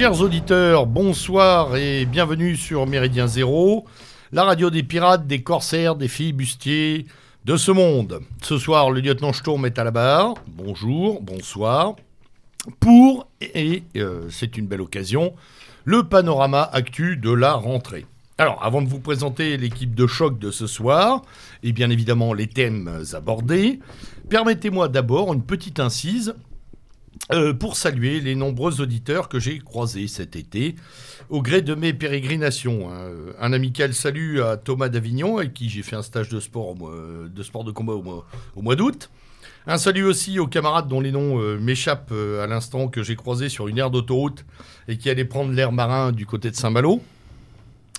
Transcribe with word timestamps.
Chers 0.00 0.22
auditeurs, 0.22 0.86
bonsoir 0.86 1.76
et 1.76 2.06
bienvenue 2.06 2.56
sur 2.56 2.86
Méridien 2.86 3.26
Zéro, 3.26 3.84
la 4.32 4.44
radio 4.44 4.70
des 4.70 4.82
pirates, 4.82 5.26
des 5.26 5.42
corsaires, 5.42 5.94
des 5.94 6.08
filibustiers 6.08 7.04
de 7.44 7.58
ce 7.58 7.70
monde. 7.70 8.20
Ce 8.42 8.56
soir, 8.56 8.90
le 8.90 9.02
lieutenant 9.02 9.34
Sturm 9.34 9.66
est 9.66 9.78
à 9.78 9.84
la 9.84 9.90
barre. 9.90 10.36
Bonjour, 10.46 11.20
bonsoir. 11.20 11.96
Pour, 12.80 13.28
et 13.42 13.82
euh, 13.96 14.22
c'est 14.30 14.56
une 14.56 14.66
belle 14.66 14.80
occasion, 14.80 15.34
le 15.84 16.04
panorama 16.04 16.62
actu 16.72 17.18
de 17.18 17.30
la 17.30 17.52
rentrée. 17.52 18.06
Alors, 18.38 18.58
avant 18.64 18.80
de 18.80 18.88
vous 18.88 19.00
présenter 19.00 19.58
l'équipe 19.58 19.94
de 19.94 20.06
choc 20.06 20.38
de 20.38 20.50
ce 20.50 20.66
soir, 20.66 21.20
et 21.62 21.72
bien 21.72 21.90
évidemment 21.90 22.32
les 22.32 22.46
thèmes 22.46 23.02
abordés, 23.12 23.80
permettez-moi 24.30 24.88
d'abord 24.88 25.34
une 25.34 25.42
petite 25.42 25.78
incise 25.78 26.34
euh, 27.32 27.52
pour 27.52 27.76
saluer 27.76 28.20
les 28.20 28.34
nombreux 28.34 28.80
auditeurs 28.80 29.28
que 29.28 29.38
j'ai 29.38 29.58
croisés 29.58 30.08
cet 30.08 30.36
été 30.36 30.74
au 31.28 31.42
gré 31.42 31.62
de 31.62 31.74
mes 31.74 31.92
pérégrinations. 31.92 32.90
hein. 32.90 33.10
Un 33.38 33.52
amical 33.52 33.94
salut 33.94 34.42
à 34.42 34.56
Thomas 34.56 34.88
d'Avignon, 34.88 35.38
avec 35.38 35.54
qui 35.54 35.68
j'ai 35.68 35.82
fait 35.82 35.96
un 35.96 36.02
stage 36.02 36.28
de 36.28 36.40
sport, 36.40 36.74
de, 36.74 37.42
sport 37.42 37.64
de 37.64 37.70
combat 37.72 37.94
au 37.94 38.62
mois, 38.62 38.76
d'août. 38.76 39.10
Un 39.66 39.78
salut 39.78 40.04
aussi 40.04 40.38
aux 40.38 40.46
camarades 40.46 40.88
dont 40.88 41.00
les 41.00 41.12
noms 41.12 41.38
euh, 41.38 41.58
m'échappent 41.58 42.12
euh, 42.12 42.42
à 42.42 42.46
l'instant 42.46 42.88
que 42.88 43.02
j'ai 43.02 43.14
croisé 43.14 43.48
sur 43.48 43.68
une 43.68 43.78
aire 43.78 43.90
d'autoroute 43.90 44.44
et 44.88 44.96
qui 44.96 45.10
allaient 45.10 45.24
prendre 45.24 45.52
l'air 45.52 45.70
marin 45.70 46.12
du 46.12 46.26
côté 46.26 46.50
de 46.50 46.56
Saint-Malo. 46.56 47.02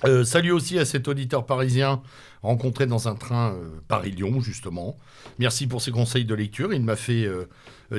Euh, 0.05 0.23
salut 0.23 0.51
aussi 0.51 0.79
à 0.79 0.85
cet 0.85 1.07
auditeur 1.07 1.45
parisien 1.45 2.01
rencontré 2.41 2.87
dans 2.87 3.07
un 3.07 3.15
train 3.15 3.53
euh, 3.53 3.69
Paris-Lyon, 3.87 4.41
justement. 4.41 4.97
Merci 5.37 5.67
pour 5.67 5.81
ses 5.81 5.91
conseils 5.91 6.25
de 6.25 6.33
lecture. 6.33 6.73
Il 6.73 6.81
m'a 6.81 6.95
fait 6.95 7.25
euh, 7.25 7.43
euh, 7.43 7.45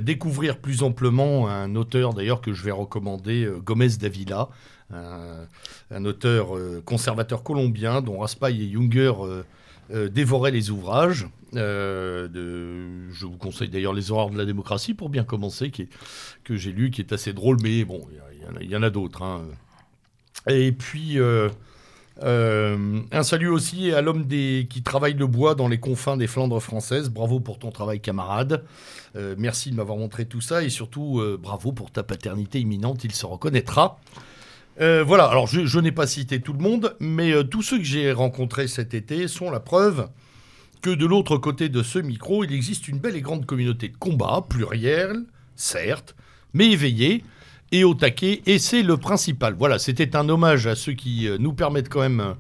découvrir 0.01 0.59
plus 0.59 0.83
amplement 0.83 1.49
un 1.49 1.75
auteur, 1.77 2.15
d'ailleurs, 2.15 2.41
que 2.41 2.53
je 2.53 2.63
vais 2.65 2.71
recommander, 2.71 3.45
euh, 3.45 3.59
Gomez 3.59 3.89
Davila, 4.01 4.49
un, 5.91 6.05
auteur 6.05 6.57
euh, 6.57 6.83
conservateur 6.85 7.43
colombien 7.43 8.03
dont 8.03 8.19
Raspail 8.19 8.63
et 8.63 8.71
Junger 8.73 9.13
euh, 9.21 9.43
euh, 9.93 10.09
dévoraient 10.09 10.51
les 10.51 10.71
ouvrages. 10.71 11.27
Euh, 11.55 12.29
je 13.13 13.27
vous 13.27 13.37
conseille 13.37 13.69
d'ailleurs 13.69 13.93
Les 13.95 14.11
Horreurs 14.11 14.31
de 14.31 14.39
la 14.39 14.45
démocratie 14.45 14.95
pour 14.95 15.09
bien 15.09 15.25
commencer, 15.25 15.71
qui 15.71 15.83
est- 15.83 15.89
que 16.45 16.57
j'ai 16.57 16.73
lu, 16.73 16.91
qui 16.91 17.01
est 17.01 17.13
assez 17.13 17.33
drôle, 17.33 17.57
mais 17.63 17.85
bon, 17.85 18.07
il 18.61 18.71
y 18.71 18.77
en 18.77 18.83
a- 18.83 18.91
d'autres. 18.91 19.23
hein. 19.23 19.43
Et 20.49 20.73
puis, 20.73 21.19
euh, 21.19 21.49
euh, 22.23 23.01
un 23.13 23.23
salut 23.23 23.49
aussi 23.49 23.93
à 23.93 24.01
l'homme 24.03 24.27
qui 24.29 24.83
travaille 24.85 25.15
le 25.15 25.27
bois 25.27 25.55
dans 25.55 25.69
les 25.69 25.79
confins 25.79 26.17
des 26.17 26.27
Flandres 26.27 26.61
françaises. 26.61 27.09
Bravo 27.11 27.41
pour 27.41 27.59
ton 27.59 27.71
travail, 27.71 28.01
camarade. 28.01 28.65
Euh, 29.15 29.35
merci 29.37 29.71
de 29.71 29.77
m'avoir 29.77 29.99
montré 29.99 30.25
tout 30.25 30.41
ça 30.41 30.63
et 30.63 30.71
surtout, 30.71 31.21
euh, 31.21 31.39
bravo 31.41 31.73
pour 31.73 31.91
ta 31.91 32.03
paternité 32.03 32.61
imminente. 32.61 33.05
Il 33.05 33.13
se 33.13 33.27
reconnaîtra. 33.27 34.01
Euh, 34.81 35.05
voilà, 35.07 35.27
alors 35.27 35.47
je, 35.47 35.67
je 35.67 35.79
n'ai 35.79 35.93
pas 35.93 36.07
cité 36.07 36.41
tout 36.41 36.55
le 36.55 36.59
monde, 36.59 36.97
mais 36.99 37.45
tous 37.45 37.63
ceux 37.63 37.79
que 37.79 37.85
j'ai 37.85 38.11
rencontrés 38.11 38.69
cet 38.69 38.95
été 38.95 39.29
sont 39.29 39.51
la 39.51 39.61
preuve 39.61 40.09
que 40.81 40.91
de 40.91 41.05
l'autre 41.05 41.37
côté 41.37 41.69
de 41.69 41.83
ce 41.83 41.99
micro, 41.99 42.43
il 42.43 42.53
existe 42.53 42.89
une 42.89 42.99
belle 42.99 43.15
et 43.15 43.21
grande 43.21 43.45
communauté 43.45 43.89
de 43.89 43.97
combat, 43.97 44.43
plurielle, 44.49 45.25
certes, 45.55 46.17
mais 46.55 46.71
éveillée 46.71 47.23
et 47.71 47.85
au 47.85 47.95
taquet, 47.95 48.43
et 48.47 48.59
c'est 48.59 48.83
le 48.83 48.97
principal. 48.97 49.55
Voilà, 49.59 49.79
c'était 49.79 50.17
un 50.17 50.29
hommage 50.29 50.67
à 50.67 50.75
ceux 50.75 50.93
qui 50.95 51.29
nous 51.39 51.53
permettent 51.53 51.89
quand 51.89 52.01
même 52.01 52.35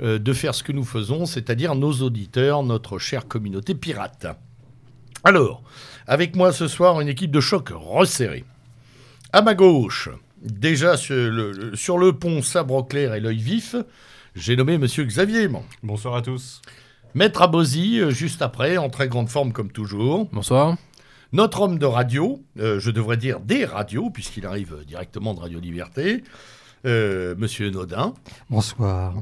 de 0.00 0.32
faire 0.32 0.54
ce 0.54 0.62
que 0.62 0.72
nous 0.72 0.84
faisons, 0.84 1.26
c'est-à-dire 1.26 1.74
nos 1.74 1.92
auditeurs, 1.92 2.62
notre 2.62 2.98
chère 2.98 3.26
communauté 3.26 3.74
pirate. 3.74 4.26
Alors, 5.24 5.62
avec 6.08 6.34
moi 6.34 6.52
ce 6.52 6.66
soir, 6.66 7.00
une 7.00 7.08
équipe 7.08 7.30
de 7.30 7.40
choc 7.40 7.68
resserrée. 7.72 8.44
À 9.32 9.42
ma 9.42 9.54
gauche, 9.54 10.08
déjà 10.42 10.96
sur 10.96 11.14
le, 11.14 11.52
le- 11.52 11.76
sur 11.76 11.98
le 11.98 12.12
pont 12.14 12.42
sabre 12.42 12.86
clair 12.86 13.14
et 13.14 13.20
l'œil 13.20 13.38
vif, 13.38 13.76
j'ai 14.34 14.56
nommé 14.56 14.78
Monsieur 14.78 15.04
Xavier. 15.04 15.48
Bon. 15.48 15.62
Bonsoir 15.82 16.16
à 16.16 16.22
tous. 16.22 16.62
Maître 17.14 17.42
Abosi, 17.42 18.00
euh, 18.00 18.10
juste 18.10 18.42
après, 18.42 18.76
en 18.76 18.88
très 18.90 19.08
grande 19.08 19.28
forme 19.28 19.52
comme 19.52 19.70
toujours. 19.70 20.28
Bonsoir. 20.32 20.76
Notre 21.32 21.60
homme 21.60 21.78
de 21.78 21.86
radio, 21.86 22.42
euh, 22.58 22.80
je 22.80 22.90
devrais 22.90 23.16
dire 23.18 23.40
des 23.40 23.64
radios, 23.66 24.08
puisqu'il 24.10 24.46
arrive 24.46 24.76
directement 24.86 25.34
de 25.34 25.40
Radio 25.40 25.60
Liberté, 25.60 26.22
euh, 26.86 27.34
Monsieur 27.36 27.68
Nodin. 27.70 28.14
Bonsoir. 28.48 29.14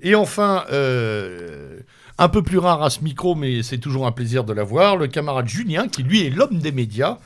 Et 0.00 0.14
enfin, 0.14 0.64
euh, 0.72 1.80
un 2.18 2.28
peu 2.28 2.42
plus 2.42 2.58
rare 2.58 2.82
à 2.82 2.90
ce 2.90 3.02
micro, 3.02 3.34
mais 3.34 3.62
c'est 3.62 3.78
toujours 3.78 4.06
un 4.06 4.12
plaisir 4.12 4.44
de 4.44 4.52
l'avoir, 4.52 4.96
le 4.96 5.06
camarade 5.06 5.48
Julien, 5.48 5.88
qui 5.88 6.02
lui 6.02 6.26
est 6.26 6.30
l'homme 6.30 6.58
des 6.58 6.72
médias, 6.72 7.18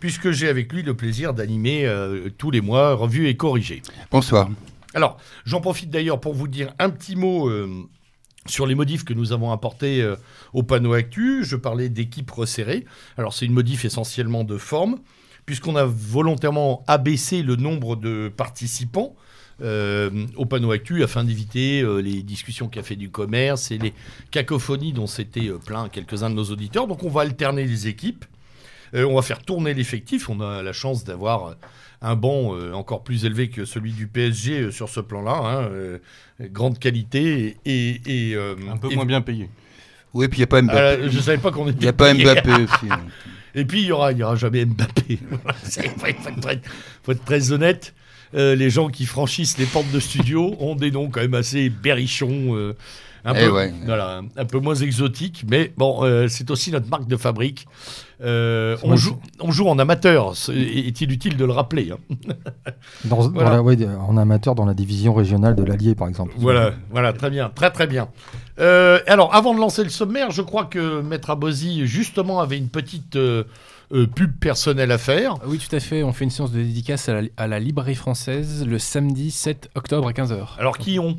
puisque 0.00 0.30
j'ai 0.30 0.48
avec 0.48 0.72
lui 0.72 0.82
le 0.82 0.94
plaisir 0.94 1.34
d'animer 1.34 1.86
euh, 1.86 2.28
tous 2.36 2.50
les 2.50 2.60
mois 2.60 2.94
Revue 2.94 3.28
et 3.28 3.36
Corrigé. 3.36 3.82
Bonsoir. 4.10 4.48
Alors, 4.94 5.18
j'en 5.44 5.60
profite 5.60 5.90
d'ailleurs 5.90 6.20
pour 6.20 6.34
vous 6.34 6.48
dire 6.48 6.72
un 6.78 6.90
petit 6.90 7.16
mot 7.16 7.48
euh, 7.48 7.84
sur 8.46 8.66
les 8.66 8.74
modifs 8.74 9.04
que 9.04 9.14
nous 9.14 9.32
avons 9.32 9.52
apportés 9.52 10.02
euh, 10.02 10.16
au 10.52 10.62
panneau 10.62 10.92
actu. 10.92 11.44
Je 11.44 11.56
parlais 11.56 11.88
d'équipe 11.88 12.30
resserrée. 12.30 12.86
Alors, 13.18 13.34
c'est 13.34 13.46
une 13.46 13.52
modif 13.52 13.84
essentiellement 13.84 14.44
de 14.44 14.56
forme, 14.56 14.98
puisqu'on 15.44 15.76
a 15.76 15.84
volontairement 15.84 16.84
abaissé 16.86 17.42
le 17.42 17.56
nombre 17.56 17.96
de 17.96 18.32
participants. 18.34 19.14
Euh, 19.62 20.10
au 20.36 20.44
panneau 20.44 20.70
actu 20.72 21.02
afin 21.02 21.24
d'éviter 21.24 21.80
euh, 21.82 21.98
les 22.02 22.22
discussions 22.22 22.68
café 22.68 22.94
du 22.96 23.08
commerce 23.10 23.70
et 23.70 23.78
les 23.78 23.94
cacophonies 24.30 24.92
dont 24.92 25.06
s'étaient 25.06 25.48
euh, 25.48 25.58
plein 25.58 25.88
quelques-uns 25.88 26.28
de 26.30 26.34
nos 26.34 26.44
auditeurs. 26.44 26.86
Donc 26.86 27.02
on 27.04 27.08
va 27.10 27.22
alterner 27.22 27.64
les 27.64 27.88
équipes, 27.88 28.24
Euh, 28.94 29.04
on 29.04 29.16
va 29.16 29.22
faire 29.22 29.42
tourner 29.42 29.74
l'effectif. 29.74 30.28
On 30.30 30.40
a 30.40 30.62
la 30.62 30.72
chance 30.72 31.02
d'avoir 31.04 31.46
euh, 31.48 31.54
un 32.02 32.14
banc 32.14 32.54
euh, 32.54 32.72
encore 32.72 33.02
plus 33.02 33.24
élevé 33.24 33.48
que 33.50 33.64
celui 33.64 33.92
du 33.92 34.06
PSG 34.06 34.60
euh, 34.60 34.70
sur 34.70 34.88
ce 34.88 35.00
plan-là. 35.00 35.32
hein, 35.42 35.68
euh, 35.72 35.98
grande 36.40 36.78
qualité 36.78 37.56
et. 37.64 38.00
et, 38.06 38.34
euh, 38.36 38.54
Un 38.70 38.76
peu 38.76 38.92
et- 38.92 38.94
moins 38.94 39.04
bien 39.06 39.22
payé. 39.22 39.48
Oui, 40.14 40.28
puis 40.28 40.38
il 40.38 40.40
n'y 40.40 40.44
a 40.44 40.46
pas 40.46 40.62
Mbappé. 40.62 40.78
Ah, 41.04 41.08
je 41.08 41.18
savais 41.20 41.38
pas 41.38 41.50
qu'on 41.50 41.66
Il 41.66 41.70
était. 41.72 41.80
n'y 41.82 41.88
a 41.88 41.92
pas 41.92 42.12
payé. 42.12 42.24
Mbappé 42.24 42.50
aussi. 42.62 42.86
donc. 42.88 43.00
Et 43.56 43.64
puis 43.64 43.80
il 43.80 43.86
y 43.86 43.92
aura, 43.92 44.12
il 44.12 44.18
y 44.18 44.22
aura 44.22 44.36
jamais 44.36 44.64
Mbappé. 44.66 45.18
Être, 46.06 46.68
faut 47.02 47.12
être 47.12 47.24
très 47.24 47.52
honnête. 47.52 47.94
Euh, 48.34 48.54
les 48.54 48.70
gens 48.70 48.88
qui 48.88 49.06
franchissent 49.06 49.58
les 49.58 49.66
portes 49.66 49.90
de 49.92 50.00
studio 50.00 50.54
ont 50.58 50.74
des 50.74 50.90
noms 50.90 51.08
quand 51.10 51.20
même 51.20 51.34
assez 51.34 51.68
berrichons, 51.70 52.54
euh, 52.56 52.74
un, 53.24 53.34
Eh 53.34 53.44
peu, 53.44 53.50
ouais. 53.50 53.72
voilà, 53.84 54.20
un 54.36 54.44
peu 54.44 54.58
moins 54.60 54.74
exotiques, 54.76 55.44
mais 55.48 55.72
bon, 55.76 56.04
euh, 56.04 56.28
c'est 56.28 56.50
aussi 56.50 56.70
notre 56.70 56.88
marque 56.88 57.08
de 57.08 57.16
fabrique. 57.16 57.66
Euh, 58.22 58.76
on, 58.82 58.96
joue, 58.96 59.18
on 59.40 59.50
joue 59.50 59.66
en 59.68 59.78
amateur, 59.78 60.32
est-il 60.48 61.12
utile 61.12 61.36
de 61.36 61.44
le 61.44 61.52
rappeler 61.52 61.90
hein. 61.92 61.98
Dans, 63.04 63.16
dans 63.16 63.28
Voilà. 63.30 63.50
la, 63.50 63.62
ouais, 63.62 63.76
en 63.84 64.16
amateur 64.16 64.54
dans 64.54 64.64
la 64.64 64.74
division 64.74 65.12
régionale 65.12 65.54
de 65.54 65.64
l'Allier, 65.64 65.94
par 65.94 66.08
exemple. 66.08 66.32
Voilà, 66.38 66.72
voilà, 66.90 67.12
très 67.12 67.30
bien, 67.30 67.50
très 67.54 67.70
très 67.70 67.86
bien. 67.86 68.08
Euh, 68.58 69.00
alors, 69.06 69.34
avant 69.34 69.54
de 69.54 69.60
lancer 69.60 69.82
le 69.84 69.90
sommaire, 69.90 70.30
je 70.30 70.40
crois 70.42 70.64
que 70.64 71.00
Maître 71.02 71.30
Abosi, 71.30 71.86
justement, 71.86 72.40
avait 72.40 72.56
une 72.58 72.68
petite 72.68 73.16
euh, 73.16 73.44
euh, 73.92 74.06
pub 74.06 74.38
personnelle 74.38 74.90
à 74.90 74.98
faire. 74.98 75.34
Ah 75.40 75.44
Oui, 75.46 75.58
tout 75.58 75.74
à 75.74 75.80
fait. 75.80 76.02
On 76.02 76.12
fait 76.12 76.24
une 76.24 76.30
séance 76.30 76.50
de 76.52 76.62
dédicace 76.62 77.08
à 77.08 77.20
la, 77.20 77.28
à 77.36 77.46
la 77.46 77.60
librairie 77.60 77.94
française 77.94 78.66
le 78.66 78.78
samedi 78.78 79.30
7 79.30 79.70
octobre 79.74 80.08
à 80.08 80.12
15h. 80.12 80.58
Alors, 80.58 80.78
qui 80.78 80.98
ont? 80.98 81.16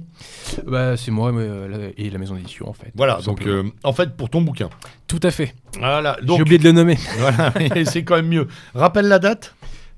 Bah, 0.65 0.97
c'est 0.97 1.11
moi 1.11 1.31
euh, 1.33 1.91
et 1.97 2.09
la 2.09 2.17
maison 2.17 2.35
d'édition, 2.35 2.67
en 2.69 2.73
fait. 2.73 2.91
Voilà, 2.95 3.19
donc 3.21 3.45
euh, 3.45 3.63
en 3.83 3.93
fait, 3.93 4.15
pour 4.17 4.29
ton 4.29 4.41
bouquin. 4.41 4.69
Tout 5.07 5.19
à 5.23 5.31
fait. 5.31 5.55
Voilà, 5.79 6.17
J'ai 6.21 6.41
oublié 6.41 6.57
de 6.57 6.63
le 6.65 6.71
nommer. 6.73 6.97
voilà, 7.17 7.53
et 7.75 7.85
c'est 7.85 8.03
quand 8.03 8.15
même 8.15 8.27
mieux. 8.27 8.47
Rappelle 8.73 9.07
la 9.07 9.19
date? 9.19 9.55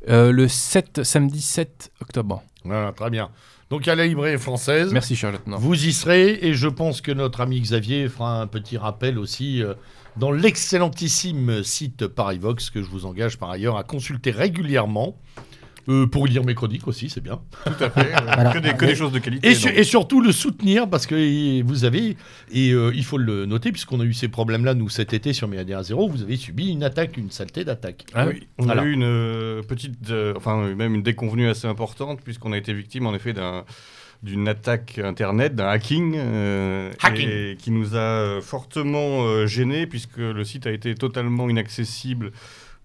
Le 0.07 0.47
7, 0.47 1.03
samedi 1.03 1.41
7 1.41 1.91
octobre. 2.01 2.41
Voilà, 2.63 2.91
très 2.93 3.09
bien. 3.09 3.29
Donc 3.69 3.87
à 3.87 3.93
la 3.93 4.07
librairie 4.07 4.39
française, 4.39 4.91
Merci, 4.91 5.13
lieutenant. 5.15 5.57
vous 5.57 5.85
y 5.85 5.93
serez 5.93 6.39
et 6.41 6.53
je 6.55 6.67
pense 6.67 7.01
que 7.01 7.11
notre 7.11 7.41
ami 7.41 7.61
Xavier 7.61 8.07
fera 8.09 8.41
un 8.41 8.47
petit 8.47 8.77
rappel 8.77 9.19
aussi 9.19 9.61
euh, 9.61 9.75
dans 10.17 10.31
l'excellentissime 10.31 11.63
site 11.63 12.07
Parivox 12.07 12.71
que 12.71 12.81
je 12.81 12.89
vous 12.89 13.05
engage 13.05 13.37
par 13.37 13.51
ailleurs 13.51 13.77
à 13.77 13.83
consulter 13.83 14.31
régulièrement. 14.31 15.17
Euh, 15.89 16.05
pour 16.07 16.27
lire 16.27 16.43
mes 16.43 16.55
chroniques 16.55 16.87
aussi, 16.87 17.09
c'est 17.09 17.21
bien. 17.21 17.39
Tout 17.65 17.83
à 17.83 17.89
fait. 17.89 18.11
Voilà. 18.23 18.51
que, 18.53 18.59
des, 18.59 18.73
que 18.73 18.85
des 18.85 18.95
choses 18.95 19.11
de 19.11 19.19
qualité. 19.19 19.47
Et, 19.49 19.55
su- 19.55 19.67
donc. 19.67 19.77
et 19.77 19.83
surtout 19.83 20.21
le 20.21 20.31
soutenir 20.31 20.89
parce 20.89 21.05
que 21.07 21.61
vous 21.63 21.83
avez, 21.85 22.15
et 22.51 22.71
euh, 22.71 22.91
il 22.93 23.03
faut 23.03 23.17
le 23.17 23.45
noter, 23.45 23.71
puisqu'on 23.71 23.99
a 23.99 24.03
eu 24.03 24.13
ces 24.13 24.27
problèmes-là, 24.27 24.73
nous, 24.75 24.89
cet 24.89 25.13
été 25.13 25.33
sur 25.33 25.47
Méridien 25.47 25.81
Zéro, 25.83 26.07
vous 26.07 26.21
avez 26.21 26.35
subi 26.37 26.69
une 26.69 26.83
attaque, 26.83 27.17
une 27.17 27.31
saleté 27.31 27.65
d'attaque. 27.65 28.05
Ah 28.13 28.27
oui, 28.27 28.47
on 28.57 28.65
Voilà. 28.65 28.83
a 28.83 28.85
eu 28.85 28.91
une 28.93 29.03
euh, 29.03 29.61
petite, 29.63 29.95
euh, 30.11 30.33
enfin 30.37 30.73
même 30.75 30.95
une 30.95 31.03
déconvenue 31.03 31.47
assez 31.49 31.67
importante 31.67 32.19
puisqu'on 32.23 32.51
a 32.53 32.57
été 32.57 32.73
victime 32.73 33.05
en 33.07 33.15
effet 33.15 33.33
d'un 33.33 33.65
d'une 34.21 34.49
attaque 34.49 34.99
internet, 35.01 35.55
d'un 35.55 35.69
hacking, 35.69 36.13
euh, 36.17 36.91
Hacking. 37.01 37.29
et 37.29 37.55
qui 37.57 37.71
nous 37.71 37.95
a 37.95 38.41
fortement 38.41 39.23
euh, 39.23 39.47
gênés 39.47 39.87
puisque 39.87 40.17
le 40.17 40.43
site 40.43 40.67
a 40.67 40.71
été 40.71 40.93
totalement 40.93 41.49
inaccessible 41.49 42.33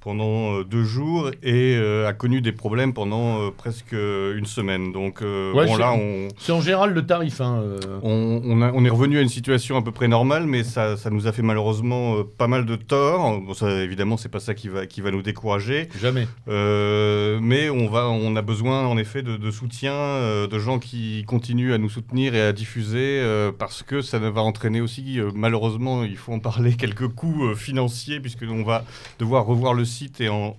pendant 0.04 0.58
euh, 0.58 0.64
deux 0.64 0.84
jours 0.84 1.30
et 1.42 1.74
euh, 1.76 2.06
a 2.06 2.12
connu 2.12 2.40
des 2.42 2.52
problèmes 2.52 2.92
pendant 2.92 3.40
euh, 3.40 3.50
presque 3.50 3.92
une 3.92 4.44
semaine. 4.46 4.92
Donc 4.92 5.22
euh, 5.22 5.52
Ouais, 5.54 5.64
bon 5.66 5.72
c'est- 5.74 5.80
là, 5.80 5.92
on, 5.94 6.28
C'est 6.38 6.52
en 6.52 6.60
général 6.60 6.92
le 6.92 7.06
tarif. 7.06 7.40
hein, 7.40 7.62
on, 8.02 8.42
on 8.44 8.60
a- 8.62 8.70
on 8.72 8.84
est 8.84 8.90
revenu 8.90 9.18
à 9.18 9.22
une 9.22 9.28
situation 9.28 9.76
à 9.78 9.82
peu 9.82 9.92
près 9.92 10.06
normale, 10.08 10.46
mais 10.46 10.62
ça, 10.62 10.96
ça 10.98 11.08
nous 11.10 11.26
a 11.26 11.32
fait 11.32 11.42
malheureusement 11.42 12.16
pas 12.38 12.46
mal 12.48 12.66
de 12.66 12.76
tort. 12.76 13.40
Bon, 13.40 13.54
ça, 13.54 13.70
évidemment, 13.82 14.16
c'est 14.18 14.28
pas 14.28 14.40
ça 14.40 14.52
qui 14.54 14.68
va, 14.68 14.86
qui 14.86 15.00
va 15.00 15.10
nous 15.10 15.22
décourager. 15.22 15.88
Jamais. 16.00 16.26
Mais 17.40 17.70
on, 17.70 17.88
va, 17.88 18.08
on 18.08 18.36
a 18.36 18.42
besoin 18.42 18.86
en 18.86 18.96
effet 18.98 19.22
de, 19.22 19.36
de 19.36 19.50
soutien, 19.50 20.46
de 20.46 20.58
gens 20.58 20.78
qui 20.78 21.24
continuent 21.26 21.72
à 21.72 21.78
nous 21.78 21.88
soutenir 21.88 22.34
et 22.34 22.40
à 22.42 22.52
diffuser, 22.52 23.22
parce 23.58 23.82
que 23.82 24.02
ça 24.02 24.18
va 24.18 24.42
entraîner 24.42 24.80
aussi, 24.80 25.18
malheureusement, 25.34 26.04
il 26.04 26.16
faut 26.16 26.32
en 26.32 26.38
parler, 26.40 26.72
quelques 26.78 27.08
coûts 27.08 27.54
financiers, 27.54 28.20
puisqu'on 28.20 28.62
va 28.64 28.84
devoir 29.18 29.46
revoir 29.46 29.74
le 29.74 29.84
site 29.98 30.20
et 30.20 30.28
en, 30.28 30.56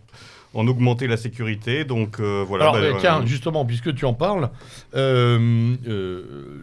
en 0.53 0.67
augmenter 0.67 1.07
la 1.07 1.17
sécurité. 1.17 1.85
Donc 1.85 2.19
euh, 2.19 2.43
voilà. 2.47 2.69
Alors, 2.69 2.75
bah, 3.01 3.19
euh, 3.19 3.25
justement, 3.25 3.65
puisque 3.65 3.93
tu 3.93 4.05
en 4.05 4.13
parles, 4.13 4.49
euh, 4.95 5.75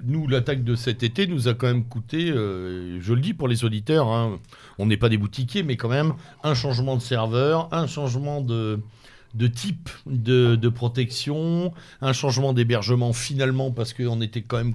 nous, 0.05 0.27
l'attaque 0.29 0.65
de 0.65 0.75
cet 0.75 1.03
été 1.03 1.27
nous 1.27 1.47
a 1.49 1.55
quand 1.55 1.67
même 1.67 1.85
coûté, 1.85 2.27
je 2.29 3.13
le 3.13 3.21
dis 3.21 3.35
pour 3.35 3.49
les 3.49 3.65
auditeurs, 3.65 4.09
hein, 4.09 4.39
on 4.79 4.87
n'est 4.87 4.97
pas 4.97 5.11
des 5.11 5.19
boutiquiers, 5.19 5.63
mais 5.63 5.77
quand 5.77 5.91
même, 5.91 6.15
un 6.43 6.55
changement 6.55 6.97
de 6.97 7.03
serveur, 7.03 7.69
un 7.73 7.87
changement 7.87 8.41
de, 8.41 8.81
de 9.35 9.47
type 9.47 9.91
de, 10.07 10.57
de 10.57 10.69
protection, 10.71 11.73
un 12.01 12.13
changement 12.13 12.53
d'hébergement 12.55 13.13
finalement, 13.13 13.71
parce 13.71 13.93
qu'on 13.93 14.21
était 14.23 14.43
quand 14.43 14.59
même 14.59 14.75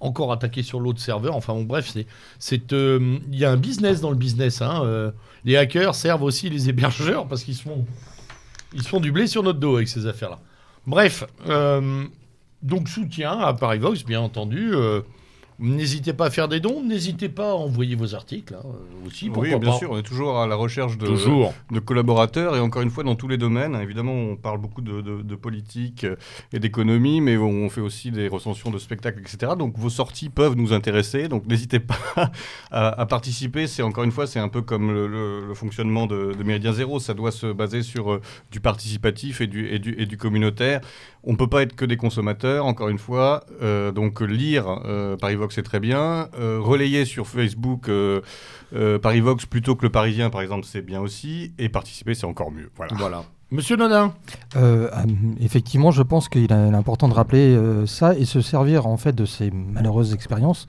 encore 0.00 0.32
attaqué 0.32 0.62
sur 0.62 0.80
l'autre 0.80 1.00
serveur. 1.00 1.34
Enfin, 1.36 1.54
bon, 1.54 1.64
bref, 1.64 1.94
c'est, 2.38 2.72
euh, 2.72 3.18
il 3.32 3.38
y 3.38 3.44
a 3.44 3.50
un 3.50 3.56
business 3.58 4.00
dans 4.00 4.10
le 4.10 4.16
business. 4.16 4.62
hein, 4.62 4.82
euh, 4.84 5.10
les 5.44 5.56
hackers 5.56 5.94
servent 5.94 6.22
aussi 6.22 6.50
les 6.50 6.68
hébergeurs 6.68 7.26
parce 7.26 7.44
qu'ils 7.44 7.54
se 7.56 7.62
font, 7.62 9.00
du 9.00 9.12
blé 9.12 9.26
sur 9.26 9.42
notre 9.42 9.58
dos 9.58 9.76
avec 9.76 9.88
ces 9.88 10.06
affaires-là. 10.06 10.38
Bref, 10.86 11.24
euh, 11.48 12.04
donc 12.62 12.88
soutien 12.88 13.38
à 13.38 13.52
Parivox, 13.54 14.04
bien 14.04 14.20
entendu. 14.20 14.74
euh, 14.74 15.02
n'hésitez 15.60 16.12
pas 16.12 16.26
à 16.26 16.30
faire 16.30 16.48
des 16.48 16.58
dons, 16.60 16.82
n'hésitez 16.82 17.28
pas 17.28 17.50
à 17.50 17.54
envoyer 17.54 17.94
vos 17.94 18.14
articles 18.14 18.54
hein, 18.54 18.66
aussi. 19.06 19.30
Oui, 19.34 19.48
bien 19.50 19.58
pas. 19.60 19.72
sûr, 19.78 19.90
on 19.90 19.98
est 19.98 20.02
toujours 20.02 20.38
à 20.38 20.46
la 20.46 20.56
recherche 20.56 20.98
de, 20.98 21.06
Toujours. 21.06 21.52
de 21.70 21.78
collaborateurs 21.80 22.56
et 22.56 22.60
encore 22.60 22.82
une 22.82 22.90
fois 22.90 23.04
dans 23.04 23.14
tous 23.14 23.28
les 23.28 23.36
domaines. 23.36 23.74
Évidemment, 23.76 24.12
on 24.14 24.36
parle 24.36 24.58
beaucoup 24.58 24.80
de, 24.82 25.00
de- 25.00 25.22
de 25.22 25.34
politique 25.34 26.06
et 26.52 26.58
d'économie, 26.58 27.20
mais 27.20 27.36
on 27.36 27.68
fait 27.70 27.80
aussi 27.80 28.10
des 28.10 28.28
recensions 28.28 28.70
de 28.70 28.78
spectacles, 28.78 29.20
etc. 29.20 29.52
Donc 29.58 29.76
vos 29.78 29.90
sorties 29.90 30.28
peuvent 30.30 30.56
nous 30.56 30.72
intéresser. 30.72 31.28
Donc 31.28 31.46
n'hésitez 31.46 31.80
pas 31.80 31.96
à, 32.70 33.00
à 33.00 33.06
participer. 33.06 33.66
C'est 33.66 33.82
encore 33.82 34.04
une 34.04 34.12
fois, 34.12 34.26
c'est 34.26 34.40
un 34.40 34.48
peu 34.48 34.62
comme 34.62 34.90
le, 34.92 35.06
le- 35.06 35.46
le 35.48 35.54
fonctionnement 35.54 36.06
de, 36.06 36.34
Méridien 36.44 36.72
Zéro. 36.72 36.98
Ça 37.00 37.14
doit 37.14 37.32
se 37.32 37.52
baser 37.52 37.82
sur 37.82 38.12
euh, 38.12 38.20
du 38.50 38.60
participatif 38.60 39.40
et 39.40 39.46
du, 39.46 39.68
et 39.68 39.78
du, 39.78 39.94
et 39.98 40.06
du 40.06 40.16
communautaire. 40.16 40.80
On 41.22 41.32
ne 41.32 41.36
peut 41.36 41.46
pas 41.48 41.62
être 41.62 41.76
que 41.76 41.84
des 41.84 41.96
consommateurs, 41.98 42.64
encore 42.64 42.88
une 42.88 42.98
fois. 42.98 43.44
Euh, 43.62 43.92
donc 43.92 44.20
lire 44.22 44.80
euh, 44.86 45.16
Parivox, 45.50 45.54
c'est 45.54 45.62
très 45.62 45.80
bien. 45.80 46.28
Euh, 46.38 46.58
relayer 46.60 47.04
sur 47.04 47.26
Facebook 47.26 47.88
euh, 47.88 48.20
euh, 48.74 48.98
Parivox 48.98 49.46
plutôt 49.46 49.74
que 49.76 49.82
le 49.84 49.90
Parisien, 49.90 50.30
par 50.30 50.40
exemple, 50.42 50.64
c'est 50.66 50.82
bien 50.82 51.00
aussi. 51.00 51.52
Et 51.58 51.68
participer, 51.68 52.14
c'est 52.14 52.26
encore 52.26 52.50
mieux. 52.50 52.70
Voilà. 52.76 52.94
Voilà. 52.96 53.24
Monsieur 53.50 53.76
Nodin, 53.76 54.14
Euh, 54.54 54.88
euh, 54.92 55.04
effectivement, 55.40 55.90
je 55.90 56.02
pense 56.02 56.28
qu'il 56.28 56.44
est 56.44 56.52
important 56.52 57.08
de 57.08 57.14
rappeler 57.14 57.56
euh, 57.56 57.84
ça 57.84 58.14
et 58.14 58.24
se 58.24 58.40
servir 58.40 58.86
en 58.86 58.96
fait 58.96 59.12
de 59.12 59.24
ces 59.24 59.50
malheureuses 59.50 60.14
expériences 60.14 60.68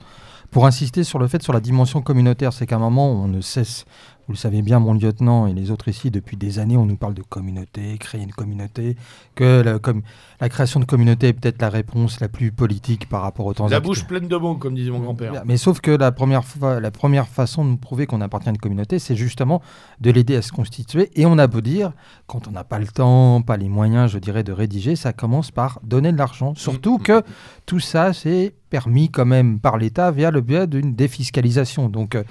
pour 0.50 0.66
insister 0.66 1.04
sur 1.04 1.18
le 1.20 1.28
fait 1.28 1.42
sur 1.42 1.52
la 1.52 1.60
dimension 1.60 2.02
communautaire. 2.02 2.52
C'est 2.52 2.66
qu'à 2.66 2.76
un 2.76 2.80
moment, 2.80 3.12
on 3.12 3.28
ne 3.28 3.40
cesse, 3.40 3.84
vous 4.26 4.32
le 4.32 4.38
savez 4.38 4.62
bien, 4.62 4.80
mon 4.80 4.94
lieutenant 4.94 5.46
et 5.46 5.54
les 5.54 5.70
autres 5.70 5.86
ici, 5.88 6.10
depuis 6.10 6.36
des 6.36 6.58
années, 6.58 6.76
on 6.76 6.84
nous 6.84 6.96
parle 6.96 7.14
de 7.14 7.22
communauté, 7.22 7.96
créer 7.98 8.22
une 8.22 8.32
communauté, 8.32 8.96
que 9.36 9.62
la, 9.62 9.78
comme, 9.78 10.02
la 10.42 10.48
création 10.48 10.80
de 10.80 10.84
communauté 10.84 11.28
est 11.28 11.32
peut-être 11.32 11.62
la 11.62 11.68
réponse 11.70 12.18
la 12.20 12.28
plus 12.28 12.50
politique 12.50 13.08
par 13.08 13.22
rapport 13.22 13.46
au 13.46 13.54
temps 13.54 13.68
la 13.68 13.76
actuel. 13.76 13.88
bouche 13.88 14.04
pleine 14.06 14.26
de 14.26 14.36
mots, 14.36 14.56
comme 14.56 14.74
disait 14.74 14.90
mon 14.90 14.98
grand-père. 14.98 15.42
Mais 15.46 15.56
sauf 15.56 15.80
que 15.80 15.92
la 15.92 16.10
première, 16.10 16.44
fois, 16.44 16.80
la 16.80 16.90
première 16.90 17.28
façon 17.28 17.64
de 17.64 17.76
prouver 17.78 18.06
qu'on 18.06 18.20
appartient 18.20 18.48
à 18.48 18.50
une 18.50 18.58
communauté, 18.58 18.98
c'est 18.98 19.14
justement 19.14 19.62
de 20.00 20.10
l'aider 20.10 20.34
à 20.34 20.42
se 20.42 20.50
constituer. 20.50 21.10
Et 21.14 21.26
on 21.26 21.38
a 21.38 21.46
beau 21.46 21.60
dire, 21.60 21.92
quand 22.26 22.48
on 22.48 22.50
n'a 22.50 22.64
pas 22.64 22.80
le 22.80 22.88
temps, 22.88 23.40
pas 23.42 23.56
les 23.56 23.68
moyens, 23.68 24.10
je 24.10 24.18
dirais, 24.18 24.42
de 24.42 24.50
rédiger, 24.52 24.96
ça 24.96 25.12
commence 25.12 25.52
par 25.52 25.78
donner 25.84 26.10
de 26.10 26.18
l'argent. 26.18 26.54
Surtout 26.56 26.98
Mm. 26.98 27.02
que 27.02 27.22
tout 27.64 27.78
ça, 27.80 28.12
c'est 28.12 28.52
permis 28.68 29.10
quand 29.10 29.26
même 29.26 29.60
par 29.60 29.76
l'État 29.76 30.10
via 30.10 30.30
le 30.30 30.40
biais 30.40 30.66
d'une 30.66 30.94
défiscalisation. 30.94 31.90
Donc, 31.90 32.14
euh, 32.14 32.24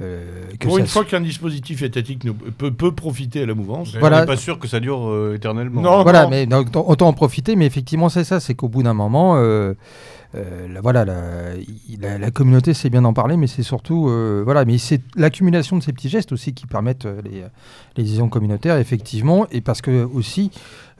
euh, 0.00 0.44
que 0.58 0.66
Pour 0.66 0.74
ça 0.74 0.80
une 0.80 0.86
se- 0.86 0.92
fois 0.92 1.04
qu'un 1.04 1.20
dispositif 1.20 1.82
étatique 1.82 2.22
peut, 2.58 2.72
peut 2.72 2.92
profiter 2.92 3.42
à 3.42 3.46
la 3.46 3.54
mouvance. 3.54 3.94
Voilà. 4.00 4.16
On 4.16 4.20
n'est 4.22 4.26
pas 4.26 4.36
sûr 4.36 4.58
que 4.58 4.66
ça 4.66 4.80
dure 4.80 5.08
euh, 5.08 5.36
éternellement. 5.36 5.80
Non. 5.82 6.02
Voilà, 6.02 6.26
mais 6.26 6.46
donc, 6.46 6.68
autant 6.74 7.06
en 7.06 7.12
profiter, 7.12 7.53
mais 7.56 7.66
effectivement, 7.66 8.08
c'est 8.08 8.24
ça, 8.24 8.40
c'est 8.40 8.54
qu'au 8.54 8.68
bout 8.68 8.82
d'un 8.82 8.94
moment, 8.94 9.36
euh, 9.36 9.74
la, 10.34 10.80
voilà, 10.80 11.04
la, 11.04 12.30
communauté, 12.30 12.74
c'est 12.74 12.90
bien 12.90 13.02
d'en 13.02 13.12
parler, 13.12 13.36
mais 13.36 13.46
c'est 13.46 13.62
surtout, 13.62 14.08
euh, 14.08 14.42
voilà, 14.44 14.64
mais 14.64 14.78
c'est 14.78 15.00
l'accumulation 15.16 15.76
de 15.76 15.82
ces 15.82 15.92
petits 15.92 16.08
gestes 16.08 16.32
aussi 16.32 16.54
qui 16.54 16.66
permettent 16.66 17.06
euh, 17.06 17.20
les, 17.22 17.44
les 17.96 18.04
liaisons 18.04 18.28
communautaires, 18.28 18.76
effectivement, 18.78 19.46
et 19.50 19.60
parce 19.60 19.80
que 19.80 20.04
aussi, 20.04 20.50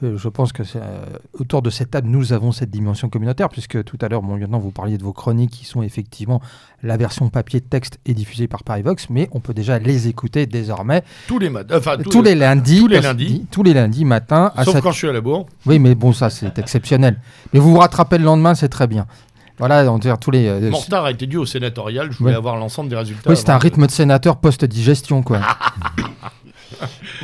euh, 0.03 0.17
je 0.17 0.27
pense 0.27 0.51
que 0.51 0.63
euh, 0.75 1.05
autour 1.33 1.61
de 1.61 1.69
cette 1.69 1.91
table, 1.91 2.09
nous 2.09 2.33
avons 2.33 2.51
cette 2.51 2.69
dimension 2.69 3.07
communautaire, 3.09 3.47
puisque 3.47 3.81
tout 3.85 3.97
à 4.01 4.09
l'heure, 4.09 4.21
mon 4.21 4.35
lieutenant, 4.35 4.59
vous 4.59 4.71
parliez 4.71 4.97
de 4.97 5.03
vos 5.03 5.13
chroniques 5.13 5.51
qui 5.51 5.65
sont 5.65 5.81
effectivement 5.81 6.41
la 6.83 6.97
version 6.97 7.29
papier 7.29 7.61
de 7.61 7.65
texte 7.65 7.99
est 8.05 8.13
diffusée 8.13 8.47
par 8.47 8.63
Parivox, 8.63 9.09
mais 9.09 9.29
on 9.31 9.39
peut 9.39 9.53
déjà 9.53 9.79
les 9.79 10.07
écouter 10.09 10.47
désormais 10.47 11.03
Tous 11.27 11.39
les. 11.39 11.49
Enfin, 11.71 11.97
tous, 11.97 12.21
les 12.21 12.35
lundis, 12.35 12.79
tous 12.79 12.87
les 12.87 12.99
lundis. 12.99 13.45
tous 13.49 13.63
les 13.63 13.73
lundis 13.73 14.03
matin 14.03 14.51
à 14.55 14.65
Sauf 14.65 14.75
7 14.75 14.83
quand 14.83 14.91
je 14.91 14.97
suis 14.97 15.07
à 15.07 15.13
la 15.13 15.21
bourre. 15.21 15.45
oui, 15.65 15.79
mais 15.79 15.95
bon, 15.95 16.11
ça, 16.11 16.29
c'est 16.29 16.59
exceptionnel. 16.59 17.19
Mais 17.53 17.59
vous 17.59 17.71
vous 17.71 17.79
rattrapez 17.79 18.17
le 18.17 18.25
lendemain, 18.25 18.53
c'est 18.53 18.69
très 18.69 18.87
bien. 18.87 19.07
Voilà, 19.57 19.91
on 19.91 19.97
dirait 19.97 20.17
tous 20.17 20.31
les. 20.31 20.47
euh, 20.47 20.69
Mon 20.69 20.77
retard 20.77 21.05
a 21.05 21.11
été 21.11 21.27
dû 21.27 21.37
au 21.37 21.45
sénatorial. 21.45 22.11
Je 22.11 22.17
voulais 22.17 22.31
Ouais. 22.31 22.37
avoir 22.37 22.57
l'ensemble 22.57 22.89
des 22.89 22.95
résultats. 22.95 23.29
oui, 23.29 23.37
c'est 23.37 23.49
un 23.49 23.57
rythme 23.57 23.85
de 23.87 23.91
sénateur 23.91 24.37
post-digestion, 24.37 25.23
quoi. 25.23 25.39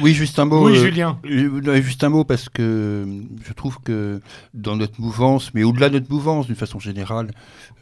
Oui, 0.02 0.14
juste 0.14 0.40
un 0.40 0.46
mot. 0.46 0.66
Oui, 0.68 0.78
euh, 0.78 0.82
Julien. 0.82 1.18
euh, 1.26 1.82
juste 1.82 2.04
un 2.04 2.10
mot 2.10 2.24
parce 2.24 2.48
que 2.48 2.62
euh, 2.62 3.06
je 3.46 3.54
trouve 3.54 3.80
que 3.84 4.22
dans 4.54 4.76
notre 4.78 5.02
mouvance, 5.02 5.54
mais 5.54 5.64
au-delà 5.64 5.90
de 5.90 5.96
notre 5.96 6.10
mouvance 6.12 6.46
d'une 6.48 6.56
façon 6.56 6.80
générale, 6.80 7.32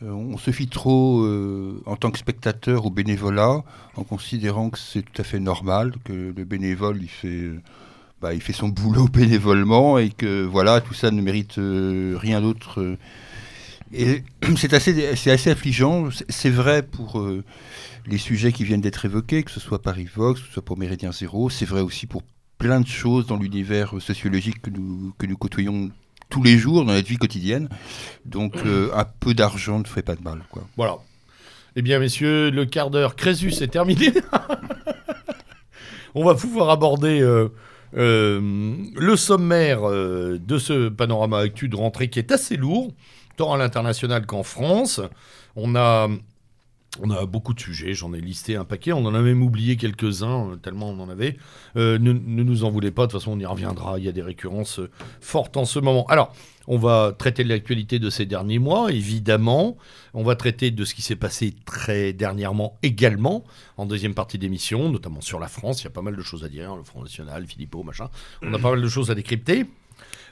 euh, 0.03 0.09
on 0.11 0.37
se 0.37 0.49
fie 0.51 0.67
trop 0.67 1.21
euh, 1.23 1.81
en 1.85 1.95
tant 1.95 2.09
que 2.09 2.17
spectateur 2.17 2.85
au 2.85 2.89
bénévolat 2.89 3.61
en 3.95 4.03
considérant 4.03 4.69
que 4.71 4.79
c'est 4.79 5.03
tout 5.03 5.21
à 5.21 5.23
fait 5.23 5.39
normal, 5.39 5.93
que 6.03 6.33
le 6.35 6.43
bénévole 6.43 6.97
il 7.01 7.09
fait, 7.09 7.27
euh, 7.27 7.61
bah, 8.21 8.33
il 8.33 8.41
fait 8.41 8.53
son 8.53 8.69
boulot 8.69 9.07
bénévolement 9.13 9.99
et 9.99 10.09
que 10.09 10.43
voilà, 10.45 10.81
tout 10.81 10.95
ça 10.95 11.11
ne 11.11 11.21
mérite 11.21 11.59
euh, 11.59 12.15
rien 12.19 12.41
d'autre. 12.41 12.97
Et 13.93 14.23
c'est 14.57 14.73
assez, 14.73 15.49
affligeant. 15.49 16.09
C'est- 16.29 16.49
vrai 16.49 16.83
pour 16.83 17.19
euh, 17.19 17.43
les 18.05 18.17
sujets 18.17 18.51
qui 18.51 18.63
viennent 18.63 18.81
d'être 18.81 19.05
évoqués, 19.05 19.43
que 19.43 19.51
ce 19.51 19.59
soit 19.59 19.81
Parivox, 19.81 20.41
que 20.41 20.47
ce 20.47 20.53
soit 20.53 20.65
pour 20.65 20.77
Méridien 20.77 21.11
Zéro. 21.11 21.49
C'est 21.49 21.65
vrai 21.65 21.81
aussi 21.81 22.07
pour 22.07 22.23
plein 22.57 22.81
de 22.81 22.87
choses 22.87 23.27
dans 23.27 23.37
l'univers 23.37 23.95
euh, 23.95 23.99
sociologique 23.99 24.61
que 24.61 24.69
nous, 24.69 25.13
côtoyons 25.37 25.91
tous 26.29 26.43
les 26.43 26.57
jours 26.57 26.85
dans 26.85 26.93
notre 26.93 27.07
vie 27.07 27.17
quotidienne. 27.17 27.69
Donc 28.25 28.55
euh, 28.57 28.91
un 28.93 29.05
peu 29.05 29.33
d'argent 29.33 29.79
ne 29.79 29.85
ferait 29.85 30.03
pas 30.03 30.15
de 30.15 30.21
mal. 30.21 30.43
Voilà. 30.77 30.97
Eh 31.75 31.81
bien, 31.81 31.99
messieurs, 31.99 32.49
le 32.49 32.65
quart 32.65 32.89
d'heure 32.89 33.15
Crésus 33.15 33.53
est 33.61 33.67
terminé. 33.67 34.11
On 36.15 36.25
va 36.25 36.33
pouvoir 36.33 36.71
aborder 36.71 37.19
le 37.93 39.15
sommaire 39.15 39.87
de 39.89 40.57
ce 40.57 40.89
panorama 40.89 41.37
actu 41.37 41.69
de 41.69 41.75
rentrée 41.75 42.09
qui 42.09 42.17
est 42.17 42.31
assez 42.31 42.57
lourd, 42.57 42.91
tant 43.39 43.53
à 43.53 43.57
l'international 43.57 44.25
qu'en 44.25 44.43
France. 44.43 44.99
On 45.55 45.73
a, 45.77 46.09
on 47.01 47.09
a 47.09 47.25
beaucoup 47.25 47.53
de 47.53 47.59
sujets, 47.61 47.93
j'en 47.93 48.13
ai 48.13 48.19
listé 48.19 48.57
un 48.57 48.65
paquet, 48.65 48.91
on 48.91 49.05
en 49.05 49.15
a 49.15 49.21
même 49.21 49.41
oublié 49.41 49.77
quelques-uns, 49.77 50.49
euh, 50.49 50.55
tellement 50.57 50.89
on 50.89 50.99
en 50.99 51.09
avait. 51.09 51.37
Euh, 51.77 51.97
ne, 51.99 52.11
ne 52.11 52.43
nous 52.43 52.65
en 52.65 52.69
voulez 52.69 52.91
pas, 52.91 53.07
de 53.07 53.11
toute 53.11 53.21
façon 53.21 53.31
on 53.31 53.39
y 53.39 53.45
reviendra, 53.45 53.97
il 53.97 54.03
y 54.03 54.09
a 54.09 54.11
des 54.11 54.21
récurrences 54.21 54.79
euh, 54.79 54.89
fortes 55.21 55.55
en 55.55 55.63
ce 55.63 55.79
moment. 55.79 56.05
Alors, 56.07 56.33
on 56.67 56.77
va 56.77 57.15
traiter 57.17 57.45
de 57.45 57.49
l'actualité 57.49 57.97
de 57.97 58.09
ces 58.09 58.25
derniers 58.25 58.59
mois, 58.59 58.91
évidemment. 58.91 59.77
On 60.13 60.23
va 60.23 60.35
traiter 60.35 60.69
de 60.69 60.83
ce 60.83 60.93
qui 60.93 61.01
s'est 61.01 61.15
passé 61.15 61.55
très 61.65 62.11
dernièrement 62.11 62.77
également, 62.83 63.45
en 63.77 63.85
deuxième 63.85 64.15
partie 64.15 64.37
d'émission, 64.37 64.89
notamment 64.89 65.21
sur 65.21 65.39
la 65.39 65.47
France. 65.47 65.81
Il 65.81 65.85
y 65.85 65.87
a 65.87 65.91
pas 65.91 66.01
mal 66.01 66.17
de 66.17 66.21
choses 66.21 66.43
à 66.43 66.49
dire, 66.49 66.75
le 66.75 66.83
Front 66.83 67.03
National, 67.03 67.45
Philippot, 67.47 67.83
machin. 67.83 68.09
On 68.41 68.53
a 68.53 68.59
pas 68.59 68.71
mal 68.71 68.81
de 68.81 68.89
choses 68.89 69.09
à 69.09 69.15
décrypter. 69.15 69.65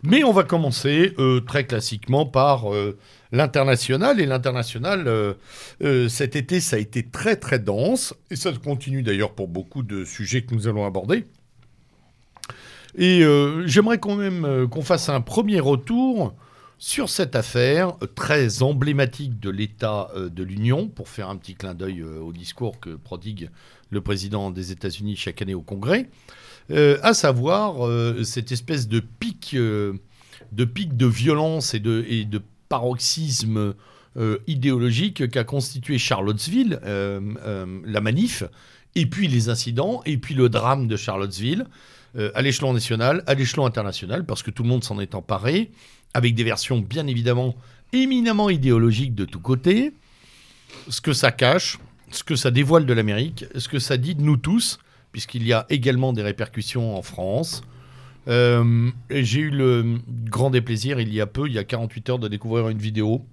Mais 0.04 0.24
on 0.24 0.32
va 0.32 0.44
commencer 0.44 1.14
euh, 1.20 1.42
très 1.42 1.66
classiquement 1.66 2.26
par 2.26 2.74
euh, 2.74 2.98
l'international. 3.32 4.20
Et 4.20 4.26
l'international, 4.26 5.08
euh, 5.08 6.10
cet 6.10 6.36
été, 6.36 6.60
ça 6.60 6.76
a 6.76 6.80
été 6.80 7.04
très 7.04 7.36
très 7.36 7.60
dense. 7.60 8.14
Et 8.30 8.36
ça 8.36 8.52
continue 8.52 9.04
d'ailleurs 9.04 9.34
pour 9.34 9.48
beaucoup 9.48 9.84
de 9.84 10.06
sujets 10.06 10.44
que 10.44 10.54
nous 10.54 10.68
allons 10.68 10.86
aborder. 10.86 11.26
Et 13.00 13.22
j'aimerais 13.66 14.00
quand 14.00 14.16
même 14.16 14.68
qu'on 14.70 14.82
fasse 14.82 15.10
un 15.10 15.22
premier 15.22 15.60
retour 15.60 16.34
sur 16.80 17.10
cette 17.10 17.36
affaire 17.36 17.94
très 18.16 18.64
emblématique 18.64 19.40
de 19.40 19.52
l'État 19.52 20.10
de 20.16 20.44
l'Union, 20.44 20.88
pour 20.88 21.08
faire 21.08 21.30
un 21.30 21.36
petit 21.36 21.54
clin 21.54 21.76
d'œil 21.76 22.02
au 22.02 22.34
discours 22.34 22.80
que 22.80 22.96
prodigue 22.96 23.52
le 23.92 24.02
président 24.02 24.50
des 24.50 24.72
États-Unis 24.72 25.16
chaque 25.16 25.44
année 25.44 25.54
au 25.54 25.62
Congrès. 25.62 26.10
Euh, 26.70 26.98
à 27.02 27.14
savoir 27.14 27.86
euh, 27.86 28.24
cette 28.24 28.52
espèce 28.52 28.88
de 28.88 29.00
pic, 29.00 29.52
euh, 29.54 29.94
de 30.52 30.66
pic 30.66 30.98
de 30.98 31.06
violence 31.06 31.74
et 31.74 31.80
de, 31.80 32.06
et 32.08 32.26
de 32.26 32.42
paroxysme 32.70 33.74
idéologique 34.48 35.30
qu'a 35.30 35.44
constitué 35.44 36.00
Charlottesville, 36.00 36.80
la 36.84 38.02
manif, 38.02 38.44
et 38.96 39.06
puis 39.06 39.28
les 39.28 39.50
incidents, 39.50 40.02
et 40.08 40.18
puis 40.18 40.34
le 40.34 40.50
drame 40.50 40.88
de 40.88 40.98
Charlottesville, 40.98 41.68
à 42.34 42.42
l'échelon 42.42 42.74
national, 42.74 43.24
à 43.28 43.36
l'échelon 43.36 43.68
international, 43.68 44.26
parce 44.26 44.42
que 44.42 44.50
tout 44.50 44.64
le 44.64 44.70
monde 44.70 44.84
s'en 44.84 45.00
est 45.00 45.14
emparé, 45.14 45.70
avec 46.16 46.34
des 46.34 46.44
versions 46.44 46.80
bien 46.80 47.06
évidemment 47.06 47.56
éminemment 47.94 48.50
idéologiques 48.50 49.14
de 49.14 49.26
tous 49.26 49.40
côtés, 49.40 49.94
ce 50.90 51.00
que 51.00 51.14
ça 51.14 51.32
cache, 51.32 51.78
ce 52.10 52.24
que 52.24 52.36
ça 52.36 52.50
dévoile 52.50 52.88
de 52.88 52.94
l'Amérique, 52.94 53.46
ce 53.56 53.70
que 53.70 53.78
ça 53.78 53.98
dit 53.98 54.16
de 54.16 54.24
nous 54.24 54.38
tous, 54.38 54.80
puisqu'il 55.12 55.46
y 55.46 55.54
a 55.54 55.66
également 55.70 56.14
des 56.14 56.22
répercussions 56.22 56.96
en 56.98 57.02
France. 57.02 57.62
Euh, 58.28 58.90
J'ai 59.10 59.40
eu 59.40 59.50
le 59.50 59.98
grand 60.26 60.50
déplaisir, 60.50 61.00
il 61.00 61.14
y 61.14 61.22
a 61.22 61.28
peu, 61.28 61.48
il 61.48 61.54
y 61.54 61.60
a 61.60 61.64
48 61.64 62.10
heures, 62.10 62.20
de 62.20 62.28
découvrir 62.28 62.68
une 62.70 62.78
vidéo 62.78 63.26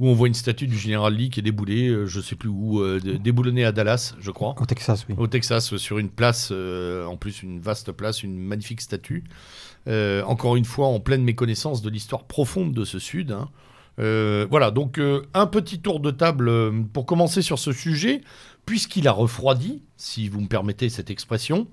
où 0.00 0.08
on 0.08 0.14
voit 0.14 0.26
une 0.26 0.34
statue 0.34 0.66
du 0.66 0.76
général 0.76 1.14
Lee 1.14 1.30
qui 1.30 1.38
est 1.40 1.42
déboulée, 1.42 1.88
euh, 1.88 2.06
je 2.06 2.20
sais 2.20 2.34
plus 2.34 2.48
où, 2.48 2.80
euh, 2.80 2.98
dé- 2.98 3.18
déboulonnée 3.18 3.64
à 3.64 3.70
Dallas, 3.72 4.14
je 4.18 4.30
crois 4.32 4.54
Au 4.60 4.66
Texas, 4.66 5.04
oui. 5.08 5.14
au 5.18 5.26
Texas, 5.28 5.76
sur 5.76 5.98
une 5.98 6.08
place, 6.08 6.48
euh, 6.50 7.04
en 7.04 7.16
plus 7.16 7.42
une 7.42 7.60
vaste 7.60 7.92
place, 7.92 8.22
une 8.22 8.36
magnifique 8.36 8.80
statue. 8.80 9.22
Encore 9.86 10.56
une 10.56 10.64
fois, 10.64 10.86
en 10.86 10.98
pleine 11.00 11.22
méconnaissance 11.24 11.82
de 11.82 11.90
l'histoire 11.90 12.24
profonde 12.24 12.72
de 12.72 12.84
ce 12.84 12.98
Sud. 12.98 13.32
hein. 13.32 13.48
Voilà, 13.98 14.70
donc 14.70 15.00
un 15.34 15.46
petit 15.46 15.80
tour 15.80 16.00
de 16.00 16.10
table 16.10 16.50
pour 16.92 17.04
commencer 17.04 17.42
sur 17.42 17.58
ce 17.58 17.72
sujet, 17.72 18.22
puisqu'il 18.66 19.08
a 19.08 19.12
refroidi, 19.12 19.82
si 19.96 20.28
vous 20.28 20.40
me 20.40 20.48
permettez 20.48 20.88
cette 20.88 21.10
expression. 21.10 21.66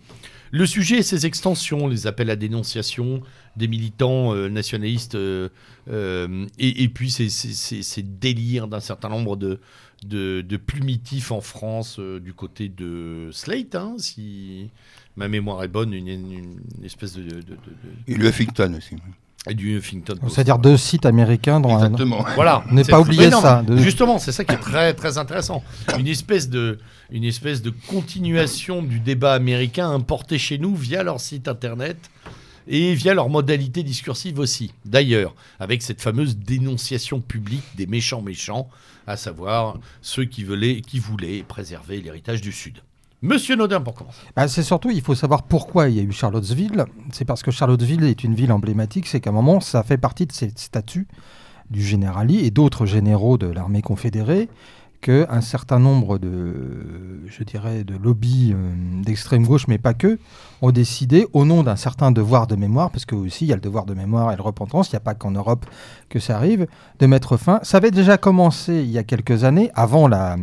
Le 0.51 0.65
sujet 0.65 0.98
et 1.00 1.03
ses 1.03 1.25
extensions, 1.25 1.88
les 1.88 2.08
appels 2.08 2.29
à 2.29 2.36
dénonciation 2.36 3.22
des 3.55 3.67
militants 3.67 4.34
euh, 4.34 4.50
nationalistes, 4.50 5.15
euh, 5.15 5.50
euh, 5.89 6.48
et, 6.58 6.88
puis 6.89 7.12
ces, 7.12 8.03
délires 8.03 8.67
d'un 8.67 8.79
certain 8.79 9.10
nombre 9.10 9.36
de, 9.36 10.58
plumitifs 10.58 11.31
en 11.31 11.41
France 11.41 12.00
du 12.00 12.34
côté 12.34 12.69
de 12.69 13.29
Slate, 13.31 13.75
hein, 13.75 13.96
si 13.98 14.72
ma 15.15 15.27
mémoire 15.27 15.63
est 15.63 15.67
bonne, 15.67 15.93
une, 15.93 16.60
espèce 16.84 17.13
de- 17.13 17.43
Et 18.08 18.15
le 18.15 18.27
Huffington 18.27 18.74
aussi. 18.75 18.96
Et 19.48 19.53
du 19.53 19.77
Huffington 19.77 20.15
Post. 20.19 20.36
C'est-à-dire 20.36 20.60
deux 20.60 20.77
sites 20.77 21.05
américains 21.05 21.60
un- 21.72 21.86
Exactement. 21.86 22.25
Voilà. 22.36 22.63
Ne 22.72 22.84
C'est- 22.84 22.91
pas 22.91 23.00
non, 23.29 23.41
ça, 23.41 23.63
de- 23.63 23.77
Justement, 23.77 24.19
c'est 24.19 24.31
ça 24.31 24.43
qui 24.43 24.53
est 24.53 24.58
très 24.60 24.93
très 24.93 25.17
intéressant. 25.17 25.63
Une 25.98 26.08
espèce 26.08 26.50
de 26.50 26.79
une 27.12 27.24
espèce 27.24 27.62
de 27.62 27.72
continuation 27.88 28.84
du 28.84 29.00
débat 29.00 29.34
américain 29.34 29.89
importé 29.89 30.38
chez 30.38 30.58
nous 30.58 30.75
via 30.75 31.03
leur 31.03 31.19
site 31.19 31.48
internet 31.48 31.98
et 32.67 32.93
via 32.93 33.13
leur 33.13 33.29
modalité 33.29 33.81
discursive 33.81 34.38
aussi. 34.39 34.72
D'ailleurs, 34.86 35.34
avec 35.60 35.81
cette 35.81 36.01
fameuse 36.01 36.38
dénonciation 36.38 37.19
publique 37.22 37.63
des 37.75 37.88
méchants 37.88 38.22
méchants, 38.22 38.69
à 39.08 39.17
savoir 39.17 39.77
ceux 40.01 40.25
qui 40.25 40.43
voulaient 40.43 40.81
qui 40.81 41.00
voulaient 41.00 41.43
préserver 41.48 42.01
l'héritage 42.01 42.41
du 42.41 42.51
Sud. 42.51 42.79
Monsieur 43.22 43.56
Nodin 43.58 43.82
pour 43.82 43.96
commencer. 43.96 44.20
Bah, 44.36 44.48
c'est 44.48 44.64
surtout, 44.64 44.92
il 44.92 45.02
faut 45.02 45.16
savoir 45.16 45.44
pourquoi 45.44 45.90
il 45.90 45.96
y 45.96 46.00
a 46.00 46.04
eu 46.04 46.12
Charlottesville. 46.12 46.86
C'est 47.12 47.26
parce 47.26 47.44
que 47.44 47.52
Charlottesville 47.52 48.04
est 48.06 48.24
une 48.24 48.34
ville 48.34 48.52
emblématique, 48.52 49.08
c'est 49.08 49.20
qu'à 49.20 49.32
un 49.32 49.34
moment, 49.34 49.60
ça 49.60 49.84
fait 49.84 49.98
partie 49.98 50.26
de 50.26 50.32
ces 50.32 50.52
statuts 50.56 51.08
du 51.70 51.82
général 51.84 52.28
Lee 52.28 52.46
et 52.46 52.50
d'autres 52.52 52.86
généraux 52.86 53.38
de 53.38 53.48
l'armée 53.48 53.82
confédérée 53.82 54.48
qu'un 55.02 55.40
certain 55.40 55.80
nombre 55.80 56.18
de, 56.18 57.22
je 57.28 57.44
dirais, 57.44 57.86
de 57.86 57.96
lobbies 57.96 58.52
euh, 58.54 59.02
d'extrême 59.04 59.46
gauche, 59.46 59.68
mais 59.70 59.78
pas 59.78 59.94
que, 59.94 60.20
ont 60.62 60.72
décidé, 60.72 61.26
au 61.32 61.46
nom 61.46 61.64
d'un 61.64 61.78
certain 61.78 62.12
devoir 62.12 62.48
de 62.48 62.58
mémoire, 62.58 62.90
parce 62.90 63.06
que 63.06 63.16
aussi 63.16 63.46
il 63.46 63.48
y 63.48 63.54
a 63.54 63.56
le 63.56 63.62
devoir 63.62 63.86
de 63.86 63.94
mémoire 63.94 64.34
et 64.34 64.36
le 64.36 64.42
repentance, 64.42 64.90
il 64.90 64.96
n'y 64.96 64.98
a 64.98 65.02
pas 65.02 65.14
qu'en 65.14 65.32
Europe 65.32 65.66
que 66.10 66.20
ça 66.20 66.36
arrive, 66.36 66.68
de 67.00 67.06
mettre 67.06 67.38
fin. 67.38 67.60
Ça 67.64 67.78
avait 67.78 67.92
déjà 67.92 68.18
commencé 68.18 68.82
il 68.84 68.90
y 68.92 68.98
a 68.98 69.04
quelques 69.04 69.46
années, 69.46 69.72
avant 69.74 70.10
la- 70.10 70.36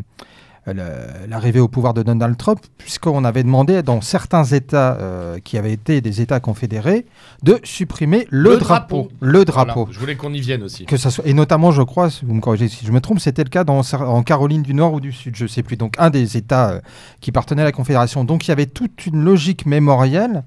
l'arrivée 0.67 1.61
au 1.61 1.69
pouvoir 1.69 1.95
de 1.95 2.03
Donald 2.03 2.37
Trump, 2.37 2.59
puisqu'on 2.79 3.25
avait 3.25 3.45
demandé 3.45 3.83
dans 3.83 4.01
certains 4.01 4.45
États 4.45 4.97
euh, 4.97 5.39
qui 5.39 5.59
avaient 5.59 5.73
été 5.73 6.01
des 6.01 6.21
États 6.21 6.41
confédérés 6.41 7.07
de 7.43 7.61
supprimer 7.63 8.27
le, 8.31 8.51
Le 8.51 8.57
drapeau. 8.59 8.97
drapeau. 8.97 9.13
Le 9.21 9.45
drapeau. 9.45 9.73
Voilà, 9.75 9.93
je 9.93 9.99
voulais 10.01 10.17
qu'on 10.17 10.33
y 10.33 10.41
vienne 10.41 10.63
aussi. 10.63 10.85
Que 10.87 10.97
ça 10.97 11.11
soit, 11.11 11.27
et 11.27 11.35
notamment, 11.35 11.71
je 11.71 11.83
crois, 11.83 12.09
vous 12.23 12.35
me 12.35 12.41
corrigez 12.41 12.69
si 12.69 12.85
je 12.85 12.91
me 12.93 13.01
trompe, 13.01 13.21
c'était 13.21 13.45
le 13.45 13.51
cas 13.51 13.65
dans, 13.65 13.83
en 13.95 14.23
Caroline 14.23 14.63
du 14.63 14.75
Nord 14.75 14.95
ou 14.95 15.01
du 15.01 15.13
Sud, 15.13 15.37
je 15.37 15.45
ne 15.45 15.49
sais 15.49 15.63
plus. 15.63 15.77
Donc, 15.77 15.95
un 15.99 16.11
des 16.11 16.37
États 16.37 16.71
euh, 16.71 16.81
qui 17.21 17.31
partenaient 17.33 17.63
à 17.63 17.67
la 17.67 17.73
Confédération. 17.73 18.25
Donc, 18.25 18.47
il 18.47 18.49
y 18.49 18.53
avait 18.53 18.67
toute 18.67 19.07
une 19.07 19.23
logique 19.23 19.67
mémorielle, 19.67 20.43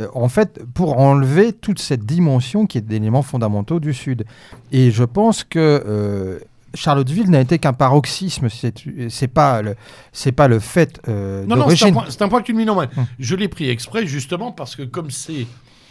euh, 0.00 0.06
en 0.14 0.28
fait, 0.28 0.60
pour 0.74 0.98
enlever 0.98 1.52
toute 1.52 1.78
cette 1.80 2.04
dimension 2.04 2.66
qui 2.66 2.78
est 2.78 2.82
d'éléments 2.82 3.22
fondamentaux 3.22 3.80
du 3.80 3.92
Sud. 3.94 4.24
Et 4.70 4.90
je 4.90 5.04
pense 5.04 5.42
que 5.42 5.58
euh, 5.86 6.38
Charlottesville 6.76 7.30
n'a 7.30 7.40
été 7.40 7.58
qu'un 7.58 7.72
paroxysme. 7.72 8.48
C'est 9.08 9.28
pas 9.28 9.62
le, 9.62 9.74
c'est 10.12 10.32
pas 10.32 10.46
le 10.46 10.60
fait 10.60 11.00
euh, 11.08 11.44
Non, 11.46 11.56
non, 11.56 11.68
c'est 11.70 11.86
un, 11.86 12.26
un 12.26 12.28
point 12.28 12.40
que 12.40 12.46
tu 12.46 12.54
me 12.54 12.64
mets 12.64 12.70
en 12.70 12.76
main. 12.76 12.88
Hum. 12.96 13.06
Je 13.18 13.34
l'ai 13.34 13.48
pris 13.48 13.68
exprès 13.68 14.06
justement 14.06 14.52
parce 14.52 14.76
que 14.76 14.82
comme 14.82 15.10
c'est 15.10 15.46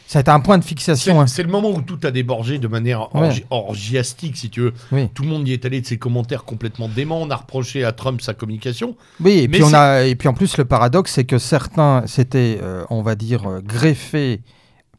Ça 0.07 0.19
a 0.19 0.21
été 0.21 0.29
un 0.31 0.39
point 0.39 0.57
de 0.59 0.63
C'est 0.63 0.69
fixation. 0.69 1.19
hein. 1.19 1.27
c'est 1.27 1.41
le 1.43 1.49
moment 1.49 1.71
où 1.71 1.81
tout 1.81 1.99
a 2.03 2.11
débordé 2.11 2.59
de 2.59 2.67
manière 2.67 3.13
Ouais. 3.15 3.29
orgi- 3.29 3.43
orgiastique, 3.49 4.37
si 4.37 4.49
tu 4.49 4.61
veux. 4.61 4.73
Oui. 4.91 5.09
Tout 5.13 5.23
le 5.23 5.29
monde 5.29 5.47
y 5.47 5.53
est 5.53 5.65
allé 5.65 5.81
de 5.81 5.85
ses 5.87 5.97
commentaires 5.97 6.43
complètement 6.43 6.87
déments. 6.87 7.21
On 7.21 7.29
a 7.31 7.35
reproché 7.35 7.83
à 7.83 7.91
Trump 7.91 8.21
sa 8.21 8.33
communication. 8.35 8.95
Oui, 9.19 9.39
et 9.39 9.47
Mais 9.47 9.57
puis, 9.57 9.63
on 9.63 9.73
a, 9.73 10.03
et 10.03 10.15
puis 10.15 10.27
en 10.27 10.33
plus, 10.33 10.57
le 10.57 10.65
paradoxe, 10.65 11.13
c'est 11.13 11.25
que 11.25 11.37
certains 11.39 12.03
s'étaient, 12.05 12.59
euh, 12.61 12.83
on 12.91 13.01
va 13.01 13.15
dire, 13.15 13.47
euh, 13.49 13.61
greffés 13.61 14.41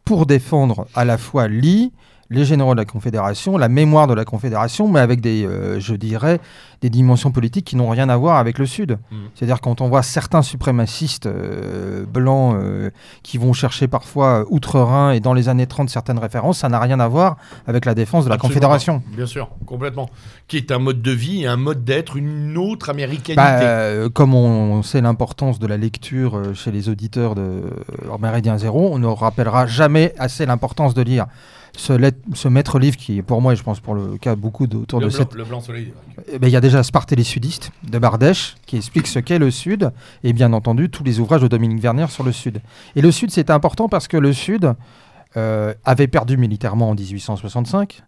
pour 0.04 0.26
défendre 0.26 0.86
à 0.94 1.04
la 1.04 1.18
fois 1.18 1.48
Lee, 1.48 1.92
les 2.30 2.44
généraux 2.44 2.74
de 2.74 2.80
la 2.80 2.84
Confédération, 2.84 3.56
la 3.56 3.68
mémoire 3.68 4.06
de 4.06 4.14
la 4.14 4.24
Confédération, 4.24 4.88
mais 4.88 5.00
avec 5.00 5.20
des, 5.20 5.44
euh, 5.44 5.78
je 5.78 5.94
dirais, 5.94 6.40
des 6.80 6.90
dimensions 6.90 7.30
politiques 7.30 7.64
qui 7.64 7.76
n'ont 7.76 7.88
rien 7.88 8.08
à 8.08 8.16
voir 8.16 8.36
avec 8.36 8.58
le 8.58 8.66
Sud. 8.66 8.98
Mhm. 9.10 9.18
C'est-à-dire 9.34 9.60
quand 9.60 9.80
on 9.80 9.88
voit 9.88 10.02
certains 10.02 10.42
suprémacistes 10.42 11.26
euh, 11.26 12.04
blancs 12.04 12.56
euh, 12.56 12.90
qui 13.22 13.38
vont 13.38 13.52
chercher 13.52 13.88
parfois 13.88 14.44
outre-Rhin 14.50 15.12
et 15.12 15.20
dans 15.20 15.34
les 15.34 15.48
années 15.48 15.66
30 15.66 15.88
certaines 15.88 16.18
références, 16.18 16.58
ça 16.58 16.68
n'a 16.68 16.80
rien 16.80 17.00
à 17.00 17.08
voir 17.08 17.36
avec 17.66 17.84
la 17.84 17.94
défense 17.94 18.24
de 18.24 18.28
la 18.28 18.34
Absolument 18.34 18.54
Confédération. 18.54 19.00
pas. 19.00 19.16
Bien 19.16 19.26
sûr, 19.26 19.50
complètement. 19.64 20.10
Qui 20.48 20.56
est 20.56 20.72
un 20.72 20.78
mode 20.78 21.02
de 21.02 21.12
vie, 21.12 21.46
un 21.46 21.56
mode 21.56 21.84
d'être, 21.84 22.16
une 22.16 22.56
autre 22.58 22.90
américanité. 22.90 23.34
Bah, 23.36 24.08
comme 24.12 24.34
on 24.34 24.82
sait 24.82 25.00
l'importance 25.00 25.58
de 25.58 25.66
la 25.66 25.76
lecture 25.76 26.54
chez 26.54 26.70
les 26.70 26.88
auditeurs 26.88 27.34
de 27.34 27.62
Méridien 28.20 28.58
Zéro, 28.58 28.90
on 28.92 28.98
ne 28.98 29.06
rappellera 29.06 29.66
jamais 29.66 30.14
assez 30.18 30.46
l'importance 30.46 30.94
de 30.94 31.02
lire 31.02 31.26
ce, 31.76 32.48
maître 32.48 32.78
livre 32.78 32.96
qui 32.96 33.18
est 33.18 33.22
pour 33.22 33.40
moi 33.42 33.52
et 33.52 33.56
je 33.56 33.62
pense 33.62 33.80
pour 33.80 33.94
le 33.94 34.16
cas 34.18 34.34
beaucoup 34.34 34.66
d'autour 34.66 35.00
le, 35.00 35.06
de 35.06 35.10
blanc, 35.10 35.18
cette... 35.18 35.34
le 35.34 35.44
blanc 35.44 35.60
soleil. 35.60 35.92
Eh 36.32 36.38
ben, 36.38 36.48
Il 36.48 36.52
y 36.52 36.56
a 36.56 36.60
déjà 36.60 36.82
Sparte 36.82 37.12
et 37.12 37.16
les 37.16 37.24
sudistes 37.24 37.70
de 37.88 37.98
Bardèche 37.98 38.56
qui 38.66 38.76
explique 38.76 39.06
ce 39.06 39.18
qu'est 39.18 39.38
le 39.38 39.50
Sud 39.50 39.92
et 40.24 40.32
bien 40.32 40.52
entendu 40.52 40.88
tous 40.90 41.04
les 41.04 41.20
ouvrages 41.20 41.42
de 41.42 41.48
Dominique 41.48 41.80
Vernier 41.80 42.06
sur 42.08 42.24
le 42.24 42.32
Sud. 42.32 42.60
Et 42.96 43.02
le 43.02 43.10
Sud 43.12 43.30
c'est 43.30 43.50
important 43.50 43.88
parce 43.88 44.08
que 44.08 44.16
le 44.16 44.32
Sud 44.32 44.72
euh, 45.36 45.74
avait 45.84 46.08
perdu 46.08 46.36
militairement 46.36 46.90
en 46.90 46.94
1865. 46.94 48.02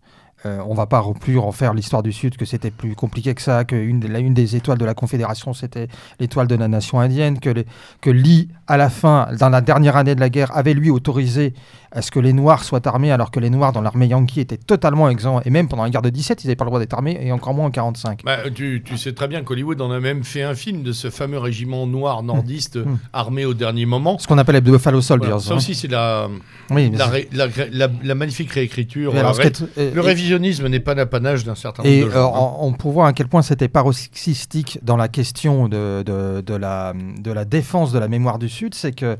Euh, 0.46 0.60
on 0.68 0.74
va 0.74 0.86
pas 0.86 1.04
plus 1.20 1.36
refaire 1.36 1.74
l'histoire 1.74 2.04
du 2.04 2.12
Sud, 2.12 2.36
que 2.36 2.44
c'était 2.44 2.70
plus 2.70 2.94
compliqué 2.94 3.34
que 3.34 3.42
ça, 3.42 3.64
que 3.64 3.74
une, 3.74 3.98
des- 3.98 4.06
la- 4.06 4.20
une 4.20 4.34
des 4.34 4.54
étoiles 4.54 4.78
de 4.78 4.84
la 4.84 4.94
Confédération, 4.94 5.52
c'était 5.52 5.88
l'étoile 6.20 6.46
de 6.46 6.54
la 6.54 6.68
nation 6.68 7.00
indienne, 7.00 7.40
que, 7.40 7.50
les- 7.50 7.66
que 8.00 8.08
Lee, 8.08 8.48
à 8.68 8.76
la 8.76 8.88
fin, 8.88 9.26
dans 9.36 9.48
la 9.48 9.60
dernière 9.60 9.96
année 9.96 10.14
de 10.14 10.20
la 10.20 10.30
guerre, 10.30 10.56
avait 10.56 10.74
lui 10.74 10.90
autorisé 10.90 11.54
à 11.90 12.02
ce 12.02 12.10
que 12.10 12.20
les 12.20 12.32
Noirs 12.32 12.64
soient 12.64 12.86
armés, 12.86 13.10
alors 13.12 13.30
que 13.30 13.40
les 13.40 13.50
Noirs 13.50 13.72
dans 13.72 13.80
l'armée 13.80 14.06
Yankee 14.06 14.40
étaient 14.40 14.56
totalement 14.58 15.08
exempts, 15.08 15.40
et 15.44 15.50
même 15.50 15.68
pendant 15.68 15.84
la 15.84 15.90
guerre 15.90 16.02
de 16.02 16.10
17, 16.10 16.44
ils 16.44 16.46
n'avaient 16.48 16.56
pas 16.56 16.64
le 16.64 16.70
droit 16.70 16.80
d'être 16.80 16.92
armés, 16.94 17.18
et 17.22 17.32
encore 17.32 17.54
moins 17.54 17.66
en 17.66 17.70
45. 17.70 18.22
Bah, 18.24 18.38
tu, 18.54 18.82
tu 18.84 18.98
sais 18.98 19.12
très 19.12 19.26
bien 19.28 19.42
qu'Hollywood 19.42 19.80
en 19.80 19.90
a 19.90 19.98
même 20.00 20.22
fait 20.24 20.42
un 20.42 20.54
film 20.54 20.82
de 20.82 20.92
ce 20.92 21.08
fameux 21.10 21.38
régiment 21.38 21.86
noir 21.86 22.22
nordiste 22.22 22.76
Mm. 22.78 22.98
armé 23.12 23.44
au 23.44 23.54
dernier 23.54 23.86
moment. 23.86 24.18
Ce 24.18 24.26
qu'on 24.26 24.38
appelle 24.38 24.56
les 24.56 24.60
Buffalo 24.60 25.00
Soldiers. 25.00 25.28
Voilà, 25.28 25.42
ça 25.42 25.54
hein. 25.54 25.56
aussi, 25.56 25.74
c'est 25.74 25.88
la, 25.88 26.28
Oui, 26.70 26.90
la, 26.90 27.06
mais 27.06 27.12
ré- 27.12 27.28
la, 27.32 27.46
la- 27.72 27.88
la 28.02 28.14
magnifique 28.14 28.52
réécriture. 28.52 29.16
alors, 29.16 29.38
euh, 29.38 29.42
ré- 29.42 29.52
est- 29.82 29.94
le 29.94 30.00
révisionnisme 30.00 30.68
n'est 30.68 30.80
pas 30.80 30.94
l'apanage 30.94 31.44
d'un 31.44 31.54
certain 31.54 31.82
nombre 31.82 31.94
Et 31.94 32.00
de 32.02 32.06
euh, 32.06 32.12
gens. 32.12 32.34
hein. 32.34 32.56
on, 32.60 32.68
on 32.68 32.72
peut 32.74 32.88
voir 32.88 33.06
à 33.06 33.12
quel 33.12 33.28
point 33.28 33.42
c'était 33.42 33.68
paroxystique 33.68 34.78
dans 34.82 34.96
la 34.96 35.08
question 35.08 35.68
de, 35.68 36.02
de, 36.04 36.40
de 36.40 36.54
la, 36.54 36.92
de 36.94 37.32
la 37.32 37.44
défense 37.44 37.92
de 37.92 37.98
la 37.98 38.08
mémoire 38.08 38.38
du 38.38 38.48
Sud, 38.48 38.74
c'est 38.74 38.92
que 38.92 39.16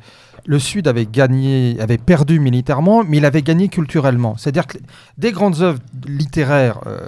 le 0.50 0.58
Sud 0.58 0.88
avait 0.88 1.04
gagné, 1.04 1.76
avait 1.78 1.98
perdu 1.98 2.40
militairement, 2.40 3.04
mais 3.06 3.18
il 3.18 3.26
avait 3.26 3.42
gagné 3.42 3.68
culturellement. 3.68 4.34
C'est-à-dire 4.38 4.66
que 4.66 4.78
des 5.18 5.30
grandes 5.30 5.60
œuvres 5.60 5.78
littéraires, 6.06 6.80
euh, 6.86 7.00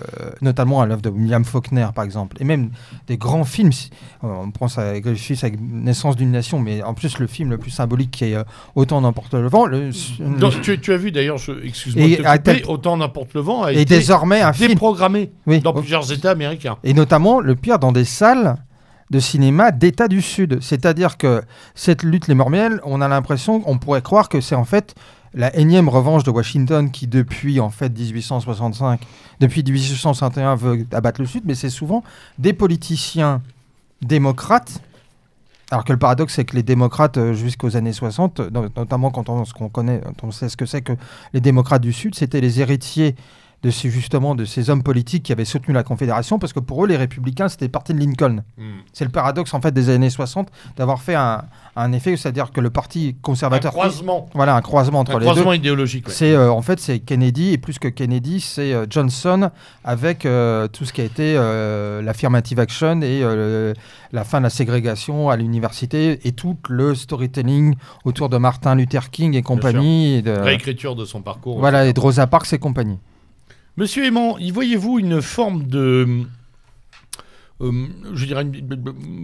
notamment 0.42 0.85
l'œuvre 0.85 1.00
de 1.00 1.09
William 1.09 1.42
Faulkner 1.42 1.87
par 1.94 2.04
exemple, 2.04 2.37
et 2.38 2.44
même 2.44 2.68
des 3.06 3.16
grands 3.16 3.44
films, 3.44 3.70
euh, 4.25 4.28
on 4.44 4.50
pense 4.50 4.76
à 4.76 5.00
Griffith 5.00 5.42
avec 5.42 5.59
Naissance 5.59 6.16
d'une 6.16 6.30
nation, 6.32 6.59
mais 6.59 6.82
en 6.82 6.92
plus 6.92 7.18
le 7.18 7.26
film 7.26 7.49
le 7.49 7.56
plus 7.56 7.70
symbolique 7.70 8.11
qui 8.11 8.25
est 8.26 8.35
euh, 8.37 8.42
Autant 8.75 9.00
n'importe 9.00 9.32
le 9.32 9.49
vent, 9.49 9.64
le, 9.64 9.88
le- 9.88 10.38
Donc, 10.38 10.61
tu, 10.61 10.78
tu 10.78 10.92
as 10.92 10.99
vu 10.99 11.11
d'ailleurs, 11.11 11.38
excuse-moi 11.64 12.38
tel- 12.38 12.62
autant 12.68 12.99
n'importe 12.99 13.32
le 13.32 13.40
vent 13.40 13.62
a 13.62 13.73
et 13.73 13.80
été 13.80 13.97
désormais 13.97 14.42
un 14.42 14.52
film 14.52 14.68
déprogrammé 14.68 15.30
Oui. 15.47 15.61
dans 15.61 15.73
plusieurs 15.73 16.12
États 16.12 16.32
américains. 16.32 16.76
Et 16.85 16.92
notamment, 16.92 17.40
le 17.40 17.56
pire, 17.56 17.78
dans 17.78 17.92
des 17.92 18.04
salles 18.04 18.56
de 19.10 19.18
cinéma 19.20 19.72
d'État 19.72 20.08
du 20.08 20.22
Sud. 20.22 20.58
C'est-à-dire 20.62 21.16
que 21.18 21.42
cette 21.74 22.02
lutte, 22.02 22.28
les 22.28 22.34
Mormiels, 22.34 22.80
on 22.84 23.00
a 23.00 23.08
l'impression, 23.08 23.62
on 23.66 23.78
pourrait 23.78 24.02
croire 24.02 24.28
que 24.28 24.40
c'est 24.40 24.54
en 24.54 24.64
fait 24.64 24.94
la 25.34 25.54
énième 25.56 25.88
revanche 25.88 26.24
de 26.24 26.30
Washington 26.30 26.90
qui, 26.90 27.06
depuis 27.06 27.60
en 27.60 27.70
fait 27.70 27.88
1865, 27.96 29.00
depuis 29.40 29.62
1861, 29.62 30.54
veut 30.56 30.86
abattre 30.92 31.20
le 31.20 31.26
Sud, 31.26 31.42
mais 31.46 31.54
c'est 31.54 31.70
souvent 31.70 32.02
des 32.38 32.52
politiciens 32.52 33.40
démocrates. 34.02 34.80
Alors 35.70 35.84
que 35.84 35.92
le 35.92 35.98
paradoxe, 36.00 36.34
c'est 36.34 36.44
que 36.44 36.56
les 36.56 36.64
démocrates, 36.64 37.16
euh, 37.16 37.32
jusqu'aux 37.32 37.76
années 37.76 37.92
60, 37.92 38.40
no- 38.40 38.66
notamment 38.76 39.10
quand 39.10 39.28
on, 39.28 39.44
connaît, 39.68 40.00
quand 40.04 40.26
on 40.26 40.30
sait 40.32 40.48
ce 40.48 40.56
que 40.56 40.66
c'est 40.66 40.82
que 40.82 40.94
les 41.32 41.40
démocrates 41.40 41.82
du 41.82 41.92
Sud, 41.92 42.16
c'était 42.16 42.40
les 42.40 42.60
héritiers 42.60 43.14
de 43.62 43.70
ces, 43.70 43.90
justement 43.90 44.34
de 44.34 44.44
ces 44.46 44.70
hommes 44.70 44.82
politiques 44.82 45.22
qui 45.24 45.32
avaient 45.32 45.44
soutenu 45.44 45.74
la 45.74 45.82
Confédération, 45.82 46.38
parce 46.38 46.52
que 46.54 46.60
pour 46.60 46.82
eux, 46.84 46.88
les 46.88 46.96
républicains, 46.96 47.48
c'était 47.50 47.66
le 47.66 47.70
parti 47.70 47.92
de 47.92 47.98
Lincoln. 48.00 48.42
Hmm. 48.56 48.62
C'est 48.92 49.04
le 49.04 49.10
paradoxe 49.10 49.52
en 49.52 49.60
fait 49.60 49.72
des 49.72 49.90
années 49.90 50.08
60 50.08 50.48
d'avoir 50.78 51.02
fait 51.02 51.14
un, 51.14 51.44
un 51.76 51.92
effet, 51.92 52.16
c'est-à-dire 52.16 52.52
que 52.52 52.60
le 52.62 52.70
parti 52.70 53.14
Un 53.18 53.20
conservateur, 53.22 53.72
croisement. 53.72 54.28
voilà, 54.34 54.56
un 54.56 54.62
croisement 54.62 55.00
entre 55.00 55.12
Un 55.12 55.18
les 55.18 55.20
deux. 55.26 55.30
croisement 55.32 55.52
idéologique. 55.52 56.06
ouais. 56.08 56.12
C'est 56.14 56.32
euh, 56.32 56.50
en 56.50 56.62
fait 56.62 56.80
c'est 56.80 57.00
Kennedy 57.00 57.52
et 57.52 57.58
plus 57.58 57.78
que 57.78 57.88
Kennedy, 57.88 58.40
c'est 58.40 58.72
euh, 58.72 58.86
Johnson 58.88 59.50
avec 59.84 60.24
euh, 60.24 60.66
tout 60.68 60.84
ce 60.86 60.92
qui 60.94 61.02
a 61.02 61.04
été 61.04 61.34
l'affirmative 62.02 62.58
action 62.60 63.00
et 63.02 63.20
le- 63.20 63.74
la 64.12 64.24
fin 64.24 64.38
de 64.38 64.44
la 64.44 64.50
ségrégation 64.50 65.28
à 65.30 65.36
l'université 65.36 66.26
et 66.26 66.32
tout 66.32 66.56
le 66.68 66.94
storytelling 66.94 67.74
autour 68.04 68.28
de 68.28 68.38
Martin 68.38 68.74
Luther 68.74 69.10
King 69.10 69.34
et 69.34 69.42
compagnie 69.42 70.14
et 70.14 70.22
de, 70.22 70.32
Réécriture 70.32 70.96
de 70.96 71.04
son 71.04 71.22
parcours. 71.22 71.58
voilà 71.60 71.86
et 71.86 71.92
de 71.92 72.00
Rosa 72.00 72.26
Parks 72.26 72.52
et 72.52 72.58
compagnie. 72.58 72.98
Monsieur 73.76 74.04
Aimant, 74.04 74.38
y 74.38 74.50
voyez-vous 74.50 74.98
une 74.98 75.22
forme 75.22 75.66
de. 75.66 76.24
euh, 77.60 77.86
je 78.14 78.26
dirais 78.26 78.46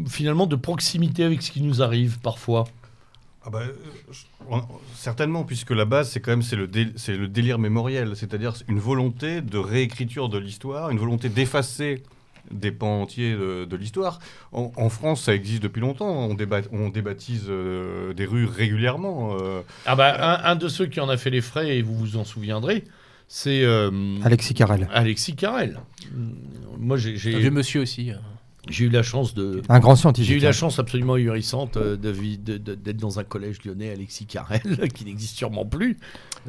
finalement 0.08 0.46
de 0.46 0.56
proximité 0.56 1.24
avec 1.24 1.42
ce 1.42 1.50
qui 1.50 1.62
nous 1.62 1.82
arrive 1.82 2.18
parfois? 2.20 2.64
Ah 3.44 3.50
bah, 3.50 3.60
euh, 3.62 4.58
certainement, 4.94 5.44
puisque 5.44 5.70
la 5.70 5.84
base, 5.84 6.10
c'est 6.10 6.20
quand 6.20 6.32
même 6.32 6.42
c'est 6.42 6.56
le, 6.56 6.66
dé- 6.66 6.92
c'est 6.96 7.16
le 7.16 7.28
délire 7.28 7.58
mémoriel, 7.58 8.16
c'est-à-dire 8.16 8.54
une 8.66 8.78
volonté 8.80 9.40
de 9.40 9.58
réécriture 9.58 10.28
de 10.28 10.38
l'histoire, 10.38 10.90
une 10.90 10.98
volonté 10.98 11.28
d'effacer 11.28 12.02
des 12.50 12.70
pans 12.72 13.02
entiers 13.02 13.32
de, 13.34 13.64
de 13.64 13.76
l'histoire. 13.76 14.20
En, 14.52 14.72
en 14.76 14.88
France, 14.88 15.22
ça 15.22 15.34
existe 15.34 15.62
depuis 15.62 15.80
longtemps. 15.80 16.08
On, 16.08 16.34
débat, 16.34 16.60
on 16.72 16.88
débaptise 16.88 17.44
euh, 17.48 18.14
des 18.14 18.24
rues 18.24 18.46
régulièrement. 18.46 19.36
euh. 19.40 19.62
Ah 19.84 19.96
bah, 19.96 20.40
un, 20.44 20.52
un 20.52 20.56
de 20.56 20.68
ceux 20.68 20.86
qui 20.86 21.00
en 21.00 21.08
a 21.08 21.16
fait 21.16 21.30
les 21.30 21.40
frais, 21.40 21.76
et 21.76 21.82
vous 21.82 21.94
vous 21.96 22.16
en 22.16 22.24
souviendrez, 22.24 22.84
c'est 23.28 23.62
euh, 23.64 23.90
Alexis 24.24 24.54
Carrel, 24.54 24.88
Alexis 24.92 25.34
Carrel. 25.34 25.78
Moi, 26.78 26.96
j'ai 26.96 27.14
Un 27.14 27.16
j'ai- 27.16 27.38
vieux 27.38 27.50
monsieur 27.50 27.80
aussi. 27.82 28.10
hein. 28.10 28.18
j'ai 28.68 28.84
eu 28.86 28.88
la 28.88 29.02
chance 29.02 29.34
de. 29.34 29.62
un 29.68 29.78
grand 29.80 29.94
J'ai 29.94 30.00
scientifique. 30.02 30.36
eu 30.36 30.38
la 30.40 30.52
chance 30.52 30.78
absolument 30.78 31.14
ahurissante 31.14 31.76
euh, 31.76 31.96
de 31.96 32.10
vi- 32.10 32.38
de- 32.38 32.58
de- 32.58 32.74
d'être 32.74 32.96
dans 32.98 33.18
un 33.18 33.24
collège 33.24 33.58
lyonnais, 33.64 33.90
Alexis 33.90 34.26
Carrel, 34.26 34.60
qui 34.94 35.04
n'existe 35.04 35.36
sûrement 35.36 35.64
plus. 35.64 35.96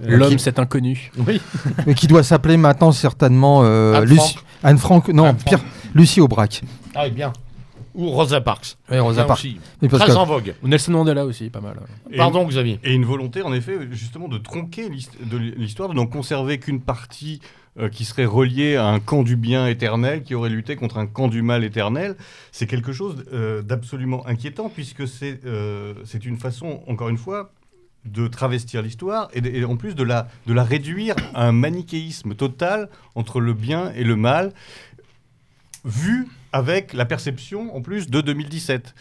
Euh, 0.04 0.18
L'homme, 0.18 0.38
cet 0.40 0.60
inconnu. 0.60 1.12
Oui, 1.26 1.42
Mais 1.88 1.94
qui 1.96 2.08
doit 2.08 2.24
s'appeler 2.24 2.58
maintenant 2.58 2.92
certainement 2.92 3.62
euh, 3.64 3.94
Anne 3.96 4.06
Lucie- 4.06 4.34
Frank. 4.34 4.44
Anne 4.64 4.78
Frank, 4.78 5.08
non, 5.10 5.26
Anne 5.26 5.38
pire, 5.38 5.60
Lucie 5.96 6.22
Aubrac. 6.22 6.62
ah, 6.96 7.10
bien. 7.10 7.34
Ou 7.98 8.10
Rosa 8.12 8.40
Parks. 8.42 8.78
Oui, 8.90 9.00
Rosa 9.00 9.26
Parks. 9.26 9.40
aussi. 9.40 9.60
Parce 9.90 10.04
Très 10.04 10.12
que- 10.14 10.18
en 10.18 10.26
vogue. 10.26 10.54
Ou 10.64 10.68
Nelson 10.70 10.92
Mandela 10.94 11.26
aussi, 11.26 11.50
pas 11.50 11.60
mal. 11.62 11.78
Et- 12.12 12.18
Pardon, 12.18 12.46
Xavier. 12.48 12.80
Et 12.84 12.94
une 12.94 13.06
volonté, 13.06 13.42
en 13.42 13.52
effet, 13.54 13.78
justement, 13.92 14.28
de 14.28 14.38
tronquer 14.38 14.88
l'hist- 14.88 15.18
de 15.22 15.38
l'histoire, 15.38 15.90
de 15.90 15.96
n'en 15.96 16.06
conserver 16.08 16.60
qu'une 16.60 16.80
partie 16.82 17.42
euh, 17.80 17.90
qui 17.90 18.06
serait 18.06 18.26
reliée 18.26 18.76
à 18.76 18.88
un 18.88 19.00
camp 19.00 19.22
du 19.22 19.36
bien 19.36 19.68
éternel, 19.68 20.24
qui 20.24 20.34
aurait 20.34 20.50
lutté 20.50 20.76
contre 20.76 20.98
un 20.98 21.06
camp 21.06 21.28
du 21.28 21.44
mal 21.44 21.64
éternel. 21.64 22.16
C'est 22.52 22.66
quelque 22.66 22.92
chose 22.92 23.24
euh, 23.34 23.62
d'absolument 23.62 24.26
inquiétant, 24.26 24.68
puisque 24.70 25.08
c'est 25.08 25.42
euh, 25.46 25.94
c'est 26.04 26.26
une 26.26 26.38
façon, 26.38 26.82
encore 26.88 27.10
une 27.10 27.20
fois, 27.20 27.52
de 28.06 28.28
travestir 28.28 28.82
l'histoire 28.82 29.28
et, 29.34 29.42
de- 29.42 29.50
et 29.50 29.64
en 29.66 29.76
plus 29.76 29.94
de 29.94 30.02
la, 30.04 30.28
de 30.48 30.54
la 30.54 30.64
réduire 30.64 31.16
à 31.36 31.48
un 31.48 31.52
manichéisme 31.52 32.34
total 32.34 32.90
entre 33.14 33.40
le 33.40 33.54
bien 33.54 33.92
et 33.96 34.04
le 34.04 34.16
mal, 34.16 34.54
vu 35.86 36.28
avec 36.54 36.94
la 36.94 37.06
perception, 37.06 37.76
en 37.76 37.82
plus, 37.82 38.10
de 38.10 38.22
2017. 38.22 38.94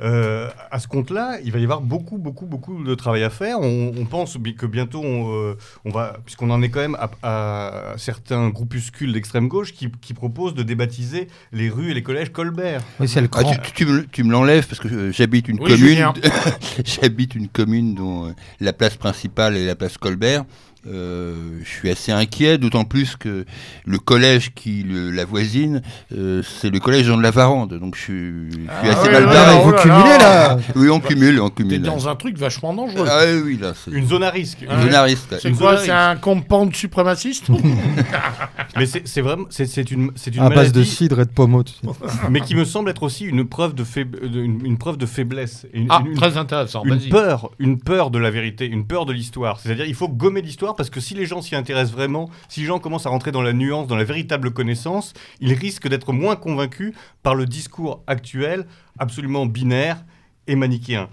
Euh, 0.00 0.48
à 0.72 0.80
ce 0.80 0.88
compte-là, 0.88 1.38
il 1.44 1.52
va 1.52 1.60
y 1.60 1.62
avoir 1.62 1.80
beaucoup, 1.80 2.18
beaucoup, 2.18 2.46
beaucoup 2.46 2.82
de 2.82 2.94
travail 2.96 3.22
à 3.22 3.30
faire. 3.30 3.60
On, 3.60 3.92
on 3.96 4.04
pense 4.04 4.36
que 4.56 4.66
bientôt, 4.66 5.00
on, 5.04 5.32
euh, 5.32 5.56
on 5.84 5.90
va, 5.90 6.16
puisqu'on 6.24 6.50
en 6.50 6.60
est 6.60 6.70
quand 6.70 6.80
même 6.80 6.96
à, 6.96 7.10
à 7.22 7.94
certains 7.98 8.48
groupuscules 8.48 9.12
d'extrême 9.12 9.46
gauche 9.46 9.72
qui, 9.72 9.92
qui 10.00 10.12
proposent 10.12 10.54
de 10.54 10.64
débaptiser 10.64 11.28
les 11.52 11.70
rues 11.70 11.92
et 11.92 11.94
les 11.94 12.02
collèges 12.02 12.32
Colbert. 12.32 12.80
Oui, 12.98 13.06
c'est 13.06 13.20
le 13.20 13.28
Ah, 13.32 13.44
tu, 13.44 13.72
tu 13.74 13.86
me, 13.86 14.06
tu 14.06 14.24
me 14.24 14.32
l'enlèves 14.32 14.66
parce 14.66 14.80
que 14.80 14.88
euh, 14.88 15.12
j'habite 15.12 15.46
une 15.46 15.60
Oui, 15.60 15.70
commune. 15.70 16.12
J'habite 16.84 17.36
une 17.36 17.48
commune 17.48 17.94
dont 17.94 18.28
euh, 18.28 18.32
la 18.58 18.72
place 18.72 18.96
principale 18.96 19.56
est 19.56 19.66
la 19.66 19.76
place 19.76 19.98
Colbert. 19.98 20.44
Euh, 20.88 21.60
je 21.62 21.68
suis 21.68 21.90
assez 21.90 22.10
inquiet, 22.10 22.58
d'autant 22.58 22.84
plus 22.84 23.14
que 23.16 23.44
le 23.86 23.98
collège 23.98 24.52
qui 24.54 24.82
le- 24.82 25.10
la 25.12 25.24
voisine, 25.24 25.80
euh, 26.16 26.42
c'est 26.42 26.70
le 26.70 26.80
collège 26.80 27.06
Jean 27.06 27.16
de 27.16 27.22
la 27.22 27.30
Varande. 27.30 27.78
Donc 27.78 27.94
je 27.94 28.00
suis, 28.00 28.32
je 28.50 28.54
suis 28.56 28.66
Ah 28.68 28.80
assez 28.90 29.06
ouais, 29.06 29.12
mal 29.12 29.26
ouais, 29.26 29.32
barré. 29.32 29.56
ouais, 29.58 29.62
vous 29.62 29.72
cumulez 29.72 30.18
là 30.18 30.58
Oui, 30.74 30.88
on 30.90 30.98
cumule, 31.00 31.40
on 31.40 31.50
T'es 31.50 31.62
cumule. 31.62 31.82
dans 31.82 32.08
un 32.08 32.16
truc 32.16 32.36
vachement 32.36 32.74
dangereux. 32.74 33.06
Ah 33.08 33.20
oui, 33.26 33.40
oui, 33.44 33.58
là, 33.60 33.74
c'est 33.74 33.92
Une 33.92 34.08
zone 34.08 34.24
à 34.24 34.30
risque. 34.30 34.58
Ah 34.68 34.72
une 34.74 34.78
ouais. 34.80 34.84
zone 34.86 34.94
à 34.94 35.02
risque. 35.04 35.34
C'est 35.40 35.52
quoi 35.52 35.76
C'est 35.78 35.90
un 35.92 36.16
compound 36.16 36.74
suprémaciste 36.74 37.46
Mais 38.76 38.86
c'est 38.86 39.06
c'est 39.06 39.20
vraiment, 39.20 39.44
c'est 39.50 39.66
c'est 39.66 39.90
une, 39.90 40.10
c'est 40.16 40.34
une 40.34 40.42
À 40.42 40.48
base 40.48 40.72
de 40.72 40.82
cidre 40.82 41.20
et 41.20 41.24
de 41.26 41.30
pommeau. 41.30 41.62
tu 41.62 41.74
sais. 41.74 41.88
mais 42.30 42.40
qui 42.40 42.54
me 42.54 42.64
semble 42.64 42.90
être 42.90 43.02
aussi 43.02 43.24
une 43.24 43.44
preuve 43.46 43.74
de, 43.74 43.84
faib- 43.84 44.16
une, 44.22 44.64
une 44.64 44.78
preuve 44.78 44.96
de 44.96 45.06
faiblesse. 45.06 45.66
Une, 45.74 45.86
Ah, 45.90 46.02
une- 46.06 46.14
très 46.16 46.36
intéressant. 46.36 46.82
une 46.84 46.94
Vas-y. 46.96 47.08
peur, 47.08 47.50
une 47.58 47.78
peur 47.78 48.10
de 48.10 48.18
la 48.18 48.30
vérité, 48.30 48.66
une 48.66 48.86
peur 48.86 49.06
de 49.06 49.12
l'histoire. 49.12 49.60
C'est-à-dire, 49.60 49.84
il 49.86 49.94
faut 49.94 50.08
gommer 50.08 50.40
l'histoire 50.42 50.71
parce 50.76 50.90
que 50.90 51.00
si 51.00 51.14
les 51.14 51.26
gens 51.26 51.42
s'y 51.42 51.54
intéressent 51.56 51.92
vraiment, 51.94 52.28
si 52.48 52.60
les 52.60 52.66
gens 52.66 52.78
commencent 52.78 53.06
à 53.06 53.10
rentrer 53.10 53.32
dans 53.32 53.42
la 53.42 53.52
nuance, 53.52 53.86
dans 53.86 53.96
la 53.96 54.04
véritable 54.04 54.50
connaissance, 54.52 55.12
ils 55.40 55.52
risquent 55.54 55.88
d'être 55.88 56.12
moins 56.12 56.36
convaincus 56.36 56.94
par 57.22 57.34
le 57.34 57.46
discours 57.46 58.02
actuel, 58.06 58.66
absolument 58.98 59.46
binaire 59.46 60.04
et 60.46 60.56
manichéen. 60.56 61.08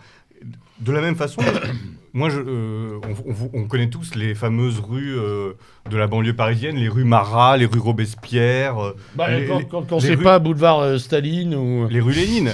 De 0.80 0.92
la 0.92 1.02
même 1.02 1.16
façon, 1.16 1.42
moi, 2.14 2.30
je, 2.30 2.40
euh, 2.40 3.00
on, 3.28 3.32
on- 3.32 3.50
on 3.54 3.68
connaît 3.68 3.90
tous 3.90 4.16
les 4.16 4.34
fameuses 4.34 4.80
rues 4.80 5.18
euh, 5.18 5.54
de 5.90 5.98
la 5.98 6.08
banlieue 6.08 6.34
parisienne, 6.36 6.78
les 6.78 6.88
rues 6.90 7.04
Marat, 7.04 7.58
les 7.58 7.66
rues 7.66 7.80
Robespierre, 7.80 8.78
euh, 8.84 8.96
Bah, 9.16 9.30
les- 9.38 9.46
quand 9.46 9.64
quand- 9.70 9.84
quand 9.90 10.00
c'est 10.00 10.16
rues- 10.16 10.24
pas 10.24 10.40
boulevard 10.40 10.98
Staline 11.00 11.54
ou. 11.56 11.88
les 11.90 12.00
rues 12.00 12.14
Lénine. 12.14 12.54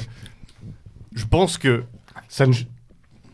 Je 1.14 1.26
pense 1.26 1.58
que 1.58 1.84
ça 2.28 2.46
ne, 2.48 2.54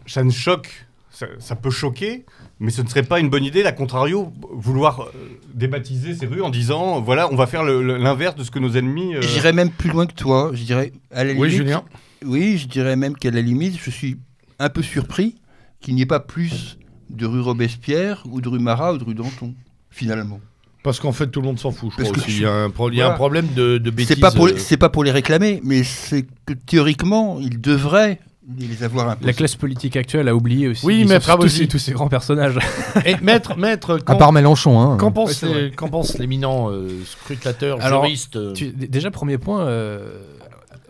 ça 0.05 0.23
ne 0.23 0.29
choque, 0.31 0.85
ça, 1.21 1.27
ça 1.39 1.55
peut 1.55 1.69
choquer, 1.69 2.25
mais 2.59 2.71
ce 2.71 2.81
ne 2.81 2.87
serait 2.87 3.03
pas 3.03 3.19
une 3.19 3.29
bonne 3.29 3.43
idée, 3.43 3.63
à 3.63 3.71
contrario, 3.71 4.33
vouloir 4.51 5.01
euh, 5.01 5.05
débaptiser 5.53 6.15
ces 6.15 6.25
rues 6.25 6.41
en 6.41 6.49
disant, 6.49 6.99
voilà, 7.01 7.31
on 7.31 7.35
va 7.35 7.45
faire 7.47 7.63
l'inverse 7.63 8.35
de 8.35 8.43
ce 8.43 8.51
que 8.51 8.59
nos 8.59 8.71
ennemis... 8.71 9.15
euh, 9.15 9.21
J'irais 9.21 9.53
même 9.53 9.69
plus 9.69 9.89
loin 9.91 10.05
que 10.07 10.13
toi. 10.13 10.51
Je 10.53 10.63
dirais, 10.63 10.91
à 11.11 11.23
la 11.23 11.31
Oui, 11.33 11.49
limite, 11.49 11.51
Julien. 11.57 11.83
Oui, 12.25 12.57
je 12.57 12.67
dirais 12.67 12.95
même 12.95 13.15
qu'à 13.15 13.31
la 13.31 13.41
limite, 13.41 13.77
je 13.83 13.89
suis 13.91 14.17
un 14.59 14.69
peu 14.69 14.81
surpris 14.81 15.35
qu'il 15.79 15.95
n'y 15.95 16.01
ait 16.01 16.05
pas 16.07 16.19
plus 16.19 16.77
de 17.09 17.25
rue 17.25 17.41
Robespierre 17.41 18.23
ou 18.29 18.41
de 18.41 18.49
rue 18.49 18.59
Marat 18.59 18.93
ou 18.93 18.97
de 18.97 19.03
rue 19.03 19.15
Danton, 19.15 19.53
finalement. 19.89 20.39
Parce 20.83 20.99
qu'en 20.99 21.11
fait, 21.11 21.27
tout 21.27 21.41
le 21.41 21.47
monde 21.47 21.59
s'en 21.59 21.71
fout, 21.71 21.91
je 21.91 21.97
Parce 21.97 22.09
crois 22.09 22.21
que 22.23 22.27
aussi. 22.27 22.31
je- 22.37 22.41
Il 22.41 22.43
y 22.43 22.47
a 22.47 22.53
un, 22.53 22.69
pro- 22.71 22.89
il 22.89 22.95
y 22.97 23.01
a 23.01 23.05
un 23.05 23.07
Voilà. 23.09 23.17
problème 23.17 23.47
de, 23.55 23.77
de 23.77 23.89
bêtises. 23.91 24.07
C'est 24.15 24.19
pas 24.19 24.31
pour 24.31 24.47
les- 24.47 24.73
euh, 24.73 24.77
pas 24.77 24.89
pour 24.89 25.03
les 25.03 25.11
réclamer, 25.11 25.61
mais 25.63 25.83
c'est 25.83 26.25
que 26.47 26.53
théoriquement, 26.53 27.39
ils 27.39 27.61
devraient 27.61 28.19
les 28.59 28.83
avoir. 28.83 29.15
La 29.21 29.33
classe 29.33 29.55
politique 29.55 29.95
actuelle 29.95 30.27
a 30.27 30.35
oublié 30.35 30.67
aussi 30.67 30.85
Oui, 30.85 31.03
tous- 31.03 31.09
Maître 31.09 31.37
tous, 31.39 31.67
tous 31.67 31.79
ces 31.79 31.91
grands 31.93 32.07
personnages. 32.09 32.57
Et 33.05 33.15
maître, 33.21 33.57
maître, 33.57 33.99
À 34.05 34.15
part 34.15 34.31
Mélenchon. 34.33 34.79
Hein. 34.79 34.97
qu'en 34.97 35.11
pense, 35.11 36.17
l'éminent 36.17 36.69
euh, 36.69 36.87
scrutateur, 37.05 37.77
Alors, 37.81 38.03
juriste 38.05 38.35
euh, 38.35 38.53
Tu- 38.53 38.71
déjà, 38.71 39.11
premier 39.11 39.37
point, 39.37 39.61
euh, 39.61 40.13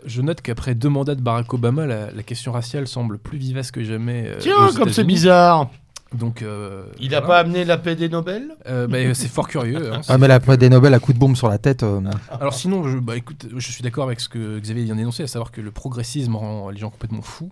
je 0.04 0.20
note 0.22 0.40
qu'après 0.42 0.74
deux 0.74 0.88
mandats 0.88 1.14
de 1.14 1.20
Barack 1.22 1.52
Obama, 1.54 1.86
la, 1.86 2.10
la 2.10 2.22
question 2.22 2.52
raciale 2.52 2.88
semble 2.88 3.18
plus 3.18 3.38
vivace 3.38 3.70
que 3.70 3.82
jamais. 3.84 4.24
euh, 4.26 4.36
Tiens, 4.40 4.68
aux 4.68 4.72
comme 4.74 4.88
c'est 4.90 5.04
bizarre. 5.04 5.70
Donc, 6.14 6.42
euh, 6.42 6.84
Il 7.00 7.10
n'a 7.10 7.20
voilà. 7.20 7.26
pas 7.26 7.38
amené 7.40 7.64
la 7.64 7.78
paix 7.78 7.96
des 7.96 8.08
Nobel? 8.08 8.54
Euh, 8.66 8.86
bah, 8.86 8.98
c'est 9.14 9.28
fort 9.28 9.48
curieux. 9.48 9.92
hein. 9.92 10.00
Ah, 10.08 10.18
mais 10.18 10.28
là, 10.28 10.34
après 10.34 10.56
des 10.56 10.68
Nobel 10.68 10.92
à 10.94 10.98
coup 10.98 11.12
de 11.12 11.18
bombe 11.18 11.36
sur 11.36 11.48
la 11.48 11.58
tête. 11.58 11.82
euh, 11.82 12.00
Alors 12.30 12.54
sinon, 12.54 12.86
je, 12.88 12.98
bah, 12.98 13.16
écoute, 13.16 13.46
je 13.56 13.70
suis 13.72 13.82
d'accord 13.82 14.04
avec 14.04 14.20
ce 14.20 14.28
que 14.28 14.58
Xavier 14.58 14.84
vient 14.84 14.96
d'énoncer, 14.96 15.22
à 15.22 15.26
savoir 15.26 15.50
que 15.50 15.60
le 15.60 15.70
progressisme 15.70 16.36
rend 16.36 16.68
les 16.70 16.78
gens 16.78 16.90
complètement 16.90 17.22
fous 17.22 17.50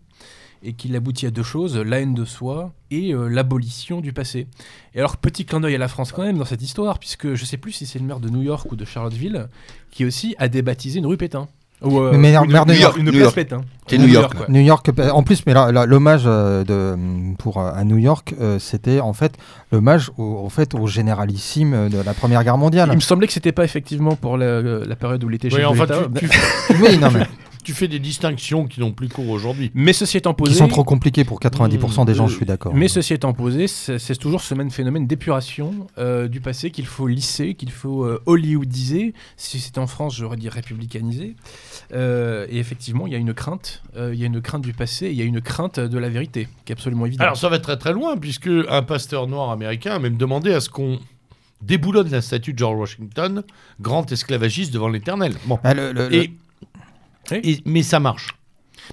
et 0.62 0.74
qu'il 0.74 0.94
aboutit 0.94 1.24
à 1.26 1.30
deux 1.30 1.42
choses, 1.42 1.78
la 1.78 2.00
haine 2.00 2.12
de 2.12 2.26
soi 2.26 2.74
et 2.90 3.14
euh, 3.14 3.28
l'abolition 3.28 4.02
du 4.02 4.12
passé. 4.12 4.46
Et 4.94 4.98
alors, 4.98 5.16
petit 5.16 5.46
clin 5.46 5.60
d'œil 5.60 5.74
à 5.74 5.78
la 5.78 5.88
France 5.88 6.12
quand 6.12 6.22
même 6.22 6.36
dans 6.36 6.44
cette 6.44 6.60
histoire, 6.60 6.98
puisque 6.98 7.32
je 7.34 7.44
sais 7.46 7.56
plus 7.56 7.72
si 7.72 7.86
c'est 7.86 7.98
le 7.98 8.04
maire 8.04 8.20
de 8.20 8.28
New 8.28 8.42
York 8.42 8.70
ou 8.70 8.76
de 8.76 8.84
Charlottesville 8.84 9.48
qui 9.90 10.04
aussi 10.04 10.34
a 10.38 10.48
débaptisé 10.48 10.98
une 10.98 11.06
rue 11.06 11.16
Pétain. 11.16 11.48
Ou, 11.82 11.98
euh, 11.98 12.10
Mais 12.12 12.18
maire- 12.18 12.42
ou 12.42 12.44
une, 12.44 12.52
maire 12.52 12.66
de 12.66 12.72
une- 12.72 12.76
New 12.76 12.82
York, 12.82 12.96
une 12.98 13.04
New 13.06 13.12
York. 13.18 13.34
C'est 13.88 13.96
Ou 13.98 14.02
New 14.02 14.06
York, 14.08 14.34
ouais. 14.38 14.46
New 14.50 14.60
York, 14.60 14.88
euh, 14.98 15.10
en 15.10 15.22
plus, 15.22 15.44
mais 15.46 15.54
là, 15.54 15.72
là, 15.72 15.86
l'hommage 15.86 16.22
euh, 16.26 16.62
de, 16.62 16.96
pour, 17.38 17.58
à 17.60 17.82
New 17.84 17.96
York, 17.98 18.34
euh, 18.40 18.58
c'était 18.58 19.00
en 19.00 19.12
fait 19.14 19.32
l'hommage 19.72 20.10
au, 20.18 20.42
en 20.44 20.48
fait, 20.50 20.74
au 20.74 20.86
généralissime 20.86 21.88
de 21.88 22.00
la 22.04 22.14
Première 22.14 22.44
Guerre 22.44 22.58
mondiale. 22.58 22.90
Il 22.92 22.96
me 22.96 23.00
semblait 23.00 23.26
que 23.26 23.32
c'était 23.32 23.52
pas 23.52 23.64
effectivement 23.64 24.14
pour 24.14 24.36
la, 24.36 24.60
la 24.62 24.96
période 24.96 25.24
où 25.24 25.30
il 25.30 25.36
était 25.36 25.48
Oui, 25.48 25.60
chef 25.60 25.66
en 25.66 25.72
de 25.72 25.76
fait, 25.78 25.86
l'État. 25.86 26.08
tu, 26.20 26.28
tu- 26.28 26.82
oui, 26.82 26.98
non, 26.98 27.08
mais 27.12 27.26
tu 27.62 27.74
fais 27.74 27.88
des 27.88 27.98
distinctions 27.98 28.66
qui 28.66 28.80
n'ont 28.80 28.92
plus 28.92 29.08
cours 29.08 29.28
aujourd'hui. 29.28 29.70
Mais 29.74 29.92
ceci 29.92 30.16
étant 30.16 30.34
posé, 30.34 30.52
Qui 30.52 30.58
sont 30.58 30.68
trop 30.68 30.84
compliqués 30.84 31.24
pour 31.24 31.40
90% 31.40 32.04
des 32.04 32.14
gens, 32.14 32.24
euh, 32.24 32.28
je 32.28 32.36
suis 32.36 32.46
d'accord. 32.46 32.74
Mais 32.74 32.88
ceci 32.88 33.14
étant 33.14 33.32
posé, 33.32 33.66
c'est 33.66 34.16
toujours 34.18 34.40
ce 34.42 34.54
même 34.54 34.70
phénomène 34.70 35.06
d'épuration 35.06 35.86
euh, 35.98 36.28
du 36.28 36.40
passé 36.40 36.70
qu'il 36.70 36.86
faut 36.86 37.06
lisser, 37.06 37.54
qu'il 37.54 37.70
faut 37.70 38.04
euh, 38.04 38.20
hollywoodiser. 38.26 39.14
Si 39.36 39.60
c'était 39.60 39.78
en 39.78 39.86
France, 39.86 40.16
j'aurais 40.16 40.36
dit 40.36 40.48
républicaniser. 40.48 41.34
Euh, 41.92 42.46
et 42.50 42.58
effectivement, 42.58 43.06
il 43.06 43.12
y 43.12 43.16
a 43.16 43.18
une 43.18 43.34
crainte. 43.34 43.82
euh, 43.96 44.12
il 44.14 44.20
y 44.20 44.22
a 44.22 44.26
une 44.26 44.40
crainte 44.40 44.62
du 44.62 44.72
passé. 44.72 45.06
et 45.06 45.10
Il 45.10 45.16
y 45.16 45.22
a 45.22 45.24
une 45.24 45.40
crainte 45.40 45.80
de 45.80 45.98
la 45.98 46.08
vérité, 46.08 46.48
qui 46.64 46.72
est 46.72 46.76
absolument 46.76 47.06
évidente. 47.06 47.24
Alors 47.24 47.36
ça 47.36 47.48
va 47.48 47.58
très 47.58 47.76
très 47.76 47.92
loin, 47.92 48.16
puisque 48.16 48.48
un 48.68 48.82
pasteur 48.82 49.26
noir 49.26 49.50
américain 49.50 49.94
a 49.94 49.98
même 49.98 50.16
demandé 50.16 50.52
à 50.52 50.60
ce 50.60 50.68
qu'on 50.68 50.98
déboulonne 51.62 52.08
la 52.10 52.22
statue 52.22 52.52
de 52.54 52.58
George 52.58 52.78
Washington, 52.78 53.42
grand 53.80 54.10
esclavagiste 54.10 54.72
devant 54.72 54.88
l'éternel. 54.88 55.34
Bon. 55.46 55.58
Ah, 55.62 55.74
le- 55.74 55.92
le- 55.92 56.08
le- 56.08 56.14
Et, 56.14 56.32
Oui. 57.30 57.40
et- 57.44 57.62
mais 57.64 57.82
ça 57.82 58.00
marche. 58.00 58.28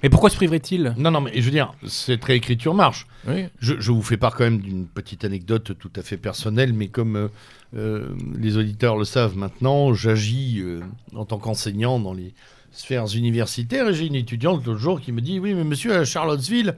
Mais 0.03 0.09
pourquoi 0.09 0.29
se 0.29 0.35
priverait-il? 0.35 0.93
Non, 0.97 1.09
non, 1.11 1.21
mais 1.21 1.31
je 1.35 1.41
veux 1.41 1.51
dire, 1.51 1.73
cette 1.87 2.23
réécriture 2.23 2.73
marche. 2.75 3.07
Oui. 3.27 3.45
Je, 3.59 3.75
je 3.79 3.91
vous 3.91 4.03
fais 4.03 4.17
part 4.17 4.35
quand 4.35 4.43
même 4.43 4.59
d'une 4.59 4.85
petite 4.85 5.25
anecdote 5.25 5.71
tout 5.79 5.89
à 5.95 6.01
fait 6.03 6.17
personnelle, 6.17 6.73
mais 6.73 6.87
comme 6.89 7.15
euh, 7.15 7.27
euh, 7.75 8.09
les 8.37 8.57
auditeurs 8.57 8.95
le 8.97 9.05
savent 9.05 9.35
maintenant, 9.37 9.93
j'agis 9.93 10.59
euh, 10.59 10.81
en 11.15 11.25
tant 11.25 11.39
qu'enseignant 11.39 11.99
dans 11.99 12.13
les 12.13 12.33
sphères 12.71 13.07
universitaires 13.15 13.87
et 13.89 13.93
j'ai 13.93 14.05
une 14.05 14.15
étudiante 14.15 14.63
l'autre 14.65 14.79
jour 14.79 15.01
qui 15.01 15.11
me 15.11 15.21
dit 15.21 15.39
Oui, 15.39 15.55
mais 15.55 15.63
monsieur, 15.63 15.95
à 15.97 16.05
Charlottesville, 16.05 16.75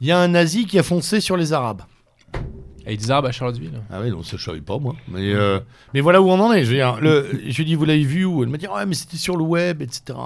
il 0.00 0.06
y 0.06 0.10
a 0.12 0.18
un 0.18 0.28
nazi 0.28 0.64
qui 0.64 0.78
a 0.78 0.82
foncé 0.82 1.20
sur 1.20 1.36
les 1.36 1.52
Arabes. 1.52 1.82
Et 2.86 2.96
des 2.96 3.10
Arabes 3.10 3.26
à 3.26 3.32
Charlottesville. 3.32 3.80
Ah 3.90 4.00
oui, 4.02 4.10
non, 4.10 4.22
ça 4.22 4.36
je 4.36 4.44
savais 4.44 4.60
pas 4.60 4.78
moi. 4.78 4.94
Mais, 5.08 5.32
euh, 5.32 5.60
mais 5.94 6.00
voilà 6.00 6.20
où 6.20 6.28
on 6.28 6.40
en 6.40 6.52
est. 6.52 6.64
Je, 6.64 6.70
veux 6.70 6.76
dire, 6.76 6.98
le, 7.00 7.28
je 7.48 7.56
lui 7.56 7.64
dis, 7.64 7.74
vous 7.74 7.84
l'avez 7.84 8.04
vu 8.04 8.24
où 8.24 8.42
Elle 8.42 8.48
m'a 8.48 8.58
dit, 8.58 8.66
ouais, 8.66 8.86
mais 8.86 8.94
c'était 8.94 9.16
sur 9.16 9.36
le 9.36 9.44
web, 9.44 9.82
etc. 9.82 10.18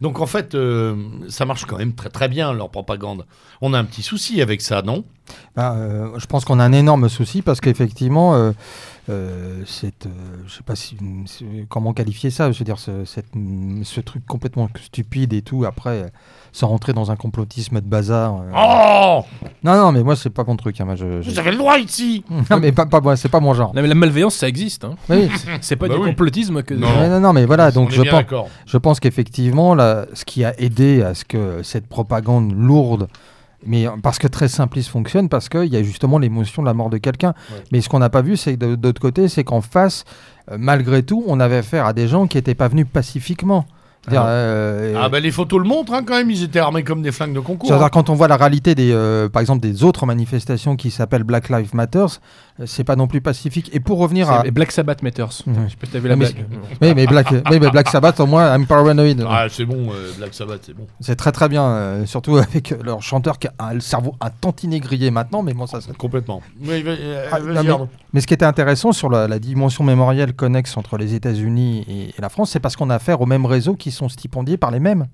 Donc 0.00 0.20
en 0.20 0.26
fait, 0.26 0.54
euh, 0.54 0.96
ça 1.28 1.44
marche 1.46 1.64
quand 1.64 1.78
même 1.78 1.94
très 1.94 2.10
très 2.10 2.28
bien 2.28 2.52
leur 2.52 2.70
propagande. 2.70 3.26
On 3.60 3.72
a 3.74 3.78
un 3.78 3.84
petit 3.84 4.02
souci 4.02 4.42
avec 4.42 4.60
ça, 4.60 4.82
non? 4.82 5.04
Bah, 5.56 5.74
euh, 5.76 6.18
je 6.18 6.26
pense 6.26 6.44
qu'on 6.44 6.60
a 6.60 6.64
un 6.64 6.72
énorme 6.72 7.08
souci 7.08 7.40
parce 7.40 7.60
qu'effectivement, 7.60 8.52
euh, 9.10 9.62
cette, 9.66 10.06
euh, 10.06 10.10
je 10.46 10.54
sais 10.54 10.62
pas 10.62 10.74
si, 10.76 10.96
comment 11.68 11.92
qualifier 11.92 12.30
ça, 12.30 12.50
je 12.52 12.58
veux 12.58 12.64
dire, 12.64 12.78
ce, 12.78 13.04
cette- 13.04 13.26
ce 13.82 14.00
truc 14.00 14.24
complètement 14.26 14.68
stupide 14.82 15.32
et 15.34 15.42
tout, 15.42 15.64
après, 15.66 15.90
euh, 16.04 16.08
sans 16.52 16.68
rentrer 16.68 16.92
dans 16.94 17.10
un 17.10 17.16
complotisme 17.16 17.80
de 17.80 17.86
bazar. 17.86 18.36
euh. 18.40 18.50
Oh 18.56 19.24
Non, 19.62 19.76
non, 19.76 19.92
mais 19.92 20.02
moi, 20.02 20.16
c'est 20.16 20.30
pas 20.30 20.44
mon 20.44 20.56
truc. 20.56 20.80
hein, 20.80 20.84
moi, 20.86 20.94
je, 20.94 21.20
je- 21.20 21.30
Vous 21.30 21.38
avez 21.38 21.50
le 21.50 21.58
droit 21.58 21.78
ici 21.78 22.24
non, 22.50 22.58
mais 22.60 22.72
pas, 22.72 22.86
pas, 22.86 23.00
moi, 23.00 23.16
c'est 23.16 23.28
pas 23.28 23.40
mon 23.40 23.52
genre. 23.54 23.74
Non, 23.74 23.82
mais 23.82 23.88
la 23.88 23.94
malveillance, 23.94 24.36
ça 24.36 24.48
existe. 24.48 24.84
hein. 24.84 24.94
Oui, 25.10 25.28
C'est 25.60 25.76
pas 25.76 25.88
Bah 25.88 25.94
du 25.96 26.00
oui. 26.00 26.08
complotisme 26.10 26.62
que. 26.62 26.74
Non. 26.74 26.88
Non, 27.08 27.20
non, 27.20 27.32
mais 27.32 27.44
voilà, 27.44 27.70
donc 27.70 27.90
je 27.90 28.00
pense, 28.02 28.10
d'accord. 28.10 28.48
Je 28.66 28.78
pense 28.78 29.00
qu'effectivement, 29.00 29.76
ce 29.76 30.24
qui 30.24 30.44
a 30.44 30.58
aidé 30.60 31.02
à 31.02 31.14
ce 31.14 31.24
que 31.24 31.62
cette 31.62 31.86
propagande 31.88 32.52
lourde, 32.52 33.08
mais 33.66 33.86
parce 34.02 34.18
que 34.18 34.26
très 34.26 34.48
simpliste 34.48 34.88
fonctionne, 34.88 35.28
parce 35.28 35.48
qu'il 35.48 35.72
y 35.72 35.76
a 35.76 35.82
justement 35.82 36.18
l'émotion 36.18 36.62
de 36.62 36.66
la 36.66 36.74
mort 36.74 36.90
de 36.90 36.98
quelqu'un. 36.98 37.34
Ouais. 37.50 37.62
Mais 37.72 37.80
ce 37.80 37.88
qu'on 37.88 37.98
n'a 37.98 38.10
pas 38.10 38.22
vu, 38.22 38.36
c'est 38.36 38.56
que 38.56 38.76
l'autre 38.82 39.00
côté, 39.00 39.28
c'est 39.28 39.44
qu'en 39.44 39.60
face, 39.60 40.04
euh, 40.50 40.56
malgré 40.58 41.02
tout, 41.02 41.24
on 41.26 41.40
avait 41.40 41.58
affaire 41.58 41.86
à 41.86 41.92
des 41.92 42.08
gens 42.08 42.26
qui 42.26 42.36
n'étaient 42.36 42.54
pas 42.54 42.68
venus 42.68 42.86
pacifiquement. 42.92 43.66
Ah. 44.10 44.26
euh, 44.26 44.94
Ah 45.00 45.08
bah 45.08 45.20
les 45.20 45.30
photos 45.30 45.60
le 45.60 45.66
montrent 45.66 45.94
hein, 45.94 46.02
quand 46.04 46.16
même, 46.16 46.30
ils 46.30 46.42
étaient 46.42 46.58
armés 46.58 46.82
comme 46.82 47.02
des 47.02 47.12
flingues 47.12 47.34
de 47.34 47.40
concours. 47.40 47.68
c'est-à-dire 47.68 47.86
hein. 47.86 47.90
quand 47.92 48.10
on 48.10 48.14
voit 48.14 48.28
la 48.28 48.36
réalité 48.36 48.74
des, 48.74 48.92
euh, 48.92 49.28
par 49.28 49.40
exemple, 49.40 49.60
des 49.60 49.82
autres 49.82 50.06
manifestations 50.06 50.76
qui 50.76 50.90
s'appellent 50.90 51.24
Black 51.24 51.48
Lives 51.48 51.74
Matter, 51.74 52.04
euh, 52.53 52.53
c'est 52.66 52.84
pas 52.84 52.94
non 52.96 53.06
plus 53.06 53.20
pacifique. 53.20 53.70
Et 53.72 53.80
pour 53.80 53.98
revenir 53.98 54.30
à, 54.30 54.42
Black 54.44 54.70
Sabbath 54.70 55.02
Matters. 55.02 55.28
Je 55.46 55.52
sais 55.70 55.76
pas 55.76 55.86
si 55.86 55.92
la 55.94 56.00
Mais 56.00 56.16
blague. 56.16 56.46
oui, 56.82 56.92
mais 56.94 57.06
Black, 57.06 57.26
oui, 57.50 57.58
mais 57.60 57.70
Black 57.70 57.88
Sabbath, 57.88 58.20
au 58.20 58.26
moins, 58.26 58.54
I'm 58.54 58.66
paranoid. 58.66 59.16
Ah 59.28 59.46
c'est 59.50 59.64
bon, 59.64 59.90
euh, 59.92 60.12
Black 60.18 60.34
Sabbath, 60.34 60.60
c'est 60.64 60.72
bon. 60.74 60.86
C'est 61.00 61.16
très 61.16 61.32
très 61.32 61.48
bien, 61.48 61.64
euh, 61.64 62.06
surtout 62.06 62.36
avec 62.36 62.72
euh, 62.72 62.76
leur 62.84 63.02
chanteur 63.02 63.38
qui 63.38 63.48
a 63.58 63.74
le 63.74 63.80
cerveau 63.80 64.14
un 64.20 64.30
tantinet 64.30 64.78
grillé 64.80 65.10
maintenant, 65.10 65.42
mais 65.42 65.52
bon, 65.54 65.66
ça, 65.66 65.80
ça- 65.80 65.92
Complètement. 65.98 66.42
Euh, 66.68 67.28
Ah, 67.32 67.40
non, 67.40 67.88
mais- 68.12 68.20
ce 68.20 68.26
qui 68.26 68.34
était 68.34 68.44
intéressant 68.44 68.92
sur 68.92 69.10
la, 69.10 69.26
la 69.26 69.38
dimension 69.38 69.82
mémorielle 69.84 70.32
connexe 70.34 70.76
entre 70.76 70.96
les 70.96 71.14
États-Unis 71.14 71.84
et, 71.88 72.08
et 72.10 72.14
la 72.20 72.28
France, 72.28 72.50
c'est 72.52 72.60
parce 72.60 72.76
qu'on 72.76 72.90
a 72.90 72.94
affaire 72.94 73.20
aux 73.20 73.26
mêmes 73.26 73.46
réseaux 73.46 73.74
qui 73.74 73.90
sont 73.90 74.08
stipendiés 74.08 74.56
par 74.56 74.70
les 74.70 74.80
mêmes. 74.80 75.06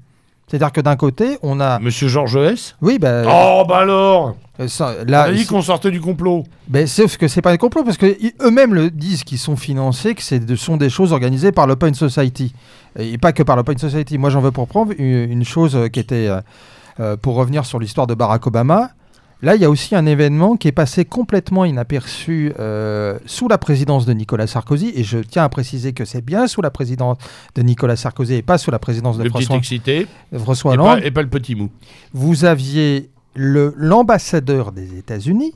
C'est-à-dire 0.50 0.72
que 0.72 0.80
d'un 0.80 0.96
côté, 0.96 1.38
on 1.42 1.60
a. 1.60 1.78
Monsieur 1.78 2.08
Georges 2.08 2.34
S. 2.36 2.74
Oui, 2.82 2.98
bah, 2.98 3.22
Oh 3.26 3.64
bah 3.68 3.78
alors 3.78 4.34
euh, 4.58 4.66
ça, 4.66 4.94
On 5.00 5.10
là, 5.10 5.22
a 5.22 5.32
dit 5.32 5.46
qu'on 5.46 5.62
sortait 5.62 5.92
du 5.92 6.00
complot. 6.00 6.42
ben, 6.66 6.86
sauf 6.88 7.16
que 7.16 7.28
c'est 7.28 7.40
pas 7.40 7.52
un 7.52 7.56
complot 7.56 7.84
parce 7.84 7.96
que 7.96 8.06
i- 8.06 8.34
eux-mêmes 8.42 8.74
le 8.74 8.90
disent 8.90 9.22
qu'ils 9.22 9.38
sont 9.38 9.54
financés, 9.56 10.14
que 10.16 10.22
ce 10.22 10.38
sont 10.56 10.76
des 10.76 10.90
choses 10.90 11.12
organisées 11.12 11.52
par 11.52 11.66
l'Open 11.68 11.94
Society 11.94 12.52
et 12.98 13.16
pas 13.16 13.32
que 13.32 13.44
par 13.44 13.54
l'Open 13.54 13.78
Society. 13.78 14.18
Moi, 14.18 14.28
j'en 14.30 14.40
veux 14.40 14.50
pour 14.50 14.66
preuve 14.66 14.92
une, 14.98 15.30
une 15.30 15.44
chose 15.44 15.78
qui 15.92 16.00
était 16.00 16.26
euh, 16.28 16.40
euh, 16.98 17.16
pour 17.16 17.36
revenir 17.36 17.64
sur 17.64 17.78
l'histoire 17.78 18.08
de 18.08 18.14
Barack 18.14 18.44
Obama. 18.48 18.90
Là, 19.42 19.54
il 19.56 19.62
y 19.62 19.64
a 19.64 19.70
aussi 19.70 19.94
un 19.94 20.04
événement 20.04 20.56
qui 20.56 20.68
est 20.68 20.72
passé 20.72 21.06
complètement 21.06 21.64
inaperçu 21.64 22.52
euh, 22.58 23.18
sous 23.24 23.48
la 23.48 23.56
présidence 23.56 24.04
de 24.04 24.12
Nicolas 24.12 24.46
Sarkozy. 24.46 24.92
Et 24.94 25.02
je 25.02 25.18
tiens 25.18 25.44
à 25.44 25.48
préciser 25.48 25.92
que 25.94 26.04
c'est 26.04 26.20
bien 26.24 26.46
sous 26.46 26.60
la 26.60 26.70
présidence 26.70 27.16
de 27.54 27.62
Nicolas 27.62 27.96
Sarkozy 27.96 28.34
et 28.34 28.42
pas 28.42 28.58
sous 28.58 28.70
la 28.70 28.78
présidence 28.78 29.16
de 29.16 29.24
Le 29.24 29.30
François, 29.30 29.56
excité 29.56 30.06
François 30.36 30.72
et 30.74 30.78
Hollande. 30.78 31.00
pas, 31.00 31.06
et 31.06 31.10
pas 31.10 31.22
le 31.22 31.28
petit 31.30 31.54
mou. 31.54 31.70
Vous 32.12 32.44
aviez 32.44 33.08
le- 33.34 33.72
l'ambassadeur 33.78 34.72
des 34.72 34.98
États-Unis, 34.98 35.54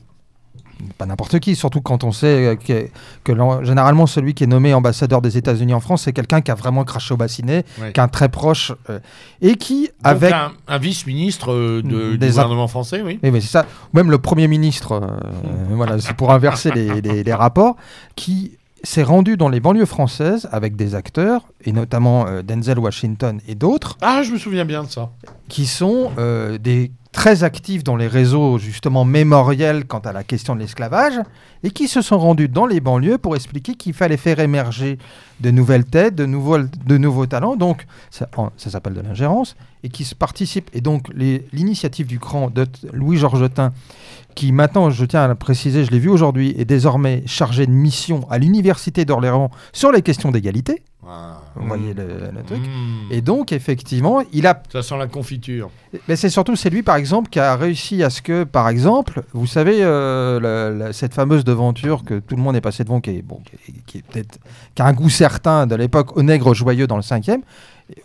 pas 0.97 1.05
n'importe 1.05 1.39
qui, 1.39 1.55
surtout 1.55 1.81
quand 1.81 2.03
on 2.03 2.11
sait 2.11 2.55
euh, 2.69 2.89
que, 3.23 3.33
généralement 3.65 4.05
celui 4.07 4.33
qui 4.33 4.43
est 4.43 4.47
nommé 4.47 4.73
ambassadeur 4.73 5.21
des 5.21 5.37
États-Unis 5.37 5.73
en 5.73 5.79
France, 5.79 6.03
c'est 6.03 6.13
quelqu'un 6.13 6.41
qui 6.41 6.51
a 6.51 6.55
vraiment 6.55 6.83
craché 6.83 7.13
au 7.13 7.17
bassinet, 7.17 7.63
qui 7.77 7.81
est 7.83 7.99
un 7.99 8.07
très 8.07 8.29
proche, 8.29 8.71
euh, 8.89 8.99
et 9.41 9.55
qui, 9.55 9.83
Donc, 9.83 9.91
avec. 10.03 10.33
un, 10.33 10.51
un 10.67 10.77
vice-ministre 10.77 11.51
euh, 11.51 11.81
de- 11.83 12.15
Des 12.15 12.27
du 12.27 12.31
gouvernement 12.33 12.67
français, 12.67 13.01
oui. 13.03 13.19
Oui, 13.23 13.31
mais 13.31 13.41
c'est 13.41 13.47
ça. 13.49 13.65
Même 13.93 14.11
le 14.11 14.17
Premier 14.17 14.47
ministre, 14.47 14.93
euh, 14.93 15.07
voilà, 15.71 15.99
c'est 15.99 16.13
pour 16.15 16.31
inverser 16.31 16.71
les, 16.71 17.01
les- 17.01 17.23
les 17.23 17.33
rapports, 17.33 17.75
qui 18.15 18.57
s'est 18.83 19.03
rendu 19.03 19.37
dans 19.37 19.49
les 19.49 19.59
banlieues 19.59 19.85
françaises 19.85 20.47
avec 20.51 20.75
des 20.75 20.93
acteurs, 20.95 21.41
et 21.63 21.71
notamment 21.71 22.27
euh, 22.27 22.41
Denzel 22.43 22.77
Washington 22.79 23.39
et 23.47 23.55
d'autres, 23.55 23.97
Ah, 24.01 24.21
je 24.23 24.31
me 24.31 24.37
souviens 24.37 24.65
bien 24.65 24.83
de 24.83 24.89
ça. 24.89 25.09
qui 25.49 25.65
sont 25.65 26.11
euh, 26.17 26.57
des 26.57 26.91
très 27.11 27.43
actifs 27.45 27.83
dans 27.83 27.95
les 27.95 28.07
réseaux 28.07 28.57
justement 28.57 29.05
mémoriels 29.05 29.85
quant 29.85 29.99
à 29.99 30.11
la 30.11 30.25
question 30.25 30.53
de 30.53 30.59
l'esclavage 30.59 31.13
et 31.63 31.71
qui 31.71 31.87
se 31.87 32.01
sont 32.01 32.17
rendus 32.19 32.49
dans 32.49 32.65
les 32.65 32.81
banlieues 32.81 33.17
pour 33.17 33.37
expliquer 33.37 33.75
qu'il 33.75 33.93
fallait 33.93 34.17
faire 34.17 34.39
émerger 34.41 34.97
de 35.39 35.49
nouvelles 35.49 35.85
têtes, 35.85 36.13
de 36.15 36.25
nouveaux, 36.25 36.57
de 36.59 36.97
nouveaux 36.97 37.25
talents. 37.25 37.55
Donc 37.55 37.85
ça 38.11 38.27
s'appelle 38.57 38.93
de 38.95 39.01
l'ingérence 39.01 39.55
et 39.85 39.89
qui 39.89 40.03
se 40.03 40.15
participent. 40.15 40.69
Et 40.73 40.81
donc 40.81 41.07
l'initiative 41.53 42.07
du 42.07 42.19
cran 42.19 42.49
de 42.49 42.65
Louis 42.91 43.17
Georgetin, 43.17 43.71
qui 44.33 44.51
maintenant, 44.51 44.89
je 44.89 45.05
tiens 45.05 45.21
à 45.23 45.27
le 45.27 45.35
préciser, 45.35 45.85
je 45.85 45.91
l'ai 45.91 45.99
vu 45.99 46.09
aujourd'hui, 46.09 46.53
est 46.57 46.65
désormais 46.65 47.23
chargé 47.25 47.65
de 47.67 47.71
mission 47.71 48.27
à 48.29 48.37
l'université 48.37 49.05
d'Orléans 49.05 49.49
sur 49.71 49.91
les 49.91 50.01
questions 50.01 50.31
d'égalité. 50.31 50.81
Ah. 51.07 51.39
Vous 51.55 51.67
voyez 51.67 51.93
le, 51.93 52.03
le 52.35 52.43
truc. 52.43 52.57
Mmh. 52.59 53.11
Et 53.13 53.21
donc 53.21 53.51
effectivement, 53.51 54.23
il 54.33 54.47
a 54.47 54.63
Ça 54.73 54.81
sent 54.81 54.97
la 54.97 55.05
confiture. 55.05 55.69
mais 56.07 56.15
c'est 56.15 56.29
surtout 56.31 56.55
c'est 56.55 56.71
lui 56.71 56.81
par 56.81 56.95
exemple 56.95 57.29
qui 57.29 57.39
a 57.39 57.55
réussi 57.55 58.01
à 58.01 58.09
ce 58.09 58.23
que 58.23 58.43
par 58.43 58.69
exemple 58.69 59.23
vous 59.31 59.45
savez 59.45 59.77
euh, 59.83 60.39
la- 60.39 60.71
la- 60.87 60.93
cette 60.93 61.13
fameuse 61.13 61.43
devanture 61.43 62.03
que 62.03 62.17
tout 62.19 62.35
le 62.35 62.41
monde 62.41 62.55
est 62.55 62.61
passé 62.61 62.83
devant 62.83 63.01
qui 63.01 63.11
est 63.11 63.21
bon 63.21 63.39
qui 63.45 63.55
est, 63.55 63.81
qui 63.85 63.97
est 63.99 64.01
peut-être 64.01 64.39
qui 64.73 64.81
a 64.81 64.85
un 64.87 64.93
goût 64.93 65.09
certain 65.11 65.67
de 65.67 65.75
l'époque 65.75 66.17
au 66.17 66.23
nègre 66.23 66.55
joyeux 66.55 66.87
dans 66.87 66.97
le 66.97 67.03
cinquième 67.03 67.41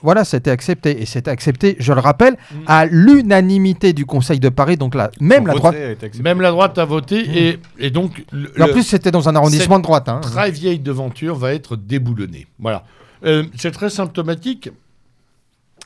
voilà 0.02 0.24
c'était 0.24 0.50
accepté 0.50 1.00
et 1.00 1.06
c'était 1.06 1.30
accepté 1.30 1.76
je 1.78 1.92
le 1.92 2.00
rappelle 2.00 2.36
Mm. 2.52 2.56
à 2.66 2.86
l'unanimité 2.86 3.92
du 3.92 4.04
Conseil 4.06 4.40
de 4.40 4.48
Paris 4.48 4.76
donc 4.76 4.94
là 4.94 5.10
même 5.20 5.46
la 5.46 5.54
droite 5.54 5.74
retrait 5.74 5.86
a 5.86 5.90
été 5.92 6.06
accepté. 6.06 6.22
Même 6.22 6.40
la 6.40 6.50
droite 6.50 6.78
a 6.78 6.84
voté 6.84 7.48
et, 7.48 7.58
et 7.78 7.90
donc 7.90 8.24
le, 8.32 8.50
en 8.62 8.68
plus 8.68 8.82
c'était 8.82 9.10
dans 9.10 9.28
un 9.28 9.36
arrondissement 9.36 9.78
de 9.78 9.84
droite 9.84 10.08
hein. 10.08 10.20
très 10.20 10.50
vieille 10.50 10.78
devanture 10.80 11.34
va 11.36 11.54
être 11.54 11.76
déboulonnée. 11.76 12.46
Voilà. 12.58 12.84
Euh, 13.24 13.44
c'est 13.56 13.70
très 13.70 13.90
symptomatique 13.90 14.70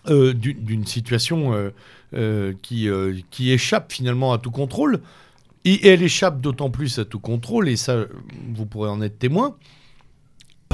euh, 0.09 0.35
d'une 0.35 0.87
situation 0.87 1.55
euh, 1.55 1.71
euh, 2.15 2.53
qui, 2.63 2.89
euh, 2.89 3.15
qui 3.31 3.53
échappe 3.53 3.93
finalement 3.93 4.33
à 4.33 4.39
tout 4.39 4.51
contrôle. 4.51 5.01
Et 5.65 5.89
elle 5.89 6.03
échappe 6.03 6.41
d'autant 6.41 6.69
plus 6.69 6.99
à 6.99 7.07
tout 7.07 7.19
contrôle, 7.19 7.71
et 7.71 7.77
ça, 7.77 8.05
vous 8.55 8.67
pourrez 8.67 8.91
en 8.91 9.01
être 9.01 9.19
témoin, 9.19 9.57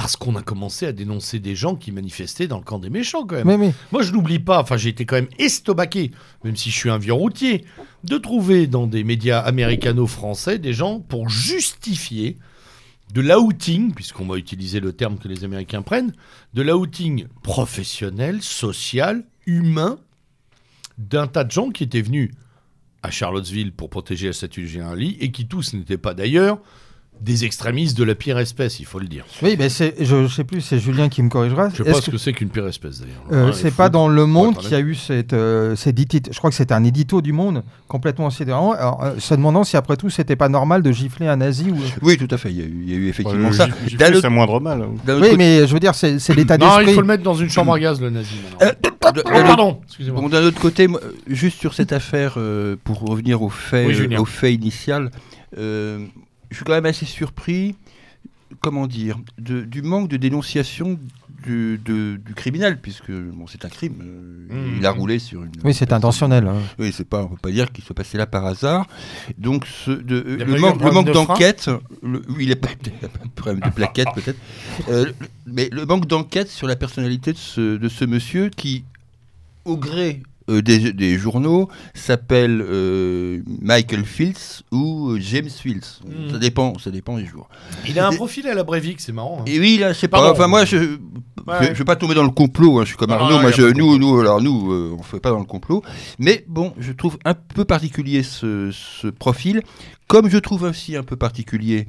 parce 0.01 0.17
qu'on 0.17 0.35
a 0.35 0.41
commencé 0.41 0.87
à 0.87 0.93
dénoncer 0.93 1.41
des 1.41 1.55
gens 1.55 1.77
qui 1.77 1.93
manifestaient 1.93 2.47
dans 2.47 2.57
le 2.57 2.65
camp 2.65 2.79
des 2.79 2.89
méchants 2.89 3.27
quand 3.27 3.37
même. 3.37 3.47
mais, 3.47 3.59
mais 3.59 3.75
Moi, 3.93 4.01
je 4.01 4.13
n'oublie 4.13 4.39
pas, 4.39 4.59
enfin, 4.59 4.79
j'ai 4.79 4.89
été 4.89 5.05
quand 5.05 5.17
même 5.17 5.29
estomaqué, 5.39 6.11
même 6.43 6.57
si 6.57 6.71
je 6.71 6.77
suis 6.77 6.89
un 6.89 6.97
vieux 6.97 7.13
routier, 7.13 7.67
de 8.05 8.17
trouver 8.17 8.67
dans 8.67 8.87
des 8.87 9.05
médias 9.05 9.41
américano-français 9.41 10.59
des 10.59 10.73
gens 10.73 11.01
pour 11.01 11.29
justifier 11.29 12.39
de 13.13 13.21
l'outing, 13.21 13.93
puisqu'on 13.93 14.27
va 14.27 14.39
utiliser 14.39 14.81
le 14.81 14.95
terme 14.95 15.19
que 15.19 15.29
les 15.29 15.45
Américains 15.45 15.83
prennent, 15.83 16.15
de 16.55 16.63
l'outing 16.63 17.27
professionnel, 17.43 18.41
social, 18.41 19.27
humain, 19.45 19.99
d'un 20.97 21.27
tas 21.27 21.45
de 21.45 21.51
gens 21.51 21.69
qui 21.69 21.85
étaient 21.85 22.01
venus 22.01 22.31
à 23.03 23.11
Charlottesville 23.11 23.73
pour 23.73 23.91
protéger 23.91 24.29
la 24.29 24.33
statue 24.33 24.63
de 24.63 24.95
Lee 24.95 25.19
et 25.21 25.31
qui 25.31 25.47
tous 25.47 25.75
n'étaient 25.75 25.99
pas 25.99 26.15
d'ailleurs 26.15 26.59
des 27.21 27.45
extrémistes 27.45 27.99
de 27.99 28.05
la 28.05 28.15
pire 28.15 28.39
espèce, 28.39 28.81
il 28.81 28.87
faut 28.87 28.99
le 28.99 29.07
dire. 29.07 29.27
Oui, 29.43 29.55
mais 29.59 29.69
je, 29.69 30.17
ne 30.17 30.27
sais 30.29 30.45
plus, 30.45 30.61
c'est 30.63 30.79
Julien 30.79 31.09
qui 31.11 31.23
me 31.23 31.29
corrigera. 31.29 31.69
Je 31.69 31.77
sais 31.77 31.83
Est-ce 31.83 31.91
pas 31.93 32.01
ce 32.01 32.07
que- 32.07 32.11
que 32.13 32.17
c'est 32.19 32.33
qu'une 32.33 32.49
pire 32.49 32.67
espèce 32.67 33.01
d'ailleurs. 33.01 33.23
Euh, 33.31 33.47
Ouais, 33.49 33.53
c'est 33.53 33.71
fou. 33.71 33.77
pas 33.77 33.89
dans 33.91 34.09
Le 34.09 34.25
Monde 34.27 34.57
qu'il 34.57 34.71
y 34.71 34.75
a 34.75 34.81
eu 34.81 34.95
cette, 34.95 35.33
euh, 35.35 35.77
cette 35.77 35.99
édite- 35.99 36.31
Je 36.33 36.39
crois 36.39 36.49
que 36.51 36.57
c'était 36.57 36.73
un 36.73 36.83
édito 36.83 37.21
du 37.21 37.33
Monde 37.33 37.63
complètement 37.89 38.31
sidérant. 38.31 38.73
Alors, 38.73 39.05
euh, 39.05 39.19
se 39.19 39.35
demandant 39.35 39.65
si 39.65 39.77
après 39.77 39.97
tout 39.97 40.09
c'était 40.09 40.37
pas 40.37 40.49
normal 40.49 40.83
de 40.83 40.91
gifler 40.93 41.27
un 41.29 41.37
nazi 41.37 41.71
ou. 41.71 41.77
Oui, 42.03 42.17
tout 42.17 42.29
à 42.31 42.39
fait. 42.39 42.51
Il 42.51 42.57
y 42.59 42.63
a 42.63 42.65
eu, 42.65 42.83
il 42.87 42.91
y 42.91 42.95
a 42.95 42.97
eu 42.97 43.09
effectivement 43.09 43.49
Ouais, 43.49 43.55
ça. 43.55 43.69
c'est 43.99 44.29
moindre 44.31 44.59
mal. 44.61 44.81
hein. 44.83 44.89
Oui, 45.07 45.21
côté- 45.21 45.37
mais 45.37 45.67
je 45.67 45.73
veux 45.75 45.81
dire, 45.81 45.95
c'est, 45.95 46.17
l'état 46.35 46.57
Non, 46.57 46.67
il 46.75 46.77
d'esprit. 46.79 46.95
faut 46.95 47.01
le 47.03 47.07
mettre 47.07 47.23
dans 47.23 47.35
une 47.35 47.51
chambre 47.51 47.75
à 47.75 47.79
gaz, 47.81 48.01
le 48.01 48.09
nazi. 48.11 48.37
Euh, 48.63 48.73
autre- 49.03 49.23
pardon, 49.23 49.81
excusez-moi. 49.87 50.23
Bon, 50.23 50.29
d'un 50.29 50.43
autre 50.43 50.61
côté, 50.61 50.87
euh, 50.89 50.99
juste 51.27 51.59
sur 51.59 51.75
cette 51.75 51.93
affaire, 51.93 52.35
euh, 52.39 52.77
pour 52.83 53.01
revenir 53.01 53.43
au 53.43 53.51
fait, 53.51 53.87
au 54.19 54.25
fait 54.25 54.55
initial, 54.55 55.11
euh, 55.59 55.99
je 56.51 56.57
suis 56.57 56.65
quand 56.65 56.73
même 56.73 56.87
assez 56.87 57.07
surpris, 57.07 57.75
comment 58.61 58.87
dire, 58.87 59.19
de- 59.39 59.63
du 59.63 59.83
manque 59.83 60.09
de 60.09 60.17
dénonciation 60.17 60.99
du, 61.45 61.81
de- 61.85 62.17
du 62.23 62.35
criminel, 62.35 62.79
puisque 62.81 63.11
bon, 63.11 63.47
c'est 63.47 63.65
un 63.65 63.69
crime. 63.71 63.95
euh, 64.03 64.37
Mhm. 64.51 64.77
Il 64.79 64.87
a 64.87 64.91
roulé 64.91 65.19
sur 65.19 65.43
une. 65.45 65.53
Oui, 65.65 65.73
c'est 65.73 65.93
intentionnel. 65.93 66.47
hein. 66.49 66.57
Oui, 66.79 66.93
c'est 66.93 67.09
pas, 67.09 67.23
on 67.23 67.29
peut 67.29 67.37
pas 67.37 67.51
dire 67.51 67.71
qu'il 67.73 67.83
soit 67.85 67.95
passé 67.95 68.19
là 68.19 68.27
par 68.27 68.45
hasard. 68.45 68.87
Donc, 69.39 69.65
ce, 69.67 69.91
de, 69.93 70.17
euh, 70.17 70.37
le, 70.45 70.59
man- 70.59 70.77
manque 70.93 71.07
de 71.07 71.13
d'enquête, 71.13 71.71
oui, 72.03 72.21
il 72.41 72.53
a 72.53 72.57
pas 72.57 72.69
il 72.85 73.07
a 73.07 73.09
pas 73.09 73.25
de 73.25 73.31
problème 73.31 73.61
de 73.61 73.71
plaquette 73.71 74.09
peut-être, 74.15 74.39
Euh, 74.89 75.07
mais 75.47 75.69
le 75.73 75.87
manque 75.87 76.07
d'enquête 76.07 76.49
sur 76.51 76.67
la 76.67 76.77
personnalité 76.77 77.33
de 77.33 77.39
ce, 77.39 77.77
de 77.77 77.89
ce 77.89 78.05
monsieur 78.05 78.51
qui, 78.51 78.85
au 79.65 79.77
gré 79.79 80.23
euh, 80.51 80.63
des, 80.63 80.93
des 80.93 81.17
journaux, 81.19 81.69
s'appelle 81.95 82.63
euh, 82.69 83.41
Michael 83.63 84.05
Fields 84.05 84.63
ou 84.73 85.11
euh, 85.13 85.19
James 85.21 85.49
Fields. 85.49 86.01
Hmm. 86.05 86.31
Ça 86.33 86.39
dépend, 86.39 86.79
ça 86.79 86.91
dépend 86.91 87.17
des 87.17 87.25
jours. 87.27 87.49
Il 87.89 87.99
a 87.99 88.07
un 88.09 88.13
profil 88.13 88.47
à 88.49 88.55
la 88.55 88.65
Breivik, 88.65 89.01
c'est 89.01 89.13
marrant. 89.13 89.39
hein. 89.41 89.45
Et 89.47 89.59
oui, 89.61 89.79
là, 89.79 89.95
sais 89.95 90.09
pas. 90.09 90.31
Enfin, 90.33 90.47
moi, 90.49 90.65
je, 90.65 90.99
Ouais. 91.47 91.55
je, 91.63 91.67
je 91.69 91.79
vais 91.79 91.85
pas 91.85 91.97
tomber 91.97 92.15
dans 92.15 92.23
le 92.25 92.31
complot. 92.31 92.79
hein, 92.79 92.83
je 92.83 92.89
suis 92.89 92.97
comme 92.99 93.09
Non, 93.11 93.17
Arnaud. 93.17 93.41
moi, 93.41 93.51
je, 93.51 93.63
nous, 93.73 93.97
nous, 93.99 94.21
alors 94.21 94.43
nous, 94.43 94.71
euh, 94.73 94.95
on 94.99 95.03
fait 95.03 95.21
pas 95.21 95.31
dans 95.31 95.39
le 95.39 95.45
complot. 95.47 95.83
Mais 96.19 96.45
bon, 96.49 96.75
je 96.79 96.93
trouve 96.93 97.17
un 97.25 97.33
peu 97.35 97.65
particulier 97.65 98.23
ce, 98.23 98.71
ce 98.73 99.07
profil, 99.07 99.63
comme 100.07 100.29
je 100.29 100.37
trouve 100.37 100.65
aussi 100.65 100.97
un 100.97 101.03
peu 101.03 101.17
particulier 101.17 101.87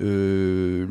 euh, 0.00 0.86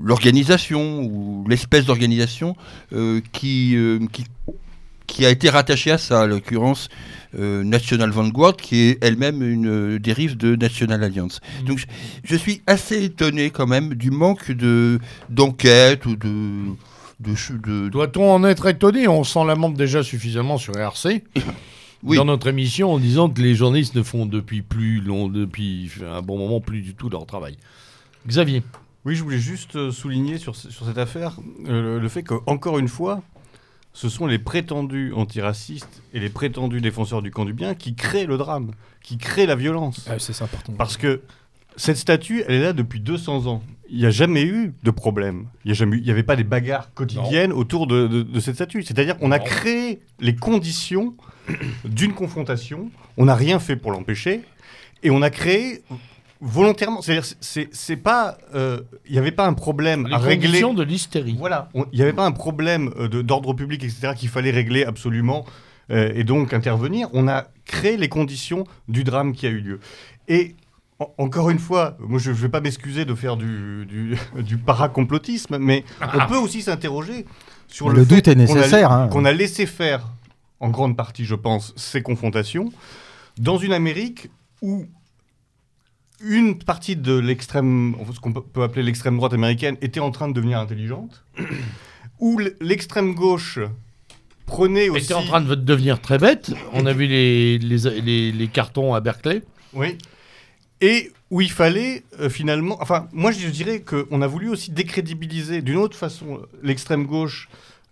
l'organisation 0.00 1.02
ou 1.02 1.44
l'espèce 1.48 1.84
d'organisation 1.86 2.56
euh, 2.92 3.20
qui, 3.32 3.74
euh, 3.76 3.98
qui 4.12 4.24
qui 5.06 5.24
a 5.26 5.30
été 5.30 5.50
rattachée 5.50 5.90
à 5.90 5.98
ça, 5.98 6.22
à 6.22 6.26
l'occurrence 6.26 6.88
euh, 7.38 7.62
National 7.64 8.10
Vanguard, 8.10 8.56
qui 8.56 8.82
est 8.82 8.98
elle-même 9.02 9.42
une 9.42 9.68
euh, 9.68 9.98
dérive 9.98 10.36
de 10.36 10.56
National 10.56 11.02
Alliance. 11.04 11.40
Mm. 11.62 11.66
Donc 11.66 11.78
je, 11.78 11.86
je 12.24 12.36
suis 12.36 12.62
assez 12.66 13.04
étonné 13.04 13.50
quand 13.50 13.66
même 13.66 13.94
du 13.94 14.10
manque 14.10 14.50
de 14.50 14.98
d'enquête 15.28 16.06
ou 16.06 16.16
de 16.16 16.74
de, 17.20 17.88
Doit-on 17.88 18.30
en 18.30 18.44
être 18.44 18.66
étonné? 18.66 19.08
On 19.08 19.24
s'en 19.24 19.44
lamente 19.44 19.74
déjà 19.74 20.02
suffisamment 20.02 20.58
sur 20.58 20.76
RC. 20.76 21.24
oui. 22.02 22.16
Dans 22.16 22.24
notre 22.26 22.46
émission, 22.48 22.92
en 22.92 22.98
disant 22.98 23.30
que 23.30 23.40
les 23.40 23.54
journalistes 23.54 23.94
ne 23.94 24.02
font 24.02 24.26
depuis 24.26 24.62
plus 24.62 25.00
long, 25.00 25.28
depuis 25.28 25.90
un 26.06 26.22
bon 26.22 26.38
moment 26.38 26.60
plus 26.60 26.82
du 26.82 26.94
tout 26.94 27.08
leur 27.08 27.26
travail. 27.26 27.56
Xavier? 28.28 28.62
Oui, 29.04 29.14
je 29.14 29.22
voulais 29.22 29.38
juste 29.38 29.76
euh, 29.76 29.92
souligner 29.92 30.36
sur, 30.36 30.56
sur 30.56 30.84
cette 30.84 30.98
affaire 30.98 31.36
euh, 31.68 31.94
le, 31.94 31.98
le 32.00 32.08
fait 32.08 32.24
qu'encore 32.24 32.78
une 32.78 32.88
fois, 32.88 33.22
ce 33.96 34.10
sont 34.10 34.26
les 34.26 34.38
prétendus 34.38 35.14
antiracistes 35.14 36.02
et 36.12 36.20
les 36.20 36.28
prétendus 36.28 36.82
défenseurs 36.82 37.22
du 37.22 37.30
camp 37.30 37.46
du 37.46 37.54
bien 37.54 37.74
qui 37.74 37.94
créent 37.94 38.26
le 38.26 38.36
drame, 38.36 38.72
qui 39.02 39.16
créent 39.16 39.46
la 39.46 39.56
violence. 39.56 40.04
Ah, 40.10 40.18
c'est 40.18 40.38
important. 40.42 40.74
Parce 40.76 40.98
que 40.98 41.22
cette 41.76 41.96
statue, 41.96 42.42
elle 42.46 42.56
est 42.56 42.62
là 42.62 42.72
depuis 42.74 43.00
200 43.00 43.46
ans. 43.46 43.62
Il 43.88 43.96
n'y 43.98 44.04
a 44.04 44.10
jamais 44.10 44.44
eu 44.44 44.74
de 44.82 44.90
problème. 44.90 45.46
Il 45.64 45.72
n'y 45.72 46.10
avait 46.10 46.22
pas 46.22 46.36
des 46.36 46.44
bagarres 46.44 46.92
quotidiennes 46.92 47.52
autour 47.52 47.86
de, 47.86 48.06
de- 48.06 48.22
de 48.22 48.40
cette 48.40 48.56
statue. 48.56 48.82
C'est-à-dire 48.82 49.16
qu'on 49.16 49.30
a 49.32 49.38
créé 49.38 50.00
les 50.20 50.36
conditions 50.36 51.14
d'une 51.86 52.12
confrontation. 52.12 52.90
On 53.16 53.24
n'a 53.24 53.34
rien 53.34 53.58
fait 53.60 53.76
pour 53.76 53.92
l'empêcher. 53.92 54.42
Et 55.02 55.10
on 55.10 55.22
a 55.22 55.30
créé 55.30 55.82
volontairement. 56.40 57.02
C'est-à-dire, 57.02 57.26
c'est- 57.40 57.68
c'est 57.72 57.96
pas. 57.96 58.36
euh, 58.54 58.80
Il 59.06 59.12
n'y 59.12 59.18
avait 59.18 59.30
pas 59.32 59.46
un 59.46 59.54
problème 59.54 60.06
Les 60.06 60.14
à 60.14 60.18
régler. 60.18 60.46
conditions 60.48 60.74
de 60.74 60.82
l'hystérie. 60.82 61.36
Voilà, 61.38 61.68
il 61.74 61.84
n'y 61.96 62.02
avait 62.02 62.12
pas 62.12 62.26
un 62.26 62.32
problème 62.32 62.92
euh, 62.98 63.08
de- 63.08 63.22
d'ordre 63.22 63.54
public, 63.54 63.82
etc., 63.84 64.12
qu'il 64.16 64.28
fallait 64.28 64.50
régler 64.50 64.84
absolument 64.84 65.44
euh, 65.90 66.10
et 66.14 66.24
donc 66.24 66.52
intervenir. 66.52 67.08
On 67.12 67.28
a 67.28 67.44
créé 67.64 67.96
les 67.96 68.08
conditions 68.08 68.64
du 68.88 69.04
drame 69.04 69.32
qui 69.32 69.46
a 69.46 69.50
eu 69.50 69.60
lieu. 69.60 69.80
Et 70.28 70.56
en- 70.98 71.12
encore 71.18 71.48
une 71.50 71.58
fois, 71.60 71.96
moi 72.00 72.18
je 72.18 72.30
ne 72.30 72.36
vais 72.36 72.48
pas 72.48 72.60
m'excuser 72.60 73.04
de 73.04 73.14
faire 73.14 73.36
du, 73.36 73.86
du, 73.86 74.16
du 74.42 74.56
paracomplotisme, 74.58 75.58
mais 75.58 75.84
on 76.14 76.26
peut 76.26 76.36
aussi 76.38 76.62
s'interroger 76.62 77.24
sur 77.68 77.88
le, 77.88 77.96
le 77.96 78.04
fait 78.04 78.14
doute 78.16 78.28
est 78.28 78.34
qu'on 78.34 78.40
a- 78.40 78.54
nécessaire, 78.56 78.90
hein. 78.92 79.08
Qu'on 79.08 79.24
a 79.24 79.32
laissé 79.32 79.64
faire, 79.66 80.08
en 80.60 80.70
grande 80.70 80.96
partie, 80.96 81.24
je 81.24 81.34
pense, 81.34 81.72
ces 81.76 82.02
confrontations 82.02 82.72
dans 83.38 83.58
une 83.58 83.72
Amérique 83.72 84.28
où 84.62 84.86
une 86.20 86.58
partie 86.58 86.96
de 86.96 87.16
l'extrême, 87.18 87.94
ce 88.14 88.20
qu'on 88.20 88.32
peut- 88.32 88.62
appeler 88.62 88.82
l'extrême 88.82 89.16
droite 89.16 89.32
américaine, 89.34 89.76
était 89.82 90.00
en 90.00 90.10
train 90.10 90.28
de 90.28 90.32
devenir 90.32 90.58
intelligente, 90.58 91.24
où 92.20 92.40
l'extrême 92.60 93.14
gauche 93.14 93.58
prenait 94.46 94.88
aussi. 94.88 95.04
était 95.06 95.14
en 95.14 95.22
train 95.24 95.40
de 95.40 95.54
devenir 95.54 96.00
très 96.00 96.18
bête. 96.18 96.52
On 96.72 96.86
a 96.86 96.92
vu 96.92 97.06
les, 97.06 97.58
les, 97.58 98.00
les- 98.00 98.32
les 98.32 98.48
cartons 98.48 98.94
à 98.94 99.00
Berkeley. 99.00 99.42
Oui. 99.72 99.98
Et 100.80 101.10
où 101.30 101.40
il 101.40 101.50
fallait 101.50 102.04
euh, 102.20 102.28
finalement. 102.30 102.78
Enfin, 102.80 103.08
moi 103.12 103.32
je 103.32 103.48
dirais 103.48 103.80
qu'on 103.80 104.22
a 104.22 104.26
voulu 104.26 104.48
aussi 104.48 104.70
décrédibiliser 104.70 105.60
d'une 105.62 105.76
autre 105.76 105.96
façon 105.96 106.40
l'extrême 106.62 107.06
gauche. 107.06 107.48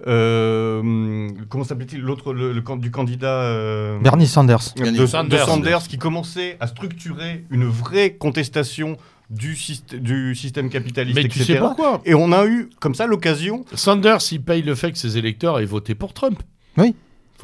Euh, 0.07 1.29
comment 1.49 1.65
s'appelait-il 1.65 2.01
l'autre 2.01 2.33
le, 2.33 2.53
du 2.79 2.91
candidat 2.91 3.43
euh, 3.43 3.99
Bernie 4.01 4.27
Sanders. 4.27 4.59
de, 4.77 4.91
de 4.99 5.07
Sanders. 5.07 5.47
Sanders. 5.47 5.83
qui 5.89 5.99
commençait 5.99 6.57
à 6.61 6.67
structurer 6.67 7.45
une 7.51 7.65
vraie 7.65 8.13
contestation 8.15 8.97
du, 9.31 9.55
syst- 9.55 9.97
du 9.99 10.35
système 10.35 10.69
capitaliste, 10.69 11.17
Mais 11.17 11.23
tu 11.29 11.39
etc. 11.39 11.45
sais 11.55 11.59
pourquoi 11.59 12.03
Et 12.05 12.15
on 12.15 12.31
a 12.33 12.45
eu 12.47 12.69
comme 12.81 12.95
ça 12.95 13.07
l'occasion, 13.07 13.65
Sanders, 13.75 14.19
il 14.33 14.43
paye 14.43 14.63
le 14.63 14.75
fait 14.75 14.93
que 14.93 14.99
ses 14.99 15.17
électeurs 15.17 15.59
aient 15.61 15.65
voté 15.65 15.95
pour 15.95 16.13
Trump. 16.13 16.43
Oui. 16.77 16.95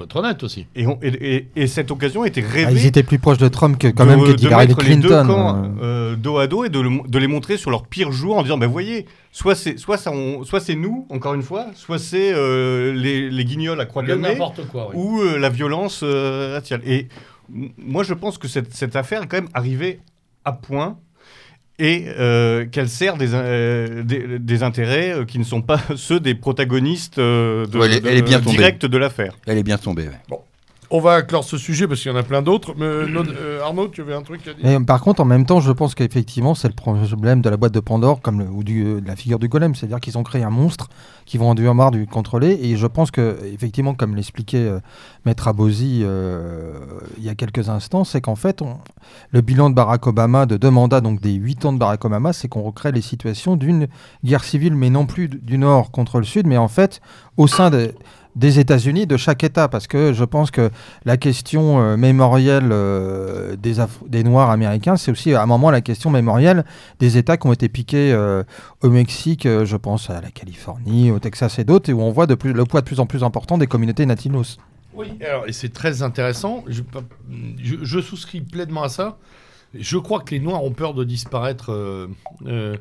Faut 0.01 0.05
être 0.07 0.17
honnête 0.17 0.43
aussi. 0.43 0.67
et, 0.75 0.87
on- 0.87 0.99
et- 1.03 1.37
et- 1.37 1.49
et 1.57 1.67
cette 1.67 1.91
occasion 1.91 2.25
était 2.25 2.43
Ah, 2.49 2.53
rêvée 2.53 2.73
ils 2.81 2.87
étaient 2.87 3.03
plus 3.03 3.19
proches 3.19 3.37
de 3.39 3.49
Trump 3.49 3.77
que 3.79 3.89
quand 3.89 4.05
de, 4.07 4.11
même 4.11 4.21
que 4.21 4.33
de 4.33 4.49
mettre 4.49 4.81
les 4.83 4.97
deux 4.97 5.09
Clinton. 5.09 5.27
camps 5.27 5.57
euh. 5.57 5.69
euh, 5.83 6.17
dos 6.17 6.39
à 6.39 6.47
dos 6.47 6.65
et 6.65 6.71
de, 6.71 6.81
le- 6.81 7.07
de 7.07 7.19
les 7.19 7.27
montrer 7.27 7.59
sur 7.59 7.71
leur 7.71 7.87
pire 7.87 8.11
jour 8.13 8.39
en 8.39 8.43
disant 8.43 8.57
ben 8.57 8.67
voyez 8.67 9.05
soit 9.31 9.55
c'est 9.55 9.79
soit 9.79 9.99
ça 9.99 10.11
on- 10.11 10.43
soit 10.45 10.61
c'est 10.61 10.75
nous 10.75 11.07
encore 11.11 11.35
une 11.35 11.43
fois 11.43 11.67
soit 11.75 11.99
c'est 11.99 12.33
euh, 12.33 12.95
les, 12.95 13.29
les 13.31 13.45
guignols 13.45 13.81
à 13.81 13.85
croix 13.85 14.03
de 14.03 14.15
nez 14.15 14.37
quoi. 14.71 14.91
ou 14.95 15.21
euh, 15.21 15.39
la 15.39 15.51
violence 15.51 16.01
euh, 16.03 16.55
raciale 16.55 16.81
et 16.87 17.09
moi 17.79 18.03
je 18.03 18.15
pense 18.15 18.39
que 18.39 18.49
cette, 18.49 18.73
cette 18.75 18.97
affaire 18.97 19.25
est 19.25 19.27
quand 19.27 19.37
même 19.39 19.51
arrivée 19.55 20.01
à 20.45 20.53
point 20.53 20.97
et 21.81 22.05
euh, 22.19 22.67
qu'elle 22.67 22.89
sert 22.89 23.17
des, 23.17 23.31
euh, 23.35 24.03
des, 24.05 24.39
des 24.39 24.63
intérêts 24.63 25.13
euh, 25.13 25.25
qui 25.25 25.39
ne 25.39 25.45
sont 25.45 25.63
pas 25.63 25.81
ceux 25.97 26.21
des 26.21 26.35
protagonistes 26.35 27.19
euh, 27.19 27.67
de, 27.67 27.79
Ouais, 27.79 27.87
elle 27.87 27.93
est- 27.97 28.01
de- 28.01 28.09
elle 28.09 28.19
est 28.19 28.23
bien 28.23 28.41
tombée. 28.41 28.57
directs 28.59 28.85
de 28.87 28.99
l'affaire. 28.99 29.37
Elle 29.47 29.59
est 29.59 29.63
bien 29.63 29.79
tombée. 29.79 30.05
ouais. 30.09 30.37
On 30.93 30.99
va 30.99 31.23
clore 31.23 31.45
ce 31.45 31.57
sujet 31.57 31.87
parce 31.87 32.01
qu'il 32.01 32.11
y 32.11 32.15
en 32.15 32.19
a 32.19 32.25
plein 32.25 32.43
d'autres. 32.43 32.75
Mais 32.77 32.85
euh, 32.85 33.07
euh, 33.39 33.63
Arnaud, 33.63 33.87
tu 33.89 34.01
avais 34.01 34.13
un 34.15 34.23
truc 34.23 34.41
à 34.49 34.55
dire 34.55 34.67
Et 34.69 34.85
par 34.85 35.01
contre, 35.01 35.21
en 35.21 35.25
même 35.25 35.47
temps, 35.47 35.61
je 35.61 35.71
pense 35.71 35.95
qu'effectivement, 35.95 36.57
c'est 36.57 36.67
le 36.67 36.75
problème 36.75 37.43
de 37.43 37.49
la 37.49 37.57
boîte 37.57 37.73
de 37.73 37.79
Pandore 37.79 38.21
comme 38.21 38.41
le- 38.41 38.49
ou 38.49 38.63
euh, 38.69 39.01
de 39.01 39.07
la 39.07 39.15
figure 39.15 39.39
du 39.39 39.47
golem. 39.49 39.77
C'est-à-dire 39.77 40.01
qu'ils 40.01 40.19
ont 40.19 40.25
créé 40.25 40.43
un 40.43 40.51
monstre 40.51 40.89
qui 41.27 41.39
vont 41.39 41.51
en 41.51 41.75
marre 41.75 41.93
du 41.93 42.09
contrôler. 42.09 42.59
Et 42.63 42.77
je 42.77 42.89
pense 42.89 43.13
que, 43.13 43.39
effectivement, 43.55 43.95
comme 43.95 44.17
l'expliquait 44.17 44.69
Maître 45.25 45.47
Abosi 45.47 46.01
il 47.19 47.25
y 47.25 47.29
a 47.29 47.35
quelques 47.37 47.69
instants, 47.69 48.03
c'est 48.03 48.21
qu'en 48.21 48.35
fait, 48.35 48.61
le 49.31 49.41
bilan 49.43 49.71
de 49.71 49.77
Barack 49.77 50.09
Obama, 50.09 50.47
de 50.47 50.57
deux 50.57 50.71
mandats, 50.71 51.01
donc 51.01 51.21
des 51.21 51.35
huit 51.35 51.65
ans 51.65 51.73
de 51.73 51.79
Barack 51.79 52.05
Obama, 52.05 52.33
c'est 52.33 52.49
qu'on 52.49 52.63
recrée 52.63 52.91
les 52.91 53.01
situations 53.01 53.55
d'une 53.55 53.87
guerre 54.25 54.43
civile, 54.43 54.75
mais 54.75 54.91
non 54.91 55.07
plus 55.07 55.29
du 55.29 55.57
Nord 55.57 55.93
contre 55.93 56.19
le 56.19 56.25
Sud, 56.25 56.49
mais 56.49 56.57
en 56.57 56.67
fait, 56.69 57.01
au 57.37 57.47
sein 57.47 57.71
de- 57.71 57.93
des 58.37 58.59
États-Unis, 58.59 59.07
de 59.07 59.17
chaque 59.17 59.43
État, 59.45 59.69
parce 59.69 59.87
que 59.87 60.13
je 60.13 60.25
pense 60.25 60.51
que 60.51 60.71
la 61.05 61.17
question 61.17 61.81
euh, 61.81 61.97
mémorielle 61.97 62.71
euh, 62.73 63.57
des, 63.57 63.75
des 64.09 64.23
Noirs 64.25 64.51
américains, 64.51 64.97
c'est 64.97 65.11
aussi 65.11 65.35
à 65.35 65.43
un 65.43 65.47
moment 65.47 65.71
la 65.71 65.81
question 65.81 66.11
mémorielle 66.11 66.65
des 67.01 67.17
États 67.19 67.37
qui 67.37 67.47
ont 67.47 67.53
été 67.53 67.69
piqués 67.69 68.13
euh, 68.13 68.43
au 68.83 68.91
Mexique, 68.91 69.47
je 69.47 69.77
pense 69.77 70.11
à 70.11 70.21
la 70.21 70.31
Californie, 70.31 71.11
au 71.11 71.19
Texas 71.19 71.59
et 71.59 71.65
d'autres, 71.65 71.91
et 71.91 71.93
où 71.93 72.01
on 72.01 72.13
voit 72.13 72.27
de 72.27 72.35
plus, 72.35 72.53
le 72.53 72.65
poids 72.65 72.81
de 72.81 72.87
plus 72.87 73.01
en 73.01 73.07
plus 73.07 73.25
important 73.25 73.59
des 73.59 73.67
communautés 73.67 74.07
latinos. 74.07 74.59
Oui, 74.95 75.09
alors, 75.27 75.47
et 75.47 75.53
c'est 75.53 75.73
très 75.73 76.03
intéressant. 76.03 76.65
Je- 76.67 76.83
je 77.83 78.01
souscris 78.01 78.41
pleinement 78.41 78.83
à 78.83 78.89
ça. 78.89 79.19
Je 79.75 79.99
crois 79.99 80.21
que 80.21 80.35
les 80.35 80.41
Noirs 80.41 80.65
ont 80.65 80.73
peur 80.73 80.95
de 80.95 81.05
disparaître 81.05 81.71
euh, 81.71 82.09
euh, 82.47 82.77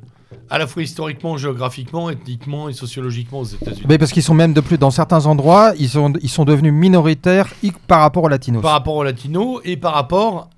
à 0.49 0.58
la 0.58 0.67
fois 0.67 0.82
historiquement, 0.82 1.38
géographiquement, 1.38 2.10
ethniquement 2.10 2.69
et 2.69 2.73
sociologiquement 2.73 3.39
aux 3.39 3.45
États-Unis. 3.45 3.86
Mais 3.88 3.97
parce 3.97 4.12
qu'ils 4.12 4.23
sont 4.23 4.34
même 4.34 4.54
de 4.54 4.62
plus, 4.62 4.78
dans 4.78 4.91
certains 4.91 5.25
endroits, 5.25 5.73
ils 5.78 5.89
sont, 5.89 6.13
ils 6.21 6.30
sont 6.30 6.45
devenus 6.45 6.73
minoritaires 6.73 7.54
par 7.88 8.02
rapport 8.02 8.23
aux 8.23 8.28
latinos. 8.30 8.62
Par 8.62 8.71
rapport 8.71 8.95
aux 8.95 9.04
latinos 9.04 9.62
et 9.65 9.78
par 9.78 9.93
rapport, 9.93 10.49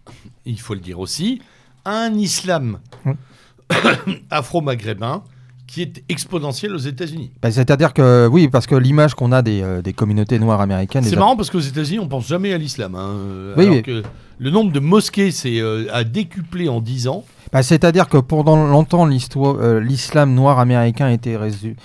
il 0.45 0.59
faut 0.59 0.73
le 0.73 0.79
dire 0.79 0.99
aussi, 0.99 1.41
à 1.83 2.03
un 2.03 2.13
islam 2.13 2.79
afro-maghrébin 4.29 5.23
qui 5.71 5.81
est 5.83 6.03
exponentielle 6.09 6.73
aux 6.75 6.79
États-Unis. 6.79 7.31
Bah, 7.41 7.49
C'est-à-dire 7.49 7.93
que, 7.93 8.27
oui, 8.29 8.49
parce 8.49 8.67
que 8.67 8.75
l'image 8.75 9.13
qu'on 9.15 9.31
a 9.31 9.41
des, 9.41 9.61
euh, 9.61 9.81
des 9.81 9.93
communautés 9.93 10.37
noires 10.37 10.59
américaines. 10.59 11.03
C'est 11.05 11.15
marrant 11.15 11.37
parce 11.37 11.49
qu'aux 11.49 11.59
États-Unis, 11.61 11.99
on 11.99 12.09
pense 12.09 12.27
jamais 12.27 12.51
à 12.53 12.57
l'islam. 12.57 12.93
hein, 12.95 13.13
euh, 13.15 13.53
Oui, 13.55 13.63
alors 13.63 13.75
oui. 13.77 13.81
que 13.83 14.03
le 14.37 14.49
nombre 14.49 14.73
de 14.73 14.81
mosquées 14.81 15.31
s'est 15.31 15.61
euh, 15.61 15.87
a 15.93 16.03
décuplé 16.03 16.67
en 16.67 16.81
10 16.81 17.07
ans. 17.07 17.23
Bah, 17.53 17.63
C'est-à-dire 17.63 18.09
que 18.09 18.17
pendant 18.17 18.67
longtemps, 18.67 19.05
l'islam 19.05 20.33
noir 20.33 20.59
américain 20.59 21.09
était 21.09 21.37
résu- 21.37 21.75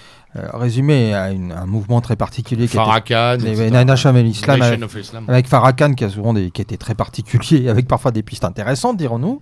résumé 0.52 1.14
à 1.14 1.30
une- 1.30 1.52
un 1.52 1.66
mouvement 1.66 2.00
très 2.00 2.16
particulier 2.16 2.66
qui 2.68 2.76
Farrakhan, 2.76 3.34
était 3.38 3.50
etc. 3.52 3.64
les 3.64 3.84
Nation 3.84 4.10
of 4.10 4.16
Islam, 4.26 4.58
Nation 4.58 5.22
avec, 5.28 5.46
Farrakhan 5.48 5.94
qui 5.94 6.04
a 6.04 6.10
souvent 6.10 6.34
des, 6.34 6.50
qui 6.50 6.60
était 6.60 6.76
très 6.76 6.94
particulier, 6.94 7.68
avec 7.70 7.86
parfois 7.88 8.10
des 8.10 8.22
pistes 8.22 8.44
intéressantes, 8.44 8.96
dirons-nous. 8.96 9.40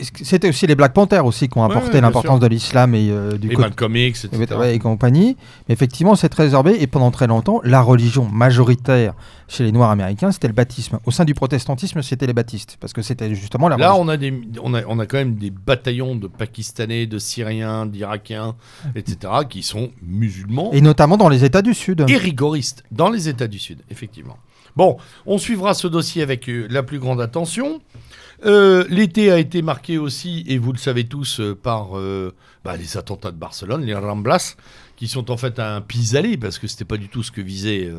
C'était 0.00 0.48
aussi 0.48 0.66
les 0.66 0.74
Black 0.76 0.92
Panthers 0.92 1.24
aussi 1.26 1.48
qui 1.48 1.58
ont 1.58 1.64
apporté 1.64 1.94
ouais, 1.94 2.00
l'importance 2.00 2.38
de 2.40 2.46
l'islam 2.46 2.94
et 2.94 3.10
euh, 3.10 3.36
du 3.36 3.50
Et 3.50 3.54
côté- 3.54 4.06
X, 4.08 4.24
etc. 4.26 4.54
ouais, 4.58 4.74
et 4.74 4.78
compagnie. 4.78 5.36
Mais 5.68 5.72
effectivement, 5.72 6.14
c'est 6.14 6.28
très 6.28 6.44
réservé. 6.44 6.80
Et 6.82 6.86
pendant 6.86 7.10
très 7.10 7.26
longtemps, 7.26 7.60
la 7.64 7.80
religion 7.82 8.26
majoritaire 8.28 9.14
chez 9.48 9.64
les 9.64 9.72
Noirs 9.72 9.90
américains, 9.90 10.30
c'était 10.30 10.46
le 10.48 10.54
baptisme. 10.54 10.98
Au 11.04 11.10
sein 11.10 11.24
du 11.24 11.34
protestantisme, 11.34 12.02
c'était 12.02 12.26
les 12.26 12.32
baptistes. 12.32 12.76
Parce 12.80 12.92
que 12.92 13.02
c'était 13.02 13.34
justement 13.34 13.68
la 13.68 13.76
Là, 13.76 13.92
religion. 13.92 14.04
on 14.04 14.08
a, 14.08 14.16
des, 14.16 14.40
on, 14.62 14.74
a, 14.74 14.82
on 14.86 14.98
a 14.98 15.06
quand 15.06 15.18
même 15.18 15.34
des 15.36 15.50
bataillons 15.50 16.14
de 16.16 16.28
Pakistanais, 16.28 17.06
de 17.06 17.18
Syriens, 17.18 17.86
d'Irakiens, 17.86 18.54
etc., 18.94 19.32
qui 19.48 19.62
sont 19.62 19.90
musulmans 20.02 20.70
Et 20.72 20.80
notamment 20.80 21.16
dans 21.16 21.28
les 21.28 21.44
États 21.44 21.62
du 21.62 21.74
Sud. 21.74 22.04
et 22.08 22.16
rigoristes 22.16 22.84
dans 22.92 23.10
les 23.10 23.28
États 23.28 23.48
du 23.48 23.58
Sud, 23.58 23.80
effectivement. 23.90 24.36
Bon, 24.76 24.96
on 25.26 25.38
suivra 25.38 25.74
ce 25.74 25.88
dossier 25.88 26.22
avec 26.22 26.48
euh, 26.48 26.66
la 26.70 26.82
plus 26.84 27.00
grande 27.00 27.20
attention. 27.20 27.80
Euh, 28.44 28.84
L'été 28.88 29.30
a 29.30 29.38
été 29.38 29.62
marqué 29.62 29.98
aussi, 29.98 30.44
et 30.46 30.58
vous 30.58 30.72
le 30.72 30.78
savez 30.78 31.04
tous, 31.04 31.40
euh, 31.40 31.54
par 31.54 31.98
euh, 31.98 32.34
bah, 32.64 32.76
les 32.76 32.96
attentats 32.96 33.30
de 33.30 33.36
Barcelone, 33.36 33.84
les 33.84 33.94
Ramblas, 33.94 34.56
qui 34.96 35.08
sont 35.08 35.30
en 35.30 35.36
fait 35.36 35.58
un 35.58 35.80
pis-aller, 35.80 36.36
parce 36.36 36.58
que 36.58 36.66
c'était 36.66 36.84
pas 36.84 36.96
du 36.96 37.08
tout 37.08 37.22
ce 37.22 37.30
que 37.30 37.40
visait 37.40 37.90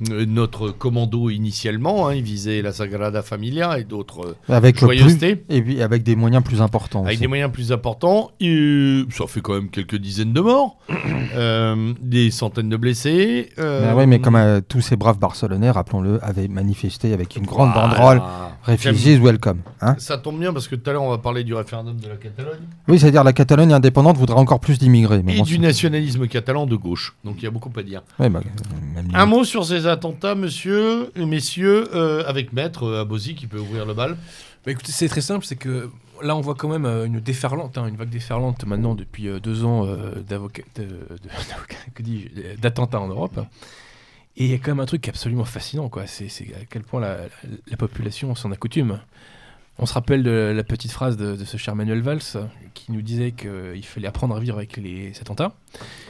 notre 0.00 0.70
commando 0.70 1.30
initialement. 1.30 2.08
hein. 2.08 2.14
il 2.14 2.22
visait 2.22 2.62
la 2.62 2.72
Sagrada 2.72 3.22
Familia 3.22 3.78
et 3.78 3.84
d'autres 3.84 4.26
euh, 4.26 4.54
Avec, 4.54 4.80
le 4.80 4.88
plus, 4.88 4.98
joyeusetés. 4.98 5.44
et 5.48 5.62
puis 5.62 5.82
avec 5.82 6.02
des 6.02 6.16
moyens 6.16 6.42
plus 6.44 6.60
importants. 6.62 7.00
Avec 7.04 7.14
aussi. 7.14 7.20
des 7.22 7.26
moyens 7.28 7.50
plus 7.52 7.72
importants, 7.72 8.30
et 8.40 9.02
ça 9.10 9.26
fait 9.26 9.40
quand 9.40 9.54
même 9.54 9.70
quelques 9.70 9.96
dizaines 9.96 10.32
de 10.32 10.40
morts, 10.40 10.78
euh, 11.34 11.92
des 12.00 12.30
centaines 12.30 12.68
de 12.68 12.76
blessés. 12.76 13.50
euh, 13.58 13.86
Mais 13.94 14.00
oui, 14.00 14.06
mais 14.06 14.18
comme 14.20 14.36
euh, 14.36 14.60
tous 14.66 14.80
ces 14.80 14.96
braves 14.96 15.18
Barcelonais, 15.18 15.70
rappelons-le, 15.70 16.22
avaient 16.24 16.48
manifesté 16.48 17.12
avec 17.12 17.36
une 17.36 17.46
grande 17.46 17.70
voilà. 17.72 17.88
banderole 17.88 18.22
Refugees 18.64 19.18
Welcome. 19.20 19.60
hein. 19.80 19.94
Ça 19.98 20.18
tombe 20.18 20.40
bien 20.40 20.52
parce 20.52 20.66
que 20.68 20.74
tout 20.74 20.90
à 20.90 20.92
l'heure 20.92 21.02
on 21.04 21.10
va 21.10 21.18
parler 21.18 21.44
du 21.44 21.54
référendum 21.54 21.96
de 22.00 22.08
la 22.08 22.16
Catalogne 22.16 22.58
oui, 22.88 22.98
c'est-à-dire 22.98 23.22
la 23.24 23.32
Catalogne 23.32 23.72
indépendante 23.72 24.16
voudrait 24.16 24.38
encore 24.38 24.60
plus 24.60 24.78
d'immigrés. 24.78 25.22
et 25.26 25.36
bon, 25.38 25.42
du 25.44 25.58
nationalisme 25.58 26.26
catalan 26.26 26.66
de 26.66 26.74
gauche. 26.76 27.14
Donc 27.24 27.36
il 27.38 27.44
y 27.44 27.46
a 27.46 27.50
beaucoup 27.50 27.70
à 27.76 27.82
dire. 27.82 28.02
Ouais, 28.18 28.28
bah, 28.28 28.40
euh, 28.44 28.94
même 28.94 29.08
Un 29.14 29.26
mot 29.26 29.44
sur 29.44 29.64
ces 29.64 29.85
attentats, 29.86 30.34
monsieur, 30.34 31.10
et 31.16 31.24
messieurs, 31.24 31.88
euh, 31.94 32.24
avec 32.26 32.52
Maître 32.52 32.84
euh, 32.84 33.00
Abosi 33.02 33.34
qui 33.34 33.46
peut 33.46 33.58
ouvrir 33.58 33.86
le 33.86 33.94
bal. 33.94 34.16
Bah 34.64 34.72
écoutez, 34.72 34.92
c'est 34.92 35.08
très 35.08 35.20
simple, 35.20 35.44
c'est 35.46 35.56
que 35.56 35.90
là 36.22 36.34
on 36.36 36.40
voit 36.40 36.54
quand 36.54 36.68
même 36.68 36.86
euh, 36.86 37.04
une 37.06 37.20
déferlante, 37.20 37.78
hein, 37.78 37.86
une 37.86 37.96
vague 37.96 38.08
déferlante 38.10 38.64
maintenant 38.66 38.94
depuis 38.94 39.28
deux 39.40 39.64
ans 39.64 39.86
d'avocats- 40.28 40.64
d'attentats 42.60 43.00
en 43.00 43.08
Europe. 43.08 43.40
Et 44.38 44.44
il 44.44 44.50
y 44.50 44.54
a 44.54 44.58
quand 44.58 44.70
même 44.72 44.80
un 44.80 44.86
truc 44.86 45.08
absolument 45.08 45.44
fascinant, 45.46 45.88
quoi. 45.88 46.06
C'est 46.06 46.28
c'est 46.28 46.44
à 46.54 46.64
quel 46.68 46.82
point 46.82 47.00
la, 47.00 47.16
la- 47.16 47.28
la 47.70 47.76
population 47.76 48.34
s'en 48.34 48.52
accoutume. 48.52 49.00
On 49.78 49.84
se 49.86 49.92
rappelle 49.94 50.22
de 50.22 50.52
la 50.56 50.64
petite 50.64 50.90
phrase 50.90 51.16
de, 51.18 51.36
de 51.36 51.44
ce 51.44 51.58
cher 51.58 51.74
Manuel 51.76 52.00
Valls 52.00 52.20
qui 52.72 52.92
nous 52.92 53.02
disait 53.02 53.32
qu'il 53.32 53.84
fallait 53.84 54.08
apprendre 54.08 54.34
à 54.34 54.40
vivre 54.40 54.56
avec 54.56 54.78
les 54.78 55.12
attentats 55.20 55.52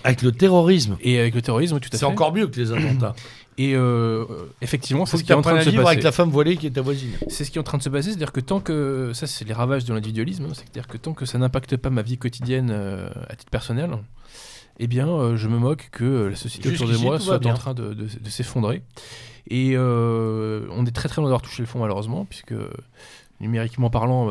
Avec 0.05 0.23
le 0.23 0.31
terrorisme. 0.31 0.97
et 1.01 1.19
avec 1.19 1.35
le 1.35 1.43
terrorisme, 1.43 1.81
tout 1.81 1.89
à 1.89 1.93
C'est 1.93 1.99
fait. 1.99 2.05
encore 2.05 2.33
mieux 2.33 2.47
que 2.47 2.61
les 2.61 2.71
attentats. 2.73 3.15
Et 3.59 3.75
euh, 3.75 4.25
effectivement, 4.61 5.07
c'est 5.07 5.16
ce 5.16 5.25
qui 5.25 5.33
est 5.33 5.35
en 5.35 5.40
train 5.40 5.55
de 5.55 5.61
se 5.61 5.71
passer. 5.71 5.79
avec 5.88 6.03
la 6.05 6.12
femme 6.12 6.29
voilée 6.31 6.57
qui 6.59 6.66
est 6.66 6.71
ta 6.73 6.83
voisine. 6.83 7.12
C'est 7.29 7.45
ce 7.45 7.51
qui 7.51 7.57
est 7.57 7.61
en 7.61 7.64
train 7.64 7.79
de 7.79 7.83
se 7.83 7.88
passer, 7.88 8.11
c'est-à-dire 8.11 8.33
que 8.33 8.40
tant 8.40 8.61
que 8.61 9.12
ça, 9.14 9.27
c'est 9.27 9.47
les 9.47 9.55
ravages 9.55 9.85
de 9.87 9.95
l'individualisme, 9.95 10.45
hein, 10.45 10.53
c'est-à-dire 10.55 10.87
que 10.87 10.99
tant 10.99 11.14
que 11.14 11.25
ça 11.25 11.38
n'impacte 11.38 11.77
pas 11.79 11.88
ma 11.88 12.03
vie 12.03 12.19
quotidienne 12.19 12.69
euh, 12.71 13.09
à 13.31 13.35
titre 13.37 13.51
personnel, 13.51 13.97
eh 14.79 14.87
bien, 14.87 15.09
euh, 15.09 15.37
je 15.38 15.49
me 15.49 15.57
moque 15.59 15.88
que 15.90 16.27
la 16.27 16.37
société 16.37 16.69
autour 16.69 16.87
de 16.88 16.97
moi 16.99 17.19
soit 17.19 17.38
en 17.53 17.55
train 17.55 17.73
de, 17.75 17.95
de- 17.95 18.05
de 18.21 18.29
s'effondrer. 18.29 18.83
Et 19.49 19.79
on 19.79 20.85
est 20.87 20.95
très 20.95 21.09
très 21.09 21.23
loin 21.23 21.29
d'avoir 21.29 21.40
touché 21.42 21.62
le 21.62 21.66
fond, 21.66 21.79
malheureusement, 21.79 22.25
puisque 22.27 22.53
numériquement 23.40 23.88
parlant, 23.90 24.29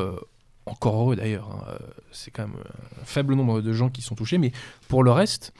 encore 0.67 0.99
heureux 1.01 1.15
d'ailleurs, 1.15 1.49
hein, 1.51 1.75
c'est 2.11 2.31
quand 2.31 2.43
même 2.43 2.57
un 3.01 3.05
faible 3.05 3.33
nombre 3.35 3.61
de 3.61 3.73
gens 3.73 3.89
qui 3.89 4.01
sont 4.01 4.15
touchés, 4.15 4.37
mais 4.37 4.51
pour 4.87 5.03
le 5.03 5.11
reste, 5.11 5.53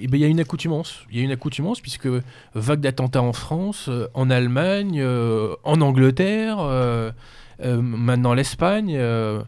eh 0.00 0.06
ben, 0.06 0.18
il 0.18 0.20
y 0.20 0.24
a 0.24 0.28
une 0.28 0.40
accoutumance. 0.40 1.00
Il 1.10 1.18
y 1.18 1.20
a 1.20 1.24
une 1.24 1.30
accoutumance 1.32 1.80
puisque 1.80 2.08
vague 2.54 2.80
d'attentats 2.80 3.22
en 3.22 3.32
France, 3.32 3.86
euh, 3.88 4.08
en 4.14 4.30
Allemagne, 4.30 5.00
euh, 5.00 5.54
en 5.64 5.80
Angleterre, 5.80 6.58
euh, 6.60 7.10
euh, 7.64 7.80
maintenant 7.80 8.34
l'Espagne. 8.34 8.94
euh. 8.96 9.42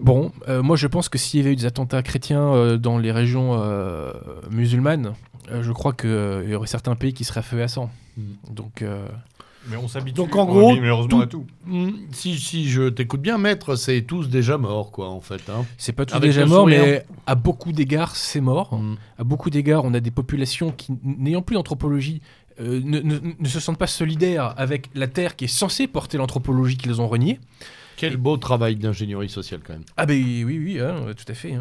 Bon, 0.00 0.30
moi 0.46 0.76
je 0.76 0.86
pense 0.86 1.08
que 1.08 1.18
s'il 1.18 1.40
y 1.40 1.42
avait 1.42 1.52
eu 1.52 1.56
des 1.56 1.66
attentats 1.66 2.04
chrétiens 2.04 2.76
dans 2.76 2.98
les 2.98 3.10
régions 3.10 3.60
musulmanes, 4.48 5.14
je 5.50 5.72
crois 5.72 5.92
qu'il 5.92 6.44
y 6.46 6.54
aurait 6.54 6.68
certains 6.68 6.94
pays 6.94 7.12
qui 7.12 7.24
seraient 7.24 7.40
à 7.40 7.42
feu 7.42 7.58
et 7.58 7.64
à 7.64 7.68
sang. 7.68 7.90
Donc, 8.48 8.82
euh, 8.82 9.08
Mais 9.70 9.76
on 9.76 9.88
s'habitue. 9.88 10.14
Donc, 10.14 10.34
en 10.36 10.44
gros, 10.46 10.72
vit 10.74 10.80
malheureusement 10.80 11.18
tout- 11.18 11.22
à 11.22 11.26
tout. 11.26 11.46
Hmm, 11.66 11.90
Si, 12.12 12.38
si 12.38 12.68
je 12.68 12.88
t'écoute 12.88 13.20
bien, 13.20 13.36
Maître, 13.38 13.76
c'est 13.76 14.02
tous 14.02 14.28
déjà 14.28 14.56
morts, 14.58 14.90
quoi, 14.90 15.08
en 15.10 15.20
fait. 15.20 15.42
hein. 15.50 15.64
c'est 15.76 15.92
pas 15.92 16.06
tout 16.06 16.14
Avec 16.16 16.28
déjà 16.30 16.42
le 16.42 16.46
mort, 16.48 16.60
sourire. 16.60 16.82
mais 16.84 17.04
à 17.26 17.34
beaucoup 17.34 17.72
d'égards, 17.72 18.16
c'est 18.16 18.40
mort. 18.40 18.74
Hmm. 18.74 18.96
À 19.18 19.24
beaucoup 19.24 19.50
d'égards, 19.50 19.84
on 19.84 19.92
a 19.94 20.00
des 20.00 20.10
populations 20.10 20.70
qui, 20.70 20.92
n'ayant 21.04 21.42
plus 21.42 21.54
d'anthropologie, 21.54 22.20
euh, 22.60 22.80
ne, 22.82 23.00
ne- 23.00 23.18
ne 23.38 23.48
se 23.48 23.60
sentent 23.60 23.78
pas 23.78 23.86
solidaires 23.86 24.54
avec 24.56 24.90
la 24.94 25.06
Terre 25.06 25.36
qui 25.36 25.44
est 25.44 25.48
censée 25.48 25.86
porter 25.86 26.18
l'anthropologie 26.18 26.76
qu'ils 26.76 27.00
ont 27.00 27.06
reniée. 27.08 27.38
Quel 27.98 28.16
beau 28.16 28.36
travail 28.36 28.76
d'ingénierie 28.76 29.28
sociale, 29.28 29.60
quand 29.66 29.74
même. 29.74 29.82
Ah 29.96 30.06
ben 30.06 30.14
oui, 30.22 30.44
oui, 30.44 30.80
hein, 30.80 30.94
tout 31.16 31.30
à 31.30 31.34
fait. 31.34 31.52
hein. 31.54 31.60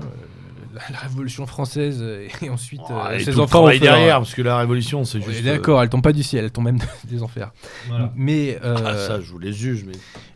La, 0.74 0.82
la 0.92 1.00
Révolution 1.00 1.48
française 1.48 2.00
euh, 2.02 2.28
et 2.42 2.50
ensuite 2.50 2.82
euh, 2.92 3.00
Ah, 3.04 3.16
et 3.16 3.20
ses 3.20 3.32
tout 3.32 3.38
le 3.38 3.44
enfants 3.44 3.60
travail 3.62 3.80
derrière, 3.80 4.18
parce 4.20 4.36
que 4.36 4.42
la 4.44 4.58
révolution, 4.60 5.04
c'est 5.06 5.20
juste. 5.22 5.44
D'accord, 5.44 5.82
elle 5.82 5.90
tombe 5.90 6.04
pas 6.04 6.14
du 6.14 6.22
ciel, 6.24 6.44
elle 6.46 6.52
tombe 6.52 6.66
même 6.66 6.78
des 7.06 7.24
enfers. 7.24 7.48
euh, 7.48 7.88
voilà. 7.90 8.14
Mais 8.16 8.60
euh, 8.64 8.76
Ah, 8.86 8.96
ça, 8.98 9.20
je 9.22 9.32
vous 9.32 9.40
les 9.40 9.54
juge, 9.54 9.86
mais. 9.86 9.94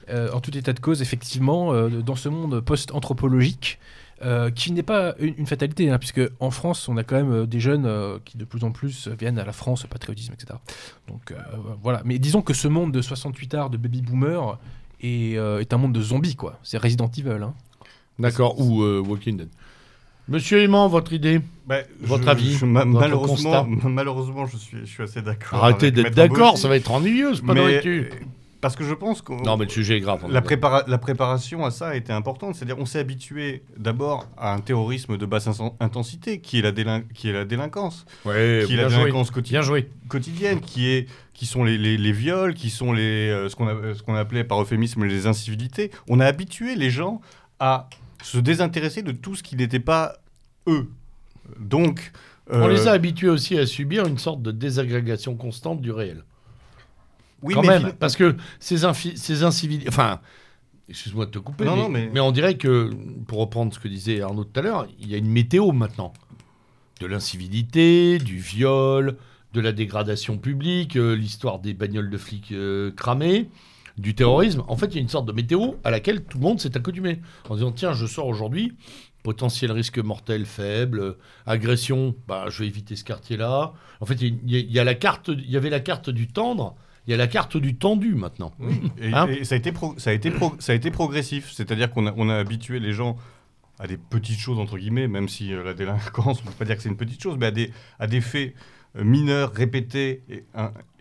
euh, 0.10 0.32
en 0.34 0.40
tout 0.42 0.58
état 0.58 0.74
de 0.74 0.80
cause, 0.80 1.02
effectivement, 1.04 1.74
euh, 1.74 1.90
dans 1.90 2.16
ce 2.16 2.28
monde 2.30 2.60
post-anthropologique, 2.62 3.78
euh, 4.24 4.50
qui 4.52 4.72
n'est 4.72 4.84
pas 4.84 5.16
une, 5.20 5.34
une 5.38 5.48
fatalité, 5.48 5.90
hein, 5.90 5.98
puisque 6.00 6.22
en 6.40 6.50
France, 6.52 6.88
on 6.88 6.98
a 6.98 7.04
quand 7.04 7.16
même 7.16 7.32
euh, 7.34 7.46
des 7.46 7.60
jeunes 7.60 7.86
euh, 7.86 8.18
qui 8.24 8.38
de 8.38 8.46
plus 8.46 8.64
en 8.64 8.72
plus 8.72 9.08
viennent 9.20 9.38
à 9.40 9.46
la 9.46 9.52
France, 9.54 9.86
au 9.86 9.88
patriotisme, 9.88 10.34
etc. 10.34 10.58
Donc 11.08 11.32
euh, 11.32 11.36
voilà. 11.82 12.02
Mais 12.06 12.20
disons 12.20 12.42
que 12.42 12.54
ce 12.54 12.68
monde 12.68 12.92
de 12.92 13.02
68 13.02 13.54
arts 13.56 13.70
de 13.70 13.78
baby 13.78 14.02
boomers 14.02 14.58
est, 15.02 15.38
euh, 15.38 15.60
est 15.60 15.74
un 15.74 15.78
monde 15.78 15.94
de 15.94 16.02
zombies, 16.02 16.36
quoi. 16.36 16.60
C'est 16.64 16.78
Resident 16.78 17.10
Evil. 17.18 17.30
Hein. 17.44 17.54
D'accord, 18.20 18.60
ou 18.60 18.84
euh, 18.84 19.00
Walking 19.00 19.38
Dead. 19.38 19.50
Monsieur 20.28 20.62
Aimant, 20.62 20.88
votre 20.88 21.12
idée? 21.14 21.42
Bah, 21.68 21.78
Votre 22.00 22.24
je- 22.26 22.30
avis, 22.30 22.54
je- 22.54 22.66
ma- 22.66 22.86
votre 22.86 23.00
malheureusement, 23.90 24.46
je 24.52 24.58
suis, 24.58 24.78
je 24.82 24.86
suis 24.86 25.04
assez 25.04 25.22
d'accord. 25.22 25.64
Arrêtez 25.64 25.92
d'être 25.92 26.14
d'accord, 26.16 26.58
ça 26.58 26.68
va 26.68 26.76
être 26.78 26.92
ennuyeux, 26.92 27.36
c'est 27.36 27.46
pas 27.46 27.54
mais-. 27.54 28.10
Parce 28.62 28.76
que 28.76 28.84
je 28.84 28.94
pense 28.94 29.24
que 29.24 29.34
Non, 29.44 29.58
mais 29.58 29.66
le 29.66 29.72
sujet 29.72 29.98
est 29.98 30.02
grave. 30.02 30.20
est 30.24 30.28
la, 30.28 30.40
d'accord. 30.40 30.46
prépara- 30.52 30.84
la 30.88 30.98
préparation 31.00 31.66
à 31.66 31.72
ça 31.72 31.88
a 31.90 31.96
été 31.96 32.14
importante. 32.14 32.54
C'est-à-dire, 32.54 32.78
on 32.78 32.86
s'est 32.86 33.00
habitué 33.00 33.64
d'abord 33.76 34.28
à 34.38 34.54
un 34.54 34.60
terrorisme 34.60 35.18
de 35.18 35.26
basse 35.26 35.48
in- 35.48 35.72
intensité, 35.80 36.42
qui 36.42 36.60
est 36.60 36.62
la, 36.62 36.72
délin- 36.72 37.02
qui 37.16 37.30
est 37.30 37.34
la 37.34 37.44
délinquance, 37.44 38.06
Ouais, 38.24 38.64
qui 38.68 38.74
est 38.74 38.78
la 38.78 38.84
bien 38.86 38.90
joué. 38.90 39.00
délinquance 39.06 39.32
quotidi- 39.32 39.50
Bien 39.54 39.62
joué. 39.64 39.90
quotidienne, 40.10 40.60
qui 40.62 40.90
est 40.90 41.08
qui 41.42 41.48
sont 41.48 41.64
les, 41.64 41.76
les- 41.76 41.98
les 41.98 42.12
viols, 42.12 42.54
qui 42.54 42.70
sont 42.70 42.94
les 42.94 43.28
euh, 43.32 43.50
ce 43.50 43.56
qu'on 43.56 43.68
a- 43.68 43.74
euh, 43.74 43.96
ce 43.96 44.04
qu'on 44.04 44.14
appelait 44.14 44.44
par 44.44 44.62
euphémisme 44.62 45.06
les 45.06 45.26
incivilités. 45.26 45.90
On 46.08 46.20
a 46.20 46.26
habitué 46.28 46.76
les 46.76 46.92
gens 46.92 47.20
à 47.60 47.90
se 48.22 48.38
désintéresser 48.38 49.02
de 49.02 49.12
tout 49.12 49.34
ce 49.34 49.42
qui 49.42 49.56
n'était 49.56 49.80
pas 49.80 50.18
eux. 50.68 50.88
Donc, 51.60 52.12
On 52.52 52.62
euh, 52.62 52.68
les 52.72 52.88
a 52.88 52.92
habitués 52.92 53.30
aussi 53.30 53.58
à 53.58 53.66
subir 53.66 54.06
une 54.06 54.20
sorte 54.20 54.44
de 54.44 54.52
désagrégation 54.52 55.36
constante 55.36 55.82
du 55.82 55.92
réel. 55.92 56.24
oui, 57.42 57.56
Quand 57.56 57.64
mais 57.64 57.80
même, 57.80 57.94
parce 57.94 58.16
que 58.16 58.36
ces, 58.60 58.86
incivilités... 58.86 59.90
Enfin, 59.90 60.20
excuse-moi 60.90 61.26
de 61.26 61.32
te 61.32 61.40
couper, 61.40 61.66
Non, 61.66 61.76
mais, 61.76 61.82
non, 61.82 61.90
mais- 61.90 62.10
mais 62.14 62.20
on 62.20 62.32
dirait 62.32 62.56
que, 62.56 62.92
pour 63.26 63.40
reprendre 63.40 63.74
ce 63.74 63.80
que 63.80 63.88
disait 63.88 64.22
Arnaud 64.22 64.44
tout 64.44 64.60
à 64.60 64.62
l'heure, 64.62 64.86
il 65.00 65.08
y 65.10 65.16
a 65.16 65.18
une 65.18 65.32
météo 65.32 65.72
maintenant. 65.72 66.14
De 67.00 67.08
l'incivilité, 67.08 68.20
du 68.20 68.38
viol, 68.38 69.18
de 69.54 69.62
la 69.62 69.72
dégradation 69.72 70.38
publique, 70.38 70.96
euh, 70.96 71.14
l'histoire 71.16 71.60
des 71.60 71.74
bagnoles 71.74 72.10
de 72.10 72.18
flics 72.18 72.52
euh, 72.52 72.92
cramées, 72.92 73.50
du 73.98 74.16
terrorisme. 74.16 74.64
En 74.68 74.78
fait, 74.78 74.88
il 74.88 74.96
y 74.96 74.98
a 74.98 75.02
une 75.02 75.10
sorte 75.10 75.26
de 75.28 75.34
météo 75.34 75.74
à 75.84 75.92
laquelle 75.92 76.24
tout 76.24 76.38
le 76.38 76.44
monde 76.44 76.60
s'est 76.60 76.76
accoutumé. 76.78 77.20
En 77.50 77.56
disant, 77.56 77.72
tiens, 77.72 77.94
je 77.94 78.06
sors 78.06 78.28
aujourd'hui, 78.28 78.74
potentiel 79.24 79.72
risque 79.72 80.00
mortel 80.00 80.46
faible, 80.46 81.18
agression, 81.46 82.16
bah, 82.28 82.46
je 82.50 82.60
vais 82.64 82.68
éviter 82.68 82.96
ce 82.96 83.04
quartier-là. 83.04 83.74
En 84.00 84.06
fait, 84.06 84.22
il 84.22 84.40
y, 84.50 84.56
a- 84.56 84.60
il 84.60 84.72
y 84.72 84.80
a 84.80 84.84
la 84.84 84.96
carte, 84.96 85.30
il 85.30 85.50
y 85.50 85.58
avait 85.58 85.70
la 85.70 85.82
carte 85.82 86.10
du 86.10 86.28
tendre, 86.28 86.76
il 87.06 87.12
y 87.12 87.14
a 87.14 87.18
la 87.18 87.28
carte 87.28 87.58
du 87.58 87.76
tendu 87.76 88.16
maintenant. 88.16 88.54
Oui, 88.60 88.82
et, 89.00 89.14
Hein 89.14 89.28
et 89.28 89.44
ça, 89.44 89.56
a 89.56 89.58
été 89.58 89.72
pro- 89.74 89.96
ça, 89.98 90.12
a 90.12 90.14
été 90.14 90.32
pro- 90.32 90.56
ça 90.60 90.72
a 90.72 90.76
été 90.76 90.90
progressif. 90.92 91.52
C'est-à-dire 91.52 91.92
qu'on 91.92 92.08
a, 92.08 92.14
on 92.16 92.30
a 92.30 92.36
habitué 92.38 92.80
les 92.80 92.94
gens 92.94 93.18
à 93.80 93.88
des 93.88 93.98
petites 93.98 94.40
choses, 94.40 94.60
entre 94.60 94.78
guillemets, 94.78 95.08
même 95.08 95.28
si 95.28 95.54
euh, 95.54 95.64
la 95.64 95.74
délinquance, 95.74 96.40
on 96.42 96.46
ne 96.46 96.52
peut 96.52 96.58
pas 96.60 96.66
dire 96.66 96.78
que 96.78 96.84
c'est 96.84 96.90
une 96.90 96.98
petite 96.98 97.22
chose, 97.22 97.36
mais 97.40 97.48
à 97.48 97.52
des, 97.52 97.72
à 98.00 98.08
des 98.08 98.22
faits 98.22 98.54
mineurs 98.96 99.52
répétés. 99.52 100.24
Et, 100.30 100.44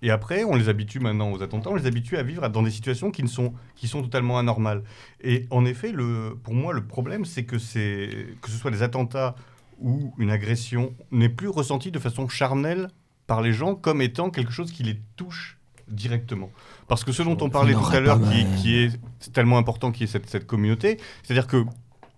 et 0.02 0.10
après, 0.10 0.44
on 0.44 0.54
les 0.54 0.68
habitue 0.68 1.00
maintenant 1.00 1.32
aux 1.32 1.42
attentats, 1.42 1.70
on 1.70 1.74
les 1.74 1.86
habitue 1.86 2.16
à 2.16 2.22
vivre 2.22 2.48
dans 2.48 2.62
des 2.62 2.70
situations 2.70 3.10
qui, 3.10 3.22
ne 3.22 3.28
sont, 3.28 3.52
qui 3.76 3.88
sont 3.88 4.02
totalement 4.02 4.38
anormales. 4.38 4.82
Et 5.22 5.46
en 5.50 5.64
effet, 5.64 5.92
le, 5.92 6.38
pour 6.42 6.54
moi, 6.54 6.72
le 6.72 6.84
problème, 6.84 7.24
c'est 7.24 7.44
que, 7.44 7.56
que 7.56 8.50
ce 8.50 8.56
soit 8.56 8.70
des 8.70 8.82
attentats 8.82 9.34
ou 9.80 10.12
une 10.18 10.30
agression, 10.30 10.94
n'est 11.10 11.28
plus 11.28 11.48
ressenti 11.48 11.90
de 11.90 11.98
façon 11.98 12.28
charnelle 12.28 12.88
par 13.26 13.40
les 13.40 13.52
gens 13.52 13.74
comme 13.74 14.02
étant 14.02 14.30
quelque 14.30 14.52
chose 14.52 14.72
qui 14.72 14.82
les 14.82 15.00
touche 15.16 15.58
directement. 15.88 16.50
Parce 16.86 17.04
que 17.04 17.12
ce 17.12 17.22
dont 17.22 17.36
on 17.40 17.50
parlait 17.50 17.74
tout 17.74 17.88
à 17.92 18.00
l'heure, 18.00 18.20
qui, 18.20 18.46
qui, 18.60 18.76
est 18.76 19.32
tellement 19.32 19.58
important, 19.58 19.90
qui 19.90 20.04
est 20.04 20.06
cette, 20.06 20.28
cette 20.28 20.46
communauté, 20.46 20.98
c'est-à-dire 21.22 21.46
que 21.46 21.64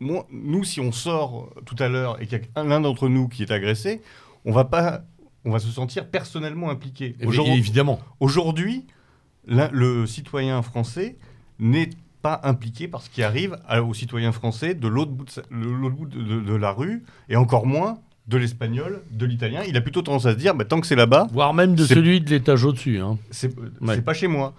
moi, 0.01 0.27
nous, 0.31 0.65
si 0.65 0.81
on 0.81 0.93
sort 0.93 1.51
tout 1.65 1.77
à 1.79 1.89
l'heure 1.89 2.21
et 2.21 2.27
qu'il 2.27 2.39
y 2.39 2.59
a 2.59 2.65
l'un 2.65 2.81
d'entre 2.81 3.09
nous 3.09 3.29
qui 3.29 3.43
est 3.43 3.51
agressé, 3.51 4.03
on 4.45 4.53
va 4.53 4.65
pas, 4.65 5.03
on 5.45 5.51
va 5.51 5.59
se 5.59 5.69
sentir 5.69 6.07
personnellement 6.07 6.71
impliqué. 6.71 7.17
Aujourd'hui, 7.25 7.55
évidemment. 7.55 8.01
Aujourd'hui, 8.21 8.87
le 9.47 10.07
citoyen 10.07 10.63
français 10.63 11.17
n'est 11.59 11.91
pas 12.23 12.41
impliqué 12.45 12.87
par 12.87 13.03
ce 13.03 13.11
qui 13.11 13.23
arrive 13.23 13.57
aux 13.85 13.95
citoyens 13.95 14.33
français 14.33 14.75
de 14.75 14.87
l'autre 14.89 15.11
bout, 15.11 15.25
de, 15.25 15.89
bout 15.89 16.07
de, 16.07 16.41
de, 16.41 16.55
la 16.55 16.71
rue, 16.71 17.03
et 17.29 17.37
encore 17.37 17.67
moins 17.67 17.99
de 18.29 18.37
l'espagnol, 18.37 19.03
de 19.11 19.27
l'italien. 19.27 19.63
Il 19.67 19.77
a 19.77 19.81
plutôt 19.81 20.03
tendance 20.03 20.27
à 20.27 20.33
se 20.33 20.37
dire, 20.37 20.55
bah, 20.55 20.65
tant 20.65 20.81
que 20.81 20.87
c'est 20.87 20.95
là-bas... 20.95 21.27
Voire 21.33 21.53
même 21.53 21.75
de 21.75 21.85
celui 21.85 22.21
de 22.21 22.31
l'étage 22.31 22.65
au-dessus. 22.65 23.01
Hein. 23.01 23.19
C'est 23.31 23.53
ouais. 23.81 24.01
pas 24.01 24.15
chez 24.15 24.29
moi. 24.29 24.55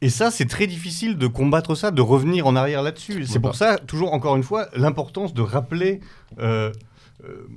Et 0.00 0.10
ça, 0.10 0.30
c'est 0.30 0.46
très 0.46 0.68
difficile 0.68 1.18
de 1.18 1.26
combattre 1.26 1.74
ça, 1.74 1.90
de 1.90 2.02
revenir 2.02 2.46
en 2.46 2.54
arrière 2.54 2.82
là-dessus. 2.82 3.26
C'est 3.26 3.40
pour 3.40 3.56
ça, 3.56 3.78
toujours 3.78 4.12
encore 4.12 4.36
une 4.36 4.44
fois, 4.44 4.68
l'importance 4.76 5.34
de 5.34 5.42
rappeler 5.42 6.00
euh, 6.38 6.70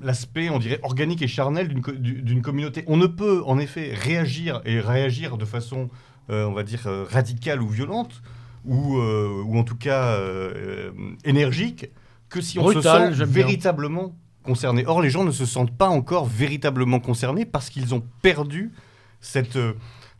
l'aspect, 0.01 0.49
on 0.49 0.59
dirait, 0.59 0.79
organique 0.83 1.21
et 1.21 1.27
charnel 1.27 1.67
d'une 1.69 2.41
communauté. 2.41 2.83
On 2.87 2.97
ne 2.97 3.07
peut, 3.07 3.43
en 3.45 3.59
effet, 3.59 3.93
réagir 3.93 4.61
et 4.65 4.79
réagir 4.79 5.37
de 5.37 5.45
façon, 5.45 5.89
euh, 6.29 6.45
on 6.45 6.53
va 6.53 6.63
dire, 6.63 6.87
euh, 6.87 7.05
radicale 7.09 7.61
ou 7.61 7.67
violente 7.67 8.21
ou, 8.65 8.97
euh, 8.97 9.43
ou 9.45 9.57
en 9.57 9.63
tout 9.63 9.75
cas 9.75 10.15
euh, 10.15 10.91
énergique 11.23 11.87
que 12.29 12.41
si 12.41 12.59
on 12.59 12.63
Brutal, 12.63 13.13
se 13.13 13.19
sent 13.19 13.25
véritablement 13.25 14.15
concerné. 14.43 14.85
Or, 14.85 15.01
les 15.01 15.09
gens 15.09 15.23
ne 15.23 15.31
se 15.31 15.45
sentent 15.45 15.75
pas 15.75 15.89
encore 15.89 16.25
véritablement 16.25 16.99
concernés 16.99 17.45
parce 17.45 17.69
qu'ils 17.69 17.93
ont 17.93 18.03
perdu 18.21 18.71
cette. 19.21 19.57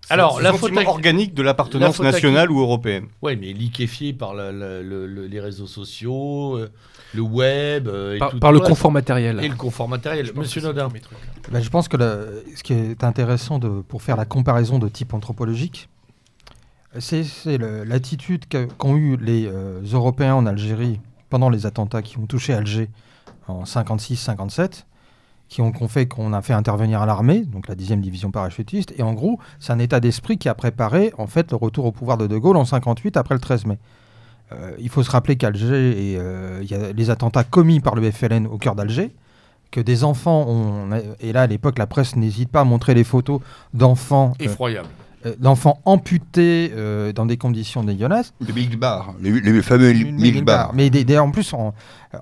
Alors, 0.10 0.42
la 0.42 0.54
sentiment 0.54 0.90
organique 0.90 1.34
de 1.34 1.44
l'appartenance 1.44 2.00
nationale 2.00 2.50
ou 2.52 2.60
européenne. 2.60 3.08
Oui, 3.22 3.38
mais 3.38 3.54
liquéfié 3.54 4.14
par 4.14 4.34
la, 4.34 4.52
la, 4.52 4.82
le, 4.82 5.06
le, 5.06 5.28
les 5.28 5.40
réseaux 5.40 5.68
sociaux, 5.68 6.58
euh, 6.58 6.72
le 7.14 7.22
web. 7.22 7.88
Euh, 7.88 8.18
par, 8.18 8.30
et 8.30 8.32
tout, 8.32 8.40
par 8.40 8.52
tout 8.52 8.60
le 8.60 8.66
confort 8.66 8.92
matériel. 8.92 9.40
Et 9.44 9.48
le 9.48 9.56
confort 9.56 9.88
matériel. 9.88 10.32
Monsieur 10.36 10.62
Nodin. 10.62 10.90
Ben, 11.52 11.62
je 11.62 11.70
pense 11.70 11.88
que 11.88 11.98
le, 11.98 12.44
ce 12.56 12.64
qui 12.64 12.74
est 12.74 13.04
intéressant 13.04 13.60
de, 13.60 13.82
pour 13.82 14.02
faire 14.02 14.18
la 14.18 14.26
comparaison 14.26 14.80
de 14.80 14.90
type 14.90 15.14
anthropologique, 15.14 15.90
c'est 16.98 17.24
l'attitude 17.86 18.46
qu'ont 18.78 18.96
eu 18.96 19.16
les 19.18 19.46
euh, 19.46 19.80
Européens 19.94 20.34
en 20.34 20.46
Algérie 20.48 21.00
pendant 21.30 21.50
les 21.50 21.68
attentats 21.68 22.02
qui 22.02 22.18
ont 22.18 22.26
touché 22.26 22.54
Alger 22.54 22.90
en 23.48 23.64
56-57, 23.64 24.86
qui 25.50 25.62
ont, 25.62 25.72
qu 25.72 25.84
ont 25.84 25.88
fait 25.88 26.08
qu'on 26.08 26.32
a 26.32 26.42
fait 26.42 26.54
intervenir 26.54 27.06
l'armée, 27.06 27.42
donc 27.42 27.68
la 27.68 27.76
10e 27.76 28.00
division 28.00 28.32
parachutiste, 28.32 28.94
et 28.98 29.04
en 29.04 29.14
gros, 29.14 29.40
c'est 29.60 29.74
un 29.74 29.80
état 29.80 30.00
d'esprit 30.00 30.38
qui 30.38 30.48
a 30.48 30.54
préparé 30.54 31.12
en 31.18 31.28
fait 31.28 31.52
le 31.52 31.58
retour 31.58 31.86
au 31.86 31.92
pouvoir 31.92 32.18
de 32.18 32.28
De 32.28 32.38
Gaulle 32.38 32.58
en 32.58 32.66
58 32.66 33.18
après 33.18 33.36
le 33.36 33.42
13 33.42 33.66
mai. 33.66 33.80
Euh, 34.52 34.72
il 34.80 34.90
faut 34.90 35.04
se 35.04 35.12
rappeler 35.12 35.36
qu'Alger, 35.36 36.14
il 36.14 36.18
euh, 36.18 36.64
y 36.64 36.74
a 36.74 36.92
les 36.92 37.10
attentats 37.10 37.44
commis 37.44 37.80
par 37.80 37.96
le 37.96 38.10
FLN 38.10 38.48
au 38.48 38.58
cœur 38.58 38.76
d'Alger, 38.76 39.12
que 39.72 39.82
des 39.82 40.04
enfants 40.04 40.46
ont, 40.48 40.90
et 41.20 41.32
là 41.32 41.44
à 41.44 41.48
l'époque 41.48 41.78
la 41.78 41.86
presse 41.86 42.16
n'hésite 42.16 42.50
pas 42.50 42.62
à 42.62 42.64
montrer 42.64 42.96
les 42.96 43.04
photos 43.04 43.42
d'enfants 43.74 44.34
effroyables 44.40 44.88
euh, 44.88 45.09
d'enfants 45.40 45.82
amputés 45.86 46.72
euh, 46.76 47.12
dans 47.12 47.26
des 47.26 47.38
conditions 47.38 47.84
dégueulasses. 47.84 48.34
Les 48.46 48.54
milk 48.54 48.78
bars, 48.78 49.14
les, 49.22 49.32
les 49.42 49.62
fameux 49.62 49.92
milk 49.92 50.46
bars. 50.46 50.72
Mais 50.74 50.90
des, 50.90 51.04
des, 51.04 51.18
en 51.18 51.32
plus, 51.32 51.54
en, 51.54 51.74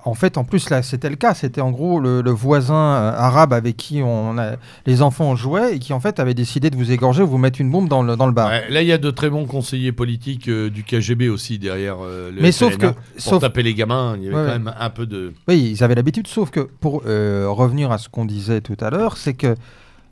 en, 0.04 0.14
fait, 0.14 0.36
en 0.36 0.44
plus 0.44 0.68
là, 0.70 0.82
c'était 0.82 1.08
le 1.08 1.16
cas. 1.16 1.34
C'était 1.34 1.60
en 1.60 1.70
gros 1.70 2.00
le, 2.00 2.22
le 2.22 2.30
voisin 2.30 2.74
euh, 2.74 3.12
arabe 3.16 3.52
avec 3.52 3.76
qui 3.76 4.02
on 4.02 4.36
a, 4.38 4.56
les 4.86 5.02
enfants 5.02 5.36
jouaient 5.36 5.76
et 5.76 5.78
qui 5.78 5.92
en 5.92 6.00
fait 6.00 6.18
avait 6.18 6.34
décidé 6.34 6.70
de 6.70 6.76
vous 6.76 6.90
égorger 6.90 7.22
ou 7.22 7.28
vous 7.28 7.38
mettre 7.38 7.60
une 7.60 7.70
bombe 7.70 7.88
dans 7.88 8.02
le, 8.02 8.16
dans 8.16 8.26
le 8.26 8.32
bar. 8.32 8.48
Ouais, 8.48 8.68
là, 8.68 8.82
il 8.82 8.88
y 8.88 8.92
a 8.92 8.98
de 8.98 9.10
très 9.10 9.30
bons 9.30 9.46
conseillers 9.46 9.92
politiques 9.92 10.48
euh, 10.48 10.68
du 10.68 10.82
KGB 10.82 11.28
aussi 11.28 11.58
derrière 11.58 11.98
euh, 12.02 12.30
le 12.32 12.42
Mais 12.42 12.52
sauf 12.52 12.76
que 12.76 12.86
pour 12.86 12.96
sauf, 13.18 13.40
taper 13.40 13.62
les 13.62 13.74
gamins, 13.74 14.16
il 14.16 14.24
y 14.24 14.26
avait 14.28 14.36
Ouais, 14.36 14.42
quand 14.44 14.52
même 14.52 14.74
un 14.78 14.90
peu 14.90 15.06
de. 15.06 15.32
Oui, 15.46 15.70
ils 15.72 15.84
avaient 15.84 15.94
l'habitude, 15.94 16.26
sauf 16.26 16.50
que 16.50 16.60
pour 16.60 17.02
euh, 17.06 17.46
revenir 17.48 17.92
à 17.92 17.98
ce 17.98 18.08
qu'on 18.08 18.24
disait 18.24 18.60
tout 18.60 18.76
à 18.80 18.90
l'heure, 18.90 19.16
c'est 19.16 19.34
que 19.34 19.54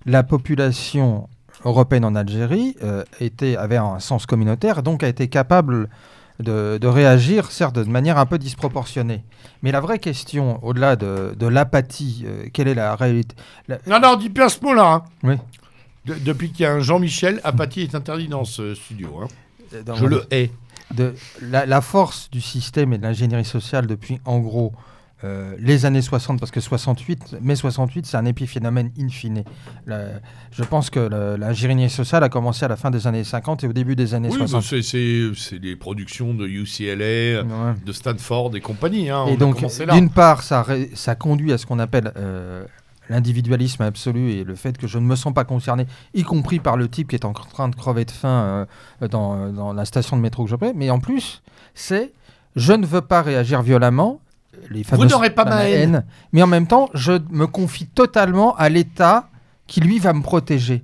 la 0.07 0.23
population 0.23 1.29
européenne 1.67 2.05
en 2.05 2.15
Algérie 2.15 2.77
euh, 2.83 3.05
était, 3.21 3.57
avait 3.57 3.77
un 3.77 3.99
sens 3.99 4.25
communautaire, 4.25 4.83
donc 4.83 5.03
a 5.03 5.09
été 5.09 5.29
capable 5.29 5.89
de, 6.41 6.79
de, 6.81 6.87
réagir, 6.87 7.51
certes 7.51 7.77
de 7.77 7.85
manière 7.85 8.19
un 8.19 8.27
peu 8.27 8.39
disproportionnée. 8.39 9.25
Mais 9.63 9.73
la 9.73 9.81
vraie 9.81 9.99
question, 9.99 10.65
au-delà 10.65 10.97
de, 10.97 11.35
de 11.37 11.47
l'apathie, 11.47 12.25
euh, 12.27 12.47
quelle 12.53 12.69
est 12.69 12.75
la 12.75 12.95
réalité 12.95 13.35
la... 13.69 13.79
Non, 13.87 14.01
non, 14.01 14.17
dis 14.17 14.29
bien 14.29 14.49
ce 14.49 14.63
mot-là. 14.63 14.93
Hein. 14.93 15.05
Oui. 15.23 15.35
De, 16.05 16.15
depuis 16.15 16.53
qu'il 16.53 16.63
y 16.63 16.67
a 16.67 16.73
un 16.73 16.81
Jean-Michel, 16.81 17.41
apathie 17.43 17.83
est 17.83 17.95
interdit 17.95 18.29
dans 18.29 18.45
ce 18.45 18.75
studio. 18.75 19.23
Hein. 19.23 19.79
Dans 19.85 19.97
Je 19.97 20.07
le 20.07 20.25
hais. 20.31 20.51
De, 20.95 21.15
la, 21.43 21.67
la, 21.67 21.81
force 21.81 22.31
du 22.31 22.41
système 22.41 22.93
et 22.93 22.99
de 22.99 23.03
l'ingénierie 23.03 23.45
sociale 23.45 23.89
depuis, 23.89 24.21
en 24.25 24.39
gros, 24.39 24.73
euh, 25.25 25.57
les 25.59 25.87
années 25.87 26.03
60, 26.03 26.39
parce 26.39 26.53
que 26.53 26.61
68, 26.61 27.37
mai 27.41 27.57
68, 27.57 28.05
c'est 28.05 28.19
un 28.19 28.27
épiphénomène 28.27 28.91
in 28.99 29.09
fine. 29.09 29.45
La, 29.87 30.09
je 30.51 30.63
pense 30.63 30.91
que 30.91 31.01
l'ingénierie 31.39 31.89
sociale 31.89 32.23
a 32.23 32.29
commencé 32.29 32.67
à 32.67 32.69
la 32.69 32.77
fin 32.77 32.91
des 32.91 33.07
années 33.07 33.25
50 33.25 33.65
et 33.65 33.67
au 33.67 33.73
début 33.73 33.97
des 33.97 34.13
années 34.13 34.29
oui, 34.29 34.37
60. 34.37 34.63
Bah 34.71 34.79
c'est 34.83 35.59
les 35.59 35.75
productions 35.75 36.35
de 36.35 36.47
UCLA, 36.47 37.43
ouais. 37.43 37.75
de 37.85 37.93
Stanford 37.93 38.57
et 38.57 38.61
compagnie. 38.61 39.09
Hein, 39.09 39.27
et 39.29 39.39
donc, 39.39 39.65
d'une 39.91 40.11
part, 40.11 40.43
ça, 40.43 40.67
ça 40.95 41.15
conduit 41.15 41.53
à 41.53 41.59
ce 41.59 41.65
qu'on 41.65 41.79
appelle 41.79 42.13
euh, 42.17 42.67
l'individualisme 43.09 43.83
absolu 43.85 44.33
et 44.33 44.45
le 44.45 44.55
fait 44.55 44.77
que 44.77 44.87
je 44.87 44.99
ne 44.99 45.07
me 45.07 45.17
sens 45.17 45.33
pas 45.33 45.45
concerné, 45.45 45.87
y 46.13 46.25
compris 46.25 46.59
par 46.59 46.77
le 46.77 46.89
type 46.89 47.09
qui 47.09 47.17
est 47.17 47.25
en 47.25 47.33
train 47.33 47.71
de 47.71 47.75
crever 47.75 48.05
de 48.05 48.11
faim 48.11 48.67
euh, 49.01 49.09
dans, 49.09 49.51
dans, 49.51 49.73
la 49.73 49.87
station 49.87 50.19
de 50.19 50.21
métro 50.21 50.45
que 50.45 50.51
je 50.51 50.57
prends. 50.57 50.73
Mais 50.75 50.91
en 50.91 51.01
plus, 51.01 51.43
c'est 51.75 52.13
je 52.55 52.73
ne 52.75 52.85
veux 52.85 53.03
pas 53.03 53.23
réagir 53.23 53.63
violemment. 53.63 54.21
Les 54.71 54.83
Vous 54.93 55.05
n'aurez 55.05 55.31
pas 55.31 55.45
ma 55.45 55.69
haine. 55.69 55.95
haine. 55.95 56.05
Mais 56.33 56.43
en 56.43 56.47
même 56.47 56.67
temps, 56.67 56.89
je 56.95 57.13
me 57.31 57.47
confie 57.47 57.87
totalement 57.87 58.55
à 58.57 58.69
l'État 58.69 59.29
qui, 59.67 59.81
lui, 59.81 59.99
va 59.99 60.13
me 60.13 60.23
protéger. 60.23 60.83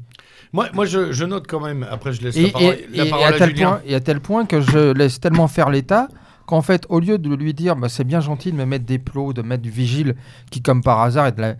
Moi, 0.52 0.68
moi 0.74 0.84
je, 0.84 1.12
je, 1.12 1.24
note 1.24 1.46
quand 1.46 1.60
même, 1.60 1.86
après 1.90 2.12
je 2.12 2.22
laisse 2.22 2.36
et, 2.36 2.42
la 2.42 2.50
parole, 2.50 2.74
et, 2.92 2.96
la 2.96 3.04
et 3.04 3.12
à, 3.12 3.26
à, 3.28 3.32
tel 3.32 3.48
Julien. 3.50 3.70
Point, 3.70 3.80
et 3.86 3.94
à 3.94 4.00
tel 4.00 4.20
point 4.20 4.44
que 4.44 4.60
je 4.60 4.92
laisse 4.92 5.18
tellement 5.18 5.48
faire 5.48 5.70
l'État 5.70 6.08
qu'en 6.46 6.60
fait, 6.60 6.84
au 6.90 7.00
lieu 7.00 7.16
de 7.16 7.34
lui 7.34 7.54
dire 7.54 7.74
bah, 7.74 7.88
c'est 7.88 8.04
bien 8.04 8.20
gentil 8.20 8.52
de 8.52 8.56
me 8.56 8.66
mettre 8.66 8.84
des 8.84 8.98
plots, 8.98 9.32
de 9.32 9.40
mettre 9.40 9.62
du 9.62 9.70
vigile, 9.70 10.14
qui 10.50 10.60
comme 10.60 10.82
par 10.82 11.00
hasard 11.00 11.26
est 11.28 11.32
de 11.32 11.40
la... 11.40 11.54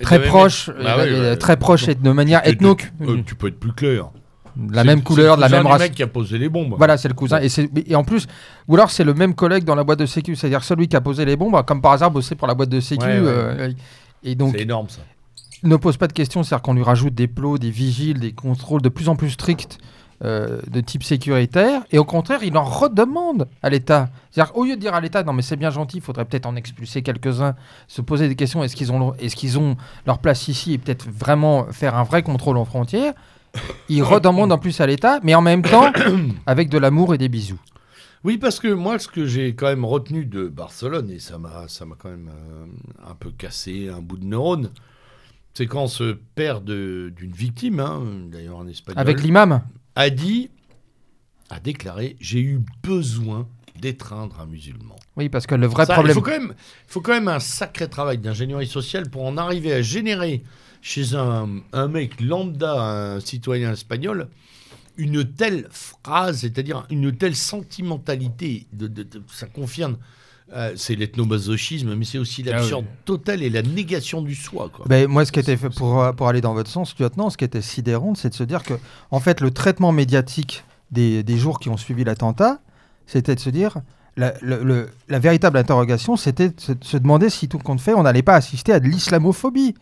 très 0.00 0.20
proche, 0.22 0.70
bah 0.82 0.96
oui, 0.98 1.38
très 1.38 1.56
proche 1.56 1.86
et 1.86 1.94
de 1.94 2.10
manière 2.10 2.44
ethno. 2.44 2.76
Euh, 3.02 3.22
tu 3.24 3.36
peux 3.36 3.48
être 3.48 3.60
plus 3.60 3.72
clair. 3.72 4.10
La 4.70 4.84
même 4.84 5.02
couleur, 5.02 5.36
de 5.36 5.40
la 5.40 5.48
même 5.48 5.66
race. 5.66 5.78
C'est 5.78 5.84
le 5.84 5.88
mec 5.90 5.94
qui 5.94 6.02
a 6.02 6.06
posé 6.08 6.38
les 6.38 6.48
bombes. 6.48 6.74
Voilà, 6.76 6.96
c'est 6.96 7.08
le 7.08 7.14
cousin. 7.14 7.40
Et, 7.40 7.48
et, 7.86 7.94
en 7.94 8.02
plus, 8.02 8.26
ou 8.66 8.74
alors 8.74 8.90
c'est 8.90 9.04
le 9.04 9.14
même 9.14 9.34
collègue 9.34 9.64
dans 9.64 9.74
la 9.74 9.84
boîte 9.84 10.00
de 10.00 10.06
sécu, 10.06 10.34
c'est-à-dire 10.34 10.64
celui 10.64 10.88
qui 10.88 10.96
a 10.96 11.00
posé 11.00 11.24
les 11.24 11.36
bombes, 11.36 11.64
comme 11.64 11.80
par 11.80 11.92
hasard 11.92 12.10
bossé 12.10 12.34
pour 12.34 12.48
la 12.48 12.54
boîte 12.54 12.70
de 12.70 12.80
sécu. 12.80 13.04
Ouais, 13.04 13.20
ouais. 13.20 13.26
Euh, 13.26 13.72
et 14.24 14.34
donc, 14.34 14.54
c'est 14.56 14.62
énorme 14.62 14.88
ça. 14.88 15.00
Ne 15.62 15.76
pose 15.76 15.96
pas 15.96 16.06
de 16.06 16.12
questions, 16.12 16.42
c'est-à-dire 16.42 16.62
qu'on 16.62 16.74
lui 16.74 16.82
rajoute 16.82 17.14
des 17.14 17.28
plots, 17.28 17.58
des 17.58 17.70
vigiles, 17.70 18.20
des 18.20 18.32
contrôles 18.32 18.82
de 18.82 18.88
plus 18.88 19.08
en 19.08 19.16
plus 19.16 19.30
stricts 19.30 19.78
euh, 20.24 20.60
de 20.68 20.80
type 20.80 21.04
sécuritaire, 21.04 21.82
et 21.92 21.98
au 21.98 22.04
contraire, 22.04 22.40
il 22.42 22.56
en 22.56 22.64
redemande 22.64 23.46
à 23.62 23.70
l'État. 23.70 24.08
C'est-à-dire, 24.32 24.56
au 24.56 24.64
lieu 24.64 24.74
de 24.74 24.80
dire 24.80 24.92
à 24.92 25.00
l'État, 25.00 25.22
non 25.22 25.32
mais 25.32 25.42
c'est 25.42 25.56
bien 25.56 25.70
gentil, 25.70 25.98
il 25.98 26.02
faudrait 26.02 26.24
peut-être 26.24 26.46
en 26.46 26.56
expulser 26.56 27.02
quelques-uns, 27.02 27.54
se 27.86 28.00
poser 28.00 28.26
des 28.26 28.34
questions, 28.34 28.64
est-ce 28.64 28.74
qu'ils 28.74 28.90
ont, 28.90 29.14
est 29.14 29.32
qu'ils 29.32 29.60
ont 29.60 29.76
leur 30.06 30.18
place 30.18 30.48
ici, 30.48 30.72
et 30.72 30.78
peut-être 30.78 31.08
vraiment 31.08 31.66
faire 31.70 31.96
un 31.96 32.02
vrai 32.02 32.24
contrôle 32.24 32.56
en 32.56 32.64
frontière, 32.64 33.14
il 33.88 34.02
redemande 34.02 34.52
en 34.52 34.58
plus 34.58 34.80
à 34.80 34.86
l'État, 34.86 35.20
mais 35.22 35.34
en 35.34 35.42
même 35.42 35.62
temps, 35.62 35.92
avec 36.46 36.68
de 36.68 36.78
l'amour 36.78 37.14
et 37.14 37.18
des 37.18 37.28
bisous. 37.28 37.60
Oui, 38.24 38.36
parce 38.36 38.58
que 38.58 38.68
moi, 38.68 38.98
ce 38.98 39.08
que 39.08 39.26
j'ai 39.26 39.54
quand 39.54 39.66
même 39.66 39.84
retenu 39.84 40.24
de 40.24 40.48
Barcelone, 40.48 41.10
et 41.10 41.20
ça 41.20 41.38
m'a, 41.38 41.68
ça 41.68 41.84
m'a 41.84 41.94
quand 41.96 42.10
même 42.10 42.30
euh, 42.30 42.66
un 43.08 43.14
peu 43.14 43.30
cassé 43.30 43.88
un 43.88 44.00
bout 44.00 44.16
de 44.16 44.24
neurone, 44.24 44.70
c'est 45.54 45.66
quand 45.66 45.86
ce 45.86 46.16
père 46.34 46.60
de, 46.60 47.12
d'une 47.16 47.32
victime, 47.32 47.80
hein, 47.80 48.02
d'ailleurs 48.30 48.58
en 48.58 48.66
espagnol, 48.66 49.00
avec 49.00 49.22
l'imam, 49.22 49.62
a 49.96 50.10
dit, 50.10 50.50
a 51.50 51.60
déclaré, 51.60 52.16
j'ai 52.20 52.40
eu 52.40 52.60
besoin 52.82 53.48
d'étreindre 53.80 54.40
un 54.40 54.46
musulman. 54.46 54.96
Oui, 55.16 55.28
parce 55.28 55.46
que 55.46 55.54
le 55.54 55.66
vrai 55.66 55.86
ça, 55.86 55.94
problème. 55.94 56.12
Il 56.12 56.14
faut, 56.14 56.22
quand 56.22 56.30
même, 56.30 56.54
il 56.56 56.92
faut 56.92 57.00
quand 57.00 57.12
même 57.12 57.28
un 57.28 57.40
sacré 57.40 57.88
travail 57.88 58.18
d'ingénierie 58.18 58.66
sociale 58.66 59.08
pour 59.10 59.24
en 59.24 59.36
arriver 59.36 59.72
à 59.72 59.82
générer 59.82 60.42
chez 60.80 61.14
un, 61.14 61.48
un 61.72 61.88
mec 61.88 62.20
lambda, 62.20 62.72
un 62.80 63.20
citoyen 63.20 63.72
espagnol, 63.72 64.28
une 64.96 65.24
telle 65.24 65.66
phrase, 65.70 66.38
c'est-à-dire 66.40 66.86
une 66.90 67.14
telle 67.16 67.36
sentimentalité, 67.82 68.66
de, 68.72 68.86
de, 68.86 69.02
de, 69.02 69.22
ça 69.32 69.46
confirme 69.46 69.96
euh, 70.54 70.72
c'est 70.76 70.94
l'ethnomasochisme, 70.94 71.94
mais 71.94 72.04
c'est 72.06 72.16
aussi 72.16 72.42
Ah 72.46 72.52
l'absurde 72.52 72.86
oui. 72.88 72.96
totale 73.04 73.42
et 73.42 73.50
la 73.50 73.60
négation 73.62 74.22
du 74.22 74.34
soi. 74.34 74.70
Quoi. 74.72 74.86
Ben, 74.88 75.06
moi, 75.06 75.26
ce 75.26 75.30
qui 75.32 75.40
était 75.40 75.58
fait 75.58 75.68
pour, 75.68 76.02
euh, 76.02 76.12
pour 76.12 76.26
aller 76.28 76.40
dans 76.40 76.54
votre 76.54 76.70
sens, 76.70 76.94
lieutenant, 76.98 77.28
ce 77.28 77.36
qui 77.36 77.44
était 77.44 77.60
sidérant, 77.60 78.14
c'est 78.14 78.30
de 78.30 78.34
se 78.34 78.44
dire 78.44 78.62
que, 78.62 78.72
en 79.10 79.20
fait, 79.20 79.42
le 79.42 79.50
traitement 79.50 79.92
médiatique 79.92 80.64
des, 80.90 81.22
des 81.22 81.36
jours 81.36 81.60
qui 81.60 81.68
ont 81.68 81.76
suivi 81.76 82.02
l'attentat, 82.02 82.60
c'était 83.06 83.34
de 83.34 83.40
se 83.40 83.50
dire. 83.50 83.76
La, 84.16 84.32
le- 84.40 84.64
le- 84.64 84.88
la 85.08 85.18
véritable 85.18 85.58
interrogation, 85.58 86.16
c'était 86.16 86.48
de 86.48 86.58
se, 86.60 86.72
de 86.72 86.82
se 86.82 86.96
demander 86.96 87.28
si 87.28 87.46
tout 87.48 87.58
compte 87.58 87.80
fait, 87.80 87.92
on 87.92 88.02
n'allait 88.02 88.22
pas 88.22 88.34
assister 88.34 88.72
à 88.72 88.80
de 88.80 88.88
l'islamophobie. 88.88 89.74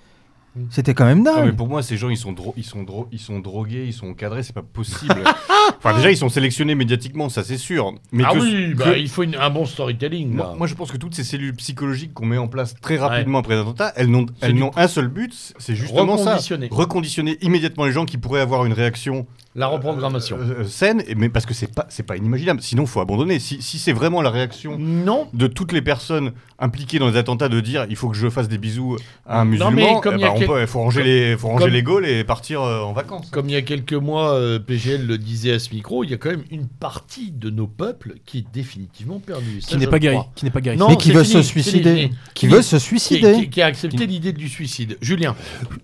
C'était 0.71 0.95
quand 0.95 1.05
même 1.05 1.23
Non, 1.23 1.37
mais 1.37 1.43
dingue. 1.49 1.57
pour 1.57 1.69
moi, 1.69 1.83
ces 1.83 1.97
gens, 1.97 2.09
ils 2.09 2.17
sont, 2.17 2.33
dro- 2.33 2.55
ils, 2.57 2.65
sont 2.65 2.83
dro- 2.83 3.09
ils 3.13 3.19
sont 3.19 3.39
drogués, 3.41 3.85
ils 3.87 3.93
sont 3.93 4.09
encadrés, 4.09 4.43
c'est 4.43 4.55
pas 4.55 4.63
possible. 4.63 5.15
enfin, 5.79 5.95
déjà, 5.97 6.11
ils 6.11 6.17
sont 6.17 6.29
sélectionnés 6.29 6.75
médiatiquement, 6.75 7.29
ça 7.29 7.45
c'est 7.45 7.59
sûr. 7.59 7.93
Mais 8.13 8.25
ah 8.27 8.33
que- 8.33 8.39
oui, 8.39 8.73
que- 8.73 8.79
bah, 8.79 8.97
il 8.97 9.09
faut 9.09 9.23
une- 9.23 9.37
un 9.37 9.51
bon 9.51 9.67
storytelling. 9.67 10.31
moi, 10.35 10.67
je 10.67 10.75
pense 10.75 10.91
que 10.93 10.97
toutes 10.97 11.15
ces 11.15 11.25
cellules 11.25 11.55
psychologiques 11.55 12.15
qu'on 12.15 12.27
met 12.27 12.39
en 12.39 12.49
place 12.49 12.75
très 12.81 12.97
rapidement 12.97 13.39
après 13.39 13.55
l'attentat, 13.57 13.93
elles 13.97 14.11
n'ont 14.11 14.23
du- 14.23 14.33
un 14.77 14.89
seul 14.89 15.09
but, 15.09 15.55
c'est 15.59 15.75
justement 15.75 16.17
ça. 16.17 16.31
Reconditionner. 16.37 16.69
Reconditionner 16.71 17.39
immédiatement 17.43 17.85
les 17.85 17.93
gens 17.93 18.05
qui 18.05 18.19
pourraient 18.19 18.41
avoir 18.41 18.65
une 18.65 18.73
réaction 18.73 19.27
La 19.57 19.67
reprogrammation. 19.69 20.37
euh, 20.39 20.61
euh, 20.61 20.65
saine, 20.65 21.03
mais 21.17 21.29
parce 21.31 21.47
que 21.47 21.55
c'est 21.55 21.75
pas, 21.75 21.87
c'est 21.89 22.03
pas 22.05 22.17
inimaginable. 22.17 22.61
Sinon, 22.63 22.83
il 22.85 22.89
faut 22.89 23.01
abandonner. 23.01 23.39
Si, 23.39 23.61
si 23.63 23.79
c'est 23.79 23.93
vraiment 23.95 24.21
la 24.23 24.31
réaction 24.31 24.77
non, 24.79 25.29
de 25.33 25.47
toutes 25.47 25.73
les 25.73 25.83
personnes 25.83 26.33
impliquées 26.59 26.99
dans 26.99 27.09
les 27.09 27.17
attentats 27.17 27.49
de 27.49 27.61
dire 27.61 27.87
il 27.91 27.97
faut 27.97 28.09
que 28.09 28.17
je 28.17 28.29
fasse 28.31 28.49
des 28.49 28.59
bisous 28.59 28.97
à 29.27 29.41
un 29.41 29.45
Non, 29.45 29.51
musulman, 29.51 29.71
mais 29.73 30.01
comme 30.03 30.15
eh 30.15 30.19
il 30.19 30.23
ben, 30.23 30.31
on 30.35 30.39
quel- 30.39 30.47
peut- 30.47 30.61
il 30.61 30.67
faut 30.67 30.79
ranger, 30.81 31.03
les, 31.03 31.37
faut 31.37 31.49
ranger 31.49 31.65
comme- 31.65 31.73
les 31.73 31.83
gaules 31.83 32.07
et 32.07 32.25
partir 32.25 32.63
euh, 32.63 32.81
en 32.83 32.93
vacances. 32.93 33.29
comme 33.31 33.49
il 33.49 33.53
y 33.53 33.57
a 33.57 33.63
quelques 33.63 33.93
mois, 33.95 34.35
euh, 34.35 34.59
PGL 34.59 35.07
le 35.07 35.19
disait 35.19 35.53
à 35.55 35.59
ce 35.59 35.75
micro, 35.75 36.05
il 36.05 36.11
y 36.11 36.15
a 36.15 36.17
quand 36.19 36.31
même 36.31 36.45
une 36.51 36.67
partie 36.67 37.31
de 37.31 37.51
nos 37.51 37.67
peuples 37.67 38.15
qui 38.27 38.39
est 38.39 38.47
définitivement 38.53 39.21
perdue. 39.21 39.61
Qui 39.67 39.77
n'est 39.79 39.87
pas 39.87 39.99
guéri. 39.99 40.19
Qui 40.35 40.45
n'est 40.45 40.51
pas 40.51 40.61
guéri. 40.61 40.77
Non, 40.77 40.89
Mais 40.91 40.97
qui 40.97 41.13
veut 41.13 41.23
fini, 41.25 41.43
se 41.43 41.49
suicider. 41.49 42.11
Qui 42.35 42.47
Fini. 42.47 42.57
veut 42.59 42.63
se 42.63 42.79
suicider. 42.79 43.33
qui- 43.35 43.51
qui 43.51 43.63
a 43.63 43.67
accepté 43.67 44.07
l'idée 44.07 44.33
du 44.33 44.49
suicide. 44.49 44.97
Julien, 45.01 45.35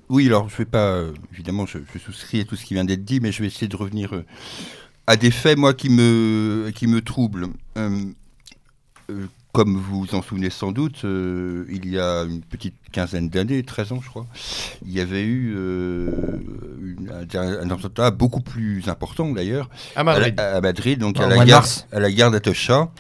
Oui, 0.09 0.27
alors 0.27 0.49
je 0.51 0.57
vais 0.59 0.65
pas, 0.67 0.89
euh, 0.89 1.13
évidemment, 1.33 1.65
je, 1.67 1.79
je 1.93 1.99
souscris 1.99 2.41
à 2.41 2.45
tout 2.45 2.57
ce 2.57 2.65
qui 2.67 2.75
vient 2.75 2.85
d'être 2.85 3.05
dit, 3.05 3.21
mais 3.21 3.33
je 3.33 3.41
vais 3.43 3.47
essayer 3.49 3.62
de 3.69 3.77
revenir 3.77 4.15
euh, 4.15 4.25
à 5.07 5.17
des 5.17 5.31
faits, 5.31 5.59
moi, 5.59 5.75
qui 5.75 5.89
me, 5.91 6.71
qui 6.75 6.87
me 6.87 7.01
troublent. 7.01 7.49
Euh, 7.77 8.05
euh, 9.11 9.27
comme 9.53 9.77
vous 9.77 10.05
vous 10.07 10.15
en 10.15 10.23
souvenez 10.23 10.49
sans 10.49 10.73
doute, 10.73 11.05
euh, 11.05 11.67
il 11.69 11.87
y 11.91 11.99
a 11.99 12.23
une 12.23 12.41
petite 12.41 12.75
quinzaine 12.91 13.29
d'années, 13.29 13.63
13 13.63 13.93
ans 13.93 14.01
je 14.03 14.09
crois, 14.09 14.27
il 14.83 14.91
y 14.93 14.99
avait 15.01 15.25
eu 15.25 15.53
euh, 15.55 16.11
une- 16.81 17.11
un, 17.35 17.71
attentat 17.71 18.11
beaucoup 18.13 18.41
plus 18.41 18.89
important 18.89 19.31
d'ailleurs, 19.31 19.69
à 19.95 20.01
à, 20.01 20.05
Madrid. 20.05 20.35
la- 20.39 20.57
à 20.57 20.61
Madrid, 20.63 20.99
donc 20.99 21.21
à 21.21 21.27
la, 21.27 21.45
gare, 21.45 21.67
à 21.93 22.01
la 22.01 22.11
gare 22.11 22.31
d'Atocha. 22.31 22.91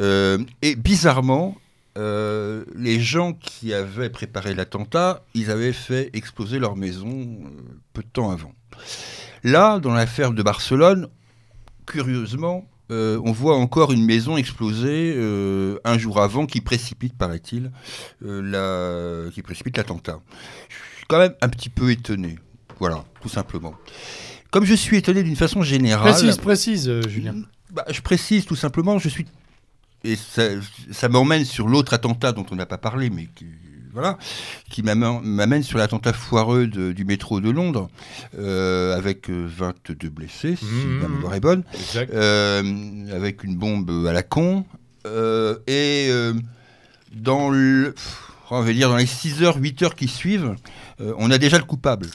Euh, 0.00 0.38
et 0.62 0.76
bizarrement, 0.76 1.56
euh, 1.96 2.64
les 2.76 3.00
gens 3.00 3.32
qui 3.32 3.74
avaient 3.74 4.10
préparé 4.10 4.54
l'attentat, 4.54 5.24
ils 5.34 5.50
avaient 5.50 5.72
fait 5.72 6.10
exploser 6.12 6.60
leur 6.60 6.76
maison 6.76 7.08
euh, 7.10 7.48
peu 7.92 8.02
de 8.02 8.08
temps 8.12 8.30
avant. 8.30 8.52
Là, 9.44 9.78
dans 9.78 9.92
l'affaire 9.92 10.32
de 10.32 10.42
Barcelone, 10.42 11.08
curieusement, 11.86 12.66
euh, 12.90 13.20
on 13.24 13.32
voit 13.32 13.56
encore 13.56 13.92
une 13.92 14.04
maison 14.04 14.36
exploser 14.36 15.14
euh, 15.16 15.78
un 15.84 15.98
jour 15.98 16.20
avant 16.20 16.46
qui 16.46 16.60
précipite, 16.60 17.16
paraît-il, 17.16 17.70
euh, 18.24 19.26
la... 19.26 19.30
qui 19.30 19.42
précipite 19.42 19.76
l'attentat. 19.76 20.20
Je 20.68 20.74
suis 20.74 21.06
quand 21.06 21.18
même 21.18 21.34
un 21.42 21.48
petit 21.48 21.68
peu 21.68 21.90
étonné. 21.90 22.38
Voilà, 22.78 23.04
tout 23.20 23.28
simplement. 23.28 23.74
Comme 24.50 24.64
je 24.64 24.74
suis 24.74 24.96
étonné 24.96 25.22
d'une 25.22 25.36
façon 25.36 25.62
générale. 25.62 26.12
Précise, 26.12 26.36
précise, 26.38 27.08
Julien. 27.08 27.34
Bah, 27.70 27.84
je 27.90 28.00
précise 28.00 28.46
tout 28.46 28.56
simplement, 28.56 28.98
je 28.98 29.10
suis. 29.10 29.26
Et 30.04 30.16
ça, 30.16 30.44
ça 30.90 31.08
m'emmène 31.08 31.44
sur 31.44 31.68
l'autre 31.68 31.92
attentat 31.92 32.32
dont 32.32 32.46
on 32.50 32.54
n'a 32.54 32.66
pas 32.66 32.78
parlé, 32.78 33.10
mais 33.10 33.28
qui, 33.34 33.46
voilà, 33.98 34.18
qui 34.70 34.82
m'amène 34.82 35.62
sur 35.62 35.78
l'attentat 35.78 36.12
foireux 36.12 36.66
de- 36.66 36.92
du 36.92 37.04
métro 37.04 37.40
de 37.40 37.50
Londres, 37.50 37.88
euh, 38.38 38.96
avec 38.96 39.28
euh, 39.30 39.46
22 39.48 40.08
blessés, 40.08 40.56
si 40.56 40.64
Mhm. 40.64 40.98
ma 41.02 41.08
mémoire 41.08 41.34
est 41.34 41.40
bonne, 41.40 41.64
euh, 42.14 42.62
avec 43.14 43.42
une 43.44 43.56
bombe 43.56 44.06
à 44.08 44.12
la 44.12 44.22
con. 44.22 44.64
euh, 45.06 45.56
et 45.66 46.08
euh, 46.10 46.34
dans 47.14 47.50
le. 47.50 47.92
pff, 47.94 48.24
On 48.50 48.62
va 48.62 48.72
dire 48.72 48.88
dans 48.88 48.96
les 48.96 49.04
6 49.06 49.42
heures, 49.42 49.56
8 49.58 49.82
heures 49.82 49.94
qui 49.94 50.08
suivent, 50.08 50.54
euh, 51.02 51.12
on 51.18 51.30
a 51.30 51.36
déjà 51.38 51.58
le 51.58 51.64
coupable. 51.64 52.06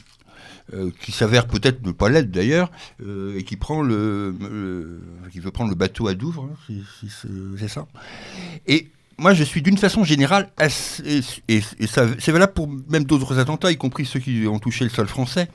euh, 0.73 0.91
qui 1.01 1.11
s'avère 1.11 1.45
peut-être 1.45 1.85
ne 1.85 1.91
pas 1.91 2.07
l'être 2.09 2.31
d'ailleurs, 2.31 2.71
euh, 3.05 3.37
et 3.37 3.43
qui 3.43 3.57
prend 3.57 3.81
le, 3.83 4.33
le- 4.39 5.01
qui 5.31 5.39
veut 5.41 5.51
prendre 5.51 5.69
le 5.69 5.75
bateau 5.75 6.07
à 6.07 6.13
Douvres, 6.13 6.47
hein, 6.51 6.55
si- 6.65 7.09
c'est 7.59 7.67
ça. 7.67 7.85
Et 8.65 8.87
moi, 9.17 9.33
je 9.33 9.43
suis 9.43 9.61
d'une 9.61 9.77
façon 9.77 10.03
générale, 10.03 10.49
assez- 10.57 11.21
et, 11.47 11.59
c'est 11.87 12.31
valable 12.31 12.53
pour 12.53 12.67
même 12.89 13.03
d'autres 13.03 13.37
attentats, 13.39 13.71
y 13.71 13.77
compris 13.77 14.05
ceux 14.05 14.19
qui 14.19 14.45
ont 14.47 14.59
touché 14.59 14.83
le 14.83 14.89
sol 14.89 15.07
français. 15.07 15.47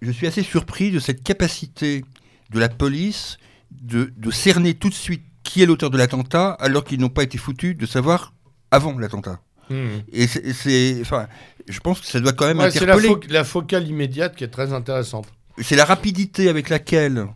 Je 0.00 0.10
suis 0.10 0.26
assez 0.26 0.42
surpris 0.42 0.90
de 0.90 0.98
cette 0.98 1.22
capacité 1.22 2.04
de 2.50 2.58
la 2.58 2.68
police 2.68 3.38
de, 3.70 4.12
de 4.16 4.30
cerner 4.30 4.74
tout 4.74 4.88
de 4.88 4.94
suite 4.94 5.22
qui 5.44 5.62
est 5.62 5.66
l'auteur 5.66 5.90
de 5.90 5.98
l'attentat, 5.98 6.50
alors 6.60 6.84
qu'ils 6.84 7.00
n'ont 7.00 7.08
pas 7.08 7.22
été 7.24 7.38
foutus 7.38 7.76
de 7.76 7.86
savoir 7.86 8.32
avant 8.70 8.98
l'attentat. 8.98 9.40
Mhm. 9.70 10.02
Et 10.12 10.26
c'est, 10.26 10.52
c'est- 10.52 10.98
enfin, 11.02 11.26
je 11.68 11.78
pense 11.80 12.00
que 12.00 12.06
ça 12.06 12.20
doit 12.20 12.32
quand 12.32 12.46
même 12.46 12.58
Ouais, 12.58 12.70
c'est 12.70 12.84
la, 12.84 12.94
interpeller. 12.94 13.14
fo- 13.26 13.32
la 13.32 13.44
focale 13.44 13.86
immédiate 13.88 14.34
qui 14.36 14.44
est 14.44 14.48
très 14.48 14.72
intéressante. 14.72 15.26
C'est 15.62 15.76
la 15.76 15.84
rapidité 15.84 16.48
avec 16.48 16.68
laquelle 16.68 17.26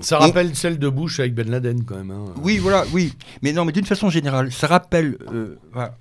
Ça 0.00 0.18
On- 0.18 0.20
rappelle 0.22 0.54
celle 0.54 0.78
de 0.78 0.88
Bush 0.88 1.20
avec 1.20 1.34
Ben 1.34 1.48
Laden 1.50 1.84
quand 1.84 1.96
même. 1.96 2.10
hein. 2.10 2.24
Oui, 2.42 2.58
voilà, 2.58 2.84
oui. 2.92 3.14
Mais 3.42 3.52
non, 3.52 3.64
mais 3.64 3.72
d'une 3.72 3.86
façon 3.86 4.10
générale, 4.10 4.52
ça 4.52 4.66
rappelle. 4.66 5.16
euh, 5.32 5.56
voilà. 5.72 5.96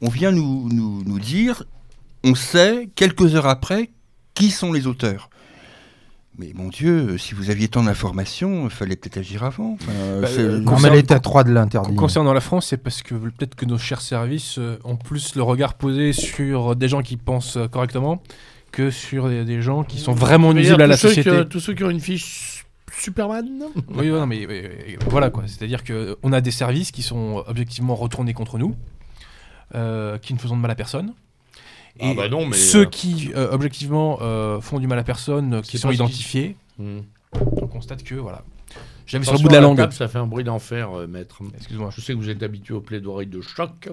On 0.00 0.08
vient 0.08 0.30
nous, 0.32 0.68
nous, 0.72 1.02
nous 1.04 1.18
dire, 1.18 1.64
on 2.24 2.34
sait, 2.34 2.88
quelques 2.94 3.34
heures 3.34 3.46
après, 3.46 3.90
qui 4.34 4.50
sont 4.50 4.72
les 4.72 4.86
auteurs. 4.86 5.30
Mais 6.40 6.52
mon 6.54 6.68
Dieu, 6.68 7.18
si 7.18 7.34
vous 7.34 7.50
aviez 7.50 7.66
tant 7.66 7.82
d'informations, 7.82 8.64
il 8.66 8.70
fallait 8.70 8.94
peut-être 8.94 9.16
agir 9.16 9.42
avant. 9.42 9.72
Enfin, 9.80 9.92
Bah, 10.20 10.28
euh, 10.38 10.62
Concernant- 10.62 10.94
l'état 10.94 11.18
3 11.18 11.42
de 11.42 11.50
l'interdit. 11.50 11.96
Concernant 11.96 12.32
la 12.32 12.40
France, 12.40 12.66
c'est 12.68 12.76
parce 12.76 13.02
que 13.02 13.14
peut-être 13.16 13.56
que 13.56 13.64
nos 13.66 13.76
chers 13.78 14.00
services 14.00 14.56
euh, 14.58 14.76
ont 14.84 14.94
plus 14.94 15.34
le 15.34 15.42
regard 15.42 15.74
posé 15.74 16.12
sur 16.12 16.76
des 16.76 16.86
gens 16.86 17.02
qui 17.02 17.16
pensent 17.16 17.56
euh, 17.56 17.66
correctement 17.66 18.22
que 18.70 18.90
sur 18.92 19.28
des, 19.28 19.62
gens 19.62 19.82
qui 19.82 19.98
sont 19.98 20.12
vraiment 20.12 20.52
nuisibles 20.54 20.82
à 20.82 20.86
la 20.86 20.96
société. 20.98 21.44
tous 21.50 21.58
ceux 21.58 21.74
qui 21.74 21.82
ont 21.82 21.90
une 21.90 21.98
fiche 22.00 22.57
Superman 22.96 23.64
Oui, 23.94 24.08
non, 24.08 24.26
mais 24.26 24.46
oui, 24.46 24.96
voilà 25.08 25.30
quoi. 25.30 25.44
C'est-à-dire 25.46 25.84
que 25.84 26.16
on 26.22 26.32
a 26.32 26.40
des 26.40 26.50
services 26.50 26.90
qui 26.90 27.02
sont 27.02 27.44
objectivement 27.46 27.94
retournés 27.94 28.34
contre 28.34 28.58
nous, 28.58 28.74
euh, 29.74 30.18
qui 30.18 30.34
ne 30.34 30.38
faisons 30.38 30.56
de 30.56 30.62
mal 30.62 30.70
à 30.70 30.74
personne. 30.74 31.14
Ah 32.00 32.14
bah 32.14 32.28
non, 32.28 32.46
mais, 32.46 32.56
ceux 32.56 32.82
euh, 32.82 32.84
qui 32.86 33.30
euh, 33.34 33.48
objectivement 33.50 34.18
euh, 34.22 34.60
font 34.60 34.78
du 34.78 34.86
mal 34.86 34.98
à 34.98 35.04
personne, 35.04 35.54
euh, 35.54 35.60
qui 35.62 35.78
sont 35.78 35.88
qui- 35.88 35.96
identifiés, 35.96 36.56
Hmm. 36.78 37.00
on 37.60 37.66
constate 37.66 38.04
que 38.04 38.14
voilà. 38.14 38.44
J'avais 39.06 39.24
sur 39.24 39.32
le 39.34 39.40
bout 39.40 39.48
de 39.48 39.54
la 39.54 39.60
langue. 39.60 39.76
table, 39.78 39.92
ça 39.92 40.06
fait 40.06 40.18
un 40.18 40.26
bruit 40.26 40.44
d'enfer, 40.44 40.90
euh, 40.96 41.06
maître. 41.08 41.40
Excuse-moi. 41.56 41.90
Je 41.96 42.00
sais 42.00 42.12
que 42.12 42.18
vous 42.18 42.28
êtes 42.30 42.42
habitué 42.42 42.72
aux 42.74 42.80
plaidoiries 42.80 43.26
de 43.26 43.40
choc. 43.40 43.88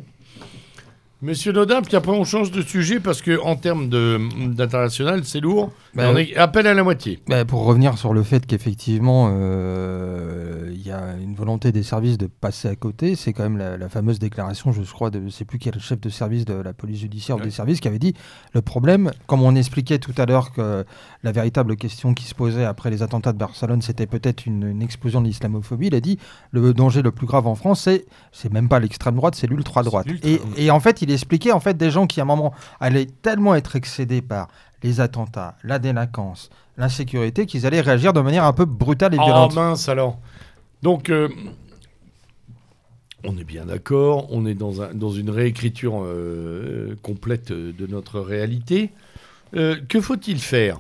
Monsieur 1.22 1.52
Nodin, 1.54 1.82
puis 1.82 1.96
après 1.96 2.12
on 2.12 2.26
change 2.26 2.52
de 2.52 2.62
sujet 2.62 3.00
parce 3.00 3.22
que 3.24 3.40
en 3.42 3.56
termes 3.56 3.90
d'international, 3.90 5.24
c'est 5.26 5.40
lourd. 5.40 5.72
Bah, 5.96 6.12
on 6.14 6.18
est 6.18 6.36
appel 6.36 6.68
à 6.68 6.74
la 6.74 6.84
moitié. 6.84 7.20
Bah, 7.28 7.46
pour 7.46 7.64
revenir 7.64 7.98
sur 7.98 8.14
le 8.14 8.22
fait 8.22 8.46
qu'effectivement, 8.46 9.30
euh, 9.32 10.70
il 10.74 10.86
y 10.86 10.92
a 10.92 11.16
une 11.22 11.36
volonté 11.36 11.72
des 11.72 11.84
services 11.84 12.18
de 12.18 12.28
passer 12.28 12.68
à 12.68 12.76
côté, 12.76 13.16
c'est 13.16 13.32
quand 13.34 13.44
même 13.44 13.58
la, 13.58 13.78
la 13.78 13.90
fameuse 13.90 14.20
déclaration, 14.20 14.72
je 14.72 14.82
crois, 14.92 15.10
de 15.10 15.24
je 15.24 15.30
sais 15.30 15.46
plus 15.46 15.58
quel 15.58 15.80
chef 15.80 16.00
de 16.02 16.10
service 16.10 16.46
de 16.46 16.54
la 16.54 16.74
police 16.74 17.00
judiciaire 17.00 17.38
ou 17.38 17.42
des 17.42 17.52
services 17.52 17.80
qui 17.80 17.88
avait 17.88 18.00
dit 18.00 18.14
le 18.54 18.62
problème, 18.62 19.12
comme 19.26 19.42
on 19.42 19.56
expliquait 19.56 20.00
tout 20.00 20.14
à 20.18 20.26
l'heure 20.26 20.52
que 20.52 20.86
la 21.24 21.32
véritable 21.32 21.76
question 21.76 22.14
qui 22.14 22.26
se 22.26 22.36
posait 22.36 22.66
après 22.66 22.90
les 22.90 23.02
attentats 23.02 23.34
de 23.34 23.38
Barcelone, 23.38 23.82
c'était 23.82 24.08
peut-être 24.08 24.46
une, 24.46 24.64
une 24.64 24.82
explosion 24.82 25.22
de 25.22 25.28
l'islamophobie. 25.28 25.88
Il 25.88 25.96
a 25.96 26.02
dit 26.02 26.20
le 26.52 26.74
danger 26.74 27.02
le 27.02 27.12
plus 27.12 27.26
grave 27.26 27.48
en 27.48 27.56
France, 27.56 27.82
c'est 27.82 28.06
c'est 28.32 28.52
même 28.52 28.68
pas 28.68 28.80
l'extrême 28.80 29.16
droite, 29.16 29.36
c'est 29.36 29.48
l'ultra 29.48 29.82
droite. 29.82 30.08
Et, 30.24 30.42
et 30.58 30.72
en 30.72 30.80
fait, 30.80 31.02
il 31.02 31.12
expliquait 31.12 31.52
en 31.52 31.60
fait 31.60 31.78
des 31.78 31.90
gens 31.90 32.06
qui 32.06 32.20
à 32.20 32.24
un 32.24 32.28
moment 32.28 32.54
allaient 32.80 33.08
tellement 33.22 33.56
être 33.56 33.76
excédés 33.76 34.22
par 34.22 34.50
les 34.84 35.00
attentats, 35.00 35.56
la 35.64 35.80
délinquance, 35.80 36.50
l'insécurité, 36.78 37.46
qu'ils 37.46 37.66
allaient 37.66 37.82
réagir 37.82 38.14
de 38.14 38.22
manière 38.22 38.46
un 38.46 38.54
peu 38.54 38.66
brutale 38.66 39.14
et 39.14 39.18
Oh 39.20 39.26
violente. 39.26 39.54
mince 39.56 39.90
alors. 39.90 40.20
Donc, 40.84 41.10
euh, 41.10 41.30
on 43.24 43.38
est 43.38 43.44
bien 43.44 43.66
d'accord, 43.66 44.28
on 44.32 44.46
est 44.46 44.54
dans, 44.54 44.82
un- 44.82 44.94
dans 44.94 45.10
une 45.10 45.30
réécriture 45.32 46.04
euh, 46.04 46.96
complète 47.02 47.52
de 47.52 47.88
notre 47.88 48.20
réalité. 48.20 48.92
Euh, 49.56 49.78
que 49.88 50.00
faut-il 50.02 50.40
faire? 50.40 50.80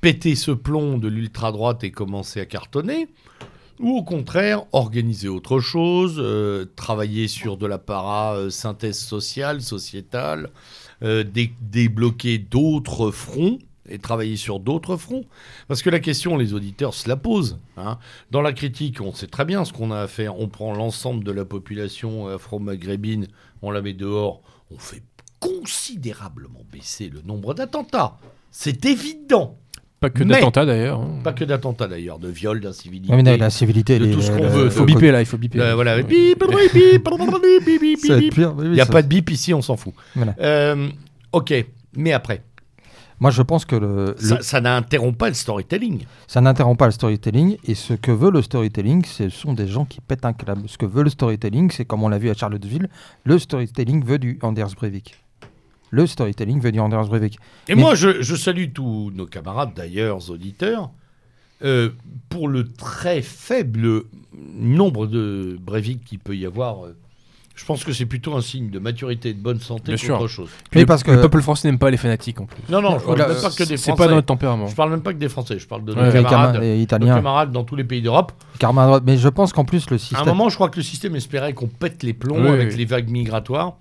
Péter 0.00 0.34
ce 0.34 0.50
plomb 0.50 0.98
de 0.98 1.08
l'ultra-droite 1.08 1.84
et 1.84 1.90
commencer 1.90 2.40
à 2.40 2.46
cartonner? 2.46 3.08
Ou 3.78 3.96
au 3.96 4.02
contraire, 4.02 4.64
organiser 4.72 5.28
autre 5.28 5.58
chose, 5.60 6.22
travailler 6.76 7.28
sur 7.28 7.56
de 7.56 7.66
la 7.66 7.78
para-synthèse 7.78 8.98
sociale, 8.98 9.62
sociétale, 9.62 10.50
euh, 11.02 11.22
dé- 11.24 11.52
débloquer 11.60 12.38
d'autres 12.38 13.10
fronts 13.10 13.58
et 13.88 13.98
travailler 13.98 14.36
sur 14.36 14.60
d'autres 14.60 14.96
fronts. 14.96 15.24
Parce 15.66 15.82
que 15.82 15.90
la 15.90 15.98
question, 16.00 16.36
les 16.36 16.54
auditeurs 16.54 16.94
se 16.94 17.08
la 17.08 17.16
posent. 17.16 17.58
hein. 17.76 17.98
Dans 18.30 18.42
la 18.42 18.52
critique, 18.52 19.00
on 19.00 19.12
sait 19.12 19.26
très 19.26 19.44
bien 19.44 19.64
ce 19.64 19.72
qu'on 19.72 19.90
a 19.90 20.00
à 20.00 20.06
faire. 20.06 20.38
On 20.38 20.48
prend 20.48 20.72
l'ensemble 20.74 21.24
de 21.24 21.32
la 21.32 21.44
population 21.44 22.28
afro-maghrébine, 22.28 23.26
on 23.62 23.70
la 23.72 23.82
met 23.82 23.92
dehors, 23.94 24.42
on 24.70 24.78
fait 24.78 25.02
considérablement 25.40 26.60
baisser 26.72 27.08
le 27.08 27.22
nombre 27.22 27.54
d'attentats. 27.54 28.16
C'est 28.50 28.84
évident. 28.84 29.56
Pas 30.00 30.08
que 30.10 30.24
d'attentats 30.24 30.64
d'ailleurs. 30.64 31.00
hein. 31.00 31.20
Pas 31.22 31.32
que 31.34 31.44
d'attentats 31.44 31.86
d'ailleurs, 31.86 32.18
de 32.18 32.28
viols, 32.28 32.60
d'incivilité. 32.60 33.14
Oui, 33.14 33.22
mais 33.22 33.36
la 33.36 33.50
civilité, 33.50 33.98
de 33.98 34.12
tout 34.12 34.22
ce 34.22 34.30
qu'on 34.30 34.48
veut, 34.48 34.64
Il 34.66 34.70
faut 34.70 34.84
biper 34.86 35.10
là, 35.12 35.20
il 35.20 35.26
faut 35.26 35.36
biper. 35.36 35.58
Voilà. 35.74 36.00
Bip, 36.02 36.08
bip, 36.08 36.38
bip, 36.72 37.04
bip, 37.04 37.64
bip, 37.64 37.80
bip, 37.80 37.98
Ça 38.00 38.14
va 38.14 38.14
être 38.16 38.20
bip. 38.24 38.34
pire, 38.34 38.54
oui, 38.56 38.62
oui, 38.62 38.66
Il 38.68 38.72
n'y 38.72 38.80
a 38.80 38.86
pas 38.86 39.02
de 39.02 39.08
bip 39.08 39.28
ici, 39.30 39.52
on 39.52 39.60
s'en 39.62 39.76
fout. 39.76 39.92
Euh, 40.40 40.88
ok, 41.32 41.52
mais 41.96 42.12
après, 42.12 42.42
Moi, 43.20 43.30
je 43.30 43.42
pense 43.42 43.66
que 43.66 43.76
le, 43.76 44.06
le- 44.06 44.14
ça, 44.18 44.38
ça 44.40 44.60
n'interrompt 44.62 45.18
pas 45.18 45.28
le 45.28 45.34
storytelling. 45.34 46.04
ça 46.26 46.40
n'interrompt 46.40 46.78
pas 46.78 46.86
le 46.86 46.92
storytelling. 46.92 47.58
Et 47.66 47.74
ce 47.74 47.92
que 47.92 48.10
veut 48.10 48.30
le 48.30 48.40
storytelling, 48.40 49.04
ce 49.04 49.28
sont 49.28 49.52
des 49.52 49.68
gens 49.68 49.84
qui 49.84 50.00
pètent 50.00 50.24
un 50.24 50.32
câble. 50.32 50.62
Ce 50.66 50.78
que 50.78 50.86
veut 50.86 51.02
le 51.02 51.10
storytelling, 51.10 51.70
c'est 51.70 51.84
comme 51.84 52.02
on 52.02 52.08
l'a 52.08 52.16
vu 52.16 52.30
à 52.30 52.34
Charlottesville, 52.34 52.88
le 53.24 53.38
storytelling 53.38 54.02
veut 54.02 54.18
du 54.18 54.38
Anders 54.40 54.70
Breivik. 54.74 55.16
Le 55.90 56.06
storytelling 56.06 56.60
veut 56.60 56.72
du 56.72 56.80
Anders 56.80 57.06
Breivik. 57.08 57.38
Et 57.68 57.74
Mais- 57.74 57.80
moi, 57.80 57.94
je, 57.94 58.22
je 58.22 58.36
salue 58.36 58.66
tous 58.72 59.10
nos 59.14 59.26
camarades, 59.26 59.70
d'ailleurs, 59.74 60.30
auditeurs, 60.30 60.90
euh, 61.64 61.90
pour 62.28 62.48
le 62.48 62.68
très 62.68 63.22
faible 63.22 64.04
nombre 64.54 65.06
de 65.06 65.58
Breivik 65.60 66.04
qu'il 66.04 66.18
peut 66.20 66.36
y 66.36 66.46
avoir. 66.46 66.84
euh, 66.86 66.96
je 67.56 67.66
pense 67.66 67.84
que 67.84 67.92
c'est 67.92 68.06
plutôt 68.06 68.34
un 68.34 68.40
signe 68.40 68.70
de 68.70 68.78
maturité 68.78 69.30
et 69.30 69.34
de 69.34 69.42
bonne 69.42 69.60
santé 69.60 69.94
qu'autre 69.96 70.28
chose. 70.28 70.48
Le- 70.72 70.86
parce 70.86 71.02
que- 71.02 71.10
le 71.10 71.20
peuple 71.20 71.42
français 71.42 71.68
n'aime 71.68 71.78
pas 71.78 71.90
les 71.90 71.98
fanatiques 71.98 72.40
en 72.40 72.46
plus. 72.46 72.62
Non, 72.70 72.80
non, 72.80 72.98
je 72.98 73.04
parle 73.04 73.18
même 73.18 73.26
pas 73.42 73.50
que 73.50 73.56
des 73.64 73.76
C'est 73.76 73.76
Français. 73.90 73.96
pas 73.98 74.08
dans 74.08 74.14
notre 74.14 74.26
tempérament. 74.28 74.66
Je 74.68 74.74
parle 74.74 74.90
même 74.92 75.02
pas 75.02 75.12
que 75.12 75.18
des 75.18 75.28
Français, 75.28 75.58
je 75.58 75.66
parle 75.66 75.84
de 75.84 75.92
nos 75.92 76.00
Ouais, 76.00 76.10
camarades, 76.12 76.54
Cam- 76.54 76.62
les 76.62 76.76
nos 76.76 76.82
Italiens, 76.82 77.14
camarades 77.16 77.52
dans 77.52 77.64
tous 77.64 77.76
les 77.76 77.84
pays 77.84 78.00
d'Europe. 78.00 78.32
mais 79.04 79.18
je 79.18 79.28
pense 79.28 79.52
qu'en 79.52 79.64
plus 79.66 79.90
le 79.90 79.94
À 79.94 79.96
un 79.96 79.98
système. 79.98 80.26
moment, 80.28 80.48
je 80.48 80.54
crois 80.54 80.70
que 80.70 80.76
le 80.76 80.82
système 80.84 81.14
espérait 81.16 81.52
qu'on 81.52 81.66
pète 81.68 82.02
les 82.02 82.14
plombs 82.14 82.40
Oui, 82.40 82.48
avec 82.48 82.70
oui. 82.70 82.76
les 82.78 82.84
vagues 82.86 83.10
migratoires. 83.10 83.74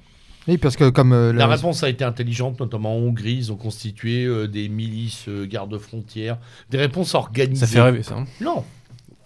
Oui, 0.48 0.58
parce 0.58 0.76
que 0.76 0.90
comme 0.90 1.14
euh, 1.14 1.32
La 1.34 1.46
le- 1.46 1.52
réponse 1.54 1.84
a 1.84 1.90
été 1.90 2.04
intelligente, 2.04 2.60
notamment 2.60 2.96
en 2.96 3.00
Hongrie. 3.00 3.36
Ils 3.36 3.52
ont 3.52 3.56
constitué 3.58 4.26
euh, 4.26 4.48
des 4.48 4.70
milices 4.70 5.26
euh, 5.28 5.46
gardes-frontières, 5.46 6.38
des 6.70 6.78
réponses 6.78 7.14
organisées. 7.16 7.66
Ça 7.66 7.72
fait 7.72 7.82
rêver 7.82 8.04
ça. 8.04 8.16
hein. 8.18 8.26
Non, 8.42 8.64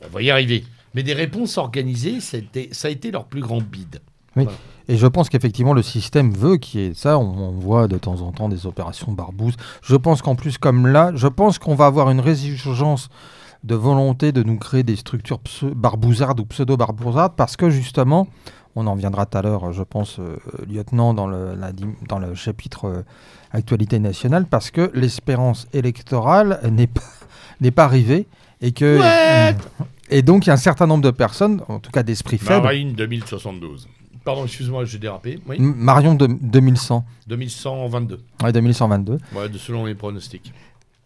on 0.04 0.08
va 0.10 0.22
y 0.22 0.30
arriver. 0.32 0.64
Mais 0.96 1.04
des 1.04 1.14
réponses 1.14 1.58
organisées, 1.58 2.20
c'était- 2.20 2.70
ça 2.72 2.88
a 2.88 2.92
été 2.92 3.10
leur 3.12 3.26
plus 3.26 3.42
grand 3.42 3.62
bide. 3.62 4.02
Et 4.90 4.98
je 4.98 5.06
pense 5.08 5.30
qu'effectivement, 5.30 5.74
le 5.74 5.84
système 5.84 6.34
veut 6.34 6.58
qu'il 6.58 6.82
y 6.82 6.84
ait 6.86 6.94
ça. 6.96 7.20
On, 7.20 7.50
on 7.50 7.52
voit 7.52 7.88
de 7.88 7.98
temps 8.00 8.20
en 8.22 8.32
temps 8.32 8.50
des 8.50 8.66
opérations 8.66 9.12
barbouzes. 9.12 9.56
Je 9.84 9.96
pense 9.96 10.22
qu'en 10.24 10.34
plus, 10.36 10.58
comme 10.58 10.88
là, 10.88 11.12
je 11.16 11.28
pense 11.28 11.60
qu'on 11.60 11.76
va 11.76 11.86
avoir 11.86 12.10
une 12.10 12.20
résurgence 12.20 13.10
de 13.64 13.76
volonté 13.76 14.32
de 14.32 14.42
nous 14.44 14.58
créer 14.58 14.82
des 14.84 14.96
structures 14.96 15.40
barbouzardes 15.76 16.40
ou 16.40 16.46
pseudo-barbouzardes 16.46 17.36
parce 17.38 17.56
que 17.56 17.70
justement, 17.70 18.28
on 18.76 18.88
en 18.88 18.96
viendra 18.96 19.26
tout 19.26 19.38
à 19.38 19.42
l'heure, 19.42 19.72
je 19.74 19.84
pense, 19.84 20.20
euh, 20.20 20.38
lieutenant, 20.68 21.14
dans 21.14 21.28
le, 21.28 21.56
la 21.56 21.72
dim- 21.72 21.96
dans 22.08 22.20
le 22.20 22.34
chapitre 22.36 22.86
euh, 22.86 23.02
actualité 23.52 24.00
nationale, 24.00 24.46
parce 24.50 24.72
que 24.72 24.90
l'espérance 24.94 25.68
électorale 25.74 26.60
n'est 26.72 26.88
pas, 26.88 27.02
n'est 27.62 27.72
pas 27.72 27.86
arrivée 27.86 28.28
et 28.62 28.72
que. 28.72 29.00
Et 30.10 30.22
donc, 30.22 30.46
il 30.46 30.48
y 30.48 30.52
a 30.52 30.54
un 30.54 30.58
certain 30.58 30.86
nombre 30.86 31.04
de 31.04 31.12
personnes, 31.12 31.62
en 31.70 31.80
tout 31.80 31.90
cas 31.92 32.04
d'esprit 32.04 32.38
faible. 32.38 32.64
Marine 32.64 32.94
2072. 32.94 33.88
Pardon, 34.26 34.46
excuse-moi, 34.46 34.86
j'ai 34.86 35.00
dérapé. 35.00 35.40
Oui, 35.48 35.58
Marion 35.60 36.16
de 36.16 36.28
2100. 36.28 37.04
2122. 37.28 38.20
Ouais, 38.44 38.52
2122. 38.54 39.18
Ouais, 39.36 39.50
de 39.50 39.58
selon 39.58 39.86
les 39.86 39.96
pronostics. 39.96 40.54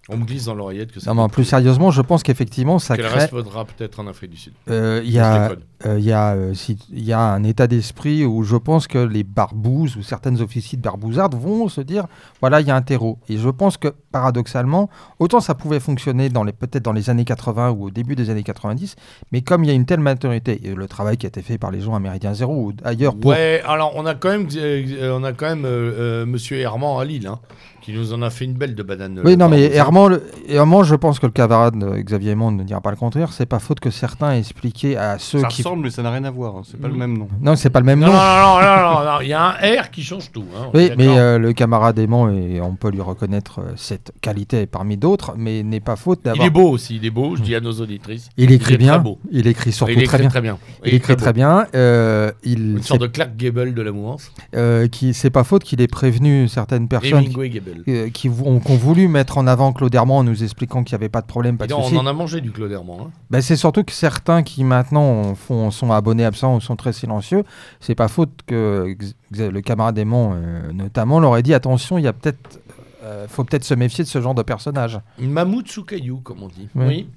On 0.09 0.17
me 0.17 0.25
glisse 0.25 0.45
dans 0.45 0.53
l'oreillette 0.55 0.91
que 0.91 0.99
ça. 0.99 1.13
Non, 1.13 1.23
mais 1.23 1.29
plus 1.29 1.43
sérieusement, 1.43 1.91
je 1.91 2.01
pense 2.01 2.23
qu'effectivement, 2.23 2.79
ça 2.79 2.95
que 2.95 3.01
le 3.01 3.07
crée. 3.09 3.19
reste 3.19 3.31
faudra 3.31 3.65
peut-être 3.65 3.99
en 3.99 4.07
Afrique 4.07 4.31
du 4.31 4.37
Sud. 4.37 4.53
euh, 4.69 5.01
Il 5.03 5.11
y, 5.11 5.19
a, 5.19 5.49
déconne. 5.49 5.63
euh, 5.85 5.99
il 5.99 6.05
y, 6.05 6.11
a, 6.13 6.33
euh, 6.33 6.53
si- 6.53 6.77
il 6.93 7.03
y 7.03 7.11
a 7.11 7.19
un 7.19 7.43
état 7.43 7.67
d'esprit 7.67 8.23
où 8.25 8.43
je 8.43 8.55
pense 8.55 8.87
que 8.87 8.99
les 8.99 9.23
barbouzes 9.23 9.97
ou 9.97 10.03
certaines 10.03 10.41
officiers 10.41 10.77
de 10.77 10.83
barbouzardes 10.83 11.35
vont 11.35 11.67
se 11.67 11.81
dire 11.81 12.05
voilà, 12.39 12.61
il 12.61 12.67
y 12.67 12.71
a 12.71 12.75
un 12.75 12.81
terreau. 12.81 13.19
Et 13.27 13.37
je 13.37 13.49
pense 13.49 13.75
que 13.77 13.89
paradoxalement, 14.11 14.89
autant 15.19 15.39
ça 15.39 15.55
pouvait 15.55 15.79
fonctionner 15.79 16.29
dans 16.29 16.43
les 16.43 16.53
peut-être 16.53 16.83
dans 16.83 16.93
les 16.93 17.09
années 17.09 17.25
80 17.25 17.71
ou 17.71 17.85
au 17.85 17.89
début 17.91 18.15
des 18.15 18.29
années 18.29 18.43
90, 18.43 18.95
mais 19.31 19.41
comme 19.41 19.63
il 19.63 19.67
y 19.67 19.71
a 19.71 19.73
une 19.73 19.85
telle 19.85 19.99
maturité, 19.99 20.59
et 20.63 20.73
le 20.73 20.87
travail 20.87 21.17
qui 21.17 21.25
a 21.25 21.29
été 21.29 21.41
fait 21.41 21.57
par 21.57 21.71
les 21.71 21.81
gens 21.81 21.95
à 21.95 21.99
Méridien 21.99 22.33
Zéro 22.33 22.53
ou 22.55 22.73
ailleurs 22.83 23.15
pour. 23.15 23.31
Ouais, 23.31 23.61
alors 23.65 23.93
on 23.95 24.05
a 24.05 24.15
quand 24.15 24.29
même, 24.29 24.47
euh, 24.55 25.17
on 25.19 25.23
a 25.23 25.33
quand 25.33 25.47
même 25.47 25.65
euh, 25.65 26.23
euh, 26.23 26.25
Monsieur 26.25 26.57
Herman 26.59 26.99
à 26.99 27.05
Lille, 27.05 27.27
hein, 27.27 27.39
qui 27.87 27.93
nous 27.93 28.11
en 28.11 28.21
a 28.21 28.29
fait 28.29 28.43
une 28.43 28.51
belle 28.53 28.75
de 28.75 28.83
banane. 28.83 29.21
Oui, 29.23 29.37
non, 29.37 29.47
mais. 29.47 29.71
Herman, 29.73 30.09
le- 30.09 30.23
Herman, 30.49 30.83
je 30.83 30.93
pense 30.95 31.19
que 31.19 31.25
le 31.25 31.31
camarade 31.31 31.81
euh, 31.81 32.01
Xavier 32.01 32.31
Aymon 32.31 32.51
ne 32.51 32.63
dira 32.65 32.81
pas 32.81 32.89
le 32.91 32.97
contraire. 32.97 33.31
C'est 33.31 33.45
pas 33.45 33.59
faute 33.59 33.79
que 33.79 33.89
certains 33.91 34.33
aient 34.33 34.39
expliqué 34.39 34.97
à 34.97 35.17
ceux 35.19 35.39
Ça 35.39 35.47
qui. 35.47 35.61
ressemble, 35.61 35.83
mais 35.83 35.89
ça 35.89 36.01
n'a 36.03 36.11
rien 36.11 36.25
à 36.25 36.29
voir. 36.31 36.57
hein. 36.57 36.61
C'est 36.69 36.77
pas 36.81 36.89
le 36.89 36.93
Mhm. 36.95 36.99
même 36.99 37.17
nom. 37.17 37.27
Non, 37.41 37.55
c'est 37.55 37.69
pas 37.69 37.79
le 37.79 37.85
même 37.85 38.01
Non, 38.01 38.07
nom. 38.07 38.13
non, 38.13 38.19
non, 38.19 38.59
non, 38.59 38.99
non, 38.99 39.05
non, 39.13 39.21
il 39.21 39.29
y 39.29 39.33
a 39.33 39.41
un 39.41 39.51
R 39.81 39.89
qui 39.89 40.03
change 40.03 40.29
tout. 40.33 40.43
hein, 40.53 40.67
Oui, 40.73 40.91
mais 40.97 41.07
euh, 41.17 41.37
le 41.37 41.53
camarade 41.53 41.97
aimant, 41.97 42.29
et 42.29 42.59
on 42.59 42.75
peut 42.75 42.89
lui 42.91 42.99
reconnaître 42.99 43.59
euh, 43.61 43.71
cette 43.77 44.11
qualité 44.19 44.65
parmi 44.65 44.97
d'autres, 44.97 45.35
mais 45.37 45.63
n'est 45.63 45.79
pas 45.79 45.95
faute 45.95 46.19
il 46.23 46.25
d'avoir. 46.25 46.45
est 46.47 46.49
beau 46.49 46.69
aussi, 46.69 46.97
il 46.97 47.05
est 47.05 47.09
beau, 47.09 47.37
je 47.37 47.41
dis 47.41 47.55
à 47.55 47.61
nos 47.61 47.71
auditrices. 47.71 48.27
Il 48.35 48.51
écrit 48.51 48.77
bien. 48.77 48.95
très 48.95 48.99
beau. 49.03 49.17
Il 49.31 49.47
écrit 49.47 49.71
surtout 49.71 49.93
il 49.93 49.99
écrit 49.99 50.07
très 50.07 50.17
bien. 50.19 50.29
très 50.29 50.41
bien. 50.41 50.57
Il 50.83 50.93
écrit 50.93 51.15
très 51.15 51.31
bien. 51.31 51.65
euh, 51.73 52.31
il, 52.43 52.77
Une 52.77 52.83
sorte 52.83 53.01
de 53.01 53.07
Clark 53.07 53.31
Gable 53.37 53.73
de 53.73 53.81
la 53.81 53.93
mouvance. 53.93 54.29
euh, 54.55 54.87
qui, 54.89 55.13
c'est 55.13 55.29
pas 55.29 55.45
faute 55.45 55.63
qu'il 55.63 55.79
ait 55.79 55.87
prévenu 55.87 56.49
certaines 56.49 56.87
personnes 56.89 57.19
qui, 57.21 57.25
Hemingway 57.27 57.49
Gable. 57.49 57.76
Euh, 57.87 58.09
qui 58.09 58.29
ont, 58.29 58.59
voulu 58.59 59.07
mettre 59.07 59.37
en 59.37 59.47
avant 59.47 59.73
Claude 59.73 59.93
Herman 59.93 60.17
en 60.17 60.23
nous 60.23 60.43
expliquant 60.43 60.83
qu'il 60.83 60.95
n'y 60.95 61.01
avait 61.01 61.09
pas 61.09 61.21
de 61.21 61.27
problème, 61.27 61.57
pas 61.57 61.65
Et 61.65 61.67
de 61.67 61.73
non, 61.73 61.83
souci. 61.83 61.95
on 61.95 61.99
en 61.99 62.05
a 62.05 62.13
mangé 62.13 62.41
du 62.41 62.51
Claude 62.51 62.71
Herman. 62.71 62.97
hein. 63.01 63.11
Ben, 63.29 63.41
c'est 63.41 63.55
surtout 63.55 63.83
que 63.83 63.91
certains 63.91 64.43
qui 64.43 64.63
maintenant 64.63 65.35
font, 65.35 65.71
sont 65.71 65.91
abonnés 65.91 66.25
absents 66.25 66.55
ou 66.55 66.61
sont 66.61 66.75
très 66.75 66.93
silencieux, 66.93 67.43
c'est 67.79 67.95
pas 67.95 68.07
faute 68.07 68.31
que 68.45 68.95
le 69.31 69.61
camarade 69.61 69.97
Aimant 69.97 70.33
euh, 70.35 70.71
notamment 70.73 71.19
leur 71.19 71.35
ait 71.37 71.43
dit 71.43 71.53
attention, 71.53 71.97
il 71.97 72.03
y 72.03 72.07
a 72.07 72.13
peut-être, 72.13 72.59
euh, 73.03 73.27
faut 73.27 73.43
peut-être 73.43 73.63
se 73.63 73.73
méfier 73.73 74.03
de 74.03 74.09
ce 74.09 74.21
genre 74.21 74.35
de 74.35 74.43
personnage. 74.43 74.99
Mammouth 75.19 75.67
sous 75.67 75.83
caillou, 75.83 76.17
comme 76.17 76.43
on 76.43 76.47
dit. 76.47 76.67
Oui. 76.75 76.85
Oui. 76.87 77.09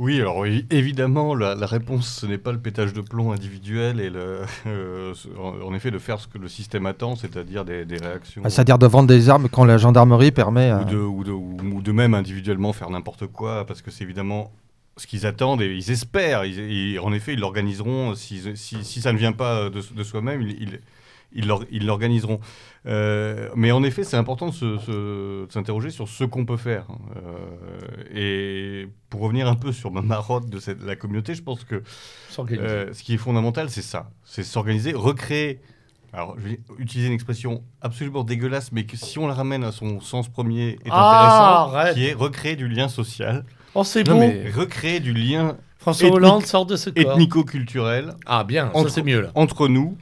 Oui, 0.00 0.18
alors 0.18 0.46
évidemment, 0.46 1.34
la, 1.34 1.54
la 1.54 1.66
réponse, 1.66 2.20
ce 2.20 2.24
n'est 2.26 2.38
pas 2.38 2.52
le 2.52 2.58
pétage 2.58 2.94
de 2.94 3.02
plomb 3.02 3.32
individuel 3.32 4.00
et 4.00 4.08
le, 4.08 4.40
euh, 4.66 5.12
en, 5.38 5.74
effet 5.74 5.90
de 5.90 5.98
faire 5.98 6.18
ce 6.18 6.26
que 6.26 6.38
le 6.38 6.48
système 6.48 6.86
attend, 6.86 7.16
c'est-à-dire 7.16 7.66
des, 7.66 7.84
des 7.84 7.98
réactions. 7.98 8.40
C'est-à-dire 8.48 8.78
de 8.78 8.86
vendre 8.86 9.08
des 9.08 9.28
armes 9.28 9.50
quand 9.50 9.66
la 9.66 9.76
gendarmerie 9.76 10.30
permet. 10.30 10.70
euh, 10.70 10.80
ou, 10.80 10.84
de, 10.86 10.96
ou, 10.96 11.24
de, 11.24 11.30
ou, 11.32 11.56
ou 11.74 11.82
de 11.82 11.92
même 11.92 12.14
individuellement 12.14 12.72
faire 12.72 12.88
n'importe 12.88 13.26
quoi, 13.26 13.66
parce 13.66 13.82
que 13.82 13.90
c'est 13.90 14.04
évidemment 14.04 14.50
ce 14.96 15.06
qu'ils 15.06 15.26
attendent 15.26 15.60
et 15.60 15.66
ils 15.76 15.90
espèrent. 15.90 16.46
Ils- 16.46 16.98
en 16.98 17.12
effet, 17.12 17.34
ils 17.34 17.38
l'organiseront. 17.40 18.14
Si, 18.14 18.40
si, 18.56 18.82
si 18.82 19.00
ça 19.02 19.12
ne 19.12 19.18
vient 19.18 19.32
pas 19.32 19.68
de, 19.68 19.82
de 19.94 20.02
soi-même, 20.02 20.42
ils 21.32 21.86
l'organiseront. 21.86 22.40
Euh, 22.86 23.50
mais 23.56 23.72
en 23.72 23.82
effet, 23.82 24.04
c'est 24.04 24.16
important 24.16 24.46
de 24.48 24.52
se- 24.54 24.78
se- 24.78 25.46
de 25.46 25.52
s'interroger 25.52 25.90
sur 25.90 26.08
ce 26.08 26.24
qu'on 26.24 26.46
peut 26.46 26.56
faire. 26.56 26.86
Euh, 27.16 28.84
et 28.84 28.88
pour 29.10 29.20
revenir 29.20 29.48
un 29.48 29.54
peu 29.54 29.72
sur 29.72 29.90
ma 29.90 30.00
marotte 30.02 30.48
de 30.48 30.58
cette, 30.58 30.82
la 30.82 30.96
communauté, 30.96 31.34
je 31.34 31.42
pense 31.42 31.64
que 31.64 31.82
euh, 32.52 32.92
ce 32.92 33.02
qui 33.02 33.14
est 33.14 33.18
fondamental, 33.18 33.68
c'est 33.70 33.82
ça. 33.82 34.10
C'est 34.24 34.42
s'organiser, 34.42 34.92
recréer. 34.94 35.60
Alors, 36.12 36.34
je 36.38 36.48
vais 36.48 36.60
utiliser 36.78 37.06
une 37.08 37.14
expression 37.14 37.62
absolument 37.82 38.24
dégueulasse, 38.24 38.72
mais 38.72 38.84
que 38.84 38.96
si 38.96 39.18
on 39.18 39.28
la 39.28 39.34
ramène 39.34 39.62
à 39.62 39.70
son 39.72 40.00
sens 40.00 40.28
premier, 40.28 40.70
est 40.70 40.78
Ah, 40.90 41.06
intéressant, 41.68 41.76
arrête. 41.76 41.94
qui 41.94 42.06
est 42.06 42.12
recréer 42.14 42.56
du 42.56 42.66
lien 42.68 42.88
social, 42.88 43.44
Oh, 43.76 43.84
c'est 43.84 44.08
Non, 44.08 44.18
mais- 44.18 44.50
recréer 44.50 44.98
du 44.98 45.12
lien 45.12 45.56
François 45.78 46.10
Hollande 46.10 46.44
sort 46.44 46.66
de 46.66 46.74
ce 46.74 46.90
corps. 46.90 47.12
ethnico-culturel 47.12 48.14
Ah, 48.26 48.42
bien, 48.42 48.70
Entre- 48.74 48.88
ça 48.88 48.96
c'est 48.96 49.02
mieux 49.04 49.20
là. 49.20 49.30
entre 49.36 49.68
nous, 49.68 49.96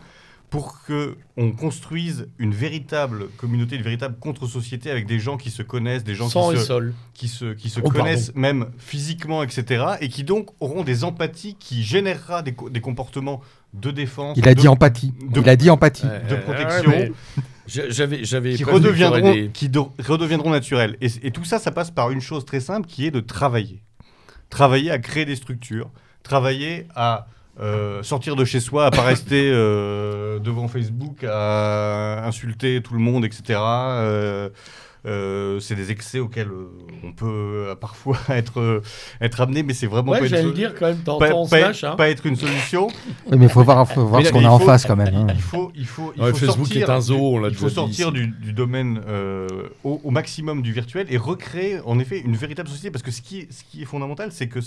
pour 0.51 0.83
que 0.87 1.17
on 1.37 1.53
construise 1.53 2.29
une 2.39 2.55
véritable 2.55 3.29
communauté, 3.37 3.77
une 3.77 3.83
véritable 3.83 4.17
contre-société 4.19 4.91
avec 4.91 5.07
des 5.07 5.19
gens 5.19 5.37
qui 5.37 5.51
se 5.51 5.63
connaissent, 5.63 6.05
des 6.05 6.15
gens 6.15 6.27
qui 6.29 6.57
se, 6.59 6.65
sol. 6.65 6.95
qui 7.13 7.29
se, 7.29 7.53
qui 7.53 7.69
se 7.69 7.81
Oh, 7.85 7.91
connaissent 7.91 8.35
même 8.35 8.67
physiquement, 8.79 9.43
etc. 9.43 9.85
Et 10.01 10.09
qui 10.09 10.25
donc 10.25 10.49
auront 10.61 10.85
des 10.85 11.05
empathies 11.05 11.55
qui 11.59 11.83
générera 11.83 12.43
des, 12.43 12.53
co- 12.53 12.71
des 12.71 12.81
comportements 12.81 13.43
de 13.75 13.91
défense. 13.91 14.39
Il 14.39 14.49
a 14.49 14.55
de- 14.55 14.61
dit 14.61 14.69
empathie. 14.69 15.13
de- 15.21 15.41
Il 15.41 15.49
a 15.51 15.57
dit 15.57 15.69
empathie. 15.69 16.07
De 16.31 16.37
protection. 16.37 16.91
ouais, 16.91 17.13
mais 17.37 17.43
j'a- 17.67 17.91
J'avais, 17.91 18.25
j'avais 18.25 18.55
qui 18.55 18.65
redeviendront, 18.65 19.33
des- 19.35 19.51
qui 19.53 19.69
do- 19.69 19.93
redeviendront 19.99 20.51
naturels. 20.51 20.97
Et, 21.03 21.09
et 21.25 21.31
tout 21.31 21.45
ça, 21.45 21.59
ça 21.59 21.71
passe 21.73 21.91
par 21.91 22.11
une 22.11 22.23
chose 22.23 22.47
très 22.47 22.61
simple 22.61 22.87
qui 22.89 23.05
est 23.05 23.11
de 23.11 23.21
travailler. 23.21 23.83
Travailler 24.49 24.91
à 24.91 24.99
créer 24.99 25.27
des 25.27 25.37
structures, 25.37 25.91
travailler 26.23 26.87
à 26.95 27.27
euh, 27.61 28.03
sortir 28.03 28.37
de 28.37 28.45
chez 28.45 28.61
soi, 28.61 28.87
à 28.87 28.91
pas 28.91 29.03
rester 29.03 29.51
euh, 29.53 30.39
devant 30.39 30.69
Facebook, 30.69 31.25
à 31.25 32.25
insulter 32.27 32.81
tout 32.83 32.95
le 32.95 33.01
monde, 33.01 33.25
etc. 33.25 33.59
Euh, 35.07 35.61
c'est 35.61 35.77
des 35.77 35.91
excès 35.93 36.19
auxquels 36.19 36.49
euh, 36.49 36.69
on 37.05 37.13
peut 37.13 37.27
euh, 37.69 37.75
parfois 37.77 38.19
être, 38.31 38.61
euh, 38.61 38.83
être 39.21 39.41
amené, 39.41 39.63
mais 39.63 39.73
c'est 39.73 39.87
vraiment 39.87 40.13
pas 40.13 40.21
Ouais, 40.21 40.29
une 40.29 40.37
so- 40.37 40.43
le 40.49 40.53
dire 40.53 40.75
quand 40.75 40.87
même, 40.87 40.97
pas, 40.99 41.19
pas- 41.19 41.47
slash. 41.47 41.85
Hein. 41.85 41.95
pas 41.97 42.09
être 42.09 42.27
une 42.27 42.35
solution. 42.37 42.89
Oui, 43.31 43.39
mais 43.39 43.47
il 43.47 43.49
faut 43.51 43.63
voir, 43.63 43.89
faut 43.91 44.05
voir 44.07 44.21
Mais 44.23 44.27
ce 44.29 44.33
qu'on 44.33 44.45
a 44.45 44.49
en 44.49 44.59
face 44.59 44.85
quand 44.87 44.97
même. 44.97 45.15
hein. 45.15 45.27
Il 45.35 45.41
faut, 45.41 45.71
il 45.77 45.87
faut, 45.87 46.13
il 46.17 46.23
Ouais, 46.23 46.31
faut 46.33 46.37
Facebook 46.39 46.67
sortir 46.67 46.89
est 46.89 46.93
un 46.93 47.01
zoo, 47.01 47.15
du- 47.15 47.21
on 47.23 47.39
l'a 47.39 47.49
Il 47.49 47.55
faut 47.55 47.69
sortir 47.69 48.11
du, 48.13 48.27
du 48.27 48.53
domaine 48.53 49.01
euh, 49.07 49.47
au, 49.85 50.01
au 50.03 50.11
maximum 50.11 50.63
du 50.63 50.73
virtuel 50.73 51.07
et 51.11 51.17
recréer 51.17 51.79
en 51.85 51.99
effet 52.01 52.19
une 52.21 52.37
véritable 52.37 52.69
société. 52.69 52.91
Parce 52.91 53.03
que 53.05 53.11
ce 53.13 53.23
qui 53.23 53.39
est, 53.41 53.53
ce 53.53 53.63
qui 53.65 53.83
est 53.83 53.87
fondamental, 53.87 54.31
c'est 54.33 54.49
que 54.49 54.59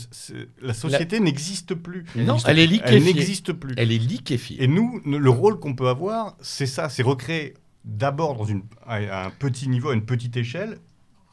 la 0.62 0.74
société 0.74 1.20
n'existe 1.20 1.74
plus. 1.76 2.06
Non, 2.16 2.24
n'existe 2.36 2.48
elle 2.48 2.60
est 2.60 2.68
liquéfiée. 2.68 2.98
Elle 2.98 3.04
n'existe 3.04 3.54
plus. 3.54 3.74
Elle 3.78 3.92
est 3.92 3.98
liquéfiée. 3.98 4.64
Et 4.64 4.68
nous, 4.68 5.02
le 5.06 5.30
rôle 5.30 5.60
qu'on 5.60 5.74
peut 5.76 5.88
avoir, 5.90 6.36
c'est 6.42 6.66
ça, 6.66 6.88
c'est 6.90 7.04
recréer 7.04 7.54
d'abord 7.86 8.36
dans 8.36 8.46
une, 8.46 8.64
à 8.86 9.26
un 9.26 9.30
petit 9.30 9.68
niveau, 9.68 9.90
à 9.90 9.94
une 9.94 10.06
petite 10.06 10.38
échelle, 10.38 10.80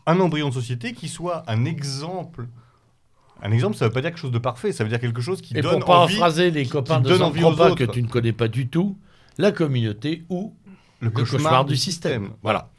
un 0.06 0.20
embryon 0.20 0.48
de 0.48 0.54
société 0.54 0.92
qui 0.92 1.08
soit 1.08 1.44
un 1.46 1.64
exemple. 1.64 2.46
Un 3.42 3.52
exemple, 3.52 3.76
ça 3.76 3.86
veut 3.86 3.92
pas 3.92 4.00
dire 4.00 4.10
quelque 4.10 4.20
chose 4.20 4.32
de 4.32 4.38
parfait, 4.38 4.72
ça 4.72 4.82
veut 4.82 4.90
dire 4.90 5.00
quelque 5.00 5.20
chose 5.20 5.40
qui 5.42 5.56
Et 5.56 5.60
donne 5.60 5.80
pour 5.80 5.90
envie, 5.90 6.16
paraphraser 6.16 6.50
les 6.50 6.66
copains 6.66 7.00
de 7.00 7.12
aux 7.12 7.16
Zantropa 7.16 7.74
que 7.74 7.84
tu 7.84 8.02
ne 8.02 8.08
connais 8.08 8.32
pas 8.32 8.48
du 8.48 8.68
tout, 8.68 8.96
la 9.36 9.52
communauté 9.52 10.24
ou 10.28 10.54
le 11.00 11.06
le 11.06 11.10
cauchemar, 11.12 11.64
du 11.64 11.76
système. 11.76 12.30
Voilà. 12.42 12.70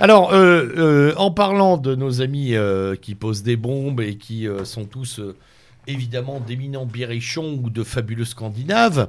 Alors, 0.00 0.32
euh, 0.32 0.68
euh, 0.76 1.14
en 1.16 1.30
parlant 1.30 1.76
de 1.76 1.94
nos 1.94 2.20
amis 2.20 2.54
euh, 2.54 2.96
qui 2.96 3.14
posent 3.14 3.42
des 3.42 3.56
bombes 3.56 4.00
et 4.00 4.16
qui 4.16 4.46
sont 4.64 4.84
tous 4.84 5.20
évidemment 5.86 6.40
d'éminents 6.40 6.86
biérichons 6.86 7.60
ou 7.62 7.70
de 7.70 7.82
fabuleux 7.84 8.24
scandinaves, 8.24 9.08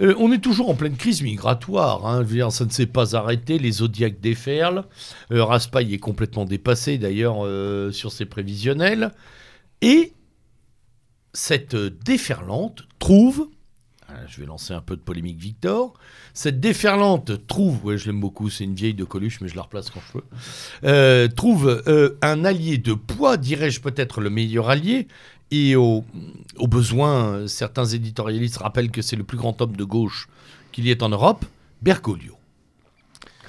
euh, 0.00 0.14
on 0.18 0.32
est 0.32 0.38
toujours 0.38 0.70
en 0.70 0.74
pleine 0.74 0.96
crise 0.96 1.22
migratoire. 1.22 2.06
hein. 2.06 2.24
Ça 2.50 2.64
ne 2.64 2.70
s'est 2.70 2.86
pas 2.86 3.16
arrêté. 3.16 3.58
Les 3.58 3.72
zodiacs 3.72 4.20
déferlent. 4.20 4.84
Euh, 5.32 5.44
Raspail 5.44 5.92
est 5.92 5.98
complètement 5.98 6.44
dépassé 6.44 6.98
d'ailleurs 6.98 7.44
euh, 7.44 7.92
sur 7.92 8.12
ses 8.12 8.24
prévisionnels. 8.24 9.12
Et 9.82 10.12
cette 11.32 11.76
déferlante 11.76 12.88
trouve, 12.98 13.48
je 14.26 14.40
vais 14.40 14.46
lancer 14.46 14.74
un 14.74 14.80
peu 14.80 14.96
de 14.96 15.00
polémique 15.00 15.38
Victor, 15.38 15.94
cette 16.34 16.58
déferlante 16.58 17.46
trouve, 17.46 17.84
ouais 17.84 17.96
je 17.96 18.06
l'aime 18.06 18.20
beaucoup, 18.20 18.50
c'est 18.50 18.64
une 18.64 18.74
vieille 18.74 18.94
de 18.94 19.04
Coluche 19.04 19.40
mais 19.40 19.46
je 19.46 19.54
la 19.54 19.62
replace 19.62 19.90
quand 19.90 20.00
je 20.08 20.18
peux, 20.18 21.34
trouve 21.36 21.82
un 22.20 22.44
allié 22.44 22.78
de 22.78 22.94
poids, 22.94 23.36
dirais-je 23.36 23.80
peut-être 23.80 24.20
le 24.20 24.28
meilleur 24.28 24.68
allié, 24.68 25.06
et 25.50 25.76
au, 25.76 26.04
au 26.56 26.68
besoin, 26.68 27.46
certains 27.48 27.86
éditorialistes 27.86 28.58
rappellent 28.58 28.90
que 28.90 29.02
c'est 29.02 29.16
le 29.16 29.24
plus 29.24 29.36
grand 29.36 29.60
homme 29.60 29.76
de 29.76 29.84
gauche 29.84 30.28
qu'il 30.72 30.86
y 30.86 30.90
ait 30.90 31.02
en 31.02 31.08
Europe, 31.08 31.44
Bergoglio. 31.82 32.36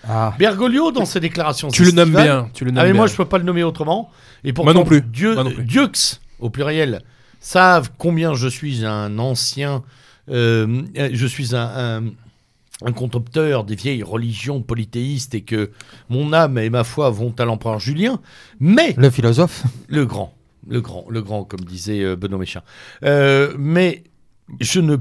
Ah, 0.08 0.34
Bergoglio, 0.40 0.92
dans 0.92 1.06
ses 1.06 1.20
déclarations 1.20 1.68
Tu 1.68 1.84
le 1.84 1.92
nommes 1.92 2.12
bien. 2.16 2.50
Tu 2.54 2.66
le 2.66 2.72
nommes 2.72 2.80
ah 2.80 2.84
mais 2.84 2.92
bien. 2.92 2.98
moi 3.02 3.08
je 3.08 3.16
peux 3.16 3.26
pas 3.26 3.38
le 3.38 3.44
nommer 3.44 3.64
autrement. 3.64 4.10
Et 4.44 4.52
Moi 4.52 4.74
non 4.74 4.84
plus. 4.84 5.02
Dieu, 5.02 5.36
Moi 5.36 5.44
non 5.44 5.52
plus. 5.52 5.64
Dieux 5.64 5.90
au 6.40 6.50
pluriel 6.50 7.04
savent 7.40 7.92
combien 7.98 8.34
je 8.34 8.48
suis 8.48 8.86
un 8.86 9.20
ancien, 9.20 9.84
euh, 10.30 10.84
je 11.12 11.28
suis 11.28 11.56
un, 11.56 12.00
un, 12.00 12.04
un 12.84 12.92
contempteur 12.94 13.64
des 13.64 13.76
vieilles 13.76 14.04
religions 14.04 14.62
polythéistes 14.62 15.36
et 15.36 15.42
que 15.42 15.72
mon 16.10 16.34
âme 16.34 16.58
et 16.58 16.70
ma 16.70 16.84
foi 16.84 17.10
vont 17.10 17.34
à 17.38 17.46
l'empereur 17.46 17.80
Julien. 17.80 18.20
Mais 18.60 18.94
le 18.98 19.10
philosophe. 19.10 19.64
le 19.88 20.06
grand, 20.06 20.34
le 20.68 20.82
grand, 20.82 21.06
le 21.10 21.22
grand, 21.22 21.44
comme 21.44 21.62
disait 21.62 22.04
euh, 22.04 22.16
Benoît 22.16 22.40
Méchin. 22.40 22.62
Euh, 23.04 23.54
mais 23.58 24.04
je 24.60 24.80
ne, 24.80 24.98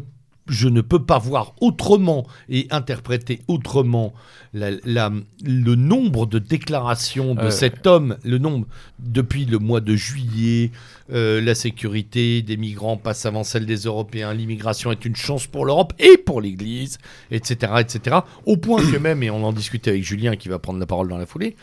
je 0.49 0.69
ne 0.69 0.81
peux 0.81 1.05
pas 1.05 1.19
voir 1.19 1.55
autrement 1.61 2.27
et 2.49 2.67
interpréter 2.71 3.41
autrement 3.47 4.13
la- 4.53 4.71
la- 4.85 5.13
le 5.45 5.75
nombre 5.77 6.27
de 6.27 6.39
déclarations 6.41 7.35
de 7.37 7.43
Euh. 7.43 7.51
cet 7.51 7.87
homme, 7.87 8.17
le 8.25 8.39
nombre 8.39 8.67
depuis 8.99 9.45
le 9.45 9.59
mois 9.59 9.81
de 9.81 9.95
juillet, 9.95 10.73
euh, 11.13 11.41
la 11.41 11.55
sécurité 11.55 12.43
des 12.43 12.57
migrants 12.57 12.97
passe 12.97 13.27
avant 13.27 13.45
celle 13.45 13.65
des 13.67 13.77
Européens, 13.83 14.35
l'immigration 14.35 14.91
est 14.91 15.05
une 15.05 15.15
chance 15.15 15.47
pour 15.47 15.67
l'Europe 15.67 15.93
et 16.01 16.17
pour 16.17 16.41
l'Église, 16.41 16.99
etc., 17.31 17.73
etc. 17.81 18.17
Au 18.47 18.57
point 18.57 18.81
que 18.91 18.97
même, 18.97 19.23
et 19.23 19.31
on 19.31 19.45
en 19.45 19.53
discutait 19.53 19.91
avec 19.91 20.03
Julien 20.05 20.35
qui 20.37 20.49
va 20.49 20.59
prendre 20.59 20.81
la 20.81 20.87
parole 20.87 21.09
dans 21.09 21.19
la 21.19 21.27
foulée, 21.27 21.55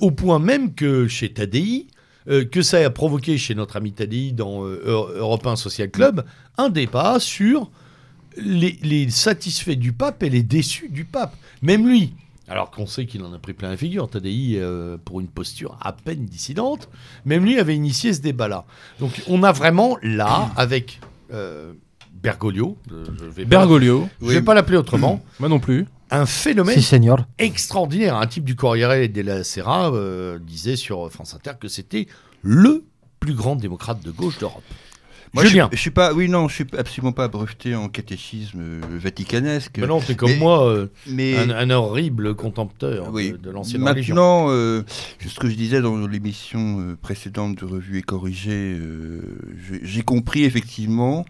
au 0.00 0.10
point 0.12 0.38
même 0.38 0.74
que 0.74 1.08
chez 1.08 1.32
Tadei, 1.32 1.86
euh, 2.28 2.44
que 2.44 2.62
ça 2.62 2.78
a 2.78 2.90
provoqué 2.90 3.38
chez 3.38 3.54
notre 3.54 3.76
ami 3.76 3.92
Tadei 3.92 4.32
dans 4.32 4.64
euh, 4.64 4.80
Eu- 4.84 5.18
Europe 5.18 5.46
1 5.46 5.56
Social 5.56 5.90
Club 5.90 6.24
un 6.58 6.68
débat 6.68 7.18
sur 7.20 7.70
les, 8.36 8.78
les 8.82 9.10
satisfaits 9.10 9.76
du 9.76 9.92
pape 9.92 10.22
et 10.22 10.30
les 10.30 10.42
déçus 10.42 10.88
du 10.88 11.04
pape. 11.04 11.34
Même 11.62 11.88
lui, 11.88 12.12
alors 12.48 12.70
qu'on 12.70 12.86
sait 12.86 13.06
qu'il 13.06 13.22
en 13.24 13.32
a 13.32 13.38
pris 13.38 13.52
plein 13.54 13.70
la 13.70 13.76
figure, 13.76 14.08
Tadei, 14.08 14.54
euh, 14.56 14.96
pour 15.04 15.20
une 15.20 15.28
posture 15.28 15.78
à 15.80 15.92
peine 15.92 16.26
dissidente, 16.26 16.88
même 17.24 17.44
lui 17.44 17.58
avait 17.58 17.74
initié 17.76 18.12
ce 18.12 18.20
débat-là. 18.20 18.64
Donc 18.98 19.22
on 19.28 19.42
a 19.42 19.52
vraiment 19.52 19.96
là, 20.02 20.50
avec 20.56 21.00
euh, 21.32 21.72
Bergoglio, 22.22 22.76
je 24.20 24.26
je 24.28 24.32
vais 24.34 24.42
pas 24.42 24.54
l'appeler 24.54 24.76
autrement, 24.76 25.22
Moi 25.38 25.48
non 25.48 25.58
plus. 25.60 25.86
Un 26.10 26.26
phénomène 26.26 26.78
Si, 26.78 26.82
extraordinaire. 27.38 28.16
Un 28.16 28.26
type 28.26 28.44
du 28.44 28.56
Corriere 28.56 29.08
della 29.08 29.44
Sera 29.44 29.92
euh, 29.92 30.38
disait 30.38 30.76
sur 30.76 31.10
France 31.10 31.34
Inter 31.34 31.52
que 31.60 31.68
c'était 31.68 32.06
le 32.42 32.84
plus 33.20 33.34
grand 33.34 33.56
démocrate 33.56 34.02
de 34.02 34.10
gauche 34.10 34.38
d'Europe. 34.38 34.62
Moi, 35.32 35.44
Julien. 35.44 35.66
suis- 35.68 35.76
je 35.76 35.80
suis 35.80 35.90
pas, 35.90 36.12
oui, 36.12 36.28
non, 36.28 36.48
je 36.48 36.54
suis 36.56 36.66
absolument 36.76 37.12
pas 37.12 37.28
breveté 37.28 37.74
en 37.76 37.88
catéchisme 37.88 38.60
vaticanesque. 38.98 39.76
Mais 39.78 39.86
non, 39.86 40.00
t'es 40.00 40.14
comme 40.14 40.30
Mais- 40.30 40.36
moi, 40.36 40.66
euh, 40.66 40.86
mais 41.06 41.36
un, 41.36 41.50
un 41.50 41.70
horrible 41.70 42.34
contempteur 42.34 43.10
Oui. 43.12 43.32
de, 43.32 43.36
de 43.36 43.50
l'ancienne 43.50 43.86
religion. 43.86 44.14
Maintenant, 44.14 44.46
euh, 44.50 44.82
ce 45.26 45.38
que 45.38 45.48
je 45.48 45.54
disais 45.54 45.80
dans 45.80 45.96
l'émission 46.06 46.80
euh, 46.80 46.96
précédente 47.00 47.58
de 47.58 47.64
Revue 47.64 47.98
et 47.98 48.02
Corrigée, 48.02 48.76
euh, 48.78 49.20
j'ai 49.82 50.02
compris 50.02 50.44
effectivement 50.44 51.24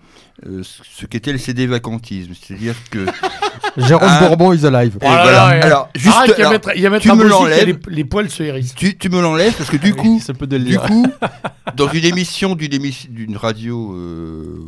euh, 0.46 0.62
ce 0.64 1.04
qu'était 1.06 1.32
le 1.32 1.38
CD 1.38 1.66
vacantisme. 1.66 2.32
C'est-à-dire 2.40 2.74
que. 2.90 3.04
Jérôme 3.76 4.08
Ah. 4.10 4.26
Bourbon 4.26 4.52
is 4.52 4.64
alive. 4.66 4.96
Oh 5.00 5.04
là 5.04 5.22
voilà. 5.22 5.32
là, 5.32 5.48
ouais. 5.50 5.62
Alors, 5.62 5.88
juste. 5.94 6.16
Arrête, 6.16 6.30
il 6.36 6.40
y 6.40 6.42
a 6.42 6.48
alors, 6.48 6.52
mettre, 6.52 6.70
il 6.76 6.82
y 6.82 6.86
a 6.86 6.90
mettre 6.90 7.02
tu 7.02 7.12
me 7.14 7.28
l'enlèves. 7.28 7.66
les, 7.88 7.94
les 7.96 8.04
poils 8.04 8.30
se 8.30 8.42
hérissent. 8.42 8.74
tu, 8.74 8.96
tu 8.96 9.08
me 9.10 9.20
l'enlèves 9.20 9.54
parce 9.54 9.68
que 9.70 9.76
du 9.76 9.94
coup, 9.94 10.18
ça 10.20 10.32
peut 10.34 10.46
de 10.46 10.56
le 10.56 10.64
du 10.64 10.78
coup, 10.78 11.06
dans 11.76 11.88
une 11.88 12.04
émission 12.04 12.54
d'une 12.56 12.80
d'une 13.10 13.36
radio, 13.90 13.96
euh, 13.96 14.58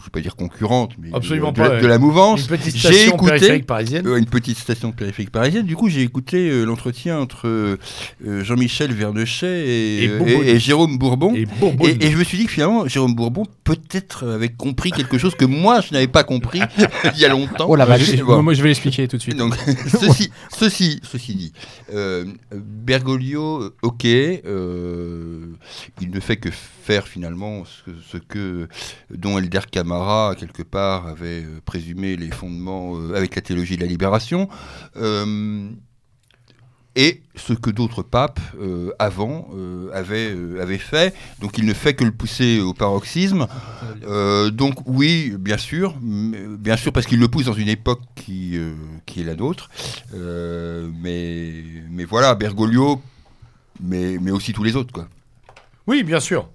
je 0.00 0.04
vais 0.04 0.10
pas 0.12 0.20
dire 0.20 0.36
concurrente, 0.36 0.92
mais 1.00 1.08
Absolument 1.12 1.50
de, 1.50 1.56
pas, 1.56 1.68
de, 1.70 1.74
ouais. 1.76 1.80
de 1.82 1.86
la 1.88 1.98
mouvance, 1.98 2.42
Une 2.42 2.46
petite 2.56 2.76
j'ai 2.76 2.88
station 2.92 3.14
écouté- 3.16 3.30
périphérique 3.32 3.66
parisienne. 3.66 4.06
Euh, 4.06 4.16
une 4.16 4.26
petite 4.26 4.56
station 4.58 4.92
périphérique 4.92 5.30
parisienne. 5.32 5.66
Du 5.66 5.74
coup, 5.76 5.88
j'ai 5.88 6.02
écouté 6.02 6.50
euh, 6.50 6.64
l'entretien 6.64 7.18
entre 7.18 7.48
euh, 7.48 7.76
Jean-Michel 8.44 8.92
Vernochet 8.92 9.66
et, 9.66 10.04
Et 10.04 10.08
Bourbon. 10.08 10.42
et- 10.44 10.48
et 10.50 10.58
Jérôme 10.60 10.98
Bourbon. 10.98 11.34
Et 11.34 11.46
Bourbon. 11.46 11.84
Et, 11.86 12.06
et 12.06 12.10
je 12.12 12.16
me 12.16 12.22
suis 12.22 12.38
dit 12.38 12.44
que 12.46 12.52
finalement, 12.52 12.86
Jérôme 12.86 13.14
Bourbon 13.16 13.44
peut-être 13.64 14.28
avait 14.28 14.50
compris 14.50 14.92
quelque 14.92 15.18
chose 15.18 15.34
que 15.34 15.44
moi, 15.46 15.80
je 15.80 15.92
n'avais 15.92 16.06
pas 16.06 16.22
compris 16.22 16.60
il 17.14 17.18
y 17.20 17.24
a 17.24 17.28
longtemps. 17.28 17.66
Oh 17.68 17.74
la 17.74 17.84
Moi, 17.86 17.96
vache. 17.96 18.14
je- 18.14 18.22
Bon. 18.22 18.42
moi, 18.42 18.54
je 18.54 18.62
vais 18.62 18.68
l'expliquer 18.68 19.08
tout 19.08 19.16
de 19.16 19.22
suite. 19.22 19.36
Donc, 19.36 19.56
ceci, 20.00 20.30
ceci, 20.56 21.00
ceci 21.02 21.34
dit, 21.34 21.52
euh, 21.92 22.24
Bergoglio, 22.52 23.70
ok, 23.82 24.04
euh, 24.04 25.46
il 26.00 26.10
ne 26.10 26.20
fait 26.20 26.36
que 26.36 26.50
faire 26.88 27.06
finalement 27.06 27.64
ce, 27.66 28.16
que 28.16 28.66
dont 29.10 29.36
Elder 29.36 29.60
Camara 29.70 30.34
quelque 30.34 30.62
part 30.62 31.06
avait 31.06 31.42
euh, 31.42 31.60
présumé 31.62 32.16
les 32.16 32.30
fondements 32.30 32.96
euh, 32.96 33.14
avec 33.14 33.36
la 33.36 33.42
théologie 33.42 33.76
de 33.76 33.82
la 33.82 33.86
libération. 33.86 34.48
Euh, 34.96 35.68
et 36.96 37.20
ce 37.36 37.52
que 37.52 37.68
d'autres 37.68 38.02
papes 38.02 38.40
avant 38.98 39.50
avaient, 39.92 40.78
fait. 40.78 41.14
Donc 41.40 41.56
il 41.56 41.64
ne 41.64 41.74
fait 41.74 41.94
que 41.94 42.02
le 42.02 42.10
pousser 42.10 42.58
au 42.58 42.74
paroxysme. 42.74 43.46
Donc 44.50 44.74
oui, 44.86 45.32
bien 45.38 45.58
sûr, 45.58 45.94
bien 46.00 46.76
sûr 46.76 46.92
parce 46.92 47.06
qu'il 47.06 47.20
le 47.20 47.28
pousse 47.28 47.44
dans 47.44 47.52
une 47.52 47.68
époque 47.68 48.00
qui, 48.16 48.56
est 48.56 49.22
la 49.22 49.36
nôtre. 49.36 49.70
Mais, 50.12 51.52
mais 51.88 52.04
voilà, 52.04 52.34
Bergoglio, 52.34 53.00
mais, 53.80 54.18
mais 54.20 54.32
aussi 54.32 54.52
tous 54.52 54.64
les 54.64 54.74
autres. 54.74 54.92
Quoi. 54.92 55.06
Oui, 55.88 56.02
bien 56.02 56.20
sûr. 56.20 56.50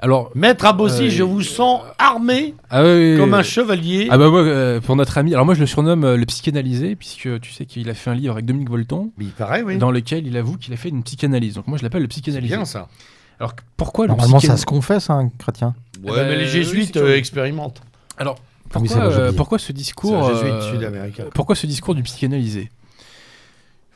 Alors, 0.00 0.30
Maître 0.34 0.64
Abossi, 0.66 1.04
Euh, 1.06 1.10
je 1.10 1.22
vous 1.22 1.42
sens 1.42 1.82
armé 1.98 2.54
ah 2.70 2.82
oui, 2.84 3.16
comme 3.16 3.32
un 3.34 3.42
chevalier. 3.42 4.08
Ah 4.10 4.18
bah 4.18 4.28
moi, 4.28 4.40
euh, 4.42 4.80
pour 4.80 4.96
notre 4.96 5.16
ami, 5.18 5.32
alors 5.34 5.46
moi 5.46 5.54
je 5.54 5.60
le 5.60 5.66
surnomme 5.66 6.04
euh, 6.04 6.16
le 6.16 6.26
psychanalysé, 6.26 6.96
puisque 6.96 7.40
tu 7.40 7.52
sais 7.52 7.64
qu'il 7.64 7.88
a 7.88 7.94
fait 7.94 8.10
un 8.10 8.14
livre 8.14 8.34
avec 8.34 8.44
Dominique 8.44 8.70
Volton, 8.70 9.12
Mais 9.18 9.26
il 9.26 9.30
paraît, 9.30 9.62
oui. 9.62 9.78
dans 9.78 9.90
lequel 9.90 10.26
il 10.26 10.36
avoue 10.36 10.56
qu'il 10.58 10.74
a 10.74 10.76
fait 10.76 10.88
une 10.90 11.02
psychanalyse. 11.04 11.54
Donc 11.54 11.68
moi 11.68 11.78
je 11.78 11.82
l'appelle 11.84 12.02
le 12.02 12.08
C'est 12.10 12.20
psychanalysé. 12.22 12.56
bien 12.56 12.64
ça. 12.64 12.88
Alors 13.40 13.54
pourquoi 13.76 14.06
le 14.06 14.08
Normalement, 14.10 14.40
ça 14.40 14.48
psychan- 14.54 14.56
se 14.60 14.66
confesse, 14.66 15.10
un 15.10 15.28
chrétien. 15.38 15.74
Ouais, 16.02 16.10
bah, 16.12 16.24
mais 16.24 16.36
les 16.36 16.46
jésuites 16.46 16.96
euh, 16.96 17.16
expérimentent. 17.16 17.80
Alors 18.18 18.36
oui, 18.80 18.88
pourquoi, 19.36 19.56
euh, 19.56 19.58
ce 19.60 19.72
discours 19.72 20.16
un 20.16 20.32
jésuite 20.34 20.52
euh, 20.52 20.72
sud-américain. 20.72 21.24
Pourquoi 21.32 21.54
ce 21.54 21.66
discours 21.66 21.94
du 21.94 22.02
psychanalysé 22.02 22.70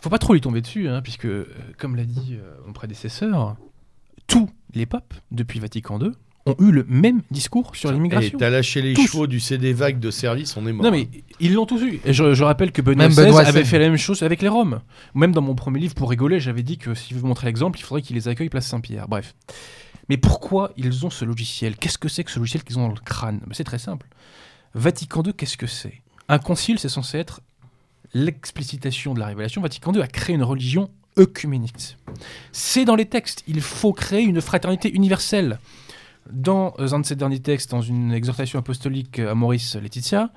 Faut 0.00 0.10
pas 0.10 0.18
trop 0.18 0.32
lui 0.34 0.40
tomber 0.40 0.60
dessus, 0.60 0.88
hein, 0.88 1.00
puisque, 1.02 1.24
euh, 1.26 1.48
comme 1.78 1.96
l'a 1.96 2.04
dit 2.04 2.36
euh, 2.40 2.54
mon 2.66 2.72
prédécesseur, 2.72 3.56
tous 4.28 4.48
les 4.74 4.86
papes, 4.86 5.14
depuis 5.32 5.58
Vatican 5.58 6.00
II, 6.00 6.12
ont 6.46 6.54
eu 6.60 6.70
le 6.70 6.84
même 6.88 7.20
discours 7.30 7.74
sur 7.76 7.90
l'immigration. 7.92 8.38
t'as 8.38 8.48
lâché 8.48 8.80
les 8.80 8.94
Tous. 8.94 9.06
chevaux 9.08 9.26
du 9.26 9.38
CD 9.40 9.72
vague 9.74 9.98
de 9.98 10.10
service, 10.10 10.56
on 10.56 10.66
est 10.66 10.72
mort. 10.72 10.84
Non 10.84 10.90
mais 10.92 11.08
ils 11.40 11.52
l'ont 11.52 11.66
tous 11.66 11.82
eu. 11.82 12.00
Et 12.06 12.12
je, 12.14 12.32
je 12.32 12.44
rappelle 12.44 12.72
que 12.72 12.80
Benoît 12.80 13.04
Même 13.08 13.12
XVI 13.12 13.24
Benoît 13.26 13.40
avait 13.42 13.60
XVI. 13.60 13.68
fait 13.70 13.78
la 13.80 13.88
même 13.88 13.98
chose 13.98 14.22
avec 14.22 14.40
les 14.40 14.48
Roms. 14.48 14.80
Même 15.14 15.32
dans 15.32 15.42
mon 15.42 15.54
premier 15.54 15.80
livre, 15.80 15.94
pour 15.94 16.08
rigoler, 16.08 16.40
j'avais 16.40 16.62
dit 16.62 16.78
que 16.78 16.94
si 16.94 17.12
vous 17.12 17.26
montrer 17.26 17.46
l'exemple, 17.48 17.78
il 17.78 17.82
faudrait 17.82 18.00
qu'ils 18.02 18.16
les 18.16 18.28
accueillent 18.28 18.48
place 18.48 18.66
Saint-Pierre. 18.68 19.08
Bref. 19.08 19.34
Mais 20.08 20.16
pourquoi 20.16 20.72
ils 20.78 21.04
ont 21.04 21.10
ce 21.10 21.26
logiciel? 21.26 21.76
Qu'est-ce 21.76 21.98
que 21.98 22.08
c'est 22.08 22.24
que 22.24 22.30
ce 22.30 22.38
logiciel 22.38 22.62
qu'ils 22.64 22.78
ont 22.78 22.82
dans 22.88 22.94
le 22.94 23.00
crâne? 23.04 23.40
Ben, 23.40 23.52
C'est 23.52 23.64
très 23.64 23.78
simple. 23.78 24.06
Vatican 24.74 25.22
II, 25.22 25.34
qu'est-ce 25.34 25.58
que 25.58 25.66
c'est? 25.66 26.00
Un 26.28 26.38
concile, 26.38 26.78
c'est 26.78 26.88
censé 26.88 27.18
être 27.18 27.40
l'explicitation 28.14 29.12
de 29.14 29.20
la 29.20 29.26
révélation. 29.26 29.60
Vatican 29.60 29.92
II 29.92 30.00
a 30.00 30.06
créé 30.06 30.34
une 30.34 30.42
religion 30.42 30.90
œcuménique. 31.18 31.96
C'est 32.52 32.84
dans 32.84 32.96
les 32.96 33.06
textes. 33.06 33.42
Il 33.46 33.60
faut 33.60 33.92
créer 33.92 34.22
une 34.22 34.40
fraternité 34.40 34.92
universelle. 34.92 35.58
Dans 36.30 36.74
euh, 36.78 36.92
un 36.92 37.00
de 37.00 37.06
ses 37.06 37.16
derniers 37.16 37.40
textes, 37.40 37.70
dans 37.70 37.80
une 37.80 38.12
exhortation 38.12 38.58
apostolique 38.58 39.18
à 39.18 39.34
Maurice 39.34 39.76
Laetitia, 39.76 40.30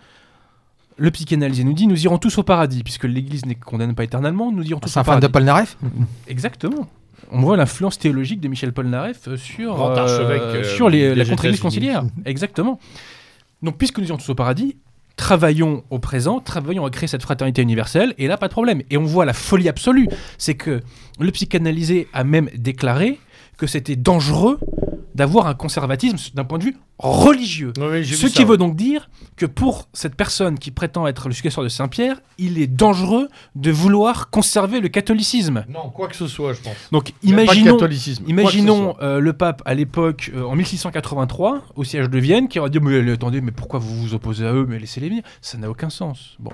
le 0.98 1.12
psychanalysé 1.12 1.64
nous 1.64 1.74
dit 1.74 1.88
nous 1.88 2.02
irons 2.04 2.18
tous 2.18 2.38
au 2.38 2.44
paradis, 2.44 2.84
puisque 2.84 3.04
l'Église 3.06 3.46
ne 3.46 3.54
condamne 3.54 3.96
pas 3.96 4.04
éternellement, 4.04 4.52
nous 4.52 4.64
irons 4.64 4.80
tous 4.80 4.90
C'est 4.90 5.00
au 5.00 5.02
un 5.02 5.04
fan 5.04 5.20
de 5.20 5.28
paradis. 5.28 5.34
Polnareff 5.34 5.78
Exactement. 6.28 6.88
On 7.32 7.42
voit 7.42 7.56
l'influence 7.58 7.98
théologique 7.98 8.40
de 8.42 8.48
Michel 8.48 8.74
Polnareff 8.74 9.28
euh, 9.28 9.38
sur, 9.38 9.82
archevêque, 9.82 10.42
euh, 10.42 10.64
sur 10.76 10.90
les- 10.90 11.16
la 11.16 11.26
contre-église 11.26 11.60
conciliaire. 11.62 12.04
Exactement. 12.26 12.80
Donc, 13.62 13.78
puisque 13.78 14.00
nous 14.00 14.08
irons 14.08 14.18
tous 14.18 14.30
au 14.30 14.36
paradis, 14.36 14.78
travaillons 15.16 15.84
au 15.90 16.00
présent, 16.00 16.40
travaillons 16.40 16.86
à 16.86 16.90
créer 16.90 17.08
cette 17.08 17.22
fraternité 17.22 17.62
universelle, 17.62 18.14
et 18.18 18.28
là, 18.28 18.38
pas 18.38 18.48
de 18.48 18.54
problème. 18.54 18.82
Et 18.90 18.98
on 18.98 19.04
voit 19.04 19.26
la 19.26 19.34
folie 19.34 19.70
absolue, 19.70 20.08
c'est 20.38 20.56
que 20.56 20.82
le 21.20 21.32
psychanalysé 21.32 22.08
a 22.14 22.24
même 22.24 22.50
déclaré 22.56 23.20
que 23.58 23.68
c'était 23.68 23.96
dangereux 23.96 24.60
d'avoir 25.22 25.46
un 25.46 25.54
conservatisme 25.54 26.18
d'un 26.34 26.44
point 26.44 26.58
de 26.58 26.64
vue 26.64 26.78
religieux. 26.98 27.74
Ce 27.78 28.26
qui 28.26 28.42
ça, 28.42 28.44
veut 28.44 28.58
donc 28.58 28.76
dire 28.76 29.08
que 29.36 29.46
pour 29.46 29.88
cette 29.94 30.16
personne 30.16 30.58
qui 30.58 30.72
prétend 30.72 31.06
être 31.06 31.28
le 31.28 31.36
successeur 31.36 31.64
de 31.64 31.70
Saint-Pierre, 31.70 32.20
il 32.40 32.60
est 32.60 32.66
dangereux 32.66 33.30
de 33.54 33.70
vouloir 33.70 34.32
conserver 34.32 34.80
le 34.80 34.88
catholicisme. 34.88 35.64
Non, 35.70 35.92
quoi 35.92 36.08
que 36.08 36.16
ce 36.16 36.26
soit, 36.26 36.54
je 36.54 36.62
pense. 36.62 36.74
Donc 36.92 37.14
Même 37.22 37.34
imaginons, 37.34 37.78
imaginons 38.26 38.96
euh, 39.04 39.20
le 39.20 39.34
pape 39.34 39.62
à 39.66 39.76
l'époque, 39.76 40.32
euh, 40.34 40.42
en 40.44 40.56
1683, 40.56 41.66
au 41.76 41.84
siège 41.84 42.10
de 42.10 42.18
Vienne, 42.18 42.48
qui 42.48 42.58
aurait 42.58 42.72
dit 42.72 42.80
mais 42.80 43.12
attendez, 43.12 43.42
mais 43.42 43.52
pourquoi 43.52 43.78
vous 43.78 43.96
vous 43.96 44.16
opposez 44.16 44.48
à 44.48 44.54
eux 44.54 44.66
Mais 44.68 44.80
laissez-les 44.80 45.10
venir? 45.10 45.22
Ça 45.40 45.60
n'a 45.60 45.70
aucun 45.70 45.92
sens. 45.92 46.36
Bon, 46.40 46.54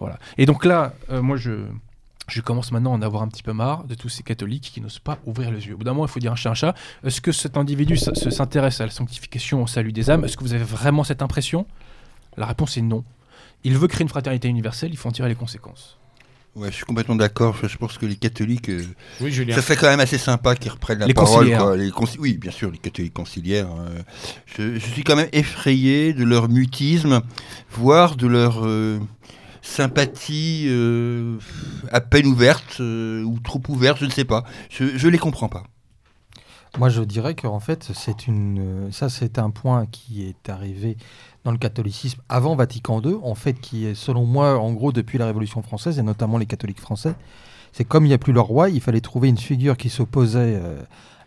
voilà. 0.00 0.18
Et 0.36 0.46
donc 0.46 0.64
là, 0.64 0.94
euh, 1.10 1.22
moi 1.22 1.36
je. 1.36 1.52
Je 2.30 2.40
commence 2.40 2.70
maintenant 2.72 2.92
à 2.92 2.96
en 2.96 3.02
avoir 3.02 3.22
un 3.22 3.28
petit 3.28 3.42
peu 3.42 3.52
marre 3.52 3.84
de 3.84 3.94
tous 3.94 4.08
ces 4.08 4.22
catholiques 4.22 4.70
qui 4.72 4.80
n'osent 4.80 5.00
pas 5.00 5.18
ouvrir 5.26 5.50
les 5.50 5.66
yeux. 5.66 5.74
Au 5.74 5.78
bout 5.78 5.84
d'un 5.84 5.92
moment, 5.92 6.06
il 6.06 6.10
faut 6.10 6.20
dire 6.20 6.32
un 6.32 6.36
chat 6.36 6.50
un 6.50 6.54
chat. 6.54 6.74
Est-ce 7.04 7.20
que 7.20 7.32
cet 7.32 7.56
individu 7.56 7.96
s'intéresse 7.96 8.80
à 8.80 8.86
la 8.86 8.92
sanctification, 8.92 9.62
au 9.62 9.66
salut 9.66 9.92
des 9.92 10.10
âmes? 10.10 10.24
Est-ce 10.24 10.36
que 10.36 10.44
vous 10.44 10.54
avez 10.54 10.64
vraiment 10.64 11.02
cette 11.04 11.22
impression? 11.22 11.66
La 12.36 12.46
réponse 12.46 12.76
est 12.76 12.82
non. 12.82 13.04
Il 13.64 13.76
veut 13.76 13.88
créer 13.88 14.02
une 14.02 14.08
fraternité 14.08 14.48
universelle, 14.48 14.90
il 14.92 14.96
faut 14.96 15.08
en 15.08 15.12
tirer 15.12 15.28
les 15.28 15.34
conséquences. 15.34 15.98
Ouais, 16.56 16.68
je 16.70 16.74
suis 16.76 16.84
complètement 16.84 17.14
d'accord. 17.14 17.56
Je 17.62 17.76
pense 17.76 17.96
que 17.96 18.06
les 18.06 18.16
catholiques, 18.16 18.70
euh, 18.70 18.84
Oui, 19.20 19.30
Julien. 19.30 19.54
ça 19.54 19.62
serait 19.62 19.76
quand 19.76 19.86
même 19.88 20.00
assez 20.00 20.18
sympa 20.18 20.56
qu'ils 20.56 20.72
reprennent 20.72 20.98
la 20.98 21.06
Les 21.06 21.14
parole. 21.14 21.48
quoi. 21.56 21.76
Les 21.76 21.92
Oui, 22.18 22.38
bien 22.38 22.50
sûr, 22.50 22.70
les 22.72 22.78
catholiques 22.78 23.12
conciliaires. 23.14 23.68
Je, 24.46 24.74
je 24.74 24.86
suis 24.86 25.04
quand 25.04 25.14
même 25.14 25.28
effrayé 25.32 26.12
de 26.12 26.24
leur 26.24 26.48
mutisme, 26.48 27.20
voire 27.70 28.16
de 28.16 28.26
leur 28.26 28.66
euh, 28.66 28.98
sympathie 29.62 30.66
euh, 30.68 31.38
à 31.92 32.00
peine 32.00 32.26
ouverte 32.26 32.78
euh, 32.80 33.22
ou 33.22 33.38
trop 33.40 33.60
ouverte, 33.68 33.98
je 33.98 34.06
ne 34.06 34.10
sais 34.10 34.24
pas. 34.24 34.44
Je, 34.68 34.96
je 34.96 35.08
les 35.08 35.18
comprends 35.18 35.48
pas. 35.48 35.64
Moi, 36.78 36.88
je 36.88 37.02
dirais 37.02 37.34
qu'en 37.34 37.58
fait, 37.58 37.90
c'est 37.94 38.28
une, 38.28 38.58
euh, 38.60 38.92
ça, 38.92 39.08
c'est 39.08 39.38
un 39.38 39.50
point 39.50 39.86
qui 39.86 40.22
est 40.22 40.48
arrivé 40.48 40.96
dans 41.44 41.50
le 41.50 41.58
catholicisme 41.58 42.20
avant 42.28 42.54
Vatican 42.54 43.02
II, 43.02 43.16
en 43.22 43.34
fait, 43.34 43.54
qui 43.54 43.86
est, 43.86 43.94
selon 43.94 44.24
moi, 44.24 44.58
en 44.58 44.72
gros, 44.72 44.92
depuis 44.92 45.18
la 45.18 45.26
Révolution 45.26 45.62
française, 45.62 45.98
et 45.98 46.02
notamment 46.02 46.38
les 46.38 46.46
catholiques 46.46 46.80
français, 46.80 47.14
c'est 47.72 47.84
comme 47.84 48.04
il 48.04 48.08
n'y 48.08 48.14
a 48.14 48.18
plus 48.18 48.32
le 48.32 48.40
roi, 48.40 48.70
il 48.70 48.80
fallait 48.80 49.00
trouver 49.00 49.28
une 49.28 49.38
figure 49.38 49.76
qui 49.76 49.90
s'opposait 49.90 50.60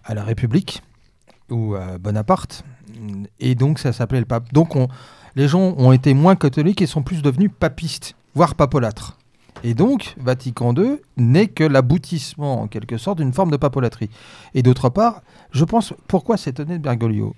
à 0.03 0.13
la 0.13 0.23
République 0.23 0.81
ou 1.49 1.75
à 1.75 1.97
Bonaparte, 1.97 2.63
et 3.39 3.55
donc 3.55 3.79
ça 3.79 3.93
s'appelait 3.93 4.19
le 4.19 4.25
pape. 4.25 4.51
Donc, 4.53 4.75
on, 4.75 4.87
les 5.35 5.47
gens 5.47 5.73
ont 5.77 5.91
été 5.91 6.13
moins 6.13 6.35
catholiques 6.35 6.81
et 6.81 6.87
sont 6.87 7.01
plus 7.01 7.21
devenus 7.21 7.49
papistes, 7.57 8.15
voire 8.33 8.55
papolâtres. 8.55 9.17
Et 9.63 9.73
donc, 9.73 10.15
Vatican 10.17 10.73
II 10.75 10.97
n'est 11.15 11.47
que 11.47 11.63
l'aboutissement, 11.63 12.61
en 12.61 12.67
quelque 12.67 12.97
sorte, 12.97 13.19
d'une 13.19 13.33
forme 13.33 13.51
de 13.51 13.57
papolatrie. 13.57 14.09
Et 14.53 14.61
d'autre 14.61 14.89
part, 14.89 15.21
je 15.51 15.63
pense, 15.63 15.93
pourquoi 16.07 16.37
s'étonner 16.37 16.77
de 16.77 16.83
Bergoglio? 16.83 17.35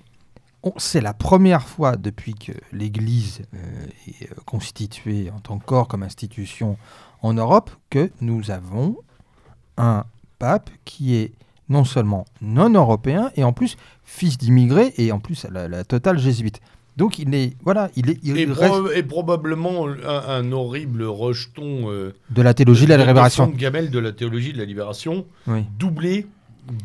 C'est 0.77 1.01
la 1.01 1.13
première 1.13 1.67
fois 1.67 1.95
depuis 1.95 2.33
que 2.33 2.53
l'Église 2.71 3.43
euh, 3.53 3.85
est 4.07 4.31
euh, 4.31 4.35
constituée 4.45 5.29
en 5.29 5.39
tant 5.39 5.59
que 5.59 5.65
corps, 5.65 5.87
comme 5.87 6.01
institution 6.01 6.77
en 7.21 7.33
Europe, 7.33 7.69
que 7.91 8.11
nous 8.21 8.49
avons 8.49 8.97
un 9.77 10.05
pape 10.39 10.71
qui 10.85 11.15
est 11.15 11.33
non 11.69 11.83
seulement 11.83 12.25
non 12.41 12.69
européen, 12.69 13.31
et 13.35 13.43
en 13.43 13.53
plus 13.53 13.77
fils 14.03 14.39
d'immigrés, 14.39 14.93
et 14.97 15.11
en 15.11 15.19
plus 15.19 15.45
la, 15.51 15.67
la 15.67 15.83
totale 15.83 16.17
jésuite. 16.17 16.61
Donc 16.97 17.19
il 17.19 17.33
est, 17.35 17.53
voilà, 17.63 17.89
il 17.95 18.09
est, 18.09 18.19
il 18.23 18.37
Et, 18.37 18.45
reste 18.45 18.57
pro- 18.73 18.89
et 18.91 19.03
probablement 19.03 19.87
un, 19.87 19.95
un 20.29 20.51
horrible 20.51 21.03
rejeton 21.03 21.91
euh, 21.91 22.13
de 22.29 22.41
la 22.41 22.53
théologie 22.53 22.85
de 22.85 22.89
la 22.91 22.97
de 22.97 23.03
libération. 23.07 23.47
Gamel 23.47 23.89
de 23.91 23.99
la 23.99 24.11
théologie 24.13 24.53
de 24.53 24.57
la 24.57 24.65
libération, 24.65 25.25
Oui. 25.47 25.63
doublé 25.77 26.25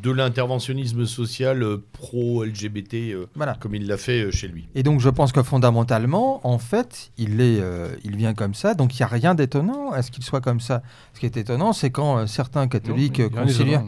de 0.02 0.11
l'interventionnisme 0.11 1.06
social 1.06 1.62
euh, 1.62 1.82
pro-LGBT, 1.92 2.94
euh, 3.14 3.26
Voilà. 3.34 3.56
comme 3.61 3.74
il 3.74 3.86
l'a 3.86 3.96
fait 3.96 4.24
euh, 4.24 4.30
chez 4.30 4.48
lui. 4.48 4.68
Et 4.74 4.82
donc 4.82 5.00
je 5.00 5.08
pense 5.08 5.32
que 5.32 5.42
fondamentalement, 5.42 6.40
en 6.46 6.58
fait, 6.58 7.11
il, 7.16 7.40
est, 7.40 7.61
euh, 7.61 7.88
il 8.04 8.16
vient 8.16 8.34
comme 8.34 8.54
ça, 8.54 8.74
donc 8.74 8.94
il 8.98 9.02
n'y 9.02 9.04
a 9.04 9.08
rien 9.08 9.34
d'étonnant 9.34 9.90
à 9.90 10.02
ce 10.02 10.11
qu'il 10.11 10.24
soit 10.24 10.40
comme 10.40 10.61
ça. 10.61 10.82
Ce 11.14 11.20
qui 11.20 11.26
est 11.26 11.36
étonnant, 11.36 11.72
c'est 11.72 11.90
quand 11.90 12.18
euh, 12.18 12.26
certains 12.26 12.68
catholiques 12.68 13.22
conciliaires. 13.30 13.84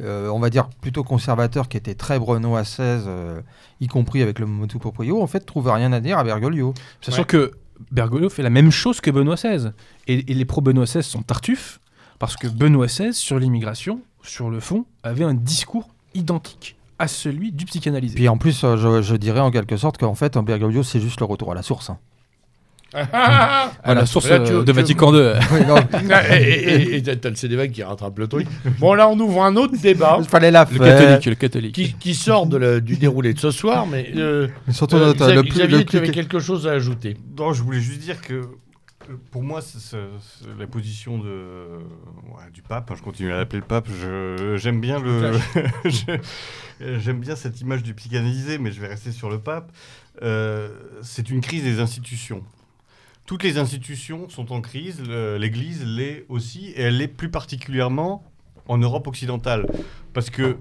Euh, 0.00 0.28
on 0.28 0.38
va 0.38 0.50
dire 0.50 0.68
plutôt 0.80 1.02
conservateurs, 1.04 1.68
qui 1.68 1.76
étaient 1.76 1.94
très 1.94 2.18
Brenois 2.18 2.62
XVI, 2.62 3.02
euh, 3.06 3.40
y 3.80 3.86
compris 3.86 4.22
avec 4.22 4.38
le 4.38 4.46
motu 4.46 4.78
proprio, 4.78 5.20
en 5.22 5.26
fait, 5.26 5.40
trouvent 5.40 5.70
rien 5.70 5.92
à 5.92 6.00
dire 6.00 6.18
à 6.18 6.24
Bergoglio. 6.24 6.74
Sachant 7.00 7.18
Ouais. 7.22 7.26
que 7.26 7.52
Bergoglio 7.90 8.28
fait 8.28 8.42
la 8.42 8.50
même 8.50 8.70
chose 8.70 9.00
que 9.00 9.10
Benoît 9.10 9.36
XVI. 9.36 9.70
Et, 10.06 10.30
et 10.30 10.34
les 10.34 10.44
pro-Benoît 10.44 10.84
XVI 10.84 11.02
sont 11.02 11.22
tartuffes, 11.22 11.80
parce 12.18 12.36
que 12.36 12.48
Benoît 12.48 12.86
XVI, 12.86 13.12
sur 13.14 13.38
l'immigration, 13.38 14.00
sur 14.22 14.50
le 14.50 14.60
fond, 14.60 14.84
avait 15.02 15.24
un 15.24 15.34
discours 15.34 15.88
identique 16.14 16.76
à 16.98 17.06
celui 17.06 17.52
du 17.52 17.64
psychanalysé. 17.64 18.16
Puis 18.16 18.28
en 18.28 18.36
plus, 18.38 18.64
euh, 18.64 18.76
je, 18.76 19.02
je 19.02 19.14
dirais 19.14 19.38
en 19.40 19.52
quelque 19.52 19.76
sorte 19.76 19.98
qu'en 19.98 20.14
fait, 20.16 20.36
Bergoglio, 20.38 20.82
c'est 20.82 20.98
juste 21.00 21.20
le 21.20 21.26
retour 21.26 21.52
à 21.52 21.54
la 21.54 21.62
source. 21.62 21.90
hein. 21.90 21.98
À 22.94 23.94
la 23.94 24.06
source 24.06 24.28
Là, 24.28 24.40
tu- 24.40 24.52
de 24.52 24.62
tu- 24.64 24.72
Vatican 24.72 25.12
II. 25.14 25.32
Oui, 25.52 25.60
non, 25.66 25.76
et 26.30 26.42
et- 26.42 26.96
et 26.96 27.02
t'as 27.02 27.16
t'as 27.16 27.30
le 27.30 27.36
CD 27.36 27.70
qui 27.70 27.82
rattrape 27.82 28.18
le 28.18 28.26
truc. 28.28 28.46
Bon, 28.78 28.94
là, 28.94 29.08
on 29.08 29.18
ouvre 29.20 29.42
un 29.44 29.56
autre 29.56 29.76
débat 29.80 30.16
il 30.20 30.28
fallait 30.28 30.50
la 30.50 30.66
Le 30.70 30.78
catholique, 30.78 31.26
le 31.26 31.34
catholique. 31.34 31.74
qui, 31.74 31.92
qui 31.94 32.14
sort 32.14 32.46
de 32.46 32.56
la- 32.56 32.80
du 32.80 32.96
déroulé 32.96 33.34
de 33.34 33.38
ce 33.38 33.50
soir, 33.50 33.86
mais 33.86 34.10
euh, 34.16 34.48
Mais 34.66 34.72
Surtout 34.72 34.96
euh, 34.96 35.12
Xavier, 35.14 35.34
le 35.36 35.42
plus, 35.42 35.50
Xavier, 35.52 35.78
le 35.78 35.84
tu 35.84 35.96
avais 35.98 36.10
quelque 36.10 36.38
chose 36.38 36.66
à 36.66 36.72
ajouter. 36.72 37.16
Non, 37.38 37.52
je 37.52 37.62
voulais 37.62 37.80
juste 37.80 38.00
dire 38.00 38.20
que 38.22 38.34
euh, 38.34 39.14
pour 39.30 39.42
moi, 39.42 39.60
la 40.58 40.66
position 40.66 41.18
de, 41.18 41.28
ouais, 41.28 42.50
du 42.52 42.62
pape, 42.62 42.90
je 42.96 43.02
continue 43.02 43.32
à 43.32 43.36
l'appeler 43.38 43.60
le 43.60 43.66
pape, 43.66 43.86
je- 43.88 44.56
j'aime 44.56 44.80
bien, 44.80 44.98
le, 45.00 45.32
j'aime 46.98 47.20
bien 47.20 47.36
cette 47.36 47.60
image 47.60 47.82
du 47.82 47.94
psychanalysé, 47.94 48.58
mais 48.58 48.70
je 48.72 48.80
vais 48.80 48.88
rester 48.88 49.12
sur 49.12 49.30
le 49.30 49.38
pape. 49.38 49.70
Euh, 50.22 50.68
c'est 51.02 51.30
une 51.30 51.40
crise 51.40 51.62
des 51.62 51.80
institutions. 51.80 52.42
Toutes 53.28 53.42
les 53.42 53.58
institutions 53.58 54.30
sont 54.30 54.52
en 54.52 54.62
crise, 54.62 55.02
l'Église 55.02 55.84
l'est 55.84 56.24
aussi, 56.30 56.70
et 56.70 56.80
elle 56.80 56.96
l'est 56.96 57.08
plus 57.08 57.30
particulièrement 57.30 58.24
en 58.68 58.78
Europe 58.78 59.06
occidentale. 59.06 59.66
Parce 60.14 60.30
que 60.30 60.56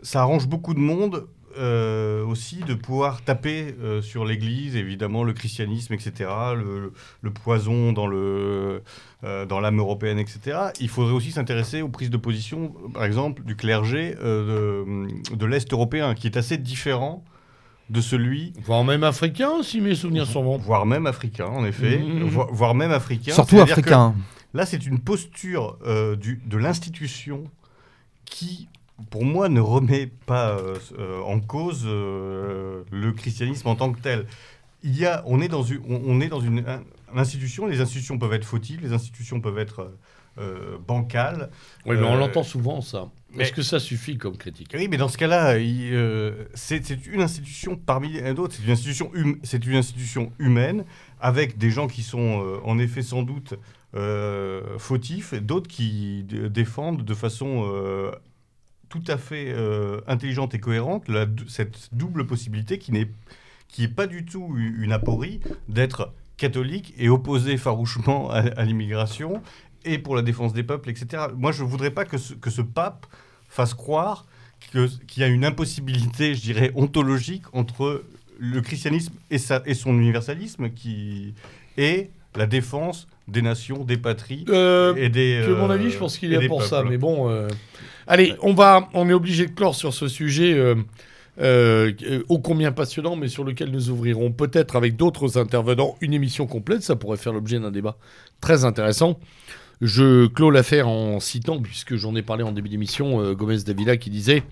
ça 0.00 0.20
arrange 0.20 0.46
beaucoup 0.46 0.72
de 0.72 0.78
monde 0.78 1.26
euh, 1.58 2.24
aussi 2.24 2.58
de 2.58 2.74
pouvoir 2.74 3.24
taper 3.24 3.74
euh, 3.82 4.02
sur 4.02 4.24
l'Église, 4.24 4.76
évidemment 4.76 5.24
le 5.24 5.32
christianisme, 5.32 5.92
etc., 5.92 6.30
le, 6.54 6.92
poison 7.32 7.92
dans 7.92 8.08
euh, 8.08 8.78
l'âme 9.24 9.78
européenne, 9.80 10.20
etc. 10.20 10.58
Il 10.78 10.88
faudrait 10.88 11.14
aussi 11.14 11.32
s'intéresser 11.32 11.82
aux 11.82 11.88
prises 11.88 12.10
de 12.10 12.16
position, 12.16 12.72
par 12.94 13.04
exemple, 13.04 13.42
du 13.42 13.56
clergé 13.56 14.14
de 14.14 15.44
l'Est 15.44 15.72
européen, 15.72 16.14
qui 16.14 16.28
est 16.28 16.36
assez 16.36 16.56
différent 16.56 17.24
de 17.90 18.00
celui, 18.00 18.52
Voire 18.64 18.84
même 18.84 19.02
africain, 19.04 19.62
si 19.62 19.80
mes 19.80 19.94
souvenirs 19.94 20.26
sont 20.26 20.42
bons. 20.44 20.58
voire 20.58 20.86
même 20.86 21.06
africain, 21.06 21.46
en 21.46 21.64
effet, 21.64 21.98
vo- 22.22 22.48
voire 22.52 22.74
même 22.74 22.92
africain. 22.92 23.32
Surtout 23.32 23.60
africain. 23.60 24.14
Là, 24.54 24.64
c'est 24.64 24.86
une 24.86 24.98
posture 25.00 25.76
euh, 25.86 26.16
du, 26.16 26.40
de 26.46 26.56
l'institution 26.56 27.44
qui, 28.24 28.68
pour 29.10 29.24
moi, 29.24 29.48
ne 29.48 29.60
remet 29.60 30.06
pas 30.26 30.50
euh, 30.50 30.76
euh, 30.98 31.20
en 31.22 31.40
cause 31.40 31.82
euh, 31.84 32.82
le 32.92 33.12
christianisme 33.12 33.68
en 33.68 33.74
tant 33.76 33.92
que 33.92 34.00
tel. 34.00 34.26
Il 34.82 34.96
y 34.96 35.04
a, 35.06 35.22
on 35.26 35.40
est 35.40 35.48
dans 35.48 35.62
une, 35.62 35.80
on, 35.88 36.00
on 36.06 36.20
est 36.20 36.28
dans 36.28 36.40
une, 36.40 36.60
un- 36.68 36.82
institution. 37.16 37.66
Les 37.66 37.80
institutions 37.80 38.18
peuvent 38.18 38.32
être 38.34 38.44
fautives, 38.44 38.80
les 38.82 38.92
institutions 38.92 39.40
peuvent 39.40 39.58
être 39.58 39.92
bancales. 40.86 41.50
Oui, 41.86 41.96
mais 41.98 42.06
on 42.06 42.16
l'entend 42.16 42.42
souvent, 42.44 42.80
ça. 42.80 43.08
Mais- 43.32 43.44
Est-ce 43.44 43.52
que 43.52 43.62
ça 43.62 43.78
suffit 43.78 44.16
comme 44.18 44.36
critique? 44.36 44.70
Oui, 44.74 44.88
mais 44.88 44.96
dans 44.96 45.08
ce 45.08 45.16
cas-là, 45.18 45.54
euh, 45.56 46.44
c'est 46.54 46.90
une 47.06 47.22
institution 47.22 47.76
parmi 47.76 48.20
d'autres. 48.34 48.54
C'est 48.56 48.64
une 48.64 48.72
institution, 48.72 49.10
hum- 49.14 49.38
c'est 49.42 49.64
une 49.66 49.76
institution 49.76 50.32
humaine 50.38 50.84
avec 51.20 51.56
des 51.58 51.70
gens 51.70 51.86
qui 51.86 52.02
sont 52.02 52.42
euh, 52.44 52.58
en 52.64 52.78
effet 52.78 53.02
sans 53.02 53.22
doute 53.22 53.54
euh, 53.94 54.78
fautifs, 54.78 55.34
d'autres 55.34 55.68
qui 55.68 56.24
défendent 56.24 57.04
de 57.04 57.14
façon 57.14 57.68
euh, 57.72 58.10
tout 58.88 59.02
à 59.06 59.16
fait 59.16 59.54
intelligente 60.08 60.54
et 60.54 60.58
cohérente 60.58 61.06
la 61.08 61.26
cette 61.48 61.88
double 61.92 62.26
possibilité 62.26 62.78
qui 62.78 62.90
n'est 62.92 63.08
qui 63.68 63.84
est 63.84 63.88
pas 63.88 64.08
du 64.08 64.24
tout 64.24 64.56
une 64.56 64.90
aporie 64.90 65.38
d'être 65.68 66.12
catholique 66.36 66.92
et 66.98 67.08
opposé 67.08 67.56
farouchement 67.56 68.30
à, 68.32 68.38
à 68.38 68.64
l'immigration 68.64 69.42
et 69.84 69.98
pour 69.98 70.16
la 70.16 70.22
défense 70.22 70.52
des 70.52 70.62
peuples, 70.62 70.90
etc. 70.90 71.24
Moi, 71.36 71.52
je 71.52 71.64
voudrais 71.64 71.90
pas 71.90 72.04
que 72.04 72.18
ce, 72.18 72.34
que 72.34 72.50
ce 72.50 72.62
pape 72.62 73.06
fasse 73.48 73.74
croire 73.74 74.26
qu'il 74.70 74.88
y 75.16 75.22
a 75.22 75.26
une 75.28 75.44
impossibilité, 75.44 76.34
je 76.34 76.42
dirais, 76.42 76.70
ontologique 76.74 77.44
entre 77.52 78.04
le 78.38 78.60
christianisme 78.60 79.14
et, 79.30 79.38
sa, 79.38 79.62
et 79.66 79.74
son 79.74 79.98
universalisme 79.98 80.70
qui 80.70 81.34
est 81.76 82.10
la 82.36 82.46
défense 82.46 83.06
des 83.26 83.42
nations, 83.42 83.84
des 83.84 83.96
patries 83.96 84.44
Euh, 84.48 84.94
et 84.96 85.08
des. 85.08 85.42
Que 85.46 85.52
mon 85.52 85.70
euh, 85.70 85.74
avis, 85.74 85.90
je 85.90 85.98
pense 85.98 86.18
qu'il 86.18 86.32
est 86.32 86.46
pour 86.46 86.62
ça. 86.62 86.84
Mais 86.84 86.98
bon, 86.98 87.28
euh, 87.30 87.48
allez, 88.06 88.34
on 88.42 88.54
va, 88.54 88.88
on 88.94 89.08
est 89.08 89.12
obligé 89.12 89.46
de 89.46 89.52
clore 89.52 89.74
sur 89.74 89.92
ce 89.94 90.08
sujet. 90.08 90.54
euh, 90.54 90.74
euh, 91.40 91.92
euh, 92.02 92.22
ô 92.28 92.38
combien 92.38 92.70
passionnant, 92.72 93.16
mais 93.16 93.28
sur 93.28 93.44
lequel 93.44 93.70
nous 93.70 93.88
ouvrirons 93.88 94.30
peut-être 94.30 94.76
avec 94.76 94.96
d'autres 94.96 95.38
intervenants 95.38 95.96
une 96.00 96.12
émission 96.12 96.46
complète. 96.46 96.82
Ça 96.82 96.96
pourrait 96.96 97.16
faire 97.16 97.32
l'objet 97.32 97.58
d'un 97.58 97.70
débat 97.70 97.96
très 98.40 98.64
intéressant. 98.64 99.18
Je 99.80 100.26
clôt 100.26 100.50
l'affaire 100.50 100.88
en 100.88 101.20
citant, 101.20 101.58
puisque 101.58 101.96
j'en 101.96 102.14
ai 102.14 102.20
parlé 102.20 102.42
en 102.42 102.52
début 102.52 102.68
d'émission, 102.68 103.22
euh, 103.22 103.34
Gomez 103.34 103.62
Davila 103.62 103.96
qui 103.96 104.10
disait 104.10 104.42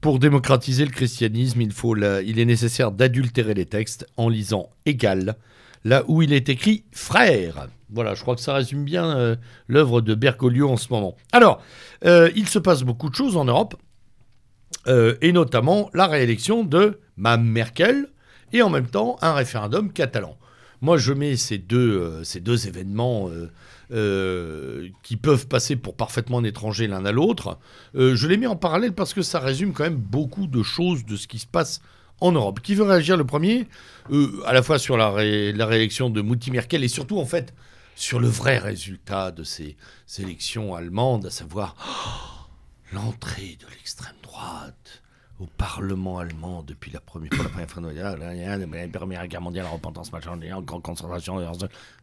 Pour 0.00 0.18
démocratiser 0.18 0.86
le 0.86 0.90
christianisme, 0.90 1.60
il, 1.60 1.70
faut 1.70 1.94
il 1.96 2.38
est 2.38 2.44
nécessaire 2.46 2.90
d'adultérer 2.90 3.52
les 3.52 3.66
textes 3.66 4.06
en 4.16 4.30
lisant 4.30 4.70
égal, 4.86 5.36
là 5.84 6.02
où 6.08 6.22
il 6.22 6.32
est 6.32 6.48
écrit 6.48 6.84
frère. 6.92 7.68
Voilà, 7.90 8.14
je 8.14 8.22
crois 8.22 8.36
que 8.36 8.40
ça 8.40 8.54
résume 8.54 8.84
bien 8.84 9.14
euh, 9.18 9.36
l'œuvre 9.68 10.00
de 10.00 10.14
Bergoglio 10.14 10.70
en 10.70 10.78
ce 10.78 10.90
moment. 10.90 11.14
Alors, 11.32 11.62
euh, 12.06 12.30
il 12.34 12.48
se 12.48 12.58
passe 12.58 12.84
beaucoup 12.84 13.10
de 13.10 13.14
choses 13.14 13.36
en 13.36 13.44
Europe, 13.44 13.76
et 14.86 15.32
notamment 15.32 15.88
la 15.94 16.06
réélection 16.06 16.62
de 16.62 17.00
Mme 17.16 17.44
Merkel, 17.44 18.08
et 18.52 18.60
en 18.60 18.68
même 18.68 18.86
temps 18.86 19.16
un 19.22 19.32
référendum 19.32 19.90
catalan. 19.90 20.36
Moi, 20.82 20.98
je 20.98 21.14
mets 21.14 21.36
ces 21.36 21.56
deux, 21.56 22.22
ces 22.22 22.40
deux 22.40 22.66
événements 22.66 23.30
euh, 23.94 24.88
qui 25.02 25.16
peuvent 25.16 25.46
passer 25.46 25.76
pour 25.76 25.94
parfaitement 25.94 26.38
un 26.38 26.44
étranger 26.44 26.86
l'un 26.86 27.04
à 27.04 27.12
l'autre. 27.12 27.58
Euh, 27.94 28.16
je 28.16 28.26
les 28.26 28.36
mets 28.36 28.46
en 28.46 28.56
parallèle 28.56 28.92
parce 28.92 29.14
que 29.14 29.22
ça 29.22 29.38
résume 29.38 29.72
quand 29.72 29.84
même 29.84 29.96
beaucoup 29.96 30.46
de 30.46 30.62
choses 30.62 31.04
de 31.04 31.16
ce 31.16 31.28
qui 31.28 31.38
se 31.38 31.46
passe 31.46 31.80
en 32.20 32.32
Europe. 32.32 32.60
Qui 32.60 32.74
veut 32.74 32.84
réagir 32.84 33.16
le 33.16 33.24
premier? 33.24 33.68
Euh, 34.10 34.42
À 34.46 34.52
la 34.52 34.62
fois 34.62 34.78
sur 34.78 34.96
la 34.96 35.10
réélection 35.12 36.10
de 36.10 36.20
Mouti 36.22 36.50
Merkel 36.50 36.82
et 36.82 36.88
surtout, 36.88 37.18
en 37.18 37.24
fait, 37.24 37.54
sur 37.94 38.18
le 38.18 38.28
vrai 38.28 38.58
résultat 38.58 39.30
de 39.30 39.44
ces 39.44 39.76
élections 40.18 40.74
allemandes, 40.74 41.26
à 41.26 41.30
savoir 41.30 41.76
oh, 41.86 42.50
l'entrée 42.92 43.56
de 43.60 43.66
l'extrême 43.76 44.16
droite 44.22 45.03
au 45.40 45.46
Parlement 45.58 46.18
allemand 46.18 46.64
depuis 46.66 46.90
la 46.92 47.00
première, 47.00 47.30
pour 47.30 47.42
la 47.42 47.50
première 47.50 47.68
fois 47.68 47.82
de 47.82 47.88
la 47.88 48.98
Première 48.98 49.26
Guerre 49.26 49.40
mondiale, 49.40 49.64
la 49.64 49.70
repentance, 49.70 50.12
machin, 50.12 50.38
la 50.40 50.60
grande 50.60 50.82
concentration 50.82 51.40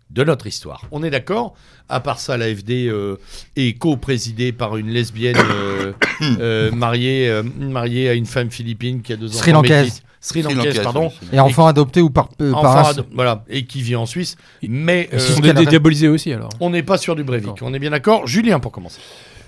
de 0.10 0.24
notre 0.26 0.48
histoire. 0.48 0.82
On 0.92 1.02
est 1.04 1.10
d'accord? 1.10 1.54
À 1.88 2.02
part 2.02 2.20
ça, 2.20 2.36
l'AFD 2.38 2.88
euh, 2.88 3.16
est 3.56 3.78
co-présidée 3.78 4.52
par 4.52 4.76
une 4.76 4.90
lesbienne 4.90 5.38
euh, 5.40 5.94
euh, 6.22 6.72
mariée, 6.72 7.30
euh, 7.30 7.44
mariée 7.44 8.10
à 8.10 8.14
une 8.14 8.26
femme 8.26 8.52
philippine 8.52 9.02
qui 9.02 9.14
a 9.14 9.16
deux 9.16 9.30
Sri 9.30 9.52
enfants. 9.52 9.62
Lankaise. 9.62 9.86
métis. 9.86 10.04
Sri 10.24 10.42
Lankaise, 10.44 10.80
pardon. 10.82 11.12
Et 11.32 11.40
enfant 11.40 11.66
adopté 11.66 12.02
ou 12.02 12.10
par, 12.10 12.30
euh, 12.42 12.52
par 12.52 12.94
voilà, 13.14 13.44
et 13.50 13.66
qui 13.66 13.82
vit 13.82 13.96
en 13.96 14.06
Suisse. 14.06 14.36
Mais 14.62 15.10
Ils 15.14 15.20
sont 15.20 15.42
qu'elle 15.42 15.56
dé- 15.56 15.62
a- 15.66 15.70
diabolisés 15.70 16.10
aussi 16.10 16.32
alors. 16.34 16.50
on 16.60 16.70
n'est 16.70 16.84
pas 16.84 16.98
sur 16.98 17.16
du 17.16 17.24
Breivik. 17.24 17.62
On 17.62 17.74
est 17.74 17.80
bien 17.80 17.90
d'accord 17.92 18.28
Julien, 18.28 18.60
pour 18.60 18.72
commencer. 18.72 19.00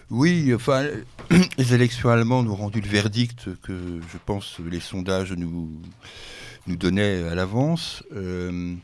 Oui, 0.10 0.54
enfin, 0.54 0.86
les 1.58 1.74
élections 1.74 2.10
allemandes 2.10 2.48
ont 2.48 2.56
rendu 2.56 2.82
le 2.82 2.88
verdict 2.88 3.50
que 3.62 3.74
je 4.12 4.18
pense 4.26 4.60
les 4.60 4.80
sondages 4.80 5.32
nous, 5.34 5.82
nous 6.68 6.76
donnaient 6.76 7.24
à 7.30 7.36
l'avance. 7.36 8.04
Euh, 8.16 8.76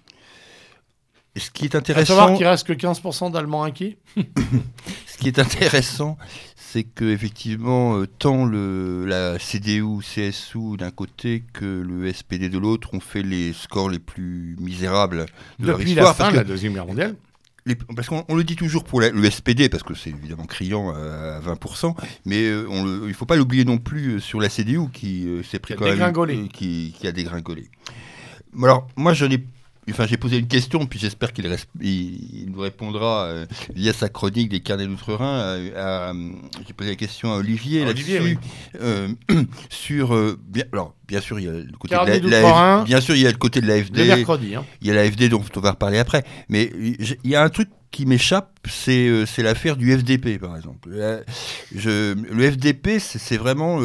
ce 1.37 1.51
qui 1.51 1.65
est 1.65 1.75
À 1.75 1.79
savoir 1.79 2.27
intéressant, 2.27 2.37
qu'il 2.37 2.47
reste 2.47 2.67
que 2.67 2.73
15% 2.73 3.31
d'Allemands 3.31 3.63
inquiets. 3.63 3.97
ce 4.15 5.17
qui 5.17 5.27
est 5.27 5.39
intéressant, 5.39 6.17
c'est 6.55 6.83
que 6.83 7.05
effectivement, 7.05 7.97
euh, 7.97 8.07
tant 8.07 8.45
le, 8.45 9.05
la 9.05 9.39
CDU, 9.39 9.99
CSU 10.01 10.77
d'un 10.77 10.91
côté 10.91 11.43
que 11.53 11.65
le 11.65 12.11
SPD 12.11 12.49
de 12.49 12.57
l'autre 12.57 12.93
ont 12.93 12.99
fait 12.99 13.23
les 13.23 13.53
scores 13.53 13.89
les 13.89 13.99
plus 13.99 14.55
misérables 14.59 15.25
de 15.59 15.67
leur 15.67 15.77
Depuis 15.77 15.91
histoire, 15.91 16.07
la 16.07 16.13
fin 16.13 16.23
parce 16.25 16.33
de 16.33 16.37
la 16.39 16.43
Deuxième 16.43 16.73
Guerre 16.73 16.87
mondiale. 16.87 17.15
Les- 17.69 17.75
parce 17.95 18.07
qu'on 18.09 18.25
on 18.27 18.35
le 18.35 18.43
dit 18.43 18.55
toujours 18.57 18.83
pour 18.83 18.99
la- 19.01 19.09
le 19.09 19.23
SPD, 19.29 19.69
parce 19.69 19.83
que 19.83 19.93
c'est 19.95 20.09
évidemment 20.09 20.45
criant 20.45 20.89
à, 20.91 21.37
à 21.37 21.39
20%, 21.39 21.95
mais 22.25 22.43
euh, 22.45 22.65
on 22.69 22.83
le- 22.83 23.01
il 23.05 23.07
ne 23.09 23.13
faut 23.13 23.25
pas 23.25 23.35
l'oublier 23.37 23.63
non 23.65 23.77
plus 23.77 24.15
euh, 24.15 24.19
sur 24.19 24.39
la 24.41 24.49
CDU 24.49 24.89
qui 24.91 25.27
euh, 25.27 25.43
s'est 25.43 25.59
pris 25.59 25.73
Qui 25.73 25.77
a 25.77 25.77
quand 25.79 25.85
même- 25.85 25.93
dégringolé. 25.95 26.47
qui, 26.51 26.93
qui 26.99 27.07
a 27.07 27.11
dégringolé. 27.11 27.69
Alors, 28.61 28.87
moi, 28.97 29.13
je 29.13 29.25
n'ai 29.25 29.43
Enfin, 29.91 30.05
j'ai 30.07 30.17
posé 30.17 30.37
une 30.37 30.47
question, 30.47 30.85
puis 30.85 30.99
j'espère 30.99 31.33
qu'il 31.33 31.45
res- 31.47 31.65
il, 31.81 32.43
il 32.43 32.51
nous 32.51 32.59
répondra 32.59 33.25
euh, 33.25 33.45
via 33.75 33.93
sa 33.93 34.09
chronique 34.09 34.49
des 34.49 34.59
carnets 34.59 34.87
d'outre-Rhin. 34.87 35.39
euh, 35.39 36.09
à- 36.11 36.13
j'ai 36.67 36.73
posé 36.73 36.89
la 36.91 36.95
question 36.95 37.33
à 37.33 37.37
Olivier 37.37 37.85
là-dessus. 37.85 38.17
Olivier, 38.19 38.37
euh, 38.81 39.07
sur, 39.69 40.13
euh, 40.15 40.37
bien, 40.47 40.63
alors, 40.73 40.95
bien 41.07 41.21
sûr, 41.21 41.39
il 41.39 41.45
y 41.45 41.49
a 41.49 41.51
le 41.53 41.77
côté 41.79 41.95
Carnet 41.95 42.19
de 42.19 42.29
la, 42.29 42.41
la- 42.41 42.83
bien 42.85 43.01
sûr, 43.01 43.15
il 43.15 43.21
y 43.21 43.27
a 43.27 43.31
le 43.31 43.37
côté 43.37 43.61
de 43.61 43.67
l'AFD. 43.67 43.97
mercredi. 44.07 44.55
hein. 44.55 44.65
Il 44.81 44.87
y 44.87 44.91
a 44.91 44.93
l'AFD 44.93 45.29
dont 45.29 45.43
on 45.55 45.59
va 45.59 45.71
reparler 45.71 45.97
après. 45.99 46.23
Mais 46.49 46.71
il 46.79 47.29
y 47.29 47.35
a 47.35 47.43
un 47.43 47.49
truc 47.49 47.69
qui 47.91 48.05
m'échappe, 48.05 48.51
c'est 48.69 49.07
euh, 49.07 49.25
l'affaire 49.39 49.75
du 49.75 49.91
FDP, 49.97 50.37
par 50.39 50.55
exemple. 50.55 50.89
Euh, 50.93 51.23
je- 51.75 52.13
le 52.13 52.51
FDP, 52.51 52.99
c'est 52.99 53.37
vraiment 53.37 53.79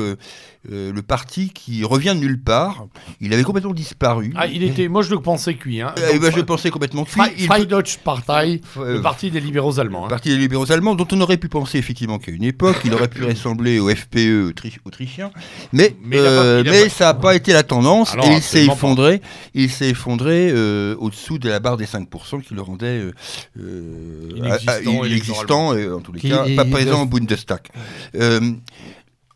euh, 0.73 0.93
le 0.93 1.03
parti 1.03 1.51
qui 1.51 1.85
revient 1.85 2.15
de 2.15 2.21
nulle 2.21 2.41
part. 2.41 2.87
Il 3.21 3.33
avait 3.35 3.43
complètement 3.43 3.73
disparu. 3.75 4.33
Ah, 4.37 4.47
il 4.47 4.63
était, 4.63 4.89
moi 4.89 5.03
je 5.03 5.11
le 5.11 5.21
pensais 5.21 5.55
cuit. 5.55 5.81
Hein. 5.81 5.95
Euh, 5.99 6.13
Donc, 6.13 6.23
bah, 6.23 6.31
je 6.31 6.37
le 6.37 6.45
pensais 6.45 6.71
complètement 6.71 7.05
cuit. 7.05 7.21
Fre- 7.21 7.33
Il- 7.39 7.47
Freie 7.47 7.67
Deutsche 7.67 7.99
Partei, 7.99 8.61
euh, 8.79 8.95
le 8.95 9.03
parti 9.03 9.31
des 9.31 9.41
libéraux 9.41 9.79
allemands. 9.79 10.01
le 10.03 10.07
hein. 10.07 10.09
Parti 10.11 10.31
des 10.31 10.37
libéraux 10.39 10.71
allemands, 10.73 10.95
dont 10.95 11.07
on 11.13 11.21
aurait 11.21 11.37
pu 11.37 11.49
penser 11.49 11.79
effectivement 11.79 12.19
qu'à 12.19 12.33
une 12.33 12.45
époque, 12.45 12.77
il 12.85 12.95
aurait 12.95 13.09
pu 13.09 13.25
ressembler 13.25 13.79
au 13.79 13.89
FPE 13.89 14.51
autri- 14.51 14.79
autrichien, 14.85 15.31
mais, 15.73 15.95
Mais 16.05 16.19
a 16.19 16.23
pas- 16.23 16.29
euh, 16.29 16.85
a 16.87 16.89
ça 16.89 17.05
n'a 17.07 17.15
pas 17.15 17.35
été 17.35 17.53
la 17.53 17.63
tendance 17.63 18.13
Alors, 18.15 18.27
et 18.27 18.35
il 18.37 18.43
s'est 18.43 18.67
pas. 18.67 18.73
effondré. 18.73 19.21
Il 19.55 19.71
s'est 19.71 19.91
effondré 19.91 20.51
euh, 20.53 20.95
au-dessous 20.99 21.39
de 21.39 21.49
la 21.49 21.61
barre 21.61 21.77
des 21.77 21.87
5% 21.87 22.41
qui 22.43 22.55
le 22.55 22.63
rendait 22.63 23.03
Inexistant 23.57 24.71
à- 24.73 25.05
à- 25.05 25.07
inexistant 25.09 25.77
et 25.77 25.91
en 25.91 26.01
tous 26.01 26.13
les 26.13 26.21
Qui- 26.21 26.31
cas 26.31 26.45
pas 26.57 26.65
présent 26.65 27.03
au 27.03 27.07
Bundestag. 27.07 27.61
Euh, 28.17 28.53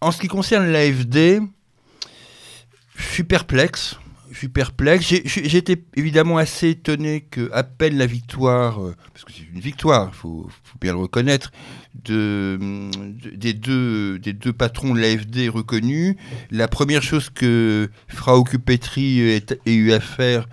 en 0.01 0.11
ce 0.13 0.21
qui 0.21 0.29
concerne 0.29 0.71
l'AFD, 0.71 1.41
je 2.97 3.03
suis 3.13 3.25
perplexe. 3.25 3.97
Je 4.31 4.37
suis 4.37 4.49
perplexe. 4.49 5.07
J'étais 5.25 5.83
évidemment 5.97 6.37
assez 6.37 6.71
étonné 6.71 7.23
que, 7.23 7.51
à 7.53 7.63
peine 7.65 7.97
la 7.97 8.07
victoire, 8.07 8.85
euh, 8.85 8.95
parce 9.13 9.25
que 9.25 9.33
c'est 9.33 9.49
une 9.53 9.59
victoire, 9.61 10.11
il 10.13 10.17
faut, 10.17 10.49
bien 10.81 10.93
le 10.93 10.99
reconnaître, 10.99 11.51
de, 12.05 12.59
de- 12.61 13.31
des, 13.35 13.55
deux, 13.55 14.19
des 14.19 14.35
deux 14.35 14.53
patrons 14.53 14.95
de 14.95 15.01
l'AFD 15.01 15.49
reconnus, 15.49 16.15
la 16.51 16.69
première 16.69 17.03
chose 17.03 17.31
que 17.31 17.91
Frau 18.07 18.45
ait 19.67 19.75
eu 19.75 19.93
à 19.93 20.01
faire, 20.01 20.47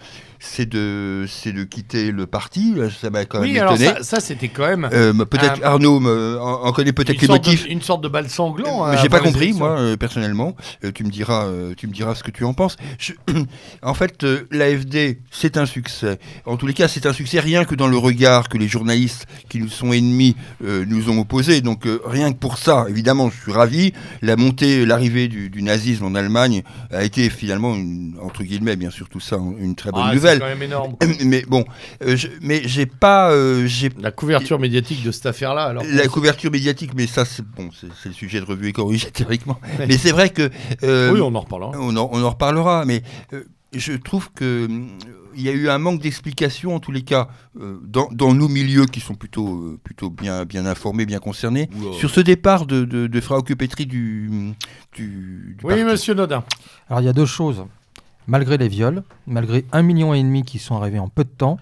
c'est 0.48 0.68
de, 0.70 1.26
c'est 1.28 1.52
de 1.52 1.64
quitter 1.64 2.12
le 2.12 2.26
parti. 2.28 2.76
Ça 3.02 3.10
m'a 3.10 3.26
quand 3.26 3.40
même 3.42 3.50
Oui, 3.50 3.60
alors 3.60 3.78
ça, 3.78 4.04
ça, 4.04 4.20
c'était 4.20 4.48
quand 4.48 4.68
même 4.68 4.90
Euh, 4.94 5.14
peut-être 5.26 5.62
un- 5.64 5.68
Arnaud 5.68 6.00
me- 6.00 6.38
en, 6.40 6.66
en 6.66 6.72
connaît 6.72 6.94
peut-être 6.94 7.22
les 7.22 7.28
motifs. 7.28 7.66
de, 7.66 7.72
une 7.72 7.82
sorte 7.82 8.02
de 8.02 8.08
balle 8.08 8.30
sanglant. 8.30 8.86
Mais 8.88 8.96
hein, 8.96 9.00
j'ai 9.02 9.10
pas 9.10 9.20
compris, 9.20 9.54
moi, 9.54 9.72
euh, 9.80 9.98
personnellement. 9.98 10.56
Euh, 10.84 10.92
tu 10.94 11.04
me 11.04 11.10
diras, 11.10 11.46
euh, 11.46 11.74
tu 11.76 11.88
me 11.88 11.94
diras 11.94 12.16
ce 12.16 12.24
que 12.24 12.32
tu 12.32 12.44
en 12.44 12.54
penses. 12.54 12.78
Je- 13.00 13.14
en 13.82 13.94
fait, 13.94 14.24
euh, 14.24 14.48
l'AFD, 14.52 15.20
c'est 15.32 15.58
un 15.58 15.66
succès. 15.66 16.20
En 16.46 16.58
tous 16.58 16.68
les 16.68 16.74
cas, 16.74 16.88
c'est 16.88 17.06
un 17.06 17.14
succès 17.14 17.40
rien 17.40 17.66
que 17.66 17.76
dans 17.76 17.88
le 17.88 17.98
regard 17.98 18.48
que 18.50 18.58
les 18.58 18.68
journalistes 18.68 19.26
qui 19.50 19.60
nous 19.60 19.70
sont 19.70 19.92
ennemis 19.94 20.36
euh, 20.64 20.86
nous 20.88 21.10
ont 21.10 21.20
opposé. 21.20 21.62
Donc, 21.62 21.86
euh, 21.88 22.00
rien 22.06 22.32
que 22.32 22.38
pour 22.38 22.58
ça, 22.58 22.86
évidemment, 22.90 23.30
je 23.30 23.42
suis 23.42 23.52
ravi. 23.52 23.94
La 24.22 24.36
montée, 24.36 24.86
l'arrivée 24.86 25.28
du, 25.28 25.50
du 25.50 25.62
nazisme 25.62 26.06
en 26.06 26.16
Allemagne 26.16 26.64
a 26.92 27.04
été 27.04 27.30
finalement, 27.30 27.76
une, 27.76 28.16
entre 28.22 28.44
guillemets, 28.44 28.76
bien 28.76 28.90
sûr, 28.92 29.10
tout 29.10 29.20
ça, 29.20 29.38
une 29.60 29.76
très 29.76 29.92
bonne 29.92 30.04
Ah, 30.06 30.12
c'est 30.36 30.40
quand 30.40 30.46
même 30.46 30.62
énorme. 30.64 30.96
Mais 31.26 31.44
bon, 31.48 31.66
euh, 32.04 32.16
je- 32.16 32.28
mais 32.42 32.62
j'ai 32.68 32.86
pas, 32.86 33.32
euh, 33.32 33.66
j'ai 33.66 33.90
La 34.00 34.12
couverture 34.12 34.60
médiatique 34.60 35.04
de 35.04 35.12
cette 35.12 35.26
affaire-là. 35.26 35.64
Alors, 35.66 35.84
la 35.90 36.08
couverture 36.08 36.52
médiatique, 36.52 36.92
mais 36.96 37.08
ça, 37.08 37.26
c'est 37.26 37.46
bon, 37.46 37.70
c'est 37.80 37.88
c'est 38.02 38.10
le 38.10 38.16
sujet 38.16 38.40
de 38.40 38.46
revue 38.46 38.68
et 38.70 38.74
corrigé 38.74 39.10
théoriquement. 39.12 39.60
Ouais. 39.80 39.88
Mais 39.88 39.98
c'est 39.98 40.12
vrai 40.12 40.30
que 40.30 40.50
euh, 40.84 41.12
oui, 41.12 41.22
on 41.22 41.34
en 41.36 41.40
reparlera. 41.42 41.72
on, 41.76 41.96
en, 41.96 42.10
on 42.12 42.24
en 42.24 42.30
reparlera. 42.30 42.86
Mais 42.86 43.02
euh, 43.34 43.44
je 43.74 43.94
trouve 43.94 44.32
que 44.34 44.68
euh, 44.70 44.86
il 45.38 45.42
y 45.42 45.50
a 45.50 45.52
eu 45.52 45.68
un 45.68 45.78
manque 45.80 46.00
d'explication, 46.02 46.76
en 46.76 46.80
tous 46.80 46.94
les 46.94 47.02
cas, 47.02 47.28
euh, 47.60 47.78
dans, 47.84 48.08
dans 48.14 48.34
nos 48.34 48.48
milieux 48.48 48.86
qui 48.86 49.02
sont 49.02 49.16
plutôt, 49.16 49.50
euh, 49.58 49.78
plutôt 49.84 50.10
bien, 50.10 50.46
bien 50.46 50.66
informés, 50.66 51.06
bien 51.06 51.20
concernés, 51.20 51.70
sur 52.00 52.10
ce 52.10 52.22
départ 52.22 52.66
de, 52.68 52.86
de, 52.86 53.08
de 53.08 53.22
Occupétrie 53.32 53.86
du, 53.86 54.30
du, 54.96 55.58
du 55.58 55.58
Oui, 55.64 55.70
parti. 55.74 55.84
monsieur 55.84 56.14
Nodin. 56.14 56.46
Alors 56.90 57.02
il 57.02 57.06
y 57.06 57.10
a 57.10 57.14
deux 57.14 57.26
choses. 57.26 57.66
Malgré 58.28 58.58
les 58.58 58.68
viols, 58.68 59.04
malgré 59.28 59.66
un 59.72 59.82
million 59.82 60.14
et 60.14 60.22
demi 60.22 60.44
qui 60.44 60.60
sont 60.60 60.76
arrivés 60.76 61.00
en 61.00 61.08
peu 61.10 61.24
de 61.24 61.30
temps, 61.30 61.58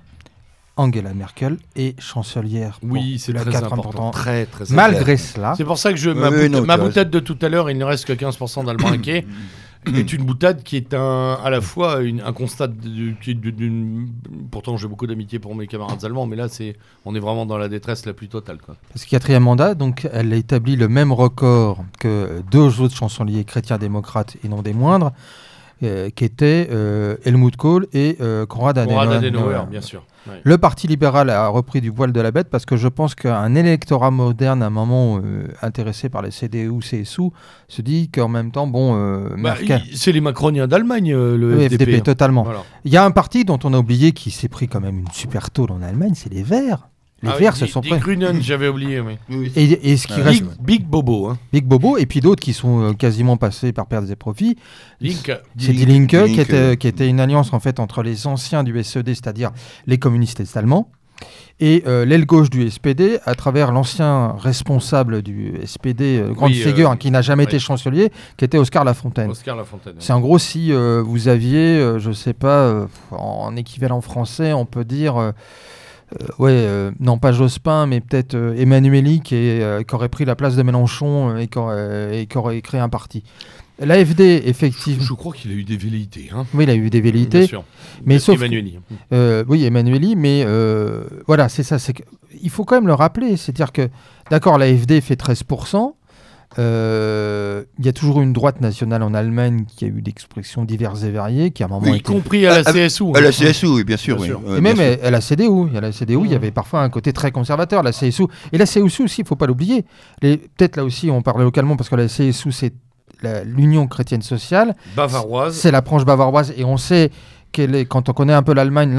Angela 0.76 1.14
Merkel 1.14 1.58
est 1.76 2.00
chancelière. 2.02 2.80
pour 2.80 2.92
Oui, 2.92 3.20
c'est 3.20 3.34
très 3.34 3.56
important. 3.58 3.82
pourtant. 3.84 4.12
Très, 4.12 4.46
très 4.48 4.66
Malgré 4.74 5.18
cela, 5.18 5.54
C'est 5.56 5.66
pour 5.66 5.78
ça 5.78 5.92
que 5.92 5.98
je, 6.00 6.10
ma, 6.10 6.30
Oui, 6.30 6.50
non, 6.50 6.62
boutade 6.62 7.10
de 7.12 7.20
tout 7.20 7.38
à 7.42 7.50
l'heure, 7.50 7.70
il 7.70 7.78
ne 7.78 7.84
reste 7.86 8.06
que 8.06 8.14
15% 8.14 8.66
d'Allemands 8.66 8.88
inquiets, 8.92 9.26
est 9.94 10.14
une 10.14 10.24
boutade 10.24 10.64
qui 10.64 10.78
est 10.78 10.94
un, 10.94 11.34
à 11.44 11.50
la 11.50 11.60
fois 11.60 12.02
une- 12.02 12.22
un 12.22 12.32
constat 12.34 12.68
d'une. 12.68 14.08
Pourtant, 14.50 14.78
j'ai 14.78 14.88
beaucoup 14.88 15.06
d'amitié 15.06 15.40
pour 15.40 15.54
mes 15.56 15.68
camarades 15.68 16.04
allemands, 16.06 16.26
mais 16.26 16.38
là, 16.38 16.48
c'est, 16.48 16.78
on 17.06 17.14
est 17.14 17.20
vraiment 17.20 17.46
dans 17.46 17.58
la 17.58 17.68
détresse 17.68 18.06
la 18.06 18.14
plus 18.14 18.30
totale. 18.30 18.58
Quoi. 18.66 18.76
parce 18.94 19.04
que 19.06 19.10
quatrième 19.10 19.44
mandat, 19.44 19.76
donc 19.76 20.08
elle 20.12 20.32
a 20.34 20.38
établi 20.38 20.76
le 20.78 20.88
même 20.88 21.12
record 21.12 21.84
que 22.00 22.42
deux 22.50 22.80
autres 22.82 22.96
chanceliers 22.96 23.44
chrétiens 23.44 23.78
démocrates 23.78 24.38
et 24.44 24.48
non 24.48 24.62
des 24.62 24.74
moindres, 24.74 25.12
euh, 25.84 26.10
qui 26.10 26.26
étaient 26.26 26.68
euh, 26.72 27.16
Helmut 27.26 27.56
Kohl 27.56 27.88
et 27.94 28.18
euh, 28.22 28.46
Konrad 28.46 28.78
Adenauer. 28.78 29.66
Bien 29.70 29.82
sûr. 29.82 30.06
Ouais. 30.28 30.40
Le 30.44 30.58
Parti 30.58 30.88
libéral 30.88 31.30
a 31.30 31.48
repris 31.50 31.82
du 31.82 31.92
poil 31.92 32.14
de 32.14 32.22
la 32.22 32.32
bête 32.32 32.50
parce 32.50 32.66
que 32.66 32.78
je 32.78 32.88
pense 32.88 33.14
qu'un 33.14 33.56
électorat 33.56 34.10
moderne, 34.10 34.64
à 34.64 34.68
un 34.68 34.70
moment 34.70 35.20
euh, 35.24 35.48
intéressé 35.62 36.08
par 36.08 36.22
les 36.22 36.32
CDU, 36.32 36.80
CSU, 36.80 37.24
se 37.68 37.82
dit 37.82 38.10
qu'en 38.10 38.30
même 38.30 38.52
temps, 38.52 38.66
bon, 38.68 38.96
Bah, 39.38 39.56
c'est 39.94 40.12
les 40.14 40.22
Macroniens 40.22 40.68
d'Allemagne, 40.68 41.12
le 41.14 41.58
Oui, 41.58 41.66
FDP. 41.66 41.84
FDP, 41.84 41.96
hein. 41.98 42.00
totalement. 42.06 42.44
Voilà. 42.44 42.64
Il 42.86 42.92
y 42.94 42.98
a 42.98 43.04
un 43.04 43.12
parti 43.12 43.44
dont 43.44 43.60
on 43.66 43.74
a 43.74 43.78
oublié 43.80 44.14
qui 44.14 44.32
s'est 44.32 44.48
pris 44.48 44.68
quand 44.68 44.80
même 44.80 45.00
une 45.00 45.12
super 45.12 45.52
tôle 45.52 45.72
en 45.72 45.82
Allemagne, 45.82 46.14
c'est 46.16 46.32
les 46.32 46.44
Verts. 46.44 46.88
Les 47.24 47.30
Ah 47.34 47.38
Verts 47.38 47.56
se 47.56 47.66
sont. 47.66 47.80
Grünen, 47.80 48.42
j'avais 48.42 48.68
oublié, 48.68 49.00
oui. 49.00 49.18
Et, 49.56 49.92
et 49.94 49.98
ce 49.98 50.08
qui 50.08 50.14
Ah, 50.20 50.24
reste, 50.24 50.44
Big, 50.44 50.82
Big 50.82 50.86
Bobo, 50.86 51.28
hein. 51.28 51.38
Big 51.54 51.66
Bobo, 51.66 51.98
et 51.98 52.06
puis 52.06 52.20
d'autres 52.20 52.44
qui 52.44 52.52
sont 52.54 52.82
euh, 52.82 52.94
quasiment 52.94 53.38
passés 53.38 53.72
par 53.72 53.88
perte 53.88 54.06
des 54.06 54.18
profits. 54.18 54.58
Link. 55.00 55.32
C'est 55.58 55.72
Die 55.72 55.86
Linke, 55.86 56.26
qui, 56.34 56.42
était, 56.42 56.76
qui 56.76 56.88
était 56.88 57.08
une 57.08 57.22
alliance 57.22 57.54
en 57.54 57.60
fait 57.62 57.80
entre 57.80 58.04
les 58.04 58.28
anciens 58.28 58.64
du 58.64 58.84
SED, 58.84 59.08
c'est-à-dire 59.08 59.52
les 59.88 59.98
communistes 59.98 60.42
est-allemands, 60.42 60.90
et 61.60 61.84
euh, 61.88 62.04
l'aile 62.04 62.26
gauche 62.26 62.50
du 62.50 62.70
SPD, 62.70 63.20
à 63.24 63.36
travers 63.36 63.72
l'ancien 63.72 64.36
responsable 64.38 65.22
du 65.22 65.54
SPD, 65.66 66.20
euh, 66.20 66.34
grande 66.34 66.52
Oui, 66.52 66.60
euh, 66.62 66.64
figure 66.66 66.90
hein, 66.92 66.98
qui 66.98 67.10
n'a 67.12 67.22
jamais 67.22 67.44
ouais. 67.44 67.50
été 67.50 67.60
chancelier, 67.60 68.12
qui 68.36 68.44
était 68.44 68.58
Oscar 68.58 68.84
Lafontaine. 68.84 69.30
Oscar 69.30 69.56
Lafontaine. 69.56 69.94
C'est 70.00 70.12
en 70.12 70.20
gros 70.20 70.40
si 70.40 70.74
euh, 70.74 71.02
vous 71.06 71.28
aviez, 71.30 71.78
euh, 71.80 72.00
je 72.00 72.12
sais 72.12 72.34
pas, 72.34 72.64
euh, 72.64 72.88
en 73.12 73.56
équivalent 73.56 74.02
français, 74.02 74.52
on 74.52 74.66
peut 74.66 74.84
dire, 74.84 75.16
euh, 75.16 75.30
euh, 75.30 75.32
ouais, 76.40 76.52
euh, 76.52 76.92
non 77.00 77.18
pas 77.18 77.32
Jospin, 77.32 77.86
mais 77.88 78.00
peut-être 78.02 78.36
euh, 78.36 78.56
Emmanueli 78.56 79.22
qui, 79.22 79.36
est, 79.36 79.62
euh, 79.62 79.84
qui 79.84 79.96
aurait 79.96 80.10
pris 80.10 80.26
la 80.26 80.36
place 80.36 80.56
de 80.56 80.64
Mélenchon 80.64 81.30
euh, 81.32 81.38
et, 81.38 81.48
qui 81.48 81.58
aurait, 81.58 81.76
euh, 81.78 82.22
et 82.22 82.26
qui 82.26 82.38
aurait 82.38 82.62
créé 82.62 82.80
un 82.82 82.90
parti. 82.90 83.24
L'AFD, 83.80 84.44
effectivement, 84.46 85.04
Je 85.04 85.14
crois 85.14 85.34
qu'il 85.34 85.52
a 85.52 85.56
eu 85.56 85.64
des 85.64 85.78
velléités. 85.78 86.30
Hein. 86.34 86.46
oui, 86.54 86.66
il 86.66 86.70
a 86.70 86.76
eu 86.76 86.90
des 86.92 87.02
Bien 87.02 87.12
velléités, 87.12 87.48
sûr. 87.48 87.64
mais 88.06 88.20
sauf 88.20 88.36
que- 88.38 88.42
Emmanueli. 88.46 88.80
euh, 89.12 89.44
oui, 89.48 89.66
Emmanueli, 89.66 90.16
mais 90.16 90.44
euh, 90.46 91.04
voilà, 91.26 91.50
c'est 91.50 91.64
ça. 91.64 91.78
Que- 91.80 92.04
il 92.42 92.50
faut 92.52 92.66
quand 92.66 92.76
même 92.76 92.88
le 92.88 92.94
rappeler, 92.94 93.36
c'est-à-dire 93.36 93.72
que, 93.72 93.90
d'accord, 94.30 94.58
l'AFD 94.60 95.02
fait 95.02 95.16
13%. 95.16 95.96
Euh, 96.60 97.64
Il 97.80 97.86
y 97.86 97.90
a 97.90 97.94
toujours 97.94 98.22
une 98.22 98.34
droite 98.34 98.62
nationale 98.62 99.04
en 99.04 99.14
Allemagne 99.14 99.66
qui 99.76 99.86
a 99.86 99.88
eu 99.88 100.02
d'expressions 100.02 100.66
diverses 100.66 101.04
et 101.04 101.12
variées, 101.12 101.52
qui 101.52 101.64
à 101.64 101.68
un 101.68 101.70
moment 101.70 101.84
Oui, 101.92 101.98
Y 101.98 102.02
compris 102.04 102.46
à 102.48 102.50
la 102.52 102.64
Ah, 102.66 102.72
ah, 102.76 102.88
CSU. 102.88 103.04
À 103.14 103.18
hein. 103.18 103.22
la 103.22 103.32
CSU, 103.32 103.68
oui, 103.68 103.84
bien 103.84 103.98
sûr. 103.98 104.16
Bien 104.18 104.24
oui. 104.24 104.30
sûr. 104.30 104.48
Ouais, 104.50 104.58
Et 104.58 104.62
même 104.62 104.78
bien 104.78 104.94
sûr. 104.96 105.06
à 105.06 105.12
la 105.12 105.22
CDU, 105.22 105.68
il 105.68 105.74
y 105.74 105.78
a 105.78 105.82
la 105.82 105.92
CDU, 105.92 106.20
il 106.26 106.32
y 106.32 106.36
avait 106.36 106.52
parfois 106.52 106.82
un 106.82 106.90
côté 106.90 107.14
très 107.14 107.32
conservateur, 107.32 107.84
la 107.84 107.92
CSU. 107.92 108.24
Et 108.52 108.58
la 108.58 108.66
CSU 108.66 109.04
aussi, 109.04 109.22
il 109.22 109.28
faut 109.28 109.36
pas 109.36 109.48
l'oublier. 109.48 109.86
Les- 110.22 110.38
Peut-être 110.38 110.78
là 110.78 110.84
aussi, 110.84 111.10
on 111.10 111.22
parle 111.22 111.42
localement 111.44 111.76
parce 111.76 111.90
que 111.90 111.96
la 111.96 112.08
CSU, 112.08 112.52
c'est 112.52 112.74
la- 113.22 113.44
l'Union 113.44 113.88
chrétienne 113.88 114.22
sociale, 114.22 114.76
Bavaroise. 114.96 115.56
c'est 115.56 115.72
la 115.72 115.82
branche 115.82 116.06
bavaroise, 116.06 116.54
et 116.58 116.64
on 116.66 116.78
sait 116.78 117.10
qu'elle 117.52 117.74
est, 117.76 117.86
quand 117.86 118.10
on 118.10 118.14
connaît 118.14 118.34
un 118.34 118.44
peu 118.44 118.54
l'Allemagne, 118.54 118.94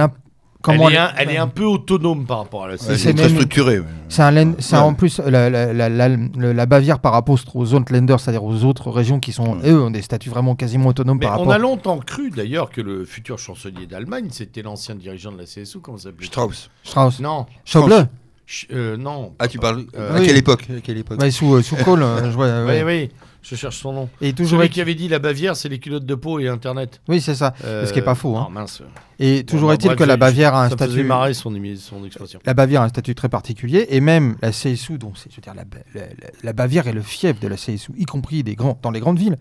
comment 0.65 0.89
elle, 0.89 0.95
est 0.95 0.99
un, 0.99 1.11
elle 1.17 1.31
est 1.31 1.37
un 1.37 1.47
peu 1.49 1.65
autonome 1.65 2.25
par 2.27 2.39
rapport 2.39 2.65
à 2.65 2.69
la 2.69 2.77
c'est 2.79 3.15
très 3.15 3.29
structuré. 3.29 3.81
C'est 4.09 4.23
un, 4.23 4.31
len- 4.33 4.55
c'est 4.59 4.77
Ouais. 4.77 4.83
en 4.83 4.95
plus 4.95 5.21
la, 5.21 5.51
la- 5.51 5.73
la- 5.73 5.89
la- 5.89 6.67
Bavière 6.67 6.99
par 6.99 7.13
rapport 7.13 7.37
aux 7.55 7.75
autres 7.75 7.93
Länder, 7.93 8.17
c'est-à-dire 8.19 8.43
aux 8.45 8.65
autres 8.65 8.91
régions 8.91 9.21
qui 9.21 9.33
sont, 9.33 9.59
Ouais. 9.59 9.71
eux, 9.71 9.83
ont 9.83 9.91
des 9.91 10.03
statuts 10.03 10.31
vraiment 10.31 10.55
quasiment 10.55 10.89
autonomes 10.89 11.19
Mais 11.21 11.27
par 11.27 11.37
on 11.37 11.39
rapport. 11.41 11.53
a 11.53 11.59
longtemps 11.59 11.99
cru 11.99 12.31
d'ailleurs 12.31 12.71
que 12.71 12.81
le 12.81 13.05
futur 13.05 13.39
chancelier 13.39 13.87
d'Allemagne, 13.87 14.29
c'était 14.31 14.63
l'ancien 14.63 14.95
dirigeant 14.95 15.33
de 15.33 15.39
la 15.39 15.45
CSU, 15.45 15.79
comment 15.81 15.99
ça 15.99 16.05
s'appelait? 16.05 16.27
Strauss. 16.27 16.71
Strauss. 16.83 17.21
Non, 17.21 17.47
Schauble 17.65 18.09
Ch- 18.47 18.67
euh, 18.73 18.97
non. 18.99 19.33
Ah, 19.39 19.49
tu 19.49 19.59
parles 19.59 19.85
Euh, 19.97 20.17
À 20.17 20.21
oui. 20.21 20.27
quelle 20.27 20.37
époque 20.37 20.67
À 20.77 20.81
quelle 20.81 20.99
époque? 20.99 21.19
Ouais, 21.21 21.31
sous, 21.31 21.55
euh, 21.55 21.63
sous 21.63 21.77
Kohl, 21.85 22.03
euh, 22.03 22.25
je 22.31 22.35
vois, 22.35 22.65
Oui, 22.67 22.83
oui, 22.85 23.11
je 23.47 23.55
cherche 23.57 23.77
son 23.79 23.93
nom. 23.93 24.09
Et 24.21 24.33
toujours 24.33 24.59
Celui 24.59 24.67
est- 24.67 24.71
qui 24.71 24.81
avait 24.81 24.95
dit 24.95 25.07
la 25.09 25.19
Bavière, 25.19 25.55
c'est 25.55 25.69
les 25.69 25.79
culottes 25.79 26.07
de 26.07 26.15
peau 26.15 26.39
et 26.41 26.49
Internet. 26.49 27.01
Oui, 27.09 27.21
c'est 27.21 27.35
ça. 27.35 27.53
Euh, 27.65 27.85
Ce 27.87 27.93
qui 27.93 27.99
est 27.99 28.03
pas 28.03 28.15
faux, 28.15 28.37
hein. 28.37 28.49
mince. 28.51 28.83
Et 29.19 29.45
toujours 29.45 29.73
est-il 29.73 29.95
que 29.95 30.03
la 30.05 30.17
Bavière 30.17 30.55
a 30.55 30.65
un 30.65 30.69
Ça 30.71 30.75
statut. 30.77 31.05
marrer 31.05 31.35
son, 31.35 31.53
son 31.79 32.05
expression. 32.05 32.41
La 32.47 32.55
Bavière 32.55 32.81
a 32.81 32.85
un 32.87 32.89
statut 32.89 33.15
très 33.15 33.29
particulier 33.29 33.87
et 33.91 34.01
même 34.01 34.37
la 34.43 34.51
CSU, 34.51 34.97
donc 34.99 35.15
je 35.17 35.37
veux 35.37 35.43
dire, 35.43 35.55
la, 35.55 35.65
Ba- 35.65 35.77
la- 35.95 36.01
la- 36.07 36.31
la 36.43 36.53
Bavière 36.55 36.89
est 36.89 36.93
le 36.93 37.03
fief 37.03 37.39
de 37.39 37.47
la 37.49 37.57
CSU, 37.57 37.93
y 37.97 38.07
compris 38.07 38.43
des 38.43 38.55
grands, 38.57 38.79
dans 38.83 38.91
les 38.91 39.01
grandes 39.01 39.19
villes. 39.19 39.37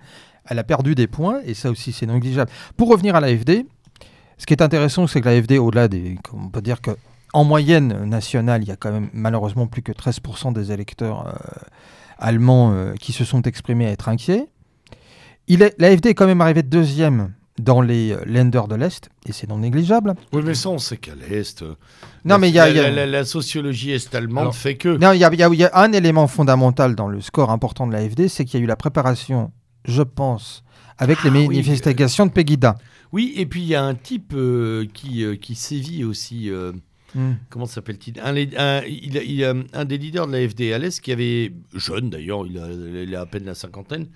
Elle 0.46 0.60
a 0.60 0.64
perdu 0.66 0.94
des 0.94 1.08
points 1.08 1.40
et 1.46 1.54
ça 1.54 1.72
aussi 1.72 1.94
c'est 1.94 2.06
négligeable. 2.06 2.52
Pour 2.76 2.90
revenir 2.90 3.16
à 3.16 3.22
l'AFD, 3.22 3.66
ce 4.38 4.46
qui 4.46 4.54
est 4.54 4.62
intéressant, 4.62 5.08
c'est 5.08 5.22
que 5.22 5.26
l'AFD, 5.30 5.58
au-delà 5.58 5.88
des, 5.88 6.18
on 6.34 6.50
peut 6.50 6.62
dire 6.62 6.82
que 6.82 6.92
en 7.32 7.46
moyenne 7.46 8.04
nationale, 8.06 8.62
il 8.62 8.68
y 8.68 8.72
a 8.72 8.76
quand 8.76 8.92
même 8.92 9.10
malheureusement 9.14 9.66
plus 9.66 9.82
que 9.82 9.92
13% 9.94 10.52
des 10.54 10.72
électeurs 10.72 11.26
euh, 11.28 11.32
allemands 12.18 12.72
euh, 12.74 12.94
qui 13.00 13.12
se 13.14 13.26
sont 13.26 13.42
exprimés 13.44 13.88
à 13.88 13.92
être 13.92 14.10
inquiets. 14.10 14.48
Il 15.48 15.62
est, 15.62 15.76
l'AFD 15.80 16.08
est 16.08 16.14
quand 16.14 16.26
même 16.28 16.42
arrivé 16.42 16.64
deuxième 16.64 17.34
dans 17.60 17.82
les 17.82 18.12
euh, 18.14 18.24
lenders 18.26 18.68
de 18.68 18.76
l'Est, 18.76 19.10
et 19.28 19.32
c'est 19.32 19.48
non 19.48 19.60
négligeable. 19.60 20.16
Oui, 20.32 20.42
mais 20.44 20.56
ça, 20.56 20.70
on 20.70 20.80
sait 20.80 20.98
qu'à 20.98 21.14
l'Est. 21.16 21.62
euh, 21.62 21.76
Non, 22.26 22.36
la- 22.36 22.38
mais 22.40 22.50
il 22.50 22.56
y 22.56 22.60
a- 22.60 23.06
la, 23.06 23.26
sociologie 23.26 23.92
est-allemande 23.92 24.42
Alors, 24.44 24.56
fait 24.56 24.76
que. 24.76 24.90
Non, 24.98 25.12
il 25.12 25.20
y 25.20 25.24
a, 25.26 25.32
y 25.34 25.58
y 25.58 25.68
un 25.72 25.92
élément 25.94 26.28
fondamental 26.28 26.96
dans 26.96 27.08
le 27.08 27.22
score 27.22 27.52
important 27.52 27.86
de 27.86 27.92
l'AFD, 27.94 28.28
c'est 28.28 28.46
qu'il 28.46 28.60
y 28.60 28.64
a 28.64 28.64
eu 28.64 28.68
la 28.68 28.76
préparation, 28.76 29.52
je 29.86 30.02
pense, 30.02 30.64
avec 30.98 31.24
les 31.24 31.30
Ah 31.30 31.34
oui, 31.34 31.48
manifestations 31.48 32.26
de 32.26 32.32
Pegida. 32.32 32.76
Oui, 33.12 33.34
et 33.36 33.46
puis 33.46 33.62
il 33.62 33.68
y 33.68 33.76
a 33.76 33.84
un 33.84 33.94
type 33.94 34.34
euh, 34.36 34.88
qui, 34.92 35.24
euh, 35.24 35.36
qui 35.36 35.54
sévit 35.54 36.04
aussi. 36.04 36.50
Euh, 37.16 37.20
Hmm. 37.20 37.36
comment 37.50 37.66
s'appelle-t-il? 37.66 38.20
Un, 38.20 38.36
un- 38.36 38.82
il, 38.86 39.44
a- 39.46 39.54
un 39.74 39.86
des 39.86 39.98
leaders 39.98 40.28
de 40.28 40.32
la 40.34 40.48
FD 40.50 40.74
à 40.74 40.78
l'Est 40.80 41.00
qui 41.02 41.12
avait, 41.12 41.52
jeune 41.76 42.10
d'ailleurs, 42.10 42.46
il 42.48 42.58
a, 42.58 42.68
il 43.04 43.16
a 43.16 43.22
à 43.22 43.26
peine 43.26 43.46
la 43.46 43.56
cinquantaine, 43.56 44.08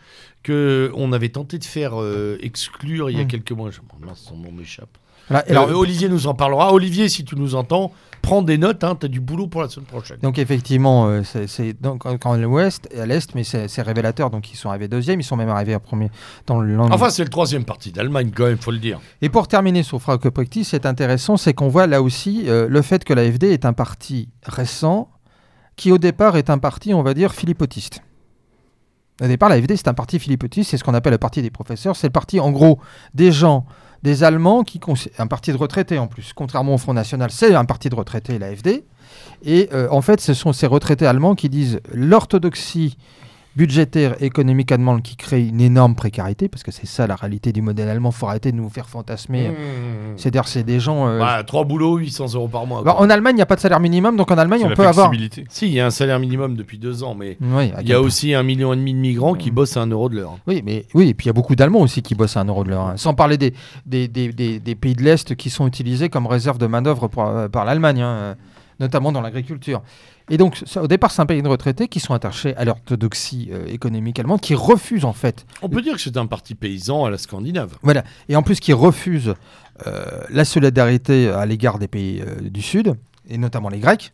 que 0.44 0.92
on 0.96 1.12
avait 1.14 1.30
tenté 1.30 1.58
de 1.60 1.64
faire 1.66 1.94
euh, 2.02 2.38
exclure 2.42 3.10
il 3.10 3.18
y 3.18 3.22
a 3.22 3.24
Mm. 3.24 3.28
quelques 3.28 3.52
mois. 3.52 3.72
Je, 3.72 3.80
mince, 4.06 4.20
son 4.28 4.38
nom 4.38 4.52
m'échappe. 4.52 4.98
Voilà, 5.30 5.48
et 5.48 5.52
Euh, 5.54 5.60
alors, 5.62 5.78
Olivier 5.80 6.08
nous 6.10 6.28
en 6.28 6.34
parlera. 6.34 6.74
Olivier, 6.74 7.10
si 7.10 7.26
tu 7.26 7.36
nous 7.36 7.56
entends, 7.56 7.92
prends 8.28 8.42
des 8.42 8.58
notes, 8.58 8.84
hein, 8.84 8.96
tu 9.00 9.06
as 9.06 9.10
du 9.10 9.20
boulot 9.22 9.48
pour 9.48 9.62
la 9.62 9.70
semaine 9.70 9.86
prochaine. 9.86 10.18
donc 10.22 10.38
effectivement, 10.38 11.08
euh, 11.08 11.24
c'est- 11.24 11.48
c'est 11.48 11.74
donc 11.82 12.04
quand 12.20 12.36
l'Ouest 12.36 12.88
et 12.92 13.00
à 13.00 13.06
l'Est, 13.06 13.34
mais 13.36 13.44
c'est 13.44 13.68
c'est 13.68 13.82
révélateur. 13.82 14.30
Donc 14.30 14.52
ils 14.52 14.58
sont 14.58 14.70
arrivés 14.70 14.88
deuxième, 14.88 15.20
ils 15.20 15.24
sont 15.24 15.38
même 15.38 15.50
arrivés 15.50 15.76
en 15.76 15.80
premier 15.80 16.10
dans 16.46 16.60
le 16.60 16.76
lendemain. 16.76 16.96
Enfin, 16.96 17.10
c'est 17.10 17.24
le 17.24 17.30
troisième 17.30 17.64
parti 17.64 17.92
d'Allemagne 17.92 18.32
quand 18.36 18.46
même, 18.46 18.58
faut 18.58 18.72
le 18.72 18.80
dire. 18.80 19.00
Et 19.22 19.30
pour 19.30 19.48
terminer 19.48 19.84
sur 19.84 20.02
Frauke 20.02 20.30
Practice, 20.30 20.70
c'est 20.70 20.86
intéressant, 20.86 21.38
c'est 21.38 21.54
qu'on 21.54 21.70
voit 21.70 21.88
là 21.88 22.02
aussi 22.02 22.44
euh, 22.48 22.68
le 22.70 22.82
fait 22.82 23.04
que 23.06 23.14
l'AFD 23.14 23.44
est 23.54 23.66
un 23.66 23.74
parti 23.74 24.28
récent 24.44 25.10
qui 25.78 25.92
au 25.92 25.98
départ 25.98 26.36
est 26.38 26.50
un 26.50 26.58
parti, 26.58 26.94
on 26.94 27.04
va 27.04 27.14
dire, 27.14 27.34
philippotiste. 27.34 28.02
Au 29.22 29.28
départ, 29.28 29.50
l'AFD 29.50 29.76
c'est 29.78 29.88
un 29.88 29.94
parti 29.94 30.20
philippotiste, 30.20 30.70
c'est 30.72 30.78
ce 30.78 30.84
qu'on 30.84 30.94
appelle 30.94 31.14
le 31.14 31.18
parti 31.18 31.42
des 31.42 31.50
professeurs. 31.50 31.96
C'est 31.96 32.08
le 32.08 32.12
parti 32.12 32.40
en 32.40 32.52
gros 32.52 32.80
des 33.14 33.32
gens, 33.32 33.66
des 34.08 34.24
Allemands, 34.24 34.64
qui 34.64 34.80
un 35.18 35.28
parti 35.28 35.52
de 35.52 35.58
retraités 35.58 36.00
en 36.00 36.08
plus. 36.08 36.32
Contrairement 36.34 36.76
au 36.76 36.78
Front 36.78 36.94
National, 36.94 37.30
c'est 37.30 37.54
un 37.54 37.66
parti 37.66 37.90
de 37.90 37.96
retraités, 37.96 38.40
l'AFD. 38.40 38.86
Et 39.44 39.70
euh, 39.74 39.90
en 39.92 40.02
fait, 40.02 40.22
ce 40.22 40.34
sont 40.34 40.54
ces 40.54 40.66
retraités 40.66 41.06
allemands 41.06 41.36
qui 41.36 41.50
disent 41.50 41.82
l'orthodoxie 41.92 42.98
budgétaire, 43.58 44.16
économique 44.22 44.72
allemande 44.72 45.02
qui 45.02 45.16
crée 45.16 45.46
une 45.48 45.60
énorme 45.60 45.96
précarité, 45.96 46.48
parce 46.48 46.62
que 46.64 46.72
c'est 46.72 46.86
ça 46.86 47.08
la 47.08 47.16
réalité 47.16 47.52
du 47.52 47.62
modèle 47.62 47.90
allemand. 47.90 48.12
faut 48.12 48.28
arrêter 48.28 48.52
de 48.52 48.58
nous 48.58 48.70
faire 48.70 48.88
fantasmer. 48.88 49.50
Mmh. 49.50 49.54
C'est-à-dire, 50.16 50.48
c'est 50.48 50.64
des 50.64 50.80
gens. 50.80 51.08
euh, 51.08 51.20
Bah, 51.20 51.44
trois 51.44 51.64
boulots, 51.66 51.98
800 51.98 52.36
euros 52.36 52.48
par 52.48 52.66
mois. 52.68 52.84
bah, 52.84 52.96
en 53.00 53.10
Allemagne, 53.10 53.34
il 53.34 53.38
n'y 53.38 53.42
a 53.42 53.46
pas 53.48 53.56
de 53.56 53.60
salaire 53.60 53.80
minimum, 53.80 54.16
donc 54.16 54.30
en 54.32 54.38
Allemagne, 54.38 54.62
on 54.64 54.74
peut 54.76 54.88
avoir. 54.88 55.12
Si, 55.50 55.66
il 55.68 55.74
y 55.74 55.80
a 55.80 55.88
un 55.88 55.90
salaire 55.90 56.20
minimum 56.20 56.56
depuis 56.56 56.78
deux 56.78 57.04
ans, 57.04 57.16
mais 57.16 57.38
Oui, 57.42 57.72
il 57.82 57.90
y 57.90 57.94
a 57.94 58.00
aussi 58.00 58.34
un 58.36 58.44
million 58.44 58.72
et 58.74 58.78
demi 58.78 58.94
de 58.94 59.00
migrants 59.00 59.34
qui 59.34 59.50
bossent 59.52 59.76
à 59.76 59.82
un 59.82 59.88
euro 59.88 60.08
de 60.10 60.16
l'heure. 60.18 60.38
Oui, 60.48 60.62
mais 60.64 60.86
oui, 60.94 61.10
et 61.10 61.14
puis 61.16 61.26
il 61.26 61.30
y 61.30 61.32
a 61.32 61.34
beaucoup 61.34 61.56
d'Allemands 61.56 61.82
aussi 61.82 62.02
qui 62.04 62.14
bossent 62.16 62.38
à 62.38 62.42
un 62.42 62.46
euro 62.46 62.64
de 62.64 62.70
l'heure. 62.70 62.86
hein. 62.88 62.94
Sans 62.98 63.14
parler 63.16 63.38
des, 63.38 63.54
des, 63.86 64.08
des, 64.08 64.32
des- 64.32 64.60
des 64.60 64.76
pays 64.76 64.94
de 64.94 65.02
l'Est 65.04 65.36
qui 65.36 65.50
sont 65.50 65.66
utilisés 65.68 66.10
comme 66.10 66.28
réserve 66.28 66.58
de 66.60 66.68
main-d'œuvre 66.68 67.10
euh, 67.18 67.50
par 67.50 67.66
l'Allemagne. 67.66 68.02
hein. 68.02 68.36
notamment 68.80 69.12
dans 69.12 69.22
l'agriculture. 69.22 69.82
Et 70.30 70.38
donc, 70.38 70.62
ça, 70.66 70.84
au 70.84 70.88
départ, 70.88 71.12
c'est 71.12 71.22
un 71.22 71.26
pays 71.26 71.42
de 71.42 71.48
retraités 71.48 71.88
qui 71.88 72.00
sont 72.00 72.14
attachés 72.14 72.56
à 72.58 72.66
l'orthodoxie 72.66 73.50
euh, 73.52 73.66
économique 73.68 74.20
allemande, 74.20 74.42
qui 74.42 74.56
refusent 74.56 75.06
en 75.06 75.14
fait 75.14 75.46
On 75.62 75.70
peut 75.70 75.82
dire 75.82 75.94
que 75.94 76.02
c'est 76.02 76.18
un 76.18 76.26
parti 76.26 76.54
paysan 76.54 77.06
à 77.06 77.10
la 77.10 77.18
scandinave. 77.18 77.78
Voilà. 77.82 78.04
Et 78.28 78.36
en 78.36 78.44
plus, 78.44 78.60
qui 78.60 78.74
refuse 78.74 79.36
euh, 79.86 80.06
la 80.30 80.44
solidarité 80.44 81.30
à 81.30 81.46
l'égard 81.46 81.80
des 81.80 81.88
pays 81.88 82.22
euh, 82.22 82.50
du 82.50 82.62
Sud, 82.62 82.96
et 83.30 83.38
notamment 83.38 83.70
les 83.70 83.80
Grecs. 83.80 84.14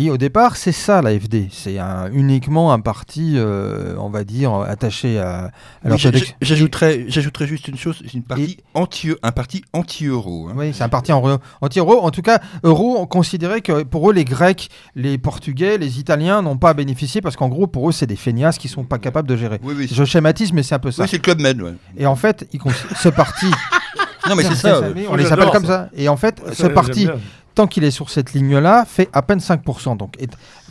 Et 0.00 0.10
au 0.10 0.16
départ, 0.16 0.56
c'est 0.56 0.70
ça 0.70 1.02
l'AFD. 1.02 1.48
C'est 1.50 1.78
un- 1.80 2.08
uniquement 2.12 2.72
un 2.72 2.78
parti, 2.78 3.32
euh, 3.34 3.96
on 3.98 4.08
va 4.10 4.22
dire, 4.22 4.54
attaché 4.54 5.18
à, 5.18 5.50
à 5.84 5.90
Oui, 5.90 5.98
J'ajouterais, 6.40 7.06
j'ajouterais 7.08 7.48
juste 7.48 7.66
une 7.66 7.76
chose, 7.76 7.98
c'est 8.04 8.14
une 8.14 8.22
partie 8.22 8.58
anti, 8.74 9.10
un 9.24 9.32
parti 9.32 9.64
anti-euro. 9.72 10.48
hein. 10.50 10.54
Oui, 10.56 10.70
c'est 10.72 10.84
un 10.84 10.88
parti 10.88 11.10
anti-euro. 11.12 11.98
En 12.04 12.10
tout 12.10 12.22
cas, 12.22 12.38
euro, 12.62 12.96
on 13.00 13.06
considérait 13.06 13.60
que 13.60 13.82
pour 13.82 14.08
eux, 14.08 14.12
les 14.12 14.24
Grecs, 14.24 14.68
les 14.94 15.18
Portugais, 15.18 15.78
les 15.78 15.98
Italiens 15.98 16.42
n'ont 16.42 16.58
pas 16.58 16.74
bénéficié 16.74 17.20
parce 17.20 17.34
qu'en 17.34 17.48
gros, 17.48 17.66
pour 17.66 17.88
eux, 17.88 17.92
c'est 17.92 18.06
des 18.06 18.14
feignasses 18.16 18.58
qui 18.58 18.68
sont 18.68 18.84
pas 18.84 18.98
capables 18.98 19.28
de 19.28 19.36
gérer. 19.36 19.58
Oui, 19.64 19.74
oui, 19.76 19.88
c'est- 19.88 19.96
Je 19.96 20.04
schématise, 20.04 20.52
mais 20.52 20.62
c'est 20.62 20.76
un 20.76 20.78
peu 20.78 20.92
ça. 20.92 21.02
oui, 21.02 21.08
c'est 21.10 21.16
le 21.16 21.22
Club 21.22 21.40
Med. 21.40 21.60
ouais. 21.60 21.74
Et 21.96 22.06
en 22.06 22.14
fait, 22.14 22.48
ce 22.96 23.08
parti, 23.08 23.46
Non, 24.28 24.34
mais 24.36 24.42
c'est 24.42 24.56
ça. 24.56 24.80
on 25.10 25.16
les 25.16 25.32
appelle 25.32 25.48
comme 25.50 25.62
ça. 25.64 25.68
ça. 25.86 25.90
Et 25.96 26.08
en 26.08 26.16
fait, 26.16 26.42
ce 26.52 26.66
parti, 26.66 27.06
bien. 27.06 27.14
Tant 27.58 27.66
qu'il 27.66 27.82
est 27.82 27.90
sur 27.90 28.08
cette 28.08 28.34
ligne-là, 28.34 28.84
fait 28.84 29.08
à 29.12 29.20
peine 29.20 29.40
5%. 29.40 29.96
Donc, 29.96 30.14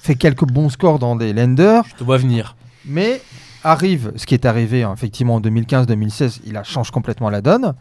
fait 0.01 0.15
quelques 0.15 0.45
bons 0.45 0.69
scores 0.69 0.99
dans 0.99 1.18
des 1.18 1.34
lenders, 1.34 1.84
Je 1.84 1.95
te 1.95 2.03
vois 2.05 2.18
venir. 2.18 2.55
mais 2.85 3.22
arrive 3.65 4.14
ce 4.15 4.26
qui 4.26 4.34
est 4.34 4.45
arrivé 4.45 4.84
hein, 4.84 4.93
effectivement 4.95 5.35
en 5.35 5.41
2015-2016, 5.41 6.39
il 6.45 6.55
a 6.55 6.64
change 6.64 6.91
complètement 6.91 7.30
la 7.30 7.41
donne. 7.41 7.73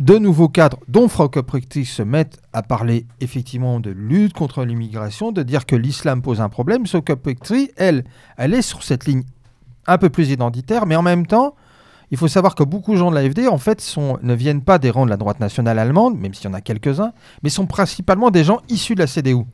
De 0.00 0.16
nouveaux 0.16 0.48
cadres, 0.48 0.78
dont 0.88 1.08
Frauke 1.08 1.42
Prechtig, 1.42 1.84
se 1.84 2.02
mettent 2.02 2.40
à 2.54 2.62
parler 2.62 3.04
effectivement 3.20 3.80
de 3.80 3.90
lutte 3.90 4.32
contre 4.32 4.64
l'immigration, 4.64 5.30
de 5.30 5.42
dire 5.42 5.66
que 5.66 5.76
l'islam 5.76 6.22
pose 6.22 6.40
un 6.40 6.48
problème. 6.48 6.84
Prechtig, 7.22 7.70
elle, 7.76 8.04
elle 8.38 8.54
est 8.54 8.62
sur 8.62 8.82
cette 8.82 9.04
ligne 9.04 9.24
un 9.86 9.98
peu 9.98 10.08
plus 10.08 10.30
identitaire, 10.30 10.86
mais 10.86 10.96
en 10.96 11.02
même 11.02 11.26
temps, 11.26 11.54
il 12.10 12.16
faut 12.18 12.28
savoir 12.28 12.54
que 12.54 12.62
beaucoup 12.62 12.92
de 12.92 12.98
gens 12.98 13.10
de 13.10 13.16
l'AFD, 13.16 13.48
en 13.48 13.58
fait, 13.58 13.80
sont, 13.80 14.18
ne 14.22 14.34
viennent 14.34 14.62
pas 14.62 14.78
des 14.78 14.90
rangs 14.90 15.04
de 15.06 15.10
la 15.10 15.16
droite 15.16 15.40
nationale 15.40 15.78
allemande, 15.78 16.18
même 16.18 16.34
s'il 16.34 16.44
y 16.46 16.48
en 16.48 16.54
a 16.54 16.60
quelques-uns, 16.60 17.12
mais 17.42 17.50
sont 17.50 17.66
principalement 17.66 18.30
des 18.30 18.44
gens 18.44 18.60
issus 18.68 18.94
de 18.94 19.00
la 19.00 19.06
CDU. 19.06 19.44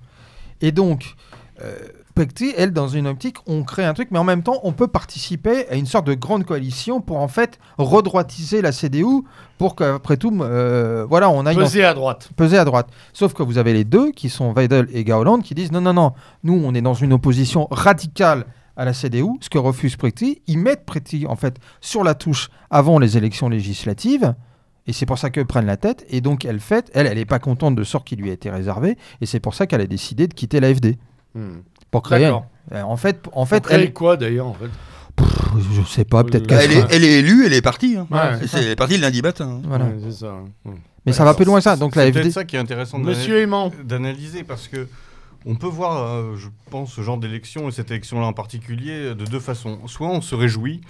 Et 0.61 0.71
donc, 0.73 1.15
euh, 1.63 1.75
Pecti, 2.15 2.53
elle, 2.59 2.73
dans 2.75 2.89
une 2.89 3.07
optique, 3.07 3.37
on 3.47 3.63
crée 3.65 3.87
un 3.87 3.95
truc, 3.95 4.09
mais 4.11 4.19
en 4.19 4.25
même 4.25 4.43
temps, 4.43 4.61
on 4.65 4.73
peut 4.73 4.87
participer 4.87 5.67
à 5.71 5.77
une 5.77 5.87
sorte 5.87 6.07
de 6.07 6.13
grande 6.13 6.45
coalition 6.45 7.01
pour 7.01 7.17
en 7.21 7.29
fait 7.29 7.59
redroitiser 7.79 8.61
la 8.61 8.71
CDU 8.71 9.23
pour 9.57 9.75
qu'après 9.77 10.19
tout, 10.19 10.37
euh, 10.43 11.07
voilà, 11.09 11.31
on 11.31 11.47
aille 11.47 11.57
dans- 11.57 11.63
Pesé 11.63 11.85
à 11.85 11.95
droite. 11.95 12.29
peser 12.37 12.59
à 12.59 12.67
droite. 12.67 12.89
Sauf 13.15 13.33
que 13.33 13.43
vous 13.43 13.57
avez 13.57 13.73
les 13.73 13.85
deux, 13.85 14.11
qui 14.13 14.29
sont 14.29 14.53
Weidel 14.53 14.89
et 14.93 15.05
Gauland, 15.05 15.39
qui 15.39 15.55
disent 15.55 15.73
non, 15.73 15.81
non, 15.81 15.95
non, 15.95 16.13
nous, 16.45 16.61
on 16.63 16.75
est 16.75 16.83
dans 16.83 16.93
une 16.95 17.15
opposition 17.15 17.67
radicale 17.71 18.45
à 18.77 18.85
la 18.85 18.93
CDU, 18.93 19.25
ce 19.41 19.49
que 19.51 19.59
refuse 19.59 19.97
Preti. 19.97 20.43
Ils 20.47 20.59
mettent 20.59 20.85
Preti, 20.87 21.27
en 21.27 21.37
fait, 21.37 21.57
sur 21.81 22.05
la 22.05 22.15
touche 22.15 22.49
avant 22.71 22.99
les 22.99 23.17
élections 23.17 23.49
législatives. 23.49 24.35
Et 24.87 24.93
c'est 24.93 25.07
pour 25.07 25.19
ça 25.19 25.31
qu'eux 25.31 25.45
prennent 25.45 25.67
la 25.67 25.77
tête. 25.77 26.05
Et 26.11 26.21
donc, 26.21 26.45
elle 26.45 26.59
fait, 26.59 26.91
elle, 26.95 27.07
elle 27.07 27.17
n'est 27.19 27.25
pas 27.25 27.39
contente 27.39 27.77
de 27.77 27.85
sort 27.85 28.03
qui 28.05 28.17
lui 28.17 28.31
a 28.31 28.33
été 28.33 28.51
réservé. 28.51 28.97
Et 29.21 29.27
c'est 29.27 29.39
pour 29.41 29.55
ça 29.55 29.67
qu'elle 29.67 29.81
a 29.81 29.87
décidé 29.87 30.27
de 30.27 30.35
quitter 30.35 30.59
l'AFD. 30.61 30.97
Hmm. 31.35 31.59
Pour 31.91 32.03
créer. 32.03 32.27
Euh, 32.73 32.83
En 32.83 32.97
fait, 32.97 33.23
en 33.33 33.47
fait 33.47 33.65
Elle 33.71 33.83
elle. 33.83 33.93
quoi 33.93 34.17
d'ailleurs 34.17 34.47
en 34.47 34.55
fait? 34.55 34.71
Pff, 35.15 35.29
je 35.73 35.83
sais 35.83 36.05
pas, 36.05 36.25
peut-être 36.25 36.45
Euh, 36.51 36.59
qu'elle 36.59 36.71
Elle 36.73 36.79
est, 36.79 36.85
elle 36.91 37.05
est 37.05 37.19
élue, 37.19 37.45
elle 37.47 37.53
est 37.53 37.61
partie. 37.63 37.97
hein. 37.97 38.07
Ouais, 38.11 38.39
c'est 38.47 38.63
c'est 38.63 38.77
parti 38.77 38.97
le 38.97 39.03
lundi 39.03 39.21
matin. 39.23 39.59
hein. 39.59 39.63
Voilà. 39.65 39.85
Ouais, 39.87 39.97
c'est 40.05 40.13
ça. 40.25 40.35
Mais 41.05 41.13
ça 41.13 41.25
va 41.25 41.35
plus 41.35 41.45
loin 41.45 41.59
que 41.59 41.65
ça. 41.65 41.77
Donc, 41.77 41.93
c'est 41.95 42.11
la 42.11 42.21
FD. 42.21 42.31
ça 42.31 42.45
qui 42.45 42.57
est 42.57 42.59
intéressant 42.59 42.99
de 42.99 43.05
Monsieur 43.05 43.39
Aimant. 43.41 43.71
d'analyser 43.85 44.43
parce 44.45 44.69
que 44.69 44.89
on 45.47 45.55
peut 45.55 45.67
voir, 45.67 46.03
euh, 46.07 46.37
je 46.37 46.49
pense, 46.71 46.93
ce 46.95 47.01
genre 47.03 47.19
d'élection 47.19 47.69
et 47.69 47.73
cette 47.73 47.91
élection-là 47.91 48.27
en 48.27 48.33
particulier 48.33 48.93
euh, 48.93 49.15
de 49.15 49.25
deux 49.25 49.41
façons. 49.41 49.79
Soit 49.87 50.09
on 50.09 50.21
se 50.21 50.35
réjouit 50.35 50.81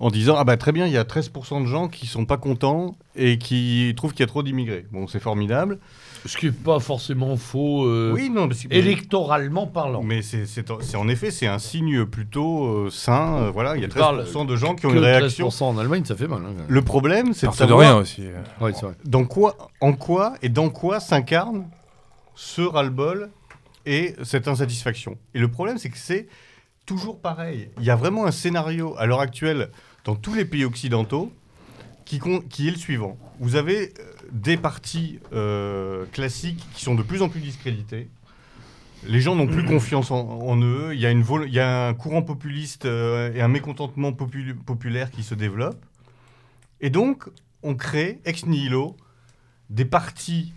en 0.00 0.10
disant 0.10 0.34
ah 0.36 0.42
bah 0.44 0.56
très 0.56 0.72
bien, 0.72 0.86
il 0.86 0.92
y 0.92 0.96
a 0.96 1.04
13% 1.04 1.62
de 1.62 1.66
gens 1.66 1.86
qui 1.88 2.06
sont 2.06 2.24
pas 2.24 2.36
contents 2.36 2.96
et 3.14 3.38
qui 3.38 3.92
trouvent 3.96 4.12
qu'il 4.12 4.20
y 4.20 4.24
a 4.24 4.26
trop 4.26 4.42
d'immigrés. 4.42 4.86
Bon, 4.90 5.06
c'est 5.06 5.20
formidable. 5.20 5.78
Ce 6.26 6.36
qui 6.36 6.46
n'est 6.46 6.52
pas 6.52 6.78
forcément 6.80 7.36
faux 7.36 7.84
euh, 7.86 8.12
oui, 8.14 8.30
non, 8.30 8.48
électoralement 8.70 9.66
parlant. 9.66 10.02
mais 10.02 10.22
c'est 10.22 10.70
en 10.96 11.08
effet 11.08 11.30
c'est 11.30 11.46
un 11.48 11.58
signe 11.58 12.04
plutôt 12.04 12.66
euh, 12.66 12.90
sain. 12.90 13.36
euh, 13.38 13.50
voilà, 13.50 13.76
il 13.76 13.82
y 13.82 13.84
a 13.84 13.88
Tu 13.88 13.98
parles 13.98 14.24
13% 14.24 14.46
de 14.46 14.56
gens 14.56 14.74
qui 14.74 14.86
ont 14.86 14.90
Que 14.90 14.96
une 14.96 15.02
réaction. 15.04 15.48
13% 15.48 15.64
en 15.64 15.78
Allemagne, 15.78 16.04
ça 16.04 16.16
fait 16.16 16.28
mal. 16.28 16.42
hein. 16.44 16.64
Le 16.68 16.82
problème, 16.82 17.32
c'est 17.32 17.46
de 17.46 17.50
Partout 17.50 17.64
de 17.64 17.68
savoir 17.68 17.80
rien 17.88 17.96
aussi. 17.96 18.22
Ouais, 18.60 18.72
c'est 18.72 18.86
vrai. 18.86 18.94
dans 19.04 19.24
quoi, 19.24 19.56
en 19.80 19.92
quoi 19.92 20.34
et 20.42 20.48
dans 20.48 20.68
quoi 20.70 21.00
s'incarne 21.00 21.64
ce 22.34 22.62
ras-le-bol 22.62 23.30
et 23.86 24.14
cette 24.22 24.48
insatisfaction. 24.48 25.18
Et 25.34 25.38
le 25.38 25.48
problème, 25.48 25.78
c'est 25.78 25.90
que 25.90 25.98
c'est 25.98 26.28
toujours 26.86 27.20
pareil. 27.20 27.70
Il 27.78 27.84
y 27.84 27.90
a 27.90 27.96
vraiment 27.96 28.26
un 28.26 28.30
scénario 28.32 28.94
à 28.98 29.06
l'heure 29.06 29.20
actuelle 29.20 29.70
dans 30.04 30.16
tous 30.16 30.34
les 30.34 30.44
pays 30.44 30.64
occidentaux 30.64 31.32
qui, 32.04 32.20
qui 32.50 32.68
est 32.68 32.72
le 32.72 32.76
suivant. 32.76 33.16
Vous 33.38 33.56
avez 33.56 33.94
euh, 33.98 34.12
des 34.32 34.56
partis 34.56 35.20
euh, 35.32 36.04
classiques 36.12 36.64
qui 36.74 36.82
sont 36.84 36.94
de 36.94 37.02
plus 37.02 37.22
en 37.22 37.28
plus 37.28 37.40
discrédités. 37.40 38.08
Les 39.04 39.20
gens 39.20 39.34
n'ont 39.34 39.48
plus 39.48 39.64
confiance 39.64 40.12
en, 40.12 40.60
eux. 40.62 40.90
Il 40.94 41.00
y, 41.00 41.06
a 41.06 41.10
une 41.10 41.24
il 41.46 41.52
y 41.52 41.58
a 41.58 41.88
un 41.88 41.94
courant 41.94 42.22
populiste 42.22 42.84
euh, 42.84 43.32
et 43.34 43.40
un 43.40 43.48
mécontentement 43.48 44.12
popul- 44.12 44.54
populaire 44.54 45.10
qui 45.10 45.24
se 45.24 45.34
développe. 45.34 45.84
Et 46.80 46.90
donc, 46.90 47.28
on 47.64 47.74
crée 47.74 48.20
ex 48.24 48.46
nihilo 48.46 48.96
des 49.70 49.84
partis 49.84 50.52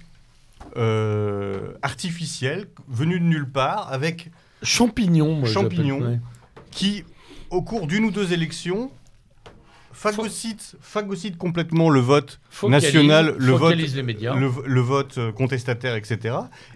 euh, 0.78 1.72
artificiels 1.82 2.68
venus 2.88 3.20
de 3.20 3.26
nulle 3.26 3.50
part 3.50 3.92
avec 3.92 4.32
Champignons, 4.64 5.36
moi. 5.36 5.50
Champignons. 5.50 6.02
Ouais. 6.02 6.20
qui, 6.72 7.04
au 7.50 7.62
cours 7.62 7.88
d'une 7.88 8.06
ou 8.06 8.12
deux 8.12 8.34
élections, 8.34 8.92
phagocytent, 9.94 10.76
phagocytent 10.82 11.38
complètement 11.38 11.90
le 11.90 12.00
vote 12.02 12.40
Focalise- 12.52 12.72
national, 12.84 13.36
le 13.38 13.52
vote, 13.54 13.60
focalise 13.62 13.96
les 13.96 14.04
médias. 14.04 14.36
le, 14.36 14.52
le 14.66 14.82
vote 14.82 15.18
euh, 15.18 15.32
contestataire, 15.32 15.96
etc. 15.96 16.36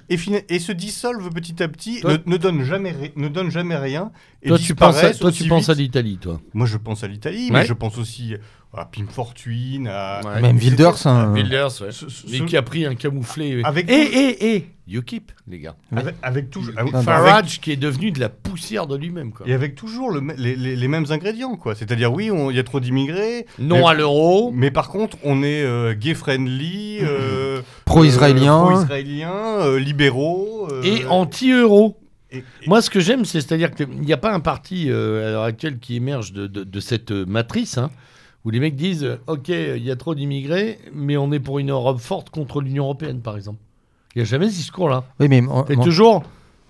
Et, 0.10 0.18
se 0.60 0.72
dissolvent 0.72 1.30
petit 1.30 1.61
à 1.61 1.68
petit, 1.68 1.99
Toi- 2.02 2.14
ne, 2.26 2.32
ne 2.32 2.38
donnent 2.38 2.64
jamais, 2.64 3.11
ne 3.18 3.28
donnent 3.28 3.52
jamais 3.52 3.76
rien. 3.76 4.11
Et 4.41 4.48
Toi, 4.49 4.57
tu 4.57 4.74
penses, 4.76 5.03
à, 5.03 5.14
toi, 5.14 5.32
tu 5.32 5.44
à 5.70 5.74
l'Italie, 5.74 6.18
toi. 6.18 6.40
Moi, 6.53 6.66
je 6.66 6.78
pense 6.78 7.03
à 7.03 7.07
l'Italie, 7.07 7.48
Ouais. 7.52 7.60
mais 7.60 7.66
je 7.66 7.74
pense 7.74 7.98
aussi 7.98 8.36
à 8.74 8.86
Pim 8.86 9.06
Fortuyn, 9.10 9.88
à... 9.88 10.22
Ouais. 10.24 10.41
Même 10.41 10.58
Wilders. 10.58 11.08
hein. 11.08 11.34
Wilders, 11.34 11.82
ouais. 11.82 11.91
Ce- 11.91 12.08
ce- 12.10 12.28
Mais 12.30 12.46
qui 12.46 12.56
a 12.56 12.62
pris 12.62 12.86
un 12.86 12.94
camouflé. 12.96 13.62
Avec 13.64 13.88
Eh, 13.90 14.06
tout- 14.06 14.12
eh, 14.14 14.56
eh 14.56 14.66
UKIP, 14.91 15.32
les 15.48 15.60
gars. 15.60 15.76
avec, 15.96 16.16
avec 16.22 16.50
toujours... 16.52 16.74
Avec- 16.78 16.96
Farage 16.98 17.60
qui 17.62 17.72
est 17.72 17.76
devenu 17.78 18.12
de 18.12 18.20
la 18.20 18.30
poussière 18.30 18.86
de 18.88 18.96
lui-même. 18.96 19.32
quoi. 19.32 19.48
Et 19.48 19.54
avec 19.54 19.74
toujours 19.76 20.12
le, 20.12 20.22
les, 20.38 20.56
les- 20.56 20.76
les 20.76 20.88
mêmes 20.88 21.06
ingrédients, 21.10 21.56
quoi. 21.58 21.74
C'est-à-dire, 21.76 22.14
oui, 22.14 22.30
on- 22.32 22.52
il 22.52 22.58
y 22.58 22.60
a 22.60 22.64
trop 22.64 22.80
d'immigrés, 22.80 23.46
Non 23.60 23.78
Mais- 23.80 23.88
à 23.88 23.94
l'euro. 23.96 24.52
mais 24.54 24.70
par 24.72 24.90
contre, 24.90 25.18
on 25.24 25.41
est 25.44 25.64
euh, 25.64 25.94
gay-friendly, 25.96 27.00
euh, 27.02 27.62
Pro-israélien. 27.86 28.56
euh, 28.62 28.66
pro-israélien, 28.72 29.34
euh, 29.34 29.80
libéraux. 29.80 30.68
euh, 30.72 30.82
Et 30.84 31.06
anti-euro. 31.08 31.98
et- 32.32 32.38
et- 32.40 32.44
Moi, 32.68 32.82
ce 32.84 32.90
que 32.91 33.00
j'aime, 33.00 33.26
c'est 33.26 33.41
c'est-à-dire 33.41 33.72
qu'il 33.72 33.90
n'y 33.90 34.14
a 34.14 34.18
pas 34.18 34.32
un 34.34 34.40
parti 34.40 34.86
euh, 34.90 35.28
à 35.28 35.32
l'heure 35.32 35.44
actuelle 35.44 35.80
qui 35.80 35.96
émerge 35.96 36.34
de, 36.34 36.46
de- 36.48 36.64
de 36.64 36.80
cette 36.80 37.12
euh, 37.12 37.26
matrice, 37.28 37.78
hein, 37.80 37.90
où 38.45 38.49
les 38.52 38.60
mecs 38.60 38.76
disent 38.76 39.03
euh, 39.03 39.18
Ok, 39.28 39.49
il 39.49 39.84
y 39.84 39.91
a 39.91 39.95
trop 39.95 40.16
d'immigrés, 40.16 40.80
mais 40.94 41.18
on 41.18 41.32
est 41.32 41.40
pour 41.40 41.60
une 41.60 41.72
Europe 41.72 41.99
forte 41.99 42.30
contre 42.30 42.61
l'Union 42.61 42.86
Européenne, 42.86 43.22
par 43.22 43.36
exemple. 43.36 43.60
Il 44.16 44.20
n'y 44.20 44.22
a 44.24 44.26
jamais 44.26 44.49
ce 44.49 44.56
discours-là. 44.56 45.03
Oui, 45.20 45.28
mais 45.28 45.41
on- 45.48 45.66
C'est 45.68 45.78
on- 45.78 45.84
toujours 45.84 46.24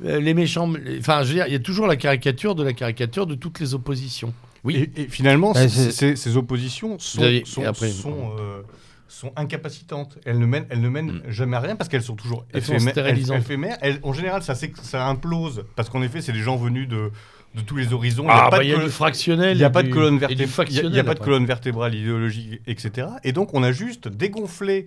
euh, 0.05 0.19
les 0.19 0.33
méchants. 0.33 0.71
Enfin, 0.99 1.23
je 1.23 1.27
veux 1.29 1.33
dire, 1.35 1.47
il 1.47 1.53
y 1.53 1.55
a 1.55 1.59
toujours 1.59 1.87
la 1.87 1.95
caricature 1.95 2.55
de 2.55 2.63
la 2.63 2.73
caricature 2.73 3.25
de 3.27 3.35
toutes 3.35 3.59
les 3.59 3.73
oppositions. 3.73 4.33
Oui. 4.65 4.89
Et, 4.95 5.01
et 5.03 5.07
finalement, 5.07 5.53
ces, 5.53 6.15
ces 6.15 6.37
oppositions 6.37 6.99
sont, 6.99 7.19
Vous 7.19 7.25
avez- 7.25 7.43
sont, 7.45 7.61
et 7.61 7.65
après- 7.65 7.89
sont, 7.89 8.31
euh, 8.39 8.61
sont 9.07 9.31
incapacitantes. 9.37 10.17
Elles 10.25 10.37
ne 10.37 10.45
mènent, 10.45 10.65
elles 10.69 10.81
ne 10.81 10.89
mènent 10.89 11.21
Mm. 11.25 11.29
jamais 11.29 11.55
à 11.55 11.59
rien 11.61 11.75
parce 11.77 11.89
qu'elles 11.89 12.03
sont 12.03 12.15
toujours 12.15 12.45
Elles 12.53 12.61
sont 12.61 12.73
éphémères- 12.73 12.91
stérilisantes. 12.91 13.37
éphémères. 13.39 13.77
Elles- 13.81 13.99
en 14.03 14.11
général, 14.13 14.43
ça, 14.43 14.53
ça 14.55 15.07
implose 15.07 15.63
parce 15.77 15.89
qu'en 15.89 16.01
effet, 16.01 16.21
c'est 16.21 16.33
des 16.33 16.41
gens 16.41 16.57
venus 16.57 16.87
de, 16.89 17.11
de 17.55 17.61
tous 17.61 17.75
les 17.75 17.93
horizons. 17.93 18.23
Il 18.23 18.27
y 18.27 18.29
a 18.31 18.45
Ah, 18.45 18.49
pas 18.49 18.57
bah, 18.57 18.59
de 18.59 18.63
il 18.63 18.69
y 18.69 18.73
a 18.73 18.77
du 18.83 18.89
fractionnel. 18.89 19.55
Il 19.57 19.59
n'y 19.59 19.63
a 19.63 19.69
pas 19.69 19.83
de 19.83 19.89
colonne 19.89 20.17
vertébrale. 20.19 20.67
Il 20.69 20.75
y 20.75 20.97
a- 20.97 21.01
y 21.01 21.03
pas 21.03 21.13
de 21.15 21.19
colonne 21.19 21.45
vertébrale 21.45 21.95
idéologique, 21.95 22.61
etc. 22.67 23.07
Et 23.23 23.31
donc, 23.31 23.53
on 23.53 23.63
a 23.63 23.71
juste 23.71 24.07
dégonflé 24.07 24.85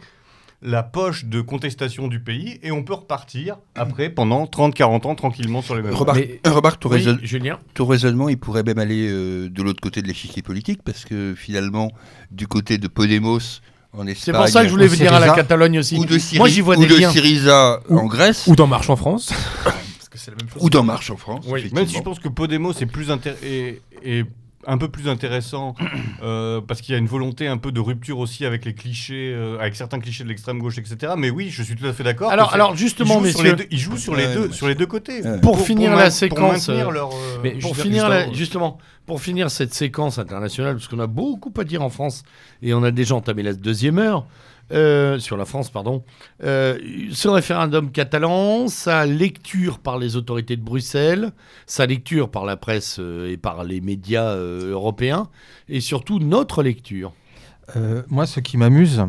la 0.64 0.84
poche 0.84 1.24
de 1.24 1.40
contestation 1.40 2.06
du 2.06 2.20
pays 2.20 2.60
et 2.62 2.70
on 2.70 2.84
peut 2.84 2.94
repartir 2.94 3.56
après 3.74 4.10
pendant 4.10 4.46
30-40 4.46 5.06
ans 5.06 5.16
tranquillement 5.16 5.60
sur 5.60 5.74
les 5.74 5.82
mêmes. 5.82 5.92
Remarque, 5.92 6.18
Mais- 6.44 6.50
remarque, 6.50 6.78
ton, 6.80 6.88
Oui, 6.88 6.98
raisonne- 6.98 7.18
Julien. 7.20 7.58
ton 7.74 7.84
raisonnement, 7.84 8.28
il 8.28 8.38
pourrait 8.38 8.62
même 8.62 8.78
aller 8.78 9.08
euh, 9.10 9.48
de 9.50 9.62
l'autre 9.62 9.80
côté 9.80 10.02
de 10.02 10.06
l'échiquier 10.06 10.40
politique, 10.42 10.80
parce 10.84 11.04
que 11.04 11.34
finalement, 11.36 11.90
du 12.30 12.46
côté 12.46 12.78
de 12.78 12.86
Podemos 12.86 13.40
en 13.92 14.06
Espagne, 14.06 14.14
C'est 14.16 14.32
pour 14.32 14.46
ça 14.48 14.60
que 14.62 14.68
je 14.68 14.70
voulais 14.72 14.86
ou 14.86 14.90
venir 14.90 15.12
à 15.12 15.18
la 15.18 15.34
Catalogne 15.34 15.80
aussi. 15.80 15.96
ou 15.96 16.04
de, 16.06 16.16
Syri- 16.16 16.38
Moi, 16.38 16.48
j'y 16.48 16.60
vois 16.60 16.76
ou 16.78 16.82
des 16.82 16.86
de 16.86 16.96
liens. 16.96 17.10
Syriza 17.10 17.80
Ou- 17.88 17.98
en 17.98 18.06
Grèce, 18.06 18.46
Ou 18.46 18.54
dans 18.54 18.68
Marche 18.68 18.88
en 18.88 18.94
France. 18.96 19.32
Que 20.12 20.18
c'est 20.18 20.30
la 20.30 20.36
même 20.36 20.48
chose. 20.52 20.62
ou 20.62 20.68
d'En 20.68 20.82
Marche 20.82 21.10
en 21.10 21.16
France. 21.16 21.46
Oui, 21.48 21.70
Même 21.74 21.86
si 21.86 21.96
je 21.96 22.02
pense 22.02 22.18
que 22.18 22.28
Podemos 22.28 22.72
est 22.72 22.86
plus 22.86 23.08
intér- 23.10 23.34
est, 23.42 23.80
est 24.04 24.26
un 24.66 24.76
peu 24.78 24.88
plus 24.88 25.08
intéressant 25.08 25.74
euh, 26.22 26.60
parce 26.60 26.82
qu'il 26.82 26.92
y 26.92 26.94
a 26.94 26.98
une 26.98 27.06
volonté 27.06 27.48
un 27.48 27.56
peu 27.56 27.72
de 27.72 27.80
rupture 27.80 28.18
aussi 28.18 28.44
avec 28.44 28.64
les 28.66 28.74
clichés, 28.74 29.32
euh, 29.34 29.58
avec 29.58 29.74
certains 29.74 29.98
clichés 30.00 30.22
de 30.22 30.28
l'extrême 30.28 30.58
gauche, 30.58 30.76
etc. 30.78 31.14
Mais 31.16 31.30
oui, 31.30 31.48
je 31.50 31.62
suis 31.62 31.74
tout 31.76 31.86
à 31.86 31.92
fait 31.94 32.02
d'accord. 32.04 32.30
Alors, 32.30 32.52
alors 32.52 32.76
justement, 32.76 33.24
ils 33.24 33.30
jouent 33.30 33.38
sur 33.38 33.42
messieurs, 33.42 33.56
les 33.56 33.56
deux, 33.56 33.66
ils 33.70 33.78
jouent 33.78 33.96
sur 33.96 34.14
les 34.14 34.26
Ouais, 34.26 34.34
deux, 34.34 34.46
ouais. 34.48 34.52
sur 34.52 34.68
les 34.68 34.74
deux 34.74 34.86
côtés. 34.86 35.22
Ouais. 35.22 35.40
Pour 35.40 35.58
finir 35.60 35.96
la 35.96 36.10
séquence, 36.10 36.66
pour 36.66 36.74
euh, 36.74 36.90
leur, 36.90 37.10
euh, 37.12 37.38
mais 37.42 37.52
pour 37.52 37.74
finir, 37.76 38.08
la- 38.08 38.30
justement, 38.32 38.76
pour 39.06 39.20
finir 39.22 39.50
cette 39.50 39.72
séquence 39.72 40.18
internationale, 40.18 40.74
parce 40.76 40.88
qu'on 40.88 41.00
a 41.00 41.06
beaucoup 41.06 41.52
à 41.58 41.64
dire 41.64 41.80
en 41.82 41.88
France, 41.90 42.22
et 42.60 42.74
on 42.74 42.82
a 42.82 42.90
déjà 42.90 43.14
entamé 43.14 43.42
la 43.42 43.54
deuxième 43.54 43.98
heure, 43.98 44.26
euh, 44.70 45.18
sur 45.18 45.36
la 45.36 45.44
France, 45.44 45.70
pardon, 45.70 46.02
euh, 46.44 46.78
ce 47.12 47.28
référendum 47.28 47.90
catalan, 47.90 48.68
sa 48.68 49.04
lecture 49.04 49.78
par 49.78 49.98
les 49.98 50.16
autorités 50.16 50.56
de 50.56 50.62
Bruxelles, 50.62 51.32
sa 51.66 51.84
lecture 51.84 52.30
par 52.30 52.44
la 52.44 52.56
presse 52.56 52.96
euh, 52.98 53.30
et 53.30 53.36
par 53.36 53.64
les 53.64 53.80
médias 53.80 54.34
européens, 54.34 55.28
et 55.68 55.80
surtout 55.80 56.18
notre 56.18 56.62
lecture. 56.62 57.12
Moi, 58.08 58.26
ce 58.26 58.40
qui 58.40 58.58
m'amuse, 58.58 59.02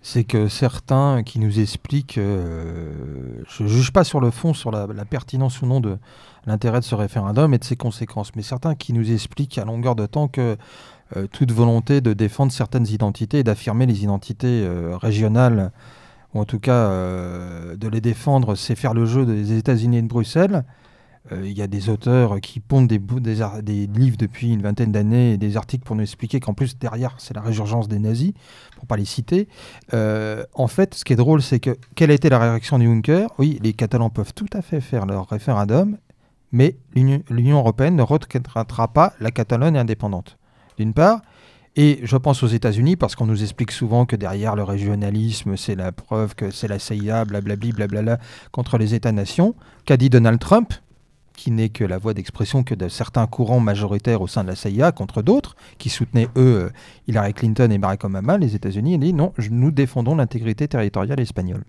c'est 0.00 0.22
que 0.22 0.46
certains 0.46 1.24
qui 1.24 1.40
nous 1.40 1.58
expliquent, 1.58 2.20
je 2.20 3.62
ne 3.62 3.68
juge 3.68 3.90
pas 3.90 4.04
sur 4.04 4.20
le 4.20 4.30
fond, 4.30 4.54
sur 4.54 4.70
la, 4.70 4.86
pertinence 5.04 5.60
ou 5.60 5.66
non 5.66 5.80
de 5.80 5.98
l'intérêt 6.46 6.78
de 6.78 6.84
ce 6.84 6.94
référendum 6.94 7.52
et 7.52 7.58
de 7.58 7.64
ses 7.64 7.74
conséquences, 7.74 8.36
mais 8.36 8.42
certains 8.42 8.76
qui 8.76 8.92
nous 8.92 9.10
expliquent 9.10 9.58
à 9.58 9.64
longueur 9.64 9.96
de 9.96 10.06
temps 10.06 10.28
que 10.28 10.56
toute 11.32 11.52
volonté 11.52 12.00
de 12.00 12.12
défendre 12.12 12.52
certaines 12.52 12.86
identités 12.86 13.40
et 13.40 13.44
d'affirmer 13.44 13.86
les 13.86 14.04
identités 14.04 14.64
euh, 14.64 14.96
régionales, 14.96 15.72
ou 16.34 16.40
en 16.40 16.44
tout 16.44 16.60
cas 16.60 16.72
euh, 16.72 17.76
de 17.76 17.88
les 17.88 18.00
défendre, 18.00 18.54
c'est 18.54 18.76
faire 18.76 18.94
le 18.94 19.06
jeu 19.06 19.26
des 19.26 19.56
États-Unis 19.56 19.98
et 19.98 20.02
de 20.02 20.08
Bruxelles. 20.08 20.64
Euh, 21.32 21.42
Il 21.44 21.56
y 21.56 21.62
a 21.62 21.66
des 21.66 21.88
auteurs 21.88 22.40
qui 22.40 22.60
pondent 22.60 22.86
des, 22.86 22.98
livres 22.98 24.16
depuis 24.16 24.52
une 24.52 24.62
vingtaine 24.62 24.92
d'années 24.92 25.32
et 25.32 25.36
des 25.36 25.56
articles 25.56 25.84
pour 25.84 25.96
nous 25.96 26.02
expliquer 26.02 26.40
qu'en 26.40 26.54
plus 26.54 26.78
derrière 26.78 27.16
c'est 27.18 27.34
la 27.34 27.42
résurgence 27.42 27.88
des 27.88 27.98
nazis, 27.98 28.32
pour 28.76 28.86
pas 28.86 28.96
les 28.96 29.04
citer. 29.04 29.48
Euh, 29.92 30.44
en 30.54 30.68
fait, 30.68 30.94
ce 30.94 31.04
qui 31.04 31.12
est 31.12 31.16
drôle, 31.16 31.42
c'est 31.42 31.60
que 31.60 31.76
quelle 31.94 32.10
a 32.10 32.14
été 32.14 32.28
la 32.28 32.38
réaction 32.38 32.78
de 32.78 32.84
Juncker? 32.84 33.26
Oui, 33.38 33.58
les 33.62 33.72
Catalans 33.72 34.10
peuvent 34.10 34.34
tout 34.34 34.50
à 34.52 34.62
fait 34.62 34.80
faire 34.80 35.06
leur 35.06 35.28
référendum, 35.28 35.98
mais 36.52 36.76
l'Union 36.94 37.22
l'Union 37.28 37.58
européenne 37.58 37.96
ne 37.96 38.02
retraitera 38.02 38.88
pas 38.88 39.12
la 39.20 39.30
Catalogne 39.30 39.76
indépendante. 39.76 40.39
D'une 40.80 40.94
part. 40.94 41.20
Et 41.76 42.00
je 42.04 42.16
pense 42.16 42.42
aux 42.42 42.46
États-Unis 42.46 42.96
parce 42.96 43.14
qu'on 43.14 43.26
nous 43.26 43.42
explique 43.42 43.70
souvent 43.70 44.06
que 44.06 44.16
derrière 44.16 44.56
le 44.56 44.62
régionalisme, 44.62 45.58
c'est 45.58 45.74
la 45.74 45.92
preuve 45.92 46.34
que 46.34 46.50
c'est 46.50 46.68
la 46.68 46.78
CIA, 46.78 47.26
blablabli, 47.26 47.72
blablabla, 47.72 48.18
contre 48.50 48.78
les 48.78 48.94
États-nations. 48.94 49.54
Qu'a 49.84 49.98
dit 49.98 50.08
Donald 50.08 50.38
Trump 50.40 50.72
qui 51.34 51.50
n'est 51.50 51.68
que 51.68 51.84
la 51.84 51.98
voix 51.98 52.14
d'expression 52.14 52.64
que 52.64 52.74
de 52.74 52.88
certains 52.88 53.26
courants 53.26 53.60
majoritaires 53.60 54.22
au 54.22 54.26
sein 54.26 54.42
de 54.42 54.48
la 54.48 54.56
CIA 54.56 54.90
contre 54.92 55.20
d'autres, 55.20 55.54
qui 55.76 55.90
soutenaient, 55.90 56.28
eux, 56.36 56.64
euh, 56.64 56.70
Hillary 57.08 57.34
Clinton 57.34 57.70
et 57.70 57.78
Barack 57.78 58.04
Obama, 58.04 58.38
les 58.38 58.54
États-Unis, 58.54 58.94
et 58.94 58.98
dit 58.98 59.12
non, 59.12 59.34
nous 59.50 59.70
défendons 59.70 60.16
l'intégrité 60.16 60.66
territoriale 60.66 61.20
espagnole. 61.20 61.64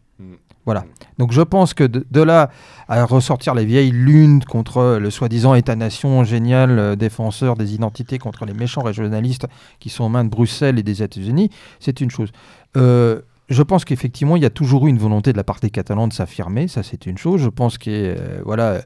Voilà. 0.66 0.86
Donc 1.18 1.32
je 1.32 1.42
pense 1.42 1.74
que 1.74 1.84
de, 1.84 2.22
là 2.22 2.50
à 2.88 3.04
ressortir 3.06 3.56
les 3.56 3.66
vieilles 3.66 3.92
lunes 3.92 4.44
contre 4.44 4.98
le 5.02 5.10
soi-disant 5.10 5.56
État-nation 5.56 6.24
génial 6.24 6.78
euh, 6.78 6.96
défenseur 6.96 7.56
des 7.56 7.74
identités 7.74 8.20
contre 8.20 8.46
les 8.46 8.54
méchants 8.54 8.82
régionalistes 8.82 9.48
qui 9.80 9.90
sont 9.90 10.04
aux 10.04 10.10
mains 10.10 10.24
de 10.24 10.30
Bruxelles 10.30 10.78
et 10.78 10.84
des 10.84 11.02
États-Unis, 11.02 11.50
c'est 11.80 12.02
une 12.02 12.12
chose. 12.12 12.32
Euh, 12.78 13.22
je 13.50 13.64
pense 13.64 13.86
qu'effectivement, 13.86 14.36
il 14.36 14.44
y 14.44 14.46
a 14.46 14.50
toujours 14.50 14.88
eu 14.88 14.90
une 14.90 15.00
volonté 15.00 15.32
de 15.32 15.38
la 15.38 15.44
part 15.44 15.60
des 15.60 15.70
Catalans 15.70 16.08
de 16.08 16.14
s'affirmer, 16.14 16.68
ça 16.68 16.84
c'est 16.84 17.06
une 17.06 17.18
chose. 17.18 17.42
Je 17.42 17.50
pense 17.50 17.78
qu'ils 17.78 17.94
euh, 17.94 18.42
voilà, 18.46 18.82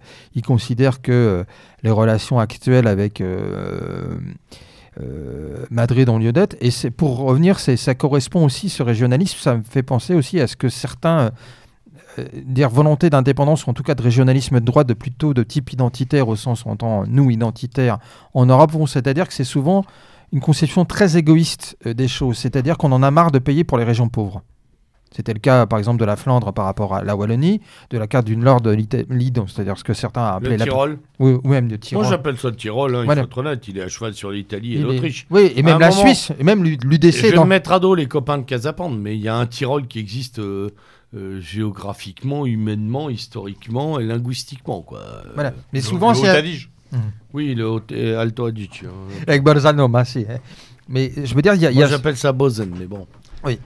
considèrent 0.45 1.01
que 1.01 1.45
les 1.83 1.91
relations 1.91 2.39
actuelles 2.39 2.87
avec 2.87 3.21
Madrid 5.69 6.09
ont 6.09 6.17
lieu 6.17 6.31
d'être. 6.31 6.55
Et 6.61 6.71
pour 6.89 7.17
revenir, 7.17 7.59
ça 7.59 7.95
correspond 7.95 8.45
aussi, 8.45 8.69
ce 8.69 8.81
régionalisme, 8.81 9.37
ça 9.39 9.57
me 9.57 9.63
fait 9.63 9.83
penser 9.83 10.15
aussi 10.15 10.39
à 10.39 10.47
ce 10.47 10.55
que 10.55 10.69
certains 10.69 11.31
dire 12.45 12.69
volonté 12.69 13.09
d'indépendance, 13.09 13.65
ou 13.65 13.69
en 13.69 13.73
tout 13.73 13.83
cas 13.83 13.95
de 13.95 14.01
régionalisme 14.01 14.59
de 14.59 14.65
droite, 14.65 14.87
de 14.87 14.93
plutôt 14.93 15.33
de 15.33 15.43
type 15.43 15.71
identitaire, 15.73 16.27
au 16.27 16.35
sens 16.35 16.65
où 16.65 16.69
on 16.69 16.71
entend 16.73 17.03
nous 17.07 17.29
identitaire 17.31 17.97
en 18.33 18.45
Europe, 18.45 18.71
c'est-à-dire 18.87 19.27
que 19.27 19.33
c'est 19.33 19.43
souvent 19.43 19.85
une 20.31 20.39
conception 20.39 20.85
très 20.85 21.17
égoïste 21.17 21.77
euh, 21.85 21.93
des 21.93 22.07
choses, 22.07 22.37
c'est-à-dire 22.37 22.77
qu'on 22.77 22.91
en 22.91 23.03
a 23.03 23.11
marre 23.11 23.31
de 23.31 23.39
payer 23.39 23.63
pour 23.63 23.77
les 23.77 23.83
régions 23.83 24.09
pauvres. 24.09 24.41
C'était 25.15 25.33
le 25.33 25.39
cas, 25.39 25.65
par 25.65 25.79
exemple, 25.79 25.97
de 26.01 26.03
la 26.03 26.17
Flandre 26.17 26.51
par 26.51 26.65
rapport 26.65 26.93
à 26.93 27.01
la 27.01 27.15
Wallonie, 27.15 27.61
de 27.89 27.97
la 27.97 28.05
carte 28.05 28.25
du 28.25 28.35
Nord 28.35 28.59
de 28.59 28.71
l'Italie, 28.71 29.31
c'est-à-dire 29.47 29.77
ce 29.77 29.83
que 29.85 29.93
certains 29.93 30.25
appelaient 30.25 30.51
Le 30.53 30.57
la... 30.57 30.65
Tyrol. 30.65 30.99
Oui, 31.19 31.37
ou 31.41 31.47
même 31.47 31.69
de 31.69 31.77
Tyrol. 31.77 32.03
Moi 32.03 32.11
j'appelle 32.11 32.37
ça 32.37 32.49
le 32.49 32.55
Tyrol, 32.57 32.93
hein, 32.95 33.03
il 33.07 33.13
faut 33.13 33.19
être 33.21 33.37
honnête, 33.37 33.65
il 33.69 33.77
est 33.77 33.83
à 33.83 33.87
cheval 33.87 34.13
sur 34.13 34.29
l'Italie 34.31 34.75
et 34.75 34.79
l'Autriche. 34.79 35.25
Oui, 35.29 35.53
et 35.55 35.63
même 35.63 35.79
la 35.79 35.89
moment- 35.89 36.01
Suisse, 36.01 36.33
et 36.37 36.43
même 36.43 36.63
l'UDC. 36.65 37.11
Je 37.13 37.21
vais 37.27 37.31
dans- 37.31 37.45
mettre 37.45 37.71
à 37.71 37.79
dos 37.79 37.95
les 37.95 38.07
copains 38.07 38.39
de 38.39 38.43
Casapande, 38.43 38.99
mais 38.99 39.15
il 39.15 39.21
y 39.21 39.29
a 39.29 39.37
un 39.37 39.45
Tyrol 39.45 39.87
qui 39.87 39.99
existe 39.99 40.39
euh, 40.39 40.71
euh, 41.13 41.39
géographiquement, 41.41 42.45
humainement, 42.45 43.09
historiquement 43.09 43.99
et 43.99 44.05
linguistiquement. 44.05 44.81
Quoi. 44.81 45.01
Voilà. 45.33 45.53
Mais 45.73 45.79
Le- 45.79 45.85
souvent, 45.85 46.13
c'est 46.13 46.21
Haut-Adige. 46.31 46.69
Oui, 47.33 47.53
le 47.55 47.67
Haut- 47.69 47.81
euh, 47.91 48.19
Alto 48.19 48.45
Adige. 48.45 48.83
hein. 48.85 48.89
avec 49.27 49.43
Bolzano, 49.43 49.87
si, 50.05 50.25
hein. 50.29 50.37
Mais 50.87 51.11
je 51.23 51.33
veux 51.35 51.41
dire, 51.41 51.53
il 51.55 51.61
y 51.61 51.65
a. 51.67 51.71
Moi 51.71 51.85
a- 51.85 51.87
j'appelle 51.87 52.15
ça 52.15 52.31
Bozen, 52.31 52.71
mais 52.77 52.85
bon. 52.85 53.07
Oui, 53.45 53.59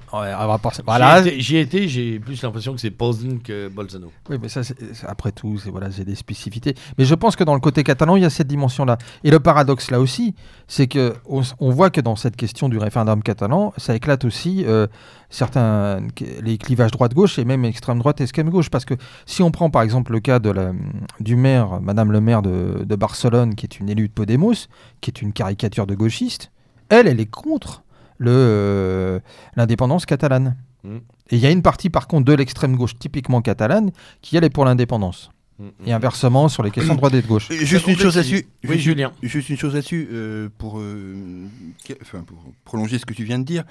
Voilà. 0.86 1.24
J'y 1.24 1.42
J'y 1.42 1.58
étais, 1.58 1.88
j'ai 1.88 2.20
plus 2.20 2.42
l'impression 2.44 2.74
que 2.74 2.82
c'est 2.82 2.90
Bozen 2.90 3.42
que 3.42 3.70
Bolzano. 3.70 4.12
Oui, 4.30 4.38
mais 4.42 4.50
ça, 4.50 4.62
après 5.08 5.32
tout, 5.32 5.58
c'est 5.58 5.70
voilà, 5.70 5.90
des 5.90 6.16
spécificités. 6.16 6.76
Mais 6.98 7.06
je 7.06 7.16
pense 7.16 7.36
que 7.36 7.44
dans 7.44 7.54
le 7.54 7.60
côté 7.60 7.84
catalan, 7.84 8.16
il 8.16 8.24
y 8.24 8.26
a 8.26 8.30
cette 8.30 8.48
dimension-là. 8.48 8.98
Et 9.24 9.32
le 9.32 9.40
paradoxe 9.40 9.90
là 9.90 10.00
aussi, 10.00 10.36
c'est 10.68 10.88
que 10.88 11.16
on, 11.26 11.72
voit 11.72 11.90
que 11.90 12.02
dans 12.02 12.16
cette 12.16 12.36
question 12.36 12.70
du 12.70 12.78
référendum 12.78 13.24
catalan, 13.24 13.74
ça 13.78 13.96
éclate 13.96 14.26
aussi 14.26 14.66
euh, 14.68 14.88
certains 15.30 16.02
les 16.42 16.58
clivages 16.58 16.92
droite-gauche 16.92 17.40
et 17.40 17.46
même 17.46 17.66
extrême 17.66 18.00
droite 18.00 18.20
et 18.20 18.24
extrême 18.24 18.50
gauche. 18.50 18.70
Parce 18.70 18.86
que 18.86 18.96
si 19.26 19.42
on 19.42 19.52
prend 19.52 19.70
par 19.70 19.82
exemple 19.82 20.12
le 20.12 20.20
cas 20.20 20.40
de 20.40 20.50
la, 20.50 20.72
du 21.20 21.36
maire, 21.36 21.82
Madame 21.82 22.12
le 22.12 22.22
maire 22.22 22.42
de, 22.42 22.84
de 22.84 22.96
Barcelone, 22.96 23.56
qui 23.56 23.66
est 23.66 23.80
une 23.80 23.90
élue 23.90 24.10
de 24.10 24.14
Podemos, 24.14 24.68
qui 25.02 25.10
est 25.10 25.22
une 25.22 25.34
caricature 25.34 25.88
de 25.88 25.96
gauchiste, 25.96 26.52
elle, 26.90 27.08
elle 27.08 27.20
est 27.20 27.30
contre 27.30 27.84
l'indépendance 28.20 30.06
catalane. 30.06 30.58
Mm. 30.84 30.98
Et 31.32 31.36
il 31.36 31.40
y 31.40 31.46
a 31.46 31.52
une 31.52 31.62
partie 31.62 31.90
par 31.90 32.08
contre 32.08 32.26
de 32.26 32.34
l'extrême 32.34 32.76
gauche 32.76 32.98
typiquement 32.98 33.42
catalane 33.42 33.92
qui 34.22 34.38
elle 34.38 34.44
est 34.44 34.50
pour 34.50 34.66
l'indépendance. 34.66 35.32
Et 35.86 35.92
inversement 35.92 36.48
sur 36.48 36.64
les 36.64 36.72
questions 36.72 36.94
de 36.94 37.00
droite 37.00 37.14
et 37.16 37.22
de 37.22 37.28
gauche. 37.28 37.52
Euh, 37.52 37.56
Juste 37.66 37.88
une 37.88 37.98
chose 37.98 38.16
là-dessus. 38.16 38.48
Oui, 38.64 38.76
Juste- 38.76 38.82
Julien. 38.82 39.12
Juste 39.22 39.50
une 39.50 39.58
chose 39.58 39.76
là-dessus, 39.76 40.08
euh, 40.10 40.48
pour, 40.58 40.80
euh, 40.80 41.48
enfin, 42.02 42.24
pour 42.24 42.38
prolonger 42.64 42.98
ce 42.98 43.06
que 43.06 43.14
tu 43.14 43.26
viens 43.26 43.40
de 43.40 43.44
dire. 43.44 43.66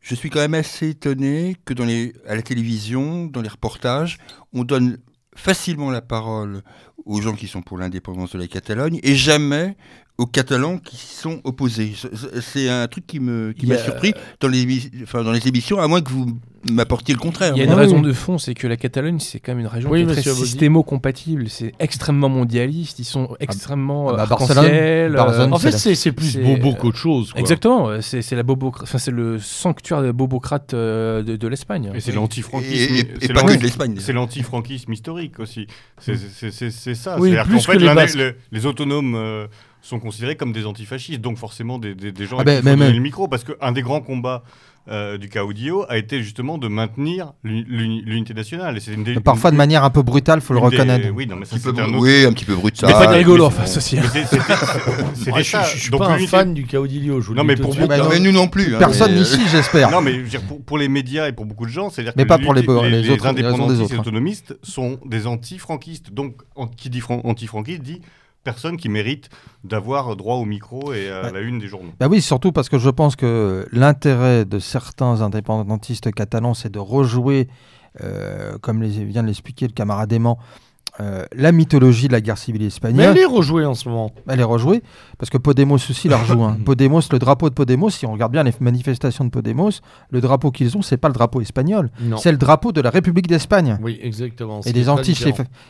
Je 0.00 0.16
suis 0.16 0.30
quand 0.30 0.40
même 0.40 0.54
assez 0.54 0.88
étonné 0.88 1.56
que 1.64 1.74
dans 1.74 1.84
les, 1.84 2.12
à 2.26 2.34
la 2.34 2.42
télévision, 2.42 3.26
dans 3.26 3.40
les 3.40 3.48
reportages, 3.48 4.18
on 4.52 4.64
donne 4.64 4.98
facilement 5.36 5.92
la 5.92 6.00
parole 6.00 6.62
aux 7.04 7.20
gens 7.20 7.34
qui 7.34 7.46
sont 7.46 7.62
pour 7.62 7.78
l'indépendance 7.78 8.32
de 8.32 8.38
la 8.38 8.48
Catalogne 8.48 8.98
et 9.04 9.14
jamais 9.14 9.76
aux 10.18 10.26
Catalans 10.26 10.78
qui 10.78 10.96
sont 10.96 11.40
opposés. 11.44 11.92
C'est- 12.40 12.68
un 12.68 12.86
truc 12.88 13.06
qui 13.06 13.18
qui 13.18 13.66
m'a 13.66 13.74
a- 13.74 13.78
surpris 13.78 14.12
dans 14.40 14.48
les, 14.48 14.66
émi- 14.66 14.90
enfin, 15.04 15.22
dans 15.22 15.30
les 15.32 15.46
émissions, 15.46 15.78
à 15.78 15.86
moins 15.86 16.00
que 16.00 16.10
vous 16.10 16.26
m'apportiez 16.72 17.14
le 17.14 17.20
contraire. 17.20 17.52
Il 17.54 17.58
y 17.58 17.60
a 17.60 17.64
une 17.64 17.70
Ah 17.70 17.74
oui. 17.76 17.80
raison 17.82 18.00
de 18.00 18.12
fond, 18.12 18.36
c'est 18.36 18.54
que 18.54 18.66
la 18.66 18.76
Catalogne, 18.76 19.20
c'est 19.20 19.38
quand 19.38 19.52
même 19.52 19.60
une 19.60 19.68
région 19.68 19.88
Oui, 19.90 19.98
qui 20.00 20.02
est 20.02 20.06
très 20.06 20.16
monsieur 20.16 20.32
Abodi. 20.32 20.46
systémo-compatible. 20.48 21.48
C'est 21.48 21.72
extrêmement 21.78 22.28
mondialiste. 22.28 22.98
Ils 22.98 23.04
sont 23.04 23.36
extrêmement 23.38 24.08
ah 24.08 24.12
bah, 24.16 24.22
euh, 24.24 24.26
Barcelone- 24.26 24.58
arc-en-ciel, 24.58 25.12
Barcelone, 25.12 25.50
euh, 25.52 25.54
En 25.54 25.58
fait, 25.60 25.70
c'est 25.94 26.12
plus 26.12 26.36
bobo 26.36 26.74
qu'autre 26.74 26.96
chose. 26.98 27.30
quoi. 27.32 27.40
Exactement. 27.40 27.88
euh, 27.88 28.00
C'est 28.00 28.20
c'est 28.22 28.34
la 28.34 28.42
bobo, 28.42 28.72
enfin 28.82 28.98
c'est 28.98 29.12
le 29.12 29.38
sanctuaire 29.38 30.02
de 30.02 30.10
bobocrate 30.10 30.74
euh, 30.74 31.22
de, 31.22 31.36
de 31.36 31.48
l'Espagne. 31.48 31.92
Et 31.94 32.00
c'est 32.00 32.10
Et, 32.10 32.14
l'antifranquisme. 32.14 32.72
et- 32.94 32.98
et 33.00 33.06
c'est 33.20 33.32
pas 33.32 33.42
que 33.44 33.56
de 33.56 33.62
l'Espagne. 33.62 33.94
C'est 34.00 34.12
l'antifranquisme 34.12 34.92
historique 34.92 35.38
aussi. 35.38 35.68
C'est 36.00 36.16
c'est- 36.16 36.50
c'est- 36.50 36.70
c'est 36.72 36.94
ça. 36.96 37.18
Oui, 37.20 37.30
C'est-à-dire 37.30 37.44
plus 37.44 37.54
qu'en 37.54 37.60
que 37.60 37.72
fait, 37.72 37.78
les 37.78 37.84
l'un 37.86 37.92
des- 37.92 38.00
Basques. 38.00 38.16
le- 38.16 38.34
les 38.50 38.66
autonomes 38.66 39.14
euh, 39.14 39.46
sont 39.82 40.00
considérés 40.00 40.36
comme 40.36 40.52
des 40.52 40.66
antifascistes, 40.66 41.20
donc 41.20 41.38
forcément 41.38 41.78
des, 41.78 41.94
des- 41.94 42.12
des 42.12 42.26
gens 42.26 42.36
Ah 42.38 42.44
ben, 42.44 42.60
qui 42.60 42.66
il 42.66 42.70
donner 42.72 42.86
mais- 42.88 42.92
le 42.92 43.00
micro, 43.00 43.28
parce 43.28 43.44
qu'un 43.44 43.72
des 43.72 43.82
grands 43.82 44.00
combats 44.00 44.42
euh, 44.90 45.18
du 45.18 45.28
Caudillo 45.28 45.84
a 45.90 45.98
été 45.98 46.22
justement 46.22 46.56
de 46.56 46.66
maintenir 46.66 47.34
l'uni- 47.44 47.66
l'uni- 47.68 48.00
l'unité 48.06 48.32
nationale. 48.32 48.74
Et 48.78 48.80
c'est 48.80 48.94
une 48.94 49.04
des- 49.04 49.20
Parfois 49.20 49.50
de 49.50 49.56
manière 49.56 49.84
un 49.84 49.90
peu 49.90 50.00
brutale, 50.00 50.40
faut 50.40 50.54
le 50.54 50.60
reconnaître. 50.60 51.08
Oui, 51.14 51.26
non, 51.26 51.36
mais 51.36 51.44
ça, 51.44 51.56
Un 51.56 51.58
petit 51.58 51.64
peu 51.64 51.70
c'était 51.72 51.82
un 51.82 51.88
autre- 51.92 51.98
oui, 51.98 52.24
un 52.24 52.32
petit 52.32 52.46
peu 52.46 52.54
brutal. 52.54 52.88
Mais 52.88 52.94
pas 52.94 53.04
Ah, 53.12 53.16
rigolo, 53.16 53.50
ceci. 53.66 53.96
mais 53.96 54.02
c'est- 54.10 54.24
c'était- 54.24 54.54
ça. 55.44 55.62
je 55.64 55.78
suis 55.78 55.90
pas 55.90 56.08
un 56.08 56.18
fan 56.26 56.54
du 56.54 56.66
Caudillo. 56.66 57.20
Je 57.20 57.26
vous 57.26 57.32
le 57.34 57.36
Non, 57.36 57.42
dis 57.42 57.48
mais 57.48 57.56
pour 57.56 57.74
de 57.74 57.80
beaucoup- 57.82 57.92
hein. 57.92 58.18
Nous 58.18 58.32
non 58.32 58.48
plus. 58.48 58.74
hein, 58.74 58.78
Personne 58.78 59.12
mais, 59.12 59.18
euh, 59.18 59.22
ici, 59.22 59.40
j'espère. 59.50 59.90
Non, 59.90 60.00
mais 60.00 60.14
je 60.14 60.20
veux 60.20 60.28
dire, 60.28 60.40
pour, 60.42 60.62
pour 60.64 60.78
les 60.78 60.88
médias 60.88 61.28
et 61.28 61.32
pour 61.32 61.44
beaucoup 61.44 61.66
de 61.66 61.70
gens, 61.70 61.90
c'est-à-dire 61.90 62.14
que 62.14 62.22
pas 62.22 62.38
pour 62.38 62.54
les- 62.54 62.60
indépendantistes 62.62 63.10
et 63.10 63.82
autres. 63.82 63.98
autonomistes 64.00 64.56
sont 64.62 64.98
des 65.04 65.26
anti-franquistes. 65.26 66.12
Donc, 66.14 66.36
en- 66.56 66.66
qui 66.66 66.88
dit 66.88 67.00
fran- 67.00 67.20
anti-franquiste 67.24 67.82
dit 67.82 68.00
personne 68.48 68.78
qui 68.78 68.88
mérite 68.88 69.28
d'avoir 69.62 70.16
droit 70.16 70.36
au 70.36 70.46
micro 70.46 70.94
et 70.94 71.10
à 71.10 71.30
la 71.30 71.40
une 71.40 71.58
des 71.58 71.68
journaux. 71.68 71.92
Bah 72.00 72.08
oui, 72.08 72.22
surtout 72.22 72.50
parce 72.50 72.70
que 72.70 72.78
je 72.78 72.88
pense 72.88 73.14
que 73.14 73.68
l'intérêt 73.72 74.46
de 74.46 74.58
certains 74.58 75.20
indépendantistes 75.20 76.10
catalans, 76.12 76.54
c'est 76.54 76.72
de 76.72 76.78
rejouer, 76.78 77.48
euh, 78.00 78.56
comme 78.62 78.82
les, 78.82 79.04
vient 79.04 79.22
de 79.22 79.26
l'expliquer 79.26 79.66
le 79.66 79.74
camarade 79.74 80.10
aimant, 80.14 80.38
euh, 81.00 81.24
la 81.36 81.52
mythologie 81.52 82.08
de 82.08 82.12
la 82.12 82.20
guerre 82.20 82.38
civile 82.38 82.62
Mais 82.62 82.66
espagnole. 82.68 83.04
elle 83.06 83.18
est 83.18 83.24
rejouée 83.24 83.64
en 83.64 83.74
ce 83.74 83.88
moment. 83.88 84.12
Elle 84.28 84.40
est 84.40 84.44
rejouée 84.44 84.82
parce 85.18 85.30
que 85.30 85.38
Podemos 85.38 85.74
aussi 85.76 86.08
la 86.08 86.16
rejoue. 86.18 86.42
hein. 86.42 86.56
Podemos, 86.64 87.00
le 87.12 87.18
drapeau 87.18 87.48
de 87.48 87.54
Podemos, 87.54 87.90
si 87.90 88.04
on 88.06 88.12
regarde 88.12 88.32
bien 88.32 88.42
les 88.42 88.52
manifestations 88.60 89.24
de 89.24 89.30
Podemos, 89.30 89.70
le 90.10 90.20
drapeau 90.20 90.50
qu'ils 90.50 90.76
ont, 90.76 90.82
c'est 90.82 90.96
pas 90.96 91.08
le 91.08 91.14
drapeau 91.14 91.40
espagnol, 91.40 91.90
c'est 92.18 92.32
le 92.32 92.38
drapeau 92.38 92.72
de 92.72 92.80
la 92.80 92.90
République 92.90 93.26
d'Espagne. 93.28 93.78
Oui, 93.82 93.98
exactement. 94.02 94.60
Et 94.66 94.72
des, 94.72 94.88
anti 94.88 95.16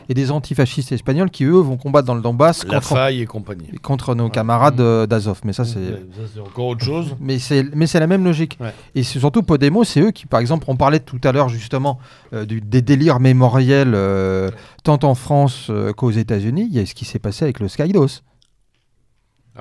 et 0.09 0.13
des 0.13 0.31
antifascistes 0.31 0.91
espagnols 0.91 1.29
qui, 1.29 1.43
eux, 1.45 1.51
vont 1.59 1.77
combattre 1.77 2.07
dans 2.07 2.15
le 2.15 2.21
Donbass 2.21 2.65
La 2.65 2.75
contre, 2.75 2.87
faille 2.87 3.21
et 3.21 3.25
compagnie. 3.25 3.67
contre 3.81 4.15
nos 4.15 4.29
camarades 4.29 4.79
euh, 4.81 5.05
d'Azov. 5.05 5.41
Mais 5.43 5.53
ça, 5.53 5.65
c'est. 5.65 5.79
Ouais, 5.79 6.05
ça, 6.17 6.23
c'est 6.33 6.39
encore 6.39 6.67
autre 6.67 6.83
chose. 6.83 7.15
Mais 7.19 7.39
c'est 7.39 7.65
mais 7.75 7.85
c'est 7.87 7.99
la 7.99 8.07
même 8.07 8.23
logique. 8.23 8.57
Ouais. 8.59 8.73
Et 8.95 9.03
c'est 9.03 9.19
surtout 9.19 9.43
Podemos, 9.43 9.83
c'est 9.83 10.01
eux 10.01 10.11
qui, 10.11 10.25
par 10.25 10.39
exemple, 10.39 10.65
on 10.67 10.75
parlait 10.75 10.99
tout 10.99 11.19
à 11.23 11.31
l'heure 11.31 11.49
justement 11.49 11.99
euh, 12.33 12.45
du- 12.45 12.61
des 12.61 12.81
délires 12.81 13.19
mémoriels 13.19 13.93
euh, 13.95 14.49
tant 14.83 14.99
en 15.03 15.15
France 15.15 15.67
euh, 15.69 15.93
qu'aux 15.93 16.11
États-Unis. 16.11 16.67
Il 16.69 16.75
y 16.75 16.79
a 16.79 16.85
ce 16.85 16.93
qui 16.93 17.05
s'est 17.05 17.19
passé 17.19 17.45
avec 17.45 17.59
le 17.59 17.67
Skydos. 17.67 18.21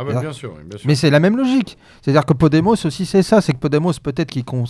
Ah 0.01 0.05
bah 0.05 0.21
bien 0.21 0.33
sûr, 0.33 0.55
bien 0.65 0.79
sûr. 0.79 0.87
Mais 0.87 0.95
c'est 0.95 1.11
la 1.11 1.19
même 1.19 1.37
logique. 1.37 1.77
C'est-à-dire 2.03 2.25
que 2.25 2.33
Podemos 2.33 2.75
aussi, 2.85 3.05
c'est 3.05 3.25
ça. 3.25 3.41
C'est 3.41 3.53
que 3.53 3.59
Podemos, 3.59 3.93
peut-être, 4.01 4.31
qui, 4.31 4.45
con- 4.45 4.63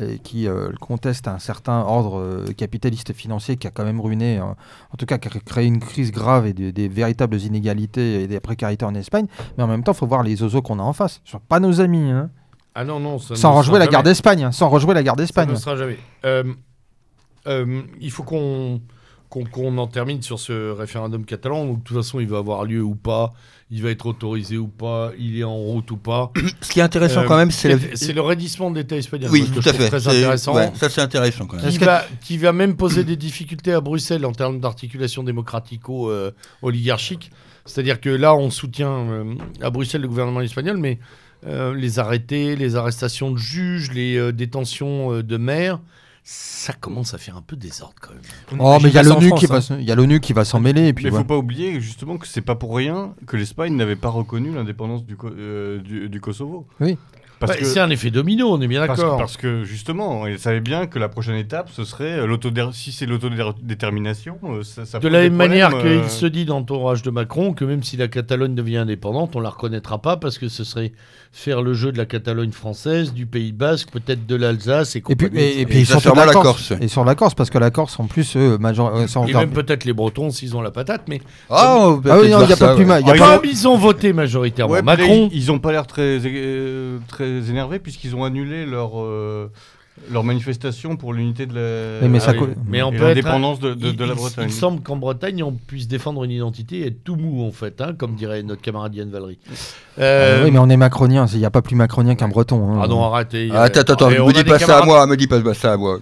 euh, 0.00 0.16
qui 0.24 0.48
euh, 0.48 0.70
conteste 0.80 1.28
un 1.28 1.38
certain 1.38 1.80
ordre 1.80 2.18
euh, 2.18 2.46
capitaliste 2.56 3.12
financier 3.12 3.56
qui 3.56 3.66
a 3.66 3.70
quand 3.70 3.84
même 3.84 4.00
ruiné, 4.00 4.38
euh, 4.38 4.44
en 4.44 4.96
tout 4.96 5.04
cas, 5.04 5.18
qui 5.18 5.28
a 5.28 5.30
créé 5.44 5.66
une 5.66 5.80
crise 5.80 6.12
grave 6.12 6.46
et 6.46 6.54
des, 6.54 6.72
des 6.72 6.88
véritables 6.88 7.36
inégalités 7.36 8.22
et 8.22 8.26
des 8.26 8.40
précarités 8.40 8.86
en 8.86 8.94
Espagne. 8.94 9.26
Mais 9.58 9.64
en 9.64 9.66
même 9.66 9.82
temps, 9.84 9.92
il 9.92 9.98
faut 9.98 10.06
voir 10.06 10.22
les 10.22 10.42
ozos 10.42 10.62
qu'on 10.62 10.78
a 10.78 10.82
en 10.82 10.94
face. 10.94 11.20
Ce 11.26 11.32
sont 11.32 11.40
pas 11.40 11.60
nos 11.60 11.82
amis. 11.82 12.10
hein. 12.10 12.30
Ah 12.74 12.84
non, 12.84 13.00
non, 13.00 13.18
ça 13.18 13.36
Sans 13.36 13.52
ne 13.52 13.58
rejouer 13.58 13.78
la 13.80 13.86
guerre 13.86 14.04
d'Espagne. 14.04 14.44
hein. 14.44 14.52
Sans 14.52 14.70
rejouer 14.70 14.94
la 14.94 15.02
guerre 15.02 15.12
Ça 15.14 15.16
d'Espagne. 15.16 15.50
ne 15.50 15.56
sera 15.56 15.76
jamais. 15.76 15.98
Euh, 16.24 16.44
il 18.00 18.10
faut 18.10 18.22
qu'on 18.22 18.80
qu'on 19.30 19.78
en 19.78 19.86
termine 19.86 20.20
sur 20.22 20.38
ce 20.38 20.72
référendum 20.72 21.24
catalan. 21.24 21.64
Donc, 21.64 21.78
de 21.78 21.84
toute 21.84 21.96
façon, 21.96 22.20
il 22.20 22.28
va 22.28 22.36
avoir 22.38 22.64
lieu 22.64 22.82
ou 22.82 22.94
pas. 22.94 23.32
Il 23.70 23.82
va 23.82 23.90
être 23.90 24.04
autorisé 24.06 24.58
ou 24.58 24.66
pas. 24.66 25.12
Il 25.18 25.38
est 25.38 25.44
en 25.44 25.56
route 25.56 25.90
ou 25.92 25.96
pas. 25.96 26.32
Ce 26.60 26.70
qui 26.70 26.80
est 26.80 26.82
intéressant 26.82 27.20
Euh, 27.20 27.26
quand 27.26 27.36
même, 27.36 27.52
c'est 27.52 27.68
la... 27.68 27.76
Le 27.76 28.20
raidissement 28.20 28.70
de 28.70 28.78
l'État 28.78 28.96
espagnol. 28.96 29.30
Oui, 29.30 29.48
tout 29.48 29.60
à 29.60 29.72
fait. 29.72 29.88
Très 29.88 30.08
intéressant. 30.08 30.54
ouais, 30.54 30.72
ça, 30.74 30.90
c'est 30.90 31.00
intéressant 31.00 31.46
quand 31.46 31.56
même. 31.56 31.70
Qui 31.70 31.78
va, 31.78 32.04
qui 32.20 32.36
va 32.36 32.52
même 32.52 32.76
poser 32.76 33.04
des 33.04 33.16
difficultés 33.16 33.72
à 33.72 33.80
Bruxelles 33.80 34.26
en 34.26 34.32
termes 34.32 34.60
d'articulation 34.60 35.22
démocratico-oligarchique. 35.22 37.30
C'est-à-dire 37.64 38.00
que 38.00 38.10
là, 38.10 38.34
on 38.34 38.50
soutient 38.50 38.90
euh, 38.90 39.34
à 39.62 39.70
Bruxelles 39.70 40.02
le 40.02 40.08
gouvernement 40.08 40.40
espagnol, 40.40 40.76
mais 40.76 40.98
euh, 41.46 41.74
les 41.74 41.98
arrêtés, 41.98 42.54
les 42.54 42.76
arrestations 42.76 43.30
de 43.30 43.38
juges, 43.38 43.92
les 43.92 44.16
euh, 44.16 44.32
détentions 44.32 45.14
euh, 45.14 45.22
de 45.22 45.36
maires, 45.38 45.80
ça 46.22 46.72
commence 46.74 47.14
à 47.14 47.18
faire 47.18 47.36
un 47.36 47.42
peu 47.42 47.56
désordre 47.56 47.94
quand 48.00 48.10
même. 48.12 48.20
Oh, 48.60 48.78
mais 48.82 48.88
il 48.90 48.94
y 48.94 48.98
a 48.98 49.02
Imagine 49.02 49.04
ça 49.10 49.16
en 49.16 49.20
l'ONU 49.20 49.32
qui, 49.38 49.46
France, 49.46 49.70
va 49.70 49.74
hein. 49.76 49.78
il 49.80 49.86
y 49.86 49.90
a 49.92 49.94
l'ONU 49.94 50.20
qui 50.20 50.32
va 50.32 50.44
s'en 50.44 50.60
mêler. 50.60 50.88
Et 50.88 50.92
puis 50.92 51.04
Mais 51.04 51.08
il 51.08 51.10
voilà. 51.12 51.24
faut 51.24 51.28
pas 51.28 51.36
oublier 51.38 51.80
justement 51.80 52.18
que 52.18 52.26
c'est 52.28 52.40
pas 52.42 52.54
pour 52.54 52.76
rien 52.76 53.14
que 53.26 53.36
l'Espagne 53.36 53.74
n'avait 53.76 53.96
pas 53.96 54.10
reconnu 54.10 54.52
l'indépendance 54.54 55.04
du, 55.04 55.16
euh, 55.24 55.78
du, 55.80 56.08
du 56.08 56.20
Kosovo. 56.20 56.66
Oui. 56.80 56.96
Parce 57.38 57.52
Ouais, 57.52 57.58
que 57.60 57.64
C'est 57.64 57.80
un 57.80 57.88
effet 57.88 58.10
domino, 58.10 58.52
on 58.52 58.60
est 58.60 58.68
bien 58.68 58.86
Parce 58.86 58.98
que, 59.00 59.02
d'accord. 59.04 59.18
parce 59.18 59.38
que, 59.38 59.64
justement, 59.64 60.26
il 60.26 60.38
savait 60.38 60.60
bien 60.60 60.86
que 60.86 60.98
la 60.98 61.08
prochaine 61.08 61.36
étape, 61.36 61.70
ce 61.70 61.84
serait 61.84 62.18
euh, 62.18 62.26
l'autodé- 62.26 62.70
si 62.74 62.92
c'est 62.92 63.06
l'autodétermination, 63.06 64.38
euh, 64.44 64.62
ça, 64.62 64.84
ça 64.84 64.98
De 64.98 65.08
la 65.08 65.20
même 65.20 65.36
manière 65.36 65.70
qu'il 65.80 66.04
se 66.10 66.26
dit 66.26 66.44
dans 66.44 66.58
l'entourage 66.58 67.02
de 67.02 67.10
Macron 67.10 67.54
que 67.54 67.64
même 67.64 67.82
si 67.82 67.96
la 67.96 68.08
Catalogne 68.08 68.54
devient 68.54 68.76
indépendante, 68.78 69.36
on 69.36 69.40
la 69.40 69.48
reconnaîtra 69.50 70.02
pas 70.02 70.18
parce 70.18 70.36
que 70.38 70.48
ce 70.48 70.64
serait 70.64 70.92
faire 71.32 71.62
le 71.62 71.74
jeu 71.74 71.92
de 71.92 71.96
la 71.98 72.06
Catalogne 72.06 72.50
française, 72.50 73.12
du 73.12 73.24
Pays 73.24 73.52
Basque, 73.52 73.90
peut-être 73.92 74.26
de 74.26 74.34
l'Alsace 74.34 74.96
et 74.96 74.98
Et 74.98 75.02
puis, 75.02 75.28
compagnie, 75.28 75.60
et, 75.60 75.64
puis 75.64 75.78
Et 75.80 75.84
surtout 75.84 76.08
accessoirement 76.08 76.20
la 76.22 76.26
la 76.26 76.32
Corse. 76.32 76.68
Corse. 76.70 76.80
Et 76.82 76.88
sur 76.88 77.04
la 77.04 77.14
Corse, 77.14 77.34
parce 77.34 77.50
que 77.50 77.58
la 77.58 77.70
Corse, 77.70 78.00
en 78.00 78.06
plus, 78.06 78.36
eux, 78.36 78.58
major... 78.58 78.92
euh, 78.96 79.06
Et 79.28 79.32
même 79.34 79.50
peut-être 79.50 79.84
les 79.84 79.92
Bretons 79.92 80.30
s'ils 80.30 80.56
ont 80.56 80.60
la 80.60 80.72
patate, 80.72 81.02
mais 81.08 81.20
Ah, 81.48 81.76
on 81.86 82.00
peut 82.00 82.10
Ah 82.10 82.18
oui, 82.20 82.30
non, 82.30 82.40
il 82.42 82.46
n'y 82.48 82.52
a 82.52 82.56
ça, 82.56 82.66
pas 82.68 82.74
plus 82.74 82.84
ouais. 82.84 83.00
y 83.00 83.04
Ah, 83.06 83.14
pas- 83.14 83.36
comme 83.38 83.48
ils 83.48 83.68
ont 83.68 83.76
voté 83.78 84.12
majoritairement 84.12 84.74
ouais, 84.74 84.82
Macron, 84.82 85.28
ils, 85.32 85.38
ils 85.38 85.52
ont 85.52 85.60
pas 85.60 85.70
l'air 85.70 85.86
très, 85.86 86.18
euh, 86.24 86.98
très 87.06 87.28
énervés 87.48 87.78
puisqu'ils 87.78 88.16
ont 88.16 88.24
annulé 88.24 88.66
leur, 88.66 89.00
euh, 89.00 89.48
leur 90.10 90.24
manifestation 90.24 90.96
pour 90.96 91.12
l'unité 91.12 91.44
de 91.44 91.54
la 92.00 92.08
mais 92.08 92.18
Ah 92.18 92.20
ça 92.20 92.32
oui, 92.32 92.38
co- 92.38 92.48
mais 92.66 92.80
on 92.82 92.90
être 92.90 93.00
l'indépendance 93.02 93.60
de, 93.60 93.74
de- 93.74 93.88
il, 93.88 93.96
de 93.96 94.04
la 94.04 94.12
il- 94.14 94.16
Bretagne. 94.16 94.46
il 94.48 94.52
semble 94.52 94.80
qu'en 94.82 94.96
Bretagne, 94.96 95.42
on 95.42 95.52
puisse 95.52 95.88
défendre 95.88 96.24
une 96.24 96.30
identité 96.30 96.78
et 96.80 96.86
être 96.86 97.04
tout 97.04 97.16
mou, 97.16 97.44
en 97.46 97.52
fait, 97.52 97.80
hein, 97.82 97.92
comme 97.98 98.14
dirait 98.14 98.42
notre 98.42 98.62
camarade 98.62 98.94
Yann 98.94 99.10
Valery. 99.10 99.38
Euh, 99.98 100.38
Ah 100.40 100.44
oui, 100.44 100.50
mais 100.50 100.58
on 100.58 100.70
est 100.70 100.76
macronien. 100.78 101.26
Il 101.32 101.38
n'y 101.38 101.44
a 101.44 101.50
pas 101.50 101.60
plus 101.60 101.76
macronien 101.76 102.14
qu'un 102.14 102.28
breton. 102.28 102.72
hein. 102.72 102.80
Ah 102.82 102.88
non, 102.88 103.02
arrêtez. 103.04 103.46
il 103.46 103.52
Ah, 103.54 103.62
Attends, 103.64 103.80
attends, 103.80 104.06
on 104.06 104.26
me 104.28 104.32
dis 104.32 104.44
pas 104.44 104.58
ça 104.58 104.78
à 104.78 104.84
moi, 104.86 105.06
me 105.06 105.16
dis 105.16 105.26
pas 105.26 105.54
ça 105.54 105.74
à 105.74 105.76
moi. 105.76 105.98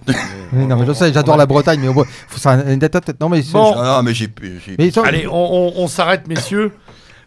Non, 0.53 0.77
mais 0.77 0.85
je 0.85 0.93
sais, 0.93 1.11
j'adore 1.11 1.35
la 1.37 1.45
Bretagne, 1.45 1.79
mais 1.81 1.89
au 1.89 1.93
moins, 1.93 2.05
faut 2.27 2.39
ça. 2.39 2.55
Non, 2.55 3.29
mais 3.29 3.41
Bon. 3.51 3.73
Ah, 3.75 3.97
non, 3.97 4.03
mais 4.03 4.13
j'ai. 4.13 4.29
Mais 4.77 4.97
Allez, 5.03 5.27
on, 5.27 5.33
on- 5.33 5.73
on 5.83 5.87
s'arrête, 5.87 6.27
messieurs. 6.27 6.71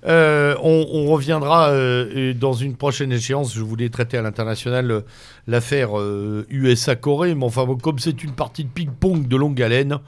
Euh, 0.04 0.56
on, 0.62 0.86
on 0.92 1.06
reviendra 1.12 1.68
euh, 1.70 2.34
dans 2.34 2.52
une 2.54 2.74
prochaine 2.74 3.12
échéance. 3.12 3.54
Je 3.54 3.60
voulais 3.62 3.88
traiter 3.88 4.18
à 4.18 4.22
l'international 4.22 4.90
euh, 4.90 5.00
l'affaire 5.46 5.96
euh, 5.98 6.44
USA-Corée, 6.50 7.34
mais 7.36 7.44
enfin, 7.44 7.64
bon, 7.66 7.76
comme 7.76 7.98
c'est 8.00 8.24
une 8.24 8.32
partie 8.32 8.64
de 8.64 8.68
ping-pong 8.68 9.28
de 9.28 9.36
longue 9.36 9.62
haleine, 9.62 9.98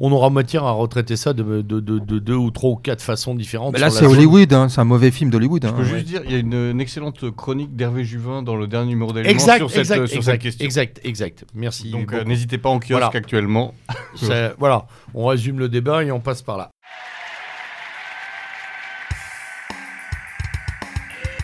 on 0.00 0.10
aura 0.10 0.28
matière 0.28 0.64
à 0.64 0.72
retraiter 0.72 1.14
ça 1.14 1.32
de, 1.34 1.62
de- 1.62 1.78
de- 1.78 2.00
de 2.00 2.18
deux 2.18 2.34
ou 2.34 2.50
trois 2.50 2.70
ou 2.70 2.76
quatre 2.76 3.00
façons 3.02 3.36
différentes. 3.36 3.74
Mais 3.74 3.78
là, 3.78 3.90
c'est. 3.90 4.06
Hollywood, 4.06 4.52
hein, 4.52 4.68
c'est 4.68 4.80
un 4.80 4.84
mauvais 4.84 5.12
film 5.12 5.30
d'Hollywood. 5.30 5.62
Je 5.62 5.68
hein. 5.68 5.72
peux 5.76 5.82
ouais. 5.82 5.88
juste 5.88 6.06
dire, 6.06 6.22
il 6.24 6.32
y 6.32 6.34
a 6.34 6.38
une, 6.38 6.52
une 6.54 6.80
excellente 6.80 7.30
chronique 7.30 7.76
d'Hervé 7.76 8.02
Juvin 8.04 8.42
dans 8.42 8.56
le 8.56 8.66
dernier 8.66 8.88
numéro 8.88 9.16
Exact, 9.16 9.58
sur, 9.58 9.70
cette, 9.70 9.80
exact, 9.82 10.06
sur 10.08 10.24
cette 10.24 10.40
question. 10.40 10.64
exact, 10.64 11.00
exact. 11.04 11.44
Merci. 11.54 11.90
Donc 11.90 12.12
euh, 12.12 12.24
n'hésitez 12.24 12.58
pas 12.58 12.70
en 12.70 12.78
kiosque 12.80 12.90
Voilà. 12.90 13.10
actuellement. 13.14 13.72
Ça- 14.16 14.54
voilà, 14.58 14.86
on 15.14 15.26
résume 15.26 15.60
le 15.60 15.68
débat 15.68 16.02
et 16.02 16.10
on 16.10 16.18
passe 16.20 16.42
par 16.42 16.58
là. 16.58 16.70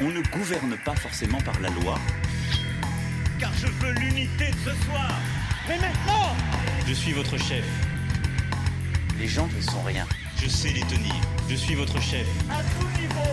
On 0.02 0.08
ne 0.10 0.20
gouverne 0.32 0.76
pas 0.84 0.94
forcément 0.96 1.40
par 1.42 1.58
la 1.60 1.68
loi. 1.70 1.98
car 3.38 3.50
je 3.60 3.66
veux 3.66 3.92
l'unité 3.92 4.46
de 4.50 4.70
ce 4.70 4.84
soir. 4.86 5.10
Mais 5.68 5.76
maintenant 5.76 6.34
Je 6.86 6.92
suis 6.94 7.12
votre 7.12 7.36
chef. 7.36 7.64
Les 9.18 9.28
gens 9.28 9.48
ne 9.54 9.60
sont 9.60 9.82
rien. 9.82 10.06
Je 10.42 10.48
sais 10.48 10.70
les 10.70 10.80
tenir. 10.82 11.14
Je 11.48 11.54
suis 11.54 11.74
votre 11.74 12.00
chef. 12.00 12.26
À 12.50 12.62
tout 12.62 13.00
niveau 13.00 13.30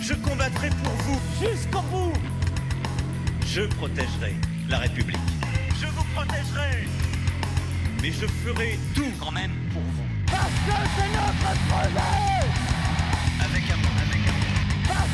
Je 0.00 0.14
combattrai 0.14 0.70
pour 0.84 0.92
vous 0.92 1.20
jusqu'au 1.40 1.82
bout 1.82 2.12
Je 3.46 3.62
protégerai 3.62 4.34
la 4.68 4.78
République. 4.78 5.18
Je 5.80 5.86
vous 5.86 6.04
protégerai 6.14 6.86
Mais 8.02 8.12
je 8.12 8.26
ferai 8.26 8.78
tout 8.94 9.12
Quand 9.18 9.32
même 9.32 9.52
pour 9.72 9.82
vous. 9.82 10.06
Parce 10.26 10.44
que 10.44 10.76
c'est 10.96 11.10
notre 11.10 11.58
projet 11.68 12.04
Avec 13.44 13.70
amour, 13.70 13.90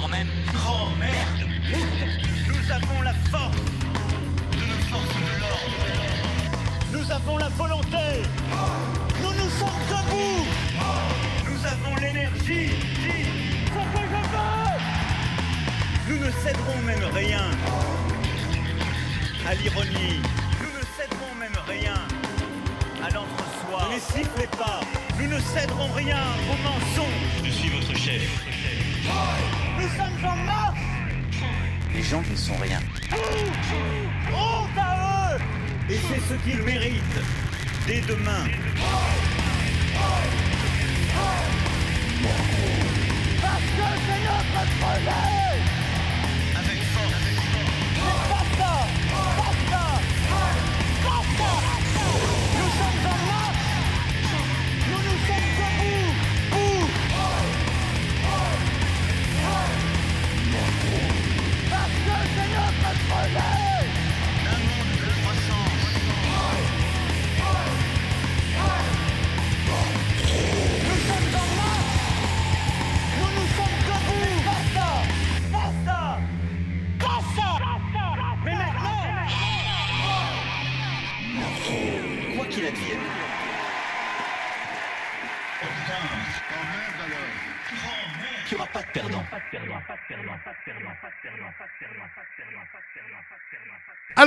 Quand 0.00 0.08
même. 0.08 0.28
Oh 0.66 0.88
merde 0.98 1.50
Nous 2.48 2.72
avons 2.72 3.02
la 3.02 3.12
force 3.30 3.56
De 4.52 4.64
nos 4.64 4.82
forces 4.88 5.14
de 5.14 5.40
l'ordre. 5.40 5.80
Nous 6.92 7.12
avons 7.12 7.36
la 7.36 7.48
volonté 7.50 8.22
Nous 9.22 9.32
nous 9.34 9.50
sommes 9.50 9.82
debout 9.90 10.46
Nous 11.50 11.66
avons 11.66 11.96
l'énergie 11.96 12.70
Nous 16.08 16.18
ne 16.18 16.30
céderons 16.30 16.82
même 16.86 17.04
rien 17.14 17.50
à 19.46 19.54
l'ironie. 19.54 20.20
Nous 20.60 20.78
ne 20.78 20.84
céderons 20.96 21.34
même 21.38 21.56
rien 21.66 21.94
à 23.02 23.10
l'entre-soi. 23.10 23.88
Ne 23.92 23.98
sifflez 23.98 24.46
pas 24.46 24.80
Nous 25.18 25.28
ne 25.28 25.40
céderons 25.40 25.92
rien 25.92 26.18
au 26.50 26.56
mensonge. 26.62 27.44
Je 27.44 27.50
suis 27.50 27.68
votre 27.70 27.96
chef. 27.96 28.69
Nous 29.02 29.88
sommes 29.96 30.24
en 30.24 30.36
marche 30.44 30.78
Les 31.94 32.02
gens 32.02 32.22
ne 32.30 32.36
sont 32.36 32.56
rien. 32.60 32.80
Honte 34.32 34.78
à 34.78 35.36
eux 35.36 35.40
Et 35.88 35.96
c'est 35.96 36.20
ce 36.28 36.34
qu'ils 36.44 36.62
méritent 36.62 37.02
dès 37.86 38.00
demain. 38.02 38.44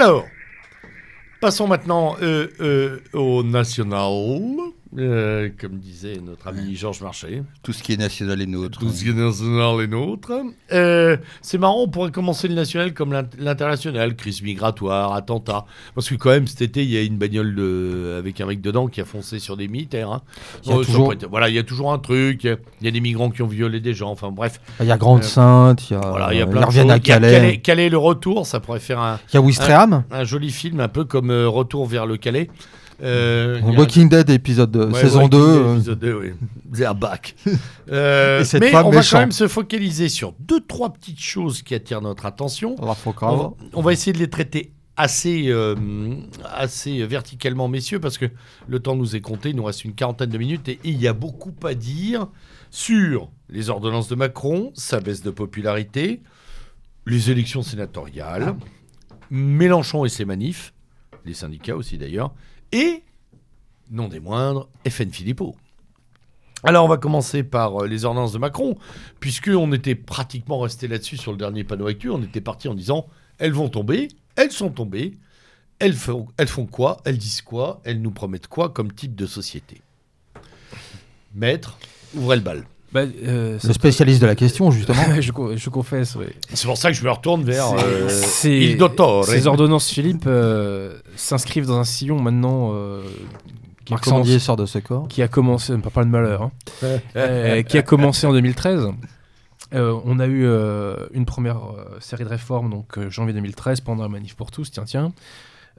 Alors, 0.03 0.27
passons 1.39 1.65
maintenant 1.65 2.17
euh, 2.21 2.49
euh, 2.59 2.99
au 3.13 3.41
national, 3.41 4.72
euh, 4.98 5.49
comme 5.60 5.78
disait 5.80 6.18
notre 6.24 6.48
ami 6.48 6.76
Georges 6.76 7.02
Marchais. 7.02 7.44
Tout 7.64 7.74
ce 7.74 7.82
qui 7.84 7.94
est 7.94 7.98
national 7.98 8.41
est 8.41 8.45
nôtre. 8.45 8.80
Tout 8.80 8.90
ce 8.90 9.03
qui 9.03 9.10
est 9.10 9.14
national 9.14 9.82
est 9.82 9.88
nôtre. 9.88 10.32
Euh, 10.72 11.18
c'est 11.41 11.57
marrant, 11.57 11.82
on 11.82 11.88
pourrait 11.88 12.11
commencer 12.11 12.48
le 12.48 12.53
national 12.56 12.94
comme 12.94 13.11
l'in- 13.14 13.28
l'international, 13.40 14.15
crise 14.15 14.41
migratoire, 14.41 15.14
attentat. 15.14 15.65
Parce 15.95 16.10
que 16.10 16.15
quand 16.15 16.30
même, 16.30 16.48
cet 16.48 16.61
été, 16.61 16.84
il 16.84 16.90
y 16.90 16.98
a 16.98 17.02
une 17.02 17.18
bagnole 17.18 17.56
de- 17.56 18.15
avec 18.20 18.40
un 18.41 18.45
mec 18.45 18.61
dedans 18.61 18.88
qui 18.88 19.02
a 19.02 19.06
foncé 19.06 19.40
sur 19.40 19.57
des 19.57 19.68
militaires. 19.68 20.11
hein. 20.11 20.22
Il 20.65 20.70
y 20.70 20.74
a 20.74 20.76
toujours- 20.78 21.14
Voilà, 21.30 21.49
il 21.49 21.56
y 21.56 21.60
a 21.60 21.64
toujours 21.64 21.91
un 21.94 21.99
truc. 21.99 22.44
Il 22.44 22.57
y 22.82 22.88
a- 22.88 22.91
des 22.91 23.02
migrants 23.02 23.30
qui 23.32 23.41
ont 23.41 23.48
violé 23.48 23.80
des 23.80 23.94
gens. 23.94 24.11
Enfin 24.11 24.32
bref, 24.32 24.61
Il 24.80 24.86
y 24.86 24.91
a 24.91 24.98
Grande 24.98 25.22
Euh, 25.22 25.24
Sainte, 25.24 25.90
il 25.90 25.94
y 25.94 25.95
a, 25.95 25.99
voilà, 26.02 26.34
il 26.34 26.38
y 26.38 26.41
a 26.41 26.45
ils 26.45 26.49
plein 26.49 26.61
de 26.61 26.65
choses. 26.72 26.78
à 26.78 26.84
Il 26.84 26.88
y 26.88 26.91
a 26.91 26.99
Calais. 26.99 27.32
Calais, 27.32 27.57
Calais, 27.60 27.90
le 27.90 27.98
retour, 27.98 28.45
ça 28.45 28.60
pourrait 28.60 28.80
faire 28.80 28.99
un, 28.99 29.20
Il 29.32 29.36
y 29.36 29.38
a 29.38 29.41
un 30.11 30.24
joli 30.24 30.52
film, 30.52 30.80
un 30.80 30.88
peu 30.88 31.06
comme 31.06 31.32
euh, 31.32 31.48
Retour 31.49 31.86
vers 31.88 32.06
le 32.06 32.18
Calais. 32.18 32.49
Euh, 33.02 33.60
a- 33.61 33.72
Walking 33.72 34.07
Dead, 34.10 34.30
épisode 34.30 34.72
de, 34.72 34.86
Ouais, 34.86 35.02
saison 35.02 35.24
ouais, 35.24 35.30
2. 35.30 35.38
euh, 35.38 35.76
épisode 35.76 35.99
2, 35.99 36.14
oui. 36.14 36.32
They 36.74 36.86
are 36.86 36.95
back. 36.95 37.36
Euh, 37.91 38.44
mais 38.61 38.74
on 38.76 38.90
va 38.91 39.02
quand 39.03 39.20
même 39.20 39.34
se 39.34 39.48
focaliser 39.48 40.07
sur 40.07 40.34
deux, 40.40 40.61
trois 40.61 40.94
petites 40.94 41.20
choses 41.20 41.61
qui 41.61 41.76
attirent 41.76 42.02
notre 42.02 42.26
attention. 42.26 42.76
faut 42.95 43.14
On 43.22 43.36
va, 43.36 43.52
on 43.74 43.82
va 43.82 43.91
essayer 43.94 44.14
de 44.14 44.20
les 44.20 44.30
traiter 44.30 44.72
assez, 44.95 45.45
euh, 45.49 45.76
assez 46.56 47.06
verticalement, 47.06 47.68
messieurs, 47.68 47.99
parce 47.99 48.18
que 48.18 48.26
le 48.68 48.80
temps 48.80 48.95
nous 48.95 49.15
est 49.18 49.22
compté. 49.22 49.49
Il 49.49 49.57
nous 49.57 49.65
reste 49.65 49.84
une 49.84 49.94
quarantaine 49.94 50.30
de 50.30 50.38
minutes 50.38 50.70
et 50.70 50.80
il 50.86 50.99
y 51.02 51.07
a 51.10 51.14
beaucoup 51.14 51.53
à 51.65 51.74
dire 51.74 52.28
sur 52.72 53.30
les 53.49 53.70
ordonnances 53.70 54.07
de 54.07 54.15
Macron, 54.15 54.72
sa 54.76 55.02
baisse 55.02 55.22
de 55.22 55.30
popularité, 55.32 56.22
les 57.06 57.30
élections 57.32 57.64
sénatoriales, 57.64 58.56
Mélenchon 59.30 60.06
et 60.06 60.10
ses 60.10 60.26
manifs, 60.26 60.74
les 61.26 61.34
syndicats 61.34 61.76
aussi 61.76 61.98
d'ailleurs, 61.98 62.34
et, 62.73 63.03
non 63.91 64.09
des 64.09 64.19
moindres, 64.19 64.67
FN 64.89 65.11
Philippot. 65.11 65.55
Alors 66.63 66.85
on 66.85 66.87
va 66.87 66.97
commencer 66.97 67.43
par 67.43 67.83
euh, 67.83 67.87
les 67.87 68.03
ordonnances 68.03 68.33
de 68.33 68.39
Macron, 68.39 68.75
puisqu'on 69.19 69.71
était 69.73 69.95
pratiquement 69.95 70.59
resté 70.59 70.87
là-dessus 70.87 71.17
sur 71.17 71.31
le 71.31 71.37
dernier 71.37 71.63
panneau 71.63 71.87
actu, 71.87 72.09
on 72.09 72.21
était 72.21 72.41
parti 72.41 72.67
en 72.67 72.73
disant 72.73 73.07
elles 73.37 73.51
vont 73.51 73.69
tomber, 73.69 74.07
elles 74.35 74.51
sont 74.51 74.69
tombées, 74.69 75.13
elles 75.79 75.93
font, 75.93 76.27
elles 76.37 76.47
font 76.47 76.65
quoi, 76.65 76.97
elles 77.05 77.17
disent 77.17 77.41
quoi, 77.41 77.81
elles 77.83 78.01
nous 78.01 78.11
promettent 78.11 78.47
quoi 78.47 78.69
comme 78.69 78.91
type 78.91 79.15
de 79.15 79.25
société? 79.25 79.81
Maître, 81.35 81.77
ouvrez 82.15 82.37
le 82.37 82.41
bal. 82.41 82.65
Bah, 82.94 83.02
euh, 83.26 83.57
Le 83.64 83.74
spécialiste 83.74 84.22
de 84.22 84.28
la 84.28 84.36
question, 84.36 84.70
justement. 84.72 85.02
je, 85.20 85.32
co- 85.32 85.57
je 85.57 85.70
confesse, 85.70 86.15
oui. 86.15 86.26
C'est 86.53 86.68
pour 86.68 86.78
ça 86.78 86.91
que 86.91 86.98
je 86.98 87.03
me 87.03 87.10
retourne 87.11 87.44
vers 87.44 87.68
C'est- 88.10 88.49
euh, 88.49 88.72
Il 88.72 88.78
Dottore. 88.78 89.26
Ces 89.26 89.48
ordonnances, 89.48 89.90
Philippe, 89.90 90.26
euh, 90.28 90.99
s'inscrivent 91.15 91.65
dans 91.65 91.80
un 91.80 91.84
sillon 91.86 92.22
maintenant 92.22 92.72
euh, 92.74 93.02
qui, 93.86 93.94
Marc 93.94 94.06
Sandier 94.06 94.40
sort 94.40 94.56
de 94.57 94.65
ce 94.65 94.78
corps. 94.80 95.07
qui 95.07 95.22
a 95.22 95.28
commencé, 95.28 95.76
pas 95.78 95.90
pas 95.90 96.03
de 96.06 96.10
malheur, 96.10 96.44
hein, 96.44 96.52
euh, 97.15 97.64
qui 97.64 97.78
a 97.78 97.82
commencé 97.82 98.28
en 98.28 98.32
2013. 98.34 98.88
Euh, 99.74 99.99
on 100.06 100.20
a 100.20 100.28
eu 100.28 100.45
euh, 100.45 100.95
une 101.14 101.26
première 101.26 101.57
euh, 101.57 101.98
série 101.99 102.24
de 102.24 102.30
réformes, 102.30 102.70
donc 102.70 102.98
euh, 102.99 103.10
janvier 103.10 103.34
2013, 103.34 103.82
pendant 103.82 104.03
la 104.03 104.10
manif 104.10 104.36
pour 104.36 104.52
tous, 104.52 104.70
tiens, 104.70 104.84
tiens. 104.86 105.14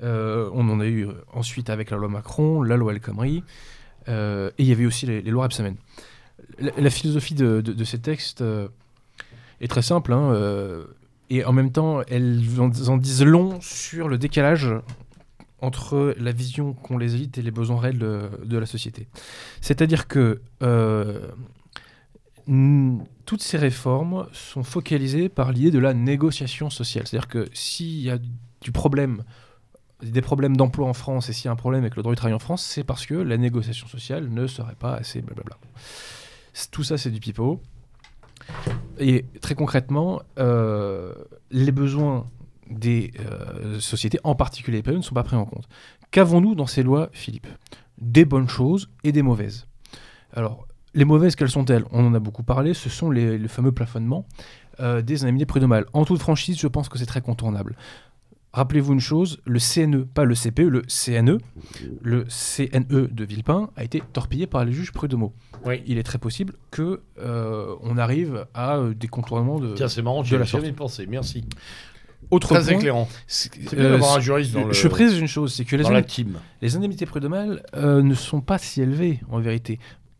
Euh, 0.02 0.50
on 0.52 0.68
en 0.68 0.80
a 0.80 0.86
eu 0.86 1.06
ensuite 1.32 1.70
avec 1.70 1.90
la 1.92 1.96
loi 1.96 2.08
Macron, 2.08 2.62
la 2.62 2.76
loi 2.76 2.92
El 2.92 2.98
Khomri, 3.00 3.44
euh, 4.08 4.50
et 4.58 4.64
il 4.64 4.68
y 4.68 4.72
avait 4.72 4.86
aussi 4.86 5.06
les, 5.06 5.22
les 5.22 5.30
lois 5.30 5.44
Rebsamen. 5.44 5.76
La, 6.58 6.90
philosophie 6.90 7.34
de, 7.34 7.84
ces 7.84 7.98
textes 7.98 8.40
euh, 8.40 8.68
est 9.60 9.68
très 9.68 9.82
simple, 9.82 10.12
hein, 10.12 10.32
euh, 10.32 10.84
et 11.30 11.44
en 11.44 11.52
même 11.52 11.72
temps, 11.72 12.02
elles 12.08 12.42
en, 12.58 12.70
en 12.88 12.96
disent 12.96 13.24
long 13.24 13.58
sur 13.60 14.08
le 14.08 14.18
décalage 14.18 14.74
entre 15.64 16.14
la 16.18 16.32
vision 16.32 16.74
qu'ont 16.74 16.98
les 16.98 17.14
élites 17.14 17.38
et 17.38 17.42
les 17.42 17.50
besoins 17.50 17.80
réels 17.80 17.98
de, 17.98 18.58
la 18.58 18.66
société. 18.66 19.08
C'est-à-dire 19.60 20.06
que 20.06 20.42
euh, 20.62 21.28
toutes 23.24 23.42
ces 23.42 23.56
réformes 23.56 24.26
sont 24.32 24.62
focalisées 24.62 25.28
par 25.28 25.52
l'idée 25.52 25.70
de 25.70 25.78
la 25.78 25.94
négociation 25.94 26.68
sociale. 26.68 27.06
C'est-à-dire 27.06 27.28
que 27.28 27.48
s'il 27.54 28.00
y 28.00 28.10
a 28.10 28.18
du 28.60 28.72
problème, 28.72 29.24
des 30.02 30.20
problèmes 30.20 30.56
d'emploi 30.56 30.86
en 30.86 30.92
France 30.92 31.30
et 31.30 31.32
s'il 31.32 31.46
y 31.46 31.48
a 31.48 31.52
un 31.52 31.56
problème 31.56 31.82
avec 31.82 31.96
le 31.96 32.02
droit 32.02 32.12
du 32.12 32.16
travail 32.16 32.34
en 32.34 32.38
France, 32.38 32.62
c'est 32.62 32.84
parce 32.84 33.06
que 33.06 33.14
la 33.14 33.38
négociation 33.38 33.88
sociale 33.88 34.28
ne 34.28 34.46
serait 34.46 34.74
pas 34.74 34.94
assez 34.94 35.22
blablabla. 35.22 35.56
Tout 36.70 36.84
ça, 36.84 36.98
c'est 36.98 37.10
du 37.10 37.20
pipeau. 37.20 37.60
Et 38.98 39.24
très 39.40 39.54
concrètement, 39.54 40.22
euh, 40.38 41.14
les 41.50 41.72
besoins 41.72 42.28
des 42.70 43.12
euh, 43.20 43.80
sociétés, 43.80 44.18
en 44.24 44.34
particulier 44.34 44.78
les 44.78 44.82
PME, 44.82 44.98
ne 44.98 45.02
sont 45.02 45.14
pas 45.14 45.24
pris 45.24 45.36
en 45.36 45.44
compte. 45.44 45.68
Qu'avons-nous 46.10 46.54
dans 46.54 46.66
ces 46.66 46.82
lois, 46.82 47.10
Philippe? 47.12 47.48
Des 47.98 48.24
bonnes 48.24 48.48
choses 48.48 48.88
et 49.02 49.12
des 49.12 49.22
mauvaises. 49.22 49.66
Alors, 50.32 50.66
les 50.94 51.04
mauvaises, 51.04 51.36
quelles 51.36 51.50
sont-elles? 51.50 51.84
On 51.90 52.06
en 52.06 52.14
a 52.14 52.20
beaucoup 52.20 52.42
parlé, 52.44 52.72
ce 52.72 52.88
sont 52.88 53.10
les, 53.10 53.36
le 53.36 53.48
fameux 53.48 53.72
plafonnement 53.72 54.26
euh, 54.80 55.02
des 55.02 55.22
indemnités 55.22 55.46
prud'homales. 55.46 55.86
En 55.92 56.04
toute 56.04 56.20
franchise, 56.20 56.58
je 56.58 56.66
pense 56.68 56.88
que 56.88 56.98
c'est 56.98 57.06
très 57.06 57.20
contournable. 57.20 57.76
Rappelez-vous 58.54 58.92
une 58.92 59.00
chose, 59.00 59.40
le 59.46 59.58
CNE, 59.58 60.04
pas 60.06 60.24
le 60.24 60.34
CPE, 60.36 60.60
le 60.60 60.82
CNE, 60.82 61.38
le 62.02 62.24
CNE 62.28 63.08
de 63.10 63.24
Villepin 63.24 63.70
a 63.76 63.82
été 63.82 64.00
torpillé 64.12 64.46
par 64.46 64.64
les 64.64 64.72
juges 64.72 64.92
prud'homaux. 64.92 65.32
Oui. 65.66 65.82
Il 65.86 65.98
est 65.98 66.04
très 66.04 66.18
possible 66.18 66.54
que 66.70 67.00
euh, 67.18 67.74
on 67.82 67.98
arrive 67.98 68.46
à 68.54 68.76
euh, 68.76 68.94
des 68.94 69.08
contournements 69.08 69.58
de. 69.58 69.74
Tiens, 69.74 69.88
c'est 69.88 70.02
marrant, 70.02 70.22
de 70.22 70.26
je 70.28 70.36
la 70.36 70.42
l'ai 70.42 70.48
jamais 70.48 70.72
pensé. 70.72 71.06
Merci. 71.06 71.44
Autre 72.30 72.54
Très 72.54 72.62
point, 72.64 72.78
éclairant. 72.78 73.08
c'est 73.26 73.52
bien 73.58 73.68
euh, 73.84 73.90
d'avoir 73.92 74.16
un 74.16 74.20
juriste 74.20 74.52
dans, 74.52 74.64
le, 74.64 74.72
je 74.72 74.88
précise 74.88 75.18
une 75.18 75.26
chose, 75.26 75.52
c'est 75.52 75.64
que 75.64 75.74
les, 75.76 75.84
indemnités- 75.84 76.24
les 76.62 76.76
indemnités 76.76 77.06
prud'homales 77.06 77.62
euh, 77.76 78.02
ne 78.02 78.14
sont 78.14 78.40
pas 78.40 78.58
si 78.58 78.80
élevées 78.80 79.20
en 79.30 79.40
vérité. 79.40 79.78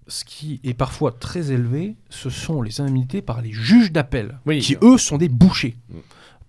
Ce 0.09 0.25
qui 0.25 0.61
est 0.65 0.75
parfois 0.75 1.13
très 1.13 1.51
élevé, 1.53 1.95
ce 2.11 2.29
sont 2.31 2.61
les 2.63 2.81
indemnités 2.81 3.23
par 3.23 3.41
les 3.41 3.53
juges 3.53 3.91
d'appel, 3.91 4.39
Oui. 4.45 4.59
qui 4.59 4.77
eux 4.83 4.99
sont 4.99 5.17
des 5.17 5.31
bouchers. 5.31 5.77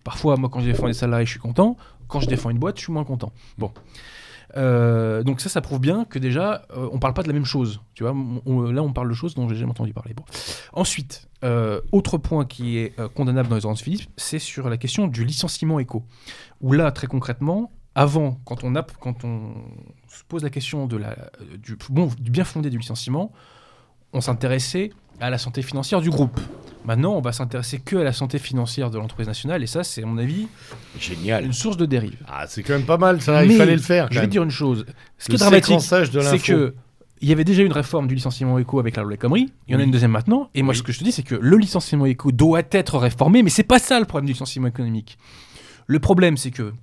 Parfois, 0.05 0.37
moi, 0.37 0.49
quand 0.49 0.61
je 0.61 0.67
défends 0.67 0.85
les 0.85 0.93
salariés, 0.93 1.25
je 1.25 1.31
suis 1.31 1.39
content. 1.39 1.75
Quand 2.07 2.19
je 2.21 2.27
défends 2.27 2.51
une 2.51 2.59
boîte, 2.59 2.77
je 2.77 2.83
suis 2.83 2.93
moins 2.93 3.03
content. 3.03 3.33
Bon. 3.57 3.71
Euh, 4.55 5.23
donc 5.23 5.41
ça, 5.41 5.49
ça 5.49 5.61
prouve 5.61 5.79
bien 5.79 6.05
que 6.05 6.19
déjà, 6.19 6.61
euh, 6.77 6.87
on 6.93 6.99
parle 6.99 7.15
pas 7.15 7.23
de 7.23 7.27
la 7.27 7.33
même 7.33 7.43
chose. 7.43 7.81
Tu 7.95 8.03
vois, 8.03 8.13
là, 8.13 8.83
on 8.83 8.93
parle 8.93 9.09
de 9.09 9.15
choses 9.15 9.33
dont 9.33 9.49
j'ai 9.49 9.55
jamais 9.55 9.71
entendu 9.71 9.93
parler. 9.93 10.13
Ensuite, 10.73 11.27
euh, 11.43 11.81
autre 11.91 12.19
point 12.19 12.45
qui 12.45 12.77
est 12.77 12.97
euh, 12.99 13.09
condamnable 13.09 13.49
dans 13.49 13.55
les 13.55 13.65
ordonnances 13.65 13.81
Philippe, 13.81 14.07
c'est 14.15 14.37
sur 14.37 14.69
la 14.69 14.77
question 14.77 15.07
du 15.07 15.25
licenciement 15.25 15.79
éco. 15.79 16.03
Où 16.61 16.71
là, 16.71 16.91
très 16.91 17.07
concrètement, 17.07 17.71
avant, 17.95 18.39
quand 18.45 18.63
on, 18.63 18.71
quand 18.99 19.25
on 19.25 19.55
se 20.07 20.23
pose 20.27 20.43
la 20.43 20.51
question 20.51 20.87
du 20.87 22.29
bien 22.29 22.43
fondé 22.43 22.69
du 22.69 22.77
licenciement, 22.77 23.31
on 24.13 24.21
s'intéressait 24.21 24.91
à 25.19 25.31
la 25.31 25.39
santé 25.39 25.63
financière 25.63 25.99
du 25.99 26.11
groupe. 26.11 26.39
Maintenant, 26.85 27.13
on 27.15 27.21
va 27.21 27.31
s'intéresser 27.31 27.79
que 27.79 27.95
à 27.95 28.03
la 28.03 28.13
santé 28.13 28.37
financière 28.37 28.91
de 28.91 28.97
l'entreprise 28.97 29.27
nationale, 29.27 29.63
et 29.63 29.67
ça, 29.67 29.83
c'est 29.83 30.03
à 30.03 30.05
mon 30.05 30.17
avis 30.19 30.47
Génial. 30.99 31.43
une 31.45 31.53
source 31.53 31.77
de 31.77 31.85
dérive. 31.85 32.17
Ah, 32.27 32.45
c'est 32.47 32.61
quand 32.63 32.73
même 32.73 32.85
pas 32.85 32.97
mal, 32.97 33.21
ça. 33.21 33.43
Il 33.43 33.55
fallait 33.57 33.75
le 33.75 33.81
faire. 33.81 34.07
Je 34.09 34.15
vais 34.15 34.21
même. 34.21 34.29
te 34.29 34.31
dire 34.31 34.43
une 34.43 34.51
chose. 34.51 34.85
Ce 35.17 35.27
qui 35.29 35.35
est 35.35 35.39
dramatique, 35.39 35.79
c'est 35.81 36.39
que 36.39 36.75
il 37.21 37.29
y 37.29 37.31
avait 37.31 37.43
déjà 37.45 37.63
une 37.63 37.71
réforme 37.71 38.07
du 38.07 38.13
licenciement 38.13 38.59
éco 38.59 38.77
avec 38.79 38.97
la 38.97 39.03
loi 39.03 39.15
Khomri. 39.17 39.49
Il 39.67 39.71
y 39.71 39.75
en 39.75 39.77
a 39.77 39.81
Oui. 39.81 39.85
une 39.85 39.91
deuxième 39.91 40.11
maintenant. 40.11 40.49
Et 40.53 40.61
moi, 40.61 40.73
Oui. 40.73 40.77
ce 40.77 40.83
que 40.83 40.91
je 40.91 40.99
te 40.99 41.03
dis, 41.03 41.11
c'est 41.13 41.23
que 41.23 41.33
le 41.35 41.57
licenciement 41.57 42.05
éco 42.05 42.31
doit 42.31 42.61
être 42.71 42.97
réformé, 42.99 43.41
mais 43.41 43.49
c'est 43.49 43.63
pas 43.63 43.79
ça 43.79 43.99
le 43.99 44.05
problème 44.05 44.27
du 44.27 44.33
licenciement 44.33 44.67
économique. 44.67 45.17
Le 45.87 45.99
problème, 45.99 46.35
c'est 46.37 46.51
que 46.51 46.73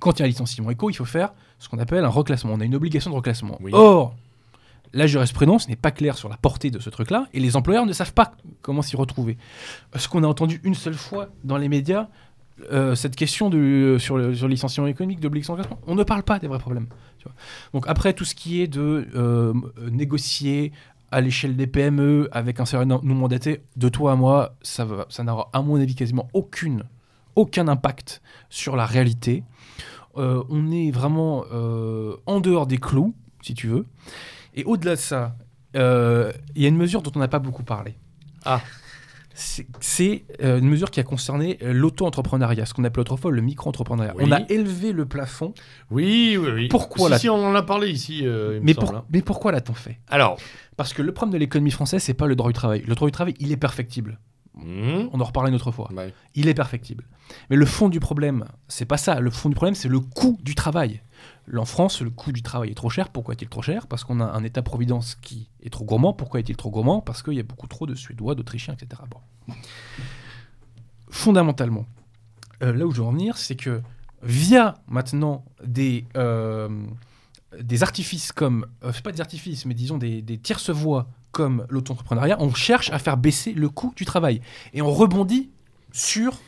quand 0.00 0.18
il 0.18 0.20
y 0.20 0.22
a 0.22 0.24
un 0.24 0.28
licenciement 0.28 0.70
éco, 0.70 0.90
il 0.90 0.94
faut 0.94 1.04
faire 1.04 1.32
ce 1.58 1.68
qu'on 1.68 1.78
appelle 1.78 2.02
un 2.04 2.08
reclassement. 2.08 2.54
On 2.54 2.60
a 2.60 2.64
une 2.64 2.74
obligation 2.74 3.10
de 3.10 3.16
reclassement. 3.16 3.56
Oui. 3.60 3.70
Or, 3.74 4.16
la 4.94 5.06
jurisprudence 5.06 5.68
n'est 5.68 5.76
pas 5.76 5.90
claire 5.90 6.16
sur 6.16 6.28
la 6.30 6.36
portée 6.38 6.70
de 6.70 6.78
ce 6.78 6.88
truc-là, 6.88 7.26
et 7.34 7.40
les 7.40 7.56
employeurs 7.56 7.84
ne 7.84 7.92
savent 7.92 8.14
pas 8.14 8.32
comment 8.62 8.80
s'y 8.80 8.96
retrouver. 8.96 9.36
Ce 9.96 10.08
qu'on 10.08 10.22
a 10.24 10.26
entendu 10.26 10.60
une 10.64 10.74
seule 10.74 10.94
fois 10.94 11.28
dans 11.44 11.56
les 11.58 11.68
médias, 11.68 12.08
euh, 12.72 12.94
cette 12.94 13.16
question 13.16 13.50
de, 13.50 13.96
sur, 13.98 14.16
le, 14.16 14.34
sur 14.34 14.46
licenciement 14.48 14.86
économique, 14.86 15.20
d'obligation 15.20 15.54
de 15.54 15.62
reclassement, 15.62 15.80
on 15.88 15.94
ne 15.96 16.04
parle 16.04 16.22
pas 16.22 16.38
des 16.38 16.46
vrais 16.46 16.58
problèmes. 16.60 16.86
Donc 17.72 17.84
après, 17.88 18.12
tout 18.12 18.24
ce 18.24 18.34
qui 18.34 18.60
est 18.62 18.68
de 18.68 19.08
euh, 19.14 19.52
euh, 19.78 19.90
négocier 19.90 20.72
à 21.10 21.20
l'échelle 21.20 21.56
des 21.56 21.66
PME 21.66 22.28
avec 22.32 22.60
un 22.60 22.64
salaire 22.64 22.86
non 22.86 23.00
mandaté, 23.02 23.62
de 23.76 23.88
toi 23.88 24.12
à 24.12 24.14
moi, 24.16 24.54
ça, 24.62 24.84
va- 24.84 25.06
ça 25.08 25.22
n'aura 25.24 25.48
à 25.52 25.62
mon 25.62 25.76
avis 25.76 25.94
quasiment 25.94 26.28
aucune, 26.32 26.84
aucun 27.34 27.66
impact 27.68 28.20
sur 28.50 28.76
la 28.76 28.84
réalité. 28.86 29.42
Euh, 30.16 30.42
on 30.48 30.70
est 30.70 30.90
vraiment 30.92 31.44
euh, 31.52 32.14
en 32.26 32.40
dehors 32.40 32.66
des 32.66 32.78
clous, 32.78 33.14
si 33.42 33.54
tu 33.54 33.66
veux. 33.68 33.86
Et 34.54 34.64
au-delà 34.64 34.92
de 34.92 35.00
ça, 35.00 35.36
euh, 35.76 36.32
il 36.54 36.62
y 36.62 36.64
a 36.64 36.68
une 36.68 36.76
mesure 36.76 37.02
dont 37.02 37.12
on 37.14 37.18
n'a 37.18 37.28
pas 37.28 37.38
beaucoup 37.40 37.64
parlé. 37.64 37.96
Ah. 38.44 38.60
C'est 39.36 40.24
euh, 40.44 40.60
une 40.60 40.68
mesure 40.68 40.92
qui 40.92 41.00
a 41.00 41.02
concerné 41.02 41.58
l'auto-entrepreneuriat, 41.60 42.66
ce 42.66 42.74
qu'on 42.74 42.84
appelait 42.84 43.00
autrefois 43.00 43.32
le 43.32 43.42
micro-entrepreneuriat. 43.42 44.14
Oui. 44.16 44.24
On 44.28 44.30
a 44.30 44.40
élevé 44.48 44.92
le 44.92 45.06
plafond, 45.06 45.54
Oui, 45.90 46.36
oui, 46.40 46.50
oui. 46.54 46.68
Pourquoi 46.68 47.12
si, 47.14 47.22
si, 47.22 47.28
on 47.28 47.44
en 47.44 47.54
a 47.56 47.62
parlé 47.62 47.90
ici, 47.90 48.20
euh, 48.24 48.54
il 48.56 48.60
me 48.60 48.66
mais, 48.66 48.74
semble, 48.74 48.86
pour- 48.86 48.96
hein. 48.96 49.04
mais 49.10 49.22
pourquoi 49.22 49.50
l'a-t-on 49.50 49.74
fait? 49.74 49.98
Alors, 50.08 50.38
Parce 50.76 50.92
que 50.92 51.02
le 51.02 51.12
problème 51.12 51.32
de 51.32 51.38
l'économie 51.38 51.72
française, 51.72 52.00
c'est 52.02 52.14
pas 52.14 52.26
le 52.28 52.36
droit 52.36 52.48
du 52.48 52.54
travail. 52.54 52.84
Le 52.86 52.94
droit 52.94 53.08
du 53.08 53.12
travail, 53.12 53.34
il 53.40 53.50
est 53.50 53.56
perfectible. 53.56 54.20
Mmh. 54.54 55.08
On 55.12 55.20
en 55.20 55.24
reparlera 55.24 55.48
une 55.48 55.56
autre 55.56 55.72
fois. 55.72 55.90
Ouais. 55.92 56.14
Il 56.36 56.46
est 56.46 56.54
perfectible. 56.54 57.04
Mais 57.50 57.56
le 57.56 57.66
fond 57.66 57.88
du 57.88 57.98
problème, 57.98 58.44
c'est 58.68 58.84
pas 58.84 58.98
ça. 58.98 59.18
Le 59.18 59.30
fond 59.30 59.48
du 59.48 59.56
problème, 59.56 59.74
c'est 59.74 59.88
le 59.88 59.98
coût 59.98 60.38
du 60.44 60.54
travail. 60.54 61.02
En 61.56 61.64
France, 61.64 62.00
le 62.00 62.10
coût 62.10 62.32
du 62.32 62.42
travail 62.42 62.70
est 62.70 62.74
trop 62.74 62.90
cher. 62.90 63.10
Pourquoi 63.10 63.34
est-il 63.34 63.48
trop 63.48 63.62
cher? 63.62 63.86
Parce 63.86 64.04
qu'on 64.04 64.20
a 64.20 64.24
un 64.24 64.44
État-providence 64.44 65.16
qui 65.16 65.48
est 65.62 65.70
trop 65.70 65.84
gourmand. 65.84 66.12
Pourquoi 66.12 66.40
est-il 66.40 66.56
trop 66.56 66.70
gourmand? 66.70 67.00
Parce 67.00 67.22
qu'il 67.22 67.34
y 67.34 67.40
a 67.40 67.42
beaucoup 67.42 67.66
trop 67.66 67.86
de 67.86 67.94
Suédois, 67.94 68.34
d'Autrichiens, 68.34 68.74
etc. 68.74 69.02
Fondamentalement, 71.10 71.86
euh, 72.62 72.72
là 72.72 72.86
où 72.86 72.92
je 72.92 73.00
veux 73.00 73.06
en 73.06 73.12
venir, 73.12 73.36
c'est 73.36 73.56
que 73.56 73.82
via 74.22 74.74
maintenant 74.88 75.44
des, 75.64 76.06
euh, 76.16 76.68
des 77.60 77.82
artifices 77.82 78.32
comme, 78.32 78.66
euh, 78.82 78.92
c'est 78.92 79.04
pas 79.04 79.12
des 79.12 79.20
artifices, 79.20 79.66
mais 79.66 79.74
disons 79.74 79.98
des, 79.98 80.22
des 80.22 80.38
tierces 80.38 80.70
voies 80.70 81.06
comme 81.30 81.66
l'auto-entrepreneuriat, 81.68 82.36
on 82.40 82.54
cherche 82.54 82.90
à 82.90 82.98
faire 82.98 83.16
baisser 83.16 83.52
le 83.52 83.68
coût 83.68 83.92
du 83.96 84.04
travail. 84.04 84.40
Et 84.72 84.80
on 84.82 84.92
rebondit 84.92 85.50
sur 85.92 86.38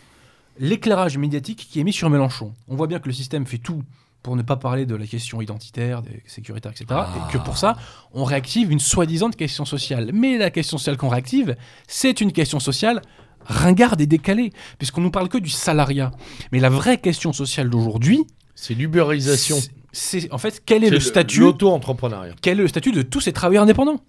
l'éclairage 0.58 1.18
médiatique 1.18 1.68
qui 1.70 1.80
est 1.80 1.84
mis 1.84 1.92
sur 1.92 2.08
Mélenchon. 2.08 2.54
On 2.68 2.76
voit 2.76 2.86
bien 2.86 2.98
que 3.00 3.08
le 3.08 3.12
système 3.12 3.46
fait 3.46 3.58
tout 3.58 3.82
pour 4.22 4.34
ne 4.36 4.42
pas 4.42 4.56
parler 4.56 4.86
de 4.86 4.94
la 4.96 5.06
question 5.06 5.40
identitaire, 5.40 6.02
des 6.02 6.22
sécuritaire, 6.26 6.72
etc. 6.72 6.86
Et 6.90 7.32
que 7.32 7.38
pour 7.38 7.56
ça, 7.58 7.76
on 8.12 8.24
réactive 8.24 8.72
une 8.72 8.80
soi-disant 8.80 9.30
question 9.30 9.64
sociale. 9.64 10.10
Mais 10.12 10.36
la 10.36 10.50
question 10.50 10.78
sociale 10.78 10.96
qu'on 10.96 11.08
réactive, 11.08 11.56
c'est 11.86 12.20
une 12.20 12.32
question 12.32 12.58
sociale 12.58 13.02
ringarde 13.44 14.00
et 14.00 14.06
décalée, 14.06 14.50
puisqu'on 14.78 15.00
nous 15.02 15.12
parle 15.12 15.28
que 15.28 15.38
du 15.38 15.50
salariat. 15.50 16.10
Mais 16.50 16.58
la 16.58 16.70
vraie 16.70 16.98
question 16.98 17.32
sociale 17.32 17.70
d'aujourd'hui, 17.70 18.24
C'est 18.56 18.74
l'ubérisation. 18.74 19.58
c'est- 19.92 20.32
en 20.32 20.38
fait 20.38 20.60
quel 20.66 20.82
est, 20.82 20.88
C'est 20.88 20.94
le 20.94 21.00
statut 21.00 21.40
L'auto-entrepreneuriat. 21.40 22.34
quel 22.42 22.58
est 22.58 22.62
le 22.62 22.68
statut 22.68 22.90
de 22.90 23.02
tous 23.02 23.20
ces 23.20 23.32
travailleurs 23.32 23.62
indépendants? 23.62 24.00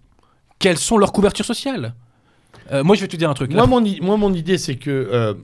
Quelles 0.58 0.80
sont 0.80 0.98
leurs 0.98 1.12
couvertures 1.14 1.46
sociales? 1.46 1.94
Euh, 2.72 2.84
Moi, 2.84 2.96
je 2.96 3.02
vais 3.02 3.08
te 3.08 3.16
dire 3.16 3.30
un 3.30 3.34
truc. 3.36 3.54
Moi 3.54 3.68
mon, 3.68 3.80
moi, 4.02 4.18
mon 4.18 4.34
idée, 4.34 4.58
c'est 4.58 4.76
que. 4.76 4.90
euh, 4.90 5.36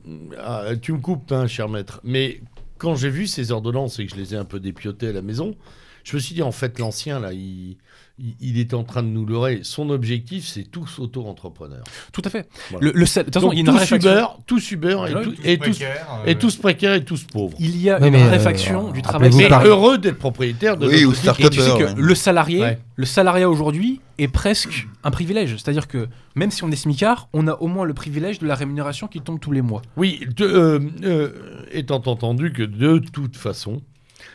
ah, 0.44 0.64
tu 0.82 0.92
me 0.94 0.98
coupes, 0.98 1.32
hein, 1.32 1.46
cher 1.46 1.70
maître. 1.70 2.02
Mais 2.04 2.42
quand 2.78 2.96
j'ai 2.96 3.10
vu 3.10 3.28
ces 3.28 3.52
ordonnances 3.52 4.00
et 4.00 4.06
que 4.06 4.12
je 4.12 4.18
les 4.18 4.34
ai 4.34 4.38
un 4.38 4.46
peu 4.46 4.60
dépiotées 4.60 5.10
à 5.10 5.14
la 5.14 5.22
maison, 5.22 5.56
je 6.04 6.16
me 6.16 6.22
suis 6.22 6.36
dit, 6.36 6.42
en 6.42 6.52
fait, 6.52 6.80
l'ancien, 6.80 7.20
là, 7.20 7.34
il, 7.34 7.78
il, 8.20 8.60
est 8.60 8.74
en 8.76 8.84
train 8.84 9.02
de 9.02 9.08
nous 9.08 9.26
leurrer. 9.26 9.62
Son 9.64 9.90
objectif, 9.90 10.46
c'est 10.48 10.64
tous 10.64 11.00
auto-entrepreneurs. 11.00 11.84
Tout 12.12 12.22
à 12.26 12.30
fait. 12.30 12.48
Voilà. 12.70 12.88
Le, 12.88 12.92
le 12.94 13.06
de 13.06 13.06
toute 13.24 13.34
façon, 13.34 13.48
Donc, 13.48 13.54
il 13.54 13.66
y 13.66 13.68
a 13.68 13.72
une 13.72 13.80
tous. 13.80 13.92
Uber, 13.96 14.26
tous 14.46 14.72
Uber 14.72 14.98
et, 15.08 15.14
tous 15.14 15.36
et, 15.44 15.58
tous, 15.58 15.64
précaires, 15.64 16.08
euh, 16.12 16.26
et 16.30 16.36
tous 16.36 16.56
précaires 16.58 16.94
et 16.94 17.04
tous 17.04 17.24
pauvres. 17.24 17.58
Il 17.60 17.76
y 17.82 17.90
a 17.90 17.98
une 17.98 18.12
mais, 18.12 18.22
euh, 18.22 18.92
du 18.92 19.02
travail. 19.02 19.32
Mais 19.36 19.48
par- 19.50 19.66
heureux 19.66 19.98
d'être 19.98 20.20
propriétaire 20.20 20.78
de 20.78 20.88
Oui, 20.88 21.06
ou 21.06 21.12
Et 21.12 21.16
tu 21.50 21.60
sais 21.60 21.70
que 21.78 21.84
ouais. 21.86 21.94
le 21.98 22.16
salarié, 22.16 22.62
Ouais. 22.62 22.80
le 22.96 23.06
salariat 23.06 23.50
aujourd'hui 23.50 24.00
est 24.20 24.28
presque 24.28 24.88
un 25.04 25.10
privilège. 25.12 25.52
C'est-à-dire 25.58 25.88
que 25.88 26.08
même 26.36 26.52
si 26.52 26.64
on 26.64 26.72
est 26.72 26.76
smicard, 26.76 27.30
on 27.34 27.48
a 27.48 27.54
au 27.56 27.68
moins 27.68 27.84
le 27.86 27.96
privilège 27.96 28.38
de 28.38 28.46
la 28.46 28.54
rémunération 28.56 29.08
qui 29.08 29.22
tombe 29.22 29.40
tous 29.40 29.52
les 29.52 29.64
mois. 29.64 29.82
Oui, 29.98 30.22
de- 30.38 30.46
euh, 30.46 30.80
euh, 31.04 31.30
étant 31.72 32.02
entendu 32.06 32.54
que 32.54 32.62
de 32.62 33.00
toute 33.00 33.36
façon, 33.38 33.82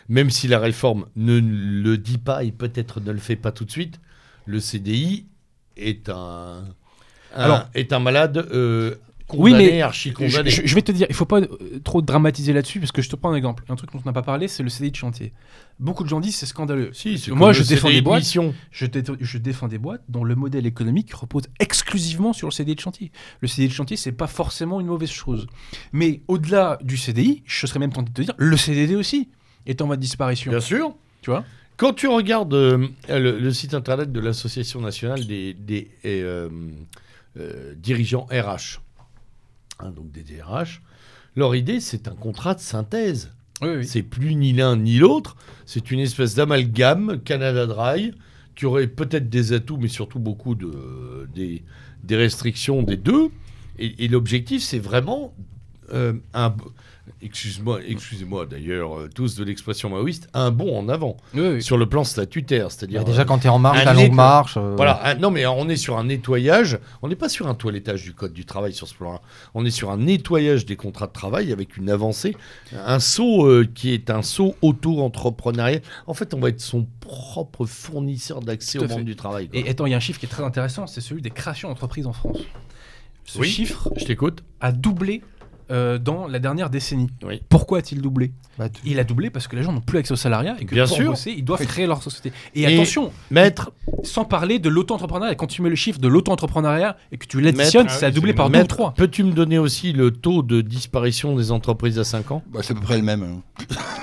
même 0.08 0.30
si 0.30 0.48
la 0.48 0.58
réforme 0.58 1.06
ne 1.16 1.38
le 1.40 1.98
dit 1.98 2.18
pas 2.18 2.44
et 2.44 2.52
peut-être 2.52 3.00
ne 3.00 3.12
le 3.12 3.18
fait 3.18 3.36
pas 3.36 3.52
tout 3.52 3.64
de 3.64 3.70
suite, 3.70 4.00
le 4.46 4.60
CDI 4.60 5.26
est 5.76 6.08
un, 6.08 6.64
un- 7.34 7.40
Alors- 7.42 7.68
est 7.74 7.92
un 7.92 7.98
malade 7.98 8.38
euh, 8.52 8.94
Oui, 9.34 9.52
mais 9.52 9.82
archi 9.82 10.08
Je, 10.08 10.14
condamné. 10.14 10.48
je- 10.48 10.62
je 10.64 10.74
vais 10.74 10.80
te 10.80 10.90
dire, 10.90 11.06
il 11.10 11.14
faut 11.14 11.26
pas 11.26 11.40
euh, 11.42 11.46
trop 11.84 12.00
dramatiser 12.00 12.54
là-dessus 12.54 12.80
parce 12.80 12.92
que 12.92 13.02
je 13.02 13.10
te 13.10 13.16
prends 13.16 13.30
un 13.30 13.34
exemple. 13.36 13.62
Un 13.68 13.76
truc 13.76 13.92
dont 13.92 14.00
on 14.02 14.08
n'a 14.08 14.14
pas 14.14 14.22
parlé, 14.22 14.48
c'est 14.48 14.62
le 14.62 14.70
CDI 14.70 14.90
de 14.90 14.96
chantier. 14.96 15.34
Beaucoup 15.78 16.02
de 16.02 16.08
gens 16.08 16.18
disent 16.20 16.36
c'est 16.36 16.46
scandaleux. 16.46 16.90
Si, 16.94 17.22
Moi, 17.32 17.52
je 17.52 17.62
défends 17.62 17.88
des 17.90 17.96
de 17.96 18.00
boîtes. 18.00 18.20
mission. 18.20 18.54
Je, 18.70 18.86
dé- 18.86 19.02
je 19.20 19.36
défends 19.38 19.68
des 19.68 19.76
boîtes 19.76 20.02
dont 20.08 20.24
le 20.24 20.34
modèle 20.34 20.64
économique 20.66 21.12
repose 21.12 21.42
exclusivement 21.60 22.32
sur 22.32 22.48
le 22.48 22.52
CDI 22.52 22.74
de 22.74 22.80
chantier. 22.80 23.12
Le 23.40 23.48
CDI 23.48 23.68
de 23.68 23.74
chantier, 23.74 23.98
c'est 23.98 24.12
pas 24.12 24.26
forcément 24.28 24.80
une 24.80 24.86
mauvaise 24.86 25.10
chose. 25.10 25.46
Mais 25.92 26.22
au-delà 26.26 26.78
du 26.82 26.96
CDI, 26.96 27.42
je 27.44 27.66
serais 27.66 27.78
même 27.80 27.92
tenté 27.92 28.08
de 28.08 28.14
te 28.14 28.22
dire, 28.22 28.34
le 28.38 28.56
CDD 28.56 28.96
aussi 28.96 29.28
est 29.68 29.80
en 29.80 29.86
voie 29.86 29.96
de 29.96 30.00
disparition. 30.00 30.50
Bien 30.50 30.60
sûr. 30.60 30.94
Tu 31.22 31.30
vois? 31.30 31.44
Quand 31.76 31.92
tu 31.92 32.08
regardes 32.08 32.54
euh, 32.54 32.88
le, 33.08 33.38
le 33.38 33.52
site 33.52 33.72
internet 33.74 34.10
de 34.10 34.18
l'Association 34.18 34.80
nationale 34.80 35.24
des, 35.26 35.54
des, 35.54 35.90
euh, 36.04 36.48
euh, 37.38 37.74
dirigeants 37.76 38.26
RH, 38.32 38.80
hein, 39.78 39.90
donc 39.90 40.10
des 40.10 40.24
DRH, 40.24 40.82
leur 41.36 41.54
idée, 41.54 41.78
c'est 41.78 42.08
un 42.08 42.14
contrat 42.14 42.54
de 42.54 42.60
synthèse. 42.60 43.32
Oui, 43.62 43.68
oui. 43.76 43.86
C'est 43.86 44.02
plus 44.02 44.34
ni 44.34 44.52
l'un 44.52 44.76
ni 44.76 44.98
l'autre. 44.98 45.36
C'est 45.66 45.90
une 45.92 46.00
espèce 46.00 46.34
d'amalgame 46.34 47.20
Canada 47.24 47.66
Dry 47.66 48.12
qui 48.56 48.66
aurait 48.66 48.88
peut-être 48.88 49.28
des 49.28 49.52
atouts, 49.52 49.76
mais 49.76 49.88
surtout 49.88 50.18
beaucoup 50.18 50.56
de, 50.56 51.28
des, 51.32 51.62
des 52.02 52.16
restrictions 52.16 52.82
des 52.82 52.96
deux. 52.96 53.28
Et, 53.78 54.04
et 54.04 54.08
l'objectif, 54.08 54.62
c'est 54.62 54.80
vraiment 54.80 55.32
euh, 55.92 56.14
un. 56.34 56.56
Excuse-moi, 57.22 57.80
excusez-moi 57.86 58.46
d'ailleurs, 58.46 58.98
euh, 58.98 59.08
tous 59.14 59.34
de 59.36 59.44
l'expression 59.44 59.90
maoïste, 59.90 60.28
un 60.34 60.50
bond 60.50 60.76
en 60.78 60.88
avant 60.88 61.16
Oui, 61.34 61.40
oui. 61.54 61.62
sur 61.62 61.76
le 61.78 61.88
plan 61.88 62.04
statutaire. 62.04 62.70
C'est-à-dire. 62.70 63.04
Déjà, 63.04 63.22
euh, 63.22 63.24
quand 63.24 63.38
tu 63.38 63.46
es 63.46 63.50
en 63.50 63.58
marche, 63.58 63.84
la 63.84 63.94
longue 63.94 64.12
marche. 64.12 64.56
euh, 64.56 64.74
voilà, 64.76 65.00
un- 65.06 65.14
non 65.16 65.30
mais 65.30 65.46
on 65.46 65.68
est 65.68 65.76
sur 65.76 65.98
un 65.98 66.04
nettoyage, 66.04 66.78
on 67.02 67.08
n'est 67.08 67.16
pas 67.16 67.28
sur 67.28 67.46
un 67.48 67.54
toilettage 67.54 68.02
du 68.02 68.12
code 68.14 68.32
du 68.32 68.44
travail 68.44 68.72
sur 68.72 68.86
ce 68.88 68.94
plan-là, 68.94 69.20
on 69.54 69.64
est 69.64 69.70
sur 69.70 69.90
un 69.90 69.96
nettoyage 69.98 70.66
des 70.66 70.76
contrats 70.76 71.06
de 71.06 71.12
travail 71.12 71.52
avec 71.52 71.76
une 71.76 71.90
avancée, 71.90 72.36
un 72.72 73.00
saut 73.00 73.46
euh, 73.46 73.66
qui 73.74 73.92
est 73.92 74.10
un 74.10 74.22
saut 74.22 74.54
auto-entrepreneurial. 74.62 75.82
En 76.06 76.14
fait, 76.14 76.34
on 76.34 76.40
va 76.40 76.48
être 76.48 76.60
son 76.60 76.86
propre 77.00 77.66
fournisseur 77.66 78.40
d'accès 78.40 78.78
au 78.78 78.86
monde 78.88 79.04
du 79.04 79.16
travail. 79.16 79.48
quoi. 79.48 79.58
Et 79.60 79.68
attends, 79.68 79.86
il 79.86 79.90
y 79.90 79.94
a 79.94 79.96
un 79.96 80.00
chiffre 80.00 80.20
qui 80.20 80.26
est 80.26 80.28
très 80.28 80.44
intéressant, 80.44 80.86
c'est 80.86 81.00
celui 81.00 81.22
des 81.22 81.30
créations 81.30 81.68
d'entreprises 81.68 82.06
en 82.06 82.12
France. 82.12 82.38
Ce 83.24 83.38
Oui. 83.38 83.48
chiffre 83.48 83.90
Je 83.96 84.04
t'écoute. 84.06 84.42
a 84.60 84.72
doublé 84.72 85.22
euh, 85.70 85.98
dans 85.98 86.26
la 86.26 86.38
dernière 86.38 86.70
décennie. 86.70 87.08
Oui. 87.22 87.42
Pourquoi 87.48 87.78
a-t-il 87.78 88.00
doublé 88.00 88.32
bah, 88.58 88.68
tu- 88.68 88.80
Il 88.84 88.98
a 88.98 89.04
doublé 89.04 89.30
parce 89.30 89.46
que 89.48 89.56
les 89.56 89.62
gens 89.62 89.72
n'ont 89.72 89.80
plus 89.80 89.98
accès 89.98 90.12
au 90.12 90.16
salariat 90.16 90.56
et 90.60 90.64
que 90.64 90.74
Bien 90.74 90.86
pour 90.86 90.96
sûr. 90.96 91.10
bosser, 91.10 91.34
ils 91.36 91.44
doivent 91.44 91.64
créer 91.66 91.86
leur 91.86 92.02
société. 92.02 92.32
Et, 92.54 92.62
Et- 92.62 92.66
attention, 92.74 93.12
Maître, 93.30 93.70
sans 94.02 94.24
parler 94.24 94.58
de 94.58 94.68
l'auto-entrepreneuriat, 94.68 95.34
quand 95.34 95.46
tu 95.46 95.62
mets 95.62 95.68
le 95.68 95.74
chiffre 95.76 95.98
de 96.00 96.08
l'auto-entrepreneuriat 96.08 96.96
et 97.12 97.18
que 97.18 97.26
tu 97.26 97.40
l'additionnes, 97.40 97.84
Maître, 97.86 97.98
ça 97.98 98.06
a 98.06 98.08
ah 98.08 98.12
doublé 98.12 98.32
c'est 98.32 98.36
par 98.36 98.50
deux 98.50 98.56
ou 98.58 98.62
maître, 98.62 98.74
trois. 98.76 98.94
peux-tu 98.94 99.22
me 99.24 99.32
donner 99.32 99.58
aussi 99.58 99.92
le 99.92 100.10
taux 100.10 100.42
de 100.42 100.60
disparition 100.60 101.36
des 101.36 101.52
entreprises 101.52 101.98
à 101.98 102.04
5 102.04 102.30
ans? 102.30 102.42
Bah, 102.52 102.60
c'est 102.62 102.72
à 102.72 102.76
peu 102.76 102.82
près 102.82 102.96
le 102.96 103.02
même. 103.04 103.22
hein. 103.22 103.42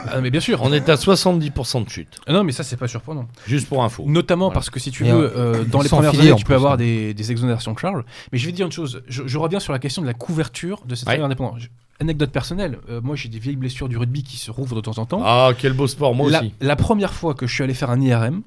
Ah, 0.07 0.21
mais 0.21 0.29
bien 0.29 0.39
sûr. 0.41 0.59
On 0.61 0.71
est 0.71 0.87
à 0.89 0.95
70% 0.95 1.83
de 1.83 1.89
chute, 1.89 2.19
Ah 2.27 2.33
Non, 2.33 2.43
mais 2.43 2.51
ça, 2.51 2.63
c'est 2.63 2.77
pas 2.77 2.87
surprenant. 2.87 3.27
juste 3.47 3.67
pour 3.67 3.83
info. 3.83 4.03
Notamment 4.07 4.45
Voilà. 4.45 4.53
parce 4.53 4.69
que 4.69 4.79
si 4.79 4.91
tu 4.91 5.05
Et, 5.05 5.11
veux, 5.11 5.31
euh, 5.35 5.63
dans 5.65 5.81
les 5.81 5.89
premières 5.89 6.11
années, 6.13 6.29
tu 6.35 6.43
peux 6.43 6.49
plus, 6.49 6.53
avoir 6.55 6.73
hein. 6.73 6.77
des, 6.77 7.13
des 7.13 7.31
exonérations 7.31 7.73
de 7.73 7.79
charges. 7.79 8.03
Mais 8.31 8.37
je 8.37 8.45
vais 8.45 8.51
te 8.51 8.55
dire 8.57 8.65
une 8.67 8.71
chose. 8.71 9.01
Je, 9.07 9.23
je 9.25 9.37
reviens 9.37 9.59
sur 9.59 9.73
la 9.73 9.79
question 9.79 10.01
de 10.01 10.07
la 10.07 10.13
couverture 10.13 10.81
de 10.85 10.93
ces 10.95 11.01
Ouais. 11.01 11.05
travailleurs 11.17 11.27
Je- 11.59 11.67
Anecdote 11.99 12.31
personnelle. 12.31 12.77
euh, 12.89 12.99
moi, 13.01 13.15
j'ai 13.15 13.29
des 13.29 13.39
vieilles 13.39 13.55
blessures 13.55 13.87
du 13.87 13.97
rugby 13.97 14.21
qui 14.23 14.35
se 14.37 14.51
rouvrent 14.51 14.75
de 14.75 14.81
temps 14.81 14.97
en 14.97 15.05
temps. 15.05 15.21
Ah, 15.23 15.51
quel 15.57 15.71
beau 15.73 15.87
sport, 15.87 16.13
moi 16.13 16.29
la, 16.29 16.41
aussi. 16.41 16.53
la 16.59 16.75
première 16.75 17.13
fois 17.13 17.33
que 17.33 17.47
je 17.47 17.53
suis 17.53 17.63
allé 17.63 17.73
faire 17.73 17.89
un 17.89 18.01
IRM, 18.01 18.41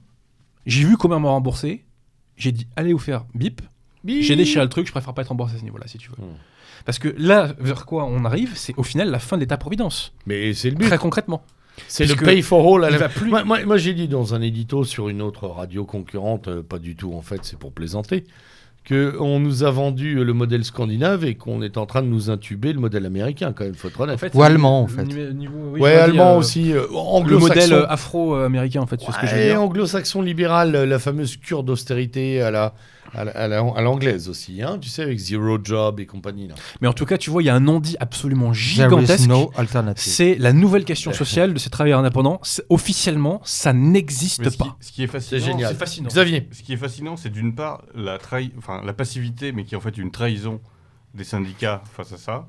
j'ai 0.67 0.85
vu 0.85 0.97
combien 0.99 1.19
m'a 1.19 1.31
remboursé. 1.31 1.85
J'ai 2.37 2.53
dit, 2.53 2.67
allez 2.77 2.93
vous 2.93 2.99
faire 2.99 3.25
bip. 3.35 3.63
J'ai 4.05 4.37
déchiré 4.37 4.63
le 4.65 4.69
truc, 4.71 4.87
je 4.87 4.93
préfère 4.93 5.13
pas 5.15 5.23
être 5.23 5.29
remboursé 5.29 5.57
à 5.57 5.59
ce 5.59 5.65
niveau-là, 5.65 5.87
si 5.89 5.99
tu 5.99 6.11
veux. 6.11 6.17
Hmm. 6.25 6.35
Parce 6.85 6.99
que 6.99 7.15
là, 7.19 7.53
vers 7.59 7.85
quoi 7.87 8.05
on 8.05 8.25
arrive, 8.25 8.53
c'est 8.55 8.75
au 8.79 8.83
final 8.83 9.11
la 9.11 9.19
fin 9.19 9.37
de 9.37 9.41
l'État-providence. 9.41 10.13
Mais 10.27 10.53
c'est 10.55 10.71
le 10.71 10.77
but. 10.77 10.87
Très 10.87 10.99
concrètement. 10.99 11.43
C'est 11.89 12.07
le 12.07 12.15
pay 12.17 12.43
for 12.43 12.77
all. 12.77 12.85
À 12.85 12.89
il 12.89 12.93
la... 12.93 12.99
va 12.99 13.09
plus- 13.09 13.31
Moi, 13.31 13.45
moi- 13.45 13.65
moi, 13.65 13.77
j'ai 13.77 13.95
dit 13.95 14.09
dans 14.09 14.35
un 14.35 14.41
édito 14.43 14.85
sur 14.85 15.09
une 15.09 15.21
autre 15.23 15.47
radio 15.49 15.85
concurrente, 15.85 16.49
euh, 16.49 16.63
pas 16.63 16.79
du 16.79 16.97
tout 16.97 17.15
en 17.15 17.23
fait, 17.23 17.41
c'est 17.45 17.59
pour 17.59 17.73
plaisanter, 17.73 18.25
que 18.89 19.15
on 19.21 19.39
nous 19.39 19.65
a 19.65 19.71
vendu 19.71 20.25
le 20.25 20.33
modèle 20.33 20.65
scandinave 20.65 21.25
et 21.25 21.35
qu'on 21.35 21.61
est 21.61 21.77
en 21.77 21.85
train 21.85 22.01
de 22.03 22.07
nous 22.09 22.31
intuber 22.31 22.73
le 22.73 22.81
modèle 22.81 23.05
américain 23.05 23.53
quand 23.55 23.65
même, 23.65 23.75
faut 23.75 23.89
être 23.89 24.01
honnête. 24.01 24.15
En 24.15 24.19
fait, 24.19 24.33
Ou 24.35 24.43
allemand, 24.43 24.81
en 24.83 24.87
fait. 24.87 25.05
niveau- 25.05 25.73
oui, 25.73 25.81
ouais, 25.81 25.95
allemand 25.97 26.31
dire, 26.31 26.39
aussi, 26.39 26.73
euh, 26.73 26.83
Le 26.91 26.97
anglo-saxon. 26.97 27.49
modèle 27.75 27.87
afro-américain, 27.89 28.81
en 28.81 28.87
fait, 28.87 29.01
c'est 29.05 29.13
ce 29.13 29.19
que 29.19 29.27
je 29.27 29.35
veux 29.35 29.43
dire. 29.45 29.61
anglo-saxon 29.63 30.23
libéral, 30.23 30.73
la 30.73 30.99
fameuse 30.99 31.37
cure 31.37 31.65
d'austérité 31.65 32.41
à 32.41 32.51
la 32.51 32.73
à 33.15 33.25
la- 33.25 33.33
à 33.33 33.49
la- 33.49 33.61
à 33.61 33.81
l'anglaise 33.83 34.29
aussi, 34.29 34.63
hein, 34.63 34.79
tu 34.81 34.89
sais, 34.89 35.03
avec 35.03 35.19
Zero 35.19 35.59
Job 35.63 36.01
et 36.01 36.07
compagnie. 36.07 36.49
Là. 36.49 36.55
Mais 36.81 36.89
en 36.89 36.93
tout 36.93 37.07
cas, 37.07 37.19
tu 37.19 37.31
vois, 37.31 37.43
il 37.43 37.47
y 37.47 37.49
a 37.49 37.55
un 37.55 37.61
non-dit 37.61 37.97
absolument 38.01 38.53
There 38.53 38.57
is 38.61 38.75
gigantesque. 38.75 39.29
no. 39.29 39.51
C'est 39.97 40.37
la 40.37 40.53
nouvelle 40.53 40.85
question 40.85 41.13
sociale 41.13 41.55
de 41.55 41.59
ces 41.59 41.71
travailleurs 41.71 42.01
indépendants. 42.01 42.41
Officiellement, 42.69 43.41
ça 43.45 43.73
n'existe 43.73 44.49
qui, 44.51 44.57
pas. 44.59 44.77
ce 44.81 44.93
qui 44.93 45.03
est 45.03 45.07
fascinant, 45.07 45.41
C'est 45.41 45.47
génial. 45.47 45.75
Fascinant. 45.75 46.09
Xavier, 46.09 46.49
Ce 46.53 46.63
qui 46.63 46.73
est 46.73 46.77
fascinant, 46.77 47.17
c'est 47.17 47.31
d'une 47.31 47.55
part 47.55 47.83
la, 47.95 48.19
trahi- 48.19 48.53
enfin, 48.59 48.83
la 48.85 48.93
passivité, 48.93 49.53
mais 49.53 49.65
qui 49.65 49.75
est 49.75 49.79
en 49.79 49.81
fait 49.81 49.97
une 49.99 50.11
trahison 50.11 50.61
des 51.15 51.25
syndicats 51.25 51.83
face 51.97 52.13
à 52.13 52.17
ça. 52.19 52.47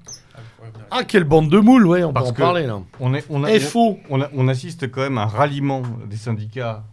ah 0.92 1.04
quelle 1.04 1.24
bande 1.24 1.50
de 1.50 1.58
moules, 1.60 1.88
ouais, 1.88 2.04
on 2.04 2.14
Parce 2.14 2.32
peut 2.34 2.44
en 2.44 2.46
parler 2.46 2.66
là. 2.68 2.80
On, 3.00 3.14
est, 3.14 3.26
on, 3.30 3.44
a- 3.44 3.60
FO. 3.60 3.98
on, 4.10 4.22
a- 4.22 4.30
on 4.34 4.48
assiste 4.48 4.92
quand 4.92 5.02
même 5.02 5.18
à 5.18 5.24
un 5.24 5.28
ralliement 5.28 5.82
des 6.10 6.18
syndicats 6.18 6.84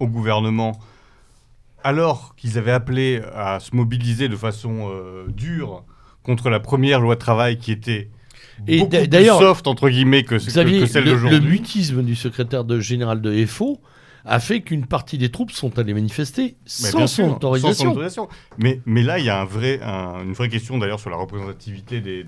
au 0.00 0.06
gouvernement, 0.08 0.72
alors 1.84 2.34
qu'ils 2.36 2.58
avaient 2.58 2.72
appelé 2.72 3.20
à 3.34 3.60
se 3.60 3.74
mobiliser 3.74 4.28
de 4.28 4.36
façon 4.36 4.90
euh, 4.92 5.24
dure 5.28 5.84
contre 6.22 6.50
la 6.50 6.60
première 6.60 7.00
loi 7.00 7.14
de 7.16 7.20
travail 7.20 7.58
qui 7.58 7.72
était 7.72 8.08
Et 8.68 8.78
beaucoup 8.78 8.90
d'a- 8.90 8.98
plus 9.00 9.08
d'ailleurs, 9.08 9.38
soft 9.38 9.66
entre 9.66 9.88
guillemets 9.88 10.22
que, 10.22 10.36
que- 10.36 10.46
Xavier, 10.46 10.80
que 10.80 10.86
celle 10.86 11.04
le, 11.04 11.10
le 11.14 11.16
d'aujourd'hui. 11.20 11.50
mutisme 11.50 12.02
du 12.02 12.14
secrétaire 12.14 12.64
de 12.64 12.78
général 12.80 13.20
de 13.20 13.44
FO 13.46 13.80
a 14.24 14.38
fait 14.38 14.60
qu'une 14.60 14.86
partie 14.86 15.18
des 15.18 15.30
troupes 15.32 15.50
sont 15.50 15.76
allées 15.80 15.94
manifester 15.94 16.54
sans 16.64 16.92
son 16.92 17.06
sûr, 17.08 17.24
sans 17.26 17.32
autorisation. 17.34 17.84
son 17.86 17.90
autorisation. 17.90 18.28
Mais, 18.56 18.80
mais 18.86 19.02
là, 19.02 19.18
il 19.18 19.24
y 19.24 19.30
a 19.30 19.40
un 19.40 19.44
vrai, 19.44 19.80
un- 19.82 20.22
une 20.22 20.32
vraie 20.32 20.48
question 20.48 20.78
d'ailleurs 20.78 21.00
sur 21.00 21.10
la 21.10 21.16
représentativité 21.16 22.00
des, 22.00 22.22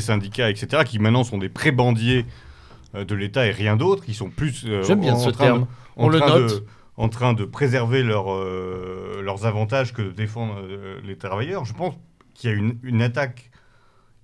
syndicats, 0.00 0.50
etc., 0.50 0.84
qui 0.86 1.00
maintenant 1.00 1.24
sont 1.24 1.38
des 1.38 1.48
prébandiers 1.48 2.26
euh, 2.94 3.04
de 3.04 3.14
l'État 3.16 3.44
et 3.46 3.50
rien 3.50 3.76
d'autre, 3.76 4.04
qui 4.04 4.14
sont 4.14 4.30
plus 4.30 4.62
euh, 4.66 4.84
J'aime 4.84 5.00
bien 5.00 5.14
en 5.14 5.18
ce 5.18 5.30
train 5.30 5.44
terme. 5.46 5.60
de- 5.62 5.66
On 5.96 6.08
le 6.08 6.20
note. 6.20 6.48
de- 6.60 6.64
en 6.96 7.08
train 7.08 7.32
de 7.32 7.44
préserver 7.44 8.02
leurs, 8.02 8.32
euh, 8.32 9.20
leurs 9.22 9.46
avantages 9.46 9.92
que 9.92 10.02
de 10.02 10.10
défendre 10.10 10.58
euh, 10.58 11.00
les 11.04 11.16
travailleurs. 11.16 11.64
Je 11.64 11.72
pense 11.72 11.94
qu'il 12.34 12.50
y 12.50 12.52
a 12.52 12.56
une, 12.56 12.78
une 12.82 13.02
attaque 13.02 13.50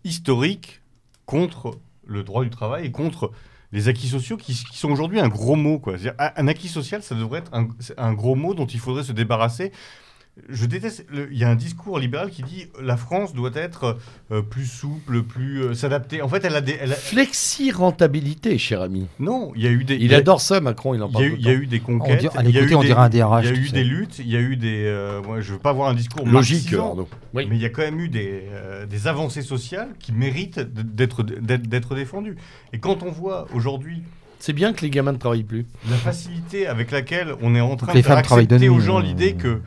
historique 0.05 0.82
contre 1.27 1.78
le 2.07 2.23
droit 2.23 2.45
du 2.45 2.51
travail 2.51 2.86
et 2.86 2.90
contre 2.90 3.32
les 3.73 3.89
acquis 3.89 4.09
sociaux 4.09 4.36
qui, 4.36 4.55
sont 4.55 4.90
aujourd'hui 4.90 5.20
un 5.20 5.28
gros 5.28 5.57
mot. 5.57 5.78
Quoi. 5.78 5.97
Un, 6.19 6.49
acquis 6.49 6.69
social, 6.69 7.03
ça 7.03 7.15
devrait 7.15 7.40
être 7.40 7.55
un, 7.55 7.69
un 7.99 8.15
gros 8.15 8.35
mot 8.35 8.55
dont 8.55 8.66
il 8.66 8.81
faudrait 8.81 9.05
se 9.05 9.12
débarrasser. 9.12 9.73
Je 10.48 10.66
déteste. 10.66 11.05
Il 11.31 11.36
y 11.36 11.44
a 11.44 11.48
un 11.51 11.55
discours 11.56 11.98
libéral 11.98 12.31
qui 12.31 12.43
dit 12.43 12.66
la 12.81 12.97
France 12.97 13.35
doit 13.35 13.51
être 13.55 13.98
euh, 14.32 14.40
plus 14.43 14.66
souple, 14.66 15.23
plus 15.23 15.62
euh, 15.62 15.74
s'adapter. 15.74 16.23
En 16.23 16.28
fait, 16.28 16.44
elle 16.44 16.55
a 16.56 16.60
des. 16.60 16.78
elle 16.81 16.93
a- 16.93 16.97
Flexi-rentabilité, 16.97 18.56
cher 18.59 18.81
ami. 18.82 19.06
Non, 19.19 19.52
il 19.56 19.62
y 19.62 19.66
a 19.66 19.70
eu 19.70 19.85
des. 19.85 19.97
Il 19.97 20.15
a- 20.15 20.19
adore 20.19 20.40
ça, 20.40 20.60
Macron, 20.60 20.94
il 20.94 21.02
en 21.02 21.09
parle 21.10 21.24
il 21.39 21.40
y 21.44 21.48
a 21.48 21.52
eu 21.52 21.66
des 21.66 21.81
On 21.86 21.98
conquêtes. 21.98 22.20
dit- 22.20 22.28
à 22.35 22.43
il 22.43 22.51
y 22.51 22.59
a 22.59 22.62
eu 22.62 22.74
on 22.74 22.82
des- 22.82 22.93
un 22.93 23.09
DRH, 23.09 23.44
Il 23.47 23.51
y 23.51 23.55
a 23.55 23.60
eu 23.60 23.69
des 23.70 23.85
luttes, 23.85 24.19
il 24.19 24.28
y 24.28 24.36
a 24.36 24.40
eu 24.40 24.56
des. 24.56 24.85
euh, 24.86 25.23
moi, 25.23 25.40
je 25.40 25.52
veux 25.52 25.59
pas 25.59 25.70
avoir 25.70 25.89
un 25.89 25.94
discours 25.94 26.27
Logique, 26.27 26.62
marxisant, 26.65 26.90
Arnaud. 26.90 27.09
Oui. 27.35 27.47
mais 27.48 27.56
il 27.56 27.62
y 27.62 27.66
a 27.66 27.70
quand 27.70 27.82
même 27.82 28.01
eu 28.01 28.09
des, 28.09 28.44
euh, 28.51 28.86
des 28.86 29.06
avancées 29.06 29.43
sociales 29.43 29.89
qui 29.98 30.12
méritent 30.12 30.60
d'être 30.60 31.94
défendues. 31.94 32.36
Et 32.73 32.78
quand 32.78 33.02
on 33.02 33.10
voit 33.10 33.47
aujourd'hui 33.55 34.02
C'est 34.40 34.52
bien 34.52 34.73
que 34.73 34.82
les 34.82 34.90
gamins 34.90 35.12
ne 35.12 35.19
travaillent 35.19 35.43
plus. 35.43 35.66
la 35.90 35.97
facilité 35.97 36.66
avec 36.66 36.90
laquelle 36.90 37.35
on 37.43 37.55
est 37.55 37.60
en 37.60 37.77
train 37.77 37.89
Donc 37.89 37.97
de 37.97 38.02
faire 38.02 38.16
accepter 38.19 38.69
aux 38.69 38.81
gens 38.81 38.98
euh. 39.01 39.02
l'idée 39.02 39.35
que, 39.35 39.60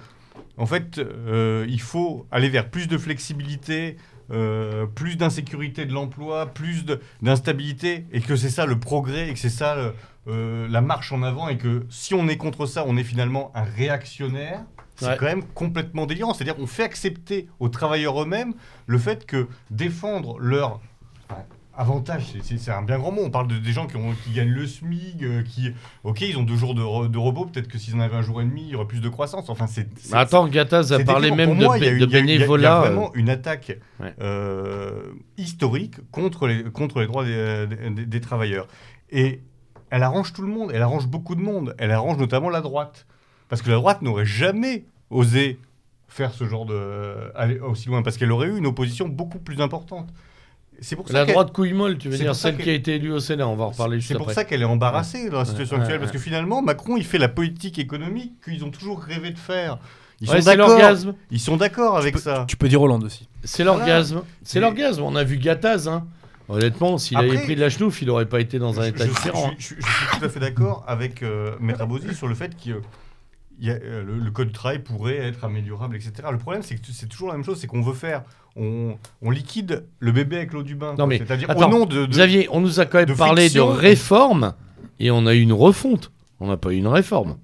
en 0.62 0.66
fait, 0.68 1.00
euh, 1.00 1.66
il 1.68 1.82
faut 1.82 2.28
aller 2.32 2.48
vers 2.50 2.70
plus 2.70 2.88
de 2.88 2.98
flexibilité, 2.98 3.98
euh, 4.32 4.86
plus 4.86 5.18
d'insécurité 5.18 5.86
de 5.86 5.92
l'emploi, 5.94 6.46
plus 6.46 6.86
d'instabilité, 7.22 8.06
et 8.12 8.22
que 8.22 8.36
c'est 8.36 8.52
ça 8.52 8.68
le 8.68 8.80
progrès, 8.80 9.30
et 9.30 9.34
que 9.34 9.40
c'est 9.40 9.50
ça 9.50 9.76
euh, 10.28 10.68
la 10.70 10.82
marche 10.82 11.12
en 11.12 11.24
avant, 11.24 11.50
et 11.50 11.58
que 11.58 11.86
si 11.90 12.14
on 12.14 12.28
est 12.28 12.38
contre 12.38 12.68
ça, 12.68 12.84
on 12.88 12.96
est 12.96 13.04
finalement 13.04 13.52
un 13.56 13.64
réactionnaire. 13.64 14.64
C'est 14.98 15.08
Ouais. 15.08 15.18
quand 15.20 15.26
même 15.26 15.44
complètement 15.56 16.06
délirant. 16.06 16.36
C'est-à-dire 16.36 16.56
qu'on 16.56 16.68
fait 16.68 16.84
accepter 16.84 17.48
aux 17.60 17.70
travailleurs 17.70 18.22
eux-mêmes 18.22 18.54
le 18.86 19.00
fait 19.00 19.26
que 19.26 19.48
défendre 19.72 20.38
leur 20.40 20.80
avantage, 21.76 22.24
c'est- 22.44 22.72
un 22.72 22.82
bien 22.82 22.98
grand 23.00 23.12
mot. 23.12 23.22
On 23.24 23.30
parle 23.30 23.48
de, 23.48 23.58
des 23.58 23.72
gens 23.72 23.88
qui, 23.88 23.96
ont, 23.96 24.14
qui 24.24 24.32
gagnent 24.34 24.50
le 24.50 24.68
SMIC, 24.68 25.24
euh, 25.24 25.42
qui, 25.44 25.72
ok, 26.04 26.22
ils 26.22 26.38
ont 26.38 26.44
deux 26.44 26.56
jours 26.56 26.76
de, 26.76 26.82
re- 26.82 27.10
de 27.10 27.18
repos, 27.18 27.46
peut-être 27.46 27.68
que 27.68 27.78
s'ils 27.78 27.96
en 27.96 28.00
avaient 28.00 28.18
un 28.18 28.22
jour 28.22 28.42
et 28.42 28.46
demi, 28.46 28.64
il 28.64 28.70
y 28.70 28.76
aurait 28.76 28.88
plus 28.88 29.02
de 29.02 29.10
croissance. 29.10 29.50
Enfin, 29.50 29.68
c'est. 29.68 29.88
attends, 30.14 30.48
Gattaz 30.48 30.92
a 30.94 31.00
parlé 31.04 31.32
même 31.32 31.56
de, 31.58 31.64
de 31.64 31.68
a- 31.68 31.78
il 31.78 31.84
y 31.98 32.00
y 32.00 32.04
a 32.04 32.06
bénévolat. 32.08 32.78
euh, 32.78 32.82
vraiment 32.90 33.14
une 33.16 33.30
attaque 33.30 33.78
Ouais. 34.00 34.14
euh, 34.22 35.12
historique 35.38 35.96
contre 36.12 36.48
les, 36.48 36.64
contre 36.64 37.00
les 37.00 37.08
droits 37.08 37.26
des, 37.26 37.68
des- 37.68 38.06
des 38.06 38.22
travailleurs. 38.22 38.68
Et 39.10 39.42
elle 39.90 40.04
arrange 40.04 40.34
tout 40.34 40.42
le 40.42 40.48
monde, 40.48 40.72
elle 40.74 40.82
arrange 40.82 41.08
beaucoup 41.08 41.36
de 41.36 41.42
monde, 41.42 41.76
elle 41.78 41.92
arrange 41.92 42.18
notamment 42.18 42.50
la 42.50 42.62
droite. 42.62 43.06
Parce 43.50 43.62
que 43.62 43.70
la 43.70 43.76
droite 43.76 44.02
n'aurait 44.02 44.26
jamais 44.26 44.86
osé 45.10 45.60
faire 46.08 46.34
ce 46.34 46.46
genre 46.46 46.66
de. 46.66 47.32
aller 47.36 47.60
aussi 47.60 47.88
loin, 47.90 48.02
parce 48.02 48.18
qu'elle 48.18 48.32
aurait 48.32 48.48
eu 48.48 48.58
une 48.58 48.66
opposition 48.68 49.08
beaucoup 49.10 49.40
plus 49.40 49.60
importante. 49.62 50.10
C'est 50.84 50.96
pour 50.96 51.08
ça 51.08 51.14
La 51.14 51.26
qu'elle- 51.26 51.34
droite 51.36 51.54
couille 51.54 51.74
molle, 51.74 51.98
tu 52.00 52.10
veux 52.10 52.18
dire, 52.18 52.36
celle 52.36 52.58
qui 52.58 52.70
a 52.70 52.74
été 52.74 52.96
élue 52.96 53.12
au 53.14 53.20
Sénat, 53.20 53.48
on 53.48 53.56
va 53.56 53.66
en 53.66 53.70
reparler 53.70 53.98
juste 53.98 54.08
c'est 54.08 54.14
pour 54.16 54.24
après. 54.24 54.34
ça 54.34 54.46
qu'elle 54.46 54.62
est 54.64 54.66
embarrassée 54.66 55.30
dans 55.30 55.38
la 55.40 55.46
situation 55.46 55.76
Ouais, 55.76 55.82
actuelle, 55.84 56.00
ouais, 56.00 56.06
parce 56.06 56.12
que 56.12 56.18
finalement, 56.18 56.62
Macron, 56.64 56.98
il 56.98 57.06
fait 57.06 57.20
la 57.20 57.30
politique 57.30 57.78
économique 57.78 58.34
qu'ils 58.44 58.66
ont 58.66 58.72
toujours 58.72 59.00
rêvé 59.00 59.30
de 59.30 59.38
faire. 59.38 59.78
Ils 60.22 60.30
Ouais, 60.30 60.36
sont 60.38 60.42
c'est 60.42 60.58
d'accord. 60.58 60.70
l'orgasme. 60.70 61.14
Ils 61.30 61.40
sont 61.40 61.58
d'accord 61.58 61.98
avec 61.98 62.18
ça. 62.18 62.46
Tu 62.48 62.56
peux 62.58 62.68
dire 62.68 62.82
Hollande 62.82 63.04
aussi. 63.04 63.28
C'est 63.44 63.64
l'orgasme. 63.64 64.24
C'est 64.44 64.60
Mais- 64.60 64.66
l'orgasme. 64.68 65.02
On 65.04 65.16
a 65.16 65.24
vu 65.24 65.38
Gattaz. 65.38 65.88
Hein. 65.88 66.06
Honnêtement, 66.50 66.98
s'il 66.98 67.16
Après- 67.18 67.30
avait 67.30 67.44
pris 67.44 67.56
de 67.56 67.62
la 67.62 67.70
chenouf, 67.70 68.02
il 68.02 68.08
n'aurait 68.08 68.26
pas 68.26 68.40
été 68.42 68.60
dans 68.60 68.80
un 68.80 68.84
Je- 68.84 68.90
état 68.90 69.06
je, 69.06 69.10
différent. 69.10 69.52
je- 69.58 69.64
je- 69.64 69.76
je 69.80 69.86
suis 69.86 70.20
tout 70.20 70.26
à 70.26 70.30
fait 70.30 70.40
d'accord 70.40 70.84
avec 70.88 71.24
euh, 71.24 71.56
Maître 71.60 71.82
Abosi 71.82 72.14
sur 72.14 72.28
le 72.28 72.36
fait 72.36 72.52
que 72.56 72.82
le, 73.62 74.18
le 74.20 74.32
code 74.32 74.48
du 74.48 74.54
travail 74.54 74.80
pourrait 74.80 75.18
être 75.18 75.44
améliorable, 75.44 75.96
etc. 75.96 76.14
Le 76.32 76.38
problème, 76.38 76.64
c'est 76.64 76.76
que 76.76 76.82
c'est 76.92 77.08
toujours 77.08 77.28
la 77.30 77.36
même 77.36 77.44
chose, 77.46 77.60
c'est 77.60 77.68
qu'on 77.68 77.82
veut 77.82 77.94
faire, 77.94 78.24
on, 78.56 78.98
on 79.22 79.30
liquide 79.30 79.86
le 80.00 80.12
bébé 80.12 80.38
avec 80.38 80.52
l'eau 80.54 80.64
du 80.64 80.76
bain. 80.76 80.96
Non, 80.98 81.08
mais 81.08 81.20
C'est-à-dire 81.20 81.50
au 81.56 81.68
nom 81.68 81.86
de, 81.86 82.06
de- 82.06 82.12
Xavier, 82.12 82.48
on 82.52 82.60
nous 82.62 82.80
a 82.80 82.86
quand 82.86 82.98
même 82.98 83.08
de 83.08 83.14
parlé 83.14 83.44
friction. 83.44 83.68
de 83.68 83.74
réforme 83.78 84.54
et 85.00 85.12
on 85.12 85.26
a 85.28 85.34
eu 85.36 85.42
une 85.42 85.54
refonte. 85.54 86.12
On 86.40 86.48
n'a 86.48 86.58
pas 86.58 86.72
eu 86.74 86.78
une 86.78 86.88
réforme. 86.88 87.38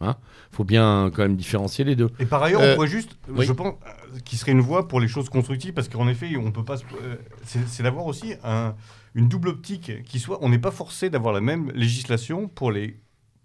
Hein 0.00 0.16
faut 0.52 0.62
bien 0.64 1.10
quand 1.12 1.22
même 1.22 1.36
différencier 1.36 1.84
les 1.84 1.96
deux. 1.96 2.10
Et 2.20 2.26
par 2.26 2.40
ailleurs, 2.42 2.60
Euh, 2.60 2.72
on 2.72 2.74
pourrait 2.76 2.86
juste, 2.88 3.16
oui. 3.28 3.44
je 3.44 3.52
pense, 3.52 3.74
euh, 3.74 4.18
qu'il 4.24 4.38
serait 4.38 4.52
une 4.52 4.60
voie 4.60 4.86
pour 4.86 5.00
les 5.00 5.08
choses 5.08 5.28
constructives, 5.28 5.72
parce 5.72 5.88
qu'en 5.88 6.06
effet, 6.06 6.36
on 6.36 6.52
peut 6.52 6.62
pas. 6.64 6.76
euh, 7.02 7.16
c'est 7.44 7.66
c'est 7.66 7.82
d'avoir 7.82 8.06
aussi 8.06 8.34
un- 8.44 8.74
une 9.16 9.28
double 9.28 9.48
optique 9.48 10.04
qui 10.04 10.20
soit. 10.20 10.38
On 10.42 10.48
n'est 10.50 10.58
pas 10.60 10.70
forcé 10.70 11.10
d'avoir 11.10 11.34
la 11.34 11.40
même 11.40 11.72
législation 11.74 12.46
pour 12.46 12.70
les 12.70 12.96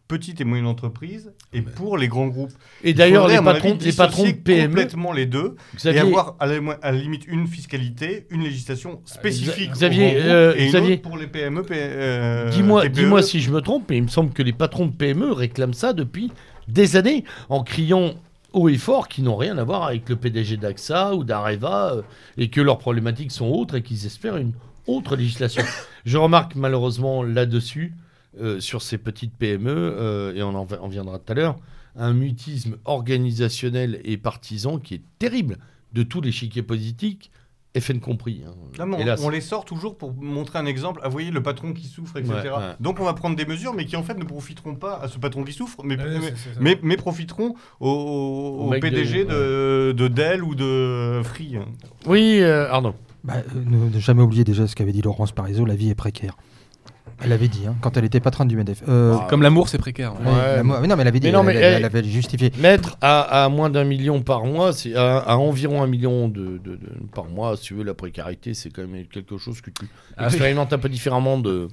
petites 0.10 0.42
et 0.42 0.44
moyennes 0.44 0.66
entreprises 0.66 1.32
et 1.54 1.62
pour 1.62 1.98
les 1.98 2.10
grands 2.10 2.28
groupes. 2.28 2.52
Et 2.84 2.90
Il 2.90 2.96
d'ailleurs, 2.96 3.28
les 3.30 3.38
patrons, 3.38 3.72
avis, 3.76 3.86
les 3.86 3.94
patrons 3.94 4.26
PME, 4.44 4.68
complètement 4.70 5.14
les 5.14 5.26
deux 5.28 5.56
Xavier, 5.76 6.00
et 6.00 6.04
avoir 6.04 6.36
à 6.40 6.48
la, 6.48 6.60
mo- 6.60 6.74
à 6.82 6.92
la 6.92 6.98
limite 6.98 7.26
une 7.28 7.48
fiscalité, 7.48 8.26
une 8.32 8.44
législation 8.44 9.02
spécifique. 9.06 9.72
Xavier, 9.72 10.16
euh, 10.18 10.56
et 10.58 10.64
une 10.64 10.70
Xavier, 10.72 10.94
autre 10.96 11.02
pour 11.04 11.18
les 11.18 11.28
PME. 11.28 11.64
Euh, 11.72 12.50
dis-moi, 12.50 12.90
dis-moi 12.90 13.22
si 13.22 13.40
je 13.40 13.52
me 13.52 13.62
trompe, 13.62 13.86
mais 13.90 13.98
il 13.98 14.04
me 14.04 14.08
semble 14.10 14.34
que 14.34 14.42
les 14.44 14.52
patrons 14.52 14.88
de 14.88 14.92
PME 14.92 15.32
réclament 15.32 15.74
ça 15.74 15.94
depuis 15.94 16.32
des 16.68 16.98
années, 16.98 17.24
en 17.48 17.64
criant 17.64 18.16
haut 18.52 18.68
et 18.68 18.78
fort 18.78 19.08
qu'ils 19.10 19.26
n'ont 19.26 19.38
rien 19.38 19.60
à 19.60 19.64
voir 19.64 19.84
avec 19.84 20.10
le 20.10 20.16
PDG 20.16 20.58
d'AXA 20.58 21.14
ou 21.14 21.24
d'Areva, 21.24 21.94
euh, 21.94 22.02
et 22.38 22.50
que 22.50 22.62
leurs 22.62 22.80
problématiques 22.80 23.32
sont 23.32 23.46
autres 23.48 23.76
et 23.76 23.84
qu'ils 23.84 24.08
espèrent 24.08 24.38
une 24.38 24.54
autre 24.88 25.16
législation. 25.16 25.64
je 26.04 26.18
remarque 26.18 26.56
malheureusement 26.56 27.22
là-dessus, 27.22 27.94
euh, 28.40 28.60
sur 28.60 28.82
ces 28.82 28.98
petites 28.98 29.34
PME, 29.34 29.70
euh, 29.72 30.36
et 30.36 30.44
on 30.44 30.54
en, 30.56 30.88
viendra 30.88 31.20
tout 31.20 31.32
à 31.32 31.36
l'heure, 31.36 31.58
un 31.96 32.14
mutisme 32.14 32.78
organisationnel 32.86 34.00
et 34.04 34.18
partisan 34.18 34.78
qui 34.78 34.96
est 34.96 35.02
terrible 35.20 35.58
de 35.94 36.04
tout 36.04 36.22
l'échiquier 36.22 36.62
politique, 36.62 37.32
FN 37.80 38.00
compris. 38.00 38.42
hein. 38.48 38.52
Non, 38.80 38.86
mais 38.88 38.96
on, 38.98 39.00
Hélas. 39.00 39.22
on 39.24 39.30
les 39.30 39.42
sort 39.42 39.64
toujours 39.66 39.96
pour 39.98 40.14
montrer 40.14 40.58
un 40.60 40.66
exemple. 40.66 41.00
Ah, 41.04 41.08
vous 41.08 41.14
voyez, 41.14 41.30
le 41.32 41.42
patron 41.44 41.72
qui 41.74 41.86
souffre, 41.86 42.18
etc. 42.18 42.34
Ouais, 42.34 42.50
ouais. 42.50 42.74
Donc, 42.80 43.00
on 43.00 43.04
va 43.04 43.14
prendre 43.14 43.36
des 43.36 43.46
mesures, 43.46 43.74
mais 43.74 43.86
qui 43.86 43.96
en 43.96 44.04
fait 44.04 44.16
ne 44.18 44.24
profiteront 44.24 44.76
pas 44.76 45.00
à 45.00 45.08
ce 45.08 45.18
patron 45.20 45.44
qui 45.44 45.54
souffre, 45.54 45.82
mais, 45.84 45.96
Ouais, 45.98 46.80
mais 46.82 46.98
profiteront 46.98 47.56
au, 47.80 47.88
au- 47.90 48.60
Au 48.60 48.66
au 48.66 48.70
mec 48.70 48.82
de- 48.84 48.90
PDG 48.90 49.26
de, 49.26 49.94
de 49.96 50.08
Dell 50.08 50.44
ou 50.44 50.56
de 50.56 51.22
Free. 51.24 51.58
Oui, 52.08 52.40
euh, 52.42 52.70
Arnaud. 52.72 52.96
Bah, 53.24 53.34
euh, 53.38 53.42
ne, 53.66 53.90
ne 53.94 54.00
jamais 54.00 54.22
oublier 54.24 54.44
déjà 54.44 54.66
ce 54.66 54.76
qu'avait 54.76 54.92
dit 54.94 55.02
Laurence 55.02 55.32
Parisot, 55.32 55.66
la 55.66 55.76
vie 55.76 55.90
est 55.90 55.96
précaire. 55.96 56.38
Elle 57.22 57.30
l'avait 57.30 57.48
dit 57.50 57.64
hein, 57.68 57.76
quand 57.82 57.98
elle 57.98 58.06
était 58.06 58.20
patronne 58.22 58.48
du 58.48 58.56
MEDEF. 58.56 58.84
Euh, 58.88 59.16
Ah, 59.20 59.28
Comme 59.30 59.42
l'amour, 59.42 59.68
c'est 59.70 59.78
précaire. 59.78 60.14
ouais, 60.14 60.64
mais 60.64 60.88
non, 60.88 60.96
mais 60.96 61.02
elle 61.02 61.08
avait 61.08 61.20
dit, 61.20 61.28
Mais 61.28 61.34
non, 61.34 61.44
mais 61.44 61.52
elle, 61.54 61.58
elle- 61.58 61.64
elle- 61.66 61.76
elle 61.80 61.86
avait 61.86 62.04
justifié. 62.04 62.52
Mettre 62.60 62.98
à, 63.02 63.44
à 63.44 63.50
moins 63.50 63.70
d'un 63.70 63.84
million 63.84 64.22
par 64.22 64.46
mois, 64.46 64.72
c'est 64.74 64.96
à, 64.96 65.18
à 65.18 65.36
environ 65.36 65.82
un 65.84 65.88
million 65.88 66.28
de, 66.30 66.58
de- 66.58 66.76
de- 66.76 66.80
par 67.14 67.26
mois, 67.26 67.58
si 67.58 67.64
tu 67.64 67.74
veux, 67.74 67.84
la 67.84 67.94
précarité, 67.94 68.54
c'est 68.54 68.70
quand 68.70 68.88
même 68.88 69.06
quelque 69.08 69.38
chose 69.38 69.60
que 69.62 69.70
tu 69.70 69.86
Ah 70.18 70.26
expérimentes 70.28 70.72
un 70.74 70.78
peu 70.78 70.90
différemment 70.90 71.38
de. 71.38 71.68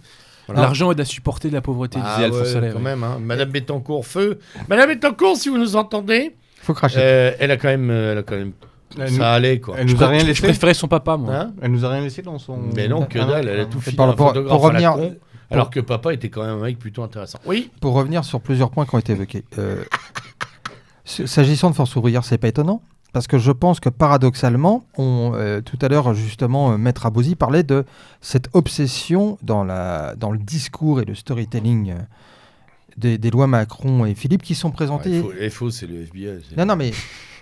Voilà. 0.48 0.62
L'argent 0.62 0.90
aide 0.92 1.00
à 1.00 1.04
supporter 1.04 1.48
de 1.48 1.54
la 1.54 1.60
pauvreté, 1.60 1.98
Ah 2.02 2.14
disait 2.14 2.26
Alphonse 2.26 2.50
ouais, 2.52 2.56
Allais, 2.56 2.68
quand 2.70 2.76
ouais. 2.78 2.82
même, 2.84 3.02
hein. 3.04 3.18
Madame 3.20 3.48
Bettencourt, 3.50 4.06
feu. 4.06 4.38
Madame 4.68 4.88
Bettencourt, 4.90 5.36
si 5.36 5.48
vous 5.48 5.58
nous 5.58 5.74
entendez, 5.76 6.34
Faut 6.62 6.72
cracher. 6.74 6.98
euh, 7.00 7.32
elle 7.40 7.50
a 7.50 7.56
quand 7.56 7.68
même, 7.68 7.90
euh, 7.90 8.12
elle 8.12 8.18
a 8.18 8.22
quand 8.22 8.36
même, 8.36 8.52
Elle, 8.96 9.10
nous, 9.10 9.16
ça 9.16 9.32
allait 9.32 9.58
quoi. 9.58 9.74
elle 9.78 9.88
Je, 9.88 9.94
nous 9.96 10.02
a 10.04 10.06
rien 10.08 10.20
je 10.20 10.26
laissé. 10.26 10.42
préférais 10.42 10.74
son 10.74 10.86
papa, 10.86 11.16
moi. 11.16 11.34
Hein 11.34 11.52
Elle 11.62 11.72
nous 11.72 11.84
a 11.84 11.90
rien 11.90 12.00
laissé 12.00 12.22
dans 12.22 12.38
son. 12.38 12.58
Mais 12.76 12.86
non, 12.86 13.02
que 13.06 13.18
Ah, 13.18 13.24
dalle, 13.26 13.48
elle 13.48 13.60
a 13.60 13.64
tout 13.66 13.80
fini. 13.80 13.96
Pour- 13.96 14.14
pour- 14.14 14.32
revenir- 14.32 14.96
alors 15.50 15.70
que 15.70 15.80
papa 15.80 16.12
était 16.12 16.28
quand 16.28 16.42
même 16.42 16.58
un 16.58 16.62
mec 16.62 16.78
plutôt 16.78 17.02
intéressant. 17.02 17.38
Oui. 17.46 17.70
Pour 17.80 17.94
revenir 17.94 18.24
sur 18.24 18.40
plusieurs 18.40 18.70
points 18.70 18.84
qui 18.86 18.94
ont 18.94 18.98
été 18.98 19.12
évoqués. 19.12 19.44
euh, 19.58 19.84
S'agissant 21.04 21.70
de 21.70 21.74
Force 21.76 21.94
ouvrière, 21.96 22.24
c'est 22.24 22.38
pas 22.38 22.48
étonnant. 22.48 22.82
Parce 23.12 23.28
que 23.28 23.38
je 23.38 23.52
pense 23.52 23.80
que 23.80 23.88
paradoxalement, 23.88 24.84
on, 24.98 25.32
euh, 25.34 25.60
tout 25.62 25.78
à 25.80 25.88
l'heure, 25.88 26.12
justement, 26.12 26.72
euh, 26.72 26.76
Maître 26.76 27.06
Abosi 27.06 27.34
parlait 27.34 27.62
de 27.62 27.84
cette 28.20 28.48
obsession 28.52 29.38
dans, 29.42 29.64
la, 29.64 30.14
dans 30.16 30.30
le 30.32 30.38
discours 30.38 31.00
et 31.00 31.04
le 31.04 31.14
storytelling 31.14 31.92
euh, 31.92 31.98
des, 32.98 33.16
des 33.16 33.30
lois 33.30 33.46
Macron 33.46 34.04
et 34.04 34.14
Philippe 34.14 34.42
qui 34.42 34.54
sont 34.54 34.70
présentées. 34.70 35.20
Ouais, 35.20 35.48
FO, 35.48 35.70
c'est 35.70 35.86
le 35.86 36.02
FBI. 36.02 36.40
Non, 36.58 36.66
non, 36.66 36.76
mais 36.76 36.92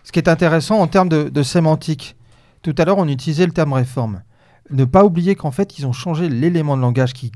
ce 0.04 0.12
qui 0.12 0.20
est 0.20 0.28
intéressant 0.28 0.78
en 0.78 0.86
termes 0.86 1.08
de, 1.08 1.28
de 1.28 1.42
sémantique, 1.42 2.14
tout 2.62 2.74
à 2.78 2.84
l'heure, 2.84 2.98
on 2.98 3.08
utilisait 3.08 3.46
le 3.46 3.52
terme 3.52 3.72
réforme. 3.72 4.22
Ne 4.70 4.84
pas 4.84 5.04
oublier 5.04 5.34
qu'en 5.34 5.50
fait, 5.50 5.78
ils 5.78 5.86
ont 5.86 5.92
changé 5.92 6.28
l'élément 6.28 6.76
de 6.76 6.82
langage 6.82 7.12
qui, 7.12 7.30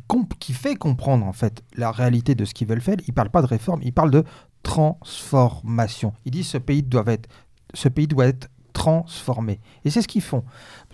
fait 0.52 0.76
comprendre 0.76 1.26
en 1.26 1.32
fait 1.32 1.62
la 1.76 1.90
réalité 1.92 2.34
de 2.34 2.44
ce 2.44 2.54
qu'ils 2.54 2.66
veulent 2.66 2.80
faire. 2.80 2.96
Ils 3.06 3.10
ne 3.10 3.14
parlent 3.14 3.30
pas 3.30 3.42
de 3.42 3.46
réforme, 3.46 3.80
ils 3.82 3.92
parlent 3.92 4.10
de 4.10 4.24
transformation. 4.62 6.14
Ils 6.24 6.30
disent 6.30 6.48
ce 6.48 6.58
pays 6.58 6.82
doit 6.82 7.04
être, 7.06 7.28
ce 7.74 7.88
pays 7.88 8.06
doit 8.06 8.26
être 8.26 8.48
transformé. 8.72 9.60
Et 9.84 9.90
c'est 9.90 10.02
ce 10.02 10.08
qu'ils 10.08 10.22
font. 10.22 10.44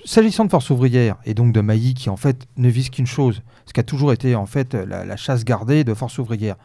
S'agissant 0.04 0.44
de 0.44 0.50
Force 0.50 0.70
ouvrière 0.70 1.16
et 1.24 1.34
donc 1.34 1.52
de 1.52 1.60
Mailly, 1.60 1.94
qui 1.94 2.10
en 2.10 2.16
fait 2.16 2.46
ne 2.56 2.68
vise 2.68 2.90
qu'une 2.90 3.06
chose, 3.06 3.42
ce 3.66 3.72
qui 3.72 3.80
a 3.80 3.84
toujours 3.84 4.12
été 4.12 4.34
en 4.34 4.46
fait 4.46 4.74
la 4.74 5.16
chasse 5.16 5.44
gardée 5.44 5.84
de 5.84 5.94
Force 5.94 6.18
ouvrière. 6.18 6.56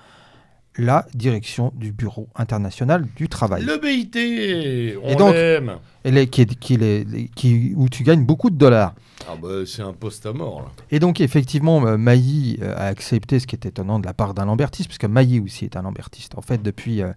La 0.77 1.05
direction 1.13 1.73
du 1.75 1.91
Bureau 1.91 2.29
international 2.35 3.05
du 3.15 3.27
travail. 3.27 3.63
Le 3.65 3.77
BIT, 3.77 4.97
on 5.03 5.09
Et 5.09 5.15
donc- 5.15 5.33
l'aime. 5.33 5.73
Et 6.05 6.11
les- 6.11 6.27
qui 6.27 6.45
qui 6.45 6.75
est- 6.75 7.29
qui- 7.35 7.73
où 7.75 7.89
tu 7.89 8.03
gagnes 8.03 8.23
beaucoup 8.25 8.49
de 8.49 8.55
dollars. 8.55 8.93
Ah 9.27 9.35
bah 9.41 9.65
c'est 9.65 9.81
un 9.81 9.91
poste 9.93 10.25
à 10.25 10.31
mort 10.33 10.61
là. 10.61 10.67
Et 10.91 10.99
donc, 10.99 11.19
effectivement, 11.19 11.85
euh, 11.85 11.97
Mailly 11.97 12.57
euh, 12.61 12.73
a 12.77 12.85
accepté 12.85 13.39
ce 13.39 13.47
qui 13.47 13.55
est 13.55 13.65
étonnant 13.65 13.99
de 13.99 14.05
la 14.05 14.13
part 14.13 14.33
d'un 14.33 14.45
lambertiste, 14.45 14.87
puisque 14.87 15.05
Mailly 15.05 15.39
aussi 15.41 15.65
est 15.65 15.75
un 15.75 15.81
lambertiste. 15.81 16.37
En 16.37 16.41
fait, 16.41 16.61
depuis. 16.63 17.01
euh, 17.01 17.11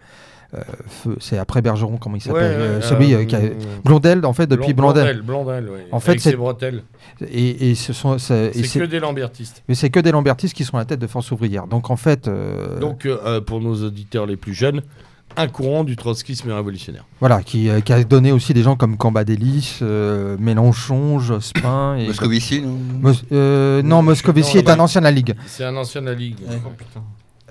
c'est 1.20 1.38
après 1.38 1.62
Bergeron, 1.62 1.96
comment 1.96 2.16
il 2.16 2.20
s'appelle 2.20 2.42
euh, 2.60 2.80
Celui 2.82 3.14
euh, 3.14 3.24
qui 3.24 3.34
a. 3.36 3.40
Blondel, 3.84 4.24
en 4.26 4.32
fait, 4.32 4.46
depuis 4.46 4.74
Blondel. 4.74 5.22
Blondel, 5.22 5.68
oui. 5.72 5.80
En 5.92 6.00
fait, 6.00 6.18
c'est- 6.18 6.36
bretelles. 6.36 6.82
Et, 7.30 7.70
et 7.70 7.74
ce 7.74 7.92
sont. 7.92 8.18
C'est 8.18 8.50
que 8.52 8.84
des 8.84 9.00
lambertistes. 9.00 9.62
Mais 9.68 9.74
c'est 9.74 9.90
que 9.90 10.00
des 10.00 10.12
lambertistes 10.12 10.54
qui 10.54 10.64
sont 10.64 10.76
à 10.76 10.80
la 10.80 10.84
tête 10.84 11.00
de 11.00 11.06
Force 11.06 11.30
ouvrière. 11.30 11.66
Donc, 11.66 11.90
en 11.90 11.96
fait. 11.96 12.28
euh, 12.28 12.78
Donc 12.80 13.06
euh, 13.06 13.18
euh, 13.24 13.40
pour 13.40 13.60
nos 13.60 13.74
auditeurs 13.84 14.26
les 14.26 14.36
plus 14.36 14.54
jeunes, 14.54 14.82
un 15.36 15.48
courant 15.48 15.82
du 15.84 15.96
trotskisme 15.96 16.50
révolutionnaire. 16.52 17.06
Voilà, 17.20 17.42
qui, 17.42 17.70
euh, 17.70 17.80
qui 17.80 17.92
a 17.94 18.04
donné 18.04 18.32
aussi 18.32 18.52
des 18.52 18.62
gens 18.62 18.76
comme 18.76 18.98
Cambadélis, 18.98 19.78
euh, 19.80 20.36
Mélenchon, 20.38 21.18
Jospin. 21.18 21.96
Et 21.96 22.06
Moscovici, 22.08 22.60
non? 22.60 22.76
Mos- 23.00 23.24
euh, 23.32 23.82
non, 23.82 24.02
Moscovici 24.02 24.56
Non, 24.56 24.62
est 24.62 24.70
un 24.70 24.78
ancien 24.80 25.00
de 25.00 25.04
la 25.06 25.10
Ligue. 25.10 25.34
C'est 25.46 25.64
un 25.64 25.74
ancien 25.76 26.02
de 26.02 26.06
la 26.06 26.14
Ligue. 26.14 26.36
Oh, 26.46 26.68
putain. 26.76 27.00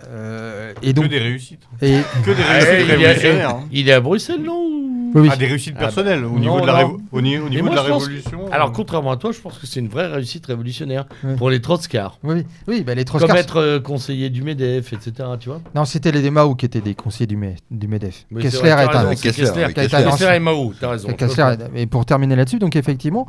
Euh, 0.09 0.73
et 0.81 0.93
Que 0.93 0.99
donc, 1.01 1.09
des 1.09 1.19
réussites. 1.19 1.61
et, 1.81 1.99
Que 2.25 2.31
des 2.31 2.41
Ah, 2.47 2.53
réussites 2.53 2.69
il, 2.85 2.89
est, 2.91 2.95
révolutionnaires. 2.95 3.49
hein. 3.49 3.63
il 3.71 3.89
est 3.89 3.93
à 3.93 3.99
Bruxelles, 4.01 4.41
non 4.43 4.67
oui. 5.13 5.27
Ah, 5.29 5.35
des 5.35 5.45
réussites 5.47 5.73
Ah, 5.75 5.81
personnelles 5.81 6.23
au 6.23 6.29
non, 6.31 6.39
niveau 6.39 6.61
de 6.61 6.67
la, 6.67 6.71
non. 6.71 6.79
révo- 6.79 7.01
au 7.11 7.21
ni- 7.21 7.37
au 7.37 7.49
niveau 7.49 7.63
moi, 7.65 7.71
de 7.71 7.75
la 7.75 7.83
je 7.83 7.89
pense 7.89 8.03
révolution. 8.05 8.49
Alors 8.49 8.69
euh, 8.69 8.71
contrairement 8.73 9.11
à 9.11 9.17
toi, 9.17 9.33
je 9.33 9.41
pense 9.41 9.57
que 9.57 9.67
c'est 9.67 9.81
une 9.81 9.89
vraie 9.89 10.07
réussite 10.07 10.45
révolutionnaire 10.45 11.05
pour 11.37 11.49
les 11.49 11.59
trotskars. 11.59 12.17
oui, 12.23 12.45
oui, 12.69 12.81
bah, 12.83 12.95
les 12.95 13.03
Comme 13.03 13.19
Trotskars- 13.19 13.35
être 13.35 13.57
euh, 13.57 13.79
conseiller 13.81 14.29
du 14.29 14.41
MEDEF, 14.41 14.93
etc. 14.93 15.11
Tu 15.37 15.49
vois 15.49 15.59
Non, 15.75 15.83
c'était 15.83 16.13
les 16.13 16.29
Mao 16.31 16.55
qui 16.55 16.65
étaient 16.65 16.79
des 16.79 16.95
conseillers 16.95 17.27
du, 17.27 17.35
Me- 17.35 17.55
du 17.69 17.89
MEDEF. 17.89 18.25
Mais 18.31 18.41
Kessler 18.43 18.59
vrai, 18.59 18.69
est 18.69 18.73
un. 18.87 18.87
raison, 18.87 19.09
Kessler, 19.09 19.31
Kessler, 19.31 19.45
Kessler. 19.45 19.63
un 19.63 19.73
Kessler 19.73 20.05
ancien- 20.07 20.33
et 20.33 20.39
Mao, 20.39 20.73
t'as 20.79 20.89
raison. 20.91 21.09
Kessler, 21.09 21.55
et 21.75 21.87
pour 21.87 22.05
terminer 22.05 22.37
là-dessus, 22.37 22.59
donc 22.59 22.77
effectivement, 22.77 23.27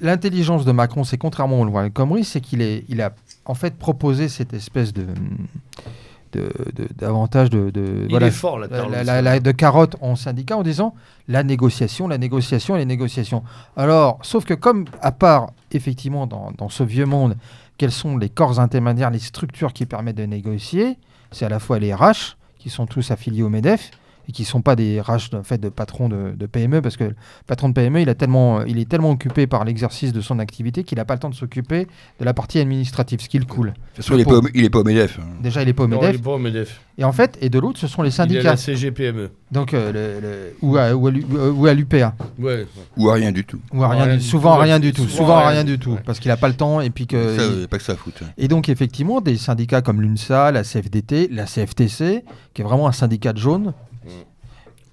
l'intelligence 0.00 0.64
de 0.64 0.72
Macron, 0.72 1.04
c'est 1.04 1.18
contrairement 1.18 1.60
au 1.60 1.64
le 1.64 1.88
Khomri, 1.90 2.24
c'est 2.24 2.40
qu'il 2.40 2.62
est, 2.62 2.84
il 2.88 3.00
a 3.00 3.12
en 3.48 3.54
fait 3.54 3.76
proposé 3.76 4.28
cette 4.28 4.52
espèce 4.54 4.92
de 4.92 5.06
d'avantage 6.98 7.48
de, 7.48 7.70
de, 7.70 8.02
Il 8.04 8.10
voilà, 8.10 8.26
est 8.26 8.30
fort, 8.30 8.58
la 8.58 8.66
la- 8.66 8.76
Carlos. 8.76 8.92
la- 8.92 9.02
la- 9.04 9.22
la- 9.22 9.40
de 9.40 9.50
carotte 9.50 9.96
en 10.02 10.14
syndicat 10.14 10.58
en 10.58 10.62
disant 10.62 10.94
la 11.26 11.42
négociation, 11.42 12.06
la 12.06 12.18
négociation, 12.18 12.74
les 12.76 12.84
négociations. 12.84 13.42
Alors, 13.78 14.18
sauf 14.22 14.44
que 14.44 14.52
comme 14.52 14.84
à 15.00 15.10
part 15.10 15.52
effectivement 15.72 16.26
dans, 16.26 16.52
dans 16.58 16.68
ce 16.68 16.82
vieux 16.82 17.06
monde, 17.06 17.34
quels 17.78 17.92
sont 17.92 18.18
les 18.18 18.28
corps 18.28 18.60
intermédiaires, 18.60 19.10
les 19.10 19.18
structures 19.18 19.72
qui 19.72 19.86
permettent 19.86 20.16
de 20.16 20.26
négocier, 20.26 20.98
c'est 21.32 21.46
à 21.46 21.48
la 21.48 21.60
fois 21.60 21.78
les 21.78 21.94
RH 21.94 22.36
qui 22.58 22.68
sont 22.68 22.84
tous 22.86 23.10
affiliés 23.10 23.42
au 23.42 23.48
MEDEF 23.48 23.90
et 24.28 24.32
qui 24.32 24.42
ne 24.42 24.46
sont 24.46 24.60
pas 24.62 24.76
des 24.76 25.00
en 25.00 25.42
fait, 25.42 25.58
de 25.58 25.68
patrons 25.70 26.08
de, 26.08 26.32
de 26.36 26.46
PME 26.46 26.82
parce 26.82 26.96
que 26.96 27.04
le 27.04 27.14
patron 27.46 27.68
de 27.70 27.74
PME 27.74 28.02
il, 28.02 28.08
a 28.08 28.14
tellement, 28.14 28.62
il 28.64 28.78
est 28.78 28.88
tellement 28.88 29.10
occupé 29.10 29.46
par 29.46 29.64
l'exercice 29.64 30.12
de 30.12 30.20
son 30.20 30.38
activité 30.38 30.84
qu'il 30.84 30.98
n'a 30.98 31.04
pas 31.04 31.14
le 31.14 31.20
temps 31.20 31.30
de 31.30 31.34
s'occuper 31.34 31.86
de 32.20 32.24
la 32.24 32.34
partie 32.34 32.58
administrative, 32.58 33.20
ce 33.20 33.28
qui 33.28 33.38
le 33.38 33.46
coule. 33.46 33.68
De 33.68 33.72
toute 33.72 34.04
façon, 34.04 34.14
il 34.14 34.20
est 34.20 34.24
pas 34.24 34.38
au- 34.38 34.48
il 34.54 34.64
est 34.64 34.70
pas 34.70 34.80
au 34.80 34.84
MEDEF. 34.84 35.18
hein. 35.18 35.26
Déjà, 35.42 35.62
il 35.62 35.66
n'est 35.66 35.72
pas 35.72 35.84
au 35.84 35.88
Non, 35.88 35.96
il 35.96 36.02
MEDEF. 36.02 36.16
est 36.20 36.22
pas 36.24 36.30
au 36.32 36.38
MEDEF. 36.38 36.80
Et 36.98 37.04
en 37.04 37.12
fait, 37.12 37.38
et 37.40 37.48
de 37.48 37.58
l'autre, 37.58 37.78
ce 37.78 37.86
sont 37.86 38.02
les 38.02 38.08
Il 38.08 38.12
est 38.12 38.14
à 38.20 38.24
syndicats. 38.24 38.50
la 38.50 38.56
CGPME. 38.56 39.30
Donc, 39.52 39.72
euh, 39.72 39.92
le- 39.92 40.20
le- 40.20 40.54
ou, 40.62 40.76
à, 40.76 40.94
ou 40.94 41.06
à 41.06 41.10
l'U- 41.10 41.24
euh, 41.34 41.52
ou 41.52 41.66
à 41.66 41.72
l'UPA. 41.74 42.14
Ouais. 42.38 42.66
Ou 42.96 43.08
à 43.08 43.14
rien 43.14 43.32
du 43.32 43.44
tout. 43.44 43.60
Ou 43.72 43.82
à 43.84 43.88
rien 43.88 44.04
Rien 44.04 44.16
du- 44.16 44.22
souvent 44.22 44.54
tout, 44.56 44.60
à 44.60 44.62
rien 44.64 44.78
du 44.80 44.92
tout. 44.92 45.06
Souvent 45.08 45.36
à 45.36 45.40
rien 45.40 45.50
rien 45.50 45.64
du 45.64 45.78
tout. 45.78 45.96
Parce 46.04 46.18
qu'il 46.20 46.28
n'a 46.28 46.36
pas 46.36 46.48
le 46.48 46.54
temps. 46.54 46.80
Et, 46.80 46.90
puis 46.90 47.06
que, 47.06 47.36
Ça, 47.36 47.44
il- 47.46 47.52
il 47.54 47.60
y 47.60 47.64
a 47.64 47.68
pas 47.68 47.78
que 47.78 47.84
ça 47.84 47.92
à 47.92 47.96
foutre. 47.96 48.22
hein. 48.24 48.30
et 48.36 48.48
donc, 48.48 48.68
effectivement, 48.68 49.20
des 49.20 49.36
syndicats 49.36 49.80
comme 49.80 50.02
l'UNSA, 50.02 50.50
la 50.52 50.64
CFDT, 50.64 51.28
la 51.32 51.46
CFTC, 51.46 52.24
qui 52.52 52.62
est 52.62 52.64
vraiment 52.64 52.88
un 52.88 52.92
syndicat 52.92 53.32
de 53.32 53.38
jaune. 53.38 53.72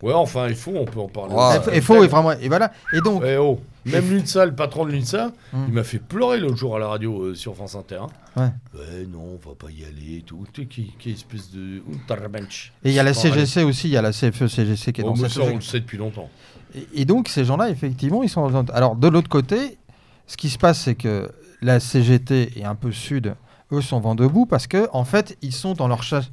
Ouais, 0.02 0.14
enfin, 0.14 0.48
il 0.50 0.56
faut, 0.56 0.74
on 0.76 0.86
peut 0.86 1.00
en 1.00 1.08
parler. 1.08 1.34
Ah, 1.38 1.62
et 1.72 1.82
faux, 1.82 2.04
et 2.04 2.08
vraiment. 2.08 2.32
Et 2.34 2.48
voilà. 2.48 2.72
Et 2.94 3.00
donc, 3.02 3.24
Eh 3.26 3.38
oh, 3.38 3.60
même 3.86 4.10
l'UNSA, 4.10 4.46
le 4.46 4.54
patron 4.56 4.86
de 4.86 4.92
l'UNSA, 4.92 5.32
Hmm. 5.54 5.66
il 5.68 5.74
m'a 5.74 5.84
fait 5.84 6.00
pleurer 6.00 6.40
l'autre 6.40 6.58
jour 6.58 6.76
à 6.76 6.80
la 6.80 6.88
radio 6.88 7.22
euh, 7.24 7.36
sur 7.36 7.56
France 7.56 7.76
Inter. 7.76 8.00
hein. 8.02 8.08
Ouais. 8.36 8.80
Ouais, 8.80 9.06
non, 9.08 9.40
on 9.44 9.50
va 9.50 9.56
pas 9.56 9.72
y 9.72 9.84
aller 9.86 10.18
et 10.18 10.22
tout. 10.22 10.46
Tu 10.54 10.62
sais, 10.64 10.68
Qui, 10.68 10.94
qui 11.00 11.12
espèce 11.12 11.50
de 11.52 11.82
et 12.84 12.90
il 12.90 12.92
y 12.94 13.00
a 13.00 13.04
la 13.04 13.14
CGC 13.14 13.64
aussi, 13.64 13.88
il 13.88 13.92
y 13.92 13.98
a 13.98 14.02
la 14.02 14.12
CFE-CGC 14.12 14.92
qui 14.92 15.02
est 15.02 15.04
Oh, 15.04 15.10
dans 15.10 15.16
cette 15.16 15.30
ça, 15.32 15.42
on 15.44 15.56
le 15.56 15.62
sait 15.62 15.80
depuis 15.80 15.98
longtemps. 15.98 16.30
Et, 16.76 17.02
et 17.02 17.06
donc, 17.06 17.30
ces 17.30 17.46
gens-là, 17.46 17.70
effectivement, 17.70 18.22
ils 18.24 18.30
sont. 18.30 18.66
Alors, 18.74 18.96
de 18.96 19.08
l'autre 19.08 19.30
côté, 19.30 19.78
ce 20.28 20.36
qui 20.38 20.50
se 20.50 20.58
passe, 20.58 20.82
c'est 20.82 20.96
que 20.96 21.32
la 21.62 21.80
CGT 21.80 22.60
et 22.60 22.66
un 22.66 22.76
peu 22.76 22.92
Sud, 22.92 23.36
eux, 23.72 23.82
sont 23.82 24.00
vent 24.00 24.16
debout 24.16 24.46
parce 24.46 24.68
que, 24.68 24.88
en 24.92 25.06
fait, 25.06 25.38
ils 25.42 25.54
sont 25.54 25.74
dans 25.74 25.88
leur 25.88 26.04
chasse. 26.04 26.32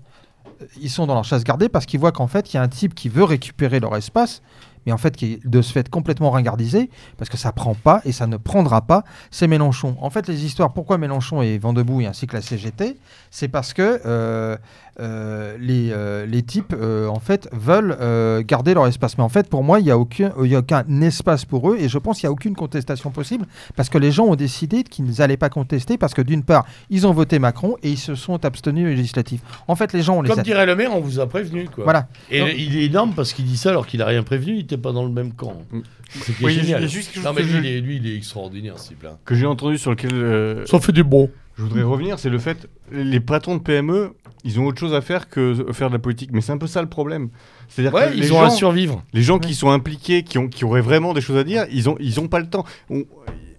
Ils 0.80 0.90
sont 0.90 1.06
dans 1.06 1.14
leur 1.14 1.24
chasse 1.24 1.44
gardée 1.44 1.68
parce 1.68 1.86
qu'ils 1.86 2.00
voient 2.00 2.12
qu'en 2.12 2.26
fait, 2.26 2.52
il 2.52 2.56
y 2.56 2.58
a 2.58 2.62
un 2.62 2.68
type 2.68 2.94
qui 2.94 3.08
veut 3.08 3.24
récupérer 3.24 3.80
leur 3.80 3.96
espace, 3.96 4.42
mais 4.86 4.92
en 4.92 4.98
fait, 4.98 5.16
qui 5.16 5.34
est 5.34 5.46
de 5.46 5.62
ce 5.62 5.72
fait 5.72 5.88
complètement 5.88 6.30
ringardisé, 6.30 6.90
parce 7.16 7.30
que 7.30 7.36
ça 7.36 7.52
prend 7.52 7.74
pas 7.74 8.00
et 8.04 8.12
ça 8.12 8.26
ne 8.26 8.36
prendra 8.36 8.82
pas, 8.82 9.04
c'est 9.30 9.46
Mélenchon. 9.46 9.96
En 10.00 10.10
fait, 10.10 10.26
les 10.28 10.44
histoires, 10.44 10.72
pourquoi 10.72 10.98
Mélenchon 10.98 11.42
est 11.42 11.58
vent 11.58 11.72
debout 11.72 12.00
et 12.00 12.06
ainsi 12.06 12.26
que 12.26 12.34
la 12.34 12.42
CGT, 12.42 12.96
c'est 13.30 13.48
parce 13.48 13.72
que 13.72 14.00
euh, 14.04 14.56
les, 14.98 15.90
euh, 15.92 16.26
les 16.26 16.42
types, 16.42 16.74
euh, 16.78 17.06
en 17.08 17.18
fait, 17.20 17.48
veulent 17.52 17.96
euh, 18.00 18.42
garder 18.46 18.74
leur 18.74 18.86
espace. 18.86 19.16
Mais 19.18 19.24
en 19.24 19.28
fait, 19.28 19.48
pour 19.48 19.62
moi, 19.64 19.80
il 19.80 19.84
n'y 19.84 19.90
a, 19.90 19.98
aucun- 19.98 20.32
il 20.42 20.50
y 20.50 20.54
a 20.54 20.58
aucun 20.58 20.84
espace 21.00 21.44
pour 21.44 21.70
eux 21.70 21.76
et 21.78 21.88
je 21.88 21.98
pense 21.98 22.18
qu'il 22.20 22.26
n'y 22.26 22.30
a 22.30 22.32
aucune 22.32 22.54
contestation 22.54 23.10
possible 23.10 23.46
parce 23.76 23.88
que 23.88 23.98
les 23.98 24.10
gens 24.12 24.26
ont 24.26 24.34
décidé 24.36 24.82
qu'ils 24.84 25.10
n'allaient 25.18 25.36
pas 25.36 25.48
contester 25.48 25.96
parce 25.98 26.14
que 26.14 26.22
d'une 26.22 26.42
part, 26.42 26.66
ils 26.90 27.06
ont 27.06 27.12
voté 27.12 27.38
Macron 27.38 27.76
et 27.82 27.90
ils 27.90 27.98
se 27.98 28.14
sont 28.14 28.44
abstenus 28.44 28.84
aux 28.86 28.88
législatives. 28.96 29.40
En 29.68 29.76
fait, 29.76 29.92
les 29.92 30.02
gens, 30.02 30.18
on 30.18 30.22
les 30.22 30.28
Comme 30.30 30.38
a... 30.40 30.42
dirait 30.42 30.66
le 30.66 30.76
maire, 30.76 30.94
on 30.94 31.00
vous 31.00 31.20
a 31.20 31.26
prévenu. 31.28 31.68
Quoi. 31.68 31.84
Voilà. 31.84 32.08
Et 32.30 32.40
Donc- 32.40 32.50
il 32.56 32.76
est 32.76 32.84
énorme 32.84 33.12
parce 33.14 33.32
qu'il 33.32 33.44
dit 33.46 33.56
ça 33.56 33.70
alors 33.70 33.86
qu'il 33.86 34.00
n'a 34.00 34.06
rien 34.06 34.22
prévenu, 34.22 34.52
il 34.54 34.58
n'était 34.58 34.76
pas 34.76 34.92
dans 34.92 35.04
le 35.04 35.10
même 35.12 35.32
camp. 35.32 35.62
Mm. 35.72 35.80
C'est 36.14 36.34
Oui, 36.44 36.52
génial. 36.52 36.86
juste 36.88 37.16
non, 37.24 37.32
mais 37.34 37.40
que 37.40 37.46
lui, 37.46 37.52
je- 37.52 37.58
il 37.58 37.66
est, 37.66 37.80
lui, 37.80 37.96
il 37.96 38.06
est 38.06 38.16
extraordinaire, 38.16 38.78
ce 38.78 38.88
type-là. 38.88 39.16
que 39.24 39.34
j'ai 39.34 39.46
entendu 39.46 39.78
sur 39.78 39.90
lequel 39.92 40.10
euh, 40.12 40.66
Ça 40.66 40.78
fait 40.78 40.92
du 40.92 41.02
bon. 41.04 41.30
Je 41.62 41.68
voudrais 41.68 41.82
revenir, 41.82 42.18
c'est 42.18 42.30
le 42.30 42.38
fait 42.38 42.68
les 42.90 43.20
patrons 43.20 43.56
de 43.56 43.62
PME, 43.62 44.12
ils 44.44 44.58
ont 44.60 44.66
autre 44.66 44.78
chose 44.80 44.94
à 44.94 45.00
faire 45.00 45.28
que 45.28 45.66
faire 45.72 45.88
de 45.88 45.92
la 45.94 45.98
politique. 45.98 46.30
Mais 46.32 46.40
c'est 46.40 46.52
un 46.52 46.58
peu 46.58 46.66
ça 46.66 46.82
le 46.82 46.88
problème. 46.88 47.28
C'est-à-dire 47.68 47.94
Ouais, 47.94 48.08
que 48.10 48.14
ils 48.14 48.20
les 48.20 48.32
ont 48.32 48.40
gens, 48.40 48.44
à 48.46 48.50
survivre. 48.50 49.02
les 49.12 49.22
gens 49.22 49.38
qui 49.38 49.54
sont 49.54 49.70
impliqués, 49.70 50.22
qui, 50.24 50.38
ont, 50.38 50.48
qui 50.48 50.64
auraient 50.64 50.80
vraiment 50.82 51.14
des 51.14 51.20
choses 51.20 51.36
à 51.38 51.44
dire, 51.44 51.64
ils 51.70 51.88
ont, 51.88 51.96
ils 52.00 52.18
ont 52.20 52.28
pas 52.28 52.40
le 52.40 52.48
temps. 52.48 52.64
On- 52.90 53.04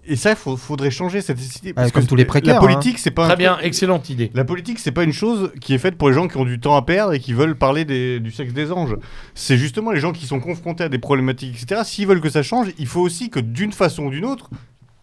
et 0.06 0.18
ça, 0.18 0.32
il 0.32 0.58
faudrait 0.58 0.92
changer 0.92 1.22
cette 1.22 1.40
idée. 1.58 1.72
parce 1.72 1.94
comme 1.94 2.04
que 2.04 2.10
tous 2.10 2.18
les 2.18 2.26
précaires, 2.26 2.56
La 2.56 2.60
politique, 2.60 3.00
c'est 3.00 3.10
pas 3.10 3.24
un 3.24 3.28
Très 3.28 3.36
truc- 3.36 3.46
bien, 3.46 3.58
excellente 3.62 4.10
idée. 4.10 4.32
La 4.34 4.44
politique, 4.44 4.80
c'est 4.80 4.92
pas 4.92 5.04
une 5.06 5.14
chose 5.14 5.52
qui 5.62 5.74
est 5.74 5.78
faite 5.78 5.96
pour 5.98 6.10
les 6.10 6.14
gens 6.14 6.28
qui 6.28 6.36
ont 6.36 6.44
du 6.44 6.60
temps 6.60 6.76
à 6.76 6.82
perdre 6.82 7.14
et 7.14 7.20
qui 7.22 7.32
veulent 7.32 7.56
parler 7.56 7.86
des- 7.86 8.20
du 8.20 8.30
sexe 8.30 8.52
des 8.52 8.74
anges. 8.74 8.98
C'est 9.34 9.56
justement 9.58 9.92
les 9.92 10.02
gens 10.02 10.12
qui 10.12 10.26
sont 10.26 10.42
confrontés 10.42 10.84
à 10.84 10.90
des 10.90 11.00
problématiques, 11.00 11.56
etc. 11.64 11.84
S'ils 11.86 12.06
veulent 12.06 12.20
que 12.20 12.30
ça 12.30 12.44
change, 12.44 12.68
il 12.78 12.86
faut 12.88 13.00
aussi 13.00 13.30
que 13.30 13.40
d'une 13.40 13.72
façon 13.72 14.04
ou 14.04 14.10
d'une 14.10 14.26
autre, 14.26 14.50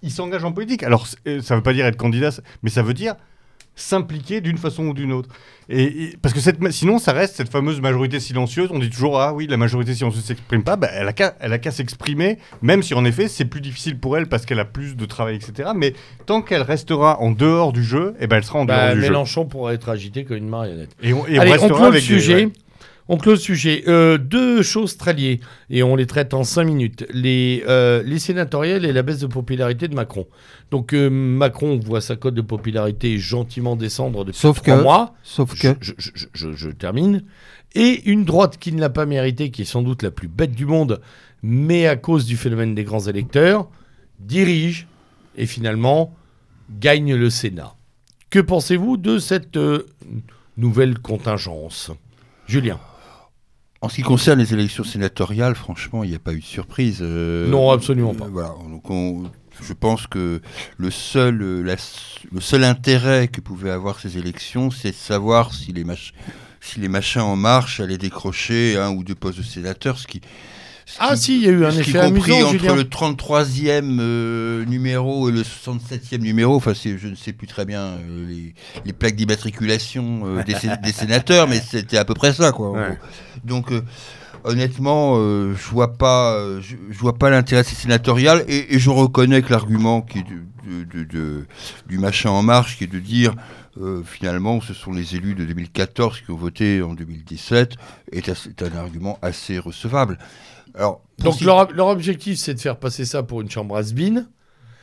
ils 0.03 0.11
s'engagent 0.11 0.45
en 0.45 0.53
politique. 0.53 0.83
Alors, 0.83 1.07
euh, 1.27 1.41
ça 1.43 1.57
veut 1.57 1.63
pas 1.63 1.73
dire 1.73 1.87
être 1.87 1.97
candidat, 1.97 2.31
mais 2.63 2.71
ça 2.71 2.83
veut 2.83 2.95
dire 2.95 3.15
s'impliquer 3.77 4.41
d'une 4.43 4.59
façon 4.59 4.89
ou 4.89 4.95
d'une 4.95 5.13
autre. 5.13 5.29
Et, 5.71 5.85
et- 5.85 6.17
parce 6.21 6.35
que 6.35 6.41
cette, 6.41 6.59
sinon, 6.71 6.99
ça 6.99 7.13
reste 7.13 7.37
cette 7.37 7.49
fameuse 7.51 7.81
majorité 7.81 8.21
silencieuse. 8.21 8.69
On 8.73 8.79
dit 8.79 8.91
toujours 8.91 9.19
ah 9.21 9.33
oui, 9.33 9.47
la 9.47 9.57
majorité 9.57 9.95
silencieuse 9.95 10.25
s'exprime 10.25 10.63
pas. 10.65 10.77
Bah, 10.77 10.89
elle 10.93 11.09
a 11.09 11.13
qu'à, 11.13 11.35
elle 11.41 11.53
a 11.53 11.59
qu'à 11.59 11.71
s'exprimer, 11.71 12.39
même 12.61 12.83
si 12.83 12.93
en 12.95 13.05
effet 13.07 13.29
c'est 13.29 13.45
plus 13.47 13.61
difficile 13.63 13.99
pour 13.99 14.19
elle 14.19 14.27
parce 14.27 14.45
qu'elle 14.45 14.59
a 14.59 14.65
plus 14.67 14.97
de 14.97 15.05
travail, 15.07 15.37
etc. 15.37 15.71
Mais 15.75 15.95
tant 16.27 16.43
qu'elle 16.43 16.63
restera 16.63 17.21
en 17.21 17.31
dehors 17.31 17.73
du 17.73 17.83
jeu, 17.85 18.15
et 18.21 18.27
ben 18.27 18.37
elle 18.39 18.45
sera 18.45 18.59
en 18.59 18.65
dehors 18.67 18.77
Bah, 18.77 18.95
du 18.95 19.01
jeu. 19.01 19.07
Mélenchon 19.09 19.47
pourrait 19.47 19.77
être 19.77 19.89
agité 19.89 20.25
comme 20.25 20.37
une 20.39 20.49
marionnette. 20.49 20.91
Et 21.03 21.13
on, 21.15 21.27
et 21.27 21.39
on 21.39 21.41
Allez, 21.43 21.51
on 21.51 21.53
restera 21.53 21.69
clôt 21.69 21.79
le 21.79 21.87
avec 21.87 22.01
des- 22.03 22.07
sujet. 22.07 22.35
ouais. 22.47 22.53
On 23.12 23.16
clôt 23.16 23.32
le 23.32 23.39
sujet. 23.39 23.82
Euh, 23.89 24.19
deux 24.19 24.62
choses 24.62 24.97
très 24.97 25.12
liées, 25.12 25.41
et 25.69 25.82
on 25.82 25.97
les 25.97 26.07
traite 26.07 26.32
en 26.32 26.45
cinq 26.45 26.62
minutes. 26.62 27.05
Les, 27.12 27.65
euh, 27.66 28.05
les 28.05 28.20
sénatoriales 28.20 28.85
et 28.85 28.93
la 28.93 29.03
baisse 29.03 29.19
de 29.19 29.27
popularité 29.27 29.89
de 29.89 29.97
Macron. 29.97 30.28
Donc 30.70 30.95
euh, 30.95 31.11
Macron 31.11 31.77
voit 31.85 32.01
sa 32.01 32.15
cote 32.15 32.35
de 32.35 32.41
popularité 32.41 33.19
gentiment 33.19 33.74
descendre 33.74 34.24
depuis 34.24 34.39
Sauf 34.39 34.62
trois 34.62 34.77
que- 34.78 34.82
mois. 34.82 35.15
Sauf 35.24 35.59
que... 35.61 35.74
je- 35.81 35.93
je- 35.99 36.11
je- 36.15 36.27
je- 36.32 36.53
je 36.53 36.70
termine. 36.70 37.24
Et 37.74 38.09
une 38.09 38.24
droite 38.24 38.59
qui 38.59 38.70
ne 38.73 38.81
l'a 38.81 38.91
pas 38.91 39.07
mérité, 39.07 39.51
qui 39.51 39.62
est 39.62 39.65
sans 39.65 39.82
doute 39.82 40.05
la 40.05 40.12
plus 40.12 40.28
bête 40.28 40.53
du 40.53 40.66
monde, 40.66 41.01
mais 41.43 41.89
à 41.89 41.97
cause 41.97 42.27
du 42.27 42.37
phénomène 42.37 42.77
des 42.77 42.85
grands 42.85 43.07
électeurs, 43.09 43.69
dirige 44.20 44.87
et 45.37 45.47
finalement 45.47 46.15
gagne 46.78 47.15
le 47.16 47.28
Sénat. 47.28 47.74
Que 48.31 48.39
pensez-vous 48.39 48.97
de 48.97 49.19
cette 49.19 49.59
nouvelle 50.57 50.99
contingence? 51.01 51.91
Julien 52.47 52.78
En 53.82 53.89
ce 53.89 53.94
qui 53.97 54.02
concerne 54.02 54.39
les 54.39 54.52
élections 54.52 54.85
sénatoriales, 54.85 55.55
franchement, 55.55 56.05
il 56.05 56.11
n'y 56.11 56.16
a 56.16 56.19
pas 56.19 56.32
eu 56.35 56.40
de 56.40 56.44
surprise. 56.44 56.98
euh, 57.01 57.48
Non, 57.48 57.70
absolument 57.70 58.15
pas. 58.15 58.27
voilà, 58.31 58.51
donc 58.70 58.90
on- 58.90 59.24
je 59.66 59.73
pense 59.73 60.07
que 60.07 60.40
le 60.77 60.90
seul, 60.90 61.40
euh, 61.43 61.62
la 61.62 61.77
le 62.32 62.40
seul 62.40 62.65
intérêt 62.65 63.28
que 63.28 63.40
pouvaient 63.40 63.70
avoir 63.70 63.98
ces 63.98 64.19
élections, 64.19 64.70
c'est 64.70 64.90
de 64.90 64.94
savoir 64.97 65.55
si 65.55 65.73
les, 65.73 65.85
mach- 65.85 66.12
si 66.61 66.78
les 66.81 66.89
machins 66.89 67.23
en 67.23 67.36
marche 67.36 67.81
allaient 67.81 67.97
décrocher 67.98 68.77
un 68.77 68.90
ou 68.90 69.02
deux 69.02 69.15
postes 69.15 69.39
de 69.39 69.43
sénateurs, 69.43 69.98
ce 69.98 70.07
qui, 70.07 70.20
Ce 70.86 70.97
Ah 70.98 71.15
qui- 71.15 71.20
si, 71.20 71.36
il 71.39 71.43
y 71.44 71.48
a 71.48 71.52
eu 71.52 71.65
un 71.65 71.70
effet 71.70 72.01
compris 72.01 72.32
amusant, 72.32 72.48
entre 72.48 72.59
Julien. 72.59 72.74
le 72.74 72.85
33e 72.85 73.98
euh, 74.01 74.65
numéro 74.66 75.28
et 75.28 75.32
le 75.32 75.43
67e 75.44 76.20
numéro, 76.20 76.57
enfin 76.57 76.73
je 76.74 77.07
ne 77.09 77.15
sais 77.15 77.32
plus 77.32 77.47
très 77.47 77.65
bien 77.65 77.81
euh, 77.82 78.27
les, 78.28 78.55
les 78.85 78.93
plaques 78.93 79.15
d'immatriculation 79.16 80.23
euh, 80.24 80.43
des, 80.43 80.55
sé- 80.55 80.69
des 80.82 80.93
sénateurs, 80.93 81.47
mais 81.48 81.61
c'était 81.61 81.97
à 81.97 82.05
peu 82.05 82.15
près 82.15 82.32
ça 82.35 82.51
quoi. 82.52 82.73
Ouais. 82.73 82.98
Donc 83.45 83.73
euh, 83.73 83.83
honnêtement, 84.45 85.15
euh, 85.17 85.55
je 85.55 85.69
vois 85.71 85.95
pas, 85.95 86.35
euh, 86.35 86.61
je, 86.61 86.77
je 86.91 86.99
vois 86.99 87.15
pas 87.19 87.31
l'intérêt 87.31 87.65
sénatorial 87.65 88.45
et, 88.49 88.75
et 88.75 88.79
je 88.79 88.91
reconnais 88.91 89.43
que 89.43 89.51
l'argument 89.51 90.03
qui 90.03 90.19
est 90.19 90.23
de- 90.25 90.85
de- 90.85 90.85
de- 90.85 91.05
de- 91.05 91.47
du 91.89 91.99
machin 91.99 92.31
en 92.31 92.43
marche, 92.43 92.77
qui 92.79 92.85
est 92.85 92.93
de 92.93 92.99
dire 92.99 93.35
euh, 93.81 94.03
finalement 94.05 94.61
ce 94.61 94.75
sont 94.75 94.93
les 94.93 95.15
élus 95.17 95.35
de 95.35 95.45
2014 95.45 96.21
qui 96.21 96.31
ont 96.31 96.37
voté 96.37 96.83
en 96.83 96.95
2017, 96.95 97.75
est, 98.12 98.29
est 98.29 98.62
un 98.62 98.77
argument 98.77 99.19
assez 99.23 99.59
recevable. 99.59 100.19
Alors, 100.75 101.03
Donc 101.19 101.41
leur, 101.47 101.73
leur 101.73 101.87
objectif, 101.89 102.39
c'est 102.39 102.55
de 102.55 102.61
faire 102.61 102.77
passer 102.79 103.05
ça 103.05 103.23
pour 103.23 103.41
une 103.41 103.51
chambre 103.51 103.77
has-been. 103.77 104.27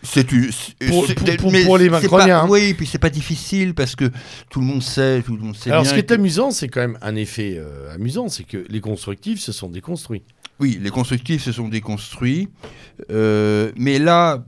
C'est 0.09 0.31
une- 0.31 0.51
c'est- 0.51 0.88
Pour- 0.89 1.05
c'est- 1.07 1.13
pour- 1.15 1.35
pour- 1.38 1.51
mais 1.51 1.63
pour 1.65 1.77
les 1.77 1.89
Macroniens, 1.89 2.39
pas- 2.39 2.43
hein. 2.43 2.47
Oui, 2.49 2.73
puis 2.73 2.85
c'est 2.88 2.97
pas 2.97 3.09
difficile 3.09 3.73
parce 3.73 3.95
que 3.95 4.05
tout 4.49 4.59
le 4.59 4.65
monde 4.65 4.81
sait, 4.84 5.21
tout 5.21 5.35
le 5.35 5.41
monde 5.43 5.55
sait 5.55 5.69
Alors 5.71 5.84
bien. 5.84 5.89
ce 5.89 5.95
qui 5.95 5.99
est 6.01 6.05
que- 6.05 6.13
amusant, 6.13 6.51
c'est 6.51 6.67
quand 6.67 6.81
même 6.81 6.97
un 7.01 7.15
effet 7.15 7.55
euh, 7.57 7.93
amusant, 7.93 8.27
c'est 8.29 8.43
que 8.43 8.63
les 8.69 8.79
constructifs 8.81 9.39
se 9.41 9.51
sont 9.51 9.69
déconstruits. 9.69 10.23
Oui, 10.59 10.79
les 10.81 10.89
constructifs 10.89 11.43
se 11.43 11.51
sont 11.51 11.67
déconstruits, 11.67 12.49
euh, 13.11 13.71
mais 13.75 13.99
là, 13.99 14.43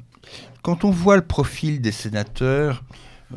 quand 0.64 0.84
on 0.84 0.90
voit 0.92 1.16
le 1.16 1.22
profil 1.24 1.82
des 1.82 1.92
sénateurs. 1.92 2.84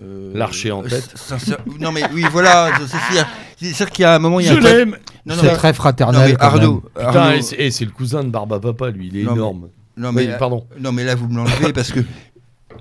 euh, 0.03 0.33
Larcher 0.35 0.73
en 0.73 0.83
tête. 0.83 1.13
sincère- 1.17 1.59
non 1.79 1.93
mais 1.93 2.01
oui, 2.15 2.25
voilà, 2.33 2.71
c'est- 3.59 3.75
sûr 3.75 3.91
qu'il 3.91 4.05
y 4.05 4.07
a 4.07 4.15
un 4.15 4.19
moment, 4.19 4.41
il 4.41 4.47
y 4.47 4.49
a 4.49 4.55
Je 4.55 4.59
l'aime 4.59 4.97
C'est 5.29 5.53
très 5.55 5.69
non, 5.69 5.75
fraternel. 5.75 6.31
mais 6.33 6.43
Arnaud. 6.43 6.83
Putain, 6.97 7.09
Arnaud- 7.09 7.53
et 7.59 7.71
c'est 7.71 7.85
le 7.85 7.91
cousin 7.91 8.25
de 8.25 8.31
Barba 8.31 8.59
Papa, 8.59 8.89
lui, 8.91 9.09
il 9.13 9.19
est 9.19 9.25
Non, 9.25 9.53
mais- 9.53 9.67
Oui, 9.97 10.29
pardon. 10.39 10.67
Non, 10.79 10.93
mais 10.93 11.05
là, 11.05 11.15
vous 11.15 11.29
me 11.29 11.37
l'enlevez 11.37 11.73
parce 11.75 11.93
que 11.93 12.01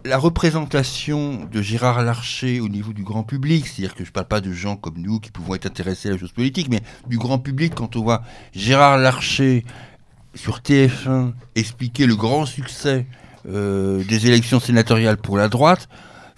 la 0.05 0.17
représentation 0.17 1.45
de 1.51 1.61
Gérard 1.61 2.01
Larcher 2.01 2.59
au 2.59 2.69
niveau 2.69 2.93
du 2.93 3.03
grand 3.03 3.23
public, 3.23 3.67
c'est-à-dire 3.67 3.93
que 3.93 4.03
je 4.03 4.09
ne 4.09 4.13
parle 4.13 4.27
pas 4.27 4.41
de 4.41 4.51
gens 4.51 4.75
comme 4.75 4.97
nous 4.97 5.19
qui 5.19 5.31
pouvons 5.31 5.55
être 5.55 5.65
intéressés 5.65 6.09
à 6.09 6.13
la 6.13 6.17
chose 6.17 6.31
politique, 6.31 6.67
mais 6.69 6.81
du 7.07 7.17
grand 7.17 7.39
public, 7.39 7.73
quand 7.75 7.95
on 7.95 8.01
voit 8.01 8.23
Gérard 8.53 8.97
Larcher 8.97 9.63
sur 10.33 10.59
TF1 10.59 11.33
expliquer 11.55 12.05
le 12.07 12.15
grand 12.15 12.45
succès 12.45 13.05
euh, 13.47 14.03
des 14.05 14.27
élections 14.27 14.59
sénatoriales 14.59 15.17
pour 15.17 15.37
la 15.37 15.49
droite, 15.49 15.89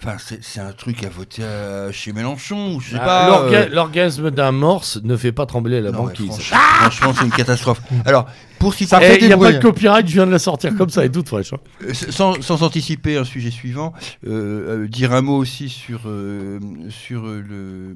enfin, 0.04 0.16
c'est 0.18 0.42
c'est 0.44 0.60
un 0.60 0.72
truc 0.72 1.02
à 1.04 1.08
voter 1.08 1.42
à- 1.44 1.90
chez 1.92 2.12
Mélenchon, 2.12 2.74
ou 2.76 2.80
je 2.80 2.90
sais 2.90 2.96
Ah, 3.00 3.04
pas. 3.04 3.40
euh, 3.42 3.68
L'orgasme 3.72 4.30
d'un 4.30 4.52
morse 4.52 5.00
ne 5.02 5.16
fait 5.16 5.32
pas 5.32 5.46
trembler 5.46 5.80
la 5.80 5.90
non, 5.90 6.04
banquise. 6.04 6.26
franchement, 6.26 6.56
franchement, 6.80 7.12
c'est 7.18 7.24
une 7.24 7.30
catastrophe. 7.32 7.80
Alors, 8.04 8.26
pour 8.58 8.72
citer 8.74 8.90
Ça 8.90 9.00
fait 9.00 9.16
Il 9.16 9.20
des 9.20 9.26
n'y 9.28 9.32
a 9.32 9.36
bruits, 9.36 9.52
pas 9.52 9.58
de 9.58 9.62
copyright, 9.62 10.06
je 10.08 10.12
viens 10.14 10.26
de 10.26 10.30
la 10.30 10.38
sortir 10.38 10.74
comme 10.76 10.88
ça, 10.90 11.04
est 11.04 11.10
toute 11.10 11.28
fraîche. 11.28 11.52
hein. 11.52 11.58
Euh, 11.82 11.92
Sans, 11.92 12.40
sans 12.40 12.62
anticiper 12.62 13.16
un 13.18 13.24
sujet 13.24 13.50
suivant, 13.50 13.92
euh, 14.26 14.84
euh, 14.84 14.88
dire 14.88 15.12
un 15.12 15.20
mot 15.22 15.36
aussi 15.36 15.68
sur, 15.68 16.02
euh, 16.06 16.58
sur 16.88 17.26
euh, 17.26 17.42
le, 17.46 17.94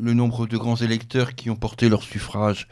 le 0.00 0.14
nombre 0.14 0.46
de 0.46 0.56
grands 0.56 0.76
électeurs 0.76 1.34
qui 1.34 1.50
ont 1.50 1.56
porté 1.56 1.88
leur 1.88 2.02
suffrage 2.02 2.68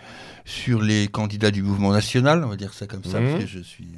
sur 0.47 0.83
les 0.83 1.09
candidats 1.09 1.51
du 1.51 1.63
mouvement 1.63 1.91
national, 1.91 2.45
on 2.45 2.49
va 2.49 2.57
dire 2.57 2.75
ça 2.75 2.87
comme 2.87 3.03
ça, 3.03 3.19
Mhm. 3.19 3.31
parce 3.31 3.45
que 3.45 3.51
je 3.51 3.61
suis... 3.61 3.89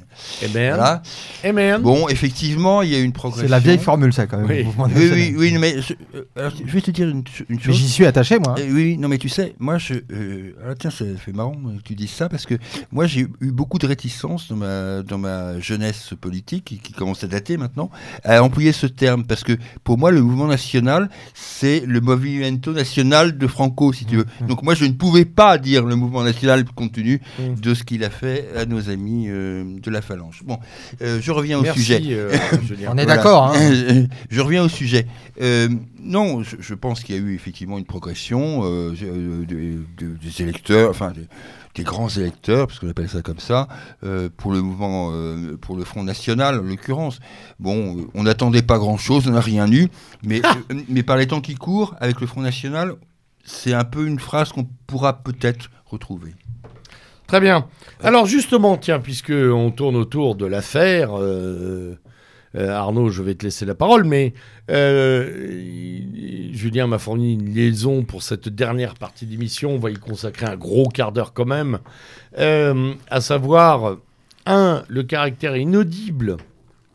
Eh. 0.41 0.47
Voilà. 0.47 1.01
Eh 1.43 1.51
merde. 1.51 1.81
Bon, 1.81 2.07
effectivement, 2.07 2.81
il 2.81 2.89
y 2.89 2.95
a 2.95 2.99
une 2.99 3.11
progression. 3.11 3.43
C'est 3.47 3.51
la 3.51 3.59
vieille 3.59 3.77
formule, 3.79 4.13
ça, 4.13 4.27
quand 4.27 4.37
même. 4.37 4.47
Oui. 4.47 4.59
le 4.59 4.63
mouvement 4.63 4.85
Oui, 4.85 4.93
national. 4.93 5.13
oui, 5.17 5.35
oui, 5.37 5.57
mais 5.59 5.81
je, 5.81 5.93
euh, 6.15 6.23
alors, 6.37 6.53
je 6.65 6.71
vais 6.71 6.79
te 6.81 6.91
dire 6.91 7.09
une, 7.09 7.23
une 7.49 7.57
Mais 7.57 7.61
chose. 7.61 7.75
j'y 7.75 7.89
suis 7.89 8.05
attaché, 8.05 8.39
moi. 8.39 8.55
Eh 8.59 8.71
oui, 8.71 8.97
non 8.97 9.09
mais 9.09 9.17
tu 9.17 9.27
sais, 9.27 9.55
moi 9.59 9.77
je... 9.77 9.95
euh, 10.13 10.53
ah, 10.65 10.73
tiens, 10.79 10.89
ça 10.89 11.03
fait 11.17 11.33
marrant 11.33 11.51
que 11.53 11.83
tu 11.83 11.95
dises 11.95 12.11
ça, 12.11 12.29
parce 12.29 12.45
que 12.45 12.55
moi 12.93 13.07
j'ai 13.07 13.27
eu 13.41 13.51
beaucoup 13.51 13.77
de 13.77 13.85
réticence 13.87 14.47
dans 14.47 14.55
ma, 14.55 15.03
dans 15.03 15.17
ma 15.17 15.59
jeunesse 15.59 16.13
politique, 16.21 16.63
qui, 16.63 16.77
qui 16.79 16.93
commence 16.93 17.25
à 17.25 17.27
dater 17.27 17.57
maintenant, 17.57 17.89
à 18.23 18.41
employer 18.41 18.71
ce 18.71 18.87
terme, 18.87 19.25
parce 19.25 19.43
que 19.43 19.57
pour 19.83 19.97
moi 19.97 20.11
le 20.11 20.21
mouvement 20.21 20.47
national, 20.47 21.09
c'est 21.33 21.83
le 21.85 21.99
movimento 21.99 22.71
national 22.71 23.37
de 23.37 23.47
Franco, 23.47 23.91
si 23.91 24.05
tu 24.05 24.15
veux. 24.15 24.25
Donc 24.47 24.63
moi 24.63 24.75
je 24.75 24.85
ne 24.85 24.93
pouvais 24.93 25.25
pas 25.25 25.57
dire 25.57 25.83
le 25.85 25.97
mouvement 25.97 26.23
national 26.23 26.36
compte 26.75 26.91
tenu 26.91 27.21
Mm. 27.39 27.55
de 27.59 27.73
ce 27.73 27.83
qu'il 27.83 28.03
a 28.03 28.09
fait 28.09 28.47
à 28.55 28.65
nos 28.65 28.89
amis 28.89 29.25
euh, 29.27 29.63
de 29.81 29.89
la 29.91 30.01
phalange. 30.01 30.41
Bon, 30.45 30.59
euh, 31.01 31.19
je 31.21 31.31
reviens 31.31 31.59
au 31.59 31.61
Merci, 31.63 31.79
sujet. 31.81 32.01
euh, 32.11 32.31
Julien. 32.67 32.89
On 32.93 32.97
est 32.97 33.03
Voilà. 33.03 33.17
d'accord. 33.17 33.53
hein. 33.55 34.05
je 34.29 34.41
reviens 34.41 34.63
au 34.63 34.69
sujet. 34.69 35.07
Euh, 35.41 35.69
non, 35.99 36.43
je, 36.43 36.55
je 36.59 36.73
pense 36.73 37.03
qu'il 37.03 37.15
y 37.15 37.17
a 37.17 37.21
eu 37.21 37.35
effectivement 37.35 37.77
une 37.77 37.85
progression 37.85 38.61
euh, 38.63 38.93
euh, 39.03 39.45
de- 39.45 39.83
de- 40.05 40.15
des 40.17 40.41
électeurs, 40.41 40.89
enfin 40.89 41.11
des, 41.11 41.27
des 41.75 41.83
grands 41.83 42.09
électeurs, 42.09 42.67
parce 42.67 42.79
qu'on 42.79 42.89
appelle 42.89 43.09
ça 43.09 43.21
comme 43.21 43.39
ça, 43.39 43.67
euh, 44.03 44.29
pour 44.35 44.51
le 44.51 44.61
mouvement, 44.61 45.09
euh, 45.13 45.57
pour 45.59 45.75
le 45.75 45.83
Front 45.83 46.03
National 46.03 46.59
en 46.59 46.63
l'occurrence. 46.63 47.19
Bon, 47.59 48.07
on 48.13 48.23
n'attendait 48.23 48.61
pas 48.63 48.77
grand-chose, 48.79 49.27
on 49.27 49.31
n'a 49.31 49.41
rien 49.41 49.71
eu, 49.71 49.87
mais, 50.23 50.41
euh, 50.71 50.75
mais 50.89 51.03
par 51.03 51.17
les 51.17 51.27
temps 51.27 51.41
qui 51.41 51.55
courent, 51.55 51.95
avec 51.99 52.19
le 52.21 52.25
Front 52.27 52.41
National, 52.41 52.93
c'est 53.45 53.73
un 53.73 53.83
peu 53.85 54.07
une 54.07 54.19
phrase 54.19 54.51
qu'on 54.51 54.67
pourra 54.87 55.21
peut-être 55.23 55.69
retrouver. 55.89 56.33
Très 57.27 57.41
bien. 57.41 57.67
Alors 58.01 58.25
justement, 58.25 58.77
tiens, 58.77 58.99
puisque 58.99 59.33
on 59.33 59.69
tourne 59.71 59.97
autour 59.97 60.35
de 60.35 60.45
l'affaire, 60.45 61.19
euh, 61.19 61.97
euh, 62.55 62.69
Arnaud, 62.69 63.09
je 63.09 63.21
vais 63.21 63.35
te 63.35 63.43
laisser 63.43 63.65
la 63.65 63.75
parole, 63.75 64.05
mais 64.05 64.33
euh, 64.71 65.51
Julien 66.53 66.87
m'a 66.87 66.99
fourni 66.99 67.33
une 67.33 67.53
liaison 67.53 68.03
pour 68.03 68.23
cette 68.23 68.47
dernière 68.47 68.93
partie 68.93 69.25
d'émission. 69.25 69.71
On 69.71 69.77
va 69.77 69.91
y 69.91 69.95
consacrer 69.95 70.45
un 70.45 70.55
gros 70.55 70.87
quart 70.87 71.11
d'heure 71.11 71.33
quand 71.33 71.45
même, 71.45 71.79
à 72.37 73.21
savoir 73.21 73.97
un, 74.45 74.83
le 74.87 75.03
caractère 75.03 75.57
inaudible 75.57 76.37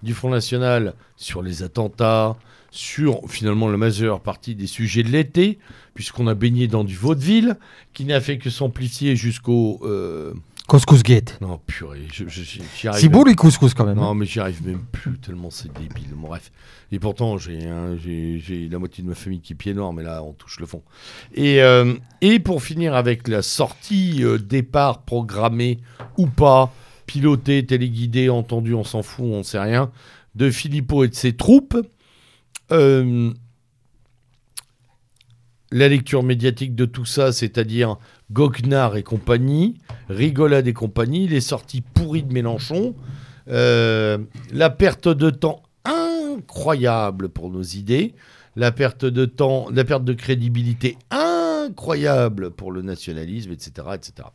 du 0.02 0.14
Front 0.14 0.31
National 0.31 0.94
sur 1.16 1.43
les 1.43 1.62
attentats, 1.62 2.36
sur 2.73 3.20
finalement 3.28 3.69
la 3.69 3.77
majeure 3.77 4.20
partie 4.20 4.55
des 4.55 4.66
sujets 4.66 5.03
de 5.03 5.11
l'été, 5.11 5.59
puisqu'on 5.94 6.27
a 6.27 6.35
baigné 6.35 6.66
dans 6.69 6.85
du 6.85 6.97
vaudeville, 6.97 7.57
qui 7.93 8.05
n'a 8.07 8.20
fait 8.20 8.39
que 8.39 8.49
s'amplifier 8.51 9.15
jusqu'au... 9.15 9.78
euh, 9.85 10.32
Couscous 10.69 11.03
Gate. 11.03 11.36
Non, 11.43 11.61
purée, 11.66 12.07
je, 12.12 12.24
je- 12.28 12.43
j'y- 12.43 12.62
j'y 12.78 12.89
arrive 12.89 13.01
C'est 13.03 13.09
beau, 13.11 13.24
les 13.24 13.35
couscous, 13.35 13.74
quand 13.74 13.85
même. 13.85 13.99
hein. 13.99 14.03
Non, 14.03 14.15
mais 14.15 14.24
j'y 14.24 14.40
arrive 14.40 14.66
même 14.66 14.81
plus, 14.90 15.19
tellement 15.19 15.51
c'est 15.51 15.70
débile. 15.74 16.07
Bon, 16.15 16.28
bref. 16.28 16.51
Et 16.93 16.99
pourtant, 16.99 17.36
j'ai 17.36 17.66
un- 17.69 17.97
j'ai 17.99 18.40
j'ai 18.43 18.69
la 18.70 18.78
moitié 18.78 19.05
de 19.05 19.09
ma 19.09 19.15
famille 19.15 19.40
qui 19.40 19.53
est 19.53 19.57
pied 19.57 19.74
noir, 19.74 19.93
mais 19.93 20.03
là, 20.03 20.23
on 20.23 20.32
touche 20.32 20.59
le 20.61 20.65
fond. 20.66 20.82
Et, 21.35 21.61
euh, 21.62 21.93
et 22.23 22.39
pour 22.39 22.62
finir 22.62 22.94
avec 22.94 23.28
la 23.28 23.43
sortie 23.43 24.24
euh, 24.24 24.39
départ 24.39 25.03
programmée 25.03 25.78
ou 26.16 26.27
pas, 26.27 26.73
pilotée, 27.05 27.66
téléguidée, 27.66 28.31
entendue, 28.31 28.73
on 28.73 28.85
s'en 28.85 29.03
fout, 29.03 29.27
on 29.27 29.43
sait 29.43 29.59
rien, 29.61 29.90
de 30.36 30.49
Philippot 30.51 31.05
et 31.05 31.09
de 31.09 31.15
ses 31.15 31.35
troupes. 31.36 31.77
Euh, 32.70 33.32
la 35.72 35.89
lecture 35.89 36.22
médiatique 36.22 36.74
de 36.74 36.84
tout 36.84 37.06
ça, 37.06 37.32
c'est-à-dire 37.32 37.97
Goguenard 38.30 38.97
et 38.97 39.02
compagnie, 39.02 39.78
Rigolade 40.09 40.66
et 40.66 40.72
compagnie, 40.72 41.26
les 41.26 41.40
sorties 41.40 41.80
pourries 41.80 42.22
de 42.22 42.32
Mélenchon, 42.32 42.94
euh, 43.48 44.18
la 44.52 44.70
perte 44.70 45.09
de 45.09 45.30
temps 45.30 45.62
incroyable 45.84 47.30
pour 47.30 47.51
nos 47.51 47.62
idées, 47.62 48.14
la 48.55 48.70
perte 48.70 49.06
de 49.06 49.24
temps, 49.24 49.66
la 49.72 49.84
perte 49.84 50.05
de 50.05 50.12
crédibilité 50.12 50.98
incroyable 51.10 52.51
pour 52.51 52.70
le 52.70 52.82
nationalisme, 52.82 53.52
etc., 53.52 53.89
etc. 53.94 54.28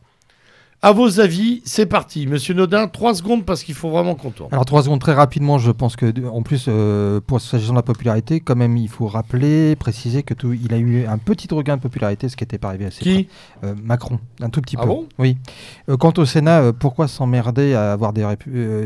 À 0.80 0.92
vos 0.92 1.18
avis, 1.18 1.60
c'est 1.64 1.86
parti. 1.86 2.28
Monsieur 2.28 2.54
Nodin, 2.54 2.86
trois 2.86 3.12
secondes 3.12 3.44
parce 3.44 3.64
qu'il 3.64 3.74
faut 3.74 3.90
vraiment 3.90 4.14
qu'on 4.14 4.30
tourne. 4.30 4.48
Alors 4.52 4.64
trois 4.64 4.84
secondes 4.84 5.00
très 5.00 5.12
rapidement, 5.12 5.58
je 5.58 5.72
pense 5.72 5.96
que 5.96 6.12
en 6.28 6.42
plus 6.42 6.66
euh, 6.68 7.20
pour 7.26 7.40
s'agissant 7.40 7.72
de 7.72 7.78
la 7.78 7.82
popularité, 7.82 8.38
quand 8.38 8.54
même 8.54 8.76
il 8.76 8.88
faut 8.88 9.08
rappeler, 9.08 9.74
préciser 9.74 10.22
que 10.22 10.34
tout, 10.34 10.52
il 10.52 10.72
a 10.72 10.78
eu 10.78 11.04
un 11.04 11.18
petit 11.18 11.48
regain 11.52 11.76
de 11.78 11.82
popularité, 11.82 12.28
ce 12.28 12.36
qui 12.36 12.44
n'était 12.44 12.58
pas 12.58 12.68
arrivé 12.68 12.84
assez 12.86 13.02
Qui 13.02 13.28
Euh, 13.64 13.74
Macron, 13.82 14.20
un 14.40 14.50
tout 14.50 14.60
petit 14.60 14.76
Ah 14.78 14.82
peu. 14.82 14.88
bon? 14.88 15.08
Oui. 15.18 15.36
Euh, 15.88 15.96
quant 15.96 16.12
au 16.16 16.24
Sénat, 16.24 16.60
euh, 16.60 16.72
pourquoi 16.72 17.08
s'emmerder 17.08 17.74
à 17.74 17.90
avoir 17.92 18.12
des, 18.12 18.24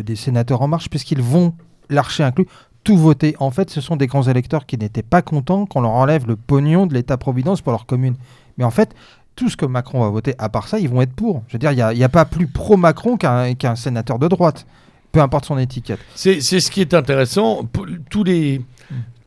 des 0.02 0.16
sénateurs 0.16 0.62
en 0.62 0.68
marche, 0.68 0.88
puisqu'ils 0.88 1.20
vont, 1.20 1.52
l'archer 1.90 2.22
inclus, 2.22 2.46
tout 2.84 2.96
voter. 2.96 3.36
En 3.38 3.50
fait, 3.50 3.68
ce 3.68 3.82
sont 3.82 3.96
des 3.96 4.06
grands 4.06 4.22
électeurs 4.22 4.64
qui 4.64 4.78
n'étaient 4.78 5.02
pas 5.02 5.20
contents 5.20 5.66
qu'on 5.66 5.82
leur 5.82 5.92
enlève 5.92 6.26
le 6.26 6.36
pognon 6.36 6.86
de 6.86 6.94
l'État-providence 6.94 7.60
pour 7.60 7.72
leur 7.72 7.84
commune. 7.84 8.14
Mais 8.56 8.64
en 8.64 8.70
fait, 8.70 8.94
tout 9.36 9.48
ce 9.48 9.56
que 9.56 9.66
Macron 9.66 10.00
va 10.00 10.10
voter, 10.10 10.34
à 10.38 10.48
part 10.48 10.68
ça, 10.68 10.78
ils 10.78 10.88
vont 10.88 11.00
être 11.02 11.12
pour. 11.14 11.42
Je 11.48 11.54
veux 11.54 11.58
dire, 11.58 11.72
il 11.72 11.96
n'y 11.96 12.04
a, 12.04 12.08
pas 12.08 12.24
plus 12.24 12.46
pro-Macron 12.46 13.16
qu'un 13.16 13.54
qu'un 13.54 13.74
sénateur 13.76 14.18
de 14.18 14.28
droite, 14.28 14.66
peu 15.10 15.20
importe 15.20 15.46
son 15.46 15.58
étiquette. 15.58 16.00
C'est 16.14 16.40
c'est 16.40 16.60
ce 16.60 16.70
qui 16.70 16.80
est 16.80 16.94
intéressant. 16.94 17.68
Tous 18.10 18.24
les, 18.24 18.60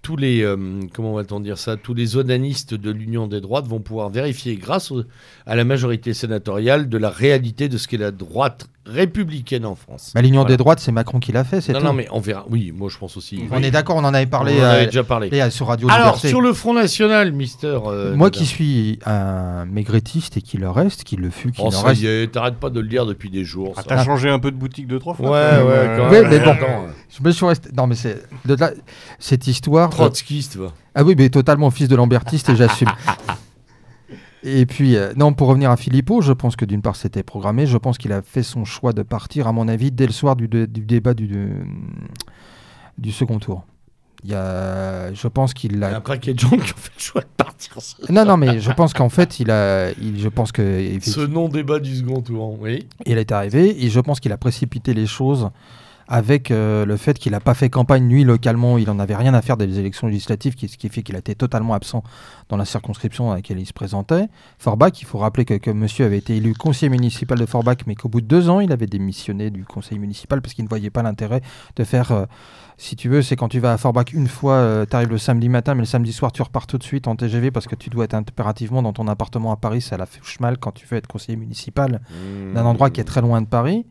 tous 0.02 0.16
les, 0.16 0.44
euh, 0.44 0.82
comment 0.94 1.14
va-t-on 1.14 1.40
dire 1.40 1.58
ça, 1.58 1.78
tous 1.78 1.96
les 1.96 2.18
onanistes 2.18 2.76
de 2.76 2.92
l'Union 2.92 3.26
des 3.28 3.42
droites 3.42 3.66
vont 3.66 3.80
pouvoir 3.80 4.10
vérifier, 4.10 4.56
grâce 4.56 4.92
au- 4.92 5.04
à 5.48 5.56
la 5.56 5.64
majorité 5.64 6.14
sénatoriale, 6.14 6.88
de 6.90 6.98
la 7.00 7.10
réalité 7.10 7.70
de 7.70 7.78
ce 7.78 7.88
qu'est 7.88 7.98
la 7.98 8.12
droite 8.12 8.68
républicaine 8.86 9.66
en 9.66 9.76
France. 9.76 10.12
Bah, 10.14 10.22
L'union 10.22 10.42
Voilà. 10.42 10.54
des 10.54 10.58
droites, 10.58 10.80
c'est 10.80 10.92
Macron 10.92 11.20
qui 11.20 11.32
l'a 11.32 11.44
fait, 11.44 11.62
c'est 11.62 11.74
Non, 11.74 11.80
tout. 11.80 11.86
non, 11.86 11.94
mais 11.94 12.08
on 12.12 12.20
verra. 12.20 12.46
Oui, 12.50 12.72
moi 12.76 12.90
je 12.92 12.98
pense 12.98 13.18
aussi. 13.18 13.44
On 13.52 13.62
est 13.64 13.72
d'accord, 13.72 13.96
on 13.98 14.04
en 14.04 14.14
avait 14.14 14.26
parlé 14.26 14.54
On 14.58 14.62
en 14.62 14.64
euh, 14.66 14.72
avait 14.74 14.86
déjà 14.86 15.04
parlé. 15.04 15.30
et, 15.32 15.42
euh, 15.42 15.50
sur 15.50 15.68
Radio 15.68 15.90
Alors, 15.90 16.08
Liberté. 16.08 16.28
sur 16.30 16.42
le 16.42 16.54
Front 16.54 16.74
National, 16.74 17.32
Mister. 17.32 17.78
euh, 17.88 18.16
Moi 18.16 18.30
qui 18.30 18.46
suis 18.46 19.00
un 19.06 19.66
maigretiste 19.66 20.38
et 20.38 20.42
qui 20.42 20.58
le 20.58 20.70
reste, 20.70 21.04
qui 21.04 21.16
le 21.16 21.30
fut, 21.30 21.52
qui 21.52 21.62
Oh, 21.64 21.70
reste. 21.70 22.32
t'arrêtes 22.32 22.56
pas 22.58 22.70
de 22.70 22.80
le 22.80 22.88
dire 22.88 23.06
depuis 23.06 23.30
des 23.30 23.44
jours. 23.44 23.74
Ah, 23.78 23.82
ça. 23.82 23.88
T'as 23.88 24.04
changé 24.06 24.30
un 24.30 24.40
peu 24.40 24.52
de 24.52 24.58
boutique 24.58 24.88
deux, 24.88 25.00
trois 25.00 25.14
Ouais, 25.14 25.28
fois 25.28 25.30
ouais, 25.32 25.46
quand 25.48 25.66
même. 25.68 25.98
quand 25.98 26.10
Ouais, 26.10 26.22
même. 26.22 26.30
mais 26.32 26.40
bon. 26.40 26.52
Attends, 26.52 26.86
Je 27.18 27.24
me 27.24 27.32
suis 27.32 27.46
resté. 27.46 27.70
Non, 27.76 27.88
mais 27.88 27.96
c'est. 27.96 28.22
de 28.46 28.56
là- 28.56 28.72
Cette 29.20 29.48
histoire. 29.48 29.90
Trotskiste, 29.90 30.58
va. 30.58 30.68
Ah 30.94 31.04
oui, 31.04 31.16
mais 31.18 31.30
totalement 31.30 31.72
fils 31.72 31.88
de 31.88 31.96
Lambertiste 31.96 32.50
et 32.50 32.56
j'assume. 32.56 32.90
Et 34.48 34.66
puis, 34.68 34.96
euh, 34.96 35.12
non, 35.18 35.34
pour 35.34 35.48
revenir 35.48 35.72
à 35.72 35.78
Philippot, 35.78 36.22
je 36.22 36.32
pense 36.32 36.56
que 36.56 36.66
d'une 36.66 36.82
part 36.82 36.96
c'était 36.96 37.24
programmé. 37.24 37.66
Je 37.66 37.78
pense 37.78 37.98
qu'il 37.98 38.12
a 38.14 38.22
fait 38.22 38.44
son 38.44 38.64
choix 38.64 38.94
de 38.94 39.02
partir, 39.02 39.48
à 39.48 39.52
mon 39.52 39.68
avis, 39.68 39.92
dès 39.92 40.06
le 40.06 40.12
soir 40.14 40.36
du, 40.36 40.48
du 40.48 40.68
débat 40.68 41.14
du, 41.16 41.28
de- 41.28 41.50
du 42.98 43.12
second 43.12 43.40
tour. 43.40 43.66
Il 44.24 44.32
y 44.32 44.34
a, 44.36 45.14
je 45.14 45.28
pense 45.28 45.54
qu'il 45.54 45.74
Il 45.74 45.80
y 45.80 45.84
a 45.84 45.88
a. 45.90 45.98
un 45.98 46.02
paquet 46.02 46.34
de 46.34 46.40
gens 46.40 46.50
qui 46.50 46.56
ont 46.74 46.78
fait 46.78 46.92
le 46.96 47.02
choix 47.02 47.22
de 47.22 47.28
partir. 47.38 47.78
Non, 48.10 48.26
non, 48.26 48.38
mais 48.38 48.60
je 48.60 48.72
pense 48.72 48.94
qu'en 48.94 49.10
fait, 49.10 49.40
il 49.40 49.52
a. 49.52 49.92
il- 49.92 50.20
je 50.20 50.30
pense 50.30 50.52
que 50.52 50.82
Ce 51.02 51.20
non-débat 51.22 51.80
du 51.80 51.96
second 51.96 52.22
tour, 52.22 52.60
oui. 52.60 52.88
il 53.06 53.18
est 53.18 53.32
arrivé 53.32 53.84
et 53.86 53.90
je 53.90 54.00
pense 54.00 54.20
qu'il 54.20 54.32
a 54.32 54.38
précipité 54.38 54.94
les 54.94 55.06
choses 55.08 55.50
avec 56.08 56.52
euh, 56.52 56.86
le 56.86 56.98
fait 56.98 57.18
qu'il 57.18 57.32
n'a 57.32 57.40
pas 57.40 57.54
fait 57.54 57.70
campagne 57.70 58.08
lui 58.08 58.24
localement, 58.24 58.78
il 58.78 58.90
en 58.90 59.00
avait 59.00 59.16
rien 59.16 59.34
à 59.34 59.42
faire 59.42 59.58
des 59.58 59.80
élections 59.80 60.08
législatives, 60.08 60.54
qui- 60.56 60.68
ce 60.68 60.78
qui 60.78 60.90
fait 60.90 61.02
qu'il 61.04 61.16
a 61.16 61.20
été 61.20 61.34
totalement 61.36 61.74
absent 61.74 62.04
dans 62.50 62.58
la 62.58 62.66
circonscription 62.66 63.32
à 63.32 63.36
laquelle 63.36 63.60
il 63.60 63.66
se 63.66 63.74
présentait. 63.74 64.28
Forbach, 64.60 65.02
il 65.02 65.06
faut 65.06 65.18
rappeler 65.18 65.46
que, 65.46 65.56
que 65.56 65.72
monsieur 65.72 66.06
avait 66.06 66.18
été 66.20 66.38
élu 66.38 66.54
conseiller 66.54 66.90
municipal 66.90 67.38
de 67.40 67.46
Forbach, 67.46 67.78
mais 67.88 67.96
qu'au 67.96 68.10
bout 68.10 68.22
de 68.22 68.28
deux 68.28 68.50
ans, 68.50 68.60
il 68.60 68.72
avait 68.72 68.86
démissionné 68.88 69.50
du 69.50 69.64
conseil 69.66 69.98
municipal 70.00 70.42
parce 70.42 70.54
qu'il 70.54 70.64
ne 70.64 70.70
voyait 70.70 70.90
pas 70.92 71.02
l'intérêt 71.04 71.42
de 71.76 71.84
faire... 71.84 72.12
euh, 72.12 72.26
si 72.78 72.98
tu 72.98 73.08
veux, 73.08 73.22
c'est 73.22 73.38
quand 73.38 73.48
tu 73.48 73.60
vas 73.62 73.72
à 73.72 73.78
Forbach 73.78 74.12
une 74.12 74.28
fois, 74.28 74.86
tu 74.90 74.96
arrives 74.98 75.10
le 75.10 75.18
samedi 75.18 75.48
matin, 75.48 75.76
mais 75.76 75.80
le 75.82 75.86
samedi 75.86 76.12
soir, 76.12 76.34
tu 76.34 76.42
repars 76.42 76.68
tout 76.68 76.78
de 76.78 76.84
suite 76.84 77.08
en 77.08 77.16
TGV 77.16 77.50
parce 77.50 77.68
que 77.68 77.76
tu 77.76 77.90
dois 77.90 78.04
être 78.04 78.16
impérativement 78.16 78.84
dans 78.84 78.92
ton 78.92 79.08
appartement 79.08 79.54
à 79.54 79.56
Paris. 79.56 79.80
Ça 79.80 79.96
la 79.96 80.06
fait 80.06 80.20
mal 80.42 80.58
quand 80.58 80.74
tu 80.74 80.86
veux 80.86 80.98
être 80.98 81.08
conseiller 81.08 81.38
municipal 81.38 82.02
d'un 82.54 82.66
endroit 82.66 82.90
qui 82.90 83.00
est 83.00 83.06
très 83.06 83.22
loin 83.22 83.42
de 83.42 83.48
Paris. 83.48 83.86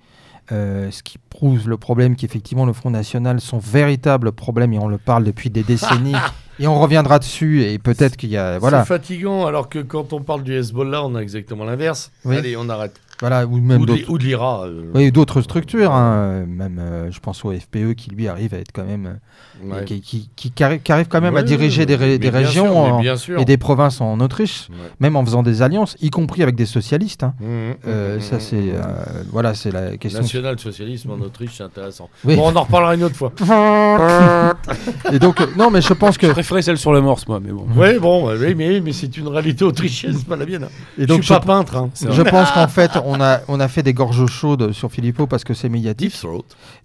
Euh, 0.52 0.90
ce 0.90 1.02
qui 1.02 1.16
prouve 1.30 1.68
le 1.68 1.78
problème 1.78 2.16
qu'effectivement 2.16 2.66
le 2.66 2.74
Front 2.74 2.90
National, 2.90 3.40
son 3.40 3.58
véritable 3.58 4.32
problème, 4.32 4.74
et 4.74 4.78
on 4.78 4.88
le 4.88 4.98
parle 4.98 5.24
depuis 5.24 5.48
des 5.48 5.62
décennies, 5.62 6.14
et 6.58 6.66
on 6.66 6.78
reviendra 6.78 7.18
dessus, 7.18 7.62
et 7.62 7.78
peut-être 7.78 8.16
qu'il 8.16 8.28
y 8.28 8.36
a... 8.36 8.58
Voilà, 8.58 8.80
C'est 8.80 8.88
fatigant, 8.88 9.46
alors 9.46 9.70
que 9.70 9.78
quand 9.78 10.12
on 10.12 10.20
parle 10.20 10.42
du 10.42 10.52
Hezbollah, 10.52 11.02
on 11.02 11.14
a 11.14 11.20
exactement 11.20 11.64
l'inverse. 11.64 12.12
Oui. 12.26 12.36
Allez, 12.36 12.56
on 12.58 12.68
arrête. 12.68 13.00
Voilà 13.20 13.46
ou 13.46 13.58
même 13.60 13.80
Ou 13.80 13.86
de, 13.86 13.94
l'IRA. 14.24 14.64
euh, 14.66 14.90
Oui, 14.94 15.12
d'autres 15.12 15.40
structures, 15.40 15.92
hein, 15.92 16.44
même 16.46 16.78
euh, 16.80 17.10
je 17.10 17.20
pense 17.20 17.44
au 17.44 17.52
FPE 17.52 17.94
qui 17.96 18.10
lui 18.10 18.28
arrive 18.28 18.54
à 18.54 18.58
être 18.58 18.72
quand 18.72 18.84
même... 18.84 19.18
euh, 19.64 19.72
ouais. 19.78 19.84
qui, 19.84 20.00
qui, 20.00 20.30
qui- 20.34 20.50
qui 20.50 20.62
arri- 20.64 20.80
qui 20.80 20.90
arrive 20.92 21.06
quand 21.08 21.20
même 21.20 21.34
à 21.36 21.40
Ouais, 21.40 21.44
diriger 21.44 21.86
des, 21.86 21.94
ré- 21.96 22.18
des 22.18 22.28
régions 22.28 22.64
sûr, 22.66 22.76
en- 22.76 23.00
bien 23.00 23.16
sûr. 23.16 23.38
et 23.40 23.44
des 23.44 23.56
provinces 23.56 24.00
en 24.00 24.18
Autriche, 24.20 24.68
Ouais. 24.70 24.76
même 25.00 25.16
en 25.16 25.24
faisant 25.24 25.42
des 25.42 25.62
alliances, 25.62 25.96
y 26.00 26.10
compris 26.10 26.42
avec 26.42 26.56
des 26.56 26.66
socialistes. 26.66 27.22
hein. 27.22 27.34
Mmh, 27.40 27.44
Euh, 27.86 28.16
mmh, 28.16 28.20
ça 28.20 28.36
mmh, 28.36 28.40
c'est 28.40 28.56
mmh. 28.56 28.70
euh, 28.74 29.22
voilà 29.30 29.54
c'est 29.54 29.70
la 29.70 29.96
question 29.96 30.20
National-socialisme 30.22 31.10
en 31.12 31.20
Autriche, 31.24 31.52
c'est 31.56 31.62
intéressant. 31.64 32.10
Oui. 32.24 32.36
Bon, 32.36 32.50
on 32.52 32.56
en 32.56 32.62
reparlera 32.64 32.94
une 32.94 33.04
autre 33.04 33.16
fois. 33.16 33.32
et 35.12 35.18
donc 35.18 35.40
euh, 35.40 35.46
non 35.56 35.70
mais 35.70 35.80
je 35.80 35.92
pense 35.92 36.18
que 36.18 36.26
Je 36.26 36.32
préférais 36.32 36.62
celle 36.62 36.78
sur 36.78 36.92
la 36.92 37.00
morse, 37.00 37.26
moi, 37.28 37.40
mais 37.42 37.52
bon. 37.52 37.66
oui, 37.76 37.98
bon, 37.98 38.28
oui, 38.34 38.54
mais, 38.54 38.80
mais 38.80 38.92
c'est 38.92 39.16
une 39.16 39.28
réalité 39.28 39.64
autrichienne, 39.64 40.14
c'est 40.16 40.26
pas 40.26 40.36
la 40.36 40.46
mienne. 40.46 40.64
hein. 40.64 40.68
et 40.98 41.06
donc 41.06 41.18
je 41.20 41.26
suis 41.26 41.34
pas 41.34 41.40
peintre. 41.40 41.76
Hein. 41.76 41.90
Je 41.94 42.22
pense 42.22 42.50
qu'en 42.50 42.68
fait, 42.68 42.90
on 43.04 43.20
a, 43.20 43.40
on 43.48 43.60
a 43.60 43.68
fait 43.68 43.82
des 43.82 43.94
gorges 43.94 44.26
chaudes 44.26 44.72
sur 44.72 44.90
Philippot 44.90 45.26
parce 45.26 45.44
que 45.44 45.54
c'est 45.54 45.68
médiatique, 45.68 46.12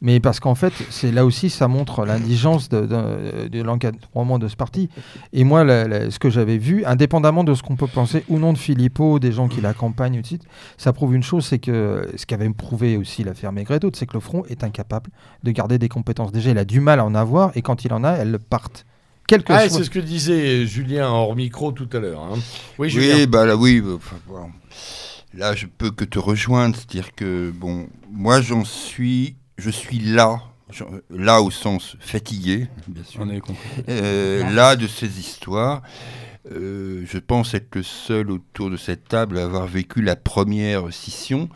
mais 0.01 0.19
parce 0.19 0.39
qu'en 0.39 0.55
fait, 0.55 0.73
c'est 0.89 1.11
là 1.11 1.25
aussi, 1.25 1.49
ça 1.49 1.67
montre 1.67 2.05
l'indigence 2.05 2.69
de, 2.69 2.81
de, 2.81 3.47
de 3.47 3.61
l'encadrement 3.61 4.37
de 4.39 4.47
ce 4.47 4.55
parti. 4.55 4.89
Et 5.33 5.43
moi, 5.43 5.63
la- 5.63 5.87
la- 5.87 6.11
ce 6.11 6.19
que 6.19 6.29
j'avais 6.29 6.57
vu, 6.57 6.85
indépendamment 6.85 7.43
de 7.43 7.53
ce 7.53 7.63
qu'on 7.63 7.75
peut 7.75 7.87
penser 7.87 8.23
ou 8.29 8.37
non 8.39 8.53
de 8.53 8.57
Philippot, 8.57 9.19
des 9.19 9.31
gens 9.31 9.47
qui 9.47 9.61
l'accompagnent, 9.61 10.21
ça 10.77 10.93
prouve 10.93 11.15
une 11.15 11.23
chose, 11.23 11.45
c'est 11.45 11.59
que 11.59 12.07
ce 12.15 12.25
qu'avait 12.25 12.49
prouvé 12.49 12.97
aussi 12.97 13.23
l'affaire 13.23 13.51
Maigret 13.51 13.79
c'est 13.93 14.05
que 14.05 14.13
le 14.13 14.19
Front 14.19 14.43
est 14.49 14.63
incapable 14.63 15.09
de 15.43 15.51
garder 15.51 15.77
des 15.77 15.89
compétences. 15.89 16.31
Déjà, 16.31 16.49
il 16.51 16.57
a 16.57 16.65
du 16.65 16.79
mal 16.79 16.99
à 16.99 17.05
en 17.05 17.15
avoir, 17.15 17.51
et 17.55 17.61
quand 17.61 17.85
il 17.85 17.93
en 17.93 18.03
a, 18.03 18.11
elles 18.11 18.39
partent. 18.39 18.85
Ah, 19.47 19.69
c'est 19.69 19.83
ce 19.83 19.89
que 19.91 19.99
disait 19.99 20.65
Julien 20.65 21.07
hors 21.07 21.35
micro 21.35 21.71
tout 21.71 21.87
à 21.93 21.99
l'heure. 21.99 22.21
hein. 22.21 22.39
Oui, 22.79 22.89
Julien. 22.89 23.15
Oui, 23.15 23.27
bah 23.27 23.45
là, 23.45 23.55
oui. 23.55 23.79
bah. 23.81 23.99
Là, 25.33 25.55
je 25.55 25.65
peux 25.67 25.91
que 25.91 26.05
te 26.05 26.17
rejoindre, 26.19 26.75
c'est-à-dire 26.75 27.13
que 27.15 27.51
bon, 27.51 27.87
moi, 28.11 28.41
j'en 28.41 28.65
suis, 28.65 29.35
je 29.57 29.69
suis 29.69 29.99
là, 29.99 30.41
là 31.09 31.41
au 31.41 31.51
sens 31.51 31.95
fatigué, 31.99 32.67
bien 32.87 33.03
sûr. 33.03 33.21
On 33.23 33.29
est 33.29 33.39
compris. 33.39 33.67
Euh, 33.89 34.49
là 34.51 34.75
de 34.75 34.87
ces 34.87 35.19
histoires. 35.19 35.81
Euh, 36.51 37.03
je 37.05 37.17
pense 37.19 37.53
être 37.53 37.75
le 37.75 37.83
seul 37.83 38.31
autour 38.31 38.71
de 38.71 38.77
cette 38.77 39.07
table 39.07 39.37
à 39.37 39.43
avoir 39.43 39.67
vécu 39.67 40.01
la 40.01 40.15
première 40.15 40.91
scission, 40.91 41.47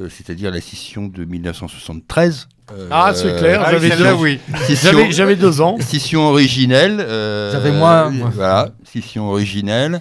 euh, 0.00 0.08
c'est-à-dire 0.08 0.50
la 0.50 0.60
scission 0.60 1.06
de 1.06 1.24
1973. 1.24 2.48
Euh, 2.72 2.88
Ah, 2.90 3.12
c'est 3.14 3.36
clair, 3.38 3.62
Ah, 3.64 3.70
j'avais 3.70 3.94
deux- 3.96 4.12
oui. 4.14 4.40
Scission, 4.64 4.90
J'avais, 4.92 5.12
j'avais 5.12 5.36
deux 5.36 5.60
ans. 5.60 5.76
scission 5.80 6.22
originelle. 6.26 6.96
euh, 7.00 7.52
J'avais 7.52 7.70
moins, 7.72 8.10
moi. 8.10 8.30
Voilà, 8.34 8.70
scission 8.84 9.28
originelle. 9.30 10.00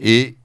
Et 0.00 0.36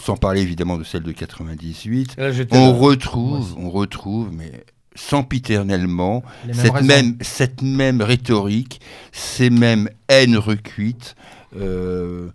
sans 0.00 0.16
parler 0.16 0.40
évidemment 0.40 0.78
de 0.78 0.84
celle 0.84 1.02
de 1.02 1.12
98, 1.12 2.16
Là, 2.16 2.32
j'étais 2.32 2.56
on 2.56 2.76
retrouve, 2.76 3.54
on 3.58 3.70
retrouve, 3.70 4.30
mais 4.32 4.64
sempiternellement, 4.94 6.22
cette 6.52 6.72
raisons. 6.72 6.86
même, 6.86 7.16
cette 7.20 7.62
même 7.62 8.02
rhétorique, 8.02 8.80
ces 9.12 9.50
mêmes 9.50 9.88
haines 10.08 10.36
recuites, 10.36 11.14
euh, 11.56 12.28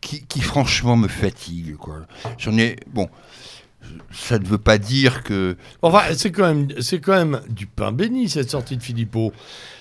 qui, 0.00 0.24
qui 0.26 0.40
franchement 0.40 0.96
me 0.96 1.08
fatiguent. 1.08 1.76
J'en 2.38 2.58
ai. 2.58 2.76
Bon, 2.92 3.08
ça 4.12 4.38
ne 4.38 4.44
veut 4.46 4.58
pas 4.58 4.78
dire 4.78 5.22
que. 5.22 5.56
Enfin, 5.82 6.02
c'est 6.14 6.30
quand 6.30 6.46
même, 6.46 6.68
c'est 6.80 7.00
quand 7.00 7.12
même 7.12 7.40
du 7.48 7.66
pain 7.66 7.92
béni 7.92 8.28
cette 8.28 8.50
sortie 8.50 8.76
de 8.76 8.82
Philippot. 8.82 9.32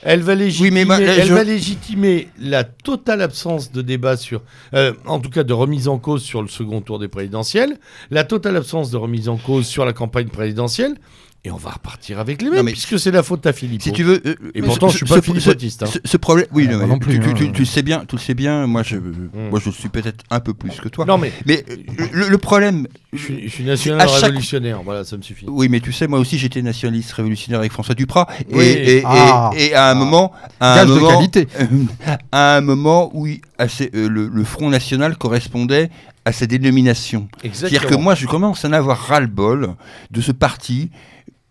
Elle 0.02 0.22
va 0.22 0.36
légitimer, 0.36 0.70
Oui, 0.70 0.74
mais 0.74 0.86
moi, 0.86 1.00
là, 1.00 1.14
elle 1.18 1.28
je- 1.28 1.34
va 1.34 1.44
légitimer 1.44 2.28
la 2.40 2.64
totale 2.64 3.22
absence 3.22 3.72
de 3.72 3.82
débat 3.82 4.18
sur, 4.18 4.42
euh, 4.74 4.94
en 5.06 5.20
tout 5.20 5.30
cas 5.30 5.44
de 5.44 5.54
remise 5.54 5.88
en 5.88 5.98
cause 5.98 6.24
sur 6.24 6.42
le 6.42 6.48
second 6.48 6.82
tour 6.82 7.00
des 7.00 7.08
présidentielles, 7.08 7.78
la 8.12 8.24
totale 8.24 8.58
absence 8.58 8.92
de 8.92 8.98
remise 8.98 9.30
en 9.30 9.38
cause 9.38 9.66
sur 9.66 9.86
la 9.86 9.94
campagne 9.94 10.28
présidentielle, 10.28 10.96
et 11.46 11.52
on 11.52 11.58
va 11.58 11.72
repartir 11.72 12.20
avec 12.20 12.42
les 12.42 12.50
mêmes, 12.50 12.64
mais 12.64 12.72
puisque 12.72 12.98
c'est 12.98 13.12
la 13.12 13.22
faute 13.22 13.46
à 13.46 13.52
Philippot. 13.52 13.84
Si 13.84 13.92
tu 13.92 14.04
veux. 14.04 14.22
euh, 14.26 14.36
Et 14.56 14.62
ce- 14.62 14.66
pourtant, 14.66 14.88
je 14.88 14.94
ce- 14.94 14.98
suis 15.00 15.06
pas 15.06 15.16
ce- 15.16 15.22
philippotiste, 15.22 15.84
hein. 15.84 15.88
Ce, 15.92 16.00
ce 16.06 16.16
problème. 16.18 16.46
Oui, 16.54 16.70
Ah, 16.72 16.86
non, 16.86 16.98
plus, 17.00 17.20
tu, 17.20 17.28
tu- 17.28 17.34
tu- 17.34 17.52
tu 17.52 17.60
le 17.60 17.66
sais 17.66 17.82
bien, 17.82 18.06
tu 18.08 18.16
le 18.16 18.22
sais 18.22 18.34
bien. 18.34 18.66
Moi, 18.66 18.82
je, 18.84 18.96
moi, 18.96 19.60
je 19.64 19.70
suis 19.70 19.90
peut-être 19.90 20.24
un 20.30 20.40
peu 20.40 20.54
plus 20.54 20.72
que 20.80 20.88
toi. 20.88 21.06
Non, 21.06 21.18
mais 21.18 21.34
Mais 21.46 21.66
euh, 21.70 22.06
le, 22.14 22.30
le 22.30 22.38
problème. 22.38 22.88
je 23.12 23.18
suis, 23.18 23.44
je 23.44 23.50
suis 23.50 23.64
national 23.66 24.08
chaque- 24.08 24.22
révolutionnaire, 24.24 24.82
voilà, 24.84 25.04
ça 25.04 25.18
me 25.18 25.22
suffit. 25.22 25.46
Oui, 25.50 25.68
mais 25.68 25.82
tu 25.82 25.92
sais, 25.92 26.08
moi 26.08 26.20
aussi, 26.20 26.38
j'étais 26.38 26.62
nationaliste 26.62 27.12
révolutionnaire 27.12 27.60
avec 27.60 27.74
François 27.74 27.96
Duprat. 27.96 28.28
Et, 28.50 28.56
Oui. 28.56 28.64
et, 28.66 28.98
et- 29.00 29.04
Ah. 29.06 29.52
et 29.58 29.74
à 29.74 29.90
un 29.90 29.96
moment. 29.96 30.32
À 30.62 30.80
un 30.80 30.86
moment, 30.86 31.10
qualité. 31.10 31.48
à 32.32 32.56
un 32.56 32.62
moment 32.62 33.12
où 33.14 33.28
il- 33.28 33.42
euh, 33.60 33.68
le, 34.08 34.28
le 34.28 34.44
Front 34.46 34.70
National 34.70 35.18
correspondait 35.18 35.90
à 36.26 36.32
sa 36.32 36.46
dénomination. 36.46 37.28
C'est-à-dire 37.52 37.86
que 37.86 37.96
moi, 37.96 38.16
je 38.16 38.28
commence 38.28 38.64
à 38.64 38.70
en 38.70 38.74
avoir 38.74 38.98
ras-le-bol 38.98 39.76
de 40.12 40.22
ce 40.22 40.32
parti, 40.32 40.90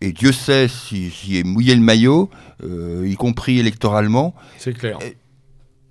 et 0.05 0.11
Dieu 0.11 0.31
sait 0.31 0.67
si 0.67 1.09
j'y 1.09 1.37
ai 1.37 1.43
mouillé 1.43 1.73
le 1.75 1.81
maillot, 1.81 2.29
euh, 2.63 3.07
y 3.07 3.15
compris 3.15 3.57
électoralement, 3.59 4.35
C'est 4.57 4.73
clair. 4.73 4.99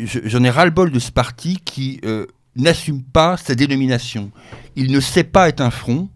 je- 0.00 0.20
j'en 0.24 0.42
ai 0.44 0.50
ras-le-bol 0.50 0.90
de 0.90 0.98
ce 0.98 1.10
parti 1.10 1.58
qui 1.64 2.00
euh, 2.04 2.26
n'assume 2.56 3.02
pas 3.02 3.36
sa 3.36 3.54
dénomination. 3.54 4.30
Il 4.76 4.92
ne 4.92 5.00
sait 5.00 5.24
pas 5.24 5.48
être 5.48 5.60
un 5.62 5.70
front. 5.70 6.08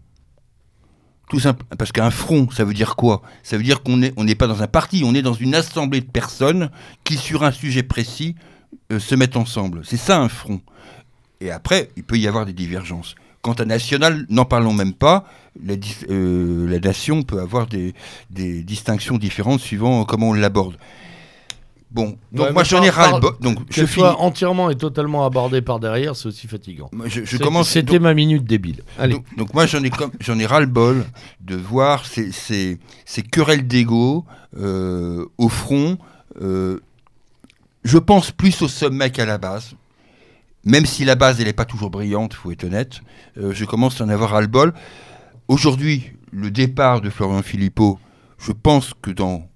Tout 1.29 1.39
simple, 1.41 1.65
parce 1.77 1.91
qu'un 1.91 2.09
front, 2.11 2.49
ça 2.51 2.63
veut 2.63 2.73
dire 2.73 2.95
quoi? 2.95 3.21
Ça 3.43 3.57
veut 3.57 3.63
dire 3.63 3.83
qu'on 3.83 3.97
n'est 3.97 4.13
on 4.15 4.23
n'est 4.23 4.35
pas 4.35 4.47
dans 4.47 4.61
un 4.63 4.67
parti, 4.67 5.01
on 5.03 5.13
est 5.13 5.21
dans 5.21 5.33
une 5.33 5.55
assemblée 5.55 5.99
de 5.99 6.09
personnes 6.09 6.69
qui, 7.03 7.17
sur 7.17 7.43
un 7.43 7.51
sujet 7.51 7.83
précis, 7.83 8.35
euh, 8.93 8.99
se 8.99 9.13
mettent 9.15 9.35
ensemble. 9.35 9.81
C'est 9.83 9.97
ça 9.97 10.19
un 10.21 10.29
front. 10.29 10.61
Et 11.41 11.51
après, 11.51 11.89
il 11.97 12.03
peut 12.03 12.17
y 12.17 12.27
avoir 12.27 12.45
des 12.45 12.53
divergences. 12.53 13.15
Quant 13.47 13.53
à 13.53 13.63
national, 13.63 14.25
n'en 14.29 14.43
parlons 14.43 14.73
même 14.73 14.91
pas. 14.91 15.23
La, 15.65 15.75
euh, 16.09 16.67
la 16.69 16.79
nation 16.79 17.23
peut 17.23 17.39
avoir 17.39 17.65
des, 17.65 17.93
des 18.29 18.61
distinctions 18.61 19.17
différentes 19.17 19.61
suivant 19.61 20.03
comment 20.03 20.31
on 20.31 20.33
l'aborde. 20.33 20.75
Bon, 21.91 22.17
donc 22.33 22.47
Ouais, 22.47 22.51
moi 22.51 22.65
j'en 22.65 22.83
ai 22.83 22.89
ras 22.89 23.17
le. 23.19 23.29
Donc 23.39 23.59
je 23.69 23.85
soit 23.85 24.19
entièrement 24.19 24.69
et 24.69 24.75
totalement 24.75 25.25
abordée 25.25 25.61
par 25.61 25.79
derrière, 25.79 26.13
c'est 26.17 26.27
aussi 26.27 26.45
fatigant. 26.45 26.89
Moi, 26.91 27.07
Je, 27.07 27.21
je 27.23 27.37
C'est- 27.37 27.41
commence. 27.41 27.69
C'était 27.69 27.99
ma 27.99 28.13
minute 28.13 28.43
débile. 28.43 28.83
Allez. 28.99 29.13
donc, 29.13 29.23
donc 29.37 29.53
moi 29.53 29.65
j'en 29.65 29.81
ai 29.81 29.89
comme 29.91 30.11
j'en 30.19 30.37
ai 30.37 30.45
ras 30.45 30.59
le 30.59 30.65
bol 30.65 31.05
de 31.39 31.55
voir 31.55 32.05
ces, 32.05 32.33
ces, 32.33 32.77
ces 33.05 33.21
querelles 33.21 33.65
d'ego 33.65 34.25
euh, 34.59 35.25
au 35.37 35.47
front. 35.47 35.97
euh, 36.41 36.81
je 37.85 37.97
pense 37.97 38.31
plus 38.31 38.61
au 38.61 38.67
sommet 38.67 39.09
qu'à 39.09 39.25
la 39.25 39.37
base. 39.37 39.71
Même 40.67 40.85
si 40.85 41.05
la 41.05 41.15
base 41.15 41.39
elle 41.39 41.47
n'est 41.47 41.53
pas 41.53 41.65
toujours 41.65 41.89
brillante, 41.89 42.33
faut 42.33 42.51
être 42.51 42.63
honnête. 42.65 43.01
euh, 43.37 43.53
je 43.53 43.65
commence 43.65 44.01
à 44.01 44.03
en 44.05 44.09
avoir 44.09 44.31
ras 44.31 44.41
le 44.41 44.47
bol. 44.47 44.73
aujourd'hui, 45.47 46.11
le 46.31 46.51
départ 46.51 47.01
de 47.01 47.09
Florian 47.09 47.41
Philippot, 47.41 47.99
je 48.37 48.51
pense 48.51 48.93
que 49.01 49.11
dans 49.11 49.47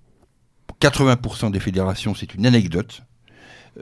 80% 0.82 1.52
des 1.52 1.60
fédérations, 1.60 2.16
c'est 2.16 2.34
une 2.34 2.46
anecdote. 2.46 3.02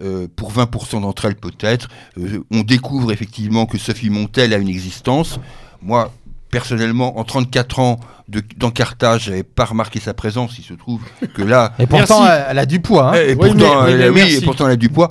Euh, 0.03 0.27
pour 0.35 0.51
20% 0.51 1.01
d'entre 1.01 1.25
elles 1.25 1.35
peut-être, 1.35 1.87
Euh, 2.19 2.43
on 2.51 2.61
découvre 2.61 3.11
effectivement 3.11 3.65
que 3.65 3.77
Sophie 3.77 4.09
Montel 4.11 4.53
a 4.53 4.57
une 4.57 4.69
existence. 4.69 5.39
Moi, 5.81 6.11
personnellement, 6.51 7.17
en 7.19 7.23
34 7.23 7.79
ans 7.79 7.99
de- 8.27 8.43
d'encartage, 8.57 9.23
je 9.25 9.29
n'avais 9.31 9.43
pas 9.43 9.65
remarqué 9.65 9.99
sa 9.99 10.13
présence. 10.13 10.57
Il 10.59 10.63
se 10.63 10.73
trouve 10.75 11.01
que 11.33 11.41
là, 11.41 11.73
Et 11.79 11.87
pourtant, 11.87 12.23
Merci. 12.23 12.33
elle, 12.41 12.45
elle 12.51 12.59
a 12.59 12.65
du 12.67 12.79
poids. 12.81 13.11
hein. 13.11 13.13
et, 13.21 13.29
Oui, 13.33 13.49
pourtant, 13.49 13.83
mais- 13.85 13.91
elle- 13.91 14.11
mais 14.11 14.21
oui, 14.23 14.35
et 14.35 14.41
pourtant, 14.41 14.65
elle 14.67 14.73
a 14.73 14.75
du 14.75 14.89
poids. 14.89 15.09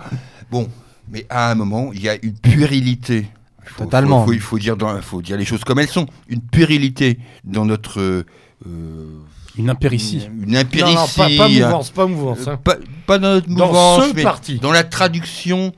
Bon, 0.51 0.69
mais 1.11 1.27
à 1.31 1.51
un 1.51 1.55
moment, 1.55 1.91
il 1.93 2.03
y 2.03 2.09
a 2.09 2.17
une 2.23 2.35
puérilité. 2.35 3.27
Faut- 3.65 3.85
Totalement. 3.85 4.27
Il 4.33 4.41
faut, 4.41 4.59
dire, 4.59 4.77
dans- 4.77 5.01
faut 5.03 5.21
dire 5.23 5.37
les 5.37 5.45
choses 5.45 5.63
comme 5.65 5.79
elles 5.79 5.89
sont. 5.89 6.07
Une 6.29 6.41
puérilité 6.41 7.19
dans 7.45 7.65
notre. 7.67 8.01
euh, 8.01 8.25
euh, 8.67 9.07
Une 9.57 9.69
impéritie. 9.71 10.27
Une 10.43 10.53
Non, 10.53 10.61
impéritie. 10.61 10.95
non, 10.95 11.07
pas, 11.17 11.29
pas 11.37 11.49
mouvance, 11.49 11.91
pas 11.91 12.07
mouvance. 12.07 12.47
euh, 12.49 12.53
hein. 12.53 12.57
pas, 12.63 12.77
pas 13.07 13.19
dans 13.19 13.35
notre 13.35 13.49
Dans 13.49 13.67
mouvance, 13.67 14.09
ce 14.11 14.15
mais 14.15 14.23
parti. 14.23 14.59
dans 14.59 14.73
la 14.73 14.85
traduction 14.85 15.73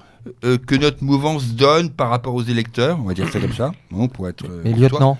euh, 0.44 0.58
que 0.58 0.74
notre 0.76 1.02
mouvance 1.02 1.48
donne 1.54 1.90
par 1.90 2.10
rapport 2.10 2.34
aux 2.34 2.42
électeurs, 2.44 2.98
on 3.00 3.04
va 3.04 3.14
dire 3.14 3.28
ça 3.32 3.40
comme 3.40 3.54
ça, 3.54 3.72
bon, 3.90 4.06
pour 4.06 4.28
être. 4.28 4.44
euh, 4.44 4.60
Mais 4.64 4.72
lieutenant, 4.72 5.18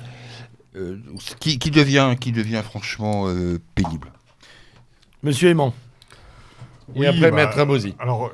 Euh, 0.77 0.99
qui, 1.41 1.59
qui 1.59 1.71
devient, 1.73 2.15
qui 2.21 2.31
devient 2.31 2.63
franchement 2.65 3.25
euh, 3.27 3.59
pénible. 3.75 4.13
Monsieur 5.25 5.49
Aimant. 5.49 5.75
Et 6.95 7.01
Oui, 7.01 7.07
après, 7.07 7.31
bah, 7.31 7.37
Maître 7.37 7.59
Abosi. 7.59 7.95
Alors, 7.99 8.27
euh, 8.27 8.29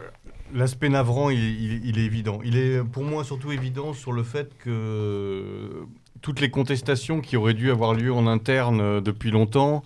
l'aspect 0.54 0.88
navrant, 0.88 1.30
il, 1.30 1.38
il- 1.38 1.86
il 1.86 1.98
est 1.98 2.04
évident. 2.04 2.40
Il 2.44 2.56
est 2.56 2.82
pour 2.84 3.04
moi 3.04 3.24
surtout 3.24 3.52
évident 3.52 3.92
sur 3.92 4.12
le 4.12 4.22
fait 4.22 4.50
que 4.58 5.86
toutes 6.22 6.40
les 6.40 6.50
contestations 6.50 7.20
qui 7.20 7.36
auraient 7.36 7.54
dû 7.54 7.70
avoir 7.70 7.94
lieu 7.94 8.12
en 8.12 8.26
interne 8.26 8.80
euh, 8.80 9.00
depuis 9.00 9.30
longtemps 9.30 9.82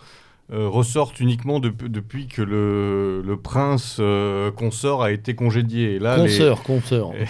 euh, 0.53 0.69
ressortent 0.69 1.21
uniquement 1.21 1.61
de- 1.61 1.73
depuis 1.87 2.27
que 2.27 2.43
le, 2.43 3.23
le 3.25 3.37
prince 3.37 3.99
euh, 4.01 4.51
consort 4.51 5.03
a 5.05 5.13
été 5.13 5.35
congédié. 5.35 5.95
Et 5.95 5.99
là, 6.01 6.17
les- 6.17 6.31
Consoeur, 6.31 6.63
consoeur. 6.63 7.13
Et- 7.15 7.25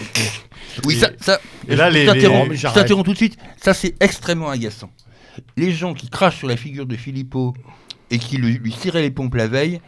Oui, 0.85 0.95
ça, 0.95 1.11
ça 1.19 1.39
et 1.67 1.75
là, 1.75 1.89
je 1.89 1.95
les- 1.95 2.05
je 2.55 2.67
t'interromps 2.73 3.05
tout 3.05 3.11
de 3.11 3.17
suite. 3.17 3.37
Ça, 3.57 3.73
c'est 3.73 3.95
extrêmement 4.01 4.49
agaçant. 4.49 4.89
Les 5.57 5.71
gens 5.71 5.93
qui 5.93 6.09
crachent 6.09 6.37
sur 6.37 6.47
la 6.47 6.57
figure 6.57 6.85
de 6.85 6.95
Philippot 6.95 7.53
et 8.09 8.17
qui 8.19 8.37
lui, 8.37 8.53
lui 8.57 8.71
tiraient 8.71 9.01
les 9.01 9.11
pompes 9.11 9.35
la 9.35 9.47
veille, 9.47 9.81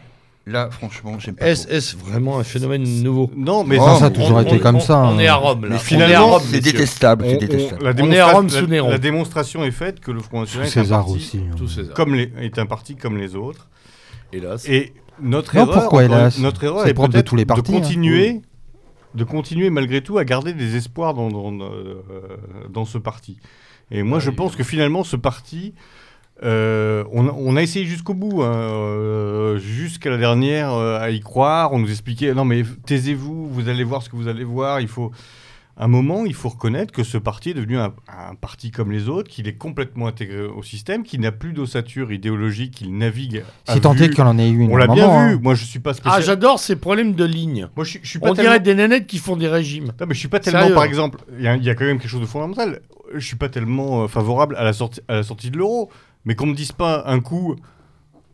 là, 0.46 0.68
franchement, 0.70 1.18
j'aime 1.18 1.36
pas. 1.36 1.46
Est-ce 1.48 1.96
vraiment 1.96 2.38
un 2.38 2.44
phénomène 2.44 2.82
nouveau 3.02 3.30
Non, 3.36 3.64
mais 3.64 3.78
Oh, 3.80 3.84
ça, 3.86 3.96
ça 3.98 4.04
a 4.06 4.10
toujours 4.10 4.36
On- 4.36 4.40
été 4.42 4.56
on- 4.56 4.58
comme 4.58 4.76
on- 4.76 4.80
ça. 4.80 4.98
On 4.98 5.16
hein. 5.16 5.18
est 5.18 5.26
à 5.26 5.36
Rome, 5.36 5.62
là. 5.62 5.68
Mais 5.68 5.68
On 5.68 5.72
est 5.72 5.76
à 5.76 5.78
finalement, 5.78 6.26
Rome, 6.28 6.42
c'est 6.44 6.56
messieurs. 6.58 6.72
détestable, 6.72 7.24
on- 7.24 7.28
c'est 7.30 7.36
on- 7.36 7.38
détestable. 7.40 7.84
la, 7.84 7.90
On 8.04 8.10
est 8.10 8.18
à 8.18 8.26
Rome 8.32 8.46
démonstra- 8.46 8.58
sous 8.58 8.64
la- 8.66 8.70
Néron. 8.70 8.90
la 8.90 8.98
démonstration 8.98 9.64
est 9.64 9.70
faite 9.70 10.00
que 10.00 10.10
le 10.10 10.20
Front 10.20 10.40
National 10.40 10.68
Sous 10.68 10.78
est 10.78 10.80
un, 10.80 10.84
César 10.84 10.98
parti, 11.04 11.12
aussi. 11.16 11.38
hein. 11.38 11.66
César. 11.66 11.94
comme 11.94 12.14
les, 12.14 12.32
est 12.40 12.58
un 12.58 12.66
parti 12.66 12.96
comme 12.96 13.16
les 13.16 13.34
autres. 13.36 13.68
Hélas. 14.32 14.68
Et 14.68 14.92
notre 15.22 15.54
Non, 15.54 15.62
erreur, 15.62 15.74
pourquoi, 15.80 16.02
encore- 16.04 16.16
hélas 16.18 16.38
notre 16.40 16.64
erreur 16.64 16.82
C'est 16.84 16.90
est 16.90 16.94
propre 16.94 17.08
de 17.08 17.12
peut-être 17.14 17.26
tous 17.26 17.36
les 17.36 17.46
partis, 17.46 17.72
hein. 17.74 17.80
continuer, 17.80 18.42
de 19.14 19.24
continuer 19.24 19.70
malgré 19.70 20.00
tout 20.02 20.18
à 20.18 20.24
garder 20.24 20.52
des 20.52 20.74
espoirs 20.76 21.14
dans, 21.14 21.30
dans, 21.30 21.52
euh, 21.62 22.02
dans 22.68 22.84
ce 22.84 22.98
parti. 22.98 23.38
Et 23.92 24.02
moi, 24.02 24.18
je 24.18 24.30
pense 24.30 24.56
que 24.56 24.64
finalement, 24.64 25.04
ce 25.04 25.14
parti, 25.16 25.72
euh, 26.44 27.04
on, 27.12 27.26
a- 27.28 27.32
on 27.36 27.56
a 27.56 27.62
essayé 27.62 27.84
jusqu'au 27.86 28.14
bout, 28.14 28.42
hein, 28.42 28.52
euh, 28.54 29.58
jusqu'à 29.58 30.10
la 30.10 30.18
dernière, 30.18 30.72
euh, 30.74 30.98
à 31.00 31.10
y 31.10 31.20
croire. 31.20 31.72
On 31.72 31.78
nous 31.78 31.90
expliquait 31.90 32.34
non, 32.34 32.44
mais 32.44 32.62
taisez-vous, 32.86 33.48
vous 33.48 33.68
allez 33.68 33.84
voir 33.84 34.02
ce 34.02 34.08
que 34.08 34.16
vous 34.16 34.28
allez 34.28 34.44
voir. 34.44 34.80
Il 34.80 34.88
faut. 34.88 35.10
Un 35.76 35.88
moment, 35.88 36.24
il 36.24 36.34
faut 36.34 36.50
reconnaître 36.50 36.92
que 36.92 37.02
ce 37.02 37.18
parti 37.18 37.50
est 37.50 37.54
devenu 37.54 37.78
un, 37.78 37.92
un 38.06 38.36
parti 38.36 38.70
comme 38.70 38.92
les 38.92 39.08
autres, 39.08 39.28
qu'il 39.28 39.48
est 39.48 39.54
complètement 39.56 40.06
intégré 40.06 40.42
au 40.42 40.62
système, 40.62 41.02
qu'il 41.02 41.18
n'a 41.20 41.32
plus 41.32 41.52
d'ossature 41.52 42.12
idéologique, 42.12 42.76
qu'il 42.76 42.96
navigue. 42.96 43.42
à 43.66 43.74
Si 43.74 43.80
tant 43.80 43.92
est 43.94 44.06
vue. 44.06 44.10
qu'il 44.10 44.22
en 44.22 44.38
ait 44.38 44.48
eu 44.48 44.60
une. 44.60 44.70
On 44.70 44.76
à 44.76 44.86
l'a 44.86 44.86
bien 44.86 45.08
vu. 45.08 45.34
hein. 45.34 45.40
Moi, 45.42 45.56
je 45.56 45.64
suis 45.64 45.80
pas 45.80 45.90
Ah, 45.90 45.94
spécial. 45.94 46.22
j'adore 46.22 46.60
ces 46.60 46.76
problèmes 46.76 47.14
de 47.14 47.24
ligne. 47.24 47.66
Moi, 47.74 47.84
je, 47.84 47.90
suis- 47.90 48.00
je 48.04 48.08
suis 48.08 48.20
pas 48.20 48.30
On 48.30 48.34
tellement. 48.34 48.50
dirait 48.52 48.60
des 48.60 48.76
nénettes 48.76 49.08
qui 49.08 49.18
font 49.18 49.34
des 49.36 49.48
régimes. 49.48 49.86
Non, 50.00 50.06
mais 50.06 50.14
je 50.14 50.20
suis 50.20 50.28
pas 50.28 50.38
tellement, 50.38 50.60
Sérieux 50.60 50.74
par 50.76 50.84
exemple, 50.84 51.18
il 51.36 51.40
y, 51.40 51.64
y 51.64 51.70
a 51.70 51.74
quand 51.74 51.84
même 51.86 51.98
quelque 51.98 52.08
chose 52.10 52.20
de 52.20 52.26
fondamental. 52.26 52.80
Je 53.12 53.26
suis 53.26 53.34
pas 53.36 53.48
tellement 53.48 54.06
favorable 54.06 54.54
à 54.56 54.62
la 54.62 54.72
sortie, 54.72 55.00
à 55.08 55.14
la 55.14 55.22
sortie 55.24 55.50
de 55.50 55.56
l'euro, 55.58 55.90
mais 56.24 56.34
qu'on 56.34 56.46
me 56.46 56.54
dise 56.54 56.72
pas 56.72 57.04
un 57.06 57.20
coup. 57.20 57.56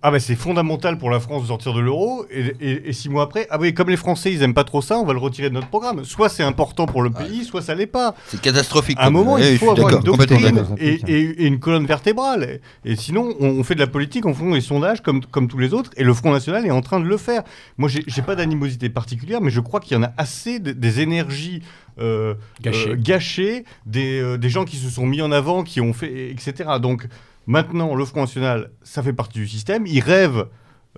Ah 0.03 0.11
bah 0.11 0.19
c'est 0.19 0.35
fondamental 0.35 0.97
pour 0.97 1.11
la 1.11 1.21
France 1.21 1.43
de 1.43 1.49
sortir 1.49 1.75
de 1.75 1.81
l'euro 1.81 2.25
et, 2.31 2.55
et- 2.63 2.89
et 2.89 2.93
six 2.95 3.11
mois 3.11 3.25
après 3.25 3.47
ah 3.51 3.59
oui 3.61 3.75
comme 3.75 3.91
les 3.91 3.99
Français 3.99 4.33
ils 4.33 4.43
aiment 4.43 4.55
pas 4.55 4.65
trop 4.65 4.81
ça 4.81 4.97
on 4.99 5.05
va 5.05 5.13
le 5.13 5.19
retirer 5.19 5.51
de 5.51 5.55
notre 5.55 5.67
programme 5.69 6.07
soit 6.07 6.31
c'est 6.31 6.43
important 6.43 6.87
pour 6.87 7.03
le 7.03 7.11
pays 7.11 7.45
soit 7.45 7.61
ça 7.61 7.75
l'est 7.75 7.85
pas 7.87 8.15
C'est 8.29 8.41
catastrophique. 8.41 8.97
à 8.99 9.09
un 9.09 9.11
moment 9.11 9.35
Ouais, 9.35 9.53
il 9.53 9.59
faut 9.59 9.71
avoir 9.71 9.91
une 9.91 10.01
doctrine 10.03 10.65
et, 10.79 11.01
et- 11.07 11.43
et 11.43 11.47
une 11.47 11.59
colonne 11.61 11.85
vertébrale 11.85 12.61
et, 12.87 12.91
et 12.93 12.97
sinon 12.97 13.35
on, 13.41 13.49
on 13.49 13.63
fait 13.63 13.75
de 13.75 13.81
la 13.81 13.87
politique 13.89 14.25
en 14.25 14.33
faisant 14.33 14.53
des 14.53 14.63
sondages 14.63 15.03
comme, 15.03 15.23
comme 15.23 15.49
tous 15.49 15.59
les 15.59 15.75
autres 15.75 15.91
et 15.99 16.03
le 16.03 16.15
Front 16.15 16.33
National 16.33 16.65
est 16.65 16.71
en 16.71 16.81
train 16.81 17.01
de 17.01 17.05
le 17.05 17.19
faire 17.19 17.43
moi 17.77 17.91
j'ai 17.91 18.23
pas 18.23 18.37
d'animosité 18.37 18.89
particulière 18.89 19.43
mais 19.43 19.51
je 19.51 19.61
crois 19.61 19.81
qu'il 19.81 19.99
y 19.99 20.01
en 20.01 20.05
a 20.05 20.13
assez 20.17 20.61
de- 20.61 20.73
des 20.73 21.01
énergies 21.01 21.63
euh, 21.99 22.33
Gâchées. 22.63 22.89
euh, 22.93 22.97
gâchées, 22.97 23.65
des, 23.85 24.19
euh, 24.19 24.39
des 24.39 24.49
gens 24.49 24.65
qui 24.65 24.77
se 24.77 24.89
sont 24.89 25.05
mis 25.05 25.21
en 25.21 25.31
avant 25.31 25.63
qui 25.63 25.83
ont 25.83 25.93
fait 25.93 26.31
etc 26.31 26.71
donc 26.81 27.07
maintenant 27.47 27.95
le 27.95 28.05
Front 28.05 28.21
National 28.21 28.71
ça 28.83 29.03
fait 29.03 29.13
partie 29.13 29.39
du 29.39 29.49
système. 29.49 29.87
Il 29.87 30.01
rêve 30.01 30.47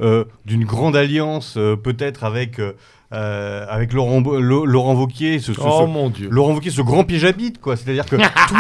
euh, 0.01 0.25
d'une 0.47 0.65
grande 0.65 0.97
alliance 0.97 1.57
euh, 1.57 1.77
peut-être 1.77 2.25
avec 2.25 2.61
euh, 3.13 3.67
avec 3.69 3.93
Laurent, 3.93 4.21
Lo- 4.21 4.65
Laurent 4.65 4.95
Wauquiez 4.95 5.39
ce, 5.39 5.53
ce- 5.53 5.61
Oh 5.63 5.83
ce- 5.83 5.87
mon 5.87 6.09
dieu. 6.11 6.29
Laurent 6.31 6.55
Wauquiez, 6.55 6.71
ce 6.71 6.81
grand 6.83 7.05
piège 7.05 7.25
à 7.25 7.33
bite, 7.33 7.61
quoi. 7.61 7.77
C'est-à-dire 7.77 8.07
que 8.07 8.17
tout- 8.49 8.55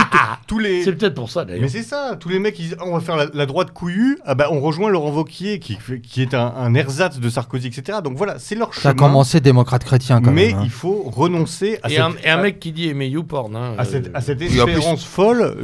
tous 0.47 0.59
les. 0.59 0.83
C'est 0.85 0.93
peut-être 0.93 1.15
pour 1.15 1.31
ça 1.31 1.45
d'ailleurs. 1.45 1.63
Mais 1.63 1.69
c'est 1.69 1.83
ça, 1.83 2.17
tous 2.19 2.29
les 2.29 2.39
mecs 2.39 2.59
ils 2.59 2.63
disent 2.67 2.77
Ah, 2.79 2.85
on 2.87 2.93
va 2.95 3.01
faire 3.01 3.17
la, 3.17 3.27
la 3.33 3.47
droite 3.47 3.71
couillue, 3.73 4.19
ah 4.25 4.35
bah 4.35 4.49
on 4.51 4.61
rejoint 4.61 4.91
Laurent 4.91 5.11
Wauquiez 5.13 5.59
qui, 5.59 5.79
qui 6.03 6.23
est 6.23 6.35
un, 6.35 6.53
un 6.57 6.75
ersatz 6.75 7.19
de 7.19 7.29
Sarkozy, 7.31 7.69
etc. 7.69 7.99
Donc 8.05 8.17
voilà, 8.17 8.37
c'est 8.39 8.55
leur 8.55 8.75
Ça 8.75 8.91
a 8.91 8.93
chemin. 8.93 8.95
commencé 8.95 9.41
démocrate 9.41 9.85
chrétien 9.85 10.21
quand 10.21 10.31
mais 10.33 10.49
même. 10.49 10.59
hein. 10.59 10.63
il 10.65 10.71
faut 10.71 11.03
renoncer 11.15 11.79
à 11.83 11.89
Et 11.89 11.95
cette, 11.95 12.01
un, 12.03 12.13
et 12.25 12.29
un 12.29 12.43
mec 12.43 12.61
qui 12.61 12.73
dit 12.73 12.89
aimer 12.89 13.07
YouPorn. 13.09 13.57
Hein, 13.57 13.75
à 13.79 13.85
cette, 13.85 14.09
euh, 14.09 14.11
à 14.15 14.21
cette 14.21 14.43
en 14.43 14.47
plus- 14.47 14.59
espérance 14.59 15.05
folle 15.05 15.57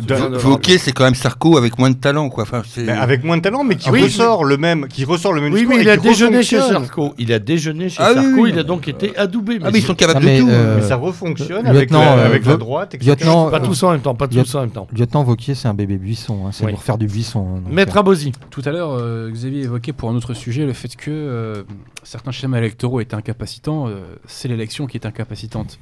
Wauquiez, 0.45 0.79
c'est 0.79 0.93
quand 0.93 1.05
même 1.05 1.15
Sarko 1.15 1.57
avec 1.57 1.79
moins 1.79 1.91
de 1.91 1.97
talent, 1.97 2.29
quoi. 2.31 2.45
Enfin, 2.45 2.63
c'est- 2.67 2.83
mais 2.85 2.93
avec 2.93 3.25
moins 3.25 3.37
de 3.37 3.43
talent, 3.43 3.65
mais 3.65 3.77
qui 3.77 3.89
Ah 3.89 3.93
oui, 3.93 4.03
ressort 4.05 4.45
le 4.45 4.57
même, 4.57 4.89
qui 4.89 5.05
ressort 5.05 5.33
le 5.33 5.41
même 5.41 5.53
Oui, 5.53 5.61
discours 5.61 5.77
mais 5.77 5.83
il 5.83 5.89
a 5.91 5.97
déjeuné 5.97 6.43
chez. 6.43 6.59
Sarko. 6.61 7.15
Il 7.19 7.33
a 7.33 7.39
déjeuné 7.39 7.89
chez 7.89 8.03
Ah 8.03 8.15
Sarko. 8.15 8.47
Il 8.47 8.59
a 8.59 8.63
donc 8.63 8.78
été 8.87 9.17
adoubé. 9.17 9.59
Ah, 9.63 9.71
mais 9.73 9.79
ils 9.79 9.85
sont 9.85 9.95
capables 9.95 10.25
de 10.25 10.39
tout. 10.41 10.49
euh, 10.49 10.77
Mais 10.77 10.83
ça 10.83 10.97
refonctionne 10.97 11.67
avec, 11.67 11.91
la, 11.91 12.19
euh, 12.19 12.57
droite, 12.57 12.95
etc. 12.95 13.11
lieutenant, 13.11 13.51
Pas 13.51 13.59
euh, 13.61 13.65
tous 13.65 13.83
en 13.83 13.91
même 13.93 14.01
temps. 14.01 14.15
Pas 14.15 14.27
Lieutenant- 14.27 14.43
tous 14.45 14.55
en 14.55 14.61
même 14.61 14.71
temps. 14.71 14.87
Lieutenant 14.97 15.25
Vauquier, 15.25 15.55
c'est 15.55 15.69
un 15.69 15.75
bébé 15.75 15.97
buisson. 15.99 16.47
hein, 16.47 16.51
C'est 16.53 16.65
Oui. 16.65 16.73
pour 16.73 16.83
faire 16.83 16.99
du 16.99 17.07
buisson. 17.07 17.41
hein, 17.57 17.61
donc, 17.65 17.73
Maître 17.73 17.97
euh, 17.97 18.01
Abosi. 18.01 18.33
Tout 18.51 18.63
à 18.65 18.71
l'heure, 18.71 18.91
euh, 18.93 19.31
Xavier 19.31 19.63
évoquait 19.65 19.93
pour 19.93 20.11
un 20.11 20.15
autre 20.15 20.35
sujet 20.35 20.65
le 20.67 20.73
fait 20.73 20.95
que 20.97 21.11
euh, 21.11 21.63
certains 22.03 22.31
schémas 22.33 22.59
électoraux 22.59 23.01
étaient 23.01 23.15
incapacitants. 23.17 23.89
euh, 23.89 24.01
c'est 24.27 24.49
l'élection 24.49 24.87
qui 24.87 24.97
est 24.97 25.07
incapacitante. 25.07 25.79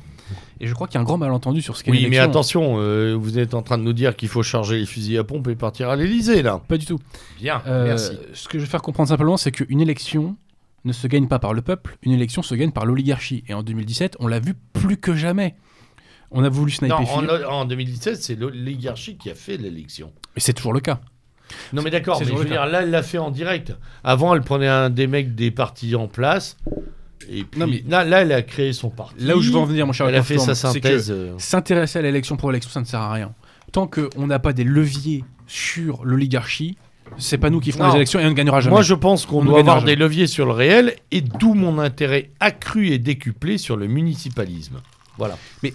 Et 0.60 0.66
je 0.66 0.74
crois 0.74 0.88
qu'il 0.88 0.96
y 0.96 0.98
a 0.98 1.00
un 1.02 1.04
grand 1.04 1.18
malentendu 1.18 1.62
sur 1.62 1.76
ce 1.76 1.84
qu'est 1.84 1.92
Oui, 1.92 2.06
mais 2.10 2.18
attention, 2.18 2.76
euh, 2.78 3.14
vous 3.16 3.38
êtes 3.38 3.54
en 3.54 3.62
train 3.62 3.78
de 3.78 3.84
nous 3.84 3.92
dire 3.92 4.16
qu'il 4.16 4.28
faut 4.28 4.42
charger 4.42 4.76
les 4.78 4.86
fusils 4.86 5.16
à 5.18 5.22
pompe 5.24 5.46
et 5.48 5.54
partir 5.54 5.88
à 5.88 5.94
l'Elysée, 5.94 6.42
là. 6.42 6.60
Pas 6.66 6.78
du 6.78 6.84
tout. 6.86 6.98
Bien, 7.40 7.62
Euh, 7.68 7.84
merci. 7.86 8.18
Ce 8.32 8.48
que 8.48 8.58
je 8.58 8.64
veux 8.64 8.68
faire 8.68 8.82
comprendre 8.82 9.08
simplement, 9.08 9.36
c'est 9.36 9.52
qu'une 9.52 9.80
élection 9.80 10.34
ne 10.86 10.92
se 10.92 11.06
gagne 11.06 11.28
pas 11.28 11.38
par 11.38 11.52
le 11.52 11.60
peuple, 11.62 11.98
une 12.02 12.12
élection 12.12 12.42
se 12.42 12.54
gagne 12.54 12.70
par 12.70 12.86
l'oligarchie. 12.86 13.44
Et 13.48 13.54
en 13.54 13.62
2017, 13.62 14.16
on 14.20 14.26
l'a 14.26 14.40
vu 14.40 14.54
plus 14.72 14.96
que 14.96 15.14
jamais. 15.14 15.54
On 16.30 16.42
a 16.44 16.48
voulu 16.48 16.72
sniper 16.72 16.98
Non, 17.22 17.30
en, 17.46 17.52
en 17.60 17.64
2017, 17.66 18.16
c'est 18.22 18.34
l'oligarchie 18.36 19.16
qui 19.16 19.30
a 19.30 19.34
fait 19.34 19.56
l'élection. 19.56 20.12
mais 20.34 20.40
c'est 20.40 20.52
toujours 20.54 20.72
le 20.72 20.80
cas. 20.80 21.00
Non, 21.72 21.82
mais 21.82 21.90
d'accord, 21.90 22.18
mais 22.20 22.26
je 22.26 22.34
veux 22.34 22.44
dire, 22.44 22.66
là, 22.66 22.82
elle 22.82 22.90
l'a 22.90 23.02
fait 23.04 23.18
en 23.18 23.30
direct. 23.30 23.72
Avant, 24.02 24.34
elle 24.34 24.40
prenait 24.42 24.66
un 24.66 24.90
des 24.90 25.06
mecs 25.06 25.34
des 25.36 25.50
partis 25.52 25.94
en 25.94 26.08
place. 26.08 26.56
Et 27.28 27.44
puis, 27.44 27.60
Non, 27.60 27.66
mais- 27.68 27.84
là, 27.88 28.04
là, 28.04 28.22
elle 28.22 28.32
a 28.32 28.42
créé 28.42 28.72
son 28.72 28.90
parti. 28.90 29.14
Là 29.24 29.36
où 29.36 29.40
je 29.40 29.50
veux 29.52 29.58
en 29.58 29.64
venir, 29.64 29.86
mon 29.86 29.92
cher 29.92 30.08
Elle 30.08 30.16
a 30.16 30.22
fait 30.22 30.38
sa 30.38 30.54
synthèse. 30.56 31.10
euh, 31.10 31.34
S'intéresser 31.38 32.00
à 32.00 32.02
l'élection 32.02 32.36
pour 32.36 32.50
l'élection, 32.50 32.70
ça 32.70 32.80
ne 32.80 32.84
sert 32.84 33.00
à 33.00 33.12
rien. 33.12 33.32
Tant 33.72 33.86
qu'on 33.86 34.26
n'a 34.26 34.38
pas 34.40 34.52
des 34.52 34.64
leviers 34.64 35.24
sur 35.46 36.04
l'oligarchie, 36.04 36.76
c'est 37.18 37.38
pas 37.38 37.50
nous 37.50 37.60
qui 37.60 37.72
ferons 37.72 37.84
Non. 37.84 37.90
les 37.90 37.96
élections 37.96 38.20
et 38.20 38.26
on 38.26 38.30
ne 38.30 38.34
gagnera 38.34 38.60
jamais. 38.60 38.74
Moi, 38.74 38.82
je 38.82 38.94
pense 38.94 39.26
qu'on 39.26 39.44
doit 39.44 39.60
avoir 39.60 39.82
des 39.82 39.96
leviers 39.96 40.26
sur 40.26 40.46
le 40.46 40.52
réel, 40.52 40.96
et 41.10 41.20
d'où 41.20 41.54
mon 41.54 41.78
intérêt 41.78 42.30
accru 42.40 42.88
et 42.88 42.98
décuplé 42.98 43.58
sur 43.58 43.76
le 43.76 43.86
municipalisme. 43.86 44.80
Voilà. 45.18 45.38
Mais 45.62 45.72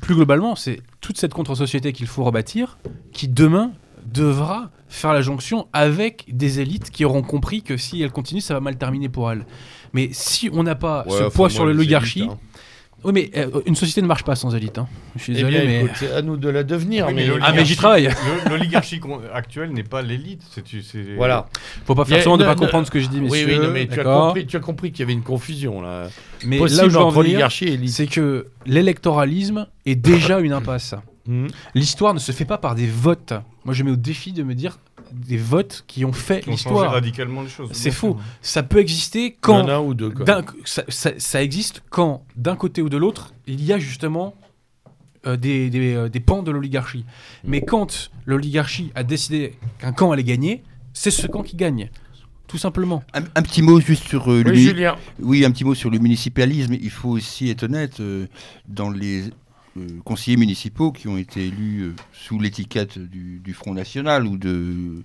plus 0.00 0.14
globalement, 0.14 0.56
c'est 0.56 0.80
toute 1.00 1.18
cette 1.18 1.32
contre-société 1.32 1.92
qu'il 1.92 2.06
faut 2.06 2.24
rebâtir, 2.24 2.78
qui 3.12 3.28
demain 3.28 3.70
devra 4.04 4.70
faire 4.88 5.12
la 5.12 5.22
jonction 5.22 5.66
avec 5.72 6.24
des 6.28 6.60
élites 6.60 6.90
qui 6.90 7.04
auront 7.04 7.22
compris 7.22 7.62
que 7.62 7.76
si 7.76 8.02
elles 8.02 8.12
continuent, 8.12 8.40
ça 8.40 8.54
va 8.54 8.60
mal 8.60 8.76
terminer 8.76 9.08
pour 9.08 9.30
elles. 9.30 9.46
Mais 9.92 10.10
si 10.12 10.50
on 10.52 10.62
n'a 10.62 10.74
pas 10.74 11.04
ce 11.08 11.24
poids 11.30 11.50
sur 11.50 11.64
l'oligarchie, 11.66 12.28
oui, 13.04 13.12
mais 13.12 13.30
euh, 13.36 13.60
une 13.66 13.76
société 13.76 14.02
ne 14.02 14.06
marche 14.06 14.24
pas 14.24 14.34
sans 14.36 14.54
élite. 14.54 14.78
hein. 14.78 14.86
Je 15.16 15.22
suis 15.22 15.32
Eh 15.32 15.36
désolé, 15.36 15.58
bien, 15.60 15.66
mais 15.66 15.84
écoute, 15.84 16.08
à 16.16 16.22
nous 16.22 16.36
de 16.36 16.48
la 16.48 16.62
devenir. 16.64 17.06
Oui, 17.08 17.14
mais 17.14 17.26
mais 17.28 17.34
ah 17.42 17.52
mais 17.52 17.64
j'y 17.64 17.74
l'oligarchie- 17.74 17.76
travaille. 17.76 18.08
Le- 18.44 18.50
L'oligarchie 18.50 19.00
con- 19.00 19.20
actuelle 19.32 19.70
n'est 19.72 19.82
pas 19.84 20.02
l'élite. 20.02 20.42
c'est- 20.50 20.64
c'est- 20.82 21.14
Voilà. 21.16 21.46
Faut 21.86 21.94
pas 21.94 22.04
Il 22.06 22.10
y 22.10 22.14
a- 22.14 22.16
faire 22.16 22.24
semblant 22.24 22.36
de 22.38 22.42
ne- 22.42 22.48
pas 22.48 22.54
ne- 22.54 22.60
comprendre 22.60 22.86
ce 22.86 22.90
que 22.90 23.00
je 23.00 23.08
dis, 23.08 23.16
Oui, 23.18 23.22
messieurs. 23.30 23.46
oui, 23.60 23.66
non, 23.66 23.70
mais 23.72 23.86
tu 23.86 23.92
as, 23.94 23.96
d'accord 23.98 24.26
compris, 24.28 24.46
tu 24.46 24.56
as 24.56 24.60
compris 24.60 24.90
qu'il 24.92 25.00
y 25.00 25.02
avait 25.04 25.12
une 25.12 25.22
confusion 25.22 25.80
là. 25.82 26.08
Mais 26.46 26.58
Possible 26.58 26.80
là 26.80 26.86
où 26.86 26.90
je 26.90 26.94
veux 26.94 27.00
en 27.00 27.06
entre 27.08 27.18
venir, 27.20 27.30
oligarchie 27.34 27.64
et 27.66 27.72
élite. 27.74 27.90
c'est 27.90 28.06
que 28.06 28.46
l'électoralisme 28.66 29.66
est 29.86 29.96
déjà 29.96 30.40
une 30.40 30.52
impasse. 30.52 30.94
Mhm. 31.26 31.48
L'histoire 31.74 32.14
ne 32.14 32.18
se 32.18 32.32
fait 32.32 32.44
pas 32.44 32.58
par 32.58 32.74
des 32.74 32.86
votes 32.86 33.32
Moi, 33.64 33.74
je 33.74 33.82
mets 33.82 33.90
au 33.90 33.96
défi 33.96 34.32
de 34.32 34.42
me 34.42 34.54
dire 34.54 34.78
des 35.12 35.36
votes 35.36 35.84
qui 35.86 36.04
ont 36.04 36.12
fait 36.12 36.40
Qui 36.40 36.48
ont 36.50 36.56
changé 36.56 36.68
l'histoire. 36.74 36.92
radicalement 36.92 37.42
les 37.42 37.48
choses. 37.48 37.70
C'est 37.72 37.90
faux. 37.90 38.12
sûr. 38.14 38.20
Ça 38.42 38.62
peut 38.62 38.78
exister 38.78 39.20
Il 39.20 39.26
y 39.26 39.34
quand 39.40 39.62
en 39.62 39.68
a 39.68 39.74
un 39.74 39.80
ou 39.80 39.94
deux. 39.94 40.12
ça, 40.64 40.84
ça- 40.88 41.12
ça 41.18 41.42
existe 41.42 41.82
quand, 41.90 42.24
d'un 42.36 42.56
côté 42.56 42.82
ou 42.82 42.88
de 42.88 42.96
l'autre, 42.96 43.32
il 43.46 43.62
y 43.64 43.72
a 43.72 43.78
justement 43.78 44.34
euh, 45.26 45.36
des, 45.38 45.70
des, 45.70 45.94
euh, 45.94 46.08
des 46.10 46.20
pans 46.20 46.42
de 46.42 46.50
l'oligarchie. 46.50 47.06
Mais 47.44 47.62
quand 47.62 48.10
l'oligarchie 48.26 48.92
a 48.94 49.02
décidé 49.04 49.54
qu'un 49.78 49.92
camp 49.92 50.12
allait 50.12 50.22
gagner, 50.24 50.62
c'est 50.92 51.10
ce 51.10 51.26
camp 51.26 51.42
qui 51.42 51.56
gagne. 51.56 51.90
Tout 52.46 52.58
simplement. 52.58 53.02
Un, 53.14 53.22
un 53.34 53.42
petit 53.42 53.62
mot 53.62 53.80
juste 53.80 54.06
sur 54.06 54.30
euh, 54.30 54.42
le 54.42 54.50
Oui, 54.50 54.62
Julien. 54.64 54.96
Oui, 55.20 55.44
un 55.46 55.50
petit 55.50 55.64
mot 55.64 55.74
sur 55.74 55.88
le 55.88 55.98
municipalisme. 55.98 56.74
Il 56.78 56.90
faut 56.90 57.08
aussi 57.08 57.48
être 57.48 57.62
honnête, 57.62 58.00
euh, 58.00 58.26
dans 58.68 58.90
les 58.90 59.24
conseillers 60.04 60.36
municipaux 60.36 60.92
qui 60.92 61.08
ont 61.08 61.16
été 61.16 61.46
élus 61.46 61.80
euh, 61.82 61.94
sous 62.12 62.38
l'étiquette 62.38 62.98
du, 62.98 63.40
du 63.42 63.54
Front 63.54 63.74
National 63.74 64.26
ou 64.26 64.36
de... 64.36 65.02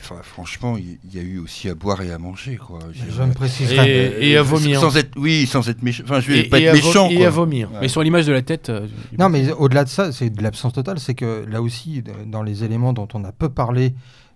Enfin, 0.00 0.20
franchement, 0.22 0.76
il 0.76 0.96
y, 1.12 1.18
a 1.18 1.22
eu 1.22 1.38
aussi 1.40 1.68
à 1.68 1.74
boire 1.74 2.02
et 2.02 2.12
à 2.12 2.18
manger, 2.18 2.56
quoi. 2.56 2.78
Je 2.92 3.20
ne 3.20 3.32
préciserai. 3.32 4.20
Et, 4.20 4.30
et 4.30 4.36
à 4.36 4.42
vomir. 4.42 4.78
Sans 4.80 4.96
être, 4.96 5.10
oui, 5.16 5.44
sans 5.46 5.68
être 5.68 5.82
méchant. 5.82 6.04
Enfin, 6.04 6.20
je 6.20 6.30
vais 6.30 6.38
Et, 6.40 6.48
pas 6.48 6.60
et 6.60 6.64
être 6.64 6.74
méchant, 6.74 7.08
et 7.08 7.16
quoi. 7.16 7.26
à 7.26 7.30
vomir. 7.30 7.72
Ouais. 7.72 7.78
Mais 7.80 7.88
sur 7.88 8.04
l'image 8.04 8.24
de 8.24 8.32
la 8.32 8.42
tête. 8.42 8.68
euh, 8.68 8.86
Non, 9.18 9.28
mais 9.28 9.50
au-delà 9.50 9.82
de 9.82 9.88
ça, 9.88 10.12
c'est 10.12 10.30
de 10.30 10.40
l'absence 10.40 10.72
totale. 10.72 11.00
C'est 11.00 11.14
que 11.16 11.44
là 11.48 11.60
aussi, 11.60 12.04
dans 12.26 12.44
les 12.44 12.62
éléments 12.62 12.92
dont 12.92 13.08
on 13.12 13.24
a 13.24 13.32
peu 13.32 13.48
parlé, 13.48 13.92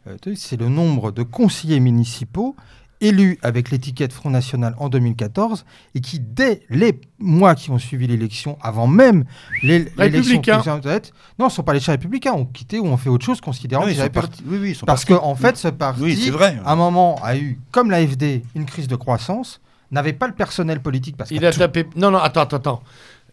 euh, 0.08 0.16
c'est 0.34 0.58
le 0.58 0.68
nombre 0.68 1.12
de 1.12 1.22
conseillers 1.22 1.78
municipaux 1.78 2.56
élus 3.02 3.38
avec 3.42 3.70
l'étiquette 3.70 4.12
Front 4.12 4.30
National 4.30 4.74
en 4.78 4.88
2014 4.88 5.64
et 5.94 6.00
qui, 6.00 6.20
dès 6.20 6.62
les 6.70 6.98
mois 7.18 7.54
qui 7.54 7.70
ont 7.70 7.78
suivi 7.78 8.06
l'élection, 8.06 8.56
avant 8.62 8.86
même 8.86 9.24
l'é- 9.62 9.86
l'élection 9.98 10.40
présidentielle, 10.40 11.02
non, 11.38 11.48
ce 11.48 11.52
ne 11.52 11.56
sont 11.56 11.62
pas 11.64 11.74
les 11.74 11.80
chers 11.80 11.92
républicains, 11.92 12.32
ont 12.32 12.46
quitté 12.46 12.78
ou 12.78 12.86
ont 12.86 12.96
fait 12.96 13.10
autre 13.10 13.26
chose 13.26 13.40
considérant 13.40 13.84
qu'ils 13.86 14.10
partis. 14.10 14.42
Oui, 14.46 14.58
oui, 14.60 14.78
Parce 14.86 15.04
qu'en 15.04 15.22
en 15.24 15.34
fait, 15.34 15.56
ce 15.56 15.68
parti, 15.68 16.00
Oui, 16.02 16.16
c'est 16.16 16.30
vrai. 16.30 16.58
à 16.64 16.72
un 16.72 16.76
moment, 16.76 17.16
a 17.22 17.36
eu, 17.36 17.58
comme 17.72 17.90
l'AFD, 17.90 18.42
une 18.54 18.64
crise 18.64 18.88
de 18.88 18.96
croissance, 18.96 19.60
n'avait 19.90 20.12
pas 20.14 20.26
le 20.28 20.34
personnel 20.34 20.80
politique 20.80 21.16
parce 21.18 21.30
Il 21.30 21.44
a 21.44 21.52
tout- 21.52 21.58
tapé. 21.58 21.86
Non, 21.96 22.10
non, 22.10 22.18
attends, 22.18 22.40
attends, 22.42 22.56
attends. 22.56 22.82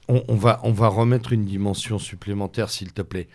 On, 0.08 0.24
on 0.28 0.36
va, 0.36 0.60
on 0.64 0.72
va 0.72 0.88
remettre 0.88 1.32
une 1.34 1.46
dimension 1.46 2.00
supplémentaire, 2.00 2.70
s'il 2.70 2.92
te 2.92 3.02
plaît. 3.04 3.28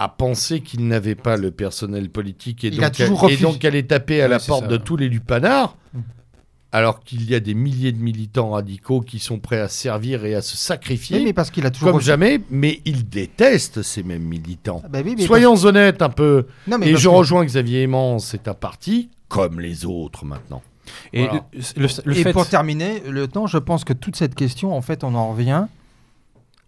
À 0.00 0.08
penser 0.08 0.60
qu'il 0.60 0.86
n'avait 0.86 1.14
pas 1.16 1.36
le 1.36 1.50
personnel 1.50 2.08
politique 2.08 2.62
et, 2.64 2.68
Il 2.68 2.76
donc, 2.76 2.84
a 2.84 2.90
toujours 2.90 3.28
et 3.30 3.36
donc 3.36 3.64
aller 3.64 3.84
taper 3.86 4.22
à 4.22 4.28
la 4.28 4.38
porte 4.38 4.62
ça. 4.62 4.68
de 4.68 4.76
tous 4.76 4.96
les 4.96 5.08
lupanards, 5.08 5.76
Mm. 5.92 5.98
alors 6.72 7.00
qu'il 7.00 7.28
y 7.28 7.34
a 7.34 7.40
des 7.40 7.54
milliers 7.54 7.90
de 7.92 7.98
militants 7.98 8.50
radicaux 8.50 9.00
qui 9.00 9.18
sont 9.18 9.38
prêts 9.38 9.58
à 9.58 9.68
servir 9.68 10.24
et 10.24 10.34
à 10.34 10.42
se 10.42 10.56
sacrifier, 10.56 11.18
Oui, 11.18 11.24
mais 11.24 11.32
parce 11.32 11.50
qu'il 11.50 11.66
a 11.66 11.70
toujours 11.70 11.88
comme 11.88 11.96
refusé. 11.96 12.12
jamais, 12.12 12.40
mais 12.50 12.80
ils 12.84 13.08
détestent 13.08 13.82
ces 13.82 14.02
mêmes 14.04 14.22
militants. 14.22 14.82
Ah 14.84 14.88
bah 14.88 15.00
oui, 15.04 15.20
Soyons 15.22 15.56
honnêtes 15.64 16.00
un 16.02 16.10
peu. 16.10 16.44
parce- 16.44 16.68
Non, 16.68 16.78
mais 16.78 16.90
Et 16.92 16.96
je 16.96 17.08
que- 17.08 17.14
rejoins 17.14 17.44
Xavier 17.44 17.82
Aimant, 17.82 18.18
c'est 18.20 18.46
un 18.48 18.54
parti 18.54 19.08
comme 19.28 19.58
les 19.60 19.84
autres 19.84 20.24
maintenant. 20.24 20.62
Et 21.12 21.24
Voilà. 21.24 21.44
le, 21.52 21.82
le- 21.82 21.88
le 22.04 22.16
et 22.18 22.22
fait. 22.22 22.32
pour 22.32 22.46
terminer, 22.46 23.00
lieutenant, 23.08 23.46
je 23.46 23.58
pense 23.58 23.84
que 23.84 23.92
toute 23.92 24.16
cette 24.16 24.34
question, 24.34 24.74
en 24.76 24.80
fait, 24.80 25.02
on 25.04 25.14
en 25.14 25.30
revient 25.32 25.66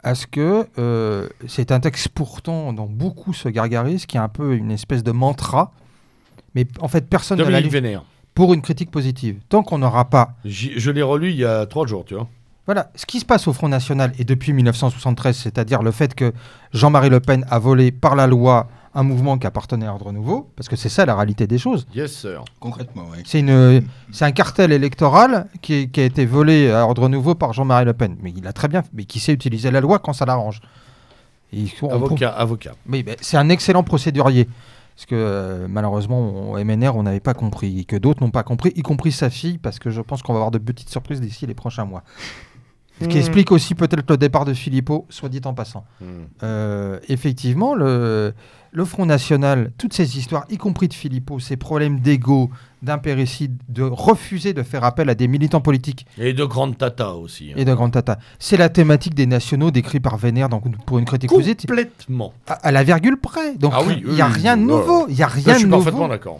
à 0.02 0.14
ce 0.14 0.26
que 0.26 0.66
euh, 0.78 1.28
c'est 1.46 1.72
un 1.72 1.80
texte 1.80 2.08
pourtant 2.08 2.72
dont 2.72 2.86
beaucoup 2.86 3.32
se 3.32 3.48
gargarisent, 3.48 4.06
qui 4.06 4.16
est 4.16 4.20
un 4.20 4.28
peu 4.28 4.54
une 4.54 4.70
espèce 4.70 5.02
de 5.02 5.12
mantra, 5.12 5.72
mais 6.54 6.66
en 6.80 6.88
fait, 6.88 7.08
personne 7.08 7.38
ne 7.38 7.44
l'a 7.44 7.60
lu 7.60 7.68
Vénère. 7.68 8.04
pour 8.34 8.54
une 8.54 8.62
critique 8.62 8.90
positive. 8.90 9.38
Tant 9.48 9.62
qu'on 9.62 9.78
n'aura 9.78 10.10
pas... 10.10 10.34
Je 10.44 10.90
l'ai 10.90 11.02
relu 11.02 11.30
il 11.30 11.36
y 11.36 11.44
a 11.44 11.66
trois 11.66 11.86
jours, 11.86 12.04
tu 12.04 12.14
vois. 12.14 12.28
Voilà, 12.66 12.90
ce 12.94 13.06
qui 13.06 13.20
se 13.20 13.24
passe 13.24 13.48
au 13.48 13.52
Front 13.52 13.68
National, 13.68 14.12
et 14.18 14.24
depuis 14.24 14.52
1973, 14.52 15.36
c'est-à-dire 15.36 15.82
le 15.82 15.90
fait 15.90 16.14
que 16.14 16.32
Jean-Marie 16.72 17.08
Le 17.08 17.20
Pen 17.20 17.44
a 17.50 17.58
volé 17.58 17.90
par 17.90 18.14
la 18.14 18.26
loi 18.26 18.68
un 18.94 19.02
mouvement 19.02 19.38
qui 19.38 19.46
appartenait 19.46 19.86
à 19.86 19.92
Ordre 19.92 20.12
Nouveau, 20.12 20.50
parce 20.56 20.68
que 20.68 20.76
c'est 20.76 20.88
ça 20.88 21.06
la 21.06 21.14
réalité 21.14 21.46
des 21.46 21.58
choses. 21.58 21.86
Yes, 21.94 22.12
sir. 22.12 22.44
Concrètement, 22.58 23.04
oui. 23.12 23.18
C'est 23.24 23.40
une, 23.40 23.84
c'est 24.10 24.24
un 24.24 24.32
cartel 24.32 24.72
électoral 24.72 25.46
qui, 25.62 25.88
a 25.96 26.02
été 26.02 26.26
volé 26.26 26.70
à 26.70 26.84
ordre 26.84 27.08
nouveau 27.08 27.34
par 27.34 27.52
Jean-Marie 27.52 27.84
Le 27.84 27.92
Pen. 27.92 28.16
Mais 28.20 28.32
il 28.36 28.46
a 28.46 28.52
très 28.52 28.68
bien, 28.68 28.82
mais 28.92 29.04
qui 29.04 29.20
sait 29.20 29.32
utiliser 29.32 29.70
la 29.70 29.80
loi 29.80 29.98
quand 29.98 30.12
ça 30.12 30.26
l'arrange? 30.26 30.60
Et 31.52 31.64
Avocat, 31.90 32.30
avocat. 32.30 32.72
Mais 32.86 33.04
c'est 33.20 33.36
un 33.36 33.48
excellent 33.48 33.82
procédurier. 33.82 34.48
Parce 34.96 35.06
que 35.06 35.14
euh, 35.14 35.66
malheureusement, 35.68 36.52
au 36.52 36.62
MNR, 36.62 36.94
on 36.94 37.04
n'avait 37.04 37.20
pas 37.20 37.32
compris, 37.32 37.80
et 37.80 37.84
que 37.84 37.96
d'autres 37.96 38.22
n'ont 38.22 38.30
pas 38.30 38.42
compris, 38.42 38.72
y 38.76 38.82
compris 38.82 39.12
sa 39.12 39.30
fille, 39.30 39.56
parce 39.56 39.78
que 39.78 39.90
je 39.90 40.00
pense 40.00 40.22
qu'on 40.22 40.34
va 40.34 40.40
avoir 40.40 40.50
de 40.50 40.58
petites 40.58 40.90
surprises 40.90 41.20
d'ici 41.20 41.46
les 41.46 41.54
prochains 41.54 41.86
mois. 41.86 42.02
Ce 43.00 43.06
qui 43.06 43.16
Hmm. 43.16 43.20
explique 43.20 43.50
aussi 43.50 43.74
peut-être 43.74 44.10
le 44.10 44.18
départ 44.18 44.44
de 44.44 44.52
Philippot, 44.52 45.06
soit 45.08 45.30
dit 45.30 45.40
en 45.44 45.54
passant. 45.54 45.86
Hmm. 46.00 46.24
Euh, 46.42 46.98
effectivement, 47.08 47.74
le, 47.74 48.34
le 48.72 48.84
Front 48.84 49.04
National, 49.06 49.72
toutes 49.78 49.92
ces 49.94 50.16
histoires, 50.16 50.44
y 50.48 50.56
compris 50.56 50.86
de 50.88 50.94
Philippot, 50.94 51.40
ces 51.40 51.56
problèmes 51.56 51.98
d'ego, 52.00 52.50
d'impéricide, 52.82 53.56
de 53.68 53.82
refuser 53.82 54.52
de 54.52 54.62
faire 54.62 54.84
appel 54.84 55.08
à 55.10 55.14
des 55.14 55.28
militants 55.28 55.60
politiques 55.60 56.06
Et 56.18 56.32
de 56.32 56.44
grandes 56.44 56.78
tata 56.78 57.14
aussi. 57.14 57.50
hein. 57.50 57.54
et 57.56 57.64
de 57.64 57.74
grands 57.74 57.90
tata. 57.90 58.18
C'est 58.38 58.56
la 58.56 58.68
thématique 58.68 59.14
des 59.14 59.26
nationaux 59.26 59.70
décrit 59.70 60.00
par 60.00 60.16
Vénère 60.16 60.48
dans- 60.48 60.60
pour 60.60 60.98
une 60.98 61.04
critique 61.04 61.30
positive, 61.30 61.68
Complètement. 61.68 62.32
à, 62.46 62.52
à 62.54 62.70
la 62.70 62.84
virgule 62.84 63.16
près. 63.16 63.54
Donc 63.56 63.72
Ah 63.74 63.82
oui, 63.86 64.02
il 64.06 64.12
n'y 64.14 64.20
a 64.22 64.26
oui, 64.28 64.32
rien 64.34 64.56
de 64.56 64.62
oui, 64.62 64.68
nouveau. 64.68 65.06
Il 65.08 65.16
y 65.16 65.22
a 65.22 65.26
rien 65.28 65.54
je 65.54 65.58
suis 65.60 65.68
parfaitement 65.68 66.08
d'accord. 66.08 66.38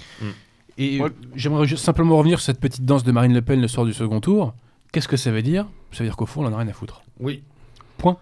Et 0.78 1.00
Ouais. 1.00 1.08
euh, 1.08 1.12
j'aimerais 1.34 1.66
simplement 1.76 2.16
revenir 2.16 2.38
sur 2.38 2.46
cette 2.46 2.60
petite 2.60 2.84
danse 2.84 3.04
de 3.04 3.12
Marine 3.12 3.34
Le 3.34 3.42
Pen 3.42 3.60
le 3.60 3.68
soir 3.68 3.84
du 3.84 3.92
second 3.92 4.20
tour. 4.20 4.54
Qu'est-ce 4.92 5.08
que 5.08 5.16
ça 5.16 5.30
veut 5.30 5.42
dire? 5.42 5.66
Ça 5.92 5.98
veut 6.04 6.08
dire 6.08 6.16
qu'au 6.16 6.26
fond, 6.26 6.42
on 6.44 6.48
en 6.48 6.52
a 6.54 6.56
rien 6.58 6.68
à 6.68 6.72
foutre. 6.72 7.02
Oui. 7.18 7.42
Point. 7.98 8.16